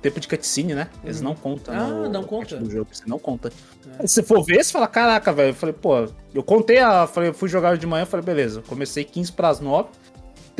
tempo 0.00 0.18
de 0.18 0.26
cutscene, 0.26 0.74
né? 0.74 0.88
Eles 1.04 1.20
não 1.20 1.34
contam. 1.34 1.74
Ah, 1.74 1.86
no- 1.86 2.08
não 2.08 2.22
conta. 2.24 2.56
Do 2.56 2.70
jogo, 2.70 2.88
você 2.90 3.02
não 3.06 3.18
conta. 3.18 3.52
É. 3.98 4.06
Se 4.06 4.14
você 4.14 4.22
for 4.22 4.42
ver, 4.42 4.64
você 4.64 4.72
fala, 4.72 4.86
caraca, 4.86 5.32
velho. 5.32 5.50
Eu 5.50 5.54
falei, 5.54 5.74
pô, 5.74 6.08
eu 6.32 6.42
contei, 6.42 6.78
a, 6.78 7.06
falei, 7.06 7.32
fui 7.34 7.48
jogar 7.48 7.76
de 7.76 7.86
manhã, 7.86 8.06
falei, 8.06 8.24
beleza. 8.24 8.62
Comecei 8.66 9.04
15 9.04 9.32
pras 9.32 9.60
9. 9.60 9.88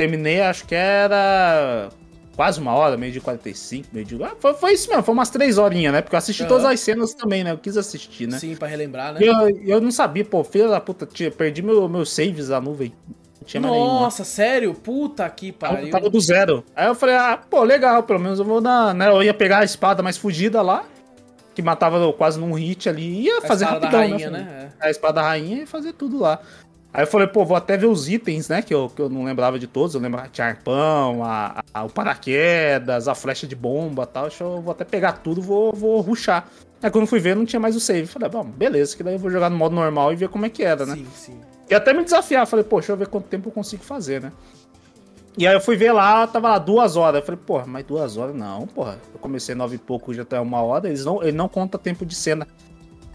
Terminei, 0.00 0.40
acho 0.40 0.64
que 0.64 0.74
era 0.74 1.90
quase 2.34 2.58
uma 2.58 2.72
hora, 2.72 2.96
meio 2.96 3.12
de 3.12 3.20
45, 3.20 3.88
meio 3.92 4.06
de. 4.06 4.22
Ah, 4.24 4.32
foi, 4.40 4.54
foi 4.54 4.72
isso 4.72 4.88
mesmo, 4.88 5.02
foi 5.02 5.12
umas 5.12 5.28
três 5.28 5.58
horinhas, 5.58 5.92
né? 5.92 6.00
Porque 6.00 6.16
eu 6.16 6.18
assisti 6.18 6.40
Aham. 6.40 6.48
todas 6.48 6.64
as 6.64 6.80
cenas 6.80 7.12
também, 7.12 7.44
né? 7.44 7.52
Eu 7.52 7.58
quis 7.58 7.76
assistir, 7.76 8.26
né? 8.26 8.38
Sim, 8.38 8.56
pra 8.56 8.66
relembrar, 8.66 9.12
né? 9.12 9.20
E 9.20 9.26
eu, 9.26 9.50
eu 9.76 9.78
não 9.78 9.90
sabia, 9.90 10.24
pô, 10.24 10.42
filha 10.42 10.68
da 10.68 10.80
puta, 10.80 11.04
tinha, 11.04 11.30
perdi 11.30 11.60
meu, 11.60 11.86
meus 11.86 12.10
saves 12.14 12.48
na 12.48 12.58
nuvem. 12.62 12.94
Não 13.40 13.46
tinha 13.46 13.60
mais 13.60 13.74
nenhum. 13.74 13.92
né? 13.92 14.00
Nossa, 14.00 14.24
sério? 14.24 14.72
Puta 14.72 15.28
que 15.28 15.52
pariu. 15.52 15.90
tava 15.90 16.08
do 16.08 16.18
zero. 16.18 16.64
Aí 16.74 16.86
eu 16.86 16.94
falei, 16.94 17.16
ah, 17.16 17.38
pô, 17.50 17.62
legal, 17.62 18.02
pelo 18.02 18.20
menos 18.20 18.38
eu 18.38 18.44
vou 18.46 18.62
dar, 18.62 18.94
né? 18.94 19.06
Eu 19.10 19.22
ia 19.22 19.34
pegar 19.34 19.58
a 19.58 19.64
espada 19.64 20.02
mais 20.02 20.16
fugida 20.16 20.62
lá, 20.62 20.86
que 21.54 21.60
matava 21.60 22.10
quase 22.14 22.40
num 22.40 22.54
hit 22.54 22.88
ali, 22.88 23.20
ia 23.26 23.36
A 23.36 23.42
fazer 23.42 23.66
espada 23.66 23.80
da 23.80 23.86
rapidão, 23.90 24.16
rainha, 24.16 24.30
né? 24.30 24.38
né? 24.38 24.72
A 24.80 24.88
espada 24.88 25.14
da 25.20 25.22
rainha 25.28 25.64
e 25.64 25.66
fazer 25.66 25.92
tudo 25.92 26.18
lá. 26.18 26.40
Aí 26.92 27.04
eu 27.04 27.06
falei, 27.06 27.28
pô, 27.28 27.44
vou 27.44 27.56
até 27.56 27.76
ver 27.76 27.86
os 27.86 28.08
itens, 28.08 28.48
né? 28.48 28.62
Que 28.62 28.74
eu, 28.74 28.88
que 28.88 29.00
eu 29.00 29.08
não 29.08 29.22
lembrava 29.24 29.58
de 29.58 29.66
todos. 29.68 29.94
Eu 29.94 30.00
lembrava 30.00 30.28
tinha 30.28 30.48
arpão, 30.48 31.22
a, 31.22 31.62
a- 31.72 31.84
o 31.84 31.88
paraquedas, 31.88 33.06
a 33.06 33.14
flecha 33.14 33.46
de 33.46 33.54
bomba 33.54 34.02
e 34.02 34.06
tal. 34.06 34.22
Deixa 34.24 34.42
eu 34.44 34.60
vou 34.60 34.72
até 34.72 34.84
pegar 34.84 35.12
tudo, 35.14 35.40
vou, 35.40 35.72
vou 35.72 36.00
ruxar. 36.00 36.48
Aí 36.82 36.90
quando 36.90 37.06
fui 37.06 37.20
ver, 37.20 37.36
não 37.36 37.44
tinha 37.44 37.60
mais 37.60 37.76
o 37.76 37.80
save. 37.80 38.06
Falei, 38.06 38.28
bom, 38.28 38.42
beleza, 38.44 38.96
que 38.96 39.02
daí 39.04 39.14
eu 39.14 39.18
vou 39.20 39.30
jogar 39.30 39.48
no 39.50 39.56
modo 39.56 39.74
normal 39.74 40.12
e 40.12 40.16
ver 40.16 40.28
como 40.28 40.46
é 40.46 40.48
que 40.48 40.64
era, 40.64 40.84
né? 40.84 40.96
Sim, 40.96 41.06
sim. 41.14 41.40
E 41.68 41.74
até 41.74 41.92
me 41.92 42.02
desafiar, 42.02 42.44
falei, 42.46 42.64
pô, 42.64 42.78
deixa 42.80 42.90
eu 42.92 42.96
ver 42.96 43.06
quanto 43.06 43.26
tempo 43.28 43.48
eu 43.48 43.52
consigo 43.52 43.84
fazer, 43.84 44.20
né? 44.20 44.32
E 45.38 45.46
aí 45.46 45.54
eu 45.54 45.60
fui 45.60 45.76
ver 45.76 45.92
lá, 45.92 46.26
tava 46.26 46.48
lá 46.48 46.58
duas 46.58 46.96
horas. 46.96 47.20
Eu 47.20 47.26
falei, 47.26 47.40
porra, 47.46 47.64
mas 47.66 47.84
duas 47.86 48.16
horas 48.16 48.34
não, 48.34 48.66
porra. 48.66 48.98
Eu 49.14 49.20
comecei 49.20 49.54
nove 49.54 49.76
e 49.76 49.78
pouco, 49.78 50.12
já 50.12 50.24
tá 50.24 50.40
uma 50.42 50.60
hora. 50.60 50.88
Eles 50.88 51.04
não, 51.04 51.22
ele 51.22 51.36
não 51.36 51.48
conta 51.48 51.78
tempo 51.78 52.04
de 52.04 52.16
cena. 52.16 52.48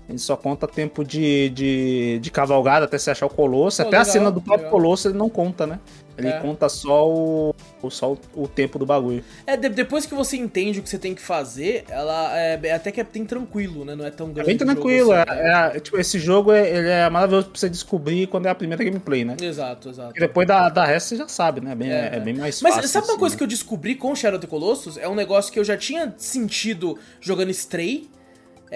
Ele 0.07 0.19
só 0.19 0.35
conta 0.37 0.67
tempo 0.67 1.03
de, 1.03 1.49
de, 1.49 2.19
de 2.21 2.29
cavalgada 2.31 2.85
até 2.85 2.97
você 2.97 3.09
achar 3.09 3.25
o 3.25 3.29
Colosso. 3.29 3.81
Até 3.81 3.97
a 3.97 4.01
legal, 4.01 4.13
cena 4.13 4.31
do 4.31 4.39
próprio 4.39 4.65
legal. 4.67 4.79
Colosso 4.79 5.07
ele 5.07 5.17
não 5.17 5.29
conta, 5.29 5.65
né? 5.65 5.79
Ele 6.17 6.27
É. 6.29 6.39
conta 6.39 6.69
só 6.69 7.09
o, 7.09 7.53
só 7.89 8.15
o, 8.33 8.47
tempo 8.47 8.79
do 8.79 8.85
bagulho. 8.85 9.21
É, 9.45 9.57
de- 9.57 9.67
depois 9.67 10.05
que 10.05 10.13
você 10.15 10.37
entende 10.37 10.79
o 10.79 10.83
que 10.83 10.87
você 10.89 10.97
tem 10.99 11.13
que 11.13 11.21
fazer, 11.21 11.83
ela 11.89 12.37
é 12.39 12.57
é 12.63 12.71
até 12.73 12.89
que 12.91 13.01
é 13.01 13.03
bem 13.03 13.25
tranquilo, 13.25 13.83
né? 13.83 13.95
Não 13.95 14.05
é 14.05 14.11
tão 14.11 14.29
É 14.29 14.33
grande. 14.33 14.47
bem 14.47 14.55
o 14.55 14.59
jogo 14.59 14.73
tranquilo. 14.73 15.11
assim, 15.11 15.29
é, 15.31 15.43
né? 15.43 15.71
é- 15.75 15.79
tipo, 15.81 15.97
esse 15.97 16.17
jogo 16.19 16.51
é, 16.53 16.69
ele 16.69 16.87
é 16.87 17.09
maravilhoso 17.09 17.49
pra 17.49 17.59
você 17.59 17.69
descobrir 17.69 18.27
quando 18.27 18.45
é 18.45 18.49
a 18.49 18.55
primeira 18.55 18.81
gameplay, 18.83 19.25
né? 19.25 19.35
Exato, 19.41 19.89
exato. 19.89 20.13
E 20.15 20.19
depois 20.19 20.47
da, 20.47 20.69
da 20.69 20.85
resto 20.85 21.09
você 21.09 21.15
já 21.17 21.27
sabe, 21.27 21.59
né? 21.61 21.75
Bem, 21.75 21.91
É. 21.91 22.11
é, 22.13 22.19
bem 22.19 22.35
mais 22.35 22.61
Mas 22.61 22.75
fácil. 22.75 22.89
sabe 22.89 23.05
uma 23.07 23.11
assim, 23.13 23.19
coisa 23.19 23.35
né? 23.35 23.37
que 23.39 23.43
eu 23.43 23.47
descobri 23.47 23.95
com 23.95 24.15
Shadow 24.15 24.37
of 24.37 24.45
the 24.45 24.49
Colossus? 24.49 24.97
É 24.97 25.09
um 25.09 25.15
negócio 25.15 25.51
que 25.51 25.59
eu 25.59 25.63
já 25.65 25.75
tinha 25.75 26.13
sentido 26.17 26.97
jogando 27.19 27.49
Stray. 27.49 28.07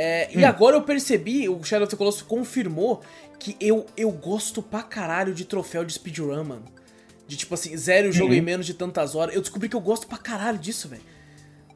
É, 0.01 0.29
Hum. 0.33 0.39
E 0.39 0.45
agora 0.45 0.75
eu 0.77 0.81
percebi, 0.83 1.49
o 1.49 1.63
Shadow 1.63 1.85
of 1.85 1.91
the 1.91 1.97
Colossus 1.97 2.21
confirmou 2.21 3.01
que 3.37 3.55
eu, 3.59 3.85
eu 3.97 4.11
gosto 4.11 4.61
pra 4.61 4.81
caralho 4.83 5.33
de 5.33 5.45
troféu 5.45 5.83
de 5.83 5.93
speedrun, 5.93 6.43
mano. 6.43 6.65
De 7.27 7.35
tipo 7.37 7.53
assim, 7.53 7.75
zero 7.77 8.05
o 8.07 8.07
Uhum. 8.07 8.13
jogo 8.13 8.33
em 8.33 8.41
menos 8.41 8.65
de 8.65 8.73
tantas 8.73 9.13
horas. 9.15 9.35
Eu 9.35 9.41
descobri 9.41 9.69
que 9.69 9.75
eu 9.75 9.79
gosto 9.81 10.07
pra 10.07 10.17
caralho 10.17 10.57
disso, 10.57 10.87
velho. 10.89 11.03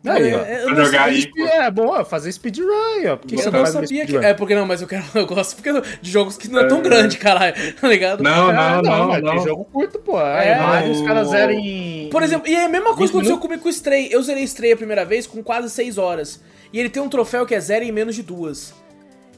Aí, 0.06 0.34
ó. 0.34 0.39
É, 0.39 0.62
eu 0.62 0.66
Pra 0.66 0.76
não 0.76 0.86
jogar 0.86 1.04
aí, 1.06 1.28
pô. 1.32 1.45
É, 1.45 1.72
bom, 1.72 1.95
é 1.97 2.04
fazer 2.04 2.32
speedrun, 2.32 2.66
ó. 3.08 3.16
Por 3.16 3.28
que 3.28 3.36
Eu 3.36 3.39
você 3.39 3.47
Eu 3.47 3.51
não 3.54 3.60
não 3.60 3.66
sabia 3.66 4.06
que. 4.06 4.18
É, 4.18 4.34
porque 4.34 4.54
não, 4.54 4.66
mas 4.66 4.82
eu 4.82 4.88
quero. 4.88 5.04
Eu 5.16 5.26
gosto 5.26 5.56
porque 5.56 5.72
de 6.01 6.12
jogos 6.12 6.36
que 6.38 6.49
não 6.49 6.60
é 6.60 6.68
tão 6.68 6.82
grande, 6.82 7.18
caralho. 7.18 7.54
Tá 7.80 7.88
ligado? 7.88 8.22
Não, 8.22 8.49
Ah, 8.49 8.82
não, 8.82 8.97
não, 8.99 9.08
mas 9.08 9.22
não. 9.24 9.32
Tem 9.36 9.43
jogo 9.43 9.64
curto, 9.66 9.99
pô. 9.99 10.20
É, 10.20 10.49
É, 10.49 10.58
vários 10.58 10.99
o- 10.99 11.06
caras 11.06 11.28
zeram 11.30 11.54
em. 11.54 12.10
Por 12.10 12.22
exemplo, 12.22 12.47
e 12.49 12.54
é 12.56 12.66
a 12.66 12.70
mesma 12.70 12.93
coisa 12.95 13.12
que 13.12 13.18
20 13.20 13.28
aconteceu 13.28 13.38
comigo 13.38 13.62
com 13.64 13.68
o 13.70 13.72
Stray. 13.72 14.10
Eu 14.12 14.22
zerei 14.22 14.43
Stray 14.43 14.74
a 14.74 14.78
primeira 14.78 15.06
vez 15.06 15.26
com 15.26 15.41
quase 15.41 15.70
6 15.70 15.97
horas. 15.97 16.41
E 16.74 16.80
ele 16.80 16.89
tem 16.89 17.01
um 17.01 17.08
troféu 17.10 17.45
que 17.45 17.56
é 17.56 17.60
zero 17.60 17.86
em 17.86 17.91
menos 17.91 18.16
de 18.16 18.24
duas. 18.24 18.74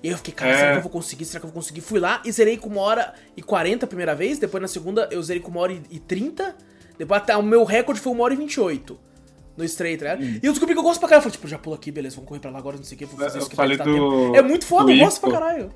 E 0.02 0.08
aí 0.08 0.14
eu 0.14 0.18
fiquei, 0.18 0.34
cara, 0.34 0.52
É. 0.52 0.58
será 0.58 0.72
que 0.72 0.78
eu 0.78 0.82
vou 0.84 0.92
conseguir? 0.92 1.26
Será 1.26 1.40
que 1.40 1.46
eu 1.46 1.50
vou 1.52 1.62
conseguir? 1.62 1.82
Fui 1.82 2.00
lá 2.00 2.22
e 2.26 2.32
zerei 2.32 2.58
com 2.58 2.70
uma 2.70 2.82
hora 2.82 3.14
e 3.38 3.42
40 3.42 3.86
a 3.86 3.88
primeira 3.88 4.16
vez. 4.16 4.40
Depois 4.40 4.62
na 4.62 4.68
segunda 4.68 5.08
eu 5.12 5.22
zerei 5.22 5.42
com 5.42 5.52
uma 5.52 5.62
hora 5.62 5.74
e- 5.74 5.82
e 5.92 6.00
30. 6.00 6.56
Depois 6.98 7.22
até 7.22 7.36
o 7.38 7.44
meu 7.44 7.64
recorde 7.64 8.00
foi 8.00 8.14
uma 8.14 8.24
hora 8.24 8.34
e 8.34 8.38
28. 8.38 9.00
No 9.58 9.64
Stray, 9.64 9.96
tá 9.98 10.16
ligado? 10.16 10.24
E 10.44 10.46
eu 10.46 10.52
descobri 10.52 10.74
que 10.76 10.80
eu 10.80 10.84
gosto 10.84 11.00
pra 11.00 11.08
caralho. 11.10 11.20
Eu 11.20 11.24
falei, 11.24 11.34
tipo, 11.38 11.48
já 11.48 11.58
pulo 11.58 11.76
aqui, 11.76 11.92
beleza, 11.92 12.16
vamos 12.16 12.28
correr 12.28 12.40
pra 12.42 12.52
lá 12.52 12.60
agora, 12.60 12.76
não 12.78 12.84
sei 12.84 12.96
o 12.96 13.00
que, 13.00 13.06
vou 13.06 13.18
fazer 13.18 13.38
Eu 13.38 13.42
isso 13.42 13.50
que 13.50 13.56
falei 13.56 13.78
vai 13.78 13.86
do-. 13.88 14.36
É 14.36 14.42
muito 14.42 14.66
foda, 14.66 14.86
do 14.86 14.92
eu 14.92 15.00
gosto 15.00 15.22
pra 15.22 15.32
caralho. 15.32 15.70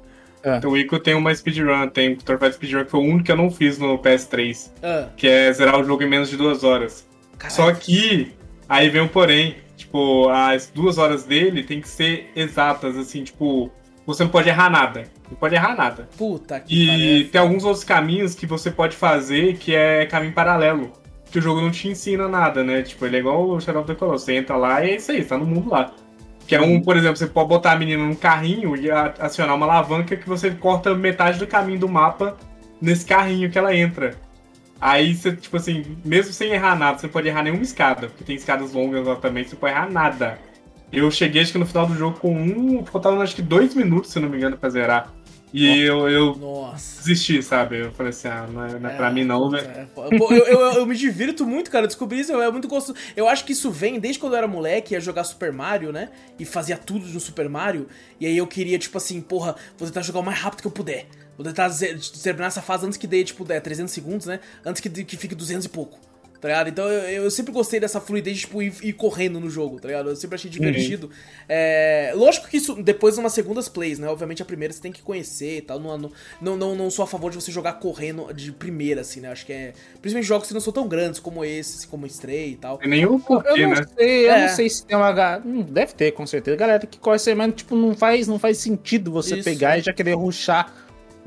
O 0.66 0.78
Ico 0.78 1.00
tem 1.00 1.14
uma 1.16 1.34
speedrun, 1.36 1.88
tem 1.90 2.14
um 2.14 2.16
troféu 2.18 2.50
de 2.50 2.56
speedrun 2.56 2.86
que 2.86 2.92
foi 2.92 3.00
o 3.00 3.04
único 3.04 3.24
que 3.26 3.32
eu 3.32 3.36
não 3.38 3.50
fiz 3.52 3.78
no 3.78 3.98
PS3, 4.00 4.72
Ah, 4.82 5.10
que 5.18 5.28
é 5.28 5.52
zerar 5.52 5.80
o 5.80 5.84
jogo 5.84 6.02
em 6.04 6.10
menos 6.10 6.30
de 6.30 6.38
duas 6.38 6.64
horas. 6.64 7.06
caralho. 7.38 7.56
Só 7.56 7.72
que, 7.74 8.32
aí 8.68 8.90
vem 8.90 9.02
um 9.02 9.08
porém, 9.08 9.58
tipo, 9.76 10.30
as 10.30 10.68
duas 10.74 10.98
horas 10.98 11.24
dele 11.26 11.64
tem 11.64 11.82
que 11.82 11.90
ser 11.90 12.30
exatas, 12.36 12.98
assim, 12.98 13.24
tipo, 13.24 13.70
você 14.06 14.24
não 14.24 14.30
pode 14.32 14.48
errar 14.50 14.70
nada. 14.70 15.04
Não 15.30 15.38
pode 15.38 15.56
errar 15.56 15.76
nada. 15.76 16.10
Puta 16.18 16.60
que 16.62 16.74
E 16.74 16.88
pariu. 16.88 17.30
tem 17.32 17.42
alguns 17.42 17.64
outros 17.66 17.84
caminhos 17.84 18.34
que 18.34 18.46
você 18.48 18.72
pode 18.72 18.96
fazer 18.96 19.58
que 19.58 19.76
é 19.76 20.06
caminho 20.06 20.34
paralelo. 20.34 20.92
Que 21.32 21.40
o 21.40 21.42
jogo 21.42 21.62
não 21.62 21.72
te 21.72 21.88
ensina 21.88 22.28
nada, 22.28 22.64
né? 22.64 22.82
Tipo, 22.82 23.06
ele 23.06 23.18
é 23.18 23.20
igual 23.20 23.48
o 23.48 23.60
Shadow 23.60 23.82
of 23.82 23.88
the 23.88 23.96
Colossus. 23.96 24.24
Você 24.26 24.36
entra 24.36 24.56
lá 24.56 24.84
e 24.84 24.92
é 24.92 24.96
isso 24.96 25.12
aí, 25.12 25.22
você 25.22 25.30
tá 25.30 25.38
no 25.38 25.46
mundo 25.46 25.70
lá. 25.70 25.92
Que 26.48 26.56
é 26.56 26.62
um, 26.62 26.82
por 26.82 26.98
exemplo, 26.98 27.18
você 27.18 27.28
pode 27.28 27.50
botar 27.50 27.74
a 27.74 27.76
menina 27.76 28.04
num 28.04 28.16
carrinho 28.16 28.76
e 28.76 28.90
acionar 28.90 29.56
uma 29.56 29.68
alavanca 29.68 30.16
que 30.16 30.28
você 30.28 30.50
corta 30.50 30.96
metade 30.96 31.38
do 31.38 31.46
caminho 31.46 31.80
do 31.80 31.88
mapa 31.88 32.36
nesse 32.82 33.06
carrinho 33.06 33.52
que 33.52 33.58
ela 33.58 33.76
entra. 33.76 34.18
Aí 34.82 35.14
você, 35.14 35.36
tipo 35.36 35.58
assim, 35.58 35.98
mesmo 36.04 36.34
sem 36.34 36.52
errar 36.52 36.76
nada, 36.76 36.98
você 36.98 37.08
pode 37.08 37.28
errar 37.28 37.44
nenhuma 37.44 37.62
escada, 37.62 38.08
porque 38.08 38.24
tem 38.24 38.36
escadas 38.36 38.74
longas 38.74 39.06
lá 39.06 39.16
também, 39.16 39.44
você 39.44 39.56
pode 39.56 39.74
errar 39.74 39.92
nada. 39.92 40.40
Eu 40.92 41.12
cheguei, 41.12 41.42
acho 41.42 41.52
que 41.52 41.58
no 41.58 41.66
final 41.66 41.86
do 41.86 41.96
jogo 41.96 42.18
com 42.20 42.34
um. 42.34 42.84
Faltava 42.86 43.22
acho 43.22 43.36
que 43.36 43.42
dois 43.42 43.76
minutos, 43.76 44.12
se 44.12 44.20
não 44.20 44.28
me 44.28 44.38
engano, 44.38 44.58
pra 44.58 44.70
zerar. 44.70 45.14
E 45.52 45.82
eu, 45.82 46.08
eu 46.10 46.36
Nossa. 46.36 47.00
desisti, 47.00 47.42
sabe? 47.42 47.80
Eu 47.80 47.92
falei 47.92 48.12
assim, 48.12 48.28
ah, 48.28 48.48
não 48.52 48.64
é, 48.64 48.80
não 48.80 48.90
é 48.90 48.96
pra 48.96 49.12
mim 49.12 49.24
não, 49.24 49.50
velho. 49.50 49.68
É, 49.68 49.86
pô, 49.86 50.04
pô, 50.10 50.34
eu, 50.34 50.46
eu, 50.46 50.60
eu 50.74 50.86
me 50.86 50.96
divirto 50.96 51.46
muito, 51.46 51.72
cara. 51.72 51.88
Descobri 51.88 52.20
isso, 52.20 52.32
é 52.34 52.52
muito 52.52 52.68
gostoso. 52.68 52.98
Eu 53.16 53.28
acho 53.28 53.44
que 53.46 53.54
isso 53.54 53.72
vem 53.72 54.00
desde 54.00 54.20
quando 54.20 54.34
eu 54.34 54.38
era 54.38 54.48
moleque, 54.48 54.94
ia 54.94 55.00
jogar 55.00 55.24
Super 55.24 55.52
Mario, 55.52 55.92
né? 55.92 56.10
E 56.38 56.46
fazia 56.46 56.78
tudo 56.78 57.08
no 57.08 57.20
Super 57.20 57.50
Mario. 57.50 57.88
E 58.20 58.26
aí 58.26 58.38
eu 58.38 58.46
queria, 58.46 58.78
tipo 58.78 58.98
assim, 58.98 59.20
porra, 59.22 59.56
vou 59.78 59.88
tentar 59.88 60.02
jogar 60.02 60.20
o 60.20 60.24
mais 60.24 60.38
rápido 60.38 60.62
que 60.62 60.68
eu 60.68 60.72
puder. 60.72 61.08
Vou 61.36 61.46
tentar 61.46 61.70
terminar 62.22 62.48
essa 62.48 62.62
fase 62.62 62.86
antes 62.86 62.98
que 62.98 63.08
dê, 63.08 63.24
tipo, 63.24 63.50
é, 63.52 63.60
300 63.60 63.92
segundos, 63.94 64.28
né? 64.28 64.40
Antes 64.66 64.82
que, 64.82 64.90
que 64.90 65.18
fique 65.18 65.34
200 65.34 65.66
e 65.66 65.70
pouco. 65.70 65.98
Tá 66.42 66.48
ligado? 66.48 66.70
Então 66.70 66.88
eu, 66.88 67.24
eu 67.24 67.32
sempre 67.32 67.52
gostei 67.52 67.82
dessa 67.82 68.00
fluidez 68.00 68.38
de, 68.38 68.42
tipo, 68.44 68.62
ir, 68.62 68.74
ir 68.82 68.94
correndo 68.94 69.42
no 69.42 69.50
jogo, 69.50 69.78
tá 69.80 69.88
ligado? 69.90 70.10
Eu 70.10 70.16
sempre 70.16 70.36
achei 70.36 70.50
divertido. 70.50 71.10
É, 71.50 72.14
lógico 72.16 72.48
que 72.48 72.56
isso 72.56 72.82
depois 72.82 73.18
umas 73.18 73.34
segundas 73.34 73.68
plays, 73.68 74.00
né? 74.00 74.08
Obviamente 74.08 74.42
a 74.42 74.46
primeira 74.46 74.74
você 74.74 74.82
tem 74.82 74.92
que 74.92 75.02
conhecer 75.02 75.58
e 75.58 75.62
tal. 75.62 75.80
Não, 75.80 75.98
não, 75.98 76.12
não, 76.42 76.56
não, 76.58 76.76
não 76.76 76.90
sou 76.90 77.04
a 77.04 77.08
favor 77.08 77.30
de 77.30 77.36
você 77.36 77.52
jogar 77.52 77.74
correndo 77.74 78.34
de 78.34 78.52
primeira, 78.54 79.02
assim, 79.02 79.20
né? 79.20 79.30
Acho 79.30 79.46
que 79.46 79.52
é. 79.52 79.74
Principalmente 80.02 80.28
jogos 80.28 80.48
que 80.48 80.54
não 80.54 80.62
são 80.62 80.72
tão 80.72 80.88
grandes 80.88 81.20
como 81.20 81.44
esse, 81.44 81.86
como 81.88 82.06
Stray 82.06 82.52
e 82.54 82.56
tal. 82.56 82.78
Tem 82.78 82.90
nenhum 82.90 83.16
Eu 83.16 83.20
porquê, 83.20 83.62
não 83.68 83.72
né? 83.76 83.86
sei, 83.98 84.28
eu 84.28 84.32
É. 84.32 84.48
não 84.48 84.56
sei 84.56 84.70
se 84.70 84.86
tem 84.86 84.96
uma. 84.96 85.42
hum, 85.46 85.64
Deve 85.64 85.94
ter, 85.94 86.12
com 86.14 86.26
certeza. 86.26 86.56
Galera 86.56 86.88
que 86.88 86.98
corre 86.98 87.18
isso 87.18 87.28
aí, 87.30 87.36
mas 87.36 87.54
tipo, 87.54 87.76
não 87.76 87.94
faz, 87.96 88.28
não 88.28 88.40
faz 88.40 88.58
sentido 88.60 89.12
você 89.12 89.36
Isso. 89.36 89.44
pegar 89.44 89.78
e 89.78 89.82
já 89.82 89.92
querer 89.92 90.14
ruxar 90.14 90.74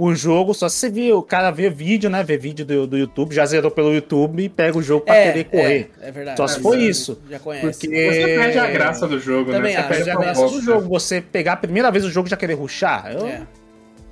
o 0.04 0.14
jogo. 0.14 0.52
Só 0.54 0.68
se 0.68 0.76
você 0.76 0.90
viu, 0.90 1.18
o 1.18 1.22
cara 1.22 1.50
vê 1.50 1.68
vídeo, 1.70 2.08
né? 2.10 2.22
Vê 2.22 2.36
vídeo 2.36 2.64
do, 2.64 2.86
do 2.86 2.96
YouTube, 2.98 3.34
já 3.34 3.44
zerou 3.46 3.70
pelo 3.70 3.92
YouTube 3.94 4.42
e 4.44 4.48
pega 4.48 4.76
o 4.76 4.82
jogo 4.82 5.04
pra 5.04 5.14
querer 5.14 5.44
correr. 5.44 5.90
É, 6.00 6.08
é 6.08 6.12
verdade. 6.12 6.36
Só 6.36 6.46
se 6.46 6.58
É, 6.58 6.62
for 6.62 6.78
isso. 6.78 7.20
Já 7.30 7.38
conhece. 7.38 7.66
Porque- 7.86 8.10
Você 8.12 8.24
perde 8.38 8.58
a 8.58 8.66
graça 8.70 9.06
do 9.08 9.18
jogo, 9.20 9.52
Também 9.52 9.74
né? 9.74 9.78
acho, 9.80 9.88
Você 9.88 9.94
Perde 9.94 10.04
perde 10.04 10.10
a 10.10 10.20
graça 10.24 10.44
acho. 10.44 10.54
do 10.54 10.60
jogo. 10.62 10.88
Você 10.88 11.20
pegar 11.20 11.52
a 11.54 11.56
primeira 11.56 11.90
vez 11.90 12.04
o 12.04 12.10
jogo 12.10 12.28
e 12.28 12.30
já 12.30 12.36
querer 12.36 12.54
ruxar, 12.54 13.12
eu, 13.12 13.26
É. 13.26 13.42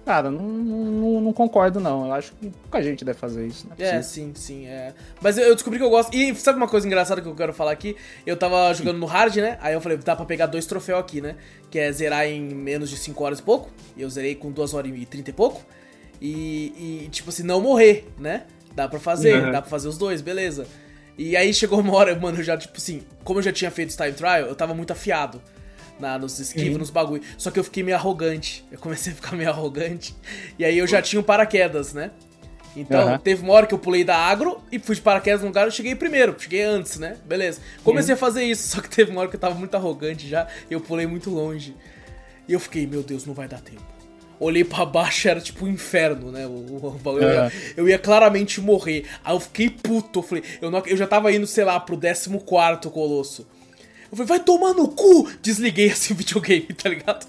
cara, 0.05 0.31
não, 0.31 0.43
não, 0.43 1.21
não 1.21 1.33
concordo, 1.33 1.79
não. 1.79 2.07
Eu 2.07 2.13
acho 2.15 2.33
que 2.33 2.49
pouca 2.51 2.83
gente 2.83 3.05
deve 3.05 3.19
fazer 3.19 3.47
isso. 3.47 3.67
Né? 3.69 3.75
É, 3.79 4.03
sim, 4.03 4.33
sim, 4.35 4.67
é. 4.67 4.93
Mas 5.21 5.39
eu 5.39 5.45
eu 5.45 5.55
descobri 5.55 5.79
que 5.79 5.85
eu 5.85 5.91
gosto. 5.91 6.15
E 6.15 6.35
sabe 6.35 6.57
uma 6.57 6.67
coisa 6.69 6.87
engraçada 6.87 7.21
que 7.21 7.29
eu 7.29 7.35
quero 7.35 7.53
falar 7.53 7.73
aqui? 7.73 7.97
Eu 8.27 8.37
tava 8.37 8.73
jogando 8.75 8.99
no 8.99 9.07
hard, 9.07 9.37
né? 9.37 9.59
Aí 9.61 9.75
eu 9.75 9.81
falei, 9.81 9.99
dá 9.99 10.17
pra 10.17 10.25
pegar 10.25 10.47
dois 10.47 10.67
troféus 10.67 11.01
aqui, 11.01 11.21
né? 11.21 11.37
Que 11.71 11.79
é 11.79 11.93
zerar 11.93 12.27
em 12.27 12.41
menos 12.55 12.91
de 12.91 12.97
5 12.97 13.23
horas 13.25 13.39
e 13.39 13.43
pouco. 13.43 13.71
E 13.97 14.03
eu 14.03 14.11
zerei 14.11 14.35
com 14.35 14.51
2 14.51 14.75
horas 14.75 14.91
e 14.95 15.07
30 15.07 15.31
e 15.31 15.33
pouco. 15.33 15.63
E, 16.21 17.05
e, 17.05 17.09
tipo 17.11 17.31
assim, 17.31 17.43
não 17.43 17.61
morrer, 17.61 18.09
né? 18.19 18.45
Dá 18.75 18.89
pra 18.89 19.01
fazer, 19.01 19.43
Uhum. 19.43 19.53
dá 19.53 19.61
pra 19.63 19.71
fazer 19.71 19.89
os 19.89 19.97
dois, 19.99 20.21
beleza. 20.21 20.67
E 21.19 21.37
aí 21.37 21.53
chegou 21.53 21.81
uma 21.81 21.95
hora, 21.95 22.15
mano, 22.19 22.39
eu 22.39 22.43
já, 22.45 22.57
tipo 22.57 22.77
assim, 22.77 23.03
como 23.25 23.39
eu 23.39 23.43
já 23.43 23.53
tinha 23.53 23.71
feito 23.71 23.95
time 23.97 24.13
trial, 24.13 24.41
eu 24.41 24.55
tava 24.55 24.75
muito 24.75 24.93
afiado. 24.93 25.41
Na, 25.99 26.19
nos 26.19 26.39
esquivos, 26.39 26.73
Uhum. 26.73 26.79
nos 26.79 26.89
bagulho. 26.89 27.23
Só 27.37 27.51
que 27.51 27.59
eu 27.59 27.65
fiquei 27.65 27.83
meio 27.83 27.95
arrogante. 27.95 28.65
Eu 28.73 28.79
comecei 28.79 29.13
a 29.13 29.17
ficar 29.17 29.37
meio 29.37 29.51
arrogante. 29.51 30.15
E 30.59 30.65
aí 30.65 30.79
eu 30.79 30.87
já 30.87 31.03
tinha 31.03 31.21
um 31.21 31.23
paraquedas, 31.23 31.93
né? 31.93 32.11
Então, 32.75 33.01
Aham. 33.09 33.19
teve 33.19 33.43
uma 33.43 33.53
hora 33.53 33.67
que 33.67 33.75
eu 33.75 33.79
pulei 33.79 34.03
da 34.03 34.17
agro 34.17 34.63
e 34.73 34.79
fui 34.79 34.95
de 34.95 35.03
paraquedas 35.03 35.43
no 35.43 35.49
lugar 35.49 35.69
e 35.69 35.71
cheguei 35.71 35.95
primeiro. 35.95 36.35
Cheguei 36.39 36.63
antes, 36.63 36.99
né? 36.99 37.19
Beleza. 37.27 37.61
Comecei 37.85 38.15
a 38.15 38.17
fazer 38.17 38.45
isso, 38.45 38.69
só 38.75 38.81
que 38.81 38.89
teve 38.89 39.11
uma 39.11 39.21
hora 39.21 39.29
que 39.29 39.37
eu 39.37 39.41
tava 39.41 39.55
muito 39.57 39.75
arrogante 39.75 40.27
já 40.27 40.47
e 40.71 40.73
eu 40.73 40.81
pulei 40.81 41.07
muito 41.07 41.29
longe. 41.29 41.77
E 42.49 42.53
eu 42.55 42.61
fiquei, 42.61 42.87
meu 42.87 43.03
Deus, 43.03 43.27
não 43.27 43.35
vai 43.35 43.47
dar 43.47 43.61
tempo. 43.61 43.83
Olhei 44.41 44.65
pra 44.65 44.87
baixo, 44.87 45.29
era 45.29 45.39
tipo 45.41 45.67
um 45.67 45.69
inferno, 45.69 46.33
né? 46.33 46.47
O, 46.47 46.51
o- 46.51 47.01
eu, 47.19 47.29
É. 47.29 47.35
ia, 47.35 47.53
eu 47.77 47.89
ia 47.89 47.99
claramente 47.99 48.61
morrer. 48.61 49.05
Aí 49.23 49.35
eu 49.37 49.41
fiquei 49.41 49.69
puto. 49.69 50.21
Eu 50.21 50.23
falei, 50.23 50.43
eu, 50.63 50.71
não- 50.71 50.83
eu 50.87 50.97
já 50.97 51.07
tava 51.07 51.31
indo, 51.33 51.47
sei 51.47 51.63
lá, 51.65 51.79
pro 51.79 51.97
14 51.97 52.39
colosso. 52.91 53.47
Eu 54.11 54.17
falei, 54.17 54.27
vai 54.27 54.41
tomar 54.41 54.73
no 54.73 54.89
cu! 54.89 55.31
Desliguei 55.43 55.91
assim 55.93 56.15
o 56.15 56.17
videogame, 56.17 56.67
tá 56.75 56.89
ligado? 56.89 57.27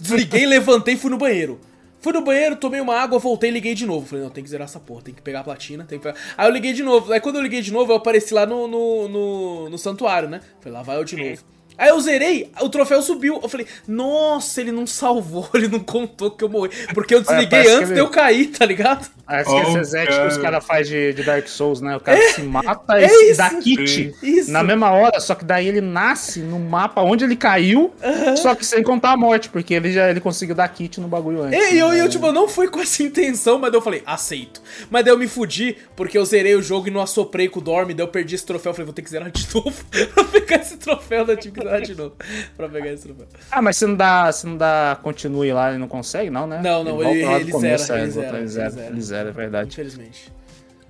Desliguei, 0.00 0.46
levantei 0.46 0.94
e 0.94 0.96
fui 0.96 1.10
no 1.10 1.18
banheiro. 1.18 1.60
Fui 2.00 2.12
no 2.12 2.20
banheiro, 2.22 2.56
tomei 2.56 2.80
uma 2.80 2.96
água, 2.96 3.18
voltei 3.18 3.50
e 3.50 3.52
liguei 3.52 3.74
de 3.74 3.84
novo. 3.86 4.06
Falei, 4.06 4.24
não, 4.24 4.30
tem 4.30 4.42
que 4.42 4.50
zerar 4.50 4.64
essa 4.66 4.80
porra, 4.80 5.02
tem 5.02 5.14
que 5.14 5.22
pegar 5.22 5.40
a 5.40 5.44
platina, 5.44 5.84
tem 5.84 5.98
que 5.98 6.04
pegar... 6.04 6.18
Aí 6.36 6.48
eu 6.48 6.52
liguei 6.52 6.72
de 6.72 6.82
novo. 6.82 7.12
Aí 7.12 7.20
quando 7.20 7.36
eu 7.36 7.42
liguei 7.42 7.60
de 7.60 7.72
novo, 7.72 7.92
eu 7.92 7.96
apareci 7.96 8.32
lá 8.34 8.44
no, 8.46 8.66
no, 8.66 9.08
no, 9.08 9.70
no 9.70 9.78
santuário, 9.78 10.28
né? 10.28 10.40
Falei, 10.60 10.76
lá 10.78 10.82
vai 10.82 10.96
eu 10.96 11.04
de 11.04 11.16
novo. 11.16 11.44
Aí 11.78 11.88
eu 11.88 12.00
zerei, 12.00 12.50
o 12.60 12.68
troféu 12.68 13.02
subiu. 13.02 13.40
Eu 13.42 13.48
falei, 13.48 13.66
nossa, 13.86 14.60
ele 14.60 14.72
não 14.72 14.86
salvou, 14.86 15.48
ele 15.54 15.68
não 15.68 15.80
contou 15.80 16.30
que 16.30 16.44
eu 16.44 16.48
morri. 16.48 16.70
Porque 16.94 17.14
eu 17.14 17.20
desliguei 17.20 17.62
que 17.62 17.68
antes 17.68 17.88
ele- 17.90 17.94
de 17.94 18.00
eu 18.00 18.08
cair, 18.08 18.46
tá 18.48 18.64
ligado? 18.64 19.08
Parece 19.26 19.48
que 19.48 19.54
Oh, 19.56 19.62
esse 19.62 19.72
reset 19.78 20.06
que 20.06 20.12
os 20.12 20.18
cara. 20.36 20.42
caras 20.42 20.66
fazem 20.66 20.84
de, 20.92 21.12
de 21.14 21.22
Dark 21.22 21.46
Souls, 21.48 21.80
né? 21.80 21.96
O 21.96 22.00
cara 22.00 22.20
se 22.32 22.42
mata 22.42 23.00
é 23.00 23.06
e 23.06 23.30
isso. 23.30 23.38
dá 23.38 23.50
kit 23.50 24.14
Isso. 24.22 24.50
na 24.50 24.62
mesma 24.62 24.90
hora, 24.90 25.18
só 25.20 25.34
que 25.34 25.44
daí 25.44 25.66
ele 25.68 25.80
nasce 25.80 26.40
no 26.40 26.58
mapa 26.58 27.00
onde 27.02 27.24
ele 27.24 27.36
caiu, 27.36 27.92
só 28.36 28.54
que 28.54 28.64
sem 28.66 28.82
contar 28.82 29.12
a 29.12 29.16
morte, 29.16 29.48
porque 29.48 29.72
ele 29.74 29.90
já 29.92 30.10
ele 30.10 30.20
conseguiu 30.20 30.54
dar 30.54 30.68
kit 30.68 31.00
no 31.00 31.08
bagulho 31.08 31.42
antes. 31.42 31.58
E 31.72 31.78
eu, 31.78 31.88
né? 31.90 32.00
eu, 32.00 32.08
tipo, 32.08 32.26
eu 32.26 32.32
não 32.32 32.46
fui 32.48 32.68
com 32.68 32.80
essa 32.80 33.02
intenção, 33.02 33.58
mas 33.58 33.70
daí 33.70 33.78
eu 33.78 33.82
falei, 33.82 34.02
aceito. 34.04 34.60
Mas 34.90 35.04
daí 35.04 35.12
eu 35.14 35.18
me 35.18 35.26
fudi, 35.28 35.76
porque 35.96 36.18
eu 36.18 36.24
zerei 36.26 36.54
o 36.54 36.62
jogo 36.62 36.88
e 36.88 36.90
não 36.90 37.00
assoprei 37.00 37.48
com 37.48 37.60
o 37.60 37.62
Dorme, 37.62 37.94
daí 37.94 38.04
eu 38.04 38.08
perdi 38.10 38.34
esse 38.34 38.44
troféu. 38.44 38.70
Eu 38.70 38.74
falei, 38.74 38.86
vou 38.86 38.94
ter 38.94 39.02
que 39.02 39.10
zerar 39.10 39.30
de 39.30 39.46
novo 39.54 39.72
pra 40.14 40.24
pegar 40.24 40.56
esse 40.56 40.76
troféu, 40.76 41.24
daí 41.24 41.36
eu 41.36 41.40
zerar 41.62 41.80
de 41.82 41.94
novo 41.94 42.14
pra 42.56 42.68
pegar 42.68 42.92
esse 42.92 43.04
troféu. 43.04 43.26
Ah, 43.50 43.62
mas 43.62 43.76
se 43.76 43.86
não 43.86 43.94
dá, 43.94 44.30
se 44.32 44.46
não 44.46 44.56
dá 44.56 44.98
continue 45.02 45.52
lá, 45.52 45.70
ele 45.70 45.78
não 45.78 45.88
consegue, 45.88 46.30
não, 46.30 46.46
né? 46.46 46.60
Não, 46.62 46.82
não, 46.84 47.02
ele- 47.02 47.24
lá 47.24 47.34
do 47.38 47.40
ele 47.44 47.52
começo, 47.52 47.86
zera, 47.86 47.98
é, 48.00 48.02
ele 48.02 48.10
zera, 48.10 48.28
ele 48.28 48.36
ele 48.38 48.48
zera, 48.48 48.70
zera. 48.70 48.86
ele 48.88 49.00
zera, 49.00 49.28
é 49.28 49.32
verdade. 49.32 49.68
Infelizmente. 49.68 50.32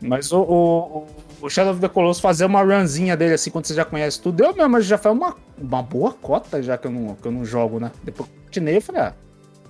Mas 0.00 0.32
o, 0.32 0.40
o, 0.42 1.06
o 1.42 1.48
Shadow 1.48 1.72
of 1.72 1.80
the 1.80 1.88
Colossus 1.88 2.20
fazer 2.20 2.44
uma 2.44 2.60
runzinha 2.62 3.16
dele 3.16 3.34
assim, 3.34 3.50
quando 3.50 3.66
você 3.66 3.74
já 3.74 3.84
conhece 3.84 4.20
tudo, 4.20 4.42
eu 4.44 4.52
mesmo 4.54 4.80
já 4.80 4.98
faz 4.98 5.14
uma, 5.14 5.36
uma 5.56 5.82
boa 5.82 6.12
cota 6.12 6.60
já 6.62 6.76
que 6.76 6.86
eu 6.88 6.90
não, 6.90 7.14
que 7.14 7.26
eu 7.26 7.30
não 7.32 7.44
jogo, 7.44 7.78
né? 7.78 7.92
Depois 8.02 8.28
que 8.28 8.34
eu 8.34 8.42
continuei, 8.46 8.76
eu 8.78 8.82
falei, 8.82 9.02
ah, 9.02 9.14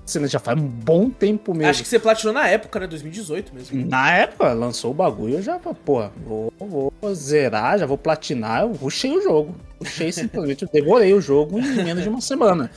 você 0.05 0.27
já 0.27 0.39
faz 0.39 0.61
um 0.61 0.67
bom 0.67 1.09
tempo 1.09 1.53
mesmo. 1.55 1.71
Acho 1.71 1.83
que 1.83 1.89
você 1.89 1.99
platinou 1.99 2.35
na 2.35 2.49
época, 2.49 2.81
né? 2.81 2.87
2018 2.87 3.55
mesmo. 3.55 3.87
Na 3.87 4.17
época, 4.17 4.53
lançou 4.53 4.91
o 4.91 4.95
bagulho, 4.95 5.37
eu 5.37 5.43
já, 5.43 5.59
pô, 5.59 6.05
vou, 6.27 6.53
vou 6.59 7.15
zerar, 7.15 7.79
já 7.79 7.87
vou 7.87 7.99
platinar, 7.99 8.63
eu 8.63 8.73
rushei 8.73 9.17
o 9.17 9.23
jogo. 9.23 9.55
Rushei 9.81 10.11
simplesmente, 10.13 10.63
eu 10.63 10.69
devorei 10.73 11.15
o 11.15 11.21
jogo 11.21 11.59
em 11.59 11.85
menos 11.85 12.03
de 12.03 12.09
uma 12.09 12.21
semana. 12.21 12.71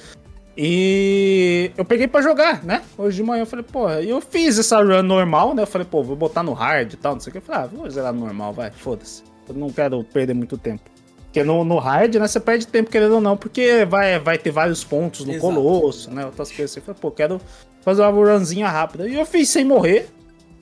E 0.58 1.72
eu 1.76 1.84
peguei 1.84 2.08
pra 2.08 2.22
jogar, 2.22 2.64
né? 2.64 2.82
Hoje 2.98 3.18
de 3.18 3.24
manhã 3.24 3.42
eu 3.42 3.46
falei, 3.46 3.66
pô, 3.70 3.92
e 3.92 4.10
eu 4.10 4.22
fiz 4.22 4.58
essa 4.58 4.82
run 4.82 5.04
normal, 5.04 5.54
né? 5.54 5.64
Eu 5.64 5.68
falei, 5.68 5.86
pô, 5.86 6.02
vou 6.02 6.16
botar 6.16 6.44
no 6.44 6.54
hard 6.54 6.94
e 6.94 6.98
tal, 6.98 7.14
não 7.14 7.20
sei 7.20 7.30
o 7.30 7.34
que. 7.34 7.40
Eu 7.40 7.42
falei, 7.42 7.64
ah, 7.64 7.68
vou 7.68 7.90
zerar 7.90 8.14
no 8.14 8.22
normal, 8.22 8.54
vai, 8.54 8.72
foda-se. 8.72 9.24
Eu 9.50 9.56
não 9.56 9.70
quero 9.70 10.02
perder 10.04 10.34
muito 10.34 10.58
tempo. 10.58 10.95
Porque 11.36 11.44
no, 11.44 11.66
no 11.66 11.80
hard, 11.80 12.16
né, 12.16 12.30
você 12.30 12.40
perde 12.40 12.66
tempo 12.66 12.90
querendo 12.90 13.16
ou 13.16 13.20
não, 13.20 13.36
porque 13.36 13.84
vai, 13.84 14.18
vai 14.18 14.38
ter 14.38 14.52
vários 14.52 14.86
pontos 14.86 15.26
no 15.26 15.34
Exato, 15.34 15.54
colosso, 15.54 16.10
né? 16.10 16.26
Outras 16.26 16.48
coisas 16.48 16.72
assim. 16.72 16.80
Eu 16.80 16.86
falei, 16.86 17.02
pô, 17.02 17.12
quero 17.12 17.42
fazer 17.82 18.04
uma 18.04 18.10
runzinha 18.10 18.70
rápida. 18.70 19.06
E 19.06 19.16
eu 19.16 19.26
fiz 19.26 19.50
sem 19.50 19.66
morrer, 19.66 20.08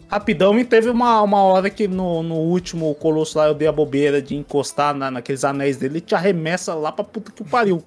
rapidão 0.07 0.57
e 0.57 0.65
teve 0.65 0.89
uma, 0.89 1.21
uma 1.21 1.43
hora 1.43 1.69
que 1.69 1.87
no, 1.87 2.23
no 2.23 2.37
último 2.37 2.95
colosso 2.95 3.37
lá 3.37 3.45
eu 3.45 3.53
dei 3.53 3.67
a 3.67 3.71
bobeira 3.71 4.19
de 4.19 4.35
encostar 4.35 4.95
na, 4.95 5.11
naqueles 5.11 5.43
anéis 5.43 5.77
dele 5.77 5.99
e 5.99 6.01
te 6.01 6.15
arremessa 6.15 6.73
lá 6.73 6.91
pra 6.91 7.05
puta 7.05 7.31
que 7.31 7.43
o 7.43 7.45
pariu. 7.45 7.83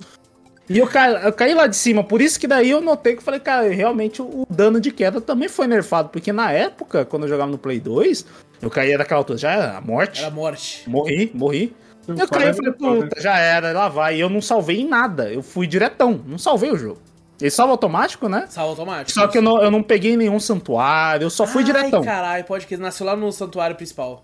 E 0.71 0.79
eu, 0.79 0.87
ca, 0.87 1.11
eu 1.11 1.33
caí 1.33 1.55
lá 1.55 1.67
de 1.67 1.75
cima, 1.75 2.05
por 2.05 2.21
isso 2.21 2.39
que 2.39 2.47
daí 2.47 2.71
eu 2.71 2.81
notei 2.81 3.15
que 3.15 3.19
eu 3.19 3.25
falei, 3.25 3.41
cara, 3.41 3.69
realmente 3.69 4.23
o, 4.23 4.43
o 4.43 4.47
dano 4.49 4.81
de 4.81 4.93
queda 4.93 5.21
também 5.21 5.49
foi 5.49 5.67
nerfado, 5.67 6.11
porque 6.11 6.33
na 6.33 6.53
época, 6.53 7.05
quando 7.05 7.25
eu 7.25 7.29
jogava 7.29 7.51
no 7.51 7.59
Play 7.59 7.81
2, 7.81 8.25
eu 8.63 8.71
caía 8.71 8.97
daquela 8.97 9.19
altura, 9.19 9.39
já 9.39 9.51
era 9.51 9.77
a 9.77 9.81
morte. 9.81 10.21
Era 10.21 10.31
morte. 10.31 10.89
Morri, 10.89 11.33
morri. 11.35 11.75
Eu 12.07 12.15
e 12.15 12.27
falei, 12.27 12.73
puta, 12.73 13.21
já 13.21 13.39
era, 13.39 13.73
lá 13.73 13.89
vai. 13.89 14.17
E 14.17 14.21
eu 14.21 14.29
não 14.29 14.41
salvei 14.41 14.81
em 14.81 14.89
nada, 14.89 15.33
eu 15.33 15.43
fui 15.43 15.67
diretão, 15.67 16.21
não 16.27 16.39
salvei 16.39 16.71
o 16.71 16.77
jogo. 16.77 16.99
Ele 17.41 17.51
salva 17.51 17.73
automático, 17.73 18.29
né? 18.29 18.47
Salvo 18.49 18.71
automático. 18.71 19.13
Só 19.13 19.27
que 19.27 19.39
eu 19.39 19.43
não, 19.43 19.63
eu 19.63 19.71
não 19.71 19.83
peguei 19.83 20.17
nenhum 20.17 20.41
santuário, 20.41 21.27
eu 21.27 21.31
só 21.31 21.47
fui 21.47 21.63
Ai, 21.63 21.67
diretão. 21.67 22.03
caralho, 22.03 22.45
pode 22.45 22.67
que 22.67 22.77
nasceu 22.77 23.05
lá 23.05 23.15
no 23.15 23.31
santuário 23.33 23.77
principal. 23.77 24.23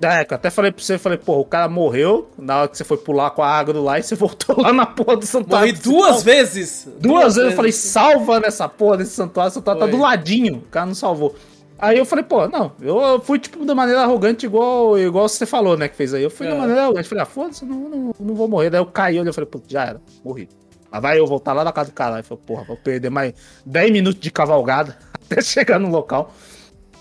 É, 0.00 0.24
que 0.24 0.32
eu 0.32 0.36
até 0.36 0.50
falei 0.50 0.72
pra 0.72 0.82
você, 0.82 0.98
falei, 0.98 1.18
porra, 1.18 1.38
o 1.38 1.44
cara 1.44 1.68
morreu 1.68 2.28
na 2.36 2.60
hora 2.60 2.68
que 2.68 2.76
você 2.76 2.82
foi 2.82 2.96
pular 2.96 3.30
com 3.30 3.42
a 3.42 3.48
agro 3.48 3.80
lá 3.82 3.98
e 3.98 4.02
você 4.02 4.14
voltou 4.16 4.60
lá 4.60 4.72
na 4.72 4.84
porra 4.84 5.16
do 5.16 5.26
santuário. 5.26 5.68
Morri 5.68 5.80
duas 5.80 6.22
vezes. 6.22 6.88
Duas, 6.98 7.36
vezes 7.36 7.50
eu 7.50 7.56
falei, 7.56 7.72
salva 7.72 8.40
nessa 8.40 8.68
porra 8.68 8.98
desse 8.98 9.12
santuário, 9.12 9.50
o 9.50 9.54
santuário 9.54 9.80
tá 9.80 9.86
Foi. 9.86 9.96
do 9.96 10.02
ladinho, 10.02 10.56
o 10.56 10.62
cara 10.62 10.86
não 10.86 10.94
salvou. 10.94 11.34
Aí 11.82 11.98
eu 11.98 12.04
falei, 12.06 12.24
pô, 12.24 12.46
não, 12.46 12.70
eu 12.80 13.20
fui, 13.20 13.40
tipo, 13.40 13.66
de 13.66 13.74
maneira 13.74 14.02
arrogante, 14.02 14.46
igual, 14.46 14.96
igual 14.96 15.28
você 15.28 15.44
falou, 15.44 15.76
né, 15.76 15.88
que 15.88 15.96
fez 15.96 16.14
aí. 16.14 16.22
Eu 16.22 16.30
fui 16.30 16.46
É. 16.46 16.54
maneira 16.56 16.84
arrogante, 16.84 17.08
falei, 17.08 17.22
ah, 17.22 17.26
foda-se, 17.26 17.64
não, 17.64 17.76
não, 17.88 18.14
não 18.20 18.34
vou 18.36 18.46
morrer. 18.46 18.70
Daí 18.70 18.80
eu 18.80 18.86
caí, 18.86 19.16
eu 19.16 19.34
falei, 19.34 19.50
pô, 19.50 19.60
já 19.66 19.84
era, 19.84 20.00
morri. 20.24 20.48
Mas 20.88 21.02
vai 21.02 21.18
eu 21.18 21.26
voltar 21.26 21.52
lá 21.52 21.64
na 21.64 21.72
casa 21.72 21.90
do 21.90 21.94
caralho. 21.94 22.22
Falei, 22.22 22.44
porra, 22.46 22.62
vou 22.64 22.76
perder 22.76 23.10
mais 23.10 23.34
10 23.66 23.90
minutos 23.90 24.20
de 24.20 24.30
cavalgada 24.30 24.96
até 25.12 25.40
chegar 25.42 25.80
no 25.80 25.90
local. 25.90 26.32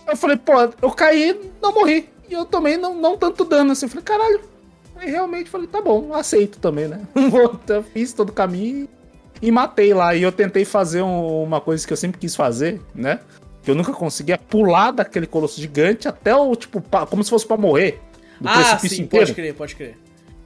Eu 0.08 0.18
falei, 0.18 0.36
pô, 0.38 0.54
eu 0.82 0.90
caí, 0.92 1.40
não 1.62 1.72
morri. 1.74 2.10
E 2.28 2.34
eu 2.34 2.44
tomei 2.46 2.76
não, 2.76 2.96
não 2.96 3.16
tanto 3.18 3.46
dano 3.46 3.74
assim. 3.74 3.86
Eu 3.86 3.90
falei, 3.90 4.04
caralho. 4.04 4.42
Aí 4.96 5.12
realmente 5.12 5.48
falei, 5.50 5.68
tá 5.68 5.80
bom, 5.82 6.12
aceito 6.16 6.58
também, 6.60 6.88
né? 6.88 7.02
Eu 7.68 7.84
fiz 7.84 8.14
todo 8.14 8.30
o 8.30 8.34
caminho 8.34 8.88
e, 9.42 9.48
e 9.48 9.52
matei 9.52 9.94
lá. 9.94 10.16
E 10.16 10.24
eu 10.24 10.32
tentei 10.32 10.64
fazer 10.66 11.02
um- 11.02 11.44
uma 11.44 11.60
coisa 11.62 11.86
que 11.86 11.92
eu 11.94 11.98
sempre 11.98 12.20
quis 12.20 12.36
fazer, 12.36 12.80
né? 12.96 13.20
Que 13.64 13.72
eu 13.72 13.76
nunca 13.76 13.92
conseguia 13.94 14.38
pular 14.38 14.92
daquele 14.92 15.28
colosso 15.28 15.60
gigante 15.62 16.08
até 16.08 16.36
o, 16.36 16.56
tipo, 16.56 16.82
pa- 16.82 17.06
como 17.06 17.24
se 17.24 17.30
fosse 17.30 17.46
pra 17.46 17.58
morrer. 17.58 18.00
Do 18.40 18.50
Ah, 18.50 18.54
precipício 18.54 18.98
sim, 18.98 19.04
inteiro. 19.04 19.26
pode 19.28 19.36
crer, 19.36 19.54
pode 19.54 19.76
crer. 19.76 19.98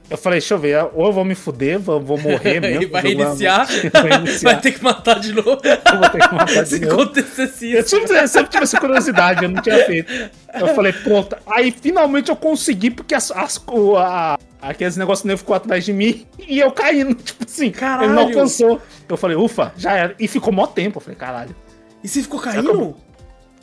Eu 0.08 0.16
falei, 0.16 0.38
deixa 0.38 0.54
eu 0.54 0.58
ver, 0.58 0.76
ou 0.94 1.06
eu 1.06 1.12
vou 1.12 1.24
me 1.24 1.34
fuder, 1.34 1.80
vou, 1.80 1.98
vou 2.00 2.16
morrer 2.18 2.60
mesmo. 2.60 2.76
Ele 2.82 2.86
vai 2.86 3.02
vou 3.02 3.10
jogar- 3.10 3.26
iniciar, 3.28 3.66
Vai 3.92 4.12
iniciar. 4.20 4.52
vai 4.52 4.60
ter 4.60 4.72
que 4.72 4.84
matar 4.84 5.18
de 5.18 5.32
novo. 5.32 5.48
Eu 5.50 5.98
vou 5.98 6.10
ter 6.10 6.28
que 6.28 6.34
matar 6.34 6.62
de 6.62 6.68
Se 6.68 6.78
novo. 6.80 7.02
acontecesse 7.02 7.72
Eu 7.72 7.80
isso. 7.80 7.88
sempre, 7.88 8.16
eu 8.18 8.28
sempre 8.28 8.50
tive 8.50 8.62
essa 8.64 8.78
curiosidade, 8.78 9.42
eu 9.44 9.48
não 9.48 9.60
tinha 9.62 9.84
feito. 9.86 10.12
Eu 10.54 10.68
falei, 10.74 10.92
pronto. 10.92 11.36
Aí 11.46 11.72
finalmente 11.72 12.28
eu 12.30 12.36
consegui, 12.36 12.90
porque 12.90 13.14
as, 13.16 13.32
as, 13.32 13.60
a- 13.98 14.38
aqueles 14.60 14.96
negócios 14.96 15.24
negros 15.24 15.40
ficou 15.40 15.56
atrás 15.56 15.84
de 15.84 15.92
mim 15.92 16.24
e 16.46 16.60
eu 16.60 16.70
caindo. 16.70 17.14
Tipo 17.14 17.44
assim, 17.44 17.70
Caralho. 17.72 18.04
ele 18.04 18.12
não 18.12 18.22
alcançou. 18.24 18.80
Eu 19.08 19.16
falei, 19.16 19.36
ufa, 19.36 19.72
já 19.76 19.92
era. 19.92 20.14
E 20.20 20.28
ficou 20.28 20.52
mó 20.52 20.66
tempo. 20.68 20.98
Eu 20.98 21.00
falei, 21.00 21.16
caralho. 21.18 21.56
E 22.04 22.06
você 22.08 22.22
ficou 22.22 22.38
caindo? 22.38 22.94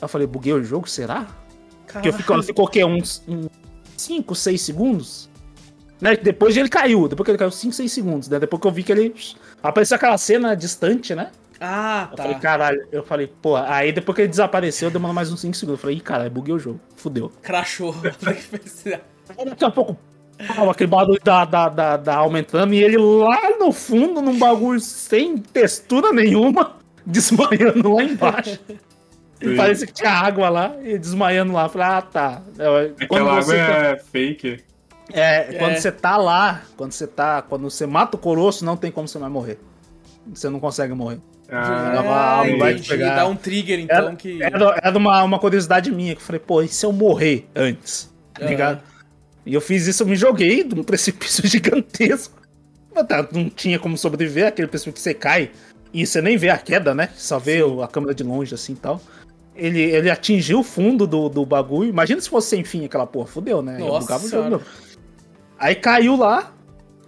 Eu- 0.04 0.08
falei, 0.08 0.26
buguei 0.26 0.52
o 0.52 0.62
jogo, 0.64 0.88
será? 0.88 1.26
Porque 1.86 2.08
eu 2.08 2.12
Caralho. 2.12 2.16
ficou, 2.18 2.42
ficou 2.42 2.64
o 2.64 2.68
quê? 2.68 2.84
Uns 2.84 3.22
5, 3.96 4.34
6 4.34 4.60
segundos? 4.60 5.30
Né? 6.00 6.16
Depois 6.16 6.56
ele 6.56 6.68
caiu. 6.68 7.06
Depois 7.08 7.24
que 7.24 7.30
ele 7.30 7.38
caiu, 7.38 7.50
5, 7.50 7.72
6 7.74 7.92
segundos. 7.92 8.28
Né? 8.28 8.38
Depois 8.40 8.60
que 8.60 8.66
eu 8.66 8.72
vi 8.72 8.82
que 8.82 8.92
ele. 8.92 9.14
Apareceu 9.62 9.94
aquela 9.96 10.18
cena 10.18 10.54
distante, 10.56 11.14
né? 11.14 11.30
Ah, 11.60 12.08
Eu 12.10 12.16
tá. 12.16 12.22
falei, 12.24 12.38
caralho, 12.40 12.86
eu 12.90 13.02
falei, 13.04 13.32
pô, 13.40 13.54
aí 13.56 13.92
depois 13.92 14.16
que 14.16 14.22
ele 14.22 14.28
desapareceu, 14.28 14.90
demorou 14.90 15.14
mais 15.14 15.30
uns 15.32 15.40
5 15.40 15.54
segundos. 15.56 15.78
Eu 15.78 15.82
falei, 15.82 15.96
ih, 15.96 16.00
caralho, 16.00 16.30
buguei 16.30 16.52
o 16.52 16.58
jogo, 16.58 16.80
fudeu. 16.96 17.30
Crashou. 17.42 17.94
Aí 19.38 19.44
daqui 19.46 19.64
a 19.64 19.70
pouco, 19.70 19.96
pau, 20.54 20.68
aquele 20.68 20.90
barulho 20.90 21.20
da, 21.22 21.44
da, 21.44 21.68
da, 21.68 21.96
da 21.96 22.16
aumentando, 22.16 22.74
e 22.74 22.82
ele 22.82 22.96
lá 22.98 23.56
no 23.58 23.72
fundo, 23.72 24.20
num 24.20 24.36
bagulho 24.38 24.80
sem 24.80 25.38
textura 25.38 26.12
nenhuma, 26.12 26.76
desmaiando 27.06 27.94
lá 27.94 28.02
embaixo. 28.02 28.58
E 29.44 29.50
Sim. 29.50 29.56
parecia 29.56 29.86
que 29.86 29.92
tinha 29.92 30.10
água 30.10 30.48
lá, 30.48 30.74
e 30.82 30.98
desmaiando 30.98 31.52
lá. 31.52 31.68
Falei, 31.68 31.86
ah, 31.88 32.02
tá. 32.02 32.42
É, 32.58 33.06
Quando 33.06 33.28
Aquela 33.28 33.38
água 33.38 33.54
tá, 33.54 33.60
é 33.60 33.96
fake. 33.98 34.64
é, 35.12 35.42
quando 35.58 35.72
É. 35.72 35.80
você 35.80 35.92
tá 35.92 36.16
lá, 36.16 36.62
quando 36.76 36.92
você 36.92 37.06
tá. 37.06 37.42
Quando 37.42 37.68
você 37.70 37.86
mata 37.86 38.16
o 38.16 38.18
colosso, 38.20 38.64
não 38.64 38.76
tem 38.76 38.90
como 38.90 39.06
você 39.08 39.18
mais 39.18 39.32
morrer. 39.32 39.58
Você 40.32 40.48
não 40.48 40.58
consegue 40.60 40.94
morrer. 40.94 41.18
Ah, 41.50 41.90
Ela 41.92 42.02
vai- 42.02 42.72
Ah, 42.72 42.72
entendi. 42.72 42.88
pegar- 42.88 43.16
Dá 43.16 43.26
um 43.26 43.36
trigger, 43.36 43.78
então, 43.78 44.06
Era, 44.06 44.16
que... 44.16 44.42
era, 44.42 44.80
era 44.82 44.98
uma, 44.98 45.22
uma 45.22 45.38
curiosidade 45.38 45.90
minha, 45.92 46.14
que 46.14 46.20
eu 46.22 46.24
falei, 46.26 46.40
pô, 46.40 46.62
e 46.62 46.68
se 46.68 46.86
eu 46.86 46.90
morrer 46.92 47.46
antes? 47.54 48.10
Tá 48.32 48.46
ligado? 48.46 48.80
E 49.44 49.52
eu 49.52 49.60
fiz 49.60 49.86
isso, 49.86 50.02
eu 50.02 50.06
me 50.06 50.16
joguei 50.16 50.64
de 50.64 50.74
um 50.74 50.82
precipício 50.84 51.46
gigantesco. 51.46 52.40
Mas 52.94 53.06
tá, 53.06 53.28
não 53.30 53.50
tinha 53.50 53.78
como 53.78 53.98
sobreviver, 53.98 54.46
aquele 54.46 54.68
precipício 54.68 54.94
que 54.94 55.00
você 55.00 55.12
cai 55.12 55.50
e 55.92 56.06
você 56.06 56.22
nem 56.22 56.36
vê 56.38 56.48
a 56.48 56.56
queda, 56.56 56.94
né? 56.94 57.10
Só 57.14 57.38
vê 57.38 57.62
o- 57.62 57.82
a 57.82 57.88
câmera 57.88 58.14
de 58.14 58.22
longe 58.24 58.54
assim 58.54 58.72
e 58.72 58.76
tal. 58.76 59.00
Ele, 59.56 59.80
ele 59.80 60.10
atingiu 60.10 60.60
o 60.60 60.64
fundo 60.64 61.06
do, 61.06 61.28
do 61.28 61.46
bagulho. 61.46 61.88
Imagina 61.88 62.20
se 62.20 62.28
fosse 62.28 62.48
sem 62.48 62.64
fim 62.64 62.84
aquela 62.84 63.06
porra, 63.06 63.26
fudeu, 63.26 63.62
né? 63.62 63.78
Nossa 63.78 64.18
jogo. 64.18 64.60
Aí 65.58 65.74
caiu 65.76 66.16
lá, 66.16 66.52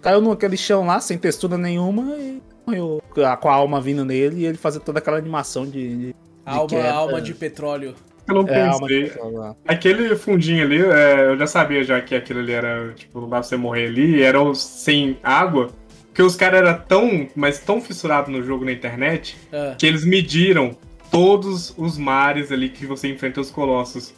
caiu 0.01 0.21
naquele 0.21 0.55
chão 0.57 0.85
lá, 0.85 0.99
sem 0.99 1.17
textura 1.17 1.57
nenhuma, 1.57 2.15
e 2.17 2.41
morreu 2.65 3.01
com 3.13 3.49
a 3.49 3.53
alma 3.53 3.81
vindo 3.81 4.05
nele 4.05 4.41
e 4.41 4.45
ele 4.45 4.57
fazer 4.57 4.79
toda 4.79 4.99
aquela 4.99 5.17
animação 5.17 5.65
de. 5.65 5.97
de 5.97 6.15
Alma, 6.45 6.67
queda. 6.67 6.91
alma 6.93 7.21
de 7.21 7.33
petróleo. 7.33 7.93
eu 8.25 8.33
não 8.35 8.47
é, 8.47 8.67
alma 8.67 8.87
pensei. 8.87 9.09
de. 9.09 9.55
Aquele 9.67 10.15
fundinho 10.15 10.63
ali, 10.63 10.81
é, 10.81 11.25
eu 11.31 11.37
já 11.37 11.45
sabia 11.47 11.83
já 11.83 11.99
que 11.99 12.15
aquilo 12.15 12.39
ali 12.39 12.53
era, 12.53 12.93
tipo, 12.95 13.19
não 13.19 13.27
dava 13.27 13.41
pra 13.41 13.49
você 13.49 13.57
morrer 13.57 13.87
ali, 13.87 14.21
era 14.23 14.39
sem 14.55 15.17
água, 15.21 15.69
porque 16.07 16.21
os 16.23 16.37
caras 16.37 16.61
eram 16.61 16.81
tão, 16.87 17.27
mas 17.35 17.59
tão 17.59 17.81
fissurados 17.81 18.31
no 18.31 18.41
jogo 18.41 18.63
na 18.63 18.71
internet, 18.71 19.37
Ah. 19.51 19.75
que 19.77 19.85
eles 19.85 20.05
mediram 20.05 20.77
todos 21.11 21.73
os 21.77 21.97
mares 21.97 22.51
ali 22.51 22.69
que 22.69 22.85
você 22.85 23.07
enfrenta 23.09 23.41
os 23.41 23.51
colossos. 23.51 24.13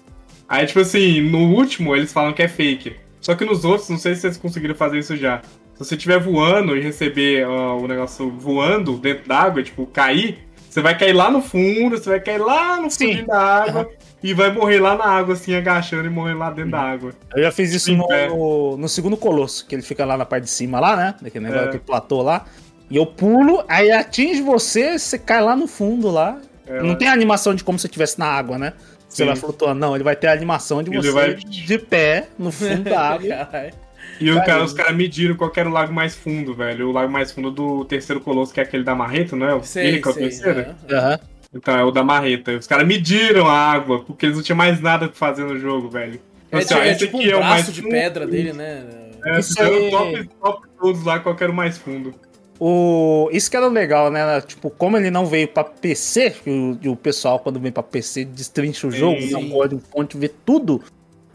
Aí, 0.48 0.66
tipo 0.66 0.80
assim, 0.80 1.22
no 1.22 1.54
último 1.56 1.96
eles 1.96 2.12
falam 2.12 2.34
que 2.34 2.42
é 2.42 2.48
fake. 2.48 2.96
Só 3.22 3.36
que 3.36 3.46
nos 3.46 3.66
outros, 3.66 3.90
não 3.90 3.98
sei 3.98 4.16
se 4.16 4.22
vocês 4.22 4.38
conseguiram 4.38 4.76
fazer 4.76 5.00
isso 5.00 5.16
já. 5.16 5.42
Se 5.74 5.86
você 5.86 5.96
estiver 5.96 6.20
voando 6.20 6.76
e 6.76 6.82
receber 6.82 7.48
o 7.48 7.88
negócio 7.88 8.30
voando 8.32 8.98
dentro 8.98 9.28
d'água, 9.28 9.62
tipo, 9.64 9.86
cair, 9.86 10.40
você 10.70 10.82
vai 10.82 10.98
cair 10.98 11.14
lá 11.14 11.32
no 11.32 11.42
fundo, 11.42 11.98
você 11.98 12.10
vai 12.10 12.20
cair 12.20 12.40
lá 12.40 12.82
no 12.82 12.90
fundo 12.90 13.26
da 13.26 13.40
água 13.40 13.90
e 14.22 14.34
vai 14.34 14.52
morrer 14.52 14.80
lá 14.80 14.96
na 14.96 15.06
água, 15.06 15.34
assim, 15.34 15.56
agachando 15.56 16.06
e 16.06 16.10
morrer 16.10 16.34
lá 16.34 16.50
dentro 16.50 16.72
da 16.72 16.82
água. 16.82 17.14
Eu 17.36 17.44
já 17.44 17.52
fiz 17.52 17.74
isso 17.74 17.86
Sim, 17.86 17.98
no, 17.98 18.12
é. 18.12 18.28
no, 18.28 18.78
no 18.78 18.90
segundo 18.90 19.16
colosso, 19.16 19.66
que 19.66 19.76
ele 19.76 19.82
fica 19.82 20.04
lá 20.06 20.18
na 20.18 20.26
parte 20.26 20.44
de 20.44 20.50
cima, 20.50 20.80
lá, 20.80 20.96
né? 20.96 21.16
Daquele 21.22 21.46
negócio, 21.46 21.66
É. 21.66 21.68
aquele 21.70 21.84
platô 21.84 22.22
lá. 22.22 22.46
E 22.90 22.98
eu 22.98 23.06
pulo, 23.06 23.64
aí 23.68 23.92
atinge 23.92 24.42
você, 24.42 24.98
você 24.98 25.18
cai 25.18 25.42
lá 25.42 25.56
no 25.56 25.68
fundo 25.68 26.10
lá. 26.10 26.40
É, 26.70 26.82
não 26.84 26.96
tem 26.96 27.08
a 27.08 27.14
animação 27.14 27.54
de 27.56 27.64
como 27.64 27.78
se 27.78 27.84
você 27.84 27.88
estivesse 27.88 28.20
na 28.20 28.28
água, 28.28 28.58
né? 28.58 28.74
Você 29.08 29.26
vai 29.26 29.36
flutuando. 29.36 29.80
Não, 29.80 29.96
ele 29.96 30.04
vai 30.04 30.16
ter 30.16 30.28
a 30.28 30.34
animação 30.34 30.84
de 30.84 30.92
Ele 30.92 31.02
você 31.02 31.12
vai- 31.12 31.34
de 31.34 31.78
pé 31.80 32.28
no 32.38 32.52
fundo 32.52 32.84
da 32.84 33.00
água. 33.10 33.28
Caralho. 33.46 33.74
E 34.22 34.30
o 34.32 34.36
cara, 34.46 34.64
os 34.64 34.74
caras 34.74 34.96
mediram 34.96 35.36
qual 35.36 35.52
era 35.56 35.68
o 35.68 35.72
lago 35.72 35.92
mais 35.94 36.14
fundo, 36.16 36.54
velho. 36.54 36.90
O 36.90 36.92
lago 36.92 37.12
mais 37.12 37.32
fundo 37.32 37.50
do 37.50 37.86
terceiro 37.86 38.22
colosso, 38.22 38.54
que 38.54 38.60
é 38.60 38.64
aquele 38.64 38.84
da 38.84 38.94
Marreta, 38.94 39.36
não 39.36 39.48
é? 39.48 39.56
O 39.56 39.64
Sei, 39.64 39.88
ele 39.88 40.02
que 40.02 40.08
é 40.08 40.12
o 40.12 40.14
sei, 40.14 40.24
terceiro? 40.24 40.60
aham. 40.60 40.76
Aham. 40.98 41.20
Então, 41.54 41.76
é 41.76 41.84
o 41.84 41.90
da 41.90 42.04
Marreta. 42.04 42.52
Os 42.52 42.68
caras 42.68 42.86
mediram 42.88 43.48
a 43.48 43.54
água, 43.58 44.04
porque 44.04 44.26
eles 44.28 44.36
não 44.36 44.44
tinham 44.44 44.58
mais 44.58 44.80
nada 44.80 45.08
pra 45.08 45.16
fazer 45.16 45.44
no 45.46 45.58
jogo, 45.58 45.90
velho. 45.90 46.20
É, 46.52 46.58
Assim, 46.58 46.68
tipo- 46.68 46.80
ó, 46.80 46.84
é 46.84 46.90
esse 46.92 47.00
tipo 47.00 47.18
um 47.18 47.20
aqui 47.22 47.32
é 47.32 47.36
o 47.36 47.40
mais 47.40 47.54
braço 47.56 47.72
de 47.72 47.82
fundo. 47.82 47.92
pedra 47.92 48.28
dele, 48.28 48.54
né? 48.54 48.84
É, 49.26 49.40
Isso 49.40 49.62
aí- 49.62 49.88
o 49.88 49.90
top, 49.92 50.30
top 50.42 50.68
todos 50.80 51.04
lá, 51.04 51.20
qual 51.20 51.36
que 51.36 51.44
era 51.44 51.52
o 51.52 51.56
mais 51.56 51.78
fundo. 51.78 52.14
O... 52.60 53.30
Isso 53.32 53.50
que 53.50 53.56
era 53.56 53.68
legal, 53.68 54.12
né? 54.12 54.42
Tipo, 54.42 54.70
como 54.70 54.98
ele 54.98 55.10
não 55.10 55.26
veio 55.26 55.48
pra 55.48 55.64
PC, 55.64 56.32
que 56.44 56.50
o, 56.50 56.92
o 56.92 56.96
pessoal, 56.96 57.40
quando 57.40 57.60
vem 57.60 57.72
pra 57.72 57.82
PC, 57.82 58.26
destrincha 58.26 58.86
o 58.88 58.92
Sim. 58.92 58.98
jogo, 58.98 59.22
não 59.32 59.50
pode 59.50 59.76
um 59.76 59.80
fonte 59.80 60.18
ver 60.18 60.36
tudo. 60.46 60.84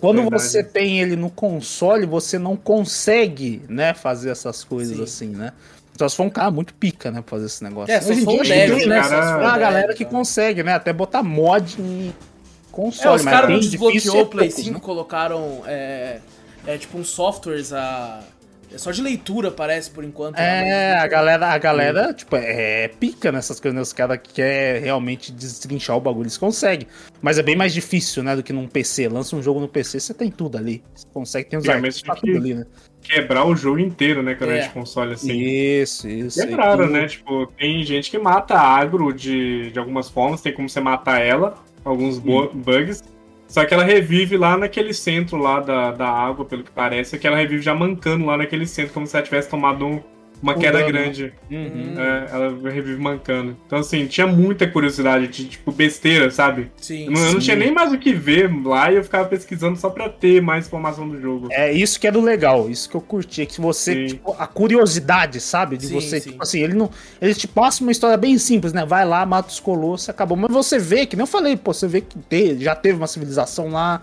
Quando 0.00 0.20
Verdade. 0.20 0.42
você 0.42 0.62
tem 0.62 1.00
ele 1.00 1.16
no 1.16 1.30
console, 1.30 2.04
você 2.04 2.38
não 2.38 2.56
consegue, 2.56 3.62
né, 3.70 3.94
fazer 3.94 4.30
essas 4.30 4.62
coisas 4.62 4.96
Sim. 4.98 5.02
assim, 5.02 5.28
né? 5.28 5.52
Só 5.96 6.08
se 6.08 6.16
for 6.16 6.24
um 6.24 6.30
cara 6.30 6.50
muito 6.50 6.74
pica, 6.74 7.10
né, 7.10 7.22
pra 7.22 7.30
fazer 7.30 7.46
esse 7.46 7.64
negócio. 7.64 7.90
É, 7.94 8.00
só 8.00 8.10
Hoje 8.10 8.16
se 8.16 8.22
em 8.22 8.24
for 8.24 8.40
um 8.40 8.42
dia, 8.42 8.54
tem, 8.76 8.86
né? 8.86 9.00
cara- 9.00 9.08
Só 9.08 9.22
se 9.22 9.28
for 9.32 9.38
Tem 9.38 9.46
uma 9.46 9.56
um 9.56 9.60
galera 9.60 9.94
que 9.94 10.02
então. 10.02 10.18
consegue, 10.18 10.62
né? 10.62 10.74
Até 10.74 10.92
botar 10.92 11.22
mod 11.22 11.80
em 11.80 12.12
console. 12.70 13.08
É, 13.14 13.16
os 13.16 13.24
caras 13.24 13.48
não 13.50 13.60
difícil 13.60 13.78
desbloqueou 13.90 14.16
é 14.18 14.22
o 14.22 14.26
Play 14.26 14.48
poucos, 14.48 14.64
5 14.64 14.74
né? 14.78 14.84
colocaram 14.84 15.62
é, 15.66 16.18
é 16.66 16.76
tipo 16.76 16.98
uns 16.98 17.08
softwares 17.08 17.72
a. 17.72 18.20
É 18.74 18.78
só 18.78 18.90
de 18.90 19.00
leitura, 19.00 19.52
parece, 19.52 19.88
por 19.88 20.02
enquanto. 20.02 20.36
É, 20.36 20.94
a 20.98 21.06
galera, 21.06 21.46
a 21.46 21.58
galera, 21.58 22.12
tipo, 22.12 22.34
é 22.34 22.88
pica 22.88 23.30
nessas 23.30 23.60
coisas, 23.60 23.76
né? 23.76 23.80
Os 23.80 23.92
caras 23.92 24.18
que 24.20 24.34
querem 24.34 24.82
realmente 24.82 25.30
destrinchar 25.30 25.96
o 25.96 26.00
bagulho, 26.00 26.24
eles 26.24 26.36
conseguem. 26.36 26.88
Mas 27.22 27.38
é 27.38 27.42
bem 27.42 27.54
mais 27.54 27.72
difícil, 27.72 28.24
né, 28.24 28.34
do 28.34 28.42
que 28.42 28.52
num 28.52 28.66
PC. 28.66 29.08
Lança 29.08 29.36
um 29.36 29.42
jogo 29.42 29.60
no 29.60 29.68
PC, 29.68 30.00
você 30.00 30.12
tem 30.12 30.28
tudo 30.28 30.58
ali. 30.58 30.82
Você 30.92 31.06
consegue, 31.14 31.48
tem 31.48 31.58
os 31.58 31.64
pra 31.64 31.80
tem 31.80 31.90
que- 31.92 32.20
tudo 32.26 32.36
ali, 32.36 32.54
né? 32.54 32.66
Quebrar 33.00 33.46
o 33.46 33.54
jogo 33.54 33.78
inteiro, 33.78 34.22
né, 34.24 34.34
quando 34.34 34.50
É. 34.54 34.58
é 34.58 34.62
de 34.62 34.70
console, 34.70 35.12
assim. 35.14 35.32
Isso, 35.32 36.08
isso. 36.08 36.40
Quebraram, 36.40 36.86
E- 36.86 36.90
né? 36.92 37.06
Tipo, 37.06 37.46
tem 37.56 37.84
gente 37.84 38.10
que 38.10 38.18
mata 38.18 38.58
agro 38.58 39.12
de, 39.12 39.70
de 39.70 39.78
algumas 39.78 40.08
formas, 40.08 40.40
tem 40.40 40.52
como 40.52 40.68
você 40.68 40.80
matar 40.80 41.20
ela, 41.20 41.54
alguns 41.84 42.18
bugs. 42.18 43.02
Só 43.54 43.64
que 43.64 43.72
ela 43.72 43.84
revive 43.84 44.36
lá 44.36 44.56
naquele 44.58 44.92
centro 44.92 45.36
lá 45.36 45.60
da, 45.60 45.92
da 45.92 46.08
água, 46.08 46.44
pelo 46.44 46.64
que 46.64 46.72
parece, 46.72 47.16
que 47.16 47.24
ela 47.24 47.36
revive 47.36 47.62
já 47.62 47.72
mancando 47.72 48.24
lá 48.26 48.36
naquele 48.36 48.66
centro, 48.66 48.92
como 48.92 49.06
se 49.06 49.16
ela 49.16 49.24
tivesse 49.24 49.48
tomado 49.48 49.86
um- 49.86 50.02
uma 50.44 50.54
Um 50.56 50.58
queda 50.58 50.78
dano. 50.78 50.92
grande. 50.92 51.32
Uhum. 51.50 51.94
É, 51.98 52.26
ela 52.30 52.70
revive 52.70 53.00
mancando. 53.00 53.56
Então, 53.66 53.78
assim, 53.78 54.06
tinha 54.06 54.26
muita 54.26 54.66
curiosidade 54.68 55.26
de, 55.28 55.46
tipo, 55.46 55.72
besteira, 55.72 56.30
sabe? 56.30 56.70
Sim. 56.76 57.06
Eu 57.06 57.10
não, 57.12 57.20
eu 57.20 57.24
não 57.32 57.40
Sim. 57.40 57.44
tinha 57.46 57.56
nem 57.56 57.72
mais 57.72 57.92
o 57.92 57.98
que 57.98 58.12
ver 58.12 58.50
lá 58.64 58.92
e 58.92 58.96
eu 58.96 59.02
ficava 59.02 59.26
pesquisando 59.28 59.76
só 59.78 59.88
pra 59.90 60.08
ter 60.08 60.40
mais 60.42 60.66
informação 60.66 61.08
do 61.08 61.20
jogo. 61.20 61.48
É 61.50 61.72
isso 61.72 61.98
que 61.98 62.06
é 62.06 62.10
do 62.12 62.20
legal, 62.20 62.68
isso 62.68 62.88
que 62.88 62.94
eu 62.94 63.00
curti, 63.00 63.42
é 63.42 63.46
que 63.46 63.60
você, 63.60 63.94
Sim. 63.94 64.06
tipo, 64.06 64.34
a 64.38 64.46
curiosidade, 64.46 65.40
sabe? 65.40 65.76
De 65.78 65.86
Sim, 65.86 65.94
você, 65.94 66.20
sim. 66.20 66.30
tipo 66.30 66.42
assim, 66.42 66.60
ele 66.60 66.74
não. 66.74 66.90
Ele 67.20 67.34
te 67.34 67.48
passa 67.48 67.82
uma 67.82 67.90
história 67.92 68.16
bem 68.16 68.36
simples, 68.38 68.72
né? 68.72 68.84
Vai 68.84 69.04
lá, 69.06 69.24
mata 69.24 69.48
os 69.48 69.60
colossos, 69.60 70.08
acabou. 70.08 70.36
Mas 70.36 70.52
você 70.52 70.78
vê, 70.78 71.06
que 71.06 71.16
nem 71.16 71.22
eu 71.22 71.26
falei, 71.26 71.56
pô, 71.56 71.72
você 71.72 71.88
vê 71.88 72.00
que 72.02 72.18
te- 72.18 72.58
já 72.58 72.74
teve 72.74 72.98
uma 72.98 73.06
civilização 73.06 73.68
lá. 73.70 74.02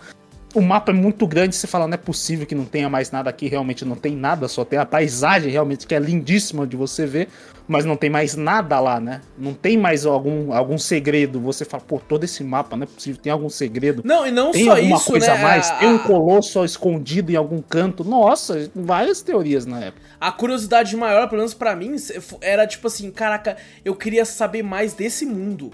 O 0.54 0.62
mapa 0.62 0.92
é 0.92 0.94
muito 0.94 1.26
grande, 1.26 1.56
você 1.56 1.66
fala, 1.66 1.88
não 1.88 1.94
é 1.94 1.98
possível 1.98 2.46
que 2.46 2.54
não 2.54 2.66
tenha 2.66 2.90
mais 2.90 3.10
nada 3.10 3.30
aqui, 3.30 3.48
realmente 3.48 3.86
não 3.86 3.96
tem 3.96 4.14
nada, 4.16 4.50
só 4.50 4.66
tem 4.66 4.78
a 4.78 4.86
paisagem 4.86 5.50
realmente 5.50 5.88
que 5.88 5.96
é 5.96 6.00
lindíssima 6.00 6.68
de 6.68 6.76
você 6.76 7.06
ver, 7.06 7.30
mas 7.70 7.86
não 7.86 7.96
tem 7.96 8.10
mais 8.10 8.36
nada 8.36 8.78
lá, 8.82 9.00
né? 9.00 9.22
Não 9.38 9.54
tem 9.54 9.78
mais 9.78 10.06
algum, 10.06 10.52
algum 10.52 10.78
segredo. 10.78 11.40
Você 11.40 11.64
fala, 11.64 11.82
pô, 11.88 12.00
todo 12.00 12.26
esse 12.26 12.44
mapa, 12.44 12.76
não 12.76 12.84
é 12.84 12.86
possível, 12.86 13.22
tem 13.22 13.32
algum 13.32 13.48
segredo. 13.50 14.02
Não, 14.04 14.28
e 14.28 14.32
não 14.32 14.52
Tem 14.52 14.66
só 14.66 14.72
alguma 14.76 14.98
isso, 14.98 15.06
coisa 15.06 15.28
né? 15.28 15.40
a 15.40 15.42
mais? 15.42 15.72
A- 15.72 15.76
Tem 15.76 15.88
um 15.88 16.00
colosso 16.00 16.66
escondido 16.66 17.32
em 17.32 17.36
algum 17.38 17.62
canto? 17.62 18.04
Nossa, 18.04 18.70
várias 18.76 19.22
teorias 19.22 19.66
na 19.66 19.80
época. 19.80 20.02
A 20.20 20.34
curiosidade 20.34 20.98
maior, 20.98 21.28
pelo 21.30 21.38
menos 21.40 21.54
pra 21.54 21.74
mim, 21.78 21.96
era 22.42 22.68
tipo 22.68 22.88
assim, 22.88 23.10
caraca, 23.10 23.56
eu 23.86 23.96
queria 23.96 24.26
saber 24.26 24.64
mais 24.64 24.94
desse 24.94 25.26
mundo. 25.26 25.72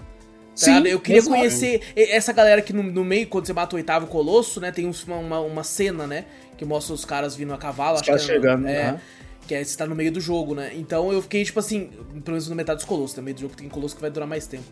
Tá 0.58 0.64
Sim, 0.82 0.86
eu 0.88 0.98
queria 1.00 1.22
conhecer 1.22 1.80
essa 1.96 2.32
galera 2.32 2.60
que 2.62 2.72
no, 2.72 2.82
no 2.82 3.04
meio, 3.04 3.26
quando 3.28 3.46
você 3.46 3.52
mata 3.52 3.74
o 3.74 3.78
oitavo 3.78 4.06
colosso, 4.06 4.60
né? 4.60 4.70
Tem 4.72 4.86
uns- 4.86 5.04
uma, 5.04 5.40
uma, 5.40 5.62
cena, 5.64 6.06
né? 6.06 6.24
Que 6.56 6.64
mostra 6.64 6.94
os 6.94 7.04
caras 7.04 7.36
vindo 7.36 7.52
a 7.52 7.58
cavalo. 7.58 7.94
Os 7.94 8.00
acho 8.00 8.10
caras 8.10 8.24
que 8.24 8.30
é- 8.30 8.34
chegando, 8.34 8.66
É, 8.66 8.88
aham. 8.88 9.00
que 9.46 9.54
é, 9.54 9.64
você 9.64 9.76
tá 9.76 9.86
no 9.86 9.94
meio 9.94 10.10
do 10.12 10.20
jogo, 10.20 10.54
né? 10.54 10.72
Então 10.74 11.12
eu 11.12 11.22
fiquei, 11.22 11.44
tipo 11.44 11.58
assim, 11.60 11.90
pelo 12.10 12.32
menos 12.32 12.48
no 12.48 12.54
metade 12.56 12.78
dos 12.78 12.86
colossos, 12.86 13.16
né? 13.16 13.20
No 13.20 13.24
meio 13.24 13.34
do 13.36 13.40
jogo 13.42 13.54
tem 13.56 13.68
colosso 13.68 13.94
que 13.94 14.00
vai 14.00 14.10
durar 14.10 14.28
mais 14.28 14.46
tempo. 14.46 14.64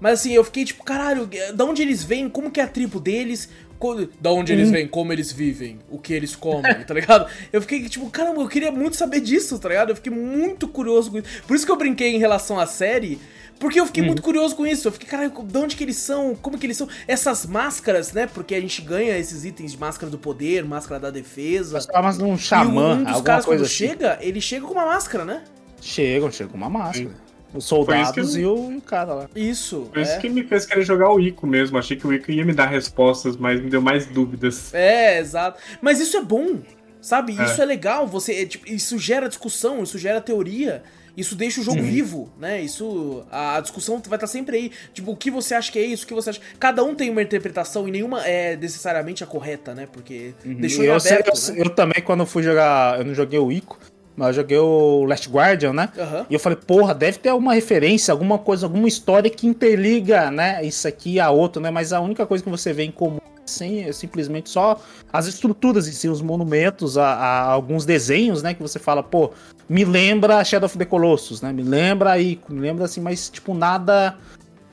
Mas 0.00 0.20
assim, 0.20 0.32
eu 0.32 0.42
fiquei 0.42 0.64
tipo, 0.64 0.82
caralho, 0.82 1.28
da 1.54 1.64
onde 1.64 1.80
eles 1.82 2.02
vêm? 2.02 2.28
Como 2.28 2.50
que 2.50 2.60
é 2.60 2.64
a 2.64 2.66
tribo 2.66 2.98
deles? 2.98 3.48
Co- 3.78 4.08
Da 4.20 4.30
onde 4.32 4.52
eles 4.52 4.70
vêm? 4.70 4.88
Como 4.88 5.12
eles 5.12 5.30
vivem? 5.30 5.78
O 5.88 5.98
que 5.98 6.12
eles 6.12 6.34
comem, 6.34 6.82
tá 6.84 6.94
ligado? 6.94 7.30
Eu 7.52 7.60
fiquei 7.60 7.88
tipo, 7.88 8.08
caramba, 8.10 8.40
eu 8.40 8.48
queria 8.48 8.72
muito 8.72 8.96
saber 8.96 9.20
disso, 9.20 9.56
tá 9.58 9.68
ligado? 9.68 9.90
Eu 9.90 9.96
fiquei 9.96 10.12
muito 10.12 10.66
curioso 10.66 11.10
com 11.12 11.18
isso. 11.18 11.28
Por 11.46 11.54
isso 11.54 11.64
que 11.66 11.70
eu 11.70 11.76
brinquei 11.76 12.14
em 12.14 12.18
relação 12.18 12.58
à 12.58 12.66
série. 12.66 13.20
Porque 13.58 13.80
eu 13.80 13.86
fiquei 13.86 14.02
muito 14.02 14.22
curioso 14.22 14.54
com 14.56 14.66
isso. 14.66 14.88
Eu 14.88 14.92
fiquei, 14.92 15.08
caralho, 15.08 15.30
de 15.30 15.58
onde 15.58 15.76
que 15.76 15.84
eles 15.84 15.96
são? 15.96 16.34
Como 16.34 16.58
que 16.58 16.66
eles 16.66 16.76
são? 16.76 16.88
Essas 17.06 17.46
máscaras, 17.46 18.12
né? 18.12 18.26
Porque 18.26 18.54
a 18.54 18.60
gente 18.60 18.82
ganha 18.82 19.16
esses 19.16 19.44
itens 19.44 19.72
de 19.72 19.78
máscara 19.78 20.10
do 20.10 20.18
poder, 20.18 20.64
máscara 20.64 21.00
da 21.00 21.10
defesa. 21.10 21.74
Mas 21.74 21.86
mas 22.04 22.18
um 22.18 22.34
e 22.34 22.38
xamã, 22.38 22.94
um 22.94 22.98
dos 22.98 23.06
alguma 23.06 23.22
caras, 23.22 23.44
coisa 23.44 23.62
quando 23.62 23.66
assim. 23.66 23.74
chega, 23.74 24.18
ele 24.20 24.40
chega 24.40 24.66
com 24.66 24.72
uma 24.72 24.86
máscara, 24.86 25.24
né? 25.24 25.44
Chegam, 25.80 26.30
chegam 26.30 26.52
com 26.52 26.58
uma 26.58 26.70
máscara. 26.70 27.10
Sim. 27.10 27.24
Os 27.54 27.66
soldados 27.66 28.36
e, 28.36 28.44
o, 28.44 28.72
e 28.72 28.76
o 28.76 28.80
cara 28.80 29.14
lá. 29.14 29.28
Isso. 29.34 29.88
Por 29.92 30.02
isso 30.02 30.12
é. 30.12 30.18
que 30.18 30.28
me 30.28 30.42
fez 30.42 30.66
querer 30.66 30.82
jogar 30.82 31.12
o 31.12 31.20
Ico 31.20 31.46
mesmo. 31.46 31.78
Achei 31.78 31.96
que 31.96 32.04
o 32.04 32.12
Ico 32.12 32.32
ia 32.32 32.44
me 32.44 32.52
dar 32.52 32.66
respostas, 32.66 33.36
mas 33.36 33.60
me 33.60 33.70
deu 33.70 33.80
mais 33.80 34.06
dúvidas. 34.06 34.74
É, 34.74 35.20
exato. 35.20 35.60
Mas 35.80 36.00
isso 36.00 36.16
é 36.16 36.22
bom, 36.22 36.58
sabe? 37.00 37.38
É. 37.38 37.44
Isso 37.44 37.62
é 37.62 37.64
legal. 37.64 38.08
Você, 38.08 38.42
é, 38.42 38.46
tipo, 38.46 38.68
isso 38.68 38.98
gera 38.98 39.28
discussão, 39.28 39.84
isso 39.84 39.96
gera 39.96 40.20
teoria. 40.20 40.82
Isso 41.16 41.36
deixa 41.36 41.60
o 41.60 41.64
jogo 41.64 41.80
vivo, 41.82 42.28
né? 42.40 42.60
Isso. 42.60 43.24
A, 43.30 43.56
a 43.56 43.60
discussão 43.60 44.02
vai 44.08 44.16
estar 44.16 44.26
sempre 44.26 44.56
aí. 44.56 44.70
Tipo, 44.92 45.12
o 45.12 45.16
que 45.16 45.30
você 45.30 45.54
acha 45.54 45.70
que 45.70 45.78
é 45.78 45.82
isso? 45.84 46.04
O 46.04 46.06
que 46.08 46.14
você 46.14 46.30
acha. 46.30 46.40
Cada 46.58 46.82
um 46.82 46.94
tem 46.94 47.08
uma 47.10 47.22
interpretação 47.22 47.86
e 47.86 47.90
nenhuma 47.90 48.26
é 48.26 48.56
necessariamente 48.56 49.22
a 49.22 49.26
correta, 49.26 49.74
né? 49.74 49.86
Porque 49.92 50.34
deixou 50.44 50.82
E 50.84 50.88
em 50.88 50.90
eu, 50.90 50.98
sei- 51.00 51.12
aberto. 51.12 51.28
eu, 51.48 51.54
né? 51.54 51.60
eu 51.62 51.70
também, 51.70 52.02
quando 52.02 52.26
fui 52.26 52.42
jogar, 52.42 52.98
eu 52.98 53.04
não 53.04 53.14
joguei 53.14 53.38
o 53.38 53.52
Ico, 53.52 53.78
mas 54.16 54.28
eu 54.28 54.42
joguei 54.42 54.58
o 54.58 55.04
Last 55.04 55.28
Guardian, 55.28 55.72
né? 55.72 55.88
Aham. 55.96 56.26
E 56.28 56.34
eu 56.34 56.40
falei, 56.40 56.58
porra, 56.58 56.92
deve 56.94 57.18
ter 57.18 57.28
alguma 57.28 57.54
referência, 57.54 58.10
alguma 58.12 58.38
coisa, 58.38 58.66
alguma 58.66 58.88
história 58.88 59.30
que 59.30 59.46
interliga, 59.46 60.30
né? 60.32 60.64
Isso 60.64 60.86
aqui 60.88 61.20
a 61.20 61.30
outro, 61.30 61.62
né? 61.62 61.70
Mas 61.70 61.92
a 61.92 62.00
única 62.00 62.26
coisa 62.26 62.42
que 62.42 62.50
você 62.50 62.72
vê 62.72 62.82
em 62.84 62.90
comum 62.92 63.18
sim, 63.46 63.84
é 63.84 63.92
simplesmente 63.92 64.48
só 64.48 64.80
as 65.12 65.26
estruturas 65.26 65.86
em 65.86 65.92
si, 65.92 66.08
os 66.08 66.22
monumentos, 66.22 66.96
a, 66.96 67.04
a 67.12 67.40
alguns 67.42 67.84
desenhos, 67.84 68.42
né? 68.42 68.54
Que 68.54 68.62
você 68.62 68.78
fala, 68.78 69.02
pô, 69.02 69.32
me 69.68 69.84
lembra 69.84 70.44
Shadow 70.44 70.66
of 70.66 70.76
the 70.76 70.84
Colossus, 70.84 71.40
né? 71.40 71.52
Me 71.52 71.62
lembra 71.62 72.18
Ico, 72.18 72.52
me 72.52 72.60
lembra 72.60 72.84
assim, 72.84 73.00
mas 73.00 73.28
tipo, 73.28 73.54
nada. 73.54 74.16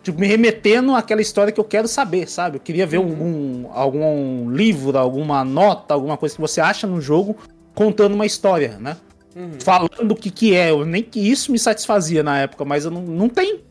Tipo, 0.03 0.19
me 0.19 0.27
remetendo 0.27 0.95
àquela 0.95 1.22
história 1.22 1.53
que 1.53 1.59
eu 1.59 1.63
quero 1.63 1.88
saber, 1.88 2.27
sabe? 2.27 2.57
Eu 2.57 2.61
queria 2.61 2.88
ver 2.88 2.97
algum, 2.97 3.69
algum 3.72 4.49
livro, 4.49 4.97
alguma 4.97 5.43
nota, 5.45 5.93
alguma 5.93 6.18
coisa 6.18 6.34
que 6.34 6.41
você 6.41 6.59
acha 6.59 6.88
no 6.88 6.99
jogo 6.99 7.38
contando 7.76 8.15
uma 8.15 8.26
história, 8.26 8.77
né? 8.80 8.97
Uhum. 9.35 9.59
Falando 9.59 10.11
o 10.11 10.15
que 10.15 10.31
que 10.31 10.55
é. 10.55 10.72
Eu, 10.72 10.85
nem 10.85 11.03
que 11.03 11.19
isso 11.19 11.51
me 11.51 11.59
satisfazia 11.59 12.23
na 12.23 12.39
época, 12.39 12.65
mas 12.65 12.84
eu 12.85 12.91
não, 12.91 13.01
não 13.01 13.30
tem. 13.30 13.61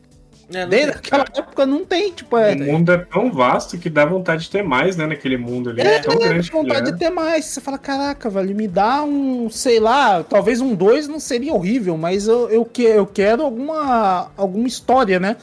É, 0.53 0.65
Desde 0.65 0.87
tem- 0.91 0.95
aquela 0.97 1.25
época 1.35 1.65
não 1.65 1.85
tem, 1.85 2.11
tipo, 2.11 2.37
é. 2.37 2.53
O 2.53 2.59
mundo 2.73 2.91
é 2.91 2.97
tão 2.97 3.31
vasto 3.31 3.77
que 3.77 3.89
dá 3.89 4.05
vontade 4.05 4.43
de 4.43 4.49
ter 4.49 4.63
mais, 4.63 4.95
né, 4.97 5.07
naquele 5.07 5.37
mundo 5.37 5.69
ali. 5.69 5.81
É, 5.81 5.95
É, 5.95 5.99
tão 5.99 6.13
é, 6.13 6.17
grande 6.17 6.49
que 6.49 6.55
ele 6.57 6.63
vontade 6.67 6.89
é. 6.89 6.91
de 6.91 6.99
ter 6.99 7.09
mais. 7.09 7.45
Você 7.45 7.61
fala, 7.61 7.77
caraca, 7.77 8.29
velho, 8.29 8.55
me 8.55 8.67
dá 8.67 9.03
um, 9.03 9.49
sei 9.49 9.79
lá, 9.79 10.23
talvez 10.23 10.59
um 10.61 10.75
2 10.75 11.07
não 11.07 11.19
seria 11.19 11.53
horrível, 11.53 11.97
mas 11.97 12.27
eu, 12.27 12.49
eu, 12.49 12.65
que, 12.65 12.83
eu 12.83 13.05
quero 13.05 13.43
alguma, 13.43 14.29
alguma 14.35 14.67
história, 14.67 15.19
né? 15.19 15.37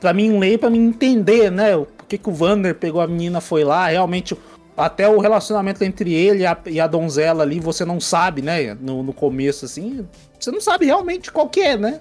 Pra 0.00 0.12
mim 0.12 0.38
ler, 0.38 0.58
pra 0.58 0.70
mim 0.70 0.86
entender, 0.88 1.50
né? 1.50 1.76
Por 1.76 2.06
que, 2.08 2.18
que 2.18 2.28
o 2.28 2.32
Vander 2.32 2.74
pegou 2.74 3.00
a 3.00 3.06
menina, 3.06 3.40
foi 3.40 3.64
lá, 3.64 3.86
realmente. 3.88 4.36
Até 4.76 5.06
o 5.06 5.18
relacionamento 5.18 5.84
entre 5.84 6.14
ele 6.14 6.42
e 6.42 6.46
a, 6.46 6.56
e 6.66 6.80
a 6.80 6.86
donzela 6.86 7.42
ali, 7.42 7.60
você 7.60 7.84
não 7.84 8.00
sabe, 8.00 8.40
né? 8.40 8.74
No, 8.80 9.02
no 9.02 9.12
começo, 9.12 9.64
assim. 9.66 10.06
Você 10.38 10.50
não 10.50 10.60
sabe 10.60 10.86
realmente 10.86 11.30
qual 11.30 11.48
que 11.50 11.60
é, 11.60 11.76
né? 11.76 12.00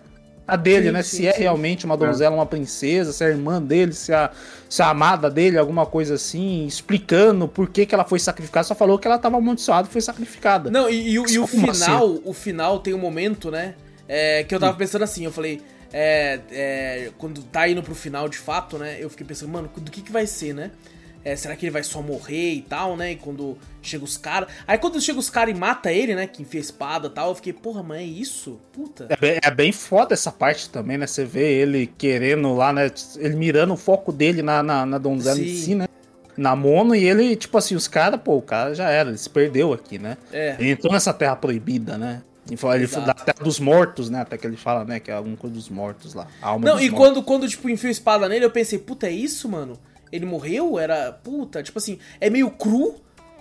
A 0.53 0.55
dele, 0.55 0.87
Sim, 0.87 0.91
né? 0.91 1.03
sim, 1.03 1.17
se 1.17 1.27
é 1.27 1.33
sim. 1.33 1.39
realmente 1.41 1.85
uma 1.85 1.95
donzela, 1.97 2.35
uma 2.35 2.45
princesa, 2.45 3.11
se 3.13 3.23
é 3.23 3.27
a 3.27 3.29
irmã 3.29 3.61
dele, 3.61 3.93
se 3.93 4.11
é 4.11 4.15
a, 4.15 4.31
se 4.69 4.81
é 4.81 4.85
a 4.85 4.89
amada 4.89 5.29
dele, 5.29 5.57
alguma 5.57 5.85
coisa 5.85 6.15
assim, 6.15 6.65
explicando 6.65 7.47
por 7.47 7.69
que, 7.69 7.85
que 7.85 7.93
ela 7.95 8.05
foi 8.05 8.19
sacrificada. 8.19 8.63
Só 8.65 8.75
falou 8.75 8.97
que 8.99 9.07
ela 9.07 9.17
tava 9.17 9.37
amaldiçoada 9.37 9.87
e 9.87 9.91
foi 9.91 10.01
sacrificada. 10.01 10.69
Não, 10.69 10.89
e, 10.89 11.11
e 11.11 11.19
o- 11.19 11.29
e 11.29 11.39
o 11.39 11.47
Como 11.47 11.73
final, 11.73 12.19
o 12.23 12.33
final 12.33 12.79
tem 12.79 12.93
um 12.93 12.99
momento, 12.99 13.49
né? 13.51 13.75
é, 14.07 14.43
que 14.43 14.53
eu 14.55 14.57
Hum. 14.57 14.61
tava 14.61 14.75
pensando 14.77 15.03
assim, 15.03 15.23
eu 15.25 15.31
falei. 15.31 15.61
é, 15.91 16.39
é, 16.51 17.11
quando 17.17 17.41
tá 17.43 17.67
indo 17.67 17.81
pro 17.81 17.95
final 17.95 18.29
de 18.29 18.37
fato, 18.37 18.77
né? 18.77 18.97
Eu 18.99 19.09
fiquei 19.09 19.25
pensando, 19.25 19.51
mano, 19.51 19.69
do 19.75 19.89
que 19.91 20.01
que 20.03 20.11
vai 20.11 20.27
ser, 20.27 20.53
né? 20.53 20.71
É, 21.23 21.35
será 21.35 21.55
que 21.55 21.65
ele 21.65 21.71
vai 21.71 21.83
só 21.83 22.01
morrer 22.01 22.53
e 22.53 22.61
tal, 22.61 22.95
né? 22.95 23.11
E 23.11 23.15
quando 23.17 23.57
chega 23.81 24.03
os 24.05 24.15
caras. 24.17 24.49
Aí 24.65 24.77
quando 24.77 25.01
chega 25.01 25.19
os 25.19 25.29
caras 25.29 25.53
e 25.53 25.57
mata 25.59 25.91
ele, 25.91 26.15
né? 26.15 26.25
Que 26.27 26.41
enfia 26.43 26.59
a 26.59 26.63
espada 26.63 27.07
e 27.07 27.09
tal, 27.09 27.29
eu 27.29 27.35
fiquei, 27.35 27.51
porra, 27.51 27.83
mãe, 27.83 27.99
é 27.99 28.03
isso? 28.07 28.59
Puta. 28.71 29.05
É 29.09 29.17
bem, 29.17 29.39
é 29.43 29.51
bem 29.51 29.71
foda 29.71 30.13
essa 30.13 30.31
parte 30.31 30.69
também, 30.69 30.97
né? 30.97 31.05
Você 31.05 31.25
vê 31.25 31.51
ele 31.61 31.87
querendo 31.97 32.55
lá, 32.55 32.71
né? 32.71 32.89
Ele 33.17 33.35
mirando 33.35 33.73
o 33.73 33.77
foco 33.77 34.11
dele 34.13 34.41
na, 34.41 34.63
na, 34.63 34.85
na 34.85 34.97
donzela 34.97 35.39
em 35.39 35.55
si, 35.55 35.75
né? 35.75 35.87
Na 36.37 36.55
Mono, 36.55 36.95
e 36.95 37.03
ele, 37.03 37.35
tipo 37.35 37.57
assim, 37.57 37.75
os 37.75 37.85
caras, 37.85 38.21
pô, 38.23 38.37
o 38.37 38.41
cara 38.41 38.73
já 38.73 38.89
era, 38.89 39.09
ele 39.09 39.17
se 39.17 39.29
perdeu 39.29 39.73
aqui, 39.73 39.99
né? 39.99 40.15
É. 40.31 40.55
Ele 40.57 40.69
entrou 40.71 40.93
nessa 40.93 41.13
terra 41.13 41.35
proibida, 41.35 41.97
né? 41.97 42.21
Ele 42.47 42.55
fala- 42.55 42.77
Ele 42.77 42.87
foi 42.87 43.01
da 43.03 43.13
terra 43.13 43.43
dos 43.43 43.59
mortos, 43.59 44.09
né? 44.09 44.21
Até 44.21 44.37
que 44.37 44.47
ele 44.47 44.55
fala, 44.55 44.85
né? 44.85 45.01
Que 45.01 45.11
é 45.11 45.15
alguma 45.15 45.35
coisa 45.35 45.53
dos 45.53 45.67
mortos 45.67 46.13
lá. 46.13 46.27
Não, 46.41 46.79
e 46.79 46.89
mortos. 46.89 46.89
quando, 46.91 47.23
quando, 47.23 47.47
tipo, 47.49 47.69
enfia 47.69 47.89
a 47.89 47.91
espada 47.91 48.29
nele, 48.29 48.45
eu 48.45 48.49
pensei, 48.49 48.79
puta, 48.79 49.05
é 49.07 49.11
isso, 49.11 49.49
mano? 49.49 49.77
Ele 50.11 50.25
morreu? 50.25 50.77
Era. 50.79 51.11
Puta, 51.11 51.61
tipo 51.63 51.77
assim, 51.79 51.99
é 52.19 52.29
meio 52.29 52.49
cru, 52.51 52.95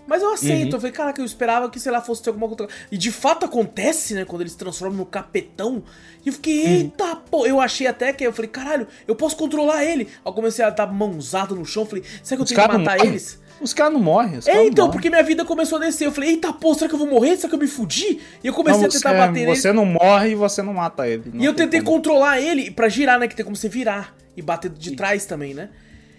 mas 0.06 0.22
eu 0.22 0.32
aceito. 0.32 0.68
Uhum. 0.68 0.76
Eu 0.76 0.80
falei, 0.80 0.92
caraca, 0.92 1.20
eu 1.20 1.24
esperava 1.24 1.68
que, 1.70 1.78
sei 1.78 1.92
lá, 1.92 2.00
fosse 2.00 2.22
ter 2.22 2.30
alguma 2.30 2.46
outra. 2.46 2.66
E 2.90 2.96
de 2.96 3.10
fato 3.12 3.44
acontece, 3.44 4.14
né? 4.14 4.24
Quando 4.24 4.42
ele 4.42 4.50
se 4.50 4.56
transforma 4.58 4.96
no 4.96 5.06
capetão. 5.06 5.82
E 6.24 6.28
eu 6.28 6.32
fiquei, 6.32 6.64
Uhum. 6.64 6.72
eita, 6.72 7.16
pô. 7.30 7.46
Eu 7.46 7.60
achei 7.60 7.86
até 7.86 8.12
que. 8.12 8.24
Eu 8.26 8.32
falei, 8.32 8.50
caralho, 8.50 8.86
eu 9.06 9.14
posso 9.14 9.36
controlar 9.36 9.84
ele. 9.84 10.04
Aí 10.04 10.16
eu 10.26 10.32
comecei 10.32 10.64
a 10.64 10.70
dar 10.70 10.86
mãozada 10.86 11.54
no 11.54 11.64
chão. 11.64 11.84
Falei, 11.86 12.04
será 12.22 12.36
que 12.36 12.40
eu 12.40 12.44
Os 12.44 12.50
tenho 12.50 12.60
que 12.60 12.68
não 12.72 12.78
matar 12.84 13.04
eles? 13.06 13.40
Os 13.60 13.74
caras 13.74 13.92
não 13.92 14.00
morrem. 14.00 14.38
os 14.38 14.46
É, 14.46 14.52
caras 14.52 14.64
não 14.66 14.70
então, 14.70 14.84
morrem. 14.86 14.92
porque 14.96 15.10
minha 15.10 15.22
vida 15.24 15.44
começou 15.44 15.78
a 15.78 15.80
descer. 15.80 16.06
Eu 16.06 16.12
falei, 16.12 16.30
eita, 16.30 16.52
pô, 16.52 16.74
será 16.74 16.88
que 16.88 16.94
eu 16.94 16.98
vou 16.98 17.08
morrer? 17.08 17.36
Será 17.36 17.48
que 17.48 17.54
eu 17.56 17.58
me 17.58 17.66
fudi? 17.66 18.20
E 18.42 18.46
eu 18.46 18.52
comecei 18.54 18.82
Não, 18.82 18.88
a 18.88 18.90
tentar 18.92 19.10
você, 19.10 19.16
bater 19.18 19.32
nele. 19.46 19.56
você 19.56 19.72
não 19.72 19.84
morre 19.84 20.30
e 20.30 20.34
você 20.36 20.62
não 20.62 20.74
mata 20.74 21.08
ele. 21.08 21.24
E 21.34 21.44
eu 21.44 21.52
tentei 21.52 21.80
controlar 21.82 22.40
ele 22.40 22.70
pra 22.70 22.88
girar, 22.88 23.18
né? 23.18 23.26
Que 23.26 23.34
tem 23.34 23.44
como 23.44 23.56
você 23.56 23.68
virar 23.68 24.14
e 24.36 24.40
bater 24.42 24.70
de 24.70 24.94
trás 24.94 25.26
também, 25.26 25.54
né? 25.54 25.70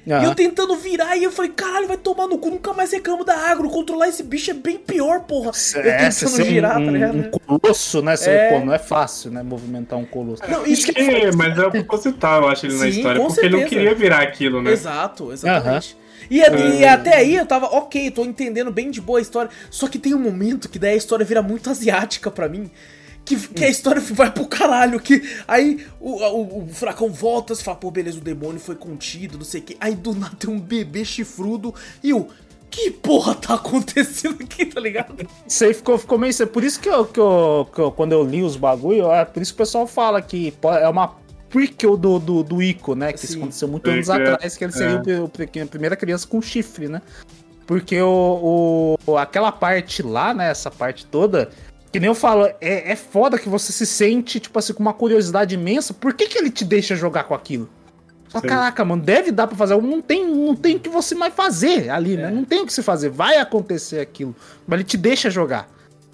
E 0.08 0.12
eu 0.12 0.34
tentando 0.34 0.76
virar 0.76 1.16
e 1.18 1.24
eu 1.24 1.32
falei, 1.32 1.52
caralho, 1.52 1.88
vai 1.88 1.98
tomar 1.98 2.26
no 2.28 2.38
cu, 2.40 2.50
nunca 2.50 2.74
mais 2.74 2.92
reclamo 2.92 3.24
da 3.24 3.36
agro. 3.36 3.70
Controlar 3.70 4.08
esse 4.10 4.24
bicho 4.24 4.50
é 4.50 4.54
bem 4.56 4.78
pior, 4.78 5.22
porra. 5.22 5.52
eu 5.76 5.82
É, 5.82 6.10
você 6.10 6.26
tentando 6.26 6.36
ser 6.36 6.46
girar, 6.46 6.80
um, 6.80 6.86
tá 6.86 6.92
ligado? 6.92 7.18
um 7.18 7.58
colosso, 7.60 8.02
né? 8.02 8.16
Você, 8.16 8.30
É. 8.30 8.50
pô, 8.50 8.66
não 8.66 8.74
é 8.74 8.80
fácil, 8.80 9.30
né? 9.30 9.44
Movimentar 9.44 10.00
um 10.00 10.06
colosso. 10.06 10.42
Não, 10.50 10.66
Isso 10.66 10.92
que 10.92 11.00
é, 11.00 11.32
mas 11.32 11.58
é 11.58 11.70
proposital, 11.70 12.42
eu 12.44 12.50
acho, 12.50 12.66
ele 12.66 12.74
na 12.74 12.80
Sim, 12.86 12.90
história. 12.90 13.20
com 13.22 13.28
Porque 13.28 13.42
ele 13.46 13.50
não 13.50 13.60
certeza. 13.60 13.82
queria 13.82 13.96
virar 13.96 14.22
aquilo, 14.22 14.62
né? 14.64 14.72
Exato, 14.72 15.32
exatamente. 15.32 15.96
E, 16.30 16.38
e 16.38 16.84
É. 16.84 16.90
até 16.90 17.16
aí 17.16 17.36
eu 17.36 17.46
tava, 17.46 17.68
ok, 17.68 18.10
tô 18.12 18.24
entendendo 18.24 18.72
bem 18.72 18.90
de 18.90 19.02
boa 19.02 19.20
a 19.20 19.22
história. 19.22 19.52
Só 19.70 19.88
que 19.88 20.00
tem 20.00 20.14
um 20.16 20.20
momento 20.20 20.70
que 20.70 20.80
daí 20.80 20.94
a 20.94 20.98
história 20.98 21.26
vira 21.26 21.42
muito 21.42 21.70
asiática 21.70 22.32
pra 22.32 22.48
mim. 22.50 22.70
Que, 23.26 23.36
que 23.36 23.64
a 23.64 23.70
história 23.70 24.02
vai 24.02 24.32
pro 24.32 24.48
caralho. 24.48 25.00
Que 25.00 25.22
aí 25.48 25.86
o, 26.00 26.12
o, 26.24 26.64
o 26.64 26.68
furacão 26.70 27.10
volta, 27.12 27.54
você 27.54 27.64
fala, 27.64 27.78
pô, 27.78 27.91
beleza, 27.91 28.18
o 28.18 28.22
demônio 28.22 28.60
foi 28.60 28.76
contido, 28.76 29.38
não 29.38 29.46
sei 29.46 29.62
o 29.62 29.64
que. 29.64 29.78
Aí 29.80 29.94
do 29.96 30.16
nada 30.16 30.36
tem 30.36 30.50
um 30.50 30.60
bebê 30.60 31.06
chifrudo 31.06 31.74
e 32.04 32.14
o. 32.14 32.28
Que 32.72 32.91
porra 32.91 33.34
tá 33.34 33.56
acontecendo 33.56 34.44
aqui, 34.44 34.64
tá 34.68 34.80
ligado? 34.80 35.28
Isso 35.48 35.64
aí 35.64 35.74
ficou, 35.74 35.98
ficou 35.98 36.20
meio. 36.20 36.32
Por 36.48 36.64
isso 36.64 36.80
que 36.80 36.88
eu, 36.88 37.04
que 37.04 37.20
eu- 37.20 37.68
que 37.74 37.82
eu- 37.82 37.91
quando 37.91 38.12
eu 38.12 38.24
li 38.24 38.44
os 38.44 38.56
bagulho, 38.56 39.12
é 39.12 39.26
por 39.26 39.41
isso 39.41 39.52
que 39.54 39.62
o 39.62 39.66
pessoal 39.66 39.88
fala 39.88 40.22
que 40.22 40.54
é 40.80 40.88
uma 40.88 41.16
prequel 41.50 41.98
do, 41.98 42.20
do, 42.20 42.44
do 42.44 42.62
Ico, 42.62 42.94
né? 42.94 43.12
Que 43.12 43.26
isso 43.26 43.38
aconteceu 43.38 43.68
muito 43.68 43.90
anos 43.90 44.08
atrás, 44.08 44.56
que 44.56 44.64
ele 44.64 44.72
seria 44.72 45.02
é. 45.04 45.62
a 45.64 45.66
primeira 45.66 45.96
criança 45.96 46.28
com 46.28 46.40
chifre, 46.44 46.88
né? 46.88 47.02
Porque 47.66 48.00
o, 48.02 48.98
o- 49.08 49.18
aquela 49.18 49.52
parte 49.52 50.04
lá, 50.04 50.32
né? 50.32 50.52
Essa 50.52 50.70
parte 50.70 51.08
toda. 51.08 51.50
Que 51.91 51.99
nem 51.99 52.07
eu 52.07 52.16
falo, 52.16 52.45
é, 52.45 52.91
é 52.91 52.95
foda 52.95 53.40
que 53.40 53.49
você 53.49 53.72
se 53.72 53.86
sente, 53.86 54.40
tipo 54.40 54.57
assim, 54.60 54.74
com 54.74 54.82
uma 54.82 54.94
curiosidade 54.94 55.56
imensa. 55.56 55.94
Por 55.94 56.14
que, 56.14 56.28
que 56.28 56.38
ele 56.38 56.52
te 56.52 56.64
deixa 56.64 56.95
jogar 56.95 57.24
com 57.24 57.34
aquilo? 57.34 57.70
Sim. 58.30 58.48
caraca, 58.48 58.86
mano, 58.86 59.02
deve 59.02 59.32
dar 59.32 59.48
pra 59.48 59.57
fazer. 59.57 59.76
Não 59.82 60.02
tem, 60.02 60.26
não 60.28 60.56
tem 60.56 60.76
o 60.76 60.80
que 60.80 60.90
você 60.90 61.16
mais 61.16 61.34
fazer 61.34 61.90
ali, 61.90 62.16
né? 62.16 62.30
Não 62.30 62.45
tem 62.45 62.61
o 62.61 62.66
que 62.66 62.74
se 62.74 62.84
fazer. 62.84 63.10
Vai 63.10 63.38
acontecer 63.38 63.99
aquilo. 63.99 64.36
Mas 64.68 64.80
ele 64.80 64.88
te 64.88 64.98
deixa 64.98 65.32
jogar. 65.32 65.68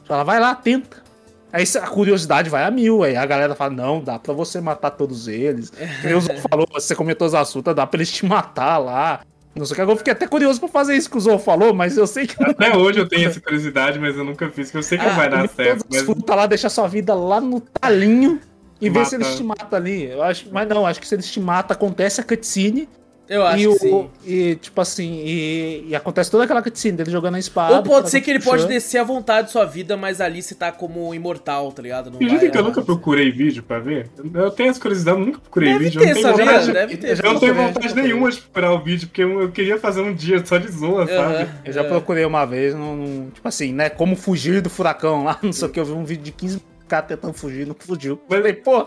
Fala, 0.05 0.23
vai 0.23 0.39
lá, 0.39 0.55
tenta. 0.55 1.03
Aí 1.51 1.65
a 1.81 1.87
curiosidade 1.87 2.49
vai 2.49 2.63
a 2.63 2.71
mil. 2.71 3.03
Aí 3.03 3.17
a 3.17 3.25
galera 3.25 3.53
fala, 3.53 3.71
não, 3.71 4.01
dá 4.01 4.17
pra 4.17 4.33
você 4.33 4.61
matar 4.61 4.91
todos 4.91 5.27
eles. 5.27 5.71
O 6.05 6.21
Zou 6.21 6.37
falou, 6.49 6.67
você 6.71 6.95
comentou 6.95 7.27
as 7.27 7.33
assuntos, 7.33 7.75
dá 7.75 7.85
pra 7.85 7.97
eles 7.97 8.11
te 8.11 8.25
matar 8.25 8.77
lá. 8.77 9.21
Não 9.55 9.65
sei 9.65 9.73
o 9.73 9.85
que. 9.85 9.91
Eu 9.91 9.97
fiquei 9.97 10.13
até 10.13 10.27
curioso 10.27 10.59
pra 10.59 10.67
fazer 10.67 10.95
isso 10.95 11.09
que 11.09 11.17
o 11.17 11.19
Zou 11.19 11.39
falou, 11.39 11.73
mas 11.73 11.97
eu 11.97 12.05
sei 12.05 12.27
que 12.27 12.39
não 12.41 12.49
Até 12.49 12.75
hoje 12.75 12.99
eu 12.99 13.07
tenho 13.07 13.29
essa 13.29 13.39
curiosidade, 13.39 13.97
mas 13.97 14.17
eu 14.17 14.25
nunca 14.25 14.49
fiz, 14.49 14.69
que 14.69 14.77
eu 14.77 14.83
sei 14.83 14.97
que 14.97 15.05
não 15.05 15.15
vai 15.15 15.29
dar 15.29 15.47
certo. 15.47 15.85
Mas 15.89 16.01
frutas 16.01 16.35
lá, 16.35 16.45
deixar 16.45 16.69
sua 16.69 16.87
vida 16.87 17.13
lá 17.13 17.39
no 17.39 17.61
talinho 17.61 18.39
e 18.81 18.89
ver 18.89 18.99
Mata. 18.99 19.09
se 19.09 19.15
eles 19.15 19.35
te 19.35 19.43
matam 19.43 19.79
ali. 19.79 20.11
Eu 20.11 20.21
acho, 20.21 20.47
mas 20.51 20.67
não, 20.67 20.85
acho 20.85 20.99
que 20.99 21.07
se 21.07 21.15
eles 21.15 21.31
te 21.31 21.39
matam, 21.39 21.73
acontece 21.73 22.19
a 22.19 22.23
cutscene. 22.23 22.89
Eu 23.27 23.43
acho 23.45 23.57
e, 23.57 23.61
que 23.61 23.67
o, 23.67 23.73
sim. 23.79 24.09
e 24.25 24.55
tipo 24.55 24.79
assim, 24.81 25.23
e, 25.25 25.85
e 25.89 25.95
acontece 25.95 26.29
toda 26.29 26.43
aquela 26.43 26.61
cutscene 26.61 26.95
dele 26.97 27.09
jogando 27.09 27.35
a 27.35 27.39
espada. 27.39 27.75
Ou 27.77 27.81
pode 27.83 28.09
ser 28.11 28.21
que 28.21 28.29
ele 28.29 28.37
puxando. 28.39 28.59
pode 28.61 28.67
descer 28.73 28.99
à 28.99 29.03
vontade 29.03 29.49
sua 29.51 29.65
vida, 29.65 29.97
mas 29.97 30.21
ali 30.21 30.43
você 30.43 30.53
tá 30.53 30.71
como 30.71 31.13
imortal, 31.13 31.71
tá 31.71 31.81
ligado? 31.81 32.07
Não 32.11 32.17
acredita 32.17 32.39
vai 32.41 32.49
que 32.51 32.57
eu 32.57 32.61
lá. 32.61 32.67
nunca 32.67 32.81
procurei 32.83 33.31
vídeo 33.31 33.63
pra 33.63 33.79
ver? 33.79 34.09
Eu 34.33 34.51
tenho 34.51 34.69
essa 34.69 34.79
curiosidade, 34.79 35.19
eu 35.19 35.25
nunca 35.25 35.39
procurei 35.39 35.73
Deve 35.73 35.85
vídeo. 35.85 36.01
ter, 36.01 36.05
eu 36.09 36.13
não 36.15 36.21
tenho 36.21 36.27
sabia? 36.37 36.45
vontade, 36.45 36.71
Deve 36.73 36.97
ter. 36.97 37.25
Eu 37.25 37.33
não 37.33 37.39
tenho 37.39 37.55
vontade 37.55 37.95
nenhuma 37.95 38.31
de 38.31 38.37
procurar 38.41 38.73
o 38.73 38.83
vídeo, 38.83 39.07
porque 39.07 39.23
eu, 39.23 39.41
eu 39.41 39.51
queria 39.51 39.79
fazer 39.79 40.01
um 40.01 40.13
dia 40.13 40.45
só 40.45 40.57
de 40.57 40.71
zoa, 40.71 41.07
sabe? 41.07 41.35
Aham. 41.35 41.47
Eu 41.65 41.73
já 41.73 41.81
É. 41.81 41.83
procurei 41.83 42.25
uma 42.25 42.45
vez, 42.45 42.75
não, 42.75 42.95
não- 42.95 43.29
tipo 43.31 43.47
assim, 43.47 43.73
né? 43.73 43.89
Como 43.89 44.15
fugir 44.15 44.61
do 44.61 44.69
furacão 44.69 45.23
lá, 45.23 45.39
não 45.43 45.51
sei 45.51 45.67
o 45.67 45.71
que. 45.71 45.79
Eu 45.79 45.85
vi 45.85 45.93
um 45.93 46.05
vídeo 46.05 46.23
de 46.25 46.31
15 46.31 46.61
caras 46.87 47.07
tentando 47.07 47.33
fugir, 47.33 47.65
não 47.65 47.75
fugiu. 47.77 48.21
Falei, 48.29 48.53
pô. 48.53 48.85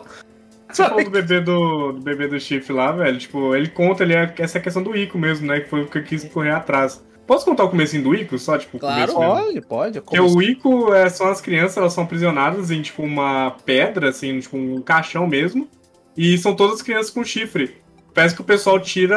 Você 0.71 0.85
falou 0.85 1.03
do 1.05 1.11
bebê 1.11 1.41
do, 1.41 1.93
do 1.93 2.01
bebê 2.03 2.29
do 2.29 2.39
chifre 2.39 2.73
lá, 2.73 2.93
velho. 2.93 3.19
Tipo, 3.19 3.55
ele 3.55 3.69
conta 3.69 4.05
ali 4.05 4.15
a- 4.15 4.33
essa 4.39 4.61
questão 4.61 4.83
do 4.83 4.97
Ico 4.97 5.17
mesmo, 5.19 5.47
né? 5.47 5.61
Que 5.61 5.69
foi 5.71 5.83
o 5.83 5.87
que 5.87 5.99
eu 5.99 6.05
quis 6.05 6.25
correr 6.25 6.51
atrás. 6.51 7.03
Posso 7.27 7.45
contar 7.45 7.65
o 7.65 7.69
comecinho 7.71 8.03
do 8.03 8.15
Ico? 8.15 8.39
Só, 8.39 8.57
tipo, 8.59 8.77
o 8.77 8.81
Claro. 8.81 9.13
começo? 9.13 9.35
Pode, 9.35 9.61
pode. 9.63 10.01
Porque 10.01 10.21
o 10.21 10.41
Ico 10.43 10.93
é, 10.95 11.09
são 11.09 11.29
as 11.29 11.41
crianças, 11.41 11.77
elas 11.77 11.93
são 11.93 12.05
aprisionadas 12.05 12.71
em, 12.71 12.81
tipo, 12.83 13.03
uma 13.03 13.51
pedra, 13.65 14.09
assim, 14.11 14.39
tipo, 14.41 14.57
um 14.57 14.81
caixão 14.83 15.27
mesmo. 15.27 15.69
E 16.17 16.37
são 16.39 16.55
todas 16.55 16.83
crianças 16.83 17.11
com 17.11 17.23
chifre. 17.25 17.77
Parece 18.15 18.35
que 18.35 18.41
o 18.41 18.45
pessoal 18.45 18.81
tira. 18.81 19.17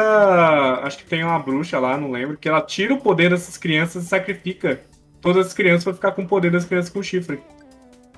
Acho 0.82 0.98
que 0.98 1.04
tem 1.04 1.24
uma 1.24 1.38
bruxa 1.38 1.78
lá, 1.78 1.96
não 1.96 2.10
lembro, 2.10 2.36
que 2.36 2.48
ela 2.48 2.60
tira 2.60 2.94
o 2.94 3.00
poder 3.00 3.30
dessas 3.30 3.56
crianças 3.56 4.04
e 4.04 4.06
sacrifica 4.06 4.80
todas 5.20 5.46
as 5.48 5.54
crianças 5.54 5.84
pra 5.84 5.94
ficar 5.94 6.12
com 6.12 6.22
o 6.22 6.26
poder 6.28 6.50
das 6.50 6.64
crianças 6.64 6.90
com 6.92 7.02
chifre. 7.02 7.40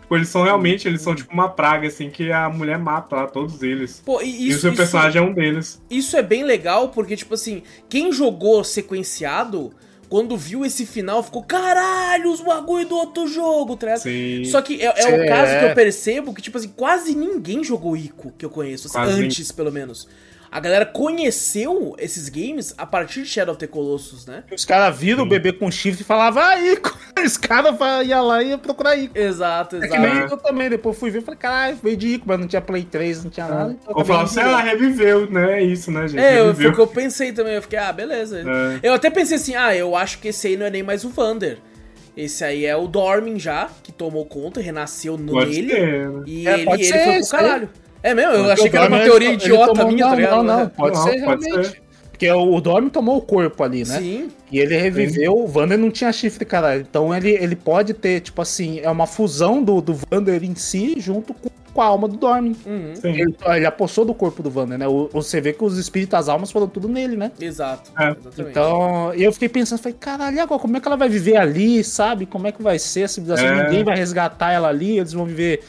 Tipo, 0.05 0.17
eles 0.17 0.29
são 0.29 0.43
realmente, 0.43 0.87
eles 0.87 1.01
são 1.01 1.15
tipo 1.15 1.33
uma 1.33 1.49
praga, 1.49 1.89
assim, 1.89 2.11
que 2.11 2.31
a 2.31 2.49
mulher 2.51 2.79
mata 2.79 3.17
lá, 3.17 3.27
todos 3.27 3.63
eles. 3.63 4.03
Pô, 4.05 4.21
e 4.21 4.27
e 4.45 4.49
o 4.49 4.51
isso, 4.51 4.61
seu 4.61 4.71
isso, 4.71 4.77
personagem 4.77 5.21
é 5.21 5.25
um 5.25 5.33
deles. 5.33 5.81
isso 5.91 6.15
é 6.15 6.23
bem 6.23 6.45
legal, 6.45 6.91
porque, 6.91 7.17
tipo 7.17 7.33
assim, 7.35 7.63
quem 7.89 8.13
jogou 8.13 8.63
sequenciado, 8.63 9.73
quando 10.09 10.37
viu 10.37 10.65
esse 10.65 10.85
final, 10.85 11.23
ficou, 11.23 11.43
caralho, 11.43 12.31
os 12.31 12.41
bagulho 12.43 12.87
do 12.87 12.95
outro 12.97 13.27
jogo, 13.27 13.77
tá 13.77 13.87
ligado? 13.87 14.03
Sim. 14.03 14.45
Só 14.45 14.61
que 14.61 14.81
é, 14.81 14.93
é 14.95 15.11
É. 15.11 15.25
o 15.25 15.27
caso 15.29 15.59
que 15.59 15.65
eu 15.65 15.75
percebo 15.75 16.35
que, 16.35 16.43
tipo 16.43 16.59
assim, 16.59 16.69
quase 16.69 17.15
ninguém 17.15 17.65
jogou 17.65 17.97
Ico, 17.97 18.33
que 18.37 18.45
eu 18.45 18.51
conheço, 18.51 18.87
assim, 18.89 18.99
antes, 19.25 19.51
pelo 19.51 19.73
menos. 19.73 20.07
A 20.55 20.61
galera 20.61 20.87
conheceu 20.87 21.97
esses 21.99 22.29
games 22.29 22.73
a 22.79 22.87
partir 22.87 23.23
de 23.23 23.29
Shadow 23.29 23.53
of 23.55 23.59
the 23.59 23.67
Colossus, 23.67 24.25
né? 24.25 24.45
Os 24.55 24.65
caras 24.65 24.97
viram 24.97 25.25
o 25.25 25.29
bebê 25.29 25.53
com 25.53 25.69
chifre 25.69 26.03
e 26.03 26.05
falavam, 26.05 26.41
ah, 26.43 26.61
Ico. 26.61 26.97
Os 27.25 27.37
caras 27.37 27.75
iam 28.07 28.25
lá 28.27 28.41
e 28.43 28.51
iam 28.51 28.59
procurar 28.61 28.95
Ico. 28.97 29.19
Exato, 29.19 29.77
É 29.77 29.81
que 29.81 29.87
exato. 29.87 30.01
nem 30.03 30.19
eu 30.31 30.37
também, 30.37 30.71
depois 30.71 30.97
fui 30.97 31.11
ver 31.11 31.19
e 31.19 31.23
falei, 31.23 31.39
caralho, 31.41 31.77
veio 31.83 31.97
de 31.97 32.07
Ico, 32.15 32.25
mas 32.29 32.39
não 32.39 32.47
tinha 32.47 32.63
Play 32.63 32.85
3, 32.85 33.25
não 33.25 33.31
tinha 33.33 33.49
nada. 33.49 33.73
então 33.83 33.95
eu 33.99 34.05
falar 34.05 34.21
indo 34.21 34.27
assim, 34.31 34.41
ah, 34.41 34.45
direto. 34.63 34.65
reviveu, 34.67 35.31
né? 35.31 35.59
É 35.59 35.63
isso, 35.65 35.91
né, 35.91 36.07
gente? 36.07 36.21
É, 36.21 36.39
eu- 36.41 36.55
foi 36.55 36.67
o 36.69 36.73
que 36.73 36.81
eu 36.81 36.87
pensei 36.87 37.33
também. 37.33 37.55
Eu 37.55 37.63
fiquei, 37.63 37.79
ah, 37.81 37.93
beleza. 37.93 38.39
É. 38.41 38.79
Eu 38.89 38.95
até 38.95 39.11
pensei 39.11 39.37
assim, 39.37 39.57
ah, 39.57 39.75
eu 39.75 39.97
acho 39.97 40.19
que 40.21 40.29
esse 40.29 40.47
aí 40.47 40.57
não 40.57 40.67
é 40.67 40.71
nem 40.71 40.83
mais 40.85 41.05
o 41.05 41.09
Vander. 41.09 41.59
Esse 42.17 42.45
aí 42.45 42.65
é 42.65 42.77
o 42.77 42.87
Dormin 42.87 43.41
já, 43.41 43.69
que 43.83 43.91
tomou 43.91 44.25
conta, 44.25 44.61
renasceu 44.61 45.17
no 45.19 45.33
Pode 45.33 45.51
nele. 45.51 45.71
ser, 45.73 46.09
né? 46.11 46.23
E 46.27 46.47
É, 46.47 46.61
ele, 46.61 46.71
ele 46.71 46.85
ser, 46.85 47.05
foi 47.05 47.19
pro 47.21 47.29
caralho. 47.31 47.65
É 47.65 47.84
mesmo? 48.13 48.33
Eu 48.35 48.51
achei 48.51 48.69
que 48.69 48.77
era 48.77 48.89
uma 48.89 49.01
teoria 49.01 49.29
ele 49.29 49.37
idiota 49.37 49.73
tomou- 49.73 49.87
minha, 49.93 50.05
não, 50.05 50.11
tá 50.11 50.17
ligado? 50.17 50.43
Não, 50.43 50.59
não, 50.59 50.69
pode 50.69 50.97
Não, 50.97 51.03
ser 51.05 51.25
pode 51.25 51.45
realmente. 51.47 51.69
ser. 51.69 51.85
Porque 52.11 52.31
o, 52.31 52.61
Dorme 52.61 52.91
tomou 52.91 53.17
o 53.17 53.21
corpo 53.21 53.63
ali, 53.65 53.85
né? 53.85 53.99
Sim. 53.99 54.29
E 54.53 54.59
ele 54.61 54.77
reviveu, 54.77 55.37
o 55.37 55.49
Vander 55.49 55.77
não 55.77 55.91
tinha 55.91 56.13
chifre, 56.13 56.45
cara. 56.45 56.77
Então 56.77 57.13
ele, 57.15 57.31
ele 57.31 57.57
pode 57.57 57.93
ter, 57.93 58.21
tipo 58.21 58.41
assim, 58.41 58.79
é 58.81 58.89
uma 58.91 59.07
fusão 59.07 59.63
do, 59.63 59.81
do 59.81 59.95
Vander 60.11 60.45
em 60.45 60.55
si 60.55 60.95
junto 60.99 61.35
com, 61.35 61.51
com 61.73 61.83
a 61.83 61.87
alma 61.87 62.07
do 62.07 62.17
Dorme. 62.17 62.55
Uhum. 62.65 62.95
Sim. 62.95 63.09
Ele, 63.09 63.37
ele 63.57 63.67
apossou 63.67 64.05
do 64.05 64.15
corpo 64.15 64.45
do 64.45 64.49
Vander, 64.51 64.79
né? 64.79 64.87
O, 64.87 65.11
você 65.13 65.41
vê 65.41 65.53
que 65.53 65.65
os 65.65 65.77
espíritos, 65.77 66.15
as 66.17 66.29
almas 66.29 66.53
foram 66.53 66.69
tudo 66.69 66.87
nele, 66.89 67.17
né? 67.17 67.33
Exato. 67.41 67.91
É. 67.99 68.11
Exatamente. 68.11 68.51
Então, 68.51 69.13
eu 69.15 69.33
fiquei 69.33 69.49
pensando, 69.49 69.81
falei, 69.81 69.97
caralho, 69.99 70.41
agora 70.41 70.61
como 70.61 70.77
é 70.77 70.81
que 70.81 70.87
ela 70.87 70.97
vai 70.97 71.09
viver 71.09 71.37
ali, 71.37 71.83
sabe? 71.83 72.27
Como 72.27 72.47
é 72.47 72.53
que 72.53 72.63
vai 72.63 72.79
ser 72.79 73.03
a 73.03 73.09
civilização? 73.09 73.49
É. 73.49 73.65
Ninguém 73.65 73.83
vai 73.83 73.97
resgatar 73.97 74.53
ela 74.53 74.69
ali, 74.69 74.99
eles 74.99 75.13
vão 75.13 75.25
viver 75.25 75.65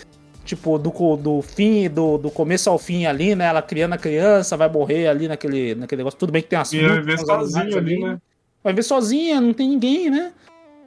tipo, 0.46 0.78
do, 0.78 1.18
do 1.18 1.42
fim, 1.42 1.90
do, 1.90 2.18
do 2.18 2.30
começo 2.32 2.70
ao 2.70 2.78
fim 2.78 3.06
ali, 3.06 3.36
né? 3.36 3.48
Ela 3.48 3.62
criando 3.62 3.94
a 3.94 3.98
criança, 3.98 4.56
vai 4.56 4.70
morrer 4.70 5.08
ali 5.08 5.28
naquele, 5.28 5.76
naquele 5.76 6.00
negócio. 6.00 6.20
Tudo 6.20 6.32
bem 6.32 6.42
que 6.42 6.48
tem 6.48 6.60
E 6.60 6.88
vai 6.88 7.02
ver 7.02 7.20
animais 7.20 7.76
ali, 7.76 8.00
né? 8.00 8.18
Vai 8.64 8.74
ver 8.74 8.84
sozinha, 8.84 9.42
não 9.42 9.54
tem 9.54 9.68
ninguém, 9.70 10.10
né? 10.10 10.32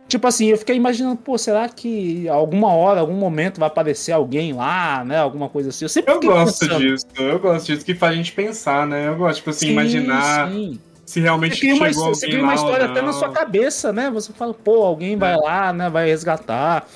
Tipo 0.09 0.27
assim, 0.27 0.47
eu 0.47 0.57
fiquei 0.57 0.75
imaginando, 0.75 1.17
pô, 1.17 1.37
será 1.37 1.69
que 1.69 2.27
alguma 2.29 2.73
hora, 2.73 3.01
algum 3.01 3.15
momento 3.15 3.61
vai 3.61 3.67
aparecer 3.67 4.13
alguém 4.13 4.55
lá, 4.55 5.05
né? 5.05 5.19
Alguma 5.19 5.51
coisa 5.51 5.69
assim. 5.69 5.85
Eu 5.85 5.89
sempre 5.91 6.15
Eu 6.15 6.21
gosto 6.21 6.61
pensando. 6.61 6.81
disso, 6.81 7.07
eu 7.17 7.39
gosto 7.39 7.67
disso 7.67 7.85
que 7.85 7.95
faz 7.95 8.15
a 8.15 8.17
gente 8.17 8.33
pensar, 8.33 8.87
né? 8.87 9.09
Eu 9.09 9.17
gosto, 9.17 9.37
tipo 9.39 9.51
assim, 9.51 9.67
Sim, 9.67 9.73
imaginar 9.73 10.51
sim. 10.51 10.81
se 11.05 11.21
realmente 11.21 11.57
Você 11.57 11.61
cria, 11.61 11.75
uma, 11.75 11.89
chegou 11.89 12.15
você 12.15 12.27
cria 12.27 12.43
uma 12.43 12.55
história 12.55 12.87
até 12.87 13.03
na 13.03 13.13
sua 13.13 13.29
cabeça, 13.31 13.93
né? 13.93 14.11
Você 14.11 14.33
fala, 14.33 14.55
pô, 14.55 14.83
alguém 14.83 15.15
vai 15.15 15.37
lá, 15.37 15.75
né? 15.75 15.91
Vai 15.91 16.07
resgatar. 16.07 16.89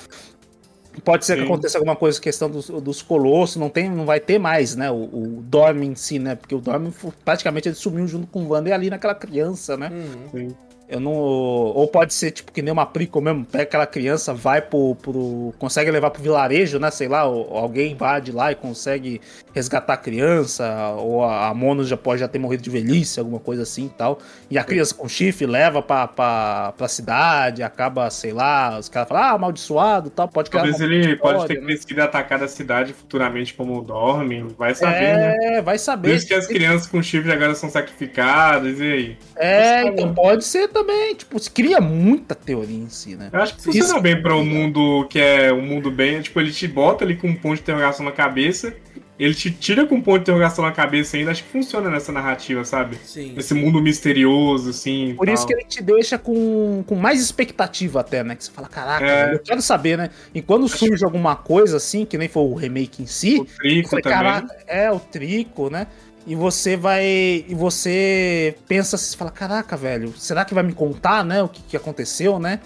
Pode 1.05 1.24
ser 1.24 1.35
que 1.35 1.40
Sim. 1.40 1.47
aconteça 1.47 1.78
alguma 1.78 1.97
coisa, 1.97 2.20
questão 2.20 2.51
dos, 2.51 2.69
dos 2.69 3.01
colossos, 3.01 3.56
não, 3.56 3.69
tem, 3.69 3.89
não 3.89 4.05
vai 4.05 4.20
ter 4.20 4.39
mais, 4.39 4.77
né? 4.77 4.90
O, 4.90 5.05
o 5.05 5.43
Dorme 5.43 5.86
em 5.86 5.94
si, 5.94 6.19
né? 6.19 6.35
Porque 6.35 6.55
o 6.55 6.60
Dorme 6.60 6.93
praticamente 7.24 7.69
ele 7.69 7.74
sumiu 7.74 8.06
junto 8.06 8.27
com 8.27 8.44
o 8.44 8.48
Wander 8.48 8.74
ali 8.74 8.90
naquela 8.90 9.14
criança, 9.14 9.77
né? 9.77 9.90
Uhum. 9.90 10.48
Sim. 10.48 10.56
Eu 10.93 11.01
não. 11.01 11.12
Ou 11.12 11.89
pode 11.89 12.12
ser 12.12 12.32
tipo 12.32 12.52
que 12.52 12.60
nem 12.60 12.70
uma 12.70 12.85
Prico 12.85 13.19
mesmo, 13.19 13.47
pega 13.47 13.64
aquela 13.64 13.86
criança, 13.86 14.35
vai 14.35 14.60
pro. 14.60 14.94
pro 14.97 15.55
consegue 15.59 15.90
levar 15.90 16.10
pro 16.10 16.23
vilarejo, 16.23 16.78
né? 16.78 16.90
Sei 16.90 17.09
lá, 17.09 17.24
ou 17.24 17.56
alguém 17.56 17.93
invade 17.93 18.31
lá 18.31 18.52
e 18.52 18.55
consegue 18.55 19.19
resgatar 19.54 19.94
a 19.94 19.96
criança, 19.96 20.94
ou 20.98 21.24
a, 21.24 21.48
a 21.48 21.54
Mono 21.54 21.84
já 21.84 21.96
pode 21.96 22.20
já 22.20 22.28
ter 22.28 22.38
morrido 22.38 22.62
de 22.62 22.70
velhice, 22.70 23.18
alguma 23.20 23.38
coisa 23.38 23.62
assim 23.62 23.86
e 23.86 23.90
tal. 23.90 24.18
E 24.50 24.58
a 24.58 24.64
criança 24.64 24.94
com 24.94 25.08
chifre 25.08 25.46
leva 25.46 25.82
pra, 25.82 26.06
pra, 26.08 26.72
pra 26.76 26.88
cidade, 26.88 27.62
acaba, 27.62 28.08
sei 28.10 28.32
lá, 28.32 28.78
os 28.78 28.88
caras 28.88 29.08
falam, 29.08 29.22
ah, 29.24 29.30
amaldiçoado 29.32 30.10
tal, 30.10 30.28
pode 30.28 30.50
criar 30.50 30.62
Talvez 30.62 30.80
ele 30.80 31.16
pode 31.16 31.46
ter 31.46 31.60
né? 31.60 31.66
crescido 31.66 32.00
e 32.00 32.02
atacado 32.02 32.44
a 32.44 32.48
cidade 32.48 32.92
futuramente 32.92 33.54
como 33.54 33.80
dorme, 33.82 34.46
vai 34.58 34.74
saber, 34.74 35.16
né? 35.16 35.36
É, 35.56 35.62
vai 35.62 35.76
Por 35.76 35.80
saber. 35.80 36.14
isso 36.14 36.26
que 36.26 36.34
as 36.34 36.46
crianças 36.46 36.86
com 36.86 37.02
chifre 37.02 37.32
agora 37.32 37.54
são 37.54 37.68
sacrificadas, 37.70 38.78
e 38.80 38.82
aí? 38.82 39.16
É, 39.36 39.82
Vai 39.82 39.92
então 39.92 40.14
pode 40.14 40.44
ser 40.44 40.68
também. 40.68 41.14
Tipo, 41.14 41.38
se 41.38 41.50
cria 41.50 41.80
muita 41.80 42.34
teoria 42.34 42.76
em 42.78 42.88
si, 42.88 43.16
né? 43.16 43.28
Eu 43.32 43.40
acho 43.40 43.54
que 43.54 43.60
Isso- 43.60 43.72
funciona 43.80 44.00
bem 44.00 44.20
pra 44.20 44.36
um 44.36 44.44
mundo 44.44 45.06
que 45.08 45.18
é 45.20 45.52
um 45.52 45.62
mundo 45.62 45.90
bem. 45.90 46.20
Tipo, 46.20 46.40
ele 46.40 46.52
te 46.52 46.66
bota 46.68 47.04
ali 47.04 47.16
com 47.16 47.28
um 47.28 47.34
ponto 47.34 47.56
de 47.56 47.60
interrogação 47.62 48.04
na 48.04 48.12
cabeça, 48.12 48.74
ele 49.22 49.34
te 49.34 49.50
tira 49.50 49.86
com 49.86 49.96
um 49.96 50.00
ponto 50.00 50.16
de 50.16 50.22
interrogação 50.22 50.64
na 50.64 50.72
cabeça 50.72 51.16
ainda. 51.16 51.30
Acho 51.30 51.44
que 51.44 51.50
funciona 51.50 51.88
nessa 51.90 52.10
narrativa, 52.12 52.64
sabe? 52.64 52.98
Sim. 53.04 53.34
Esse 53.36 53.54
mundo 53.54 53.80
misterioso, 53.80 54.70
assim. 54.70 55.14
Por 55.16 55.28
isso 55.28 55.38
tal. 55.38 55.46
que 55.48 55.54
ele 55.54 55.64
te 55.64 55.82
deixa 55.82 56.18
com, 56.18 56.82
com 56.86 56.94
mais 56.94 57.20
expectativa 57.20 58.00
até, 58.00 58.22
né? 58.24 58.34
Que 58.34 58.44
você 58.44 58.50
fala, 58.50 58.68
caraca, 58.68 59.04
É. 59.04 59.34
eu 59.34 59.38
quero 59.38 59.62
saber, 59.62 59.96
né? 59.98 60.10
E 60.34 60.42
quando 60.42 60.68
surge 60.68 61.04
alguma 61.04 61.36
coisa 61.36 61.76
assim, 61.76 62.04
que 62.04 62.18
nem 62.18 62.28
foi 62.28 62.42
o 62.42 62.54
remake 62.54 63.02
em 63.02 63.06
si, 63.06 63.38
O 63.40 63.44
Trico 63.44 63.90
falei, 63.90 64.02
também. 64.02 64.18
caraca, 64.18 64.56
é 64.66 64.90
o 64.90 64.98
trico, 64.98 65.70
né? 65.70 65.86
E 66.26 66.34
você 66.36 66.76
vai. 66.76 67.04
E 67.48 67.54
você 67.54 68.54
pensa, 68.68 68.96
você 68.96 69.16
fala, 69.16 69.30
caraca, 69.30 69.76
velho, 69.76 70.12
será 70.16 70.44
que 70.44 70.54
vai 70.54 70.62
me 70.62 70.72
contar, 70.72 71.24
né? 71.24 71.42
O 71.42 71.48
que, 71.48 71.62
que 71.62 71.76
aconteceu, 71.76 72.38
né? 72.38 72.60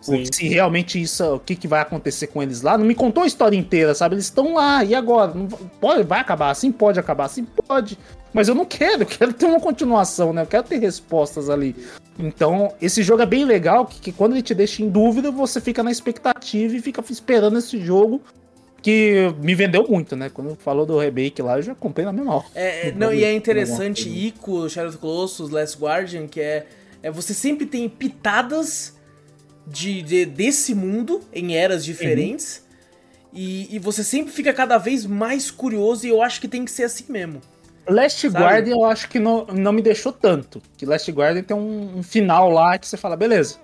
Sim. 0.00 0.24
se 0.32 0.48
realmente 0.48 1.00
isso, 1.00 1.34
o 1.34 1.38
que, 1.38 1.54
que 1.54 1.68
vai 1.68 1.80
acontecer 1.80 2.28
com 2.28 2.42
eles 2.42 2.62
lá. 2.62 2.78
Não 2.78 2.84
me 2.84 2.94
contou 2.94 3.22
a 3.22 3.26
história 3.26 3.56
inteira, 3.56 3.94
sabe? 3.94 4.14
Eles 4.14 4.24
estão 4.24 4.54
lá, 4.54 4.82
e 4.82 4.94
agora? 4.94 5.32
Não, 5.34 5.46
pode, 5.46 6.02
vai 6.04 6.20
acabar 6.20 6.50
assim? 6.50 6.72
Pode 6.72 6.98
acabar 6.98 7.26
assim? 7.26 7.44
Pode. 7.44 7.98
Mas 8.32 8.48
eu 8.48 8.54
não 8.54 8.64
quero, 8.64 9.02
eu 9.04 9.06
quero 9.06 9.32
ter 9.32 9.46
uma 9.46 9.60
continuação, 9.60 10.32
né? 10.32 10.42
Eu 10.42 10.46
quero 10.46 10.64
ter 10.64 10.78
respostas 10.78 11.50
ali. 11.50 11.76
Então, 12.18 12.72
esse 12.80 13.02
jogo 13.02 13.22
é 13.22 13.26
bem 13.26 13.44
legal, 13.44 13.86
que, 13.86 14.00
que 14.00 14.12
quando 14.12 14.32
ele 14.32 14.42
te 14.42 14.54
deixa 14.54 14.82
em 14.82 14.88
dúvida, 14.88 15.30
você 15.30 15.60
fica 15.60 15.82
na 15.82 15.90
expectativa 15.90 16.74
e 16.74 16.80
fica 16.80 17.02
esperando 17.10 17.58
esse 17.58 17.78
jogo 17.80 18.20
que 18.82 19.34
me 19.42 19.54
vendeu 19.54 19.86
muito, 19.86 20.16
né? 20.16 20.30
Quando 20.30 20.56
falou 20.56 20.86
do 20.86 20.98
remake 20.98 21.42
lá, 21.42 21.58
eu 21.58 21.62
já 21.62 21.74
comprei 21.74 22.06
na 22.06 22.12
mesma 22.12 22.36
hora. 22.36 22.46
É, 22.54 22.88
é, 22.88 22.92
Não 22.92 23.12
e 23.12 23.24
é 23.24 23.32
interessante, 23.34 24.04
coisa. 24.04 24.18
Ico, 24.18 24.68
Shadow 24.68 24.88
of 24.88 24.96
the 24.96 25.00
Colossus, 25.00 25.50
Last 25.50 25.78
Guardian, 25.78 26.26
que 26.26 26.40
é, 26.40 26.66
é 27.02 27.10
você 27.10 27.34
sempre 27.34 27.66
tem 27.66 27.88
pitadas 27.88 28.98
de, 29.70 30.02
de- 30.02 30.26
desse 30.26 30.74
mundo 30.74 31.20
em 31.32 31.54
eras 31.56 31.84
diferentes. 31.84 32.64
E, 33.32 33.74
e 33.74 33.78
você 33.78 34.02
sempre 34.02 34.32
fica 34.32 34.52
cada 34.52 34.76
vez 34.76 35.06
mais 35.06 35.50
curioso 35.50 36.04
e 36.04 36.10
eu 36.10 36.20
acho 36.20 36.40
que 36.40 36.48
tem 36.48 36.64
que 36.64 36.70
ser 36.70 36.82
assim 36.84 37.04
mesmo. 37.08 37.40
Last 37.88 38.28
Sabe? 38.28 38.44
Guardian 38.44 38.74
eu 38.74 38.84
acho 38.84 39.08
que 39.08 39.18
não, 39.18 39.46
não 39.46 39.72
me 39.72 39.80
deixou 39.82 40.12
tanto. 40.12 40.60
Que 40.76 40.84
Last 40.84 41.10
Guardian 41.10 41.42
tem 41.42 41.56
um, 41.56 41.98
um 41.98 42.02
final 42.02 42.50
lá 42.50 42.76
que 42.76 42.86
você 42.86 42.96
fala, 42.96 43.16
beleza. 43.16 43.56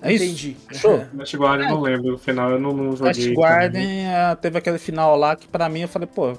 É 0.00 0.12
isso? 0.12 0.24
Entendi. 0.24 0.56
Fechou? 0.68 0.96
É. 0.98 1.06
Last 1.14 1.36
Guardian, 1.36 1.66
eu 1.68 1.74
não 1.74 1.80
lembro. 1.82 2.12
No 2.12 2.18
final 2.18 2.50
eu 2.50 2.58
não, 2.58 2.72
não 2.72 2.96
joguei. 2.96 3.06
Last. 3.06 3.32
Guardian 3.34 3.80
eh, 3.82 4.34
teve 4.40 4.58
aquele 4.58 4.78
final 4.78 5.16
lá 5.16 5.36
que 5.36 5.46
pra 5.46 5.68
mim 5.68 5.80
eu 5.82 5.88
falei, 5.88 6.08
pô, 6.12 6.32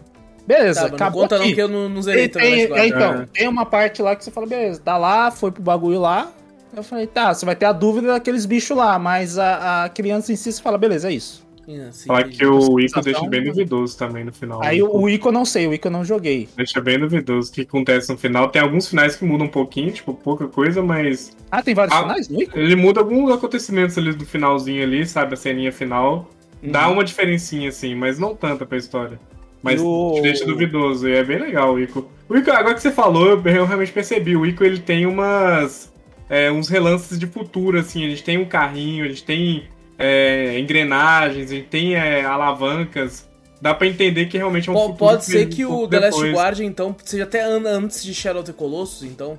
beleza, 0.45 0.81
Tá, 0.81 0.81
mas 0.81 0.91
não 0.91 0.95
acabou 0.97 1.21
conta 1.21 1.35
aqui. 1.37 1.47
não 1.47 1.53
que 1.55 1.61
eu 1.61 1.67
não, 1.67 1.87
não 1.87 2.01
zerei 2.01 2.27
Tem, 2.27 2.41
também 2.67 2.79
é, 2.79 2.87
então, 2.87 3.21
É. 3.21 3.25
tem 3.31 3.47
uma 3.47 3.65
parte 3.65 4.01
lá 4.01 4.15
que 4.15 4.23
você 4.23 4.31
fala, 4.31 4.45
beleza, 4.47 4.81
tá 4.81 4.97
lá, 4.97 5.31
foi 5.31 5.51
pro 5.51 5.61
bagulho 5.63 5.99
lá. 5.99 6.31
Eu 6.75 6.83
falei, 6.83 7.05
tá, 7.07 7.33
você 7.33 7.45
vai 7.45 7.55
ter 7.55 7.65
a 7.65 7.71
dúvida 7.71 8.07
daqueles 8.07 8.45
bichos 8.45 8.75
lá, 8.75 8.97
mas 8.97 9.37
a, 9.37 9.83
a 9.85 9.89
criança 9.89 10.31
em 10.31 10.35
si 10.35 10.51
você 10.51 10.61
fala, 10.61 10.77
beleza, 10.77 11.09
é 11.09 11.13
isso. 11.13 11.43
Ah, 11.65 11.87
sim, 11.91 12.07
Falar 12.07 12.23
que 12.25 12.45
o 12.45 12.77
Ico 12.77 12.89
Sensação, 12.89 13.03
deixa 13.03 13.29
bem 13.29 13.41
né? 13.41 13.47
duvidoso 13.49 13.97
também 13.97 14.25
no 14.25 14.33
final. 14.33 14.61
Aí 14.61 14.79
né? 14.79 14.83
o, 14.83 15.07
Ico 15.07 15.29
eu 15.29 15.31
não 15.31 15.45
sei, 15.45 15.65
o 15.65 15.73
Ico 15.73 15.87
eu 15.87 15.91
não 15.91 16.03
joguei. 16.03 16.49
Deixa 16.57 16.81
bem 16.81 16.99
duvidoso 16.99 17.49
o 17.49 17.53
que 17.53 17.61
acontece 17.61 18.11
no 18.11 18.17
final. 18.17 18.49
Tem 18.49 18.61
alguns 18.61 18.89
finais 18.89 19.15
que 19.15 19.23
mudam 19.23 19.47
um 19.47 19.49
pouquinho, 19.49 19.89
tipo, 19.91 20.13
pouca 20.13 20.45
coisa, 20.47 20.81
mas 20.83 21.31
Ah, 21.49 21.61
tem 21.63 21.73
vários 21.73 21.95
Ah, 21.95 22.01
finais 22.01 22.27
no 22.27 22.41
Ico? 22.41 22.57
ele 22.59 22.75
muda 22.75 22.99
alguns 22.99 23.31
acontecimentos 23.31 23.97
ali 23.97 24.11
do 24.11 24.25
finalzinho 24.25 24.83
ali, 24.83 25.05
sabe? 25.05 25.35
A 25.35 25.37
ceninha 25.37 25.71
final. 25.71 26.27
Dá 26.61 26.87
Uhum. 26.87 26.95
uma 26.95 27.03
diferencinha, 27.03 27.69
assim, 27.69 27.93
mas 27.95 28.17
não 28.19 28.35
tanta 28.35 28.65
pra 28.65 28.77
história. 28.77 29.17
Mas 29.61 29.79
o- 29.81 30.13
te 30.15 30.21
deixa 30.21 30.45
duvidoso, 30.45 31.07
e 31.07 31.13
é 31.15 31.23
bem 31.23 31.39
legal 31.39 31.75
o 31.75 31.79
Ico. 31.79 32.09
O 32.27 32.35
Ico, 32.35 32.51
agora 32.51 32.73
que 32.75 32.81
você 32.81 32.91
falou, 32.91 33.27
eu 33.29 33.41
realmente 33.65 33.91
percebi, 33.93 34.35
o 34.35 34.45
Ico 34.45 34.65
ele 34.65 34.79
tem 34.79 35.05
umas. 35.05 35.92
É, 36.33 36.51
uns 36.51 36.67
relances 36.69 37.19
de 37.19 37.27
futuro, 37.27 37.77
assim, 37.79 38.05
a 38.05 38.09
gente 38.09 38.23
tem 38.23 38.37
um 38.37 38.45
carrinho, 38.45 39.05
a 39.05 39.07
gente 39.07 39.23
tem 39.23 39.63
é, 39.99 40.57
engrenagens, 40.59 41.51
a 41.51 41.55
gente 41.55 41.67
tem 41.67 41.95
é, 41.95 42.23
alavancas. 42.25 43.27
Dá 43.61 43.73
pra 43.73 43.87
entender 43.87 44.25
que 44.25 44.37
realmente 44.37 44.67
é 44.67 44.71
um 44.71 44.75
Po- 44.75 44.81
futuro 44.81 44.97
Pode 44.97 45.25
ser 45.25 45.47
que 45.47 45.65
um 45.65 45.73
o 45.83 45.87
The 45.87 45.99
Last 45.99 46.19
depois. 46.19 46.33
Guardian, 46.35 46.65
então, 46.65 46.95
seja 47.05 47.23
até 47.23 47.43
an- 47.43 47.63
antes 47.65 48.03
de 48.03 48.13
Shadow 48.13 48.41
of 48.41 48.51
the 48.51 48.57
Colossus, 48.57 49.03
então. 49.03 49.37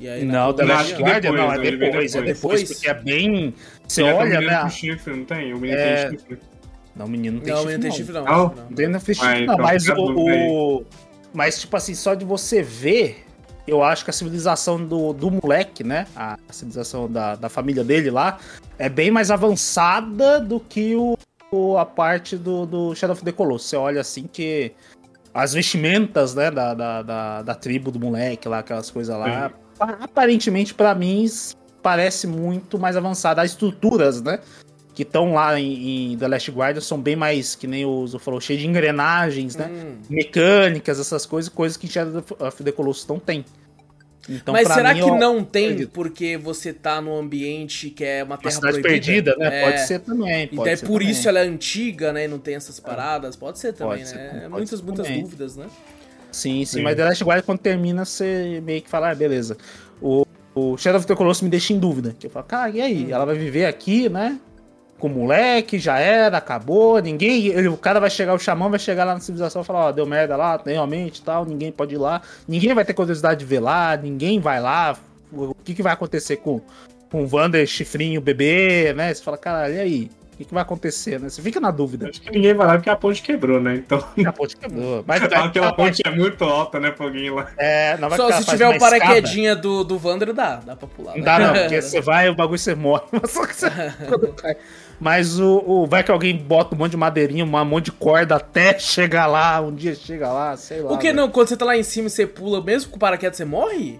E 0.00 0.08
aí, 0.08 0.24
na 0.24 0.46
Não, 0.46 0.52
The 0.54 0.62
Não, 0.64 0.68
Last 0.74 0.84
acho 0.86 0.96
que 0.96 1.02
Guardian 1.02 1.20
depois, 1.32 1.40
não, 1.40 1.52
é 1.52 1.58
vem 1.58 1.70
depois, 1.78 1.90
é 1.92 1.98
depois. 1.98 2.12
depois, 2.12 2.60
Depois? 2.60 2.72
porque 2.72 2.88
é 2.90 2.94
bem... 2.94 3.54
Você 3.86 4.00
Ele 4.02 4.08
é 4.10 4.12
o 4.12 4.16
olha, 4.16 4.40
menino 4.40 4.50
né? 4.64 4.70
chifre, 4.70 5.16
não 5.16 5.24
tem? 5.24 5.52
O 5.54 5.58
menino 5.58 5.78
É, 5.80 6.04
tem 6.08 6.18
chifre. 6.18 6.38
Não, 6.96 7.06
o 7.06 7.08
menino 7.08 7.36
não 7.36 7.42
tem 7.44 7.52
Não, 7.52 7.60
chifre, 7.60 7.72
não 7.74 7.80
tem 7.80 7.90
não. 7.90 7.96
chifre 7.96 8.12
não. 8.14 8.24
Não? 8.24 8.48
chifre 8.48 8.60
não. 8.62 8.68
Não 8.70 8.98
tem 8.98 9.00
ficha, 9.00 9.24
Ah, 9.26 9.34
não, 9.34 9.40
então, 9.42 9.58
mas 9.58 9.88
o, 9.88 9.94
dúvida 9.94 10.30
aí. 10.30 10.48
o- 10.50 10.84
Mas, 11.34 11.60
tipo 11.60 11.76
assim, 11.76 11.94
só 11.94 12.14
de 12.14 12.24
você 12.24 12.62
ver, 12.62 13.24
eu 13.66 13.82
acho 13.82 14.04
que 14.04 14.10
a 14.10 14.12
civilização 14.12 14.84
do, 14.84 15.12
do 15.12 15.30
moleque, 15.30 15.84
né? 15.84 16.06
A, 16.16 16.36
civilização 16.50 17.10
da, 17.10 17.36
da 17.36 17.48
família 17.48 17.84
dele 17.84 18.10
lá 18.10 18.38
é 18.78 18.88
bem 18.88 19.10
mais 19.10 19.30
avançada 19.30 20.40
do 20.40 20.58
que 20.58 20.96
o, 20.96 21.16
o- 21.50 21.78
a 21.78 21.86
parte 21.86 22.36
do, 22.36 22.66
do 22.66 22.94
Shadow 22.94 23.14
of 23.14 23.24
the 23.24 23.32
Colossus. 23.32 23.68
Você 23.70 23.76
olha 23.76 24.00
assim 24.00 24.28
que 24.30 24.72
as 25.32 25.52
vestimentas, 25.54 26.34
né, 26.34 26.50
da, 26.50 26.74
da, 26.74 27.02
da, 27.02 27.42
da 27.42 27.54
tribo 27.54 27.90
do 27.90 27.98
moleque 28.00 28.48
lá, 28.48 28.58
aquelas 28.58 28.90
coisas 28.90 29.16
lá, 29.16 29.50
pa- 29.78 29.96
aparentemente 30.00 30.74
pra 30.74 30.94
mim 30.94 31.24
parece 31.82 32.26
muito 32.26 32.78
mais 32.78 32.96
avançada. 32.96 33.42
As 33.42 33.50
estruturas, 33.52 34.20
né? 34.20 34.40
Que 34.94 35.02
estão 35.02 35.32
lá 35.34 35.58
em, 35.58 36.12
em 36.12 36.18
The 36.18 36.28
Last 36.28 36.50
Guardian 36.50 36.80
são 36.82 37.00
bem 37.00 37.16
mais, 37.16 37.54
que 37.54 37.66
nem 37.66 37.84
o 37.86 38.06
Zu 38.06 38.18
falou, 38.18 38.40
cheio 38.40 38.58
de 38.58 38.66
engrenagens, 38.66 39.56
né? 39.56 39.70
Hum. 39.70 39.96
Mecânicas, 40.10 41.00
essas 41.00 41.24
coisas, 41.24 41.48
coisas 41.48 41.76
que 41.78 41.88
Shadow 41.88 42.22
of 42.38 42.62
the 42.62 42.72
Colossus 42.72 43.06
não 43.06 43.18
tem. 43.18 43.44
Então, 44.28 44.52
Mas 44.54 44.68
será 44.68 44.94
mim, 44.94 45.02
que 45.02 45.08
eu- 45.10 45.16
não 45.16 45.42
tem 45.42 45.84
porque 45.86 46.36
você 46.36 46.72
tá 46.72 47.00
num 47.00 47.16
ambiente 47.18 47.90
que 47.90 48.04
é 48.04 48.22
uma 48.22 48.36
Uma 48.36 48.38
terra 48.38 48.50
cidade 48.52 48.80
proibida? 48.80 49.32
perdida, 49.32 49.36
né? 49.36 49.60
É. 49.62 49.64
Pode 49.64 49.80
ser 49.86 49.98
também. 50.00 50.44
E 50.44 50.46
Pode 50.48 50.68
daí 50.68 50.76
ser 50.76 50.86
por 50.86 51.00
também. 51.00 51.10
isso 51.10 51.28
ela 51.28 51.38
é 51.40 51.42
antiga, 51.42 52.12
né? 52.12 52.24
E 52.26 52.28
não 52.28 52.38
tem 52.38 52.54
essas 52.54 52.78
paradas. 52.78 53.34
Pode 53.34 53.58
ser 53.58 53.72
também, 53.72 53.96
Pode 53.98 54.08
ser, 54.08 54.16
né? 54.18 54.40
pode 54.42 54.50
muitas, 54.52 54.80
muitas 54.80 55.06
também. 55.06 55.22
dúvidas, 55.24 55.56
né? 55.56 55.66
Sim, 56.30 56.64
sim, 56.64 56.76
Sim. 56.78 56.82
mas 56.82 56.94
The 56.96 57.04
Last 57.04 57.24
Guardian, 57.24 57.42
quando 57.44 57.58
termina, 57.58 58.04
você 58.04 58.62
meio 58.64 58.80
que 58.80 58.88
fala, 58.88 59.10
ah, 59.10 59.14
beleza. 59.14 59.56
O, 60.00 60.24
o 60.54 60.76
Shadow 60.78 60.98
of 60.98 61.06
the 61.06 61.16
Colossus 61.16 61.42
me 61.42 61.48
deixa 61.50 61.72
em 61.72 61.78
dúvida. 61.80 62.14
Que 62.16 62.26
eu 62.28 62.30
falo, 62.30 62.46
cara, 62.46 62.70
e 62.70 62.80
aí? 62.80 63.06
Hum. 63.06 63.10
Ela 63.10 63.24
vai 63.24 63.34
viver 63.36 63.64
aqui, 63.66 64.08
né? 64.08 64.38
Com 65.02 65.08
o 65.08 65.10
moleque, 65.10 65.80
já 65.80 65.98
era, 65.98 66.36
acabou, 66.36 67.00
ninguém. 67.02 67.48
ele- 67.48 67.66
o 67.66 67.76
cara 67.76 67.98
vai 67.98 68.08
chegar, 68.08 68.34
o 68.34 68.38
xamã 68.38 68.70
vai 68.70 68.78
chegar 68.78 69.02
lá 69.04 69.14
na 69.14 69.18
civilização 69.20 69.62
e 69.62 69.64
falar, 69.64 69.86
ó, 69.86 69.90
deu 69.90 70.06
merda 70.06 70.36
lá, 70.36 70.62
realmente 70.64 71.18
e 71.18 71.22
tal, 71.22 71.44
ninguém 71.44 71.72
pode 71.72 71.96
ir 71.96 71.98
lá. 71.98 72.22
Ninguém 72.46 72.72
vai 72.72 72.84
ter 72.84 72.94
curiosidade 72.94 73.40
de 73.40 73.44
ver 73.44 73.58
lá, 73.58 73.96
ninguém 73.96 74.38
vai 74.38 74.60
lá. 74.60 74.96
O, 75.32 75.56
que, 75.56 75.74
que 75.74 75.82
vai 75.82 75.92
acontecer 75.92 76.36
com, 76.36 76.60
com 77.10 77.24
o 77.24 77.28
Wander, 77.28 77.66
chifrinho, 77.66 78.20
bebê, 78.20 78.92
né? 78.94 79.12
Você 79.12 79.20
fala, 79.20 79.36
caralho, 79.36 79.74
e 79.74 79.80
aí? 79.80 80.10
O 80.34 80.36
que, 80.36 80.44
que 80.46 80.54
vai 80.54 80.62
acontecer, 80.62 81.20
né? 81.20 81.28
Você 81.28 81.42
fica 81.42 81.60
na 81.60 81.70
dúvida. 81.70 82.08
Acho 82.08 82.20
que 82.20 82.30
ninguém 82.30 82.54
vai 82.54 82.66
lá 82.66 82.74
porque 82.74 82.88
a 82.88 82.96
ponte 82.96 83.22
quebrou, 83.22 83.60
né? 83.60 83.74
Então, 83.76 84.02
A 84.26 84.32
ponte 84.32 84.56
quebrou. 84.56 85.02
Mas 85.06 85.22
aquela 85.22 85.72
ponte 85.74 86.00
é 86.06 86.10
muito 86.10 86.42
alta, 86.44 86.80
né, 86.80 86.90
pra 86.90 87.06
alguém 87.06 87.28
lá. 87.30 87.48
É, 87.58 87.96
não 87.98 88.08
vai 88.08 88.16
Só 88.18 88.30
se 88.32 88.46
tiver 88.46 88.66
uma 88.66 88.76
o 88.76 88.78
paraquedinha 88.80 89.54
do, 89.54 89.84
do 89.84 90.00
Wander, 90.02 90.32
dá. 90.32 90.56
Dá 90.56 90.74
pra 90.74 90.88
pular. 90.88 91.12
Não 91.12 91.18
né? 91.18 91.24
dá 91.24 91.38
não, 91.38 91.52
porque 91.54 91.82
você 91.82 92.00
vai 92.00 92.28
o 92.30 92.34
bagulho 92.34 92.58
você 92.58 92.74
morre. 92.74 93.02
Só 93.28 93.46
que 93.46 93.54
você- 93.56 93.70
quando 94.08 94.32
cai. 94.34 94.56
Mas 95.02 95.40
o, 95.40 95.58
o- 95.66 95.84
vai 95.86 96.04
que 96.04 96.12
alguém 96.12 96.36
bota 96.36 96.76
um 96.76 96.78
monte 96.78 96.92
de 96.92 96.96
madeirinha, 96.96 97.44
um 97.44 97.64
monte 97.64 97.86
de 97.86 97.92
corda 97.92 98.36
até 98.36 98.78
chegar 98.78 99.26
lá, 99.26 99.60
um 99.60 99.74
dia 99.74 99.96
chega 99.96 100.30
lá, 100.32 100.56
sei 100.56 100.80
lá. 100.80 100.92
O 100.92 100.96
que 100.96 101.08
velho. 101.08 101.16
não? 101.16 101.28
Quando 101.28 101.48
você 101.48 101.56
tá 101.56 101.64
lá 101.64 101.76
em 101.76 101.82
cima 101.82 102.06
e 102.06 102.10
você 102.10 102.24
pula, 102.24 102.62
mesmo 102.62 102.88
com 102.90 102.96
o 102.96 103.00
paraquedas, 103.00 103.36
você 103.36 103.44
morre? 103.44 103.98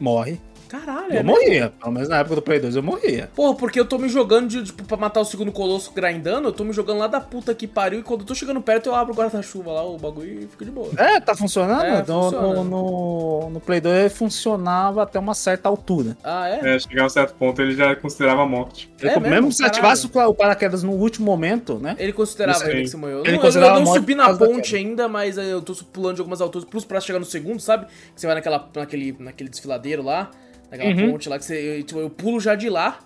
Morre. 0.00 0.40
Caralho, 0.68 1.12
Eu 1.12 1.20
é 1.20 1.22
morria. 1.22 1.72
Pelo 1.80 1.92
menos 1.92 2.08
na 2.08 2.18
época 2.18 2.36
do 2.36 2.42
Play 2.42 2.60
2 2.60 2.76
eu 2.76 2.82
morria. 2.82 3.30
Porra, 3.34 3.54
porque 3.56 3.80
eu 3.80 3.84
tô 3.84 3.98
me 3.98 4.08
jogando 4.08 4.48
de, 4.48 4.64
tipo, 4.64 4.84
pra 4.84 4.96
matar 4.96 5.20
o 5.20 5.24
segundo 5.24 5.50
colosso 5.50 5.92
grindando, 5.92 6.48
eu 6.48 6.52
tô 6.52 6.62
me 6.64 6.72
jogando 6.72 6.98
lá 6.98 7.06
da 7.06 7.20
puta 7.20 7.54
que 7.54 7.66
pariu, 7.66 8.00
e 8.00 8.02
quando 8.02 8.20
eu 8.20 8.26
tô 8.26 8.34
chegando 8.34 8.60
perto 8.60 8.86
eu 8.88 8.94
abro 8.94 9.12
o 9.12 9.16
guarda-chuva 9.16 9.72
lá, 9.72 9.82
o 9.84 9.96
bagulho, 9.96 10.42
e 10.42 10.46
fica 10.46 10.64
de 10.64 10.70
boa. 10.70 10.90
É, 10.96 11.18
tá 11.20 11.34
funcionando? 11.34 11.84
É, 11.84 11.98
no, 11.98 12.04
funciona. 12.04 12.54
No, 12.54 12.64
no, 12.64 13.50
no 13.50 13.60
Play 13.60 13.80
2 13.80 14.12
funcionava 14.12 15.02
até 15.02 15.18
uma 15.18 15.34
certa 15.34 15.68
altura. 15.68 16.16
Ah, 16.22 16.48
é? 16.48 16.74
É, 16.74 16.78
chegar 16.78 17.02
a 17.02 17.06
um 17.06 17.10
certo 17.10 17.34
ponto 17.34 17.60
ele 17.62 17.74
já 17.74 17.96
considerava 17.96 18.42
a 18.42 18.46
morte. 18.46 18.90
É 19.00 19.06
Eu- 19.16 19.20
mesmo? 19.20 19.28
mesmo 19.34 19.52
se 19.52 19.62
Caralho. 19.62 19.78
ativasse 19.78 20.06
o 20.06 20.34
paraquedas 20.34 20.82
no 20.82 20.92
último 20.92 21.26
momento, 21.26 21.78
né? 21.78 21.96
Ele 21.98 22.12
considerava 22.12 22.58
ainda 22.64 22.74
aí. 22.76 22.82
que 22.82 22.88
você 22.90 22.96
morreu. 22.96 23.20
Ele 23.24 23.32
não, 23.32 23.38
considerava 23.40 23.78
eu 23.78 23.84
não 23.84 23.94
subi 23.94 24.14
na 24.14 24.34
ponte 24.36 24.76
ainda, 24.76 25.08
mas 25.08 25.38
eu 25.38 25.62
tô 25.62 25.74
pulando 25.92 26.16
de 26.16 26.20
algumas 26.20 26.40
alturas 26.40 26.68
plus 26.68 26.84
pra 26.84 27.00
chegar 27.00 27.18
no 27.18 27.24
segundo, 27.24 27.60
sabe? 27.60 27.86
Que 27.86 28.20
você 28.20 28.26
vai 28.26 28.34
naquela, 28.36 28.68
naquele, 28.74 29.16
naquele 29.18 29.48
desfiladeiro 29.50 30.02
lá, 30.02 30.30
naquela 30.70 30.90
Uhum. 30.90 31.12
ponte 31.12 31.28
lá, 31.28 31.38
que 31.38 31.44
você, 31.44 31.78
eu, 31.78 31.82
tipo, 31.82 32.00
eu 32.00 32.10
pulo 32.10 32.40
já 32.40 32.54
de 32.54 32.68
lá 32.68 32.98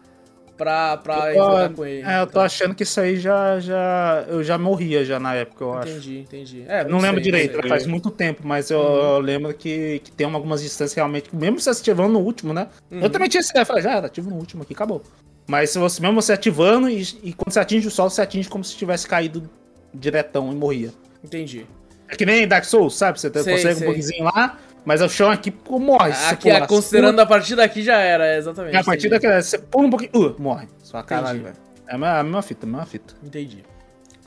pra, 0.56 0.96
pra 0.96 1.34
Eu 1.34 1.70
com 1.74 1.84
ele. 1.84 2.06
É, 2.06 2.20
eu 2.20 2.26
tô 2.26 2.40
achando 2.40 2.74
que 2.74 2.82
isso 2.82 3.00
aí 3.00 3.16
já, 3.16 3.58
já. 3.58 4.24
Eu 4.28 4.42
já 4.44 4.56
morria 4.56 5.04
já 5.04 5.18
na 5.18 5.34
época, 5.34 5.64
eu 5.64 5.74
acho. 5.74 5.88
Entendi, 5.90 6.18
entendi. 6.20 6.64
É, 6.68 6.84
não 6.84 6.98
lembro 6.98 7.22
sei, 7.22 7.24
direito, 7.24 7.52
sei. 7.52 7.60
sei. 7.62 7.68
faz 7.68 7.86
muito 7.86 8.10
tempo, 8.10 8.42
mas 8.44 8.70
eu, 8.70 8.80
eu 8.80 9.18
lembro 9.20 9.52
que, 9.54 10.00
que 10.04 10.12
tem 10.12 10.26
algumas 10.26 10.62
distâncias 10.62 10.94
realmente, 10.94 11.34
mesmo 11.34 11.60
você 11.60 11.70
ativando 11.70 12.12
no 12.12 12.20
último, 12.20 12.52
né? 12.52 12.68
Uhum. 12.90 13.00
Eu 13.00 13.10
também 13.10 13.28
tinha 13.28 13.40
essa 13.40 13.50
ideia, 13.50 13.64
falei, 13.66 13.82
já, 13.82 13.98
ativo 13.98 14.30
no 14.30 14.36
último 14.36 14.62
aqui, 14.62 14.72
acabou. 14.74 15.02
Mas 15.46 15.70
se 15.70 15.78
você, 15.78 16.00
mesmo 16.00 16.20
você 16.20 16.32
ativando 16.32 16.88
e, 16.88 17.02
e 17.22 17.32
quando 17.32 17.52
você 17.52 17.60
atinge 17.60 17.88
o 17.88 17.90
solo, 17.90 18.10
você 18.10 18.22
atinge 18.22 18.48
como 18.48 18.62
se 18.62 18.76
tivesse 18.76 19.06
caído 19.06 19.48
diretão 19.92 20.52
e 20.52 20.54
morria. 20.54 20.90
Entendi. 21.24 21.66
É 22.08 22.14
que 22.16 22.26
nem 22.26 22.46
Dark 22.46 22.64
Souls, 22.64 22.94
sabe? 22.94 23.18
Você 23.18 23.30
Sei, 23.30 23.54
consegue 23.54 23.74
sei. 23.74 23.88
um 23.88 23.92
pouquinho 23.92 24.24
lá, 24.24 24.58
mas 24.84 25.00
o 25.00 25.08
chão 25.08 25.30
aqui 25.30 25.52
morre. 25.68 26.12
Aqui, 26.28 26.50
é, 26.50 26.66
considerando 26.66 27.18
a 27.20 27.26
partir 27.26 27.54
daqui 27.56 27.82
já 27.82 27.98
era, 27.98 28.26
é, 28.26 28.38
exatamente. 28.38 28.74
É, 28.74 28.78
a 28.78 28.84
partir 28.84 29.06
entendi. 29.06 29.22
daquela, 29.22 29.42
você 29.42 29.58
pula 29.58 29.86
um 29.86 29.90
pouquinho, 29.90 30.10
uh, 30.14 30.42
morre. 30.42 30.68
Só 30.82 31.02
caralho, 31.02 31.42
velho. 31.42 31.56
É 31.86 31.94
a 31.94 31.98
mesma, 31.98 32.18
a 32.18 32.22
mesma 32.22 32.42
fita, 32.42 32.66
a 32.66 32.68
mesma 32.68 32.86
fita. 32.86 33.14
Entendi. 33.22 33.64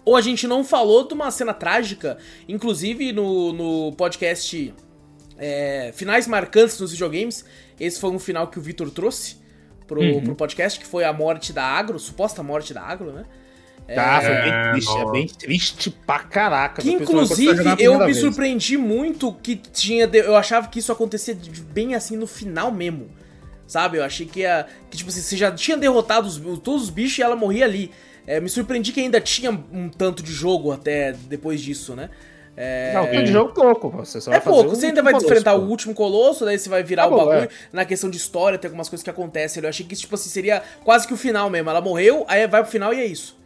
Ou 0.03 0.15
a 0.15 0.21
gente 0.21 0.47
não 0.47 0.63
falou 0.63 1.07
de 1.07 1.13
uma 1.13 1.31
cena 1.31 1.53
trágica, 1.53 2.17
inclusive 2.47 3.11
no, 3.11 3.51
no 3.53 3.91
podcast 3.93 4.73
é, 5.37 5.91
Finais 5.95 6.27
Marcantes 6.27 6.79
nos 6.79 6.91
Videogames. 6.91 7.43
Esse 7.79 7.99
foi 7.99 8.11
um 8.11 8.19
final 8.19 8.47
que 8.47 8.59
o 8.59 8.61
Vitor 8.61 8.89
trouxe 8.91 9.37
pro, 9.87 10.01
Uhum. 10.01 10.21
pro 10.21 10.35
podcast, 10.35 10.79
que 10.79 10.85
foi 10.85 11.03
a 11.03 11.11
morte 11.11 11.51
da 11.51 11.63
Agro, 11.63 11.99
suposta 11.99 12.43
morte 12.43 12.73
da 12.73 12.81
Agro, 12.81 13.11
né? 13.11 13.25
Tá, 13.93 14.19
foi 14.21 14.33
bem 14.35 14.51
É, 14.51 14.71
triste, 14.71 14.97
é 14.97 15.11
bem 15.11 15.27
triste 15.27 15.89
pra 16.07 16.19
caraca. 16.19 16.81
Que 16.81 16.89
tá 16.97 17.03
inclusive 17.03 17.75
eu 17.79 17.99
me 17.99 18.05
vez. 18.05 18.17
surpreendi 18.17 18.77
muito 18.77 19.31
que 19.31 19.55
tinha. 19.55 20.07
de- 20.07 20.17
Eu 20.19 20.35
achava 20.35 20.67
que 20.67 20.79
isso 20.79 20.91
acontecia 20.91 21.35
de- 21.35 21.61
bem 21.61 21.93
assim 21.93 22.17
no 22.17 22.25
final 22.25 22.71
mesmo. 22.71 23.09
Sabe? 23.67 23.97
Eu 23.97 24.03
achei 24.03 24.25
que 24.25 24.39
ia. 24.39 24.65
Que 24.89 24.97
tipo 24.97 25.09
assim, 25.09 25.21
você 25.21 25.37
já 25.37 25.51
tinha 25.51 25.77
derrotado 25.77 26.27
os- 26.27 26.37
todos 26.59 26.83
os 26.83 26.89
bichos 26.89 27.19
e 27.19 27.21
ela 27.21 27.35
morria 27.35 27.65
ali. 27.65 27.91
É, 28.25 28.39
me 28.39 28.49
surpreendi 28.49 28.91
que 28.91 28.99
ainda 28.99 29.21
tinha 29.21 29.51
um 29.51 29.87
tanto 29.87 30.23
de 30.23 30.31
jogo 30.31 30.71
até 30.71 31.13
depois 31.13 31.61
disso, 31.61 31.95
né? 31.95 32.09
É, 32.57 32.93
Não, 32.93 33.05
tem 33.05 33.23
de 33.23 33.31
jogo 33.31 33.53
pouco, 33.53 33.91
pô. 33.91 33.97
Você 34.03 34.19
só 34.21 34.31
é 34.31 34.35
vai 34.35 34.41
fazer 34.41 34.55
pouco, 34.55 34.75
você 34.75 34.85
ainda 34.87 35.03
vai 35.03 35.13
último 35.13 35.29
enfrentar 35.29 35.51
colosso, 35.51 35.63
o 35.63 35.67
pô. 35.67 35.71
último 35.71 35.93
colosso, 35.93 36.45
daí 36.45 36.57
você 36.57 36.69
vai 36.69 36.81
virar 36.83 37.03
Acabou, 37.03 37.21
o 37.23 37.25
bagulho. 37.27 37.45
é. 37.45 37.49
Na 37.73 37.85
questão 37.85 38.09
de 38.09 38.17
história, 38.17 38.57
tem 38.57 38.67
algumas 38.69 38.87
coisas 38.89 39.03
que 39.03 39.09
acontecem 39.09 39.59
ali. 39.59 39.65
Eu 39.67 39.69
achei 39.69 39.85
que 39.85 39.93
isso, 39.93 40.03
tipo 40.03 40.15
assim, 40.15 40.29
seria 40.29 40.63
quase 40.83 41.05
que 41.05 41.13
o 41.13 41.17
final 41.17 41.49
mesmo. 41.49 41.69
Ela 41.69 41.81
morreu, 41.81 42.23
aí 42.27 42.47
vai 42.47 42.63
pro 42.63 42.71
final 42.71 42.93
e 42.93 42.99
é 43.01 43.05
isso. 43.05 43.37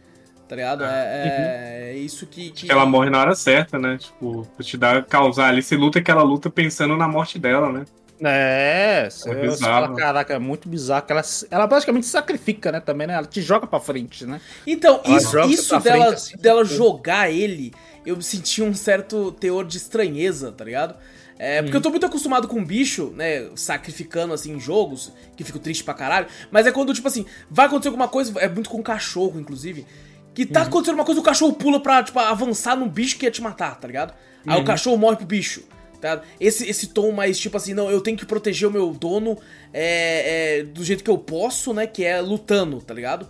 Tá 0.50 0.56
ligado? 0.56 0.82
É, 0.82 0.88
é- 0.88 1.90
é 1.92 1.96
isso 1.96 2.26
que. 2.26 2.50
que... 2.50 2.68
Ela 2.72 2.84
morre 2.84 3.08
na 3.08 3.20
hora 3.20 3.36
certa, 3.36 3.78
né? 3.78 3.96
Tipo, 3.98 4.44
pra 4.56 4.66
te 4.66 4.76
dar, 4.76 5.04
causar 5.04 5.46
ali. 5.46 5.62
Você 5.62 5.76
luta 5.76 6.00
aquela 6.00 6.24
luta 6.24 6.50
pensando 6.50 6.96
na 6.96 7.06
morte 7.06 7.38
dela, 7.38 7.70
né? 7.72 7.84
É, 8.20 9.04
É 9.06 9.10
você 9.10 9.32
bizarro. 9.32 9.86
fala, 9.86 9.96
caraca, 9.96 10.34
é 10.34 10.38
muito 10.40 10.68
bizarro. 10.68 11.06
que 11.06 11.12
Ela, 11.12 11.22
ela 11.52 11.68
praticamente 11.68 12.06
se 12.06 12.12
sacrifica, 12.12 12.72
né, 12.72 12.80
também, 12.80 13.06
né? 13.06 13.14
Ela 13.14 13.26
te 13.26 13.40
joga 13.40 13.64
pra 13.64 13.78
frente, 13.78 14.26
né? 14.26 14.40
Então, 14.66 15.00
Ela 15.04 15.16
isso, 15.18 15.38
isso 15.48 15.78
dela, 15.78 16.04
frente, 16.06 16.14
assim, 16.14 16.36
dela 16.36 16.64
jogar 16.64 17.30
ele, 17.30 17.72
eu 18.04 18.20
senti 18.20 18.60
um 18.60 18.74
certo 18.74 19.30
teor 19.30 19.64
de 19.64 19.76
estranheza, 19.76 20.50
tá 20.50 20.64
ligado? 20.64 20.96
É, 21.38 21.60
Hum. 21.60 21.64
porque 21.64 21.76
eu 21.76 21.80
tô 21.80 21.90
muito 21.90 22.04
acostumado 22.06 22.48
com 22.48 22.62
bicho, 22.62 23.12
né, 23.16 23.48
sacrificando, 23.54 24.34
assim, 24.34 24.52
em 24.54 24.60
jogos, 24.60 25.12
que 25.36 25.44
fico 25.44 25.60
triste 25.60 25.84
pra 25.84 25.94
caralho, 25.94 26.26
mas 26.50 26.66
é 26.66 26.72
quando, 26.72 26.92
tipo 26.92 27.06
assim, 27.08 27.24
vai 27.48 27.66
acontecer 27.66 27.88
alguma 27.88 28.08
coisa, 28.08 28.38
é 28.40 28.48
muito 28.48 28.68
com 28.68 28.82
cachorro, 28.82 29.40
inclusive, 29.40 29.86
que 30.34 30.42
Uhum. 30.42 30.48
tá 30.48 30.62
acontecendo 30.62 30.94
uma 30.94 31.04
coisa, 31.04 31.20
o 31.20 31.24
cachorro 31.24 31.52
pula 31.52 31.80
pra, 31.80 32.02
tipo, 32.02 32.18
avançar 32.18 32.76
num 32.76 32.88
bicho 32.88 33.18
que 33.18 33.24
ia 33.26 33.30
te 33.30 33.42
matar, 33.42 33.78
tá 33.78 33.86
ligado? 33.86 34.14
Aí 34.46 34.56
Uhum. 34.56 34.62
o 34.62 34.64
cachorro 34.64 34.96
morre 34.96 35.16
pro 35.16 35.26
bicho. 35.26 35.62
Tá? 36.00 36.14
ligado? 36.14 36.26
Esse, 36.40 36.66
esse 36.66 36.86
tom 36.86 37.12
mais 37.12 37.38
tipo 37.38 37.56
assim, 37.58 37.74
não, 37.74 37.90
eu 37.90 38.00
tenho 38.00 38.16
que 38.16 38.24
proteger 38.24 38.66
o 38.66 38.72
meu 38.72 38.90
dono 38.92 39.36
é, 39.70 40.60
é, 40.60 40.62
do 40.62 40.82
jeito 40.82 41.04
que 41.04 41.10
eu 41.10 41.18
posso, 41.18 41.74
né? 41.74 41.86
Que 41.86 42.04
é 42.06 42.20
lutando, 42.22 42.80
tá 42.80 42.94
ligado? 42.94 43.28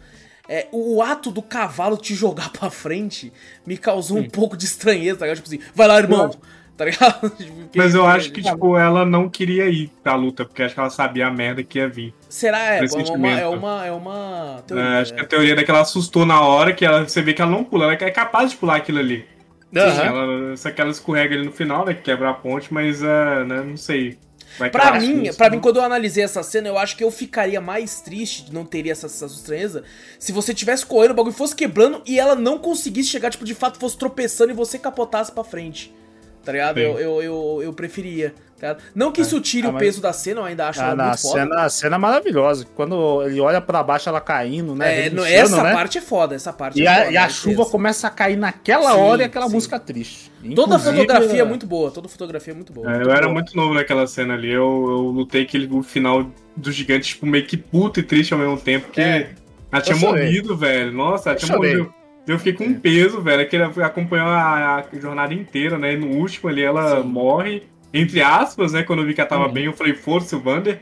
É, 0.49 0.69
o 0.71 1.03
ato 1.03 1.31
do 1.33 1.43
cavalo 1.43 1.97
te 1.97 2.15
jogar 2.15 2.51
pra 2.53 2.71
frente 2.71 3.33
me 3.67 3.77
causou 3.77 4.19
um 4.19 4.29
pouco 4.29 4.57
de 4.57 4.67
estranheza, 4.67 5.19
tá 5.19 5.25
ligado? 5.27 5.43
Tipo 5.43 5.49
assim, 5.49 5.73
vai 5.75 5.89
lá, 5.89 5.99
irmão, 5.99 6.31
tá 6.81 6.85
ligado? 6.87 7.31
Tipo, 7.37 7.71
Mas 7.77 7.95
eu 7.95 8.07
acho 8.07 8.33
que, 8.33 8.43
tipo, 8.43 8.77
ela 8.77 9.05
não 9.05 9.29
queria 9.29 9.69
ir 9.69 9.89
pra 10.03 10.15
luta, 10.15 10.45
porque 10.47 10.63
acho 10.63 10.75
que 10.75 10.81
ela 10.81 10.89
sabia 10.91 11.27
a 11.27 11.31
merda 11.31 11.63
que 11.63 11.79
ia 11.79 11.89
vir. 11.89 12.15
Será? 12.29 12.77
É, 12.77 12.79
é 12.79 13.03
uma, 13.13 13.31
é 13.39 13.47
uma. 13.47 13.87
É 13.87 13.93
uma 13.93 14.59
É, 14.59 14.63
teoria, 14.63 14.99
acho 15.01 15.15
que 15.15 15.21
é. 15.21 15.23
a 15.23 15.27
teoria 15.27 15.55
é 15.55 15.63
que 15.63 15.71
ela 15.71 15.81
assustou 15.81 16.25
na 16.25 16.41
hora, 16.41 16.73
que 16.73 16.85
ela, 16.85 17.07
você 17.07 17.21
vê 17.21 17.35
que 17.35 17.43
ela 17.43 17.51
não 17.51 17.63
pula, 17.65 17.85
ela 17.85 17.93
é 17.93 18.11
capaz 18.11 18.51
de 18.51 18.57
pular 18.57 18.77
aquilo 18.77 18.99
ali. 18.99 19.27
Aham. 19.77 20.03
Ela, 20.03 20.57
só 20.57 20.71
que 20.71 20.81
ela 20.81 20.91
escorrega 20.91 21.35
ali 21.35 21.45
no 21.45 21.53
final, 21.53 21.85
né? 21.85 21.95
Que 21.95 22.03
quebra 22.03 22.31
a 22.31 22.35
ponte, 22.35 22.73
mas, 22.73 23.03
é, 23.03 23.45
né, 23.45 23.63
não 23.63 23.77
sei. 23.77 24.19
Vai 24.59 24.69
Pra 24.71 24.99
mim, 24.99 25.23
né? 25.23 25.51
mim, 25.51 25.61
quando 25.61 25.77
eu 25.77 25.83
analisei 25.85 26.25
essa 26.25 26.43
cena, 26.43 26.69
eu 26.69 26.77
acho 26.77 26.97
que 26.97 27.05
eu 27.05 27.11
ficaria 27.11 27.61
mais 27.61 28.01
triste, 28.01 28.53
não 28.53 28.65
teria 28.65 28.93
essa, 28.93 29.07
essa 29.07 29.27
estranheza, 29.27 29.85
se 30.19 30.33
você 30.33 30.53
tivesse 30.53 30.85
correndo, 30.85 31.13
o 31.13 31.15
bagulho 31.15 31.35
fosse 31.35 31.55
quebrando 31.55 32.03
e 32.05 32.19
ela 32.19 32.35
não 32.35 32.59
conseguisse 32.59 33.09
chegar, 33.11 33.31
tipo, 33.31 33.45
de 33.45 33.55
fato 33.55 33.79
fosse 33.79 33.97
tropeçando 33.97 34.51
e 34.51 34.55
você 34.55 34.79
capotasse 34.79 35.31
pra 35.31 35.45
frente. 35.45 35.95
Tá 36.45 36.53
ligado? 36.53 36.79
Eu, 36.79 36.99
eu, 36.99 37.23
eu, 37.23 37.61
eu 37.65 37.73
preferia. 37.73 38.35
Tá 38.59 38.69
ligado? 38.73 38.83
Não 38.95 39.11
que 39.11 39.23
isso 39.23 39.41
tire 39.41 39.67
Ah, 39.67 39.71
o 39.71 39.73
mas- 39.75 39.83
peso 39.83 40.01
da 40.03 40.13
cena, 40.13 40.41
eu 40.41 40.45
ainda 40.45 40.69
acho 40.69 40.81
Ah, 40.81 40.85
ela 40.89 40.95
na 40.97 41.07
muito 41.09 41.21
foda. 41.23 41.41
cena, 41.41 41.63
a 41.63 41.69
cena 41.71 41.97
é 41.97 41.99
maravilhosa. 41.99 42.67
Quando 42.77 43.23
ele 43.23 43.41
olha 43.41 43.61
pra 43.61 43.83
baixo, 43.83 44.09
ela 44.09 44.21
caindo, 44.21 44.75
né? 44.75 45.07
É, 45.07 45.11
no- 45.11 45.25
essa 45.25 45.63
né? 45.63 45.73
parte 45.73 45.97
é 45.99 46.01
foda, 46.01 46.35
essa 46.35 46.53
parte 46.53 46.79
E 46.81 46.87
é 46.87 46.89
a, 46.89 46.95
foda. 46.97 47.11
e 47.13 47.17
a 47.17 47.25
é 47.25 47.29
chuva 47.31 47.65
começa 47.67 48.07
a 48.07 48.11
cair 48.11 48.37
naquela 48.37 48.93
Sim, 48.93 48.99
hora 49.01 49.23
e 49.23 49.25
aquela 49.27 49.47
sim. 49.49 49.53
música 49.55 49.79
triste. 49.79 50.31
Toda 50.55 50.75
a 50.75 50.79
Inclusive, 50.79 50.97
fotografia 51.07 51.39
é 51.39 51.41
é- 51.41 51.45
muito 51.45 51.67
boa, 51.67 51.91
toda 51.91 52.07
a 52.07 52.11
fotografia 52.11 52.53
é 52.53 52.57
muito 52.57 52.73
boa. 52.73 52.87
É, 52.91 52.95
muito 52.97 53.09
eu 53.09 53.13
era 53.13 53.23
boa. 53.23 53.33
muito 53.35 53.57
novo 53.57 53.75
naquela 53.75 54.07
cena 54.07 54.35
ali. 54.35 54.51
Eu, 54.51 54.63
eu 54.63 54.99
lutei 55.11 55.43
aquele 55.43 55.67
o 55.71 55.83
final 55.83 56.27
do 56.57 56.73
gigante, 56.73 57.09
tipo, 57.11 57.27
meio 57.27 57.47
que 57.47 57.57
puto 57.57 58.01
e 58.01 58.03
triste 58.03 58.33
ao 58.35 58.41
mesmo 58.41 58.59
tempo, 58.59 58.87
porque 58.87 59.01
É. 59.01 59.31
ela 59.73 59.81
tinha 59.83 59.97
morrido, 59.97 60.55
velho. 60.57 60.93
Nossa, 60.93 61.31
ela 61.31 61.37
Eu 61.37 61.41
tinha 61.45 61.55
chorei. 61.57 61.77
morrido. 61.77 61.95
Eu 62.31 62.39
fiquei 62.39 62.53
com 62.53 62.65
um 62.65 62.75
peso, 62.79 63.21
velho, 63.21 63.49
que 63.49 63.57
ele 63.57 63.65
acompanhou 63.65 64.29
a, 64.29 64.77
a 64.93 64.99
jornada 64.99 65.35
inteira, 65.35 65.77
né? 65.79 65.95
E 65.95 65.97
no 65.97 66.09
último 66.17 66.49
ali 66.49 66.63
ela 66.63 67.03
Sim. 67.03 67.09
morre. 67.09 67.63
Entre 67.93 68.23
aspas, 68.23 68.73
né? 68.73 68.83
Quando 68.85 69.01
eu 69.01 69.07
vi 69.07 69.15
que 69.15 69.21
ela 69.21 69.29
tava 69.29 69.47
Uhum. 69.47 69.53
bem, 69.53 69.65
eu 69.65 69.73
falei, 69.73 69.95
força, 69.95 70.37
o 70.37 70.41
Vander. 70.41 70.81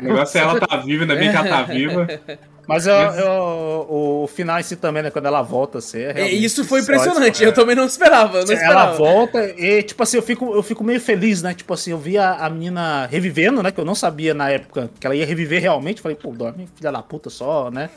O 0.00 0.04
negócio 0.04 0.38
é 0.38 0.40
ela 0.42 0.60
tá 0.60 0.76
viva, 0.76 1.02
ainda 1.02 1.16
bem 1.16 1.30
que 1.30 1.36
ela 1.36 1.48
tá 1.48 1.62
viva. 1.62 2.06
Mas, 2.68 2.86
eu, 2.86 2.94
Mas- 2.94 3.18
eu- 3.18 3.86
o 3.88 4.28
final 4.32 4.60
em 4.60 4.62
si 4.62 4.76
também, 4.76 5.02
né? 5.02 5.10
Quando 5.10 5.24
ela 5.26 5.40
volta, 5.42 5.78
assim, 5.78 5.98
é 5.98 6.10
É, 6.10 6.12
realmente- 6.12 6.44
isso 6.44 6.64
foi 6.64 6.80
impressionante, 6.82 7.42
eu 7.42 7.52
também 7.52 7.74
não 7.74 7.86
esperava, 7.86 8.34
não 8.44 8.50
é. 8.50 8.54
esperava. 8.54 8.72
Ela 8.90 8.92
volta 8.92 9.42
e, 9.58 9.82
tipo 9.82 10.02
assim, 10.02 10.18
eu 10.18 10.22
fico, 10.22 10.54
eu 10.54 10.62
fico 10.62 10.84
meio 10.84 11.00
feliz, 11.00 11.42
né? 11.42 11.54
Tipo 11.54 11.72
assim, 11.74 11.90
eu 11.92 11.98
vi 11.98 12.18
a, 12.18 12.34
a 12.34 12.50
menina 12.50 13.06
revivendo, 13.06 13.62
né? 13.62 13.72
Que 13.72 13.80
eu 13.80 13.86
não 13.86 13.94
sabia 13.94 14.34
na 14.34 14.50
época 14.50 14.90
que 15.00 15.06
ela 15.06 15.16
ia 15.16 15.24
reviver 15.26 15.60
realmente. 15.62 16.00
Falei, 16.02 16.16
pô, 16.16 16.30
dorme, 16.30 16.68
filha 16.76 16.92
da 16.92 17.02
puta 17.02 17.30
só, 17.30 17.70
né? 17.70 17.88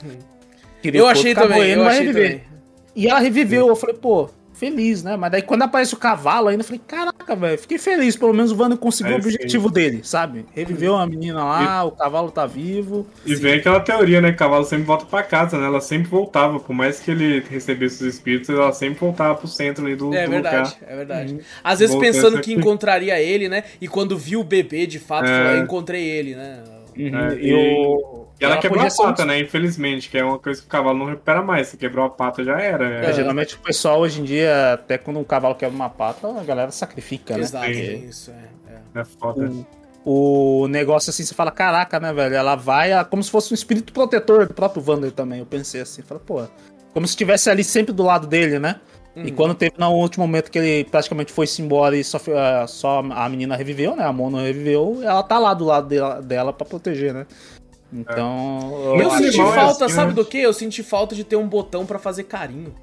Queria 0.82 1.02
Eu 1.02 1.08
achei 1.08 1.36
também, 1.36 1.62
eu 1.72 1.86
achei 1.86 2.08
reviver. 2.08 2.30
também. 2.40 2.52
E 2.96 3.08
ela 3.08 3.20
reviveu, 3.20 3.68
eu 3.68 3.76
falei, 3.76 3.96
pô, 3.96 4.30
feliz, 4.54 5.02
né? 5.02 5.18
Mas 5.18 5.32
daí 5.32 5.42
quando 5.42 5.64
aparece 5.64 5.94
o 5.94 5.98
cavalo 5.98 6.48
ainda, 6.50 6.62
eu 6.62 6.66
falei, 6.66 6.82
caraca, 6.86 7.36
velho, 7.36 7.58
fiquei 7.58 7.80
feliz, 7.80 8.16
pelo 8.16 8.32
menos 8.34 8.52
o 8.52 8.62
Wanda 8.62 8.78
conseguiu 8.78 9.14
É, 9.14 9.16
o 9.16 9.20
objetivo 9.20 9.72
dele, 9.72 10.02
sabe? 10.04 10.46
Reviveu 10.54 10.96
a 10.98 11.08
menina 11.08 11.44
lá, 11.44 11.84
o 11.84 11.92
cavalo 11.92 12.30
tá 12.30 12.46
vivo. 12.46 13.08
E 13.26 13.34
vem 13.34 13.56
aquela 13.56 13.80
teoria, 13.80 14.22
né? 14.22 14.30
O 14.30 14.36
cavalo 14.36 14.64
sempre 14.66 14.84
volta 14.86 15.06
pra 15.06 15.24
casa, 15.24 15.58
né? 15.58 15.66
Ela 15.66 15.82
sempre 15.82 16.10
voltava. 16.10 16.60
Por 16.60 16.74
mais 16.74 17.00
que 17.00 17.10
ele 17.10 17.40
recebesse 17.50 18.04
os 18.04 18.14
espíritos, 18.16 18.50
ela 18.50 18.72
sempre 18.72 19.00
voltava 19.00 19.34
pro 19.36 19.48
centro 19.48 19.84
ali 19.86 19.96
do, 19.96 20.14
É 20.14 20.26
do 20.26 20.32
verdade, 20.32 20.76
lugar. 20.76 20.78
é 20.92 20.96
verdade. 20.96 21.40
Às 21.64 21.80
vezes 21.80 21.96
Voltando 21.96 22.14
pensando 22.14 22.42
que 22.42 22.54
encontraria 22.54 23.20
ele, 23.20 23.50
né? 23.50 23.64
E 23.80 23.88
quando 23.88 24.16
viu 24.18 24.42
o 24.42 24.44
bebê, 24.44 24.86
de 24.86 25.00
fato, 25.00 25.26
É. 25.28 25.38
falou, 25.38 25.52
eu 25.58 25.64
encontrei 25.64 26.04
ele, 26.04 26.36
né? 26.36 26.60
É, 26.96 27.36
e, 27.40 27.54
o- 27.54 28.21
E 28.42 28.44
ela, 28.44 28.58
quebrou 28.58 28.84
a 28.84 28.90
ser 28.90 29.04
um- 29.04 29.06
pata, 29.06 29.24
né? 29.24 29.40
Infelizmente, 29.40 30.10
que 30.10 30.18
é 30.18 30.24
uma 30.24 30.40
coisa 30.40 30.60
que 30.60 30.66
o 30.66 30.70
cavalo 30.70 30.98
não 30.98 31.06
recupera 31.06 31.44
mais. 31.44 31.68
Se 31.68 31.78
quebrou 31.78 32.04
a 32.06 32.10
pata, 32.10 32.44
já 32.44 32.60
era. 32.60 33.06
É, 33.06 33.10
É, 33.12 33.14
geralmente 33.14 33.54
o 33.56 33.60
pessoal 33.60 34.00
hoje 34.00 34.20
em 34.20 34.24
dia, 34.24 34.74
até 34.74 34.98
quando 34.98 35.20
um 35.20 35.24
cavalo 35.24 35.54
quebra 35.54 35.76
uma 35.76 35.90
pata, 35.92 36.28
a 36.28 36.44
galera 36.44 36.72
sacrifica, 36.72 37.36
né? 37.36 37.42
Exato, 37.42 37.66
Sim. 37.68 37.72
é 37.72 37.94
isso, 37.94 38.32
é. 38.32 38.74
é. 38.74 39.02
é 39.02 39.06
foda. 39.06 39.52
o 40.04 40.68
negócio 40.68 41.12
assim, 41.12 41.24
você 41.24 41.36
fala, 41.36 41.52
caraca, 41.52 42.00
né, 42.00 42.12
velho? 42.12 42.34
Ela 42.34 42.56
vai 42.56 42.92
a, 42.92 43.06
como 43.06 43.22
se 43.22 43.30
fosse 43.30 43.54
um 43.54 43.56
espírito 43.56 43.94
protetor 43.94 44.48
do 44.48 44.54
próprio 44.56 44.82
Vander 44.82 45.12
também. 45.12 45.38
Eu 45.40 45.46
pensei 45.46 45.80
assim, 45.80 46.02
fala, 46.02 46.20
pô, 46.20 46.42
como 46.96 47.06
se 47.06 47.12
estivesse 47.12 47.48
ali 47.48 47.64
sempre 47.64 47.94
do 47.94 48.02
lado 48.02 48.26
dele, 48.26 48.58
né? 48.58 48.78
Uhum. 49.16 49.26
E 49.26 49.32
quando 49.32 49.54
teve 49.54 49.74
no 49.78 49.92
último 49.92 50.26
momento 50.26 50.50
que 50.50 50.58
ele 50.58 50.84
praticamente 50.86 51.32
foi-se 51.32 51.62
embora 51.62 51.96
e 51.96 52.04
só, 52.04 52.18
uh, 52.18 52.68
só 52.68 53.00
a 53.12 53.30
menina 53.30 53.56
reviveu, 53.56 53.96
né? 53.96 54.04
A 54.06 54.12
Mono 54.14 54.38
reviveu, 54.38 55.00
ela 55.04 55.22
tá 55.22 55.38
lá 55.38 55.54
do 55.54 55.66
lado 55.66 55.88
dela, 55.88 56.22
dela 56.22 56.54
pra 56.54 56.66
proteger, 56.66 57.14
né? 57.14 57.28
Então. 57.92 58.96
É. 58.96 59.04
Eu, 59.04 59.12
senti 59.12 59.38
falta, 59.38 59.86
assim, 59.86 59.96
sabe 59.96 60.10
né? 60.10 60.16
do 60.16 60.26
que? 60.26 60.38
Eu 60.38 60.54
senti 60.54 60.84
falta 60.84 61.16
de 61.16 61.24
ter 61.24 61.36
um 61.36 61.48
botão 61.48 61.86
para 61.86 62.00
fazer 62.00 62.24
carinho. 62.24 62.74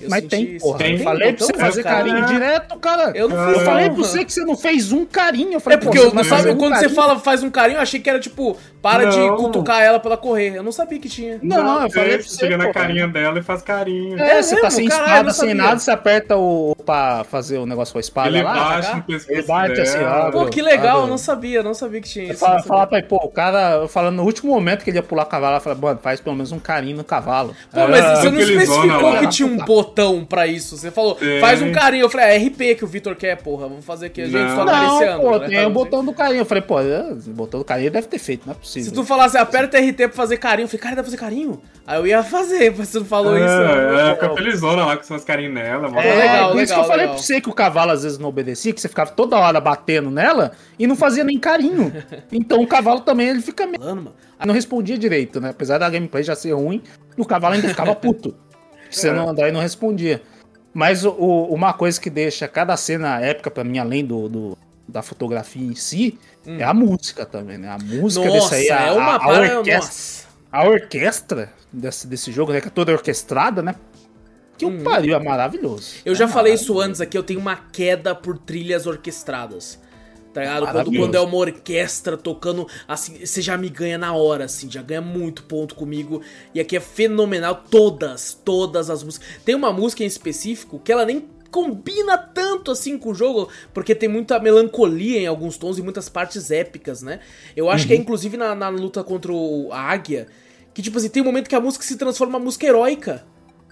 Eu 0.00 0.10
Mas 0.10 0.24
tem, 0.26 0.58
porra. 0.58 0.78
Tem, 0.78 0.98
eu 0.98 1.04
falei 1.04 1.32
pra 1.32 1.46
você 1.46 1.54
fazer 1.54 1.82
carinho, 1.82 2.20
carinho 2.20 2.38
direto, 2.38 2.78
cara. 2.78 3.12
Eu 3.14 3.28
não 3.28 3.46
fiz. 3.46 3.58
Eu 3.58 3.64
falei 3.64 3.86
pra 3.86 3.96
você 3.96 4.24
que 4.24 4.32
você 4.32 4.44
não 4.44 4.56
fez 4.56 4.92
um 4.92 5.06
carinho. 5.06 5.54
Eu 5.54 5.60
falei, 5.60 5.78
é 5.78 5.80
porque 5.80 5.98
eu 5.98 6.12
não 6.12 6.22
sabe, 6.22 6.54
quando 6.54 6.72
carinho. 6.72 6.88
você 6.90 6.94
fala 6.94 7.18
faz 7.18 7.42
um 7.42 7.50
carinho, 7.50 7.78
eu 7.78 7.82
achei 7.82 7.98
que 7.98 8.10
era 8.10 8.20
tipo, 8.20 8.56
para 8.82 9.04
não. 9.04 9.10
de 9.10 9.36
cutucar 9.42 9.82
ela 9.82 9.98
pra 9.98 10.10
ela 10.10 10.16
correr. 10.18 10.54
Eu 10.54 10.62
não 10.62 10.72
sabia 10.72 10.98
que 10.98 11.08
tinha. 11.08 11.38
Não, 11.42 11.62
não 11.62 11.82
eu 11.82 11.90
falei 11.90 12.18
pra 12.18 12.26
você. 12.26 12.38
Chega 12.38 12.58
na 12.58 12.72
carinha 12.72 13.08
dela 13.08 13.38
e 13.38 13.42
faz 13.42 13.62
carinho. 13.62 14.18
É, 14.20 14.38
é 14.38 14.42
você 14.42 14.60
tá 14.60 14.70
sem 14.70 14.86
Caralho, 14.86 15.06
espada, 15.06 15.32
sem 15.32 15.54
nada, 15.54 15.78
você 15.78 15.90
aperta 15.90 16.36
o 16.36 16.76
pra 16.84 17.24
fazer 17.24 17.58
o 17.58 17.66
negócio 17.66 17.92
com 17.92 17.98
a 17.98 18.00
espada 18.00 18.28
ele 18.28 18.42
lá. 18.42 18.54
Baixa 18.54 19.04
ele 19.28 19.42
bate 19.42 19.80
assim, 19.80 19.98
ó. 19.98 20.30
Pô, 20.30 20.46
que 20.46 20.62
legal, 20.62 21.02
eu 21.02 21.06
não 21.06 21.18
sabia, 21.18 21.62
não 21.62 21.74
sabia 21.74 22.00
que 22.00 22.08
tinha 22.08 22.26
isso. 22.26 22.38
Fala, 22.38 22.62
fala 22.62 22.86
pra 22.86 22.98
ele, 22.98 23.06
pô, 23.08 23.16
o 23.16 23.28
cara, 23.28 23.88
falando 23.88 24.16
no 24.16 24.24
último 24.24 24.52
momento 24.52 24.84
que 24.84 24.90
ele 24.90 24.98
ia 24.98 25.02
pular 25.02 25.24
o 25.24 25.26
cavalo, 25.26 25.52
ela 25.54 25.60
fala, 25.60 25.74
mano, 25.74 25.98
faz 26.00 26.20
pelo 26.20 26.36
menos 26.36 26.52
um 26.52 26.58
carinho 26.58 26.96
no 26.98 27.04
cavalo. 27.04 27.56
Pô, 27.72 27.88
mas 27.88 28.18
você 28.18 28.30
não 28.30 28.38
especificou 28.38 29.18
que 29.18 29.26
tinha 29.28 29.48
um 29.48 29.56
botão 29.56 29.85
pra 30.28 30.46
isso 30.46 30.56
isso. 30.56 30.76
Você 30.76 30.90
falou, 30.90 31.16
é. 31.20 31.40
faz 31.40 31.62
um 31.62 31.70
carinho. 31.70 32.04
Eu 32.04 32.10
falei, 32.10 32.26
é 32.26 32.38
RP 32.38 32.76
que 32.76 32.84
o 32.84 32.86
Vitor 32.86 33.14
quer, 33.14 33.36
porra. 33.36 33.68
Vamos 33.68 33.84
fazer 33.84 34.06
aqui. 34.06 34.22
A 34.22 34.26
gente 34.26 34.54
só 34.54 34.62
acariciando. 34.62 35.22
Pô, 35.22 35.38
né? 35.38 35.48
tem 35.48 35.66
o 35.66 35.70
botão 35.70 36.04
do 36.04 36.12
carinho. 36.12 36.40
Eu 36.40 36.44
falei, 36.44 36.62
pô, 36.62 36.80
é, 36.80 37.12
o 37.12 37.30
botão 37.30 37.60
do 37.60 37.64
carinho 37.64 37.90
deve 37.90 38.08
ter 38.08 38.18
feito, 38.18 38.46
não 38.46 38.52
é 38.52 38.56
possível. 38.56 38.88
Se 38.88 38.94
tu 38.94 39.04
falasse, 39.04 39.38
aperta 39.38 39.78
RT 39.78 39.96
pra 39.96 40.08
fazer 40.10 40.36
carinho, 40.38 40.64
eu 40.64 40.68
falei, 40.68 40.80
cara, 40.80 40.96
dá 40.96 41.02
pra 41.02 41.10
fazer 41.10 41.16
carinho? 41.16 41.60
Aí 41.86 41.98
eu 41.98 42.06
ia 42.06 42.22
fazer, 42.24 42.74
mas 42.76 42.88
você 42.88 42.98
não 42.98 43.06
falou 43.06 43.36
é, 43.36 43.44
isso. 43.44 43.54
É, 43.54 44.14
fica 44.14 44.34
felizona 44.34 44.84
lá 44.84 44.96
com 44.96 45.04
suas 45.04 45.24
carinhas 45.24 45.54
nela. 45.54 45.88
É, 46.00 46.08
é, 46.08 46.14
legal, 46.14 46.52
por 46.52 46.62
isso 46.62 46.74
que 46.74 46.80
eu 46.80 46.84
falei 46.84 47.06
pra 47.06 47.16
você 47.16 47.40
que 47.40 47.48
o 47.48 47.54
cavalo 47.54 47.92
às 47.92 48.02
vezes 48.02 48.18
não 48.18 48.28
obedecia, 48.28 48.72
que 48.72 48.80
você 48.80 48.88
ficava 48.88 49.10
toda 49.10 49.36
hora 49.36 49.60
batendo 49.60 50.10
nela 50.10 50.52
e 50.78 50.86
não 50.86 50.96
fazia 50.96 51.22
nem 51.22 51.38
carinho. 51.38 51.92
então 52.32 52.60
o 52.60 52.66
cavalo 52.66 53.00
também, 53.00 53.28
ele 53.28 53.42
fica 53.42 53.66
meio... 53.66 54.14
Não 54.44 54.52
respondia 54.52 54.98
direito, 54.98 55.40
né? 55.40 55.50
Apesar 55.50 55.78
da 55.78 55.88
gameplay 55.88 56.22
já 56.22 56.34
ser 56.34 56.52
ruim, 56.52 56.82
o 57.16 57.24
cavalo 57.24 57.54
ainda 57.54 57.68
ficava 57.68 57.94
puto. 57.94 58.34
Você 59.00 59.12
não 59.12 59.28
andar 59.28 59.48
e 59.48 59.52
não 59.52 59.60
respondia. 59.60 60.22
Mas 60.72 61.04
o, 61.04 61.12
uma 61.12 61.72
coisa 61.72 62.00
que 62.00 62.10
deixa 62.10 62.46
cada 62.46 62.76
cena 62.76 63.20
épica 63.20 63.50
para 63.50 63.64
mim, 63.64 63.78
além 63.78 64.04
do, 64.04 64.28
do, 64.28 64.58
da 64.86 65.02
fotografia 65.02 65.64
em 65.64 65.74
si, 65.74 66.18
hum. 66.46 66.58
é 66.58 66.64
a 66.64 66.74
música 66.74 67.24
também, 67.24 67.56
né? 67.56 67.68
A 67.68 67.78
música 67.78 68.26
nossa, 68.26 68.54
desse 68.56 68.70
aí, 68.70 68.70
a, 68.70 68.86
é 68.88 68.92
uma 68.92 69.16
a, 69.16 69.24
a 69.24 69.58
orquestra, 69.58 70.28
a 70.52 70.68
orquestra 70.68 71.52
desse, 71.72 72.06
desse 72.06 72.30
jogo, 72.30 72.52
né? 72.52 72.60
Que 72.60 72.68
é 72.68 72.70
toda 72.70 72.92
orquestrada, 72.92 73.62
né? 73.62 73.74
Que 74.58 74.66
um 74.66 74.80
hum. 74.80 74.82
pariu, 74.82 75.16
é 75.16 75.22
maravilhoso. 75.22 75.94
Eu 76.04 76.12
é 76.12 76.16
já 76.16 76.28
falei 76.28 76.54
isso 76.54 76.78
antes 76.78 77.00
aqui, 77.00 77.16
eu 77.16 77.22
tenho 77.22 77.40
uma 77.40 77.56
queda 77.56 78.14
por 78.14 78.36
trilhas 78.38 78.86
orquestradas 78.86 79.78
tá 80.36 80.42
ligado? 80.42 80.70
Quando, 80.70 80.98
quando, 80.98 81.14
é 81.14 81.20
uma 81.20 81.36
orquestra 81.36 82.14
tocando, 82.14 82.68
assim, 82.86 83.24
você 83.24 83.40
já 83.40 83.56
me 83.56 83.70
ganha 83.70 83.96
na 83.96 84.12
hora, 84.12 84.44
assim, 84.44 84.70
já 84.70 84.82
ganha 84.82 85.00
muito 85.00 85.44
ponto 85.44 85.74
comigo. 85.74 86.20
E 86.54 86.60
aqui 86.60 86.76
é 86.76 86.80
fenomenal, 86.80 87.64
todas, 87.70 88.38
todas 88.44 88.90
as 88.90 89.02
músicas. 89.02 89.26
Tem 89.46 89.54
uma 89.54 89.72
música 89.72 90.04
em 90.04 90.06
específico 90.06 90.78
que 90.78 90.92
ela 90.92 91.06
nem 91.06 91.26
combina 91.50 92.18
tanto 92.18 92.70
assim 92.70 92.98
com 92.98 93.12
o 93.12 93.14
jogo, 93.14 93.48
porque 93.72 93.94
tem 93.94 94.10
muita 94.10 94.38
melancolia 94.38 95.20
em 95.20 95.26
alguns 95.26 95.56
tons 95.56 95.78
e 95.78 95.82
muitas 95.82 96.10
partes 96.10 96.50
épicas, 96.50 97.00
né? 97.00 97.20
Eu 97.56 97.70
acho 97.70 97.84
uhum. 97.84 97.88
que 97.88 97.94
é 97.94 97.96
uhum. 97.96 98.02
inclusive 98.02 98.36
na, 98.36 98.54
na 98.54 98.68
luta 98.68 99.02
contra 99.02 99.32
o, 99.32 99.72
a 99.72 99.80
águia, 99.80 100.26
que 100.74 100.82
tipo 100.82 100.98
assim, 100.98 101.08
tem 101.08 101.22
um 101.22 101.26
momento 101.26 101.48
que 101.48 101.54
a 101.54 101.60
música 101.60 101.82
se 101.82 101.96
transforma 101.96 102.38
em 102.38 102.42
música 102.42 102.66
heróica, 102.66 103.24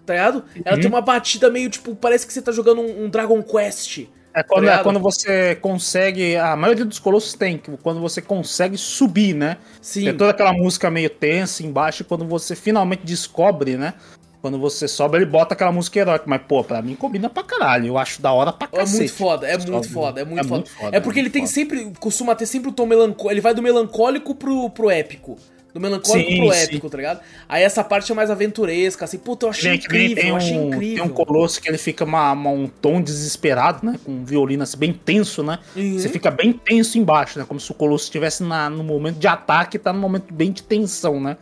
tá 0.07 0.15
ligado? 0.15 0.45
Ela 0.65 0.77
uhum. 0.77 0.81
tem 0.81 0.91
uma 0.91 1.03
batida 1.03 1.51
meio 1.51 1.69
tipo, 1.69 1.95
parece 1.95 2.27
que 2.27 2.33
você 2.33 2.41
tá 2.41 2.53
jogando 2.53 2.81
um, 2.81 3.05
um 3.05 3.11
Dragon 3.11 3.43
Quest. 3.43 4.07
É 4.35 4.43
quando, 4.43 4.69
é 4.69 4.83
quando 4.83 4.99
você 4.99 5.55
consegue. 5.55 6.37
A 6.37 6.57
maioria 6.57 6.85
dos 6.85 6.99
colossos 6.99 7.35
tem, 7.35 7.61
quando 7.83 8.01
você 8.01 8.21
consegue 8.21 8.77
subir, 8.77 9.33
né? 9.33 9.59
Sim. 9.81 10.07
Tem 10.07 10.17
toda 10.17 10.33
aquela 10.33 10.53
música 10.53 10.91
meio 10.91 11.09
tensa 11.09 11.63
embaixo, 11.63 12.03
e 12.03 12.05
quando 12.05 12.27
você 12.27 12.57
finalmente 12.57 13.05
descobre, 13.05 13.77
né? 13.77 13.95
Quando 14.43 14.59
você 14.59 14.87
sobe, 14.87 15.17
ele 15.17 15.25
bota 15.25 15.55
aquela 15.55 15.73
música 15.73 16.01
heróica. 16.01 16.25
Mas, 16.27 16.43
pô, 16.47 16.63
pra 16.63 16.83
mim 16.83 16.95
combina 16.97 17.31
pra 17.31 17.43
caralho. 17.43 17.87
Eu 17.87 17.97
acho 17.97 18.21
da 18.21 18.33
hora 18.33 18.53
pra 18.53 18.67
cacete. 18.67 18.97
É 18.97 18.99
muito 18.99 19.15
foda, 19.15 19.47
é 19.47 19.57
muito 19.57 19.89
foda, 19.89 20.21
é 20.21 20.25
muito, 20.25 20.41
é 20.41 20.43
foda. 20.43 20.55
muito 20.57 20.71
foda. 20.71 20.97
É 20.97 21.01
porque 21.01 21.19
é 21.19 21.23
ele 21.23 21.31
tem 21.31 21.43
foda. 21.43 21.55
sempre. 21.55 21.93
Costuma 21.99 22.35
ter 22.35 22.45
sempre 22.45 22.69
o 22.69 22.73
tom 22.73 22.85
melancólico. 22.85 23.31
Ele 23.31 23.41
vai 23.41 23.55
do 23.55 23.63
melancólico 23.63 24.35
pro, 24.35 24.69
pro 24.69 24.91
épico. 24.91 25.39
Do 25.75 25.81
melancólico 25.81 26.31
sim, 26.31 26.37
pro 26.37 26.53
épico, 26.53 26.87
sim. 26.87 26.91
tá 26.91 26.97
ligado? 26.97 27.21
Aí 27.49 27.65
essa 27.65 27.83
parte 27.83 28.13
é 28.13 28.15
mais 28.15 28.31
aventuresca, 28.31 29.05
assim, 29.05 29.19
puta, 29.19 29.47
eu 29.47 29.51
achei 29.51 29.75
incrível, 29.75 30.15
tem 30.15 30.27
um, 30.27 30.29
eu 30.29 30.37
achei 30.37 30.55
incrível. 30.55 31.03
Tem 31.03 31.13
um 31.13 31.15
colosso 31.15 31.61
que 31.61 31.69
ele 31.69 31.79
fica 31.79 32.05
uma, 32.05 32.31
uma, 32.31 32.51
um 32.51 32.69
tom 32.69 33.03
desesperado, 33.03 33.85
né? 33.85 33.99
Com 34.05 34.13
um 34.13 34.25
violino 34.25 34.63
assim, 34.63 34.79
bem 34.79 34.93
tenso, 34.93 35.43
né? 35.43 35.59
Uhum. 35.75 35.99
Você 35.99 36.09
fica 36.09 36.31
bem 36.31 36.53
tenso 36.53 36.97
embaixo, 36.97 37.41
né? 37.41 37.45
Como 37.47 37.59
se 37.59 37.69
o 37.73 37.75
colosso 37.75 38.05
estivesse 38.05 38.45
no 38.45 38.85
momento 38.85 39.19
de 39.19 39.27
ataque 39.27 39.77
e 39.77 39.81
tá 39.81 39.93
no 39.93 39.99
momento 39.99 40.33
bem 40.33 40.53
de 40.53 40.63
tensão, 40.63 41.21
né? 41.21 41.37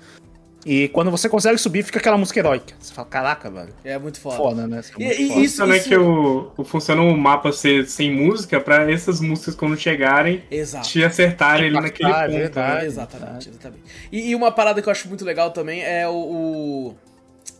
E 0.64 0.88
quando 0.88 1.10
você 1.10 1.28
consegue 1.28 1.58
subir, 1.58 1.82
fica 1.82 1.98
aquela 1.98 2.16
música 2.16 2.38
heróica. 2.38 2.74
Você 2.78 2.94
fala, 2.94 3.08
caraca, 3.08 3.50
velho. 3.50 3.74
É 3.84 3.98
muito 3.98 4.20
foda. 4.20 4.36
Foda, 4.36 4.66
né? 4.66 4.76
É 4.78 4.80
e, 4.80 5.28
foda. 5.28 5.40
Isso, 5.40 5.64
isso, 5.64 5.88
que 5.88 5.96
o, 5.96 6.52
o, 6.56 6.64
funciona 6.64 7.02
o 7.02 7.16
mapa 7.16 7.50
ser 7.52 7.86
sem 7.86 8.14
música 8.14 8.60
pra 8.60 8.90
essas 8.90 9.20
músicas, 9.20 9.56
quando 9.56 9.76
chegarem, 9.76 10.44
Exato. 10.50 10.88
te 10.88 11.02
acertarem 11.04 11.66
ali 11.66 11.74
naquele 11.74 12.12
ponto. 12.12 12.20
Né? 12.28 12.38
Verdade, 12.38 12.86
exatamente, 12.86 13.48
exatamente. 13.48 13.82
E, 14.12 14.30
e, 14.30 14.34
uma 14.36 14.52
parada 14.52 14.80
que 14.80 14.88
eu 14.88 14.92
acho 14.92 15.08
muito 15.08 15.24
legal 15.24 15.50
também 15.50 15.82
é 15.82 16.06
o. 16.08 16.94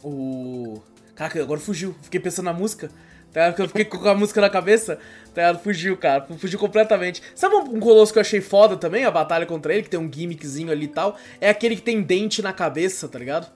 O. 0.05 0.09
o... 0.09 0.83
Caraca, 1.17 1.43
agora 1.43 1.59
fugiu. 1.59 1.95
Fiquei 2.03 2.21
pensando 2.21 2.47
na 2.47 2.53
música. 2.53 2.89
Tá? 3.33 3.47
Porque 3.49 3.63
eu 3.63 3.69
fiquei 3.69 3.85
com 3.85 4.09
a 4.09 4.15
música 4.15 4.41
na 4.41 4.51
cabeça. 4.51 4.99
Tá? 5.35 5.55
Fugiu, 5.55 5.97
cara. 5.97 6.27
Fugiu 6.39 6.59
completamente. 6.59 7.23
Sabe 7.35 7.55
um, 7.55 7.81
colosso 7.81 8.13
que 8.13 8.19
eu 8.19 8.23
achei 8.23 8.41
foda 8.41 8.77
também? 8.77 9.05
A 9.05 9.11
batalha 9.11 9.47
contra 9.47 9.73
ele, 9.73 9.83
que 9.83 9.91
tem 9.91 9.99
um 9.99 10.11
gimmickzinho 10.13 10.71
ali 10.71 10.85
e 10.85 10.89
tal. 10.89 11.17
É 11.41 11.49
aquele 11.49 11.77
que 11.77 11.83
tem 11.83 12.03
dente 12.03 12.43
na 12.43 12.53
cabeça, 12.53 13.09
tá 13.09 13.19
ligado? 13.19 13.51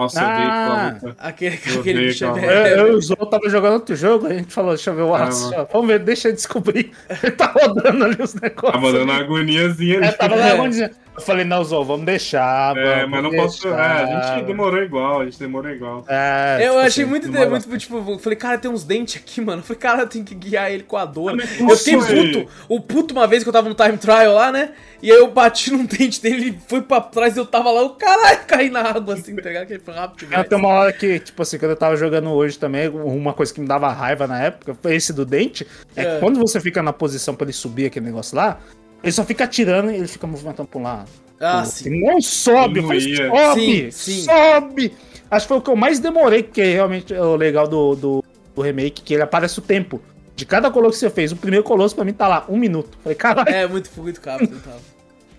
Nossa, 0.00 0.18
ah, 0.22 0.98
eu 1.02 1.14
Aquele, 1.18 1.56
aquele 1.56 2.06
bicho 2.06 2.24
é, 2.24 2.70
é, 2.70 2.72
Eu, 2.72 2.86
eu, 2.86 3.00
eu 3.00 3.26
tava 3.26 3.50
jogando 3.50 3.74
outro 3.74 3.94
jogo, 3.94 4.28
a 4.28 4.32
gente 4.32 4.50
falou, 4.50 4.70
deixa 4.70 4.88
eu 4.88 4.94
ver 4.94 5.02
o 5.02 5.14
aço. 5.14 5.52
Ah, 5.54 5.68
Vamos 5.70 5.88
ver, 5.88 5.98
deixa 5.98 6.28
eu 6.28 6.32
descobrir. 6.32 6.92
Ele 7.22 7.32
tá 7.32 7.46
rodando 7.46 8.04
ali 8.04 8.22
os 8.22 8.32
negócios. 8.32 8.72
Tá 8.72 8.78
mandando 8.78 9.04
uma 9.04 9.16
agoniazinha 9.18 9.98
ali. 9.98 10.06
É, 10.06 10.12
tava 10.12 10.36
na 10.36 10.46
agoniazinha. 10.54 10.90
Eu 11.14 11.22
falei, 11.22 11.44
não, 11.44 11.62
Zô, 11.64 11.84
vamos 11.84 12.06
deixar. 12.06 12.76
É, 12.76 13.00
vamos 13.00 13.10
mas 13.10 13.22
não 13.22 13.30
deixar. 13.30 13.44
posso. 13.44 13.68
É, 13.68 13.72
a 13.72 14.32
gente 14.34 14.46
demorou 14.46 14.82
igual, 14.82 15.20
a 15.20 15.24
gente 15.24 15.38
demorou 15.38 15.70
igual. 15.70 16.04
É, 16.08 16.58
eu 16.60 16.68
tipo 16.68 16.78
achei 16.78 17.04
assim, 17.04 17.10
muito, 17.10 17.28
muito, 17.30 17.78
tipo, 17.78 17.96
eu 17.96 18.18
falei, 18.18 18.36
cara, 18.36 18.58
tem 18.58 18.70
uns 18.70 18.84
dentes 18.84 19.16
aqui, 19.16 19.40
mano. 19.40 19.60
Eu 19.60 19.64
falei, 19.64 19.80
cara, 19.80 20.06
tem 20.06 20.24
que 20.24 20.34
guiar 20.34 20.70
ele 20.70 20.82
com 20.82 20.96
a 20.96 21.04
dor. 21.04 21.38
Eu 21.38 21.76
fiquei 21.76 21.96
puto. 21.96 22.52
O 22.68 22.80
puto 22.80 23.14
uma 23.14 23.26
vez 23.26 23.42
que 23.42 23.48
eu 23.48 23.52
tava 23.52 23.68
no 23.68 23.74
time 23.74 23.98
trial 23.98 24.34
lá, 24.34 24.50
né? 24.50 24.70
E 25.02 25.10
aí 25.10 25.18
eu 25.18 25.30
bati 25.30 25.70
num 25.70 25.84
dente 25.86 26.20
dele, 26.20 26.36
ele 26.36 26.58
foi 26.68 26.82
pra 26.82 27.00
trás 27.00 27.36
e 27.36 27.38
eu 27.38 27.46
tava 27.46 27.70
lá, 27.70 27.82
o 27.82 27.90
caralho, 27.90 28.40
caí 28.46 28.68
na 28.70 28.82
água, 28.82 29.14
assim, 29.14 29.34
tá 29.34 29.48
ligado? 29.48 29.66
Que 29.66 29.78
foi 29.78 29.94
rápido 29.94 30.28
demais. 30.28 30.48
Tem 30.48 30.58
uma 30.58 30.68
hora 30.68 30.92
que, 30.92 31.18
tipo 31.18 31.40
assim, 31.42 31.58
quando 31.58 31.70
eu 31.70 31.76
tava 31.76 31.96
jogando 31.96 32.30
hoje 32.30 32.58
também, 32.58 32.88
uma 32.88 33.32
coisa 33.32 33.52
que 33.52 33.60
me 33.60 33.66
dava 33.66 33.90
raiva 33.92 34.26
na 34.26 34.40
época, 34.40 34.76
foi 34.80 34.94
esse 34.94 35.12
do 35.12 35.24
dente, 35.24 35.66
é, 35.96 36.02
é. 36.02 36.14
que 36.14 36.20
quando 36.20 36.38
você 36.38 36.60
fica 36.60 36.82
na 36.82 36.92
posição 36.92 37.34
pra 37.34 37.44
ele 37.44 37.52
subir 37.52 37.86
aquele 37.86 38.06
negócio 38.06 38.36
lá, 38.36 38.60
ele 39.02 39.12
só 39.12 39.24
fica 39.24 39.44
atirando 39.44 39.90
e 39.90 39.96
ele 39.96 40.08
fica 40.08 40.26
movimentando 40.26 40.68
pra 40.68 40.78
um 40.78 40.82
lado. 40.82 41.10
Ah, 41.40 41.64
sim. 41.64 42.02
Não 42.02 42.20
sobe, 42.20 42.82
mas 42.82 43.02
sobe, 43.02 43.54
sim, 43.54 43.90
sim. 43.90 44.24
sobe. 44.24 44.92
Acho 45.30 45.44
que 45.44 45.48
foi 45.48 45.56
o 45.56 45.62
que 45.62 45.70
eu 45.70 45.76
mais 45.76 45.98
demorei, 45.98 46.42
que 46.42 46.60
é 46.60 46.72
realmente 46.74 47.14
o 47.14 47.36
legal 47.36 47.66
do, 47.66 47.94
do, 47.94 48.24
do, 48.54 48.60
remake, 48.62 49.02
que 49.02 49.14
ele 49.14 49.22
aparece 49.22 49.58
o 49.58 49.62
tempo. 49.62 50.00
De 50.36 50.44
cada 50.46 50.70
colosso 50.70 50.94
que 50.94 51.00
você 51.00 51.10
fez, 51.10 51.32
o 51.32 51.36
primeiro 51.36 51.64
colosso 51.64 51.94
pra 51.94 52.04
mim 52.04 52.12
tá 52.12 52.26
lá, 52.26 52.46
um 52.48 52.56
minuto. 52.56 52.98
Falei, 53.02 53.16
caralho. 53.16 53.48
É, 53.48 53.66
muito, 53.66 53.90
muito 53.96 54.20
rápido, 54.20 54.58
tava. 54.60 54.89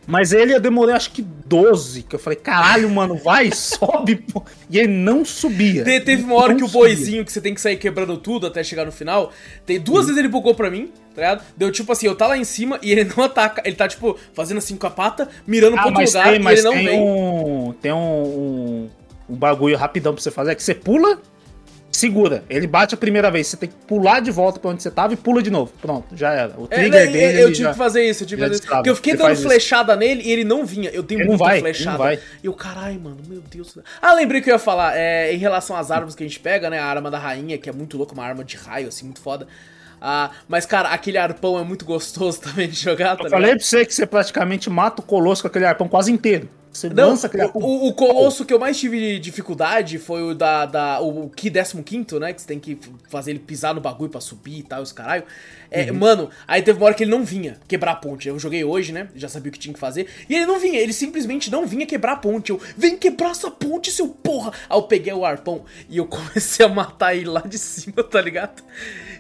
Mas 0.08 0.32
ele 0.32 0.54
eu 0.54 0.60
demorei 0.60 0.96
acho 0.96 1.12
que 1.12 1.22
12, 1.22 2.04
que 2.04 2.16
eu 2.16 2.20
falei, 2.20 2.38
caralho, 2.38 2.90
mano, 2.90 3.16
vai, 3.16 3.52
sobe, 3.54 4.16
pô. 4.16 4.44
E 4.70 4.80
ele 4.80 4.88
não 4.88 5.24
subia. 5.24 5.84
Te, 5.84 6.00
teve 6.02 6.24
uma 6.24 6.36
hora 6.36 6.56
que 6.56 6.64
o 6.64 6.68
boizinho, 6.68 7.24
que 7.24 7.32
você 7.32 7.40
tem 7.40 7.54
que 7.54 7.62
sair 7.62 7.78
quebrando 7.78 8.18
tudo 8.18 8.48
até 8.48 8.64
chegar 8.64 8.86
no 8.86 8.92
final, 8.92 9.32
tem 9.66 9.80
duas 9.80 10.04
hum. 10.04 10.08
vezes 10.08 10.18
ele 10.18 10.28
bugou 10.28 10.56
pra 10.56 10.70
mim, 10.70 10.88
tá 11.16 11.22
ligado? 11.22 11.44
Deu 11.56 11.72
tipo 11.72 11.92
assim, 11.92 12.08
eu 12.08 12.16
tá 12.16 12.28
lá 12.28 12.38
em 12.38 12.44
cima 12.44 12.80
e 12.82 12.92
ele 12.92 13.04
não 13.16 13.24
ataca, 13.24 13.62
ele 13.66 13.76
tá 13.76 13.88
tipo 13.88 14.18
fazendo 14.34 14.58
assim 14.58 14.76
com 14.76 14.88
a 14.88 14.92
pata, 14.92 15.30
mirando 15.46 15.78
ah, 15.78 15.82
pro 15.82 15.90
outro 15.90 16.06
lugar 16.06 16.24
tem, 16.24 16.42
e 16.42 16.48
ele 16.48 16.62
não 16.62 16.74
tem 16.74 16.86
vem. 16.86 17.00
Um, 17.00 17.74
tem 17.82 17.94
um, 17.94 17.98
um, 17.98 18.90
um 19.30 19.36
bagulho 19.36 19.78
rapidão 19.78 20.14
pra 20.14 20.22
você 20.22 20.32
fazer, 20.32 20.52
é 20.52 20.56
que 20.56 20.64
você 20.64 20.74
pula 20.74 21.20
segura. 21.92 22.44
Ele 22.50 22.68
bate 22.68 22.96
a 22.96 22.98
primeira 22.98 23.30
vez, 23.30 23.48
você 23.48 23.58
tem 23.58 23.70
que 23.70 23.76
pular 23.88 24.20
de 24.20 24.32
volta 24.32 24.60
pra 24.60 24.72
onde 24.72 24.82
você 24.82 24.90
tava 24.90 25.14
e 25.14 25.18
pula 25.18 25.42
de 25.42 25.50
novo. 25.50 25.72
Pronto, 25.82 26.16
já 26.16 26.32
era. 26.34 26.54
O 26.58 26.66
é, 26.70 26.76
trigger 26.76 27.02
é, 27.02 27.08
dele. 27.08 27.42
Eu 27.42 27.52
tive 27.52 27.64
já, 27.64 27.72
que 27.72 27.78
fazer 27.78 28.10
isso, 28.10 28.24
eu 28.24 28.28
tive 28.28 28.42
que 28.42 28.48
fazer 28.48 28.64
isso. 28.64 28.68
Porque 28.68 28.90
eu 28.90 28.96
fiquei 28.96 29.16
dando 29.16 29.36
flechada 29.36 29.94
isso. 29.94 30.00
nele 30.00 30.22
e 30.24 30.32
ele 30.32 30.44
não 30.44 30.66
vinha. 30.66 30.90
Eu 30.90 31.04
tenho 31.04 31.22
ele 31.22 31.30
muita 31.30 31.44
vai, 31.44 31.60
flechada. 31.60 31.98
Vai. 31.98 32.20
E 32.44 32.50
o 32.50 32.54
caralho, 32.54 33.00
mano, 33.00 33.18
meu 33.28 33.42
Deus. 33.42 33.78
Ah, 34.02 34.14
lembrei 34.14 34.42
que 34.42 34.50
eu 34.50 34.54
ia 34.54 34.60
falar. 34.60 34.98
É, 34.98 35.34
em 35.34 35.38
relação 35.38 35.76
às 35.76 35.92
armas 35.92 36.16
que 36.16 36.24
a 36.24 36.28
gente 36.28 36.40
pega, 36.40 36.70
né? 36.70 36.80
A 36.80 36.86
arma 36.86 37.12
da 37.12 37.20
rainha, 37.20 37.58
que 37.58 37.70
é 37.70 37.74
muito 37.74 37.98
louca, 37.98 38.14
uma 38.14 38.24
arma 38.24 38.44
de 38.44 38.58
raio, 38.58 38.88
assim, 38.88 39.06
muito 39.06 39.22
foda. 39.22 39.48
Ah, 40.02 40.32
mas, 40.48 40.66
cara, 40.66 40.90
aquele 40.90 41.20
arpão 41.20 41.60
é 41.60 41.64
muito 41.64 41.86
gostoso 41.86 42.42
também 42.42 42.68
de 42.68 42.76
jogar, 42.76 43.16
tá 43.16 43.26
Eu 43.26 43.30
falei 43.30 43.56
pra 43.56 43.64
você 43.64 43.86
que 43.86 43.94
você 43.94 44.08
praticamente 44.08 44.70
mata 44.70 45.02
o 45.02 45.06
colosso 45.06 45.44
com 45.44 45.48
aquele 45.48 45.66
arpão 45.66 45.88
quase 45.88 46.12
inteiro. 46.12 46.50
Você 46.72 46.90
Não, 46.90 47.10
lança 47.10 47.28
aquele 47.28 47.44
arpão. 47.44 47.62
o, 47.62 47.88
o 47.88 47.94
colosso 47.94 48.46
que 48.46 48.54
eu 48.54 48.60
mais 48.60 48.80
tive 48.80 49.20
dificuldade 49.20 49.98
foi 49.98 50.24
o 50.24 50.34
da. 50.34 50.66
da 50.66 51.02
o 51.02 51.30
Ki 51.30 51.52
15, 51.52 52.20
né? 52.20 52.32
Que 52.32 52.42
você 52.42 52.48
tem 52.48 52.60
que 52.60 52.80
fazer 53.10 53.32
ele 53.32 53.40
pisar 53.40 53.76
no 53.76 53.82
bagulho 53.82 54.10
pra 54.10 54.22
subir 54.22 54.60
e 54.60 54.64
tal, 54.64 54.82
os 54.82 54.94
caralho. 54.94 55.24
É, 55.70 55.92
Mano, 55.92 56.30
aí 56.48 56.62
teve 56.62 56.80
uma 56.80 56.86
hora 56.86 56.94
que 56.94 57.04
ele 57.04 57.12
não 57.12 57.26
vinha 57.26 57.58
quebrar 57.68 57.92
a 57.92 57.96
ponte. 57.96 58.28
Eu 58.28 58.40
joguei 58.40 58.64
hoje, 58.64 58.94
né? 58.94 59.10
Já 59.16 59.28
sabia 59.28 59.50
o 59.50 59.54
que 59.54 59.60
tinha 59.60 59.74
que 59.74 59.80
fazer. 59.80 60.08
E 60.30 60.36
ele 60.36 60.46
não 60.46 60.60
vinha, 60.60 60.80
ele 60.80 60.94
simplesmente 60.94 61.52
não 61.52 61.66
vinha 61.66 61.86
quebrar 61.86 62.14
a 62.14 62.18
ponte. 62.18 62.52
Eu, 62.52 62.62
vem 62.78 62.98
quebrar 62.98 63.32
essa 63.32 63.52
ponte, 63.52 63.92
seu 63.92 64.08
porra! 64.08 64.54
Aí 64.70 64.78
eu 64.78 64.84
peguei 64.84 65.14
o 65.14 65.26
arpão 65.26 65.66
e 65.90 65.98
eu 65.98 66.06
comecei 66.08 66.66
a 66.66 66.70
matar 66.70 67.16
ele 67.16 67.30
lá 67.30 67.42
de 67.42 67.58
cima, 67.58 68.02
tá 68.04 68.22
ligado? 68.22 68.64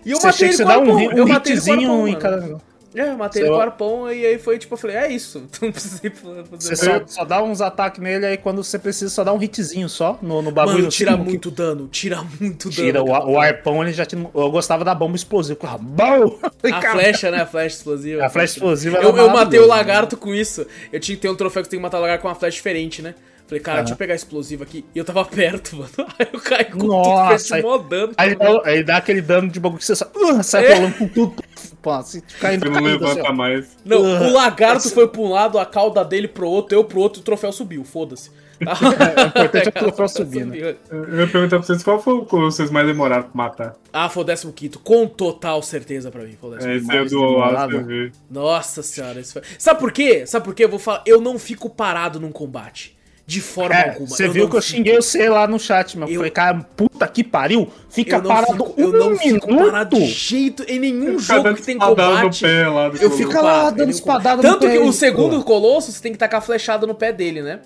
E 0.06 0.12
eu 0.12 0.18
Você 0.18 0.28
matei 0.28 0.50
ele 0.50 0.64
com 0.64 0.92
o 0.92 0.96
um, 0.96 1.12
eu 1.12 1.28
matei 1.28 1.54
ele 1.54 1.62
com 1.62 1.70
o 1.70 1.74
arpão, 1.74 2.08
em 2.08 2.16
cada. 2.16 2.62
É, 2.94 3.08
eu 3.08 3.18
matei 3.18 3.42
ele 3.42 3.50
com 3.50 3.56
o 3.56 3.62
arpão 3.62 4.12
e 4.12 4.26
aí 4.26 4.38
foi 4.38 4.58
tipo, 4.60 4.74
eu 4.74 4.78
falei, 4.78 4.98
é 4.98 5.12
isso. 5.12 5.44
Não 5.62 5.72
precisei 5.72 6.10
fazer 6.12 6.44
Você 6.60 6.76
só, 6.76 7.02
só 7.06 7.24
dá 7.24 7.42
uns 7.42 7.62
ataques 7.62 8.02
nele, 8.02 8.26
aí 8.26 8.38
quando 8.38 8.64
você 8.64 8.78
precisa, 8.78 9.10
só 9.10 9.24
dá 9.24 9.32
um 9.32 9.42
hitzinho 9.42 9.88
só 9.88 10.20
no, 10.22 10.42
no 10.42 10.52
bagulho. 10.52 10.76
Mano, 10.76 10.86
no 10.86 10.92
tira 10.92 11.12
cimo, 11.12 11.24
muito 11.24 11.50
dano, 11.50 11.88
tira 11.88 12.22
muito 12.40 12.70
Tira 12.70 12.94
dano. 12.94 13.06
o, 13.06 13.14
cara. 13.14 13.26
o 13.26 13.40
arpão, 13.40 13.82
ele 13.84 13.94
já 13.94 14.06
tinha. 14.06 14.30
Eu 14.34 14.52
gostava 14.52 14.84
da 14.84 14.94
bomba 14.94 15.16
explosiva. 15.16 15.58
com 15.58 15.68
a 15.68 15.78
Bom! 15.78 16.40
A 16.64 16.82
flecha, 16.92 17.32
né? 17.32 17.42
A 17.42 17.46
flecha 17.46 17.78
explosiva. 17.78 18.26
A 18.26 18.30
flecha 18.30 18.54
explosiva 18.54 18.98
Eu, 18.98 19.16
eu 19.16 19.30
matei 19.30 19.60
o 19.60 19.68
lagarto 19.68 20.18
com 20.18 20.34
isso. 20.34 20.66
Eu 20.92 21.00
tinha 21.00 21.16
que 21.16 21.22
ter 21.22 21.30
um 21.30 21.36
troféu 21.36 21.62
que 21.62 21.68
você 21.68 21.72
tem 21.72 21.80
que 21.80 21.84
matar 21.84 22.00
o 22.00 22.02
lagarto 22.02 22.22
com 22.22 22.28
uma 22.28 22.36
flecha 22.36 22.56
diferente, 22.56 23.02
né? 23.02 23.16
Falei, 23.52 23.62
cara, 23.62 23.80
deixa 23.82 23.94
eu 23.96 23.98
pegar 23.98 24.16
explosivo 24.16 24.64
aqui. 24.64 24.86
E 24.96 24.98
eu 24.98 25.04
tava 25.04 25.26
perto, 25.26 25.76
mano. 25.78 25.90
Aí 26.18 26.28
eu 26.32 26.40
caí 26.40 26.64
com 26.64 26.78
Nossa, 26.88 27.38
tudo, 27.38 27.48
fez 27.50 27.64
mó 27.66 27.78
dano. 27.80 28.14
Aí, 28.18 28.34
dá- 28.34 28.62
aí 28.64 28.82
dá 28.82 28.96
aquele 28.96 29.22
dano 29.22 29.50
de 29.50 29.60
bagulho 29.60 29.78
que 29.80 29.86
você 29.86 29.94
só, 29.94 30.06
uh, 30.16 30.42
sai 30.42 30.68
É. 30.68 30.76
rolando 30.76 30.96
com 30.98 31.08
tudo. 31.10 31.44
Pô, 31.82 31.92
assim, 31.92 32.22
caindo, 32.40 32.62
Você 32.64 32.70
não 32.70 32.82
caindo, 32.82 33.04
assim, 33.06 33.16
levanta 33.16 33.30
ó. 33.30 33.36
mais. 33.36 33.78
Não, 33.84 33.98
Uh, 34.02 34.30
o 34.30 34.34
lagarto 34.34 34.90
foi 34.90 35.06
pra 35.10 35.20
um 35.20 35.30
lado, 35.30 35.60
a 35.60 35.66
cauda 35.66 36.06
dele 36.06 36.30
pro 36.30 36.48
outro, 36.48 36.78
eu 36.78 36.84
pro 36.86 37.02
outro, 37.02 37.20
o 37.22 37.26
troféu 37.26 37.52
subiu, 37.52 37.84
foda-se. 37.84 38.30
o 38.62 38.64
importante 39.28 39.66
é 39.68 39.70
o 39.70 39.72
troféu 39.74 40.08
subir, 40.08 40.46
né? 40.46 40.58
Eu 40.90 41.20
ia 41.20 41.28
perguntar 41.28 41.58
pra 41.58 41.66
vocês 41.68 41.84
qual 41.84 42.02
foi 42.02 42.14
o 42.14 42.26
que 42.26 42.36
vocês 42.38 42.72
mais 42.72 42.88
demoraram 42.88 43.24
pra 43.24 43.32
matar. 43.34 43.76
Ah, 43.92 44.08
foi 44.08 44.24
o 44.24 44.54
15 44.54 44.78
com 44.82 45.08
total 45.08 45.62
certeza 45.62 46.10
pra 46.10 46.24
mim. 46.24 46.38
Foi 46.40 46.52
o 46.52 46.54
15 46.54 46.70
É, 46.70 46.76
esse 46.78 46.90
é 46.96 47.04
do. 47.06 47.42
ACV. 47.42 48.12
Nossa 48.30 48.82
senhora, 48.82 49.20
isso 49.20 49.34
foi... 49.34 49.42
Sabe 49.60 49.78
por 49.80 49.92
quê? 49.92 50.26
Sabe 50.26 50.46
por 50.46 50.56
quê? 50.56 50.64
Eu 50.64 50.70
vou 50.70 50.80
falar, 50.80 51.04
eu 51.06 51.20
não 51.20 51.38
fico 51.38 51.70
parado 51.70 52.18
num 52.18 52.32
combate. 52.32 52.96
De 53.32 53.40
forma 53.40 53.74
É, 53.76 53.90
alguma. 53.92 54.08
você 54.08 54.28
viu 54.28 54.50
que 54.50 54.58
eu 54.58 54.62
fico. 54.62 54.76
xinguei 54.78 54.96
você 54.98 55.30
lá 55.30 55.48
no 55.48 55.58
chat, 55.58 55.98
meu. 55.98 56.06
Eu 56.08 56.16
falei, 56.16 56.32
cara, 56.32 56.66
puta 56.76 57.08
que 57.08 57.24
pariu. 57.24 57.72
Fica 57.90 58.18
Eu 58.18 58.22
não, 58.24 58.28
parado 58.30 58.52
fico, 58.52 58.74
um 58.78 58.84
eu 58.84 58.92
não 58.92 59.18
fico 59.18 59.48
minuto. 59.48 59.66
parado 59.72 59.96
de 60.00 60.06
jeito 60.06 60.64
em 60.68 60.80
nenhum 60.80 61.18
jogo 61.18 61.56
que 61.56 61.62
tem 61.62 61.78
combate. 61.78 62.44
no 62.44 62.50
pé 62.50 62.68
lá 62.68 62.90
do 62.90 62.96
Eu 62.98 63.00
Colosso. 63.00 63.18
fico 63.18 63.30
Fica 63.32 63.42
lá 63.42 63.70
dando 63.70 63.90
espadada 63.90 64.36
no 64.42 64.50
Tanto 64.50 64.66
pé 64.66 64.74
que 64.74 64.80
o 64.80 64.92
segundo 64.92 65.38
pô. 65.38 65.44
colosso, 65.46 65.92
você 65.94 66.02
tem 66.02 66.12
que 66.12 66.18
tacar 66.18 66.42
flechada 66.42 66.86
no 66.86 66.94
pé 66.94 67.14
dele, 67.14 67.42
né? 67.42 67.62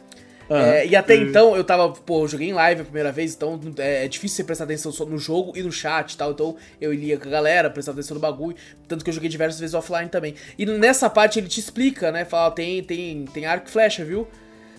Aham. 0.48 0.62
É, 0.62 0.86
e 0.86 0.96
até 0.96 1.16
então 1.16 1.56
eu 1.56 1.64
tava, 1.64 1.90
pô, 1.90 2.26
eu 2.26 2.28
joguei 2.28 2.48
em 2.50 2.54
live 2.54 2.82
a 2.82 2.84
primeira 2.84 3.12
vez, 3.12 3.34
então 3.34 3.60
é, 3.80 4.06
é 4.06 4.08
difícil 4.08 4.36
você 4.38 4.44
prestar 4.44 4.66
atenção 4.66 4.92
só 4.92 5.04
no 5.04 5.18
jogo 5.18 5.54
e 5.56 5.64
no 5.64 5.72
chat 5.72 6.14
e 6.14 6.18
tal. 6.18 6.30
Então 6.34 6.56
eu 6.80 6.94
lia 6.94 7.18
com 7.18 7.28
a 7.28 7.32
galera, 7.32 7.68
prestava 7.72 7.98
atenção 7.98 8.14
no 8.14 8.22
bagulho. 8.22 8.56
Tanto 8.88 9.04
que 9.04 9.10
eu 9.10 9.14
joguei 9.16 9.28
diversas 9.30 9.60
vezes 9.60 9.74
offline 9.74 10.10
também. 10.10 10.36
E 10.60 10.66
nessa 10.68 11.10
parte 11.10 11.40
ele 11.40 11.48
te 11.48 11.60
explica, 11.60 12.12
né? 12.12 12.24
Fala, 12.26 12.52
tem, 12.52 12.84
tem, 12.84 13.26
tem 13.34 13.48
arco 13.48 13.68
e 13.68 13.72
flecha, 13.72 14.06
viu? 14.06 14.28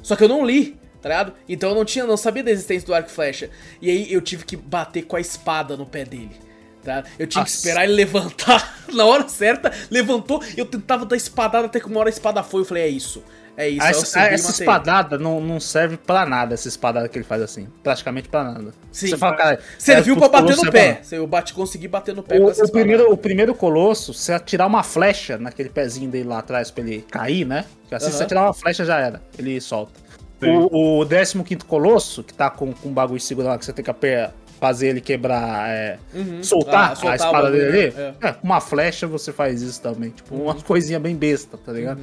Só 0.02 0.16
que 0.16 0.24
eu 0.24 0.28
não 0.28 0.44
li, 0.44 0.77
tá 1.01 1.09
ligado? 1.09 1.32
Então 1.48 1.70
eu 1.70 1.74
não 1.74 1.85
tinha, 1.85 2.05
não 2.06 2.16
sabia 2.16 2.43
da 2.43 2.51
existência 2.51 2.86
do 2.86 2.94
arco 2.94 3.09
e 3.09 3.12
flecha. 3.12 3.51
E 3.81 3.90
aí 3.90 4.12
eu 4.12 4.20
tive 4.20 4.44
que 4.44 4.56
bater 4.56 5.02
com 5.02 5.16
a 5.16 5.20
espada 5.20 5.77
no 5.77 5.86
pé 5.86 6.05
dele. 6.05 6.36
Tá? 6.82 7.02
Eu 7.18 7.27
tinha 7.27 7.44
que 7.44 7.51
Nossa. 7.51 7.56
esperar 7.56 7.85
ele 7.85 7.94
levantar 7.94 8.85
na 8.94 9.05
hora 9.05 9.28
certa, 9.28 9.73
levantou, 9.90 10.40
eu 10.56 10.64
tentava 10.64 11.05
dar 11.05 11.16
espadada 11.16 11.66
até 11.66 11.81
que 11.81 11.86
uma 11.86 11.98
hora 11.98 12.09
a 12.09 12.10
espada 12.10 12.43
foi. 12.44 12.60
Eu 12.60 12.64
falei, 12.64 12.85
é 12.85 12.89
isso. 12.89 13.24
É 13.57 13.69
isso. 13.69 13.83
Ah, 13.83 13.91
eu 13.91 14.01
Essa, 14.03 14.20
e 14.20 14.35
essa 14.35 14.51
espadada 14.51 15.19
não, 15.19 15.41
não 15.41 15.59
serve 15.59 15.97
pra 15.97 16.27
nada, 16.27 16.55
essa 16.55 16.69
espadada 16.69 17.09
que 17.09 17.16
ele 17.16 17.24
faz 17.24 17.41
assim. 17.41 17.69
Praticamente 17.83 18.28
pra 18.28 18.45
nada. 18.45 18.73
Sim. 18.93 19.09
Você 19.09 19.16
fala, 19.16 19.35
cara. 19.37 19.61
Serviu 19.78 20.15
é, 20.15 20.19
pra 20.19 20.28
bater 20.28 20.43
Colosso 20.45 20.62
no 20.65 20.69
é 20.69 20.73
pé. 20.73 21.01
bom. 21.03 21.16
Eu 21.16 21.27
bate, 21.27 21.55
consegui 21.55 21.89
bater 21.89 22.15
no 22.15 22.23
pé 22.23 22.39
O, 22.39 22.45
com 22.45 22.51
essa 22.51 22.65
o 22.65 22.70
primeiro, 22.70 23.11
o 23.11 23.16
primeiro 23.16 23.55
colosso, 23.55 24.12
você 24.12 24.33
atirar 24.33 24.66
uma 24.66 24.83
flecha 24.83 25.39
naquele 25.39 25.70
pezinho 25.70 26.11
dele 26.11 26.28
lá 26.28 26.39
atrás 26.39 26.70
pra 26.70 26.85
ele 26.85 27.03
cair, 27.11 27.47
né? 27.47 27.65
Porque 27.83 27.95
assim, 27.95 28.07
se 28.07 28.11
Aham. 28.11 28.19
você 28.19 28.24
atirar 28.24 28.45
uma 28.45 28.55
flecha 28.55 28.85
já 28.85 28.99
era. 29.01 29.23
Ele 29.39 29.61
solta. 29.61 29.93
Sim. 30.41 30.51
O, 30.70 31.01
o 31.01 31.07
15 31.07 31.65
colosso, 31.66 32.23
que 32.23 32.35
tá 32.35 32.51
com, 32.51 32.73
com 32.73 32.91
um 32.91 32.93
bagulho 32.93 33.20
seguro 33.20 33.49
lá, 33.49 33.59
que 33.59 33.65
você 33.65 33.73
tem 33.73 33.85
que 33.85 33.91
aper- 33.91 34.31
fazer 34.61 34.89
ele 34.89 35.01
quebrar, 35.01 35.69
é, 35.69 35.99
Uhum. 36.15 36.43
soltar, 36.43 36.93
Ah, 36.93 36.95
soltar 36.97 37.12
a 37.12 37.16
espada 37.16 37.43
bagulho, 37.45 37.53
dele 37.73 37.78
ali. 37.89 37.95
né? 37.97 38.15
É, 38.23 38.33
com 38.33 38.45
uma 38.47 38.61
flecha 38.61 39.07
você 39.07 39.33
faz 39.33 39.62
isso 39.62 39.81
também. 39.81 40.11
Tipo, 40.11 40.35
Uhum. 40.35 40.43
uma 40.45 40.55
coisinha 40.55 40.99
bem 40.99 41.15
besta, 41.16 41.57
tá 41.59 41.73
ligado? 41.73 42.01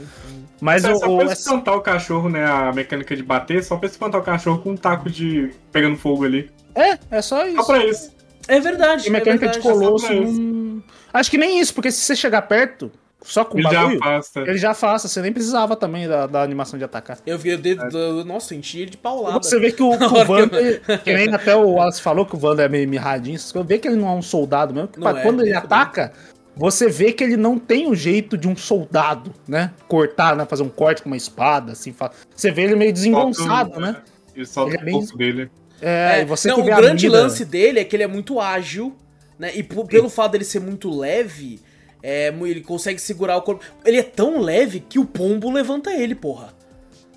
Mas 0.62 0.84
Só, 0.84 0.94
o. 0.94 0.96
só 1.00 1.08
o- 1.08 1.18
pra 1.18 1.34
espantar 1.34 1.76
o 1.76 1.82
cachorro, 1.82 2.30
né? 2.30 2.46
A 2.46 2.72
mecânica 2.74 3.16
de 3.16 3.24
bater, 3.24 3.64
só 3.64 3.76
pra 3.78 3.88
espantar 3.90 4.22
o 4.22 4.24
cachorro 4.24 4.60
com 4.60 4.72
um 4.72 4.78
taco 4.78 5.10
de. 5.10 5.52
pegando 5.72 5.98
fogo 5.98 6.24
ali. 6.26 6.50
é, 6.76 6.98
é 7.12 7.22
só 7.22 7.40
Só 7.42 7.46
isso. 7.48 7.66
pra 7.66 7.86
isso. 7.86 8.12
É 8.48 8.60
verdade. 8.60 9.08
E 9.08 9.12
mecânica 9.12 9.46
é 9.46 9.50
de 9.50 9.60
verdade. 9.60 9.80
colosso. 9.80 10.06
só 10.06 10.14
pra 10.14 10.16
isso. 10.22 10.42
não- 10.42 10.84
Acho 11.14 11.30
que 11.32 11.38
nem 11.38 11.60
isso, 11.60 11.74
porque 11.74 11.92
se 11.92 12.00
você 12.02 12.16
chegar 12.16 12.42
perto, 12.44 12.92
só 13.24 13.44
com 13.46 13.56
o 13.58 13.60
Ele 13.60 13.70
já 13.70 13.82
bagulho, 13.82 14.00
afasta. 14.02 14.40
ele 14.42 14.58
já 14.58 14.72
afasta. 14.72 15.08
Você 15.08 15.22
nem 15.22 15.32
precisava 15.34 15.76
também 15.76 16.08
da, 16.08 16.28
da 16.28 16.42
animação 16.44 16.78
de 16.78 16.86
atacar. 16.86 17.18
Eu 17.26 17.38
vi 17.40 17.54
o 17.54 17.58
dedo. 17.58 17.88
do- 17.90 18.26
Nossa, 18.26 18.54
enchi 18.54 18.82
ele 18.82 18.92
de 18.92 18.98
paulada. 18.98 19.42
Você 19.42 19.60
vê 19.60 19.72
que 19.72 19.82
o, 19.82 19.92
que 19.98 20.04
o 20.04 20.14
hora 20.14 20.26
que 20.26 20.32
eu- 20.32 20.36
Wander, 20.36 21.04
que 21.04 21.14
nem 21.14 21.34
até 21.34 21.56
o 21.56 21.70
Wallace 21.72 22.02
falou 22.02 22.26
que 22.26 22.36
o 22.36 22.40
Wander 22.40 22.66
é 22.66 22.70
meio 22.70 22.88
mirradinho, 22.88 23.38
coisas, 23.40 23.66
vê 23.68 23.80
que 23.80 23.88
ele 23.88 23.98
não 23.98 24.08
é 24.10 24.12
um 24.12 24.22
soldado 24.22 24.74
mesmo. 24.74 24.88
que 24.90 25.00
Não 25.00 25.10
pra- 25.12 25.20
é, 25.20 25.24
quando 25.24 25.42
ele 25.42 25.50
nem 25.52 25.58
ataca, 25.60 26.12
você 26.56 26.88
vê 26.90 27.12
que 27.12 27.24
ele 27.24 27.36
não 27.38 27.58
tem 27.58 27.88
o 27.88 27.96
jeito 27.96 28.38
de 28.38 28.48
um 28.48 28.56
soldado, 28.56 29.34
né? 29.48 29.72
Cortar, 29.88 30.36
né? 30.36 30.46
Fazer 30.46 30.64
um 30.64 30.70
corte 30.70 31.02
com 31.02 31.10
uma 31.10 31.18
espada, 31.18 31.72
assim. 31.72 31.96
Você 32.36 32.52
vê 32.52 32.64
ele 32.64 32.76
meio 32.76 32.94
desengonçado, 32.94 33.80
né? 33.80 33.98
Ele 34.36 34.46
solta 34.46 34.72
Ele 34.72 34.78
é 34.78 34.82
o 34.82 34.86
bem- 34.86 34.94
corpo 35.00 35.18
dele. 35.18 35.50
É, 35.82 36.20
É, 36.20 36.22
e 36.22 36.26
você 36.26 36.48
não, 36.48 36.56
que 36.56 36.62
o 36.62 36.66
grande 36.66 37.08
mira- 37.10 37.22
lance 37.24 37.44
dele 37.44 37.80
é 37.80 37.84
que 37.84 37.96
ele 37.96 38.04
é 38.04 38.08
muito 38.08 38.40
ágil, 38.40 38.96
né? 39.38 39.52
E 39.56 39.62
pelo 39.64 40.10
fato 40.10 40.32
dele 40.34 40.46
ser 40.46 40.60
muito 40.62 40.90
leve, 40.98 41.60
é, 42.04 42.28
ele 42.42 42.62
consegue 42.62 43.00
segurar 43.00 43.38
o 43.38 43.42
corpo. 43.42 43.64
Ele 43.86 43.98
é 43.98 44.04
tão 44.04 44.40
leve 44.42 44.82
que 44.82 45.00
o 45.00 45.06
pombo 45.06 45.50
levanta 45.50 45.92
ele, 45.94 46.14
porra. 46.14 46.50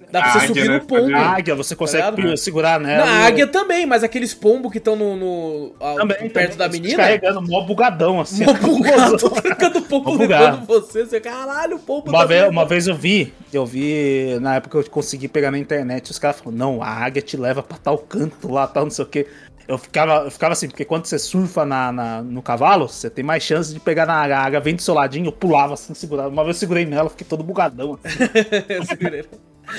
Dá 0.09 0.21
pra 0.23 0.29
A 0.31 0.33
você 0.35 0.39
águia, 0.39 0.47
subir 0.47 0.69
né? 0.69 0.79
no 0.79 0.87
pombo. 0.87 1.17
A 1.17 1.19
águia, 1.19 1.55
você 1.57 1.75
consegue 1.75 2.17
ligado? 2.23 2.37
segurar 2.37 2.79
Na 2.79 2.87
nela. 2.87 3.07
e- 3.07 3.27
águia 3.27 3.47
também, 3.49 3.85
mas 3.87 4.05
aqueles 4.05 4.33
pombos 4.33 4.71
que 4.71 4.79
estão 4.79 4.95
no, 4.95 5.17
no- 5.17 5.71
também, 5.97 6.31
perto 6.31 6.57
também, 6.57 6.57
da 6.59 6.69
menina. 6.69 6.97
Carregando 6.97 7.43
mó 7.43 7.63
bugadão, 7.63 8.21
assim. 8.21 8.45
Mó 8.45 8.53
bugado, 8.63 9.19
ficando 9.43 9.81
o 9.81 9.83
pombo 9.83 10.15
levando 10.17 10.65
você. 10.65 11.05
Você, 11.05 11.19
caralho, 11.21 11.75
o 11.75 11.81
pombo 11.81 12.09
Uma 12.09 12.21
tá 12.21 12.25
vez, 12.25 12.49
uma 12.49 12.65
vez 12.65 12.87
eu 12.87 12.95
vi, 12.95 13.35
eu 13.53 13.67
vi, 13.67 14.39
na 14.41 14.55
época 14.55 14.79
eu 14.79 14.89
consegui 14.89 15.27
pegar 15.27 15.51
na 15.51 15.59
internet, 15.59 16.09
os 16.13 16.21
caras 16.21 16.39
falaram, 16.39 16.57
não, 16.57 16.83
a 16.85 16.87
águia 16.89 17.21
te 17.21 17.37
leva 17.37 17.61
pra 17.61 17.77
tal 17.77 17.99
canto 17.99 18.49
lá, 18.49 18.65
tal, 18.69 18.85
não 18.85 18.91
sei 18.93 19.05
o 19.05 19.09
que. 19.09 19.27
Eu 19.69 19.79
ficava, 19.79 20.25
eu 20.25 20.31
ficava 20.31 20.53
assim, 20.53 20.69
porque 20.69 20.85
quando 20.85 21.07
você 21.07 21.19
surfa 21.19 21.65
na, 21.67 21.91
na- 21.91 22.23
no 22.23 22.41
cavalo, 22.41 22.89
você 22.89 23.11
tem 23.11 23.25
mais 23.25 23.43
chance 23.43 23.75
de 23.75 23.81
pegar 23.81 24.07
na 24.07 24.15
águia. 24.15 24.39
A 24.39 24.45
águia 24.45 24.61
vem 24.61 24.77
do 24.77 24.83
seu 24.83 24.95
ladinho, 24.95 25.27
eu 25.27 25.33
pulava 25.33 25.75
assim, 25.75 25.93
segurava. 25.93 26.29
Uma 26.29 26.45
vez 26.45 26.57
eu 26.57 26.61
segurei 26.61 26.85
nela, 26.87 27.11
fiquei 27.11 27.27
todo 27.29 27.43
bugadão. 27.43 27.99
Assim. 28.03 28.19
Eu 28.69 28.85
segurei. 28.85 29.25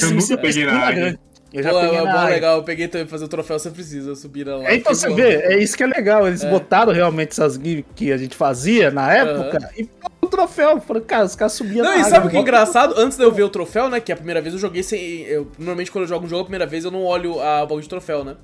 Eu 0.02 0.12
nunca 0.12 0.38
peguei 0.38 0.66
na 0.66 0.92
grande. 0.92 1.20
Eu 1.54 1.64
já 1.64 1.70
Pô, 1.72 1.80
peguei 1.80 1.98
é 1.98 2.02
bom, 2.02 2.26
legal. 2.26 2.58
Eu 2.58 2.64
peguei 2.64 2.88
também 2.90 3.08
pra 3.08 3.12
fazer 3.12 3.26
o 3.26 3.28
troféu, 3.30 3.58
você 3.58 3.72
precisa 3.72 4.16
subir 4.16 4.44
lá. 4.46 4.70
É, 4.70 4.76
então 4.76 4.94
você 4.94 5.10
vê, 5.14 5.36
é 5.44 5.58
isso 5.58 5.78
que 5.78 5.84
é 5.84 5.88
legal. 5.88 6.28
Eles 6.28 6.44
botaram 6.44 6.92
realmente 6.92 7.32
essas 7.32 7.54
gimmicks 7.54 7.94
que 7.96 8.12
a 8.12 8.18
gente 8.18 8.36
fazia 8.36 8.92
na 8.92 9.12
época 9.14 9.72
e 9.78 9.88
o 10.22 10.28
troféu. 10.28 10.82
Falei, 10.82 11.04
cara, 11.04 11.24
os 11.24 11.36
caras 11.36 11.54
subiam 11.54 11.86
Não, 11.86 11.98
na 11.98 12.06
e 12.06 12.10
sabe 12.10 12.28
o 12.28 12.30
que 12.30 12.36
é 12.36 12.40
engraçado? 12.42 12.96
Antes 12.98 13.18
de 13.18 13.24
eu 13.24 13.32
ver 13.32 13.44
o 13.44 13.50
troféu, 13.50 13.90
né? 13.90 14.02
Que 14.02 14.12
a 14.12 14.16
primeira 14.18 14.42
vez 14.42 14.54
eu 14.54 14.60
joguei 14.60 14.84
sem. 14.84 15.22
Eu, 15.22 15.50
normalmente 15.58 15.90
quando 15.90 16.04
eu 16.04 16.08
jogo 16.10 16.26
um 16.26 16.30
jogo 16.30 16.42
a 16.42 16.46
primeira 16.46 16.66
vez 16.66 16.84
eu 16.84 16.92
não 16.92 17.04
olho 17.06 17.40
a 17.40 17.62
bagulho 17.62 17.82
de 17.82 17.90
troféu, 17.90 18.26
né? 18.26 18.36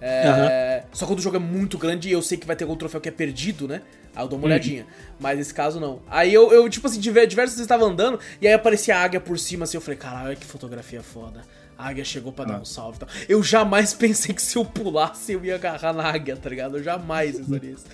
É, 0.00 0.82
Só 0.92 1.06
quando 1.06 1.18
o 1.18 1.22
jogo 1.22 1.36
é 1.36 1.40
muito 1.40 1.76
grande 1.78 2.08
e 2.08 2.12
eu 2.12 2.22
sei 2.22 2.38
que 2.38 2.46
vai 2.46 2.56
ter 2.56 2.64
algum 2.64 2.76
troféu 2.76 3.00
que 3.00 3.08
é 3.08 3.12
perdido, 3.12 3.68
né? 3.68 3.82
Aí 4.14 4.24
eu 4.24 4.28
dou 4.28 4.38
uma 4.38 4.46
olhadinha. 4.46 4.86
Mas 5.18 5.38
nesse 5.38 5.54
caso 5.54 5.78
não. 5.78 6.00
Aí 6.08 6.32
eu, 6.32 6.50
eu 6.52 6.68
tipo 6.68 6.86
assim, 6.86 6.98
diver- 6.98 7.26
diversas 7.26 7.54
vezes 7.56 7.68
tava 7.68 7.84
andando 7.84 8.18
e 8.40 8.46
aí 8.48 8.52
aparecia 8.54 8.96
a 8.96 9.02
águia 9.02 9.20
por 9.20 9.38
cima 9.38 9.64
assim. 9.64 9.76
Eu 9.76 9.80
falei, 9.80 9.98
caralho, 9.98 10.36
que 10.36 10.44
fotografia 10.46 11.02
foda. 11.02 11.42
A 11.78 11.88
águia 11.88 12.04
chegou 12.04 12.32
pra 12.32 12.44
dar 12.44 12.60
um 12.60 12.64
salve 12.64 12.96
e 12.96 13.00
tal. 13.00 13.08
Eu 13.28 13.42
jamais 13.42 13.92
pensei 13.94 14.34
que 14.34 14.42
se 14.42 14.56
eu 14.56 14.64
pulasse 14.64 15.32
eu 15.32 15.44
ia 15.44 15.54
agarrar 15.54 15.92
na 15.92 16.04
águia, 16.04 16.36
tá 16.36 16.48
ligado? 16.48 16.76
Eu 16.78 16.82
jamais 16.82 17.36
pensaria 17.38 17.70
isso. 17.70 17.84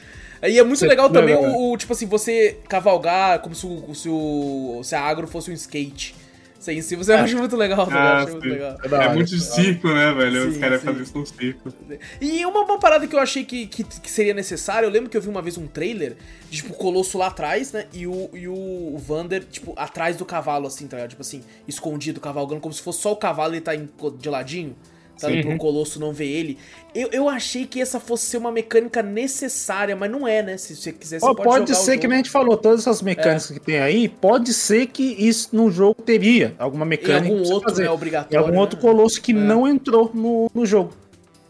Aí 0.43 0.59
é 0.59 0.63
muito 0.65 0.85
legal 0.87 1.09
também 1.09 1.35
não, 1.35 1.57
o, 1.57 1.73
o, 1.73 1.77
tipo 1.77 1.93
assim, 1.93 2.07
você 2.07 2.59
cavalgar 2.69 3.41
como 3.41 3.55
se, 3.55 3.67
o, 3.67 3.95
se, 3.95 4.09
o, 4.09 4.81
se 4.85 4.95
a 4.95 5.01
agro 5.01 5.27
fosse 5.27 5.51
um 5.51 5.55
skate. 5.55 6.15
Isso 6.67 6.71
aí 6.71 6.79
em 6.79 6.83
si, 6.83 6.97
você 6.97 7.13
acha 7.13 7.37
muito 7.37 7.57
legal? 7.57 7.87
Ah, 7.91 8.23
Acho 8.23 8.33
muito 8.33 8.43
sim. 8.43 8.51
legal. 8.51 8.77
É 8.83 8.89
É 9.01 9.09
hora, 9.09 9.15
muito 9.15 9.29
de 9.29 9.37
é 9.37 9.39
circo, 9.41 9.89
né, 9.89 10.13
velho? 10.13 10.49
Os 10.49 10.55
Sim, 10.55 10.61
caras 10.61 10.81
sim. 10.81 10.87
fazem 10.87 11.03
isso 11.03 11.17
no 11.19 11.27
circo. 11.27 11.73
E 12.21 12.45
uma, 12.45 12.63
uma 12.63 12.79
parada 12.79 13.07
que 13.07 13.15
eu 13.15 13.21
achei 13.21 13.45
que, 13.45 13.67
que, 13.67 13.85
que 13.85 14.11
seria 14.11 14.35
necessário, 14.35 14.87
eu 14.87 14.91
lembro 14.91 15.09
que 15.09 15.17
eu 15.17 15.23
vi 15.23 15.29
uma 15.29 15.41
vez 15.43 15.57
um 15.57 15.67
trailer 15.67 16.17
de, 16.51 16.57
tipo, 16.59 16.73
o 16.73 16.77
Colosso 16.77 17.17
lá 17.19 17.29
atrás, 17.29 17.73
né? 17.73 17.87
E 17.93 18.07
o, 18.07 18.31
e 18.35 18.49
o 18.49 18.97
Vander, 18.99 19.45
tipo, 19.45 19.75
atrás 19.77 20.17
do 20.17 20.25
cavalo, 20.25 20.67
assim, 20.67 20.87
tá 20.89 20.97
ligado? 20.97 21.11
Tipo 21.11 21.23
assim, 21.23 21.43
escondido, 21.69 22.21
cavalgando, 22.21 22.61
como 22.61 22.75
se 22.75 22.83
fosse 22.83 23.01
só 23.01 23.13
o 23.13 23.17
cavalo 23.17 23.55
e 23.55 23.57
ele 23.59 23.61
tá 23.65 23.75
em- 23.75 23.89
de 24.19 24.29
ladinho, 24.29 24.75
sabe? 25.17 25.43
Pro 25.43 25.57
Colosso 25.57 25.99
não 26.01 26.13
ver 26.13 26.27
ele. 26.27 26.59
Eu, 26.95 27.09
eu 27.13 27.29
achei 27.29 27.67
que 27.67 27.81
essa 27.81 28.01
fosse 28.01 28.27
ser 28.27 28.39
uma 28.39 28.51
mecânica 28.51 29.03
necessária, 29.03 29.95
mas 29.95 30.11
não 30.11 30.27
é, 30.27 30.43
né? 30.43 30.57
Se 30.57 30.75
você 30.77 30.93
quiser, 30.93 31.21
você 31.21 31.27
Ó, 31.27 31.35
pode, 31.35 31.49
pode 31.49 31.75
ser 31.77 31.99
que 31.99 32.07
nem 32.09 32.15
a 32.15 32.19
gente 32.19 32.31
falou, 32.31 32.57
todas 32.57 32.81
essas 32.81 33.03
mecânicas 33.03 33.51
que 33.51 33.61
tem 33.61 33.79
aí, 33.79 34.09
pode 34.09 34.53
ser 34.55 34.87
que 34.87 35.03
isso 35.03 35.51
no 35.53 35.71
jogo 35.71 36.01
teria 36.03 36.55
alguma 36.59 36.87
Em 36.87 37.13
algum 37.31 37.53
outro, 37.53 37.69
fazer. 37.71 37.83
né, 37.83 37.89
Em 37.89 37.93
obrigatório. 37.93 38.39
algum 38.39 38.53
né? 38.53 38.59
outro 38.61 38.79
colosso 38.79 39.21
que 39.21 39.33
não 39.33 39.67
entrou 39.69 40.11
no, 40.15 40.51
no 40.55 40.65
jogo. 40.65 40.93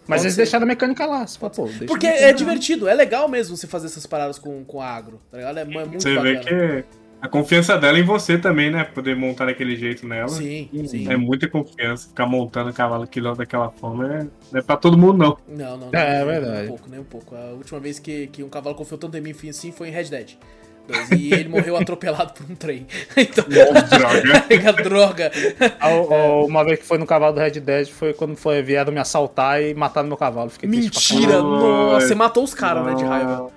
Mas 0.08 0.18
Pode 0.18 0.26
eles 0.26 0.34
ser. 0.34 0.42
deixaram 0.42 0.64
a 0.64 0.66
mecânica 0.68 1.04
lá. 1.04 1.26
Você 1.26 1.36
fala, 1.38 1.52
pô, 1.52 1.64
deixa 1.66 1.84
Porque 1.86 2.06
é 2.06 2.10
mecânica 2.12 2.38
divertido, 2.38 2.88
é 2.88 2.94
legal 2.94 3.28
mesmo 3.28 3.56
você 3.56 3.66
fazer 3.66 3.86
essas 3.86 4.06
paradas 4.06 4.38
com, 4.38 4.64
com 4.64 4.80
agro, 4.80 5.20
tá 5.30 5.36
ligado? 5.38 5.58
É, 5.58 5.62
é 5.62 5.64
muito 5.64 6.00
Você 6.02 6.14
bacana. 6.14 6.22
vê 6.22 6.82
que 6.82 6.84
a 7.26 7.28
confiança 7.28 7.76
dela 7.76 7.98
é 7.98 8.00
em 8.00 8.04
você 8.04 8.38
também, 8.38 8.70
né? 8.70 8.84
Poder 8.84 9.14
montar 9.16 9.46
daquele 9.46 9.76
jeito 9.76 10.06
nela. 10.06 10.28
Sim, 10.28 10.68
sim. 10.86 11.10
É 11.10 11.16
muita 11.16 11.48
confiança. 11.48 12.08
Ficar 12.08 12.26
montando 12.26 12.72
cavalo 12.72 13.02
aquilo 13.02 13.34
daquela 13.34 13.70
forma 13.70 14.06
é... 14.14 14.18
não 14.52 14.60
é 14.60 14.62
pra 14.62 14.76
todo 14.76 14.96
mundo, 14.96 15.18
não. 15.18 15.36
Não, 15.48 15.76
não, 15.76 15.90
não. 15.90 15.98
É, 16.00 16.14
é 16.14 16.16
nem- 16.18 16.26
verdade. 16.26 16.54
Nem 16.56 16.64
um 16.64 16.68
pouco, 16.68 16.90
nem 16.90 17.00
um 17.00 17.04
pouco. 17.04 17.34
A 17.36 17.52
última 17.52 17.80
vez 17.80 17.98
que, 17.98 18.28
que 18.28 18.42
um 18.42 18.48
cavalo 18.48 18.74
confiou 18.74 18.98
tanto 18.98 19.16
em 19.16 19.20
mim 19.20 19.34
assim 19.48 19.72
foi 19.72 19.88
em 19.88 19.92
Red 19.92 20.04
Dead. 20.04 20.30
2. 20.88 21.10
E 21.12 21.34
ele 21.34 21.48
morreu 21.48 21.76
atropelado 21.78 22.32
por 22.32 22.48
um 22.50 22.54
trem. 22.54 22.86
Então, 23.16 23.44
Droga. 23.48 24.72
droga. 24.84 25.32
A- 25.80 25.88
a- 25.88 26.44
Uma 26.44 26.64
vez 26.64 26.78
que 26.78 26.84
foi 26.86 26.96
no 26.98 27.06
cavalo 27.06 27.32
do 27.34 27.40
Red 27.40 27.58
Dead 27.60 27.88
foi 27.88 28.12
quando 28.14 28.36
foi, 28.36 28.62
vieram 28.62 28.92
me 28.92 29.00
assaltar 29.00 29.60
e 29.60 29.74
mataram 29.74 30.06
meu 30.08 30.16
cavalo. 30.16 30.48
Fiquei 30.50 30.68
Mentira, 30.68 31.42
nossa, 31.42 32.06
você 32.06 32.14
matou 32.14 32.44
os 32.44 32.54
caras, 32.54 32.86
né, 32.86 32.94
de 32.94 33.04
raiva. 33.04 33.50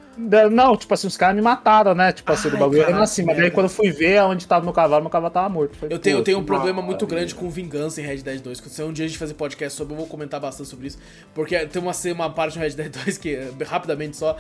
Não, 0.52 0.76
tipo 0.76 0.94
assim, 0.94 1.08
os 1.08 1.16
caras 1.16 1.36
me 1.36 1.42
mataram, 1.42 1.96
né? 1.96 2.12
Tipo 2.12 2.32
assim, 2.34 2.50
Ai, 2.50 2.54
do 2.54 2.60
bagulho 2.60 2.82
era 2.82 3.02
assim. 3.02 3.24
Mas 3.24 3.38
daí 3.38 3.50
quando 3.50 3.68
eu 3.68 3.70
fui 3.70 3.90
ver 3.90 4.22
onde 4.24 4.46
tava 4.46 4.64
meu 4.64 4.74
cavalo, 4.74 5.02
meu 5.02 5.10
cavalo 5.10 5.34
tava 5.34 5.48
morto. 5.48 5.78
Falei, 5.78 5.96
Eu 5.96 6.00
tenho, 6.00 6.18
eu 6.18 6.24
tenho 6.24 6.40
um 6.40 6.44
problema 6.44 6.82
muito 6.82 7.08
grande 7.08 7.34
com 7.34 7.50
vingança 7.50 8.02
em 8.02 8.06
Red 8.06 8.18
Dead 8.18 8.42
2. 8.42 8.58
Se 8.58 8.84
um 8.84 8.92
dia 8.92 9.06
a 9.06 9.08
gente 9.08 9.18
fazer 9.18 9.34
podcast 9.36 9.78
sobre, 9.78 9.94
eu 9.94 9.98
vou 9.98 10.08
comentar 10.08 10.40
bastante 10.40 10.70
sobre 10.70 10.88
isso. 10.88 10.98
Porque 11.34 11.58
tem 11.68 11.82
uma, 11.82 11.94
uma 12.14 12.30
parte 12.30 12.58
no 12.58 12.64
Red 12.64 12.72
Dead 12.72 12.92
2 12.92 13.18
que, 13.18 13.38
rapidamente 13.66 14.18
só, 14.18 14.36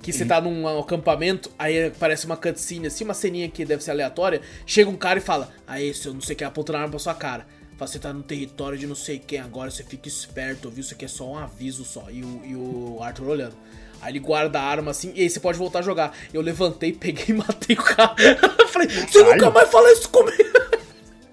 que 0.00 0.12
você 0.12 0.24
tá 0.24 0.40
num 0.40 0.66
acampamento, 0.78 1.50
aí 1.58 1.86
aparece 1.86 2.24
uma 2.24 2.36
cutscene 2.36 2.86
assim, 2.86 3.04
uma 3.04 3.14
ceninha 3.14 3.48
que 3.48 3.64
deve 3.64 3.82
ser 3.82 3.90
aleatória. 3.90 4.40
Chega 4.64 4.88
um 4.88 4.96
cara 4.96 5.18
e 5.18 5.22
fala: 5.22 5.50
Aí, 5.66 5.92
seu 5.92 6.14
não 6.14 6.20
sei 6.20 6.34
o 6.34 6.38
que, 6.38 6.44
apontando 6.44 6.78
a 6.78 6.80
arma 6.82 6.90
pra 6.90 6.98
sua 6.98 7.14
cara. 7.14 7.46
Fala, 7.76 7.88
Você 7.90 7.98
tá 7.98 8.12
no 8.12 8.22
território 8.22 8.78
de 8.78 8.86
não 8.86 8.94
sei 8.94 9.18
quem 9.18 9.38
agora, 9.38 9.70
você 9.70 9.84
fica 9.84 10.08
esperto, 10.08 10.70
viu? 10.70 10.80
Isso 10.80 10.94
aqui 10.94 11.04
é 11.04 11.08
só 11.08 11.30
um 11.30 11.36
aviso 11.36 11.84
só. 11.84 12.06
E 12.10 12.22
o, 12.22 12.40
e 12.44 12.56
o 12.56 12.98
Arthur 13.02 13.28
olhando. 13.28 13.54
Aí 14.00 14.12
ele 14.12 14.18
guarda 14.20 14.60
a 14.60 14.62
arma 14.62 14.90
assim, 14.92 15.12
e 15.14 15.22
aí 15.22 15.30
você 15.30 15.40
pode 15.40 15.58
voltar 15.58 15.80
a 15.80 15.82
jogar. 15.82 16.12
Eu 16.32 16.40
levantei, 16.40 16.92
peguei 16.92 17.26
e 17.28 17.32
matei 17.32 17.74
o 17.76 17.82
cara. 17.82 18.14
Eu 18.60 18.68
falei, 18.68 18.88
você 18.88 19.22
nunca 19.22 19.50
mais 19.50 19.68
fala 19.70 19.90
isso 19.92 20.08
comigo. 20.08 20.58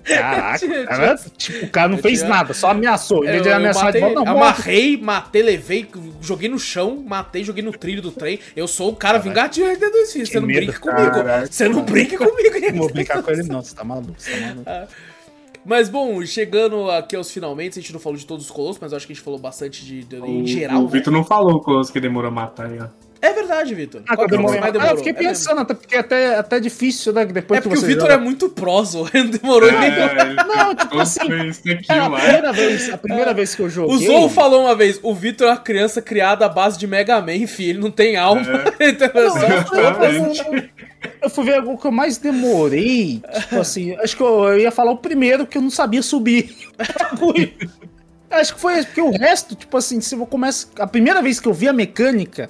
Caraca, 0.03 0.59
Tinha- 0.59 0.85
cara, 0.87 1.15
tipo, 1.35 1.65
o 1.65 1.69
cara 1.69 1.87
não 1.89 1.97
eu 1.97 2.01
fez 2.03 2.19
tinha- 2.19 2.29
nada, 2.29 2.53
só 2.53 2.69
ameaçou. 2.69 3.23
Em 3.25 3.31
vez 3.31 3.41
de 3.43 3.49
ameaçar 3.51 3.91
de 3.91 3.99
matei, 3.99 4.01
volta, 4.01 4.31
não, 4.31 4.37
amarrei, 4.37 4.97
matei, 4.97 5.41
levei, 5.41 5.87
joguei 6.21 6.47
no 6.47 6.59
chão, 6.59 7.03
matei, 7.07 7.43
joguei 7.43 7.63
no 7.63 7.71
trilho 7.71 8.03
do 8.03 8.11
trem. 8.11 8.39
Eu 8.55 8.67
sou 8.67 8.91
o 8.91 8.95
cara 8.95 9.17
vingativo 9.17 9.67
Red 9.67 9.77
Dead 9.77 9.91
2 9.91 10.13
filhos. 10.13 10.29
Você 10.29 10.39
não 10.39 10.47
medo, 10.47 10.57
brinca 10.65 10.79
comigo. 10.79 11.11
caraca. 11.11 11.47
Você 11.51 11.67
não 11.69 11.81
brinca 11.83 12.17
comigo. 12.19 12.59
Não 12.71 12.77
vou 12.77 12.89
brincar 12.93 13.23
com 13.23 13.31
ele, 13.31 13.43
não. 13.43 13.63
Você 13.63 13.73
tá 13.75 13.83
maluco, 13.83 14.13
você 14.17 14.31
tá 14.31 14.37
maluco. 14.47 14.69
Mas 15.65 15.89
bom, 15.89 16.23
chegando 16.25 16.89
aqui 16.91 17.15
aos 17.15 17.31
finalmente, 17.31 17.79
a 17.79 17.81
gente 17.81 17.91
não 17.91 17.99
falou 17.99 18.17
de 18.17 18.25
todos 18.25 18.45
os 18.45 18.51
colossos, 18.51 18.77
mas 18.79 18.91
eu 18.91 18.97
acho 18.97 19.07
que 19.07 19.13
a 19.13 19.15
gente 19.15 19.23
falou 19.23 19.39
bastante 19.39 19.83
de, 19.83 20.03
de- 20.03 20.15
em 20.17 20.43
O- 20.43 20.47
geral. 20.47 20.81
O 20.81 20.83
né? 20.83 20.89
Vitor 20.91 21.11
não 21.11 21.23
falou 21.23 21.53
o 21.55 21.59
Colosso 21.61 21.91
que 21.91 21.99
demorou 21.99 22.29
a 22.29 22.33
matar 22.33 22.67
aí, 22.67 22.77
ó. 22.79 22.85
É 23.21 23.33
verdade, 23.33 23.73
Vitor. 23.73 24.03
Ah, 24.07 24.15
Qual 24.15 24.27
eu 24.27 24.35
é 24.35 24.37
demorei. 24.37 24.59
mais 24.59 24.69
Ah, 24.69 24.71
demorou? 24.73 24.93
eu 24.93 24.97
fiquei 24.97 25.13
É 25.13 25.15
pensando, 25.15 25.61
até 25.61 25.73
porque 25.73 25.95
é 25.95 25.99
até, 25.99 26.35
até 26.37 26.59
difícil, 26.59 27.11
né? 27.11 27.25
Depois 27.25 27.57
É 27.57 27.61
porque 27.61 27.75
que 27.77 27.83
o 27.83 27.87
Vitor 27.87 28.01
joga- 28.03 28.13
é 28.13 28.17
muito 28.17 28.49
proso, 28.49 29.05
demorou 29.41 29.71
nem. 29.71 29.89
É, 29.89 30.21
ele 30.21 30.35
Não, 30.35 30.75
tipo 30.75 30.99
assim, 30.99 31.19
É 31.89 31.97
a 31.97 32.09
primeira 32.11 32.53
vez, 32.53 32.93
a 32.93 32.97
primeira 32.99 33.33
vez 33.33 33.55
que 33.55 33.61
eu 33.63 33.69
joguei. 33.69 33.95
O 33.95 33.99
Zou 33.99 34.29
falou 34.29 34.61
uma 34.65 34.75
vez, 34.75 34.99
o 35.01 35.15
Vitor 35.15 35.47
é 35.47 35.51
uma 35.51 35.57
criança 35.57 36.03
criada 36.03 36.45
à 36.45 36.49
base 36.49 36.77
de 36.77 36.85
Mega 36.85 37.19
Man, 37.19 37.47
filho, 37.47 37.71
ele 37.71 37.79
não 37.79 37.89
tem 37.89 38.15
alma. 38.15 38.43
Então, 38.79 39.07
é 39.15 39.29
só- 39.29 39.79
Exatamente. 39.79 40.39
Eu 40.45 40.61
fui 41.29 41.45
ver 41.45 41.63
o 41.63 41.77
que 41.77 41.87
eu 41.87 41.91
mais 41.91 42.17
demorei. 42.17 43.21
Tipo 43.41 43.59
assim, 43.59 43.95
acho 43.95 44.15
que 44.15 44.23
eu, 44.23 44.45
eu 44.45 44.59
ia 44.59 44.71
falar 44.71 44.91
o 44.91 44.97
primeiro, 44.97 45.45
que 45.45 45.57
eu 45.57 45.61
não 45.61 45.69
sabia 45.69 46.01
subir. 46.01 46.55
Acho 48.29 48.55
que 48.55 48.59
foi 48.59 48.83
porque 48.83 49.01
o 49.01 49.11
resto, 49.11 49.55
tipo 49.55 49.77
assim, 49.77 50.01
se 50.01 50.15
eu 50.15 50.25
começo. 50.25 50.69
A 50.79 50.87
primeira 50.87 51.21
vez 51.21 51.39
que 51.39 51.47
eu 51.47 51.53
vi 51.53 51.69
a 51.69 51.73
mecânica 51.73 52.49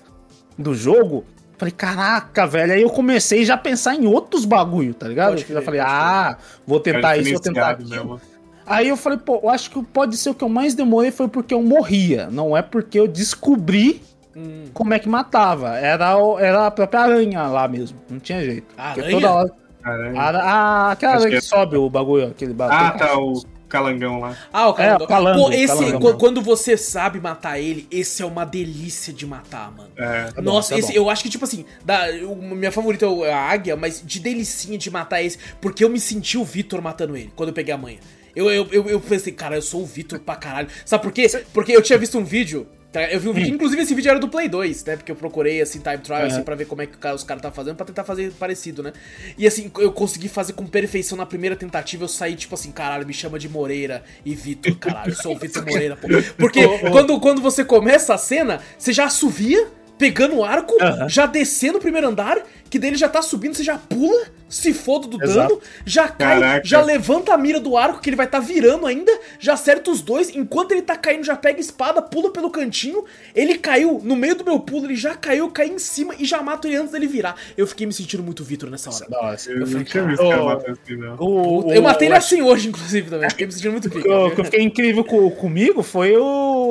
do 0.58 0.74
jogo, 0.74 1.26
falei, 1.58 1.72
caraca, 1.72 2.48
velho. 2.48 2.74
Aí 2.74 2.82
eu 2.82 2.90
comecei 2.90 3.46
já 3.46 3.54
a 3.56 3.58
pensar 3.58 3.96
em 3.96 4.08
outros 4.08 4.46
bagulho, 4.46 4.94
tá 4.94 5.08
ligado? 5.08 5.38
Eu 5.38 5.44
crer, 5.44 5.62
falei, 5.62 5.80
ah, 5.82 6.38
vou 6.66 6.80
tentar 6.80 7.18
isso, 7.18 7.32
vou 7.32 7.40
tentar 7.40 7.72
aquilo. 7.72 8.22
Aí 8.66 8.88
eu 8.88 8.98
falei, 8.98 9.20
pô, 9.20 9.40
eu 9.44 9.50
acho 9.50 9.70
que 9.70 9.84
pode 9.84 10.18
ser 10.18 10.32
o 10.32 10.34
que 10.34 10.44
eu 10.44 10.50
mais 10.50 10.74
demorei 10.74 11.12
foi 11.12 11.28
porque 11.28 11.54
eu 11.54 11.62
morria. 11.62 12.30
Não 12.32 12.58
é 12.58 12.64
porque 12.64 13.00
eu 13.00 13.08
descobri 13.08 14.02
Hum. 14.36 14.66
como 14.74 14.94
é 14.94 15.00
que 15.00 15.08
matava. 15.08 15.78
Era, 15.78 16.14
era 16.40 16.68
a 16.68 16.72
própria 16.72 17.02
aranha 17.02 17.44
lá 17.48 17.68
mesmo. 17.68 17.98
Não 18.10 18.20
tinha 18.20 18.44
jeito. 18.44 18.68
Aranha? 18.78 19.12
toda 19.12 19.32
hora. 19.32 19.52
Caralho. 19.82 20.18
A, 20.20 20.30
a- 20.30 20.92
aquela 20.92 21.14
Acho 21.14 21.22
aranha 21.26 21.36
que 21.40 21.42
que 21.44 21.48
sobe 21.48 21.78
o 21.78 21.90
bagulho, 21.90 22.28
aquele 22.28 22.54
bagulho. 22.54 22.80
Ah, 22.80 22.92
tá, 22.92 23.18
o 23.20 23.44
calangão 23.70 24.20
lá. 24.20 24.36
Ah, 24.52 24.70
o. 24.72 24.78
É, 24.80 24.96
o 24.96 25.08
calango, 25.08 25.40
Pô, 25.46 25.52
esse, 25.52 25.94
quando 26.20 26.42
você 26.42 26.76
sabe 26.76 27.20
matar 27.20 27.60
ele, 27.60 27.88
esse 27.92 28.22
é 28.24 28.26
uma 28.26 28.46
delícia 28.46 29.14
de 29.14 29.26
matar, 29.28 29.72
mano. 29.72 29.90
É. 29.96 30.24
Tá 30.32 30.42
bom, 30.42 30.54
Nossa, 30.54 30.74
tá 30.74 30.80
esse, 30.80 30.92
bom. 30.92 30.98
eu 30.98 31.10
acho 31.10 31.22
que, 31.24 31.30
tipo 31.30 31.46
assim, 31.46 31.66
da, 31.86 32.10
eu- 32.12 32.36
minha 32.36 32.72
favorita 32.72 33.06
é 33.06 33.32
a 33.34 33.40
águia, 33.50 33.76
mas 33.76 34.02
de 34.04 34.20
delicinha 34.20 34.78
de 34.78 34.90
matar 34.90 35.22
esse, 35.22 35.38
porque 35.62 35.84
eu 35.84 35.90
me 35.90 36.00
senti 36.00 36.38
o 36.38 36.44
Vitor 36.44 36.82
matando 36.82 37.16
ele 37.16 37.32
quando 37.36 37.50
eu 37.50 37.54
peguei 37.56 37.74
a 37.74 37.78
manha. 37.78 38.00
Eu, 38.36 38.52
eu, 38.52 38.68
eu, 38.72 38.90
eu 38.90 39.00
pensei, 39.00 39.32
cara, 39.32 39.56
eu 39.56 39.62
sou 39.62 39.84
o 39.84 39.86
Vitor 39.86 40.20
pra 40.20 40.36
caralho. 40.36 40.68
Sabe 40.84 41.04
por 41.04 41.12
quê? 41.14 41.26
Porque 41.54 41.72
eu 41.72 41.82
tinha 41.82 41.98
visto 41.98 42.18
um 42.18 42.26
vídeo. 42.26 42.68
Tá? 42.96 43.12
Eu 43.12 43.20
vi 43.20 43.30
um 43.30 43.34
vídeo, 43.34 43.54
inclusive 43.54 43.82
esse 43.82 43.94
vídeo 43.94 44.10
era 44.10 44.20
do 44.20 44.28
Play 44.28 44.48
2, 44.48 44.86
né? 44.86 44.96
Porque 44.96 45.12
eu 45.12 45.16
procurei, 45.16 45.62
assim, 45.62 45.80
time 45.80 45.98
trial, 45.98 46.24
assim, 46.24 46.42
pra 46.44 46.56
ver 46.56 46.66
como 46.66 46.82
é 46.82 46.86
que 46.86 46.96
os 47.08 47.24
caras 47.24 47.42
tá 47.42 47.52
fazendo, 47.52 47.76
pra 47.76 47.86
tentar 47.86 48.04
fazer 48.04 48.32
parecido, 48.32 48.82
né? 48.82 48.94
E 49.38 49.46
assim, 49.46 49.72
eu 49.78 49.92
consegui 49.92 50.30
fazer 50.30 50.54
com 50.54 50.66
perfeição 50.66 51.18
na 51.18 51.26
primeira 51.26 51.56
tentativa, 51.56 52.04
eu 52.04 52.08
saí, 52.08 52.36
tipo 52.36 52.56
assim, 52.56 52.72
caralho, 52.72 53.06
me 53.06 53.14
chama 53.14 53.38
de 53.38 53.50
Moreira 53.50 54.04
e 54.26 54.34
Vitor, 54.34 54.76
caralho, 54.78 55.12
eu 55.12 55.16
sou 55.16 55.36
o 55.36 55.38
Vitor 55.38 55.66
Moreira, 55.66 55.96
pô. 55.96 56.08
Porque 56.38 56.62
quando, 56.92 57.20
quando 57.20 57.42
você 57.42 57.66
começa 57.66 58.14
a 58.14 58.18
cena, 58.18 58.62
você 58.78 58.94
já 58.94 59.06
assovia, 59.06 59.68
pegando 59.98 60.38
o 60.38 60.44
arco, 60.44 60.74
já 61.08 61.26
descendo 61.26 61.78
o 61.78 61.82
primeiro 61.82 62.08
andar, 62.08 62.38
que 62.70 62.80
dele 62.80 62.96
já 62.96 63.08
tá 63.08 63.22
subindo, 63.22 63.54
você 63.56 63.64
já 63.64 63.78
pula, 63.78 64.26
se 64.50 64.74
foda 64.74 65.08
do 65.08 65.22
Exato. 65.24 65.48
dano, 65.56 65.62
já 65.86 66.08
cai, 66.08 66.40
Caraca. 66.40 66.66
já 66.68 66.82
levanta 66.82 67.34
a 67.34 67.38
mira 67.38 67.60
do 67.60 67.76
arco, 67.78 68.00
que 68.00 68.10
ele 68.10 68.16
vai 68.16 68.28
tá 68.28 68.40
virando 68.40 68.86
ainda, 68.86 69.12
já 69.40 69.54
acerta 69.54 69.90
os 69.92 70.02
dois, 70.02 70.30
enquanto 70.36 70.72
ele 70.72 70.82
tá 70.82 70.96
caindo, 70.96 71.24
já 71.26 71.36
pega 71.36 71.58
a 71.58 71.62
espada, 71.62 72.02
pula 72.02 72.32
pelo 72.32 72.50
cantinho, 72.50 73.04
ele 73.34 73.58
caiu, 73.58 74.00
no 74.04 74.16
meio 74.16 74.36
do 74.36 74.44
meu 74.44 74.60
pulo, 74.60 74.86
ele 74.86 74.96
já 74.96 75.16
caiu, 75.16 75.50
cai 75.50 75.68
em 75.68 75.80
cima 75.80 76.14
e 76.20 76.26
já 76.26 76.42
mato 76.42 76.68
ele 76.68 76.76
antes 76.78 76.92
dele 76.92 77.08
virar. 77.08 77.36
Eu 77.58 77.66
fiquei 77.68 77.86
me 77.88 77.94
sentindo 77.94 78.22
muito 78.24 78.44
Vitor 78.44 78.70
nessa 78.70 78.90
hora. 78.90 79.06
Nossa. 79.10 79.50
Eu 79.52 79.60
não 79.62 79.68
falei, 79.68 79.84
tinha 79.86 80.04
visto 80.06 80.24
o 80.24 80.30
cara 80.30 80.44
"Ô, 80.44 80.46
matando 80.46 80.80
assim, 80.84 80.96
não. 80.98 81.16
O, 81.20 81.74
Eu 81.74 81.82
matei 81.82 82.08
ele 82.08 82.16
assim 82.16 82.42
hoje, 82.42 82.68
inclusive, 82.70 83.10
também. 83.10 83.30
Fiquei 83.30 83.46
me 83.48 83.52
sentindo 83.52 83.72
muito 83.72 83.90
pica. 83.90 84.06
O 84.26 84.32
que 84.32 84.42
eu 84.42 84.46
fiquei 84.46 84.62
incrível 84.62 85.04
co- 85.04 85.32
comigo 85.32 85.82
foi 85.84 86.16
o, 86.18 86.24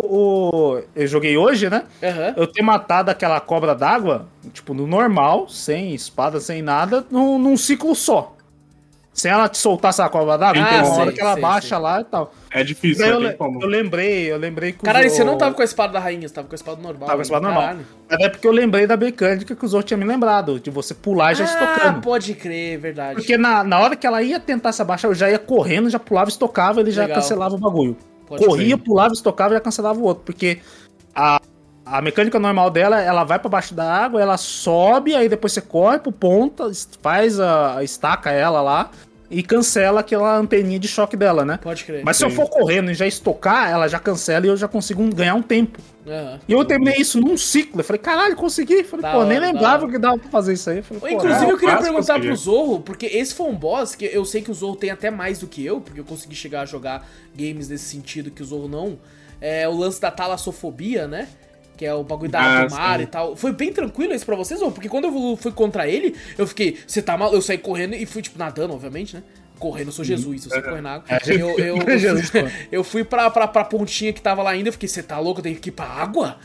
o. 0.05 0.83
Eu 0.95 1.07
joguei 1.07 1.37
hoje, 1.37 1.69
né? 1.71 1.85
Aham. 2.03 2.35
Eu 2.37 2.47
ter 2.47 2.63
matado 2.63 3.11
aquela 3.11 3.41
cobra 3.41 3.75
d'água, 3.75 4.29
tipo, 4.53 4.75
no 4.75 4.87
normal, 4.87 5.49
sem 5.49 5.95
espada, 5.95 6.41
sem 6.41 6.63
nada, 6.63 7.05
num, 7.11 7.39
num 7.39 7.57
ciclo 7.57 7.95
só. 7.95 8.33
Sem 9.13 9.31
ela 9.31 9.49
te 9.49 9.57
soltar 9.59 9.91
essa 9.91 10.09
cobra 10.09 10.37
d'água, 10.37 10.61
Ah, 10.61 10.69
tem 10.69 10.79
uma 10.79 10.85
sei, 10.87 11.01
hora 11.01 11.13
que 11.13 11.21
ela 11.21 11.33
sei, 11.35 11.43
baixa 11.43 11.69
sei. 11.69 11.79
lá 11.79 12.01
e 12.01 12.05
tal. 12.05 12.35
É 12.51 12.65
difícil, 12.65 13.07
eu, 13.07 13.21
le- 13.21 13.37
eu 13.39 13.69
lembrei, 13.69 14.33
eu 14.33 14.37
lembrei 14.37 14.73
que 14.73 14.81
Caralho, 14.81 15.09
você 15.09 15.23
não 15.23 15.39
tava 15.39 15.55
com 15.55 15.63
a 15.63 15.65
espada 15.65 15.93
da 15.93 16.01
rainha, 16.01 16.27
você 16.27 16.35
tava 16.35 16.49
com 16.49 16.55
a 16.55 16.57
espada 16.57 16.83
normal. 16.83 17.07
Tava 17.07 17.15
com 17.15 17.21
a 17.21 17.23
espada 17.23 17.45
normal. 17.47 17.63
Caralho. 17.63 17.87
Mas 18.11 18.21
é 18.21 18.29
porque 18.29 18.49
eu 18.49 18.51
lembrei 18.51 18.89
da 18.89 18.97
mecânica 18.97 19.55
que 19.55 19.65
os 19.65 19.73
outros 19.73 19.87
tinham 19.87 20.01
me 20.01 20.05
lembrado, 20.05 20.59
de 20.59 20.69
você 20.69 20.95
pular 20.95 21.31
e 21.31 21.37
já 21.37 21.45
Ah, 21.45 21.47
estocando. 21.47 22.01
pode 22.01 22.35
crer, 22.35 22.77
verdade. 22.81 23.15
Porque 23.15 23.39
na, 23.39 23.63
na 23.63 23.79
hora 23.79 23.95
que 23.95 24.05
ela 24.05 24.21
ia 24.21 24.41
tentar 24.41 24.73
se 24.73 24.83
abaixar, 24.83 25.09
eu 25.09 25.15
já 25.15 25.31
ia 25.31 25.39
correndo, 25.39 25.89
já 25.89 26.01
pulava, 26.01 26.29
estocava, 26.29 26.81
ele 26.81 26.91
já 26.91 27.03
Legal. 27.03 27.19
cancelava 27.23 27.55
o 27.55 27.59
bagulho. 27.59 27.97
Pode 28.27 28.45
Corria, 28.45 28.77
crer. 28.77 28.85
pulava, 28.85 29.15
estocava 29.15 29.55
e 29.55 29.57
já 29.59 29.61
cancelava 29.61 30.01
o 30.01 30.03
outro. 30.03 30.25
Porque 30.25 30.59
a, 31.15 31.41
a 31.85 32.01
mecânica 32.01 32.39
normal 32.39 32.71
dela, 32.71 33.01
ela 33.01 33.25
vai 33.25 33.39
pra 33.39 33.49
baixo 33.49 33.75
da 33.75 33.85
água, 33.91 34.21
ela 34.21 34.37
sobe, 34.37 35.15
aí 35.15 35.29
depois 35.29 35.53
você 35.53 35.61
corre 35.61 35.99
pro 35.99 36.13
ponta, 36.13 36.71
faz 37.03 37.39
a, 37.39 37.83
estaca 37.85 38.31
ela 38.31 38.61
lá 38.63 38.91
e 39.31 39.43
cancela 39.43 40.01
aquela 40.01 40.37
anteninha 40.37 40.79
de 40.79 40.87
choque 40.87 41.17
dela, 41.17 41.45
né? 41.45 41.59
Pode 41.63 41.85
crer. 41.85 42.05
Mas 42.05 42.17
se 42.19 42.25
eu 42.25 42.31
for 42.31 42.49
correndo 42.49 42.91
e 42.91 42.95
já 42.95 43.07
estocar, 43.07 43.71
ela 43.71 43.89
já 43.89 43.99
cancela 43.99 44.47
e 44.47 44.49
eu 44.49 44.57
já 44.57 44.69
consigo 44.69 45.03
um- 45.03 45.11
ganhar 45.11 45.35
um 45.35 45.43
tempo. 45.43 45.81
Aham. 46.07 46.39
E 46.47 46.53
eu 46.53 46.65
terminei 46.65 46.97
isso 47.01 47.19
num 47.21 47.37
ciclo. 47.37 47.81
Eu 47.81 47.85
falei, 47.85 47.99
caralho, 48.01 48.37
consegui. 48.37 48.85
Falei, 48.85 49.03
Da 49.03 49.13
pô, 49.13 49.25
nem 49.25 49.39
hora, 49.39 49.47
lembrava 49.47 49.89
que 49.89 49.99
dava 49.99 50.19
pra 50.19 50.29
fazer 50.31 50.53
isso 50.53 50.71
aí. 50.71 50.83
Falei, 50.83 51.01
pô, 51.01 51.09
Inclusive, 51.09 51.47
é, 51.47 51.51
eu 51.53 51.59
queria 51.59 51.77
perguntar 51.79 52.15
consegui. 52.15 52.27
pro 52.29 52.37
Zorro, 52.37 52.81
porque 52.81 53.07
esse 53.07 53.35
foi 53.35 53.47
um 53.49 53.57
boss 53.57 53.95
que 53.95 54.05
eu 54.05 54.25
sei 54.25 54.41
que 54.43 54.51
o 54.51 54.55
Zorro 54.55 54.77
tem 54.77 54.91
até 54.91 55.11
mais 55.11 55.39
do 55.39 55.47
que 55.47 55.65
eu, 55.65 55.81
porque 55.81 55.99
eu 56.01 56.05
consegui 56.05 56.37
chegar 56.37 56.61
a 56.61 56.67
jogar 56.67 57.07
games 57.35 57.69
nesse 57.69 57.85
sentido 57.87 58.31
que 58.31 58.43
o 58.43 58.45
Zorro 58.45 58.69
não. 58.69 58.99
É 59.41 59.67
o 59.69 59.77
lance 59.77 60.01
da 60.01 60.11
talassofobia, 60.11 61.09
né? 61.09 61.27
Que 61.77 61.85
é 61.85 61.93
o 61.93 62.05
bagulho 62.05 62.31
da 62.31 62.41
Ah, 62.41 62.65
do 62.67 62.71
mar 62.75 62.99
sim. 62.99 63.05
e 63.05 63.07
tal. 63.07 63.35
Foi 63.37 63.53
bem 63.53 63.73
tranquilo 63.73 64.15
isso 64.15 64.25
pra 64.25 64.37
vocês, 64.37 64.61
Zorro? 64.61 64.73
Porque 64.73 64.89
quando 64.89 65.05
eu 65.07 65.37
fui 65.37 65.51
contra 65.51 65.89
ele, 65.89 66.15
eu 66.39 66.47
fiquei, 66.47 66.79
você 66.87 67.03
tá 67.03 67.17
mal? 67.17 67.33
Eu 67.35 67.43
saí 67.43 67.59
correndo 67.59 67.95
e 67.95 68.07
fui, 68.07 68.23
tipo, 68.23 68.39
nadando, 68.39 68.73
obviamente, 68.73 69.17
né? 69.17 69.23
Correndo, 69.59 69.89
eu 69.89 69.93
sou 69.93 70.05
Jesus, 70.05 70.43
se 70.43 70.49
você 70.51 70.61
correr 70.63 70.81
na 70.81 70.95
água. 70.95 71.05
É, 71.09 71.19
Eu, 71.33 71.59
eu, 71.59 71.77
eu, 71.87 72.49
eu 72.71 72.85
fui 72.85 73.03
pra, 73.05 73.31
pra, 73.31 73.47
pra 73.49 73.65
pontinha 73.65 74.13
que 74.13 74.21
tava 74.21 74.43
lá 74.43 74.51
ainda, 74.51 74.69
eu 74.69 74.73
fiquei, 74.73 74.89
você 74.89 75.03
tá 75.03 75.19
louco, 75.19 75.41
eu 75.41 75.45
tenho 75.45 75.57
que 75.57 75.69
ir 75.69 75.73
pra 75.73 75.87
água? 75.87 76.37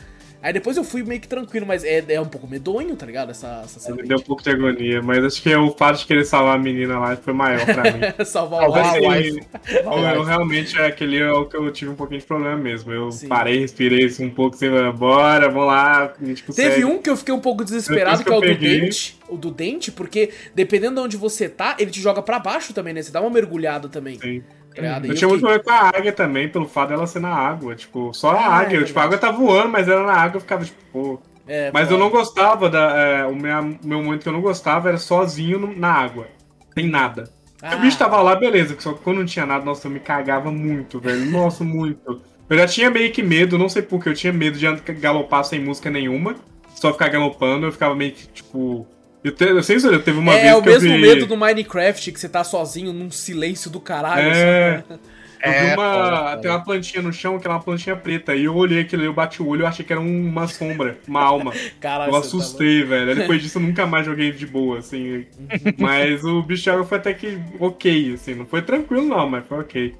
Aí 0.42 0.52
depois 0.54 0.76
eu 0.76 0.82
fui 0.84 1.02
meio 1.02 1.20
que 1.20 1.28
tranquilo, 1.28 1.66
mas 1.66 1.84
é, 1.84 2.02
é 2.08 2.20
um 2.20 2.24
pouco 2.26 2.48
medonho, 2.48 2.96
tá 2.96 3.04
ligado? 3.04 3.30
Essa, 3.30 3.60
essa 3.64 3.90
Me 3.90 3.96
deu 3.98 4.04
um 4.04 4.08
serpente. 4.08 4.24
pouco 4.26 4.42
de 4.42 4.50
agonia, 4.50 5.02
mas 5.02 5.22
acho 5.22 5.42
que 5.42 5.54
o 5.54 5.70
fato 5.76 5.98
de 5.98 6.06
querer 6.06 6.24
salvar 6.24 6.56
a 6.56 6.58
menina 6.58 6.98
lá 6.98 7.14
foi 7.16 7.32
maior 7.34 7.64
pra 7.66 7.82
mim. 7.92 8.00
Salvar 8.24 8.68
o 8.68 8.72
wife. 8.72 9.40
eu, 9.84 9.98
eu 10.14 10.22
realmente, 10.22 10.78
é 10.80 10.86
aquele 10.86 11.18
é 11.18 11.30
o 11.30 11.44
que 11.44 11.56
eu 11.56 11.70
tive 11.70 11.90
um 11.90 11.94
pouquinho 11.94 12.20
de 12.20 12.26
problema 12.26 12.56
mesmo. 12.56 12.90
Eu 12.90 13.10
Sim. 13.12 13.28
parei, 13.28 13.58
respirei 13.60 14.06
assim, 14.06 14.26
um 14.26 14.30
pouco, 14.30 14.56
assim, 14.56 14.68
bora, 14.96 15.48
vamos 15.50 15.66
lá. 15.66 16.08
Tipo, 16.34 16.54
Teve 16.54 16.70
segue. 16.76 16.84
um 16.86 16.98
que 17.02 17.10
eu 17.10 17.16
fiquei 17.18 17.34
um 17.34 17.40
pouco 17.40 17.62
desesperado, 17.62 18.18
Depois 18.18 18.24
que 18.24 18.30
é 18.32 18.32
o 18.32 18.50
eu 18.50 18.54
do 18.54 18.60
peguei- 18.60 18.80
dente. 18.80 19.20
O 19.28 19.36
do 19.36 19.50
dente, 19.50 19.92
porque 19.92 20.30
dependendo 20.54 20.94
de 20.96 21.00
onde 21.02 21.16
você 21.16 21.48
tá, 21.48 21.76
ele 21.78 21.90
te 21.90 22.00
joga 22.00 22.20
pra 22.22 22.38
baixo 22.38 22.72
também, 22.72 22.92
né? 22.94 23.02
Você 23.02 23.12
dá 23.12 23.20
uma 23.20 23.30
mergulhada 23.30 23.88
também. 23.88 24.18
Sim. 24.18 24.42
Eu 24.76 25.14
tinha 25.14 25.28
muito 25.28 25.40
problema 25.40 25.62
com 25.64 25.70
a 25.70 25.88
águia 25.98 26.12
também, 26.12 26.48
pelo 26.48 26.66
fato 26.68 26.90
dela 26.90 27.06
ser 27.06 27.20
na 27.20 27.34
água. 27.34 27.74
Tipo, 27.74 28.12
só 28.14 28.30
a 28.30 28.34
Ah, 28.58 28.62
é 28.62 28.66
águia. 28.66 28.84
tipo, 28.84 28.98
a 28.98 29.02
água 29.02 29.18
tá 29.18 29.30
voando, 29.30 29.68
mas 29.70 29.88
ela 29.88 30.04
na 30.04 30.12
água 30.14 30.36
eu 30.36 30.40
ficava, 30.40 30.64
tipo, 30.64 30.78
pô. 30.92 31.20
É, 31.46 31.70
Mas 31.72 31.84
foda. 31.88 31.94
eu 31.94 31.98
não 31.98 32.10
gostava 32.10 32.70
da. 32.70 32.96
é, 32.96 33.24
o 33.26 33.34
meu, 33.34 33.76
meu 33.82 34.02
momento 34.02 34.22
que 34.22 34.28
eu 34.28 34.32
não 34.32 34.40
gostava 34.40 34.88
era 34.88 34.98
sozinho 34.98 35.58
no- 35.58 35.76
na 35.76 35.92
água. 35.92 36.28
Sem 36.74 36.88
nada. 36.88 37.24
Ah, 37.60 37.74
O 37.76 37.80
bicho 37.80 37.98
tava 37.98 38.22
lá, 38.22 38.36
beleza, 38.36 38.76
só 38.78 38.92
que 38.92 39.00
quando 39.00 39.18
não 39.18 39.26
tinha 39.26 39.44
nada, 39.44 39.64
nossa, 39.64 39.86
eu 39.88 39.90
me 39.90 39.98
cagava 40.00 40.50
muito, 40.52 41.00
velho. 41.00 41.26
Nossa, 41.26 41.64
muito. 41.64 42.22
Eu 42.48 42.56
já 42.56 42.66
tinha 42.66 42.90
meio 42.90 43.10
que 43.12 43.22
medo, 43.22 43.58
não 43.58 43.68
sei 43.68 43.82
porquê, 43.82 44.08
eu 44.08 44.14
tinha 44.14 44.32
medo 44.32 44.56
de 44.58 44.66
galopar 44.94 45.44
sem 45.44 45.60
música 45.60 45.90
nenhuma. 45.90 46.36
Só 46.74 46.92
ficar 46.92 47.08
galopando, 47.08 47.66
eu 47.66 47.72
ficava 47.72 47.94
meio 47.96 48.12
que, 48.12 48.26
tipo. 48.28 48.86
Eu, 49.22 49.32
te, 49.32 49.44
eu 49.44 49.62
sei 49.62 49.78
se 49.78 49.86
eu 49.86 50.02
teve 50.02 50.18
uma 50.18 50.32
É, 50.34 50.42
vez 50.42 50.56
o 50.56 50.62
que 50.62 50.68
mesmo 50.68 50.88
eu 50.88 50.96
vi. 50.96 51.02
medo 51.02 51.26
do 51.26 51.36
Minecraft, 51.36 52.12
que 52.12 52.18
você 52.20 52.28
tá 52.28 52.42
sozinho 52.42 52.92
num 52.92 53.10
silêncio 53.10 53.70
do 53.70 53.80
caralho. 53.80 54.28
É. 54.30 54.82
sabe? 54.88 55.00
Eu 55.42 55.52
vi 55.52 55.58
É, 55.68 55.74
uma. 55.74 55.92
foda, 55.94 56.36
tem 56.42 56.50
uma 56.50 56.62
plantinha 56.64 57.02
no 57.02 57.12
chão, 57.12 57.38
que 57.38 57.46
é 57.46 57.50
uma 57.50 57.60
plantinha 57.62 57.96
preta. 57.96 58.34
E 58.34 58.44
eu 58.44 58.54
olhei 58.54 58.80
aquilo, 58.80 59.02
eu 59.02 59.12
bati 59.12 59.42
o 59.42 59.46
olho, 59.48 59.62
eu 59.62 59.66
achei 59.66 59.84
que 59.84 59.92
era 59.92 60.00
um- 60.00 60.28
uma 60.28 60.46
sombra, 60.46 60.98
uma 61.08 61.22
alma. 61.22 61.52
Caralho, 61.80 62.10
Eu 62.10 62.12
tá 62.12 62.18
assustei, 62.20 62.82
velho. 62.84 63.10
Aí 63.10 63.14
Depois 63.16 63.42
disso 63.42 63.58
eu 63.58 63.62
nunca 63.62 63.86
mais 63.86 64.04
joguei 64.04 64.32
de 64.32 64.46
boa, 64.46 64.78
assim. 64.78 65.24
Mas 65.78 66.24
o 66.24 66.42
bicho 66.42 66.62
de 66.64 66.70
água 66.70 66.84
foi 66.84 66.98
até 66.98 67.14
que 67.14 67.38
ok, 67.58 68.14
assim. 68.14 68.34
Não 68.34 68.44
foi 68.46 68.60
tranquilo, 68.62 69.06
não, 69.06 69.28
mas 69.28 69.46
foi 69.46 69.58
ok. 69.60 69.94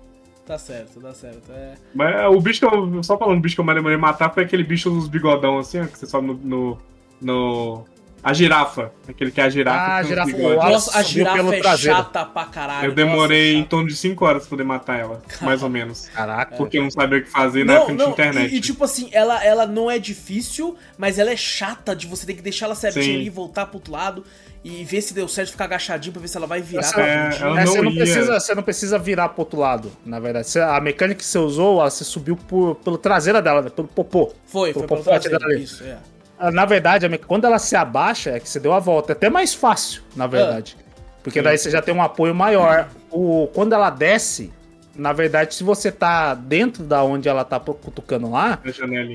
Tá 0.46 0.58
certo, 0.58 1.00
tá 1.00 1.14
certo. 1.14 1.50
É. 1.52 1.74
Mas 1.94 2.14
é, 2.16 2.26
o 2.26 2.40
bicho 2.40 2.60
que 2.60 2.66
eu. 2.66 3.02
Só 3.02 3.16
falando 3.16 3.36
do 3.36 3.40
bicho 3.42 3.54
que 3.54 3.60
eu 3.60 3.70
a 3.70 3.98
matar 3.98 4.34
foi 4.34 4.42
aquele 4.44 4.64
bicho 4.64 4.90
dos 4.90 5.08
bigodão, 5.08 5.58
assim, 5.58 5.80
ó, 5.80 5.86
que 5.86 5.98
você 5.98 6.06
sobe 6.06 6.26
no. 6.26 6.34
no, 6.42 6.78
no- 7.20 7.84
a 8.22 8.32
girafa. 8.32 8.92
Aquele 9.08 9.30
que 9.30 9.40
é 9.40 9.44
a 9.44 9.50
girafa. 9.50 9.92
Ah, 9.96 10.00
os 10.02 10.06
girafa 10.08 10.36
voada. 10.36 10.70
Nossa, 10.70 10.90
a 10.90 11.02
subiu 11.02 11.08
girafa 11.08 11.36
pelo 11.36 11.52
é 11.54 11.60
traseiro. 11.60 11.96
chata 11.96 12.24
pra 12.24 12.44
caralho. 12.44 12.86
Eu 12.88 12.92
demorei 12.94 13.52
em 13.54 13.56
Nossa, 13.58 13.68
torno 13.68 13.88
de 13.88 13.96
5 13.96 14.24
horas 14.24 14.42
pra 14.42 14.50
poder 14.50 14.64
matar 14.64 14.98
ela, 14.98 15.22
mais 15.40 15.62
ou 15.62 15.68
menos. 15.70 16.08
Caraca. 16.08 16.56
Porque 16.56 16.78
eu 16.78 16.82
não 16.82 16.90
sabia 16.90 17.18
o 17.18 17.22
que 17.22 17.30
fazer 17.30 17.64
na 17.64 17.72
Não, 17.74 17.80
época 17.82 17.94
não 17.94 18.06
não, 18.08 18.14
tinha 18.14 18.26
internet. 18.28 18.52
E, 18.54 18.56
e, 18.58 18.60
tipo 18.60 18.84
assim, 18.84 19.08
ela, 19.12 19.42
ela 19.44 19.66
não 19.66 19.90
é 19.90 19.98
difícil, 19.98 20.76
mas 20.98 21.18
ela 21.18 21.30
é 21.30 21.36
chata 21.36 21.94
de 21.96 22.06
você 22.06 22.26
ter 22.26 22.34
que 22.34 22.42
deixar 22.42 22.66
ela 22.66 22.74
certinha 22.74 23.14
ali 23.16 23.26
e 23.26 23.30
voltar 23.30 23.66
pro 23.66 23.76
outro 23.76 23.92
lado 23.92 24.24
e 24.62 24.84
ver 24.84 25.00
se 25.00 25.14
deu 25.14 25.26
certo, 25.26 25.52
ficar 25.52 25.64
agachadinho 25.64 26.12
pra 26.12 26.20
ver 26.20 26.28
se 26.28 26.36
ela 26.36 26.46
vai 26.46 26.60
virar 26.60 26.80
Essa- 26.82 26.92
pra 26.92 27.06
é, 27.06 27.30
frente. 27.30 27.42
ela 27.42 27.60
É, 27.60 27.64
não 27.64 27.72
você, 27.72 27.80
não 27.82 27.90
ia. 27.90 27.96
precisa, 28.04 28.40
você 28.40 28.54
não 28.54 28.62
precisa 28.62 28.98
virar 28.98 29.30
pro 29.30 29.40
outro 29.40 29.58
lado, 29.58 29.90
na 30.04 30.20
verdade. 30.20 30.46
Você- 30.48 30.60
a 30.60 30.78
mecânica 30.82 31.20
que 31.20 31.24
você 31.24 31.38
usou, 31.38 31.80
ela, 31.80 31.88
você 31.88 32.04
subiu 32.04 32.36
por, 32.36 32.74
pelo 32.76 32.98
traseira 32.98 33.40
dela, 33.40 33.62
né, 33.62 33.70
pelo 33.70 33.88
popô. 33.88 34.34
Foi, 34.44 34.74
foi 34.74 34.86
pelo 34.86 35.02
pô, 35.02 35.10
pode 35.10 35.28
traseiro, 35.30 35.44
ali. 35.46 35.62
isso, 35.62 35.82
é. 35.82 35.96
Ah, 36.40 36.50
Na 36.50 36.64
verdade, 36.64 37.04
a 37.04 37.18
quando 37.18 37.44
ela 37.44 37.58
se 37.58 37.76
abaixa, 37.76 38.30
é 38.30 38.40
que 38.40 38.48
você 38.48 38.58
deu 38.58 38.72
a 38.72 38.78
volta. 38.78 39.12
É 39.12 39.14
até 39.14 39.28
mais 39.28 39.52
fácil, 39.52 40.02
na 40.16 40.26
verdade. 40.26 40.74
Porque 41.22 41.38
Sim. 41.40 41.44
daí 41.44 41.58
você 41.58 41.70
já 41.70 41.82
tem 41.82 41.94
um 41.94 42.02
apoio 42.02 42.34
maior. 42.34 42.88
O, 43.10 43.46
quando 43.52 43.74
ela 43.74 43.90
desce, 43.90 44.50
na 44.96 45.12
verdade, 45.12 45.54
se 45.54 45.62
você 45.62 45.92
tá 45.92 46.34
dentro 46.34 46.82
da 46.82 47.04
onde 47.04 47.28
ela 47.28 47.44
tá 47.44 47.60
cutucando 47.60 48.30
lá, 48.30 48.58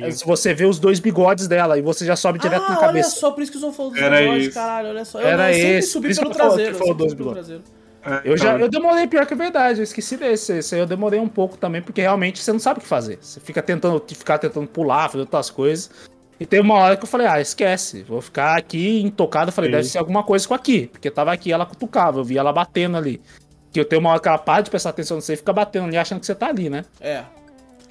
é 0.04 0.12
se 0.12 0.24
você 0.24 0.54
vê 0.54 0.66
os 0.66 0.78
dois 0.78 1.00
bigodes 1.00 1.48
dela 1.48 1.80
e 1.80 1.82
você 1.82 2.06
já 2.06 2.16
sobe 2.16 2.38
direto 2.38 2.64
ah, 2.66 2.70
na 2.70 2.78
olha 2.78 2.88
cabeça. 2.88 3.10
só, 3.12 3.32
por 3.32 3.42
isso 3.42 3.52
que 3.52 3.58
o 3.58 3.62
Zon 3.62 3.74
falou 3.74 3.92
dos 3.92 4.00
Era 4.02 4.20
bigodes, 4.20 4.44
isso. 4.46 4.54
caralho, 4.54 4.90
olha 4.90 5.06
só. 5.06 5.20
Eu, 5.20 5.28
Era 5.28 5.50
eu 5.50 5.56
sempre 5.56 5.78
esse, 5.78 5.88
subi 5.90 6.16
pelo 6.16 6.30
eu 6.30 6.34
traseiro, 6.34 6.76
que 6.76 6.76
eu 6.76 6.88
falou 6.88 7.10
subi 7.10 7.16
pelo 7.16 7.34
traseiro. 7.34 7.64
É, 8.06 8.22
Eu 8.24 8.38
já 8.38 8.50
então, 8.50 8.60
eu 8.60 8.70
demorei 8.70 9.08
pior 9.08 9.26
que 9.26 9.34
é 9.34 9.38
verdade, 9.38 9.80
eu 9.80 9.84
esqueci 9.84 10.16
desse. 10.16 10.54
Esse 10.60 10.76
aí 10.76 10.82
eu 10.82 10.86
demorei 10.86 11.20
um 11.20 11.28
pouco 11.28 11.58
também, 11.58 11.82
porque 11.82 12.02
realmente 12.02 12.40
você 12.40 12.52
não 12.52 12.60
sabe 12.60 12.80
o 12.80 12.84
que 12.84 12.88
fazer. 12.88 13.18
Você 13.20 13.40
fica 13.40 13.64
tentando 13.64 14.00
ficar 14.08 14.38
tentando 14.38 14.68
pular, 14.68 15.10
fazer 15.10 15.22
outras 15.22 15.50
coisas. 15.50 15.90
E 16.40 16.46
teve 16.46 16.62
uma 16.62 16.76
hora 16.76 16.98
que 16.98 17.04
eu 17.04 17.08
falei, 17.08 17.28
ah, 17.28 17.40
esquece, 17.40 18.04
vou 18.04 18.22
ficar 18.22 18.58
aqui 18.58 19.02
intocado. 19.02 19.50
Eu 19.50 19.54
falei, 19.54 19.70
Sim. 19.70 19.78
deve 19.78 19.88
ser 19.88 19.98
alguma 19.98 20.24
coisa 20.24 20.48
com 20.48 20.54
aqui. 20.54 20.88
Porque 20.88 21.10
tava 21.10 21.32
aqui, 21.32 21.52
ela 21.52 21.66
cutucava, 21.66 22.20
eu 22.20 22.24
vi 22.24 22.38
ela 22.38 22.52
batendo 22.52 22.98
ali. 22.98 23.22
Que 23.72 23.80
eu 23.80 23.86
tenho 23.86 24.02
uma 24.02 24.12
hora 24.12 24.20
que 24.20 24.28
ela 24.28 24.38
para 24.38 24.62
de 24.62 24.70
prestar 24.70 24.90
atenção 24.90 25.16
no 25.16 25.22
você 25.22 25.34
e 25.34 25.38
fica 25.38 25.54
batendo 25.54 25.88
ali, 25.88 25.98
achando 25.98 26.20
que 26.20 26.26
você 26.26 26.36
tá 26.36 26.48
ali, 26.48 26.70
né? 26.70 26.84
É. 27.00 27.24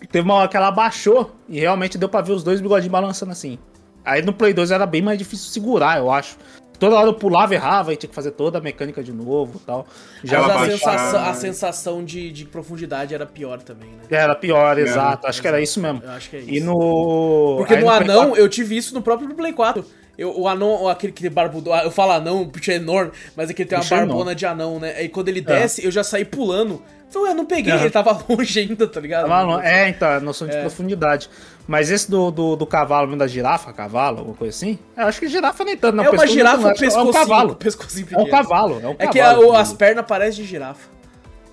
E 0.01 0.07
teve 0.07 0.25
uma 0.29 0.35
hora 0.35 0.49
que 0.49 0.57
ela 0.57 0.69
abaixou 0.69 1.35
e 1.49 1.61
realmente 1.61 1.97
deu 1.97 2.09
pra 2.09 2.21
ver 2.21 2.33
os 2.33 2.45
dois 2.45 2.61
bigodinhos 2.61 2.93
balançando 2.93 3.33
assim. 3.33 3.59
Aí 4.05 4.21
no 4.21 4.35
Play 4.35 4.53
2 4.53 4.71
era 4.71 4.85
bem 4.85 5.01
mais 5.01 5.19
difícil 5.19 5.51
segurar, 5.51 5.97
eu 5.97 6.11
acho. 6.11 6.37
Toda 6.85 6.97
hora 6.97 7.09
eu 7.09 7.15
pulava, 7.15 7.55
errava 7.55 7.93
e 7.94 7.97
tinha 7.97 8.09
que 8.09 8.15
fazer 8.15 8.32
toda 8.32 8.59
a 8.59 8.61
mecânica 8.61 9.02
de 9.02 9.11
novo 9.11 9.59
e 9.62 9.66
tal. 9.66 9.86
Já 10.23 10.40
Mas 10.40 10.51
a 10.51 10.55
baixava, 10.55 10.70
sensação, 10.70 11.20
a 11.20 11.27
né? 11.27 11.35
sensação 11.35 12.05
de, 12.05 12.31
de 12.31 12.44
profundidade 12.44 13.15
era 13.15 13.24
pior 13.24 13.62
também, 13.62 13.89
né? 13.89 14.02
era 14.11 14.35
pior, 14.35 14.78
Era, 14.78 14.81
exato. 14.81 15.27
Acho 15.27 15.40
que 15.40 15.48
era 15.48 15.61
isso 15.62 15.81
mesmo. 15.81 16.02
Eu 16.05 16.11
acho 16.11 16.28
que 16.28 16.36
é 16.36 16.40
isso. 16.40 16.51
E 16.51 16.61
no. 16.61 17.55
Porque 17.59 17.74
aí 17.74 17.81
no 17.81 17.86
Play 17.86 18.01
anão, 18.02 18.27
4 18.28 18.43
eu 18.43 18.48
tive 18.48 18.77
isso 18.77 18.93
no 18.93 19.01
próprio 19.01 19.35
Play 19.35 19.52
4. 19.55 19.85
Eu, 20.16 20.39
o 20.39 20.47
anão, 20.47 20.86
aquele 20.89 21.12
que 21.12 21.23
tem 21.23 21.31
barbudo, 21.31 21.70
eu 21.74 21.90
falo 21.90 22.12
anão, 22.12 22.43
o 22.43 22.44
bicho 22.44 22.70
é 22.70 22.74
enorme, 22.74 23.11
mas 23.35 23.51
aquele 23.51 23.69
tem 23.69 23.77
uma 23.77 23.82
Bicho 23.82 23.94
é 23.94 23.98
barbona 23.98 24.35
de 24.35 24.47
anão, 24.47 24.78
né? 24.78 24.94
Aí 24.97 25.09
quando 25.09 25.28
ele 25.28 25.40
desce, 25.40 25.85
eu 25.85 25.90
já 25.90 26.05
saí 26.05 26.24
pulando. 26.24 26.82
Falei, 27.09 27.28
ué, 27.28 27.32
eu 27.32 27.36
não 27.36 27.47
peguei, 27.47 27.73
Aham. 27.73 27.82
ele 27.82 27.90
tava 27.90 28.19
longe 28.28 28.61
ainda, 28.61 28.86
tá 28.86 29.01
ligado? 29.01 29.28
Tava 29.28 29.43
longe. 29.43 29.66
É, 29.66 29.89
então, 29.89 30.09
a 30.09 30.20
noção 30.20 30.47
de 30.48 30.56
profundidade. 30.59 31.28
Mas 31.66 31.91
esse 31.91 32.11
do, 32.11 32.31
do, 32.31 32.57
do 32.57 32.66
cavalo, 32.66 33.16
da 33.16 33.27
girafa, 33.27 33.73
cavalo, 33.73 34.19
alguma 34.19 34.36
coisa 34.36 34.55
assim? 34.55 34.78
Eu 34.97 35.07
acho 35.07 35.19
que 35.19 35.28
girafa 35.28 35.65
nem 35.65 35.77
tanto, 35.77 35.97
não. 35.97 36.05
é 36.05 36.09
uma 36.09 36.12
pescoço 36.12 36.32
girafa 36.35 36.57
não, 36.59 36.73
que 36.74 36.81
pescocinho, 36.81 37.07
É 37.07 37.09
um 37.09 37.12
cavalo. 37.12 37.55
pescocinho 37.57 38.07
É 38.11 38.15
um 38.16 38.24
pequeno. 38.24 38.31
cavalo, 38.31 38.81
é 38.82 38.89
um 38.89 38.97
É 38.99 39.07
que 39.07 39.19
cavalo. 39.19 39.43
a- 39.43 39.47
o- 39.47 39.53
as 39.57 39.73
pernas 39.73 40.05
parecem 40.07 40.45
de 40.45 40.51
girafa. 40.51 40.93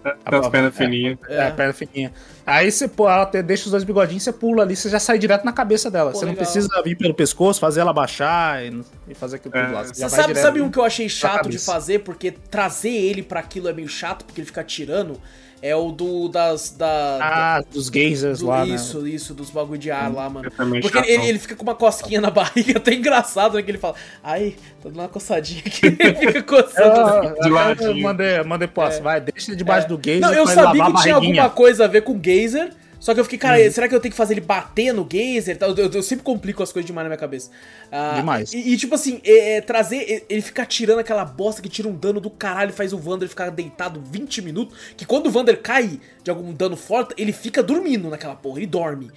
Tem 0.03 0.39
as 0.39 0.47
pernas 0.49 0.75
fininhas. 0.75 1.17
É, 1.29 1.47
a 1.47 1.51
perna 1.51 1.73
fininha. 1.73 2.11
Aí 2.43 2.71
você 2.71 2.87
pô, 2.87 3.07
ela 3.07 3.23
te- 3.25 3.43
deixa 3.43 3.65
os 3.65 3.71
dois 3.71 3.83
bigodinhos, 3.83 4.23
você 4.23 4.33
pula 4.33 4.63
ali, 4.63 4.75
você 4.75 4.89
já 4.89 4.99
sai 4.99 5.19
direto 5.19 5.45
na 5.45 5.53
cabeça 5.53 5.91
dela. 5.91 6.09
Pô, 6.11 6.17
você 6.17 6.25
não 6.25 6.31
legal. 6.33 6.43
precisa 6.43 6.81
vir 6.83 6.97
pelo 6.97 7.13
pescoço, 7.13 7.59
fazer 7.59 7.81
ela 7.81 7.93
baixar 7.93 8.65
e, 8.65 8.81
e 9.07 9.13
fazer 9.13 9.35
aquilo 9.35 9.53
tudo 9.53 9.63
É. 9.63 9.67
lá. 9.71 9.83
Você 9.83 10.09
sabe, 10.09 10.35
sabe 10.35 10.59
um 10.59 10.71
que 10.71 10.79
eu 10.79 10.83
achei 10.83 11.07
chato 11.07 11.47
de 11.47 11.59
fazer, 11.59 11.99
porque 11.99 12.31
trazer 12.31 12.89
ele 12.89 13.21
pra 13.21 13.39
aquilo 13.41 13.69
é 13.69 13.73
meio 13.73 13.87
chato, 13.87 14.25
porque 14.25 14.41
ele 14.41 14.47
fica 14.47 14.63
tirando, 14.63 15.21
é 15.61 15.75
o 15.75 15.91
do 15.91 16.27
das... 16.27 16.71
Da, 16.71 17.19
Ah, 17.21 17.63
dos 17.71 17.89
geysers 17.89 18.39
do- 18.39 18.47
lá, 18.47 18.65
isso, 18.65 18.99
né? 19.01 19.09
isso, 19.09 19.33
dos 19.33 19.49
bagulho 19.49 19.77
de 19.77 19.91
ar 19.91 20.11
lá, 20.11 20.29
mano. 20.29 20.49
Porque 20.81 20.97
ele, 20.97 21.27
ele 21.27 21.39
fica 21.39 21.55
com 21.55 21.63
uma 21.63 21.75
cosquinha 21.75 22.19
na 22.19 22.29
barriga, 22.31 22.77
até 22.77 22.93
engraçado, 22.93 23.55
né? 23.55 23.61
Que 23.63 23.71
ele 23.71 23.77
fala, 23.77 23.95
ai, 24.23 24.55
tô 24.81 24.89
dando 24.89 24.99
uma 25.01 25.07
coçadinha 25.07 25.61
aqui, 25.65 25.85
ele 25.99 26.15
fica 26.15 26.41
coçando 26.43 26.99
assim. 27.01 27.27
Eu, 27.27 27.75
De 27.75 27.83
eu, 27.83 27.97
mandei, 27.97 28.43
mandei 28.43 28.67
posso, 28.67 29.01
vai, 29.01 29.21
deixa 29.21 29.55
debaixo 29.55 29.87
do 29.87 29.99
geyser 30.03 30.21
Não, 30.21 30.33
eu 30.33 30.47
sabia 30.47 30.83
lavar 30.83 30.93
que 30.95 31.01
tinha 31.03 31.15
alguma 31.15 31.49
coisa 31.49 31.85
a 31.85 31.87
ver 31.87 32.01
com 32.01 32.19
geyser, 32.21 32.71
só 33.01 33.13
que 33.13 33.19
eu 33.19 33.23
fiquei, 33.25 33.39
cara, 33.39 33.59
Uhum. 33.61 33.71
será 33.71 33.89
que 33.89 33.95
eu 33.95 33.99
tenho 33.99 34.11
que 34.11 34.17
fazer 34.17 34.35
ele 34.35 34.41
bater 34.41 34.93
no 34.93 35.05
geyser? 35.11 35.57
Eu, 35.59 35.75
eu- 35.75 35.91
eu 35.91 36.03
sempre 36.03 36.23
complico 36.23 36.63
as 36.63 36.71
coisas 36.71 36.85
demais 36.87 37.03
na 37.03 37.09
minha 37.09 37.17
cabeça. 37.17 37.49
Ah, 37.91 38.13
Demais. 38.15 38.53
E, 38.53 38.59
e, 38.73 38.77
tipo 38.77 38.95
assim, 38.95 39.19
é, 39.25 39.57
é, 39.57 39.61
trazer, 39.61 39.97
é, 40.09 40.23
ele 40.29 40.41
ficar 40.41 40.65
tirando 40.67 40.99
aquela 40.99 41.25
bosta 41.25 41.61
que 41.61 41.67
tira 41.67 41.87
um 41.89 41.95
dano 41.95 42.21
do 42.21 42.29
caralho 42.29 42.69
e 42.69 42.73
faz 42.73 42.93
o 42.93 42.97
Vander 42.97 43.27
ficar 43.27 43.49
deitado 43.49 43.99
20 44.01 44.41
minutos, 44.41 44.77
que 44.95 45.05
quando 45.05 45.27
o 45.27 45.31
Vander 45.31 45.59
cai 45.61 45.99
de 46.23 46.29
algum 46.29 46.53
dano 46.53 46.77
forte, 46.77 47.13
ele 47.17 47.33
fica 47.33 47.61
dormindo 47.63 48.09
naquela 48.09 48.35
porra, 48.35 48.59
ele 48.59 48.67
dorme. 48.67 49.09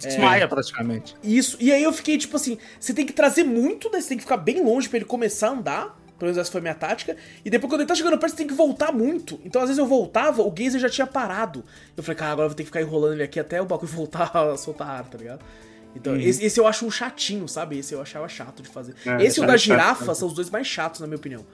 Desmaia 0.00 0.48
praticamente. 0.48 1.14
Isso. 1.22 1.56
E 1.60 1.70
aí 1.72 1.82
eu 1.82 1.92
fiquei 1.92 2.18
tipo 2.18 2.36
assim, 2.36 2.58
você 2.80 2.92
tem 2.92 3.06
que 3.06 3.12
trazer 3.12 3.44
muito, 3.44 3.90
né? 3.90 4.00
Você 4.00 4.08
tem 4.08 4.16
que 4.16 4.24
ficar 4.24 4.36
bem 4.38 4.60
longe 4.62 4.88
pra 4.88 4.96
ele 4.98 5.04
começar 5.06 5.48
a 5.48 5.50
andar. 5.52 5.98
Pelo 6.18 6.30
menos 6.30 6.38
essa 6.38 6.50
foi 6.50 6.60
a 6.60 6.62
minha 6.62 6.74
tática. 6.74 7.16
E 7.44 7.50
depois, 7.50 7.70
quando 7.70 7.82
ele 7.82 7.88
tá 7.88 7.94
chegando 7.94 8.18
perto, 8.18 8.32
você 8.32 8.38
tem 8.38 8.46
que 8.46 8.54
voltar 8.54 8.92
muito. 8.92 9.38
Então, 9.44 9.60
às 9.60 9.68
vezes, 9.68 9.78
eu 9.78 9.86
voltava, 9.86 10.42
o 10.42 10.54
Geyser 10.56 10.80
já 10.80 10.88
tinha 10.88 11.06
parado. 11.06 11.62
Eu 11.96 12.02
falei, 12.02 12.16
cara, 12.16 12.32
agora 12.32 12.46
eu 12.46 12.50
vou 12.50 12.56
ter 12.56 12.62
que 12.62 12.68
ficar 12.68 12.80
enrolando 12.80 13.14
ele 13.14 13.22
aqui 13.22 13.38
até 13.38 13.60
o 13.60 13.66
bagulho 13.66 13.88
voltar 13.92 14.30
a 14.34 14.56
soltar 14.56 14.88
ar, 14.88 15.04
tá 15.08 15.18
ligado? 15.18 15.44
Então, 15.94 16.16
esse, 16.16 16.44
esse 16.44 16.60
eu 16.60 16.66
acho 16.66 16.86
um 16.86 16.90
chatinho, 16.90 17.48
sabe? 17.48 17.78
Esse 17.78 17.94
eu 17.94 18.02
achava 18.02 18.28
chato 18.28 18.62
de 18.62 18.68
fazer. 18.68 18.94
É, 19.04 19.24
esse 19.24 19.40
e 19.40 19.42
o 19.42 19.46
da 19.46 19.56
chato, 19.56 19.64
girafa 19.64 20.06
né? 20.06 20.14
são 20.14 20.28
os 20.28 20.34
dois 20.34 20.50
mais 20.50 20.66
chatos, 20.66 21.00
na 21.00 21.06
minha 21.06 21.16
opinião. 21.16 21.44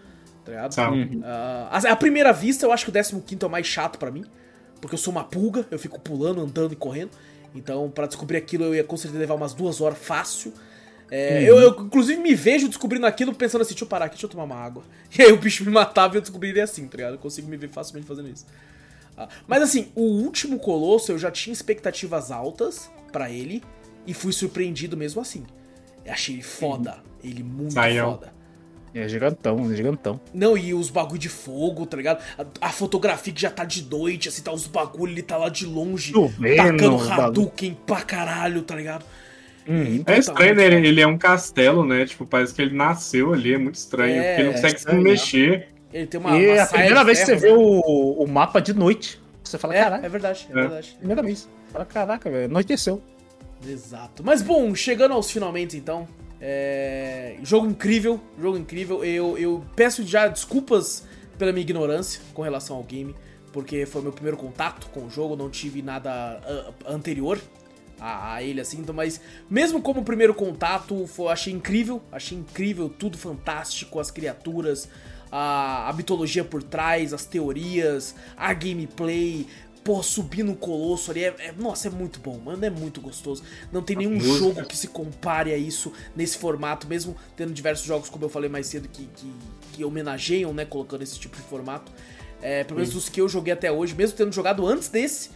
Tá 0.45 0.51
ligado? 0.51 0.75
São. 0.75 0.95
Ah, 1.25 1.69
a, 1.71 1.93
a 1.93 1.97
primeira 1.97 2.33
vista, 2.33 2.67
eu 2.67 2.73
acho 2.73 2.85
que 2.85 2.91
o 2.91 3.21
15 3.21 3.39
é 3.41 3.47
o 3.47 3.51
mais 3.51 3.67
chato 3.67 3.99
pra 3.99 4.11
mim. 4.11 4.25
Porque 4.81 4.95
eu 4.97 4.99
sou 4.99 5.13
uma 5.13 5.23
pulga, 5.23 5.65
eu 5.71 5.79
fico 5.79 6.01
pulando, 6.01 6.41
andando 6.41 6.73
e 6.73 6.77
correndo. 6.77 7.11
Então, 7.55 7.89
pra 7.89 8.07
descobrir 8.07 8.37
aquilo, 8.37 8.65
eu 8.65 8.75
ia 8.75 8.83
com 8.83 8.97
certeza 8.97 9.21
levar 9.21 9.35
umas 9.35 9.55
duas 9.55 9.81
horas 9.81 9.99
fácil. 9.99 10.53
É, 11.15 11.43
eu, 11.43 11.61
eu, 11.61 11.71
inclusive, 11.79 12.19
me 12.23 12.35
vejo 12.35 12.67
descobrindo 12.69 13.05
aquilo 13.05 13.35
pensando 13.35 13.61
assim: 13.61 13.75
deixa 13.75 13.85
eu 13.85 13.89
parar 13.89 14.07
aqui, 14.07 14.15
deixa 14.15 14.25
eu 14.25 14.31
tomar 14.31 14.45
uma 14.45 14.57
água. 14.57 14.83
E 15.17 15.21
aí 15.21 15.31
o 15.31 15.37
bicho 15.37 15.63
me 15.63 15.71
matava 15.71 16.15
e 16.15 16.17
eu 16.17 16.23
descobriria 16.23 16.65
assim, 16.65 16.89
tá 16.89 16.97
ligado? 16.97 17.13
Eu 17.13 17.19
consigo 17.19 17.47
me 17.47 17.57
ver 17.59 17.69
facilmente 17.69 18.09
fazendo 18.09 18.31
isso. 18.31 18.47
Ah, 19.15 19.29
mas 19.47 19.63
assim, 19.63 19.93
o 19.95 20.01
último 20.01 20.59
colosso 20.59 21.13
eu 21.13 21.19
já 21.19 21.31
tinha 21.31 21.53
expectativas 21.53 22.31
altas 22.31 22.91
pra 23.13 23.31
ele 23.31 23.63
e 24.07 24.15
fui 24.15 24.33
surpreendido 24.33 24.97
mesmo 24.97 25.21
assim. 25.21 25.45
Eu 26.03 26.15
achei 26.15 26.37
ele 26.37 26.43
foda, 26.43 26.97
ele 27.23 27.43
muito 27.43 27.75
Saião. 27.75 28.13
foda. 28.13 28.33
É 28.95 29.07
gigantão, 29.07 29.71
é 29.71 29.77
gigantão. 29.77 30.19
Não, 30.33 30.57
e 30.57 30.73
os 30.73 30.89
bagulho 30.89 31.19
de 31.19 31.29
fogo, 31.29 31.85
tá 31.85 31.99
ligado? 31.99 32.23
A, 32.39 32.69
a 32.69 32.71
fotografia 32.71 33.35
que 33.35 33.41
já 33.41 33.51
tá 33.51 33.67
de 33.67 33.85
noite, 33.85 34.31
assim, 34.31 34.43
tá 34.43 34.53
os 34.53 34.67
bagulho, 34.67 35.13
ele 35.13 35.23
tá 35.23 35.37
lá 35.37 35.51
de 35.51 35.67
longe, 35.67 36.13
Chovendo, 36.13 36.57
tacando 36.57 36.97
os 36.97 37.07
bagulho. 37.07 37.27
Hadouken 37.27 37.77
pra 37.87 38.01
caralho, 38.01 38.63
tá 38.63 38.75
ligado? 38.75 39.05
Hum. 39.69 39.95
É 39.95 39.99
puta, 39.99 40.19
estranho, 40.19 40.55
né? 40.57 40.65
Ele, 40.67 40.89
ele 40.89 41.01
é 41.01 41.07
um 41.07 41.17
castelo, 41.19 41.85
né? 41.85 42.05
Tipo, 42.05 42.27
parece 42.27 42.53
que 42.55 42.61
ele 42.63 42.75
nasceu 42.75 43.33
ali, 43.33 43.55
é 43.55 43.59
muito 43.59 43.77
estranho. 43.77 44.21
É, 44.21 44.23
porque 44.29 44.41
ele 44.41 44.43
não 44.45 44.51
é 44.51 44.55
consegue 44.55 44.73
se 44.73 44.79
estranho, 44.79 45.03
mexer. 45.03 45.69
Ele 45.93 46.07
tem 46.07 46.21
uma. 46.21 46.31
e 46.39 46.47
uma 46.47 46.55
é 46.55 46.59
a 46.61 46.67
saia 46.67 46.79
primeira 46.79 47.01
de 47.01 47.07
vez 47.07 47.19
que 47.21 47.25
você 47.27 47.39
ferro, 47.39 47.59
vê 47.59 47.63
né? 47.63 47.83
o, 47.87 48.23
o 48.25 48.29
mapa 48.29 48.61
de 48.61 48.75
noite. 48.75 49.21
Você 49.45 49.59
fala, 49.59 49.75
É, 49.77 49.83
caralho, 49.83 50.07
é 50.07 50.09
verdade, 50.09 50.47
é, 50.49 50.53
É. 50.53 50.55
verdade. 50.55 50.97
primeira 50.99 51.23
vez. 51.23 51.49
Fala, 51.73 51.85
caraca, 51.85 52.31
velho, 52.31 52.45
anoiteceu. 52.47 53.03
Exato. 53.67 54.25
Mas 54.25 54.43
bom, 54.43 54.75
chegando 54.75 55.13
aos 55.15 55.31
finalmente 55.31 55.77
então. 55.77 56.09
é, 56.41 57.37
Jogo 57.43 57.67
incrível, 57.67 58.21
jogo 58.41 58.59
incrível. 58.59 59.05
Eu, 59.05 59.39
eu 59.39 59.65
peço 59.77 60.05
já 60.05 60.27
desculpas 60.29 61.07
pela 61.39 61.53
minha 61.53 61.63
ignorância 61.63 62.21
com 62.35 62.43
relação 62.43 62.77
ao 62.77 62.83
game, 62.83 63.15
porque 63.53 63.87
foi 63.87 64.03
meu 64.03 64.13
primeiro 64.13 64.37
contato 64.37 64.89
com 64.93 65.07
o 65.07 65.11
jogo, 65.11 65.37
não 65.37 65.49
tive 65.51 65.83
nada 65.83 66.41
ah, 66.45 66.71
anterior 66.93 67.39
a, 68.03 68.35
a 68.35 68.43
ele 68.43 68.61
assim, 68.61 68.81
então, 68.81 68.93
mas 68.95 69.21
mesmo 69.49 69.81
como 69.81 70.03
primeiro 70.03 70.35
contato, 70.35 71.07
foi, 71.07 71.29
achei 71.29 71.53
incrível, 71.53 72.03
achei 72.11 72.37
incrível, 72.37 72.89
tudo 72.89 73.17
fantástico, 73.17 74.01
as 74.01 74.11
criaturas, 74.11 74.89
a, 75.31 75.89
a 75.89 75.93
mitologia 75.93 76.43
por 76.43 76.63
trás, 76.65 77.13
as 77.13 77.25
teorias, 77.25 78.17
a 78.37 78.53
gameplay, 78.53 79.47
pô, 79.85 80.03
subir 80.03 80.43
no 80.43 80.57
colosso 80.57 81.13
ali, 81.13 81.25
é, 81.25 81.35
é- 81.39 81.55
nossa, 81.57 81.87
é 81.87 81.91
muito 81.91 82.19
bom, 82.19 82.39
mano, 82.39 82.65
é 82.65 82.71
muito 82.71 83.01
gostoso. 83.01 83.45
Não 83.71 83.83
tem 83.83 83.97
nenhum 83.97 84.21
jogo 84.21 84.65
que 84.65 84.77
se 84.77 84.89
compare 84.89 85.53
a 85.53 85.57
isso 85.57 85.93
nesse 86.17 86.37
formato, 86.39 86.89
mesmo 86.89 87.17
tendo 87.37 87.53
diversos 87.53 87.87
jogos, 87.87 88.09
como 88.09 88.25
eu 88.25 88.29
falei 88.29 88.51
mais 88.51 88.67
cedo, 88.67 88.89
que, 88.89 89.07
que, 89.17 89.33
que 89.73 89.85
homenageiam, 89.85 90.53
né, 90.53 90.65
colocando 90.65 91.03
esse 91.03 91.19
tipo 91.19 91.37
de 91.37 91.43
formato. 91.43 91.93
É, 92.41 92.65
pelo 92.65 92.81
menos 92.81 92.93
dos 92.93 93.09
que 93.09 93.21
eu 93.21 93.29
joguei 93.29 93.53
até 93.53 93.71
hoje, 93.71 93.95
mesmo 93.95 94.17
tendo 94.17 94.33
jogado 94.33 94.67
antes 94.67 94.89
desse, 94.89 95.31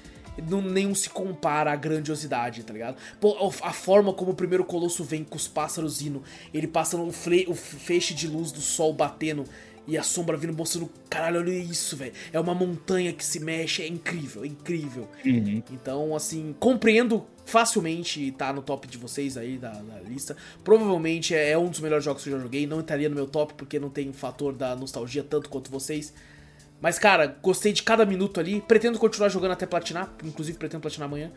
não, 0.49 0.61
nenhum 0.63 0.95
se 0.95 1.09
compara 1.11 1.73
à 1.73 1.77
grandiosidade, 1.77 2.63
tá 2.63 2.73
ligado? 2.73 2.97
Pô, 3.21 3.37
a 3.63 3.73
forma 3.73 4.13
como 4.13 4.33
o 4.33 4.35
primeiro 4.35 4.65
colosso 4.65 5.05
vem 5.05 5.25
com 5.25 5.37
os 5.37 5.49
pássaros 5.49 6.03
indo, 6.03 6.23
ele 6.53 6.67
passando 6.67 7.07
o, 7.07 7.13
fle- 7.13 7.47
o 7.49 7.55
feixe 7.55 8.15
de 8.15 8.27
luz 8.29 8.53
do 8.53 8.61
sol 8.61 8.93
batendo 8.93 9.45
e 9.89 9.97
a 9.97 10.03
sombra 10.03 10.37
vindo 10.37 10.53
mostrando, 10.53 10.91
caralho, 11.09 11.39
olha 11.39 11.53
isso, 11.53 11.97
velho. 11.97 12.13
É 12.33 12.41
uma 12.41 12.53
montanha 12.55 13.13
que 13.13 13.25
se 13.25 13.39
mexe, 13.39 13.83
é 13.83 13.87
incrível, 13.87 14.43
é 14.43 14.49
incrível. 14.49 15.09
Então, 15.73 16.15
assim, 16.17 16.55
compreendo 16.59 17.25
facilmente 17.45 18.33
tá 18.33 18.53
no 18.53 18.61
top 18.61 18.89
de 18.89 18.99
vocês 18.99 19.37
aí 19.37 19.57
da, 19.57 19.71
da 19.71 20.01
lista. 20.01 20.37
Provavelmente 20.65 21.33
é, 21.37 21.51
é 21.53 21.59
um 21.59 21.69
dos 21.71 21.79
melhores 21.79 22.05
jogos 22.05 22.25
que 22.25 22.29
eu 22.31 22.37
já 22.37 22.43
joguei. 22.43 22.67
Não 22.67 22.81
estaria 22.81 23.09
no 23.09 23.15
meu 23.15 23.29
top 23.29 23.55
porque 23.55 23.79
não 23.79 23.89
tem 23.89 24.09
o 24.09 24.13
fator 24.13 24.53
da 24.53 24.75
nostalgia 24.75 25.23
tanto 25.23 25.49
quanto 25.49 25.71
vocês. 25.71 26.13
Mas, 26.87 27.01
cara, 27.01 27.35
gostei 27.43 27.73
de 27.73 27.83
cada 27.83 28.07
minuto 28.07 28.39
ali. 28.39 28.61
Pretendo 28.61 28.97
continuar 28.97 29.29
jogando 29.29 29.51
até 29.51 29.67
platinar. 29.67 30.09
Inclusive, 30.23 30.57
pretendo 30.57 30.81
platinar 30.83 31.09
amanhã. 31.09 31.33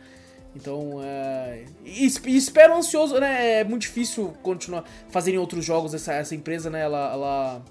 Então, 0.54 1.00
é... 1.02 1.64
E, 1.84 2.06
es- 2.06 2.22
e 2.24 2.36
espero 2.36 2.72
ansioso, 2.76 3.18
né? 3.18 3.58
É 3.58 3.64
muito 3.64 3.82
difícil 3.82 4.32
continuar 4.44 4.84
fazerem 5.08 5.40
outros 5.40 5.64
jogos. 5.64 5.92
Essa, 5.92 6.12
essa 6.12 6.36
empresa, 6.36 6.70
né? 6.70 6.82
Ela... 6.82 7.10
ela- 7.12 7.62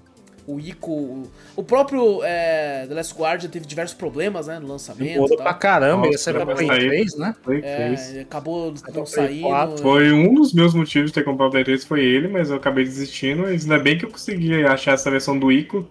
O 0.45 0.59
Ico... 0.59 0.91
O, 0.91 1.31
o 1.55 1.63
próprio 1.63 2.21
é, 2.21 2.85
The 2.85 2.93
Last 2.95 3.13
Guardian 3.15 3.49
teve 3.49 3.65
diversos 3.65 3.95
problemas, 3.95 4.47
né? 4.47 4.59
No 4.59 4.67
lançamento 4.67 5.13
Demorou 5.13 5.35
e 5.39 5.41
pra 5.41 5.53
caramba, 5.53 6.07
Nossa, 6.07 6.33
pra 6.33 6.43
vai 6.43 6.55
Play 6.55 6.67
sair. 6.67 6.87
3, 6.89 7.17
né? 7.17 7.35
Foi 7.41 7.59
É, 7.63 7.77
fez. 7.95 8.17
acabou 8.17 8.73
não 8.73 8.91
Play 8.91 9.05
saindo. 9.05 9.47
4. 9.47 9.77
Foi 9.77 10.11
um 10.11 10.33
dos 10.33 10.51
meus 10.53 10.73
motivos 10.73 11.11
de 11.11 11.13
ter 11.15 11.23
comprado 11.23 11.47
o 11.47 11.51
Play 11.51 11.63
3 11.63 11.85
foi 11.85 12.01
ele, 12.03 12.27
mas 12.27 12.49
eu 12.49 12.57
acabei 12.57 12.83
desistindo. 12.83 13.43
Mas 13.43 13.63
ainda 13.63 13.79
bem 13.81 13.97
que 13.97 14.03
eu 14.03 14.09
consegui 14.11 14.65
achar 14.65 14.95
essa 14.95 15.09
versão 15.09 15.39
do 15.39 15.49
Ico. 15.49 15.87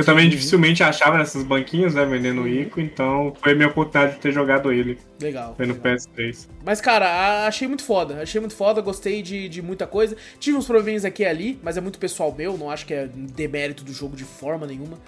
Eu 0.00 0.04
também 0.04 0.24
Uhum. 0.24 0.30
dificilmente 0.30 0.82
achava 0.82 1.18
nessas 1.18 1.42
banquinhas, 1.44 1.94
né, 1.94 2.04
vendendo 2.06 2.42
o 2.42 2.48
Ico. 2.48 2.80
Então 2.80 3.34
foi 3.42 3.52
a 3.52 3.54
minha 3.54 3.68
oportunidade 3.68 4.14
de 4.14 4.20
ter 4.20 4.32
jogado 4.32 4.72
ele. 4.72 4.98
Legal. 5.20 5.54
Foi 5.56 5.66
no 5.66 5.74
legal. 5.74 5.94
PS3. 5.96 6.48
Mas, 6.64 6.80
cara, 6.80 7.46
achei 7.46 7.68
muito 7.68 7.84
foda. 7.84 8.22
Achei 8.22 8.40
muito 8.40 8.54
foda, 8.56 8.80
gostei 8.80 9.22
de, 9.22 9.48
de 9.48 9.60
muita 9.62 9.86
coisa. 9.86 10.16
Tive 10.38 10.56
uns 10.56 10.66
probleminhas 10.66 11.04
aqui 11.04 11.22
e 11.22 11.26
ali, 11.26 11.60
mas 11.62 11.76
é 11.76 11.80
muito 11.80 11.98
pessoal 11.98 12.34
meu, 12.36 12.56
não 12.56 12.70
acho 12.70 12.86
que 12.86 12.94
é 12.94 13.08
demérito 13.14 13.84
do 13.84 13.92
jogo 13.92 14.16
de 14.16 14.24
forma 14.24 14.66
nenhuma. 14.66 14.98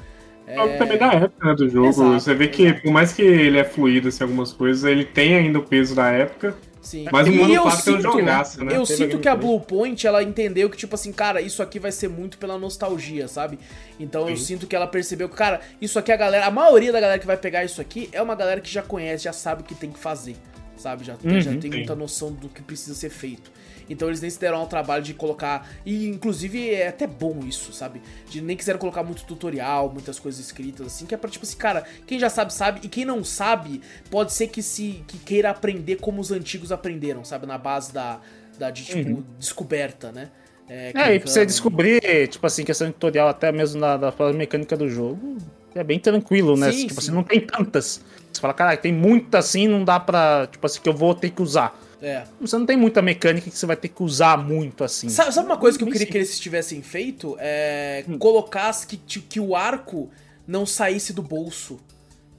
É, 0.46 0.76
também 0.76 0.98
da 0.98 1.12
época 1.12 1.46
né, 1.46 1.54
do 1.54 1.68
jogo. 1.68 1.86
Exato, 1.86 2.20
Você 2.20 2.34
vê 2.34 2.48
que, 2.48 2.72
por 2.74 2.90
mais 2.92 3.12
que 3.12 3.22
ele 3.22 3.58
é 3.58 3.64
fluido 3.64 4.08
assim, 4.08 4.24
algumas 4.24 4.52
coisas, 4.52 4.84
ele 4.84 5.04
tem 5.04 5.34
ainda 5.36 5.58
o 5.58 5.62
peso 5.62 5.94
da 5.94 6.10
época. 6.10 6.54
Sim. 6.82 7.06
Mas 7.12 7.28
eu 7.28 7.68
é 7.68 7.70
sinto, 7.70 8.02
jogaço, 8.02 8.64
né? 8.64 8.76
eu 8.76 8.84
Teve 8.84 8.96
sinto 8.96 9.18
que 9.20 9.28
a. 9.28 9.36
Blue 9.36 9.60
Point, 9.60 10.04
ela 10.04 10.22
entendeu 10.22 10.68
que, 10.68 10.76
tipo 10.76 10.94
assim, 10.96 11.12
cara, 11.12 11.40
isso 11.40 11.62
aqui 11.62 11.78
vai 11.78 11.92
ser 11.92 12.08
muito 12.08 12.36
pela 12.36 12.58
nostalgia, 12.58 13.28
sabe? 13.28 13.58
Então 14.00 14.28
eu 14.28 14.36
Sim. 14.36 14.44
sinto 14.44 14.66
que 14.66 14.74
ela 14.74 14.88
percebeu 14.88 15.28
que, 15.28 15.36
cara, 15.36 15.60
isso 15.80 15.98
aqui 15.98 16.10
a 16.10 16.16
galera, 16.16 16.44
a 16.44 16.50
maioria 16.50 16.92
da 16.92 17.00
galera 17.00 17.20
que 17.20 17.26
vai 17.26 17.36
pegar 17.36 17.64
isso 17.64 17.80
aqui 17.80 18.08
é 18.12 18.20
uma 18.20 18.34
galera 18.34 18.60
que 18.60 18.70
já 18.70 18.82
conhece, 18.82 19.24
já 19.24 19.32
sabe 19.32 19.62
o 19.62 19.64
que 19.64 19.76
tem 19.76 19.90
que 19.92 19.98
fazer, 19.98 20.34
sabe? 20.82 21.04
Já, 21.04 21.16
Uhum, 21.24 21.40
já 21.40 21.52
tem 21.52 21.70
sim. 21.70 21.78
muita 21.78 21.94
noção 21.94 22.32
do 22.32 22.48
que 22.48 22.62
precisa 22.62 22.94
ser 22.94 23.10
feito. 23.10 23.50
Então 23.88 24.08
eles 24.08 24.20
nem 24.20 24.30
se 24.30 24.38
deram 24.38 24.58
ao 24.58 24.66
trabalho 24.66 25.02
de 25.02 25.14
colocar. 25.14 25.68
E 25.84 26.06
inclusive 26.08 26.70
é 26.70 26.88
até 26.88 27.06
bom 27.06 27.40
isso, 27.46 27.72
sabe? 27.72 28.00
De 28.28 28.40
nem 28.40 28.56
quiseram 28.56 28.78
colocar 28.78 29.02
muito 29.02 29.24
tutorial, 29.24 29.90
muitas 29.92 30.18
coisas 30.18 30.44
escritas, 30.44 30.86
assim, 30.86 31.06
que 31.06 31.14
é 31.14 31.18
pra 31.18 31.28
tipo 31.28 31.44
assim, 31.44 31.56
cara, 31.56 31.84
quem 32.06 32.18
já 32.18 32.30
sabe, 32.30 32.52
sabe, 32.52 32.80
e 32.82 32.88
quem 32.88 33.04
não 33.04 33.24
sabe, 33.24 33.80
pode 34.10 34.32
ser 34.32 34.48
que 34.48 34.62
se 34.62 35.04
que 35.06 35.18
queira 35.18 35.50
aprender 35.50 35.96
como 35.96 36.20
os 36.20 36.30
antigos 36.30 36.72
aprenderam, 36.72 37.24
sabe? 37.24 37.46
Na 37.46 37.58
base 37.58 37.92
da, 37.92 38.20
da 38.58 38.70
de, 38.70 38.84
tipo, 38.84 39.22
descoberta, 39.38 40.12
né? 40.12 40.30
É, 40.68 41.14
e 41.14 41.20
pra 41.20 41.30
você 41.30 41.44
descobrir, 41.44 42.28
tipo 42.28 42.46
assim, 42.46 42.64
questão 42.64 42.86
de 42.86 42.94
tutorial, 42.94 43.28
até 43.28 43.52
mesmo 43.52 43.80
na, 43.80 43.96
da 43.96 44.10
própria 44.12 44.36
mecânica 44.36 44.76
do 44.76 44.88
jogo, 44.88 45.36
é 45.74 45.84
bem 45.84 45.98
tranquilo, 45.98 46.56
né? 46.56 46.72
Sim, 46.72 46.86
tipo 46.86 47.00
sim. 47.00 47.06
assim, 47.08 47.10
não 47.16 47.22
tem 47.24 47.40
tantas. 47.40 48.02
Você 48.32 48.40
fala, 48.40 48.54
cara, 48.54 48.76
tem 48.76 48.92
muita 48.92 49.38
assim, 49.38 49.66
não 49.68 49.84
dá 49.84 49.98
pra, 50.00 50.46
tipo 50.50 50.64
assim, 50.66 50.80
que 50.80 50.88
eu 50.88 50.94
vou 50.94 51.14
ter 51.14 51.30
que 51.30 51.42
usar. 51.42 51.78
É. 52.00 52.24
Você 52.40 52.58
não 52.58 52.66
tem 52.66 52.76
muita 52.76 53.00
mecânica 53.00 53.48
que 53.48 53.56
você 53.56 53.64
vai 53.66 53.76
ter 53.76 53.88
que 53.88 54.02
usar 54.02 54.36
muito 54.36 54.82
assim. 54.82 55.08
Sabe, 55.08 55.32
sabe 55.32 55.46
uma 55.46 55.56
coisa 55.56 55.78
que 55.78 55.84
eu 55.84 55.88
queria 55.88 56.06
que 56.06 56.18
eles 56.18 56.38
tivessem 56.40 56.82
feito? 56.82 57.36
É. 57.38 58.04
Hum. 58.08 58.18
Colocasse 58.18 58.86
que, 58.86 58.96
que 58.96 59.38
o 59.38 59.54
arco 59.54 60.10
não 60.46 60.66
saísse 60.66 61.12
do 61.12 61.22
bolso. 61.22 61.78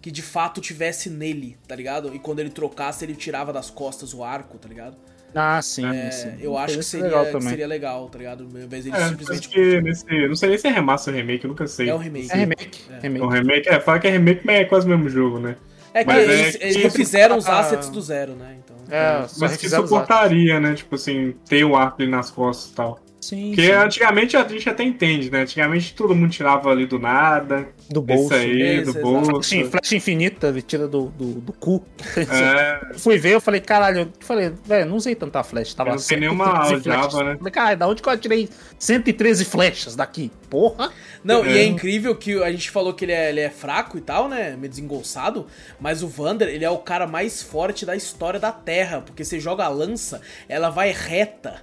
Que 0.02 0.12
de 0.12 0.22
fato 0.22 0.60
tivesse 0.60 1.10
nele, 1.10 1.56
tá 1.66 1.74
ligado? 1.78 2.14
E 2.14 2.20
quando 2.20 2.40
ele 2.42 2.50
trocasse, 2.50 3.06
ele 3.06 3.16
tirava 3.16 3.54
das 3.54 3.70
costas 3.70 4.14
o 4.14 4.22
arco, 4.22 4.58
tá 4.58 4.68
ligado? 4.68 4.98
Ah, 5.34 5.62
sim, 5.62 5.86
É, 5.88 6.12
sim. 6.12 6.34
eu 6.42 6.58
acho 6.58 6.76
que 6.78 6.84
seria, 6.84 7.06
legal 7.08 7.26
que 7.26 7.32
também. 7.32 7.50
seria 7.50 7.66
legal, 7.68 8.10
tá 8.10 8.18
ligado? 8.18 8.44
Ao 8.54 8.62
invés 8.62 8.84
de 8.84 8.92
É, 8.92 9.08
simplesmente. 9.08 9.48
que 9.48 9.82
nesse. 9.82 10.28
Não 10.28 10.36
sei 10.36 10.50
nem 10.50 10.58
se 10.58 10.68
é 10.68 10.72
remaster 10.72 11.14
ou 11.14 11.20
remake, 11.22 11.46
eu 11.46 11.48
nunca 11.48 11.66
sei. 11.68 11.88
É 11.90 11.96
um 11.96 11.98
remake. 11.98 12.30
É 12.32 12.36
remake, 12.36 12.82
É. 12.92 12.94
É 12.96 13.00
remake. 13.00 13.26
um 13.26 13.30
remake, 13.30 13.70
é, 13.70 13.80
fala 13.80 13.98
que 14.00 14.08
é 14.08 14.12
remake, 14.12 14.42
mas 14.46 14.56
é 14.58 14.66
quase 14.66 14.86
o 14.86 14.90
mesmo 14.90 15.08
jogo, 15.10 15.40
né? 15.40 15.56
É 15.94 16.04
que 16.04 16.08
Mas 16.08 16.18
é 16.18 16.34
eles, 16.34 16.56
que 16.56 16.64
eles 16.64 16.76
isso 16.76 16.84
refizeram 16.86 17.38
os 17.38 17.46
tá- 17.46 17.60
assets 17.60 17.90
do 17.90 18.02
zero, 18.02 18.34
né? 18.34 18.58
Então. 18.64 18.76
É, 18.90 19.26
Mas 19.40 19.58
que 19.58 19.70
suportaria, 19.70 20.60
né? 20.60 20.74
Tipo 20.74 20.96
assim, 20.96 21.36
ter 21.48 21.64
o 21.64 21.76
arco 21.76 22.02
ali 22.02 22.10
nas 22.10 22.32
costas 22.32 22.72
e 22.72 22.74
tal. 22.74 23.00
Sim, 23.24 23.50
Porque 23.50 23.66
sim. 23.68 23.72
antigamente 23.72 24.36
a 24.38 24.48
gente 24.48 24.70
até 24.70 24.84
entende, 24.84 25.32
né? 25.32 25.42
Antigamente 25.42 25.94
todo 25.94 26.16
mundo 26.16 26.32
tirava 26.32 26.70
ali 26.70 26.86
do 26.86 27.00
nada. 27.00 27.68
do 27.90 28.02
bolso. 28.02 28.26
Isso 28.26 28.34
aí, 28.34 28.62
Esse, 28.62 28.84
do 28.84 28.90
exato. 28.92 29.02
bolso. 29.06 29.44
Sim, 29.44 29.64
flecha 29.70 29.96
infinita, 29.96 30.54
tira 30.62 30.88
do, 30.88 31.08
do, 31.10 31.34
do 31.42 31.54
cu. 31.54 31.84
É, 32.18 32.94
Fui 33.00 33.18
ver, 33.18 33.34
eu 33.36 33.42
falei, 33.42 33.62
caralho, 33.62 34.00
eu 34.00 34.08
falei, 34.20 34.52
velho, 34.66 34.86
não 34.90 34.96
usei 34.98 35.16
tanta 35.16 35.44
flecha. 35.44 35.76
Tava 35.76 35.90
Eu 35.90 35.94
não 35.94 36.00
sei 36.00 36.18
113 36.18 36.20
nenhuma 36.20 36.60
aljava, 36.60 37.24
né? 37.24 37.38
Falei, 37.38 37.52
cara, 37.52 37.76
da 37.76 37.88
onde 37.88 38.02
que 38.02 38.10
eu 38.10 38.14
atirei 38.14 38.50
113 38.78 39.46
flechas 39.46 39.96
daqui? 39.96 40.32
Porra! 40.50 40.92
Não, 41.24 41.46
e 41.46 41.58
é 41.58 41.62
É. 41.62 41.66
incrível 41.66 42.16
que 42.16 42.42
a 42.44 42.52
gente 42.52 42.70
falou 42.70 42.94
que 42.94 43.06
ele 43.06 43.12
é, 43.12 43.30
ele 43.30 43.40
é 43.40 43.50
fraco 43.50 43.98
e 43.98 44.02
tal, 44.02 44.28
né? 44.28 44.56
Meio 44.58 44.70
desengolçado. 44.70 45.48
Mas 45.80 46.04
o 46.04 46.08
Vander, 46.08 46.48
ele 46.50 46.66
é 46.66 46.70
o 46.70 46.78
cara 46.80 47.08
mais 47.08 47.42
forte 47.42 47.86
da 47.86 47.96
história 47.96 48.40
da 48.40 48.52
Terra. 48.52 49.02
Porque 49.02 49.24
você 49.24 49.40
joga 49.40 49.64
a 49.64 49.70
lança, 49.70 50.22
ela 50.48 50.70
vai 50.70 50.92
reta. 50.92 51.62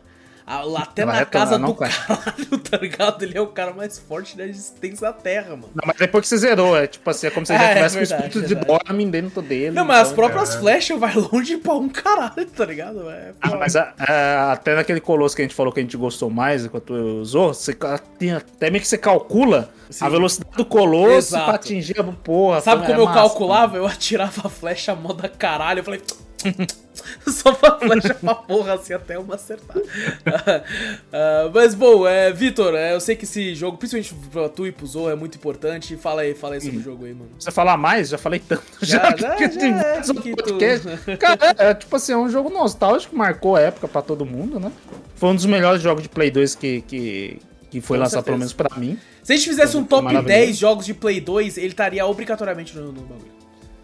Até 0.50 1.02
Ela 1.02 1.12
na 1.12 1.24
casa 1.24 1.58
não 1.58 1.68
do 1.72 1.74
vai. 1.78 1.90
caralho, 1.90 2.58
tá 2.58 2.76
ligado? 2.76 3.22
Ele 3.22 3.38
é 3.38 3.40
o 3.40 3.46
cara 3.46 3.72
mais 3.72 3.98
forte 3.98 4.36
da 4.36 4.44
existência 4.44 5.06
da 5.06 5.12
Terra, 5.12 5.50
mano. 5.50 5.70
Não, 5.74 5.84
mas 5.86 5.96
depois 5.96 6.22
que 6.22 6.28
você 6.28 6.38
zerou, 6.38 6.76
é 6.76 6.86
tipo 6.88 7.08
assim, 7.08 7.28
é 7.28 7.30
como 7.30 7.46
se 7.46 7.52
É, 7.52 7.58
já 7.58 7.64
é 7.64 7.74
tivesse 7.74 7.96
o 7.96 7.98
verdade, 8.00 8.22
espírito 8.26 8.48
de 8.48 8.54
verdade. 8.54 8.84
Dormin 8.86 9.10
dentro 9.10 9.42
dele. 9.42 9.70
Não, 9.70 9.84
mas 9.84 9.98
as 9.98 10.12
então- 10.12 10.16
próprias 10.16 10.54
flechas 10.56 10.98
vai 10.98 11.14
longe 11.14 11.56
pra 11.58 11.74
um 11.74 11.88
caralho, 11.88 12.44
tá 12.46 12.64
ligado? 12.64 13.08
É, 13.10 13.32
Ah, 13.40 13.56
mas 13.56 13.76
a- 13.76 13.94
a- 13.98 14.52
até 14.52 14.74
naquele 14.74 15.00
colosso 15.00 15.36
que 15.36 15.42
a 15.42 15.44
gente 15.44 15.54
falou 15.54 15.72
que 15.72 15.78
a 15.78 15.82
gente 15.82 15.96
gostou 15.96 16.28
mais 16.30 16.64
enquanto 16.64 16.92
usou, 16.92 17.54
você 17.54 17.76
tem 18.18 18.32
até 18.32 18.70
meio 18.70 18.82
que 18.82 18.88
você 18.88 18.98
calcula 18.98 19.70
Sim. 19.88 20.04
a 20.04 20.08
velocidade 20.08 20.56
do 20.56 20.64
colosso 20.64 21.28
Exato. 21.28 21.44
pra 21.44 21.54
atingir 21.54 22.00
a 22.00 22.04
porra. 22.04 22.60
Sabe 22.60 22.82
é 22.82 22.86
como 22.86 23.00
eu 23.00 23.04
massa. 23.06 23.20
calculava? 23.20 23.76
Eu 23.76 23.86
atirava 23.86 24.42
a 24.46 24.50
flecha 24.50 24.94
moda 24.96 25.28
caralho. 25.28 25.78
Eu 25.80 25.84
falei. 25.84 26.00
Só 27.26 27.52
pra 27.52 27.78
flecha 27.78 28.14
pra 28.14 28.34
porra, 28.34 28.74
assim, 28.74 28.92
até 28.92 29.18
uma 29.18 29.34
acertar. 29.34 29.76
Ah, 31.12 31.50
mas 31.52 31.74
bom, 31.74 32.06
é, 32.06 32.32
Vitor, 32.32 32.74
é, 32.74 32.94
eu 32.94 33.00
sei 33.00 33.16
que 33.16 33.24
esse 33.24 33.54
jogo, 33.54 33.76
principalmente 33.78 34.14
pra 34.30 34.48
tu 34.48 34.66
e 34.66 34.72
pro 34.72 34.86
Zou, 34.86 35.10
é 35.10 35.14
muito 35.16 35.36
importante. 35.36 35.96
Fala 35.96 36.22
aí, 36.22 36.34
fala 36.34 36.54
aí 36.54 36.60
sobre 36.60 36.78
o 36.78 36.82
jogo 36.82 37.04
aí, 37.04 37.12
mano. 37.14 37.30
Você 37.38 37.50
falar 37.50 37.76
mais, 37.76 38.08
já 38.10 38.18
falei 38.18 38.38
tanto. 38.40 38.62
Já, 38.80 39.10
Já, 39.10 39.16
já, 39.16 39.36
que 39.36 39.48
já, 39.50 39.82
vários 39.82 40.10
que 40.22 40.34
tu-. 40.36 41.18
Cara, 41.18 41.54
é, 41.58 41.74
tipo 41.74 41.94
assim, 41.96 42.12
é 42.12 42.16
um 42.16 42.28
jogo 42.28 42.50
nostálgico, 42.50 43.16
marcou 43.16 43.56
a 43.56 43.60
época 43.60 43.88
pra 43.88 44.02
todo 44.02 44.24
mundo, 44.24 44.60
né? 44.60 44.70
Foi 45.16 45.30
um 45.30 45.34
dos 45.34 45.46
melhores 45.46 45.82
jogos 45.82 46.02
de 46.02 46.08
Play 46.08 46.30
2 46.30 46.54
que, 46.54 46.80
que, 46.82 47.38
que 47.70 47.80
foi 47.80 47.96
Com 47.98 48.04
lançado 48.04 48.24
certeza. 48.24 48.24
pelo 48.24 48.38
menos 48.38 48.52
pra 48.52 48.76
mim. 48.78 48.98
Se 49.22 49.32
a 49.32 49.36
gente 49.36 49.48
fizesse 49.48 49.76
um 49.76 49.84
top 49.84 50.04
Maravilhoso. 50.04 50.28
10 50.46 50.56
jogos 50.56 50.86
de 50.86 50.94
Play 50.94 51.20
2, 51.20 51.58
ele 51.58 51.68
estaria 51.68 52.04
obrigatoriamente 52.06 52.74
no, 52.76 52.86
no 52.92 53.02
bagulho. 53.02 53.39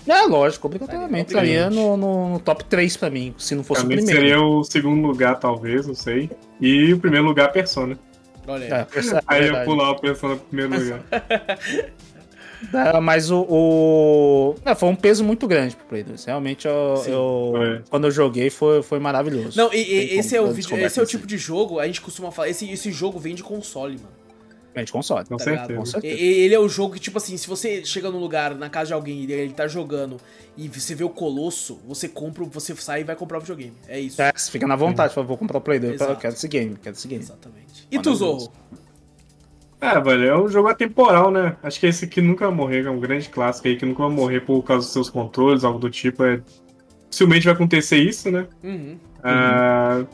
É, 0.07 0.23
lógico, 0.23 0.67
obrigatoriamente. 0.67 1.29
Estaria 1.33 1.69
no, 1.71 1.97
no- 1.97 2.29
no 2.35 2.39
top 2.41 2.65
3 2.65 2.97
pra 2.97 3.11
mim, 3.11 3.35
se 3.39 3.55
não 3.55 3.65
fosse 3.65 3.81
Pra 3.81 3.87
o 3.87 3.89
mim 3.91 3.97
primeiro. 3.97 4.21
seria 4.21 4.41
o 4.41 4.63
segundo 4.65 5.07
lugar, 5.07 5.39
talvez, 5.41 5.87
não 5.87 5.95
sei. 5.95 6.31
E 6.61 6.93
o 6.93 6.99
primeiro 7.01 7.27
lugar, 7.27 7.51
Persona. 7.53 7.99
Olha 8.47 8.65
aí. 8.65 8.71
É, 8.73 8.99
essa 8.99 9.17
é 9.19 9.23
Aí 9.27 9.49
eu 9.49 9.65
pular 9.65 9.91
o 9.91 9.97
Persona 10.01 10.37
pro 10.37 10.47
primeiro 10.47 10.79
lugar. 10.83 11.01
É, 12.73 12.99
mas 13.01 13.31
o. 13.31 13.43
o- 13.49 14.55
é, 14.65 14.75
foi 14.75 14.89
um 14.89 14.97
peso 14.97 15.23
muito 15.23 15.47
grande 15.47 15.77
pro 15.77 15.85
Play 15.87 16.03
2. 16.03 16.25
Realmente, 16.25 16.67
eu, 16.67 17.05
eu- 17.07 17.83
quando 17.91 18.05
eu 18.07 18.11
joguei, 18.11 18.49
foi, 18.49 18.83
foi 18.83 18.99
maravilhoso. 18.99 19.57
Não, 19.59 19.73
e, 19.75 19.77
e 19.77 20.19
esse, 20.19 20.35
é 20.35 20.41
o 20.41 20.51
vídeo, 20.51 20.75
esse 20.79 20.99
é 20.99 21.03
o 21.03 21.05
assim. 21.05 21.17
tipo 21.17 21.27
de 21.27 21.37
jogo, 21.37 21.79
a 21.79 21.87
gente 21.87 22.01
costuma 22.01 22.33
falar, 22.33 22.49
esse, 22.49 22.69
esse 22.71 22.91
jogo 22.91 23.19
vem 23.19 23.35
de 23.35 23.43
console, 23.43 23.97
mano. 23.99 24.09
É 24.77 24.85
de 24.85 24.93
console. 24.93 25.27
Com 25.27 25.37
Tá 25.39 25.45
certeza. 25.45 25.67
ligado? 25.67 25.79
Com 25.79 25.87
certeza. 25.87 26.23
Ele 26.23 26.55
é 26.55 26.59
o 26.61 26.69
jogo 26.69 26.95
que, 26.95 27.01
tipo 27.01 27.17
assim, 27.17 27.37
se 27.37 27.49
você 27.49 27.83
chega 27.85 28.11
num 28.11 28.19
lugar, 28.21 28.55
na 28.55 28.69
casa 28.69 28.89
de 28.89 28.93
alguém, 28.93 29.25
e 29.25 29.33
ele 29.33 29.53
tá 29.55 29.67
jogando, 29.67 30.19
e 30.57 30.69
você 30.69 30.95
vê 30.95 31.03
o 31.03 31.09
Colosso, 31.09 31.81
você 31.89 32.09
compra, 32.09 32.45
você 32.45 32.77
sai 32.77 33.01
e 33.01 33.05
vai 33.05 33.17
comprar 33.17 33.39
o 33.39 33.41
videogame. 33.41 33.73
É 33.89 33.99
isso. 33.99 34.21
É, 34.21 34.31
você 34.37 34.51
fica 34.51 34.67
na 34.67 34.77
vontade, 34.77 35.15
fala, 35.15 35.27
vou 35.27 35.39
comprar 35.39 35.57
o 35.59 35.61
Play 35.63 35.81
2, 35.81 36.01
eu 36.01 36.17
quero 36.17 36.35
esse 36.35 36.47
game, 36.47 36.77
quero 36.81 36.95
esse 36.95 37.09
game. 37.09 37.23
Exatamente. 37.23 37.89
E 37.91 37.99
tu, 37.99 38.15
Zorro? 38.15 38.53
É, 39.81 40.01
velho, 40.01 40.25
é 40.29 40.39
um 40.39 40.49
jogo 40.49 40.69
atemporal, 40.69 41.31
né? 41.31 41.57
Acho 41.63 41.79
que 41.81 41.87
esse 41.87 42.05
aqui 42.07 42.21
nunca 42.21 42.47
vai 42.47 42.55
morrer, 42.55 42.87
é 42.87 42.91
um 42.91 43.01
grande 43.01 43.29
clássico 43.29 43.69
aí, 43.69 43.77
que 43.77 43.85
nunca 43.87 44.03
vai 44.07 44.13
morrer 44.13 44.41
por 44.41 44.63
causa 44.63 44.85
dos 44.85 44.93
seus 44.93 45.09
controles, 45.11 45.65
algo 45.65 45.79
do 45.79 45.91
tipo. 45.91 46.23
É... 46.25 46.41
Dificilmente 47.09 47.45
vai 47.45 47.55
acontecer 47.55 47.99
isso, 47.99 48.31
né? 48.31 48.47
Uhum. 48.63 48.99
Ah, 49.23 50.05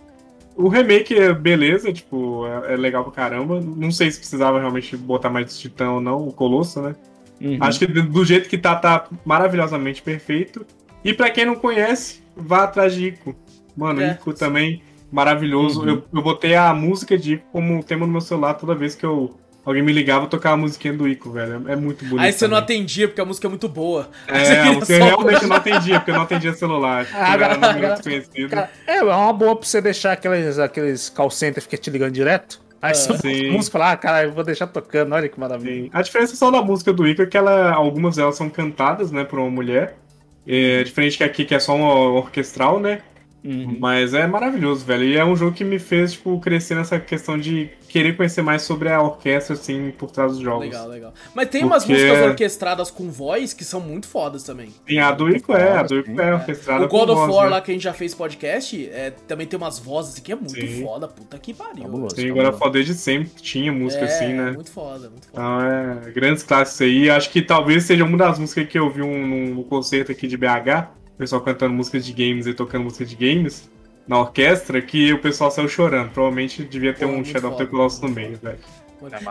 o 0.62 0.68
remake 0.68 1.14
é 1.14 1.32
beleza, 1.32 1.92
tipo, 1.92 2.46
é, 2.46 2.74
é 2.74 2.76
legal 2.76 3.02
pra 3.02 3.12
caramba. 3.12 3.60
Não 3.60 3.90
sei 3.90 4.10
se 4.10 4.18
precisava 4.18 4.60
realmente 4.60 4.96
botar 4.96 5.28
mais 5.28 5.58
titã 5.58 5.90
ou 5.90 6.00
não, 6.00 6.28
o 6.28 6.32
Colosso, 6.32 6.80
né? 6.80 6.94
Uhum. 7.40 7.58
Acho 7.60 7.80
que 7.80 7.86
do 7.86 8.24
jeito 8.24 8.48
que 8.48 8.56
tá, 8.56 8.76
tá 8.76 9.08
maravilhosamente 9.24 10.00
perfeito. 10.00 10.64
E 11.04 11.12
pra 11.12 11.30
quem 11.30 11.44
não 11.44 11.56
conhece, 11.56 12.22
vá 12.36 12.62
atrás 12.62 12.94
de 12.94 13.08
Ico. 13.08 13.34
Mano, 13.76 14.00
É. 14.00 14.12
Ico 14.12 14.32
também 14.32 14.82
maravilhoso. 15.10 15.80
Uhum. 15.80 15.88
Eu, 15.88 16.04
eu 16.14 16.22
botei 16.22 16.54
a 16.54 16.72
música 16.72 17.18
de 17.18 17.34
Ico 17.34 17.46
como 17.50 17.82
tema 17.82 18.06
no 18.06 18.12
meu 18.12 18.20
celular 18.20 18.54
toda 18.54 18.74
vez 18.74 18.94
que 18.94 19.04
eu, 19.04 19.34
alguém 19.64 19.82
me 19.82 19.92
ligava, 19.92 20.24
eu 20.24 20.28
tocava 20.28 20.54
a 20.54 20.58
musiquinha 20.58 20.92
do 20.94 21.06
Ico, 21.08 21.30
velho. 21.30 21.62
É, 21.68 21.72
é 21.72 21.76
muito 21.76 22.04
bonito. 22.04 22.20
Aí 22.24 22.32
você 22.32 22.46
não 22.48 22.60
também. 22.60 22.76
atendia 22.78 23.08
porque 23.08 23.20
a 23.20 23.24
música 23.24 23.46
é 23.46 23.50
muito 23.50 23.68
boa. 23.68 24.08
Você 24.28 24.34
É, 24.52 24.74
você 24.74 24.98
só- 24.98 25.04
realmente 25.04 25.44
não 25.46 25.56
atendia, 25.56 25.98
porque 26.00 26.10
eu 26.10 26.14
não 26.14 26.22
atendia 26.22 26.52
celular. 26.54 27.06
Ah, 27.14 27.34
era 27.34 27.46
agora- 27.46 27.54
número 27.54 27.76
agora- 27.78 27.94
desconhecido. 27.94 28.50
Cara, 28.50 28.70
é, 28.86 28.96
é 28.98 29.02
uma 29.02 29.32
boa 29.32 29.56
pra 29.56 29.66
você 29.66 29.80
deixar 29.80 30.12
aqueles, 30.12 30.58
aqueles 30.58 31.08
call 31.08 31.30
center 31.30 31.66
que 31.66 31.76
te 31.76 31.90
ligando 31.90 32.12
direto. 32.12 32.60
Aí 32.80 32.94
você 32.94 33.08
bota 33.08 33.20
sim. 33.20 33.48
a 33.48 33.52
música 33.52 33.70
e 33.70 33.72
fala, 33.80 33.92
ah, 33.92 33.96
cara, 33.96 34.24
eu 34.24 34.32
vou 34.32 34.42
deixar 34.42 34.66
tocando, 34.66 35.14
olha 35.14 35.28
que 35.28 35.38
maravilha. 35.38 35.84
Sim. 35.84 35.90
A 35.92 36.02
diferença 36.02 36.34
só 36.34 36.50
da 36.50 36.60
música 36.60 36.92
do 36.92 37.06
Ico 37.06 37.22
é 37.22 37.26
que 37.26 37.36
ela, 37.36 37.70
algumas 37.72 38.16
delas 38.16 38.34
são 38.36 38.48
cantadas, 38.50 39.12
né, 39.12 39.22
por 39.22 39.38
uma 39.38 39.48
mulher. 39.50 39.96
É, 40.44 40.82
diferente 40.82 41.16
que 41.16 41.22
aqui, 41.22 41.44
que 41.44 41.54
é 41.54 41.60
só 41.60 41.76
uma 41.76 41.94
orquestral, 42.10 42.80
né? 42.80 42.98
Uhum. 43.44 43.76
Mas 43.80 44.14
é 44.14 44.26
maravilhoso, 44.26 44.84
velho. 44.84 45.04
E 45.04 45.16
é 45.16 45.24
um 45.24 45.34
jogo 45.34 45.52
que 45.52 45.64
me 45.64 45.78
fez, 45.78 46.12
tipo, 46.12 46.38
crescer 46.40 46.74
nessa 46.76 47.00
questão 47.00 47.36
de 47.36 47.70
querer 47.88 48.16
conhecer 48.16 48.40
mais 48.40 48.62
sobre 48.62 48.88
a 48.88 49.02
orquestra, 49.02 49.54
assim, 49.54 49.92
por 49.98 50.10
trás 50.10 50.32
dos 50.32 50.40
jogos. 50.40 50.64
Legal, 50.64 50.88
legal. 50.88 51.14
Mas 51.34 51.48
tem 51.48 51.64
umas 51.64 51.84
Porque- 51.84 52.00
músicas 52.00 52.26
orquestradas 52.26 52.90
com 52.90 53.10
voz 53.10 53.52
que 53.52 53.64
são 53.64 53.80
muito 53.80 54.06
fodas 54.06 54.44
também. 54.44 54.70
Sim, 54.88 54.98
a 54.98 55.10
do 55.10 55.28
Ico 55.28 55.52
é, 55.52 55.76
a 55.76 55.82
do 55.82 55.98
Ico 55.98 56.18
é 56.20 56.34
orquestrada 56.34 56.84
O 56.84 56.88
God 56.88 57.06
com 57.08 57.12
of 57.12 57.20
voz, 57.26 57.34
War 57.34 57.44
né? 57.46 57.50
lá 57.50 57.60
que 57.60 57.70
a 57.70 57.74
gente 57.74 57.82
já 57.82 57.92
fez 57.92 58.14
podcast, 58.14 58.88
é, 58.90 59.10
também 59.28 59.46
tem 59.46 59.58
umas 59.58 59.78
vozes 59.78 60.18
que 60.20 60.32
é 60.32 60.36
muito 60.36 60.52
Sim. 60.54 60.82
foda, 60.82 61.06
puta 61.08 61.38
que 61.38 61.52
pariu. 61.52 61.82
Fabuloso. 61.82 62.16
Sim, 62.16 62.32
God 62.32 62.46
of 62.46 62.58
War 62.62 62.70
desde 62.70 62.94
sempre 62.94 63.42
tinha 63.42 63.70
música 63.72 64.04
é, 64.04 64.08
assim, 64.08 64.32
né? 64.32 64.52
muito 64.52 64.70
foda, 64.70 65.10
muito 65.10 65.26
foda. 65.28 65.32
Então 65.32 65.60
é 66.06 66.10
grandes 66.12 66.42
clássicos 66.42 66.80
aí. 66.80 67.10
Acho 67.10 67.28
que 67.30 67.42
talvez 67.42 67.84
seja 67.84 68.04
uma 68.04 68.16
das 68.16 68.38
músicas 68.38 68.66
que 68.68 68.78
eu 68.78 68.88
vi 68.88 69.02
um, 69.02 69.26
num 69.26 69.62
concerto 69.64 70.12
aqui 70.12 70.26
de 70.26 70.36
BH, 70.38 70.88
o 71.14 71.18
pessoal 71.18 71.40
cantando 71.42 71.74
músicas 71.74 72.04
de 72.04 72.12
games 72.12 72.46
e 72.46 72.54
tocando 72.54 72.84
música 72.84 73.04
de 73.04 73.14
games 73.14 73.70
na 74.06 74.18
orquestra, 74.18 74.80
que 74.82 75.12
o 75.12 75.20
pessoal 75.20 75.50
saiu 75.50 75.68
chorando. 75.68 76.10
Provavelmente 76.10 76.64
devia 76.64 76.92
ter 76.92 77.06
Pô, 77.06 77.12
um 77.12 77.16
muito 77.16 77.28
Shadow 77.28 77.52
of 77.52 77.58
the 77.58 77.66
Colossus 77.66 78.00
no 78.00 78.08
meio, 78.08 78.38
velho. 78.42 78.58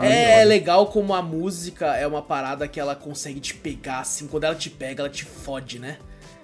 É, 0.01 0.41
é 0.41 0.45
legal 0.45 0.87
como 0.87 1.13
a 1.13 1.21
música 1.21 1.95
é 1.95 2.05
uma 2.05 2.21
parada 2.21 2.67
que 2.67 2.79
ela 2.79 2.93
consegue 2.95 3.39
te 3.39 3.53
pegar, 3.53 3.99
assim, 3.99 4.27
quando 4.27 4.43
ela 4.43 4.55
te 4.55 4.69
pega, 4.69 5.01
ela 5.01 5.09
te 5.09 5.23
fode, 5.23 5.79
né? 5.79 5.97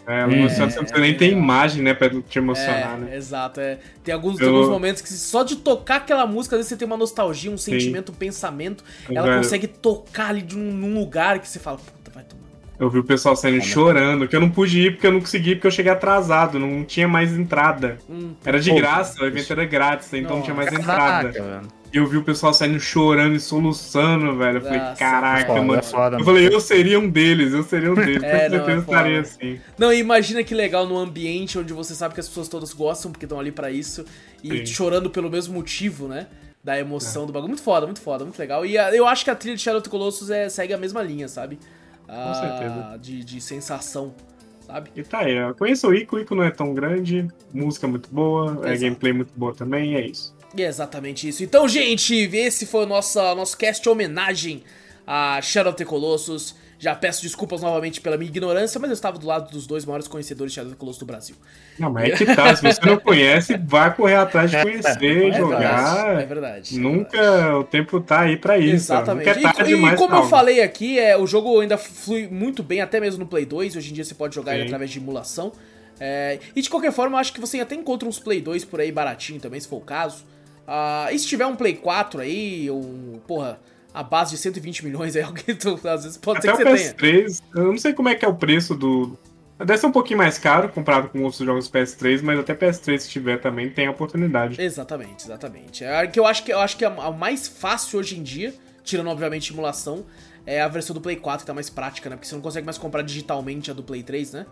É, 0.08 0.22
emociona, 0.22 0.72
você 0.72 0.78
não 0.78 0.84
precisa 0.86 1.02
nem 1.02 1.18
ter 1.18 1.26
legal. 1.26 1.42
imagem, 1.42 1.84
né, 1.84 1.94
pra 1.94 2.10
te 2.10 2.40
emocionar, 2.40 2.96
é, 2.96 2.98
né? 2.98 3.16
exato. 3.18 3.60
É. 3.60 3.78
Tem 4.02 4.14
alguns, 4.14 4.40
Eu- 4.40 4.56
alguns 4.56 4.70
momentos 4.70 5.02
que 5.02 5.12
só 5.12 5.44
de 5.44 5.58
tocar 5.58 5.98
aquela 5.98 6.26
música, 6.26 6.56
às 6.56 6.60
vezes 6.60 6.70
você 6.70 6.78
tem 6.78 6.86
uma 6.86 6.96
nostalgia, 6.96 7.52
um 7.52 7.58
sentimento, 7.58 8.14
um 8.14 8.16
pensamento. 8.16 8.86
Ela 9.10 9.28
Velho. 9.28 9.38
consegue 9.40 9.68
tocar 9.68 10.30
ali 10.30 10.42
de 10.42 10.58
um, 10.58 10.62
num 10.72 10.98
lugar 10.98 11.40
que 11.40 11.50
você 11.50 11.60
fala. 11.60 11.80
Eu 12.80 12.90
vi 12.92 13.00
o 13.00 13.04
pessoal 13.04 13.36
saindo 13.36 13.64
chorando, 13.64 14.28
que 14.28 14.36
eu 14.36 14.40
não 14.40 14.50
pude 14.52 14.80
ir 14.80 14.92
porque 14.92 15.08
eu 15.08 15.12
não 15.12 15.20
consegui, 15.20 15.56
porque 15.56 15.66
eu 15.68 15.72
cheguei 15.72 15.92
atrasado, 15.92 16.60
não 16.60 16.84
tinha 16.84 17.08
mais 17.08 17.34
entrada. 17.34 17.98
Hum, 18.08 18.34
Era 18.46 18.60
de 18.60 18.70
Pô, 18.70 18.76
graça, 18.76 19.24
o 19.24 19.26
evento 19.26 19.52
era 19.52 19.66
grátis, 19.66 20.14
então 20.14 20.36
não 20.38 20.44
tinha 20.44 20.56
mais 20.56 20.70
Caraca, 20.70 21.30
entrada. 21.30 21.62
E 21.92 21.98
eu 21.98 22.06
vi 22.06 22.18
o 22.18 22.24
pessoal 22.24 22.54
saindo 22.54 22.80
chorando 22.80 23.34
e 23.34 23.40
soluçando, 23.40 24.38
velho. 24.38 24.58
Eu 24.58 24.62
falei, 24.62 24.78
Nossa, 24.80 24.96
caraca, 25.00 25.48
Foda, 25.48 25.62
mano. 25.64 25.80
é 25.80 25.82
foda, 25.82 26.06
Eu 26.06 26.12
mano. 26.20 26.26
falei, 26.26 26.48
eu 26.54 26.60
seria 26.60 27.00
um 27.00 27.10
deles, 27.10 27.54
eu 27.54 27.64
seria 27.64 27.92
um 27.92 27.96
deles. 27.96 28.22
É, 28.28 28.50
Com 28.50 28.58
não, 28.58 28.66
certeza 28.66 28.72
é 28.78 28.80
estaria 28.82 29.22
assim. 29.22 29.60
Não, 29.78 29.92
e 29.92 29.98
imagina 29.98 30.44
que 30.44 30.54
legal 30.54 30.86
num 30.86 30.98
ambiente 30.98 31.58
onde 31.58 31.74
você 31.74 31.96
sabe 31.96 32.14
que 32.14 32.20
as 32.20 32.28
pessoas 32.28 32.48
todas 32.48 32.74
gostam, 32.74 33.10
porque 33.12 33.26
estão 33.26 33.40
ali 33.40 33.52
pra 33.52 33.72
isso, 33.72 34.06
e 34.44 34.50
Sim. 34.50 34.62
É. 34.62 34.66
chorando 34.68 35.10
pelo 35.10 35.32
mesmo 35.32 35.54
motivo, 35.56 36.08
né? 36.08 36.28
Da 36.64 36.78
emoção 36.78 37.26
do 37.26 37.32
bagulho. 37.32 37.50
Muito 37.50 37.64
foda, 37.64 37.86
muito 37.88 38.02
foda, 38.02 38.24
muito 38.26 38.38
legal. 38.38 38.66
E 38.66 38.78
a- 38.78 38.94
eu 38.94 39.08
acho 39.08 39.24
que 39.24 39.32
a 39.32 39.36
trilha 39.36 39.56
de 39.56 39.62
Shadow 39.64 39.80
of 39.80 39.86
the 39.86 39.90
Colossus 39.90 40.30
é, 40.30 40.48
segue 40.50 40.74
a 40.74 40.78
mesma 40.78 41.02
linha, 41.02 41.28
sabe? 41.30 41.58
Ah, 42.08 42.34
certeza. 42.34 42.98
De, 43.00 43.24
de 43.24 43.42
sensação, 43.42 44.14
sabe? 44.66 44.92
E 44.96 45.04
tá 45.04 45.20
aí, 45.20 45.36
eu 45.36 45.54
conheço 45.56 45.88
o 45.88 45.94
Ico, 45.94 46.16
o 46.16 46.20
Ico 46.20 46.36
não 46.36 46.44
é 46.44 46.52
tão 46.52 46.74
grande, 46.74 47.28
música 47.54 47.88
muito 47.88 48.10
boa, 48.10 48.62
é 48.64 48.78
gameplay 48.78 49.14
muito 49.14 49.32
boa 49.36 49.54
também, 49.54 49.96
é 49.96 50.06
isso. 50.06 50.36
E 50.56 50.64
é 50.64 50.68
exatamente 50.68 51.28
isso. 51.28 51.44
Então, 51.44 51.68
gente, 51.68 52.16
esse 52.16 52.66
foi 52.66 52.84
o 52.84 52.88
nosso, 52.88 53.20
nosso 53.36 53.58
cast 53.58 53.88
homenagem 53.88 54.64
a 55.08 55.42
Shadow 55.42 55.72
of 55.72 55.78
the 55.78 55.86
Colossus. 55.86 56.56
Já 56.80 56.94
peço 56.94 57.24
desculpas 57.24 57.62
novamente 57.62 58.00
pela 58.00 58.18
minha 58.18 58.30
ignorância, 58.30 58.80
mas 58.80 58.92
eu 58.92 58.94
estava 58.94 59.18
do 59.18 59.26
lado 59.26 59.50
dos 59.52 59.66
dois 59.66 59.84
maiores 59.84 60.08
conhecedores 60.08 60.52
de 60.52 60.56
Shadow 60.58 60.70
of 60.70 60.76
the 60.76 60.80
Colossus 60.80 61.00
do 61.00 61.06
Brasil. 61.08 61.36
Não, 61.80 61.92
mas 61.92 62.10
é 62.14 62.16
que 62.16 62.36
tá, 62.36 62.56
se 62.56 62.62
você 62.62 62.80
não 62.86 62.98
conhece, 63.00 63.58
vai 63.58 63.96
correr 63.96 64.16
atrás 64.16 64.52
de 64.52 64.62
conhecer, 64.62 65.30
É 65.30 65.38
jogar. 65.38 65.58
verdade, 65.60 66.22
é 66.22 66.26
verdade. 66.26 66.80
Nunca 66.80 67.58
o 67.58 67.64
tempo 67.64 68.00
tá 68.00 68.22
aí 68.22 68.38
pra 68.38 68.60
isso. 68.60 68.76
Exatamente. 68.94 69.28
Nunca 69.28 69.40
é 69.40 69.44
tarde 69.54 69.72
e, 69.72 69.74
e 69.74 69.76
demais, 69.76 70.00
como 70.00 70.14
não. 70.14 70.24
eu 70.24 70.30
falei 70.30 70.62
aqui, 70.62 71.00
é, 71.00 71.18
o 71.18 71.26
jogo 71.26 71.60
ainda 71.60 71.78
flui 71.80 72.28
muito 72.28 72.62
bem, 72.62 72.80
até 72.80 73.00
mesmo 73.00 73.20
no 73.20 73.28
Play 73.28 73.46
2. 73.46 73.76
Hoje 73.76 73.90
em 73.90 73.94
dia 73.94 74.04
você 74.04 74.14
pode 74.14 74.36
jogar 74.36 74.54
ele 74.56 74.66
através 74.66 74.92
de 74.92 75.00
emulação. 75.00 75.52
É, 76.00 76.38
e 76.56 76.62
de 76.62 76.70
qualquer 76.70 76.92
forma, 76.92 77.16
eu 77.16 77.20
acho 77.22 77.34
que 77.34 77.42
você 77.42 77.60
até 77.60 77.74
encontra 77.74 78.08
uns 78.08 78.20
Play 78.20 78.40
2 78.40 78.66
por 78.66 78.80
aí 78.80 78.92
baratinho 78.92 79.40
também, 79.40 79.60
se 79.60 79.68
for 79.68 79.78
o 79.78 79.82
caso. 79.82 80.24
Ah, 80.68 81.08
e 81.12 81.18
se 81.18 81.26
tiver 81.26 81.46
um 81.48 81.56
Play 81.56 81.74
4 81.74 82.22
aí, 82.22 82.70
ou, 82.70 83.20
porra, 83.28 83.60
a 84.00 84.04
base 84.04 84.32
de 84.32 84.38
120 84.38 84.86
milhões 84.86 85.16
aí, 85.16 85.22
alguém, 85.24 85.56
tu- 85.56 85.80
às 85.88 86.04
vezes 86.04 86.18
pode 86.18 86.40
Até 86.40 86.48
ser 86.48 86.54
o 86.54 86.58
que 86.66 86.78
você 86.78 86.94
tenha. 86.94 87.26
PS3, 87.26 87.42
eu 87.56 87.64
não 87.66 87.78
sei 87.78 87.94
como 87.94 88.10
é 88.10 88.16
que 88.16 88.26
é 88.26 88.28
o 88.28 88.36
preço 88.36 88.76
do. 88.76 89.18
Deve 89.58 89.78
ser 89.80 89.88
um 89.88 89.92
pouquinho 89.92 90.20
mais 90.20 90.38
caro 90.38 90.70
comparado 90.70 91.10
com 91.10 91.24
outros 91.24 91.44
jogos 91.44 91.68
PS3, 91.70 92.22
mas 92.22 92.38
até 92.40 92.54
PS3 92.54 93.00
se 93.00 93.10
tiver 93.10 93.38
também 93.42 93.70
tem 93.72 93.88
a 93.88 93.92
oportunidade. 93.92 94.62
Exatamente, 94.62 95.26
exatamente. 95.26 95.84
É 95.84 96.06
que 96.06 96.20
eu 96.20 96.28
acho 96.28 96.44
que 96.44 96.54
eu 96.54 96.60
acho 96.60 96.78
que 96.78 96.86
a, 96.86 96.90
a 96.90 97.12
mais 97.12 97.48
fácil 97.48 98.00
hoje 98.00 98.20
em 98.20 98.22
dia, 98.24 98.54
tirando 98.84 99.10
obviamente 99.10 99.52
emulação, 99.52 100.06
é 100.46 100.62
a 100.62 100.68
versão 100.68 100.94
do 100.94 101.02
Play 101.02 101.16
4 101.16 101.40
que 101.44 101.48
tá 101.48 101.54
mais 101.56 101.70
prática, 101.72 102.08
né? 102.08 102.16
Porque 102.16 102.28
você 102.28 102.36
não 102.36 102.42
consegue 102.42 102.66
mais 102.66 102.78
comprar 102.78 103.02
digitalmente 103.02 103.72
a 103.72 103.74
do 103.74 103.82
Play 103.82 104.04
3, 104.04 104.34
né? 104.34 104.46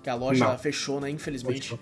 Que 0.00 0.08
a 0.08 0.14
loja 0.14 0.44
Não. 0.46 0.56
fechou, 0.58 1.00
né? 1.00 1.10
Infelizmente. 1.10 1.62
Fechou. 1.62 1.78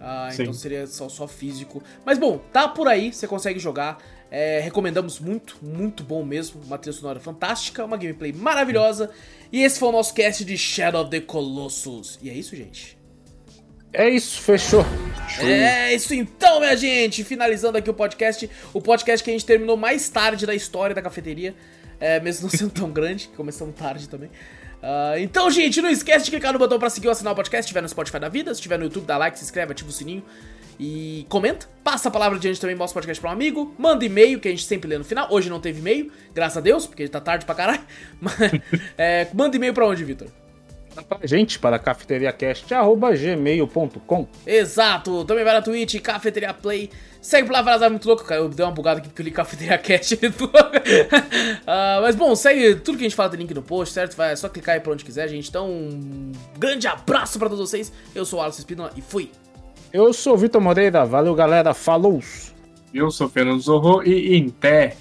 Ah, 0.00 0.28
então 0.32 0.52
seria 0.52 0.86
só, 0.86 1.08
só 1.08 1.26
físico. 1.28 1.82
Mas 2.06 2.16
bom, 2.16 2.38
tá 2.52 2.66
por 2.68 2.86
aí, 2.88 3.12
você 3.12 3.26
consegue 3.26 3.58
jogar. 3.58 3.98
É, 4.30 4.60
recomendamos 4.60 5.18
muito, 5.18 5.56
muito 5.60 6.04
bom 6.04 6.24
mesmo. 6.24 6.60
Uma 6.64 6.78
trilha 6.78 6.96
sonora 6.96 7.18
fantástica, 7.18 7.84
uma 7.84 7.96
gameplay 7.96 8.32
maravilhosa. 8.32 9.10
E 9.52 9.62
esse 9.62 9.78
foi 9.78 9.88
o 9.88 9.92
nosso 9.92 10.14
cast 10.14 10.44
de 10.44 10.56
Shadow 10.56 11.02
of 11.02 11.10
the 11.10 11.20
Colossus. 11.20 12.18
E 12.22 12.30
é 12.30 12.32
isso, 12.32 12.54
gente. 12.54 12.96
É 13.92 14.08
isso, 14.08 14.40
fechou. 14.40 14.86
É 15.40 15.92
isso 15.92 16.14
então, 16.14 16.60
minha 16.60 16.76
gente! 16.76 17.24
Finalizando 17.24 17.76
aqui 17.76 17.90
o 17.90 17.94
podcast. 17.94 18.48
O 18.72 18.80
podcast 18.80 19.24
que 19.24 19.30
a 19.30 19.32
gente 19.32 19.44
terminou 19.44 19.76
mais 19.76 20.08
tarde 20.08 20.46
da 20.46 20.54
história 20.54 20.94
da 20.94 21.02
cafeteria. 21.02 21.54
É, 21.98 22.20
mesmo 22.20 22.44
não 22.44 22.50
sendo 22.50 22.70
tão 22.72 22.90
grande, 22.90 23.26
que 23.28 23.36
começamos 23.36 23.74
tarde 23.74 24.08
também. 24.08 24.30
Ah, 24.82 25.14
então, 25.18 25.50
gente, 25.50 25.82
não 25.82 25.90
esquece 25.90 26.24
de 26.24 26.30
clicar 26.30 26.52
no 26.52 26.58
botão 26.58 26.78
pra 26.78 26.88
seguir 26.88 27.08
ou 27.08 27.12
assinar 27.12 27.32
o 27.32 27.36
podcast. 27.36 27.64
Se 27.64 27.66
estiver 27.66 27.82
no 27.82 27.88
Spotify 27.88 28.18
da 28.20 28.28
vida, 28.28 28.54
se 28.54 28.60
estiver 28.60 28.78
no 28.78 28.84
YouTube, 28.84 29.06
dá 29.06 29.16
like, 29.16 29.36
se 29.36 29.44
inscreve, 29.44 29.72
ativa 29.72 29.90
o 29.90 29.92
sininho. 29.92 30.24
E 30.82 31.26
comenta, 31.28 31.68
passa 31.84 32.08
a 32.08 32.10
palavra 32.10 32.38
adiante 32.38 32.58
também, 32.58 32.74
mostra 32.74 32.98
o 32.98 33.02
podcast 33.02 33.20
pra 33.20 33.28
um 33.28 33.34
amigo, 33.34 33.74
manda 33.78 34.02
e-mail, 34.02 34.40
que 34.40 34.48
a 34.48 34.50
gente 34.50 34.64
sempre 34.64 34.88
lê 34.88 34.96
no 34.96 35.04
final. 35.04 35.28
Hoje 35.30 35.50
não 35.50 35.60
teve 35.60 35.78
e-mail, 35.78 36.10
graças 36.32 36.56
a 36.56 36.62
Deus, 36.62 36.86
porque 36.86 37.06
tá 37.06 37.20
tarde 37.20 37.44
pra 37.44 37.54
caralho. 37.54 37.82
Mas, 38.18 38.34
é, 38.96 39.28
manda 39.34 39.54
e-mail 39.54 39.74
pra 39.74 39.86
onde, 39.86 40.02
Vitor? 40.02 40.28
pra 41.06 41.18
gente 41.24 41.58
para 41.58 41.78
cafeteriacast.gmail.com. 41.78 44.26
Exato, 44.46 45.22
também 45.26 45.44
vai 45.44 45.52
na 45.52 45.60
Twitch, 45.60 46.00
Cafeteria 46.00 46.54
Play. 46.54 46.88
Segue 47.20 47.46
por 47.46 47.52
lá, 47.52 47.60
vai 47.60 47.90
muito 47.90 48.08
louco. 48.08 48.24
Eu 48.32 48.48
dei 48.48 48.64
uma 48.64 48.72
bugada 48.72 49.00
aqui 49.00 49.08
porque 49.08 49.20
eu 49.20 49.26
li 49.26 49.30
Cafeteria 49.30 49.76
Cast. 49.76 50.14
uh, 50.14 50.18
mas 52.00 52.16
bom, 52.16 52.34
segue 52.34 52.76
tudo 52.76 52.96
que 52.96 53.04
a 53.04 53.08
gente 53.08 53.16
fala, 53.16 53.28
tem 53.28 53.40
link 53.40 53.52
no 53.52 53.62
post, 53.62 53.92
certo? 53.92 54.16
Vai, 54.16 54.32
é 54.32 54.36
só 54.36 54.48
clicar 54.48 54.76
aí 54.76 54.80
pra 54.80 54.92
onde 54.92 55.04
quiser, 55.04 55.28
gente. 55.28 55.50
Então, 55.50 55.70
um 55.70 56.32
grande 56.58 56.86
abraço 56.86 57.38
pra 57.38 57.50
todos 57.50 57.68
vocês. 57.68 57.92
Eu 58.14 58.24
sou 58.24 58.38
o 58.38 58.42
Alisson 58.42 58.60
Espino 58.60 58.88
e 58.96 59.02
fui. 59.02 59.30
Eu 59.92 60.12
sou 60.12 60.36
Vitor 60.36 60.60
Moreira, 60.60 61.04
valeu 61.04 61.34
galera, 61.34 61.74
falou! 61.74 62.20
Eu 62.94 63.10
sou 63.10 63.28
Fernando 63.28 63.60
Zorro 63.60 64.04
e 64.04 64.36
em 64.36 64.48
pé. 64.48 64.96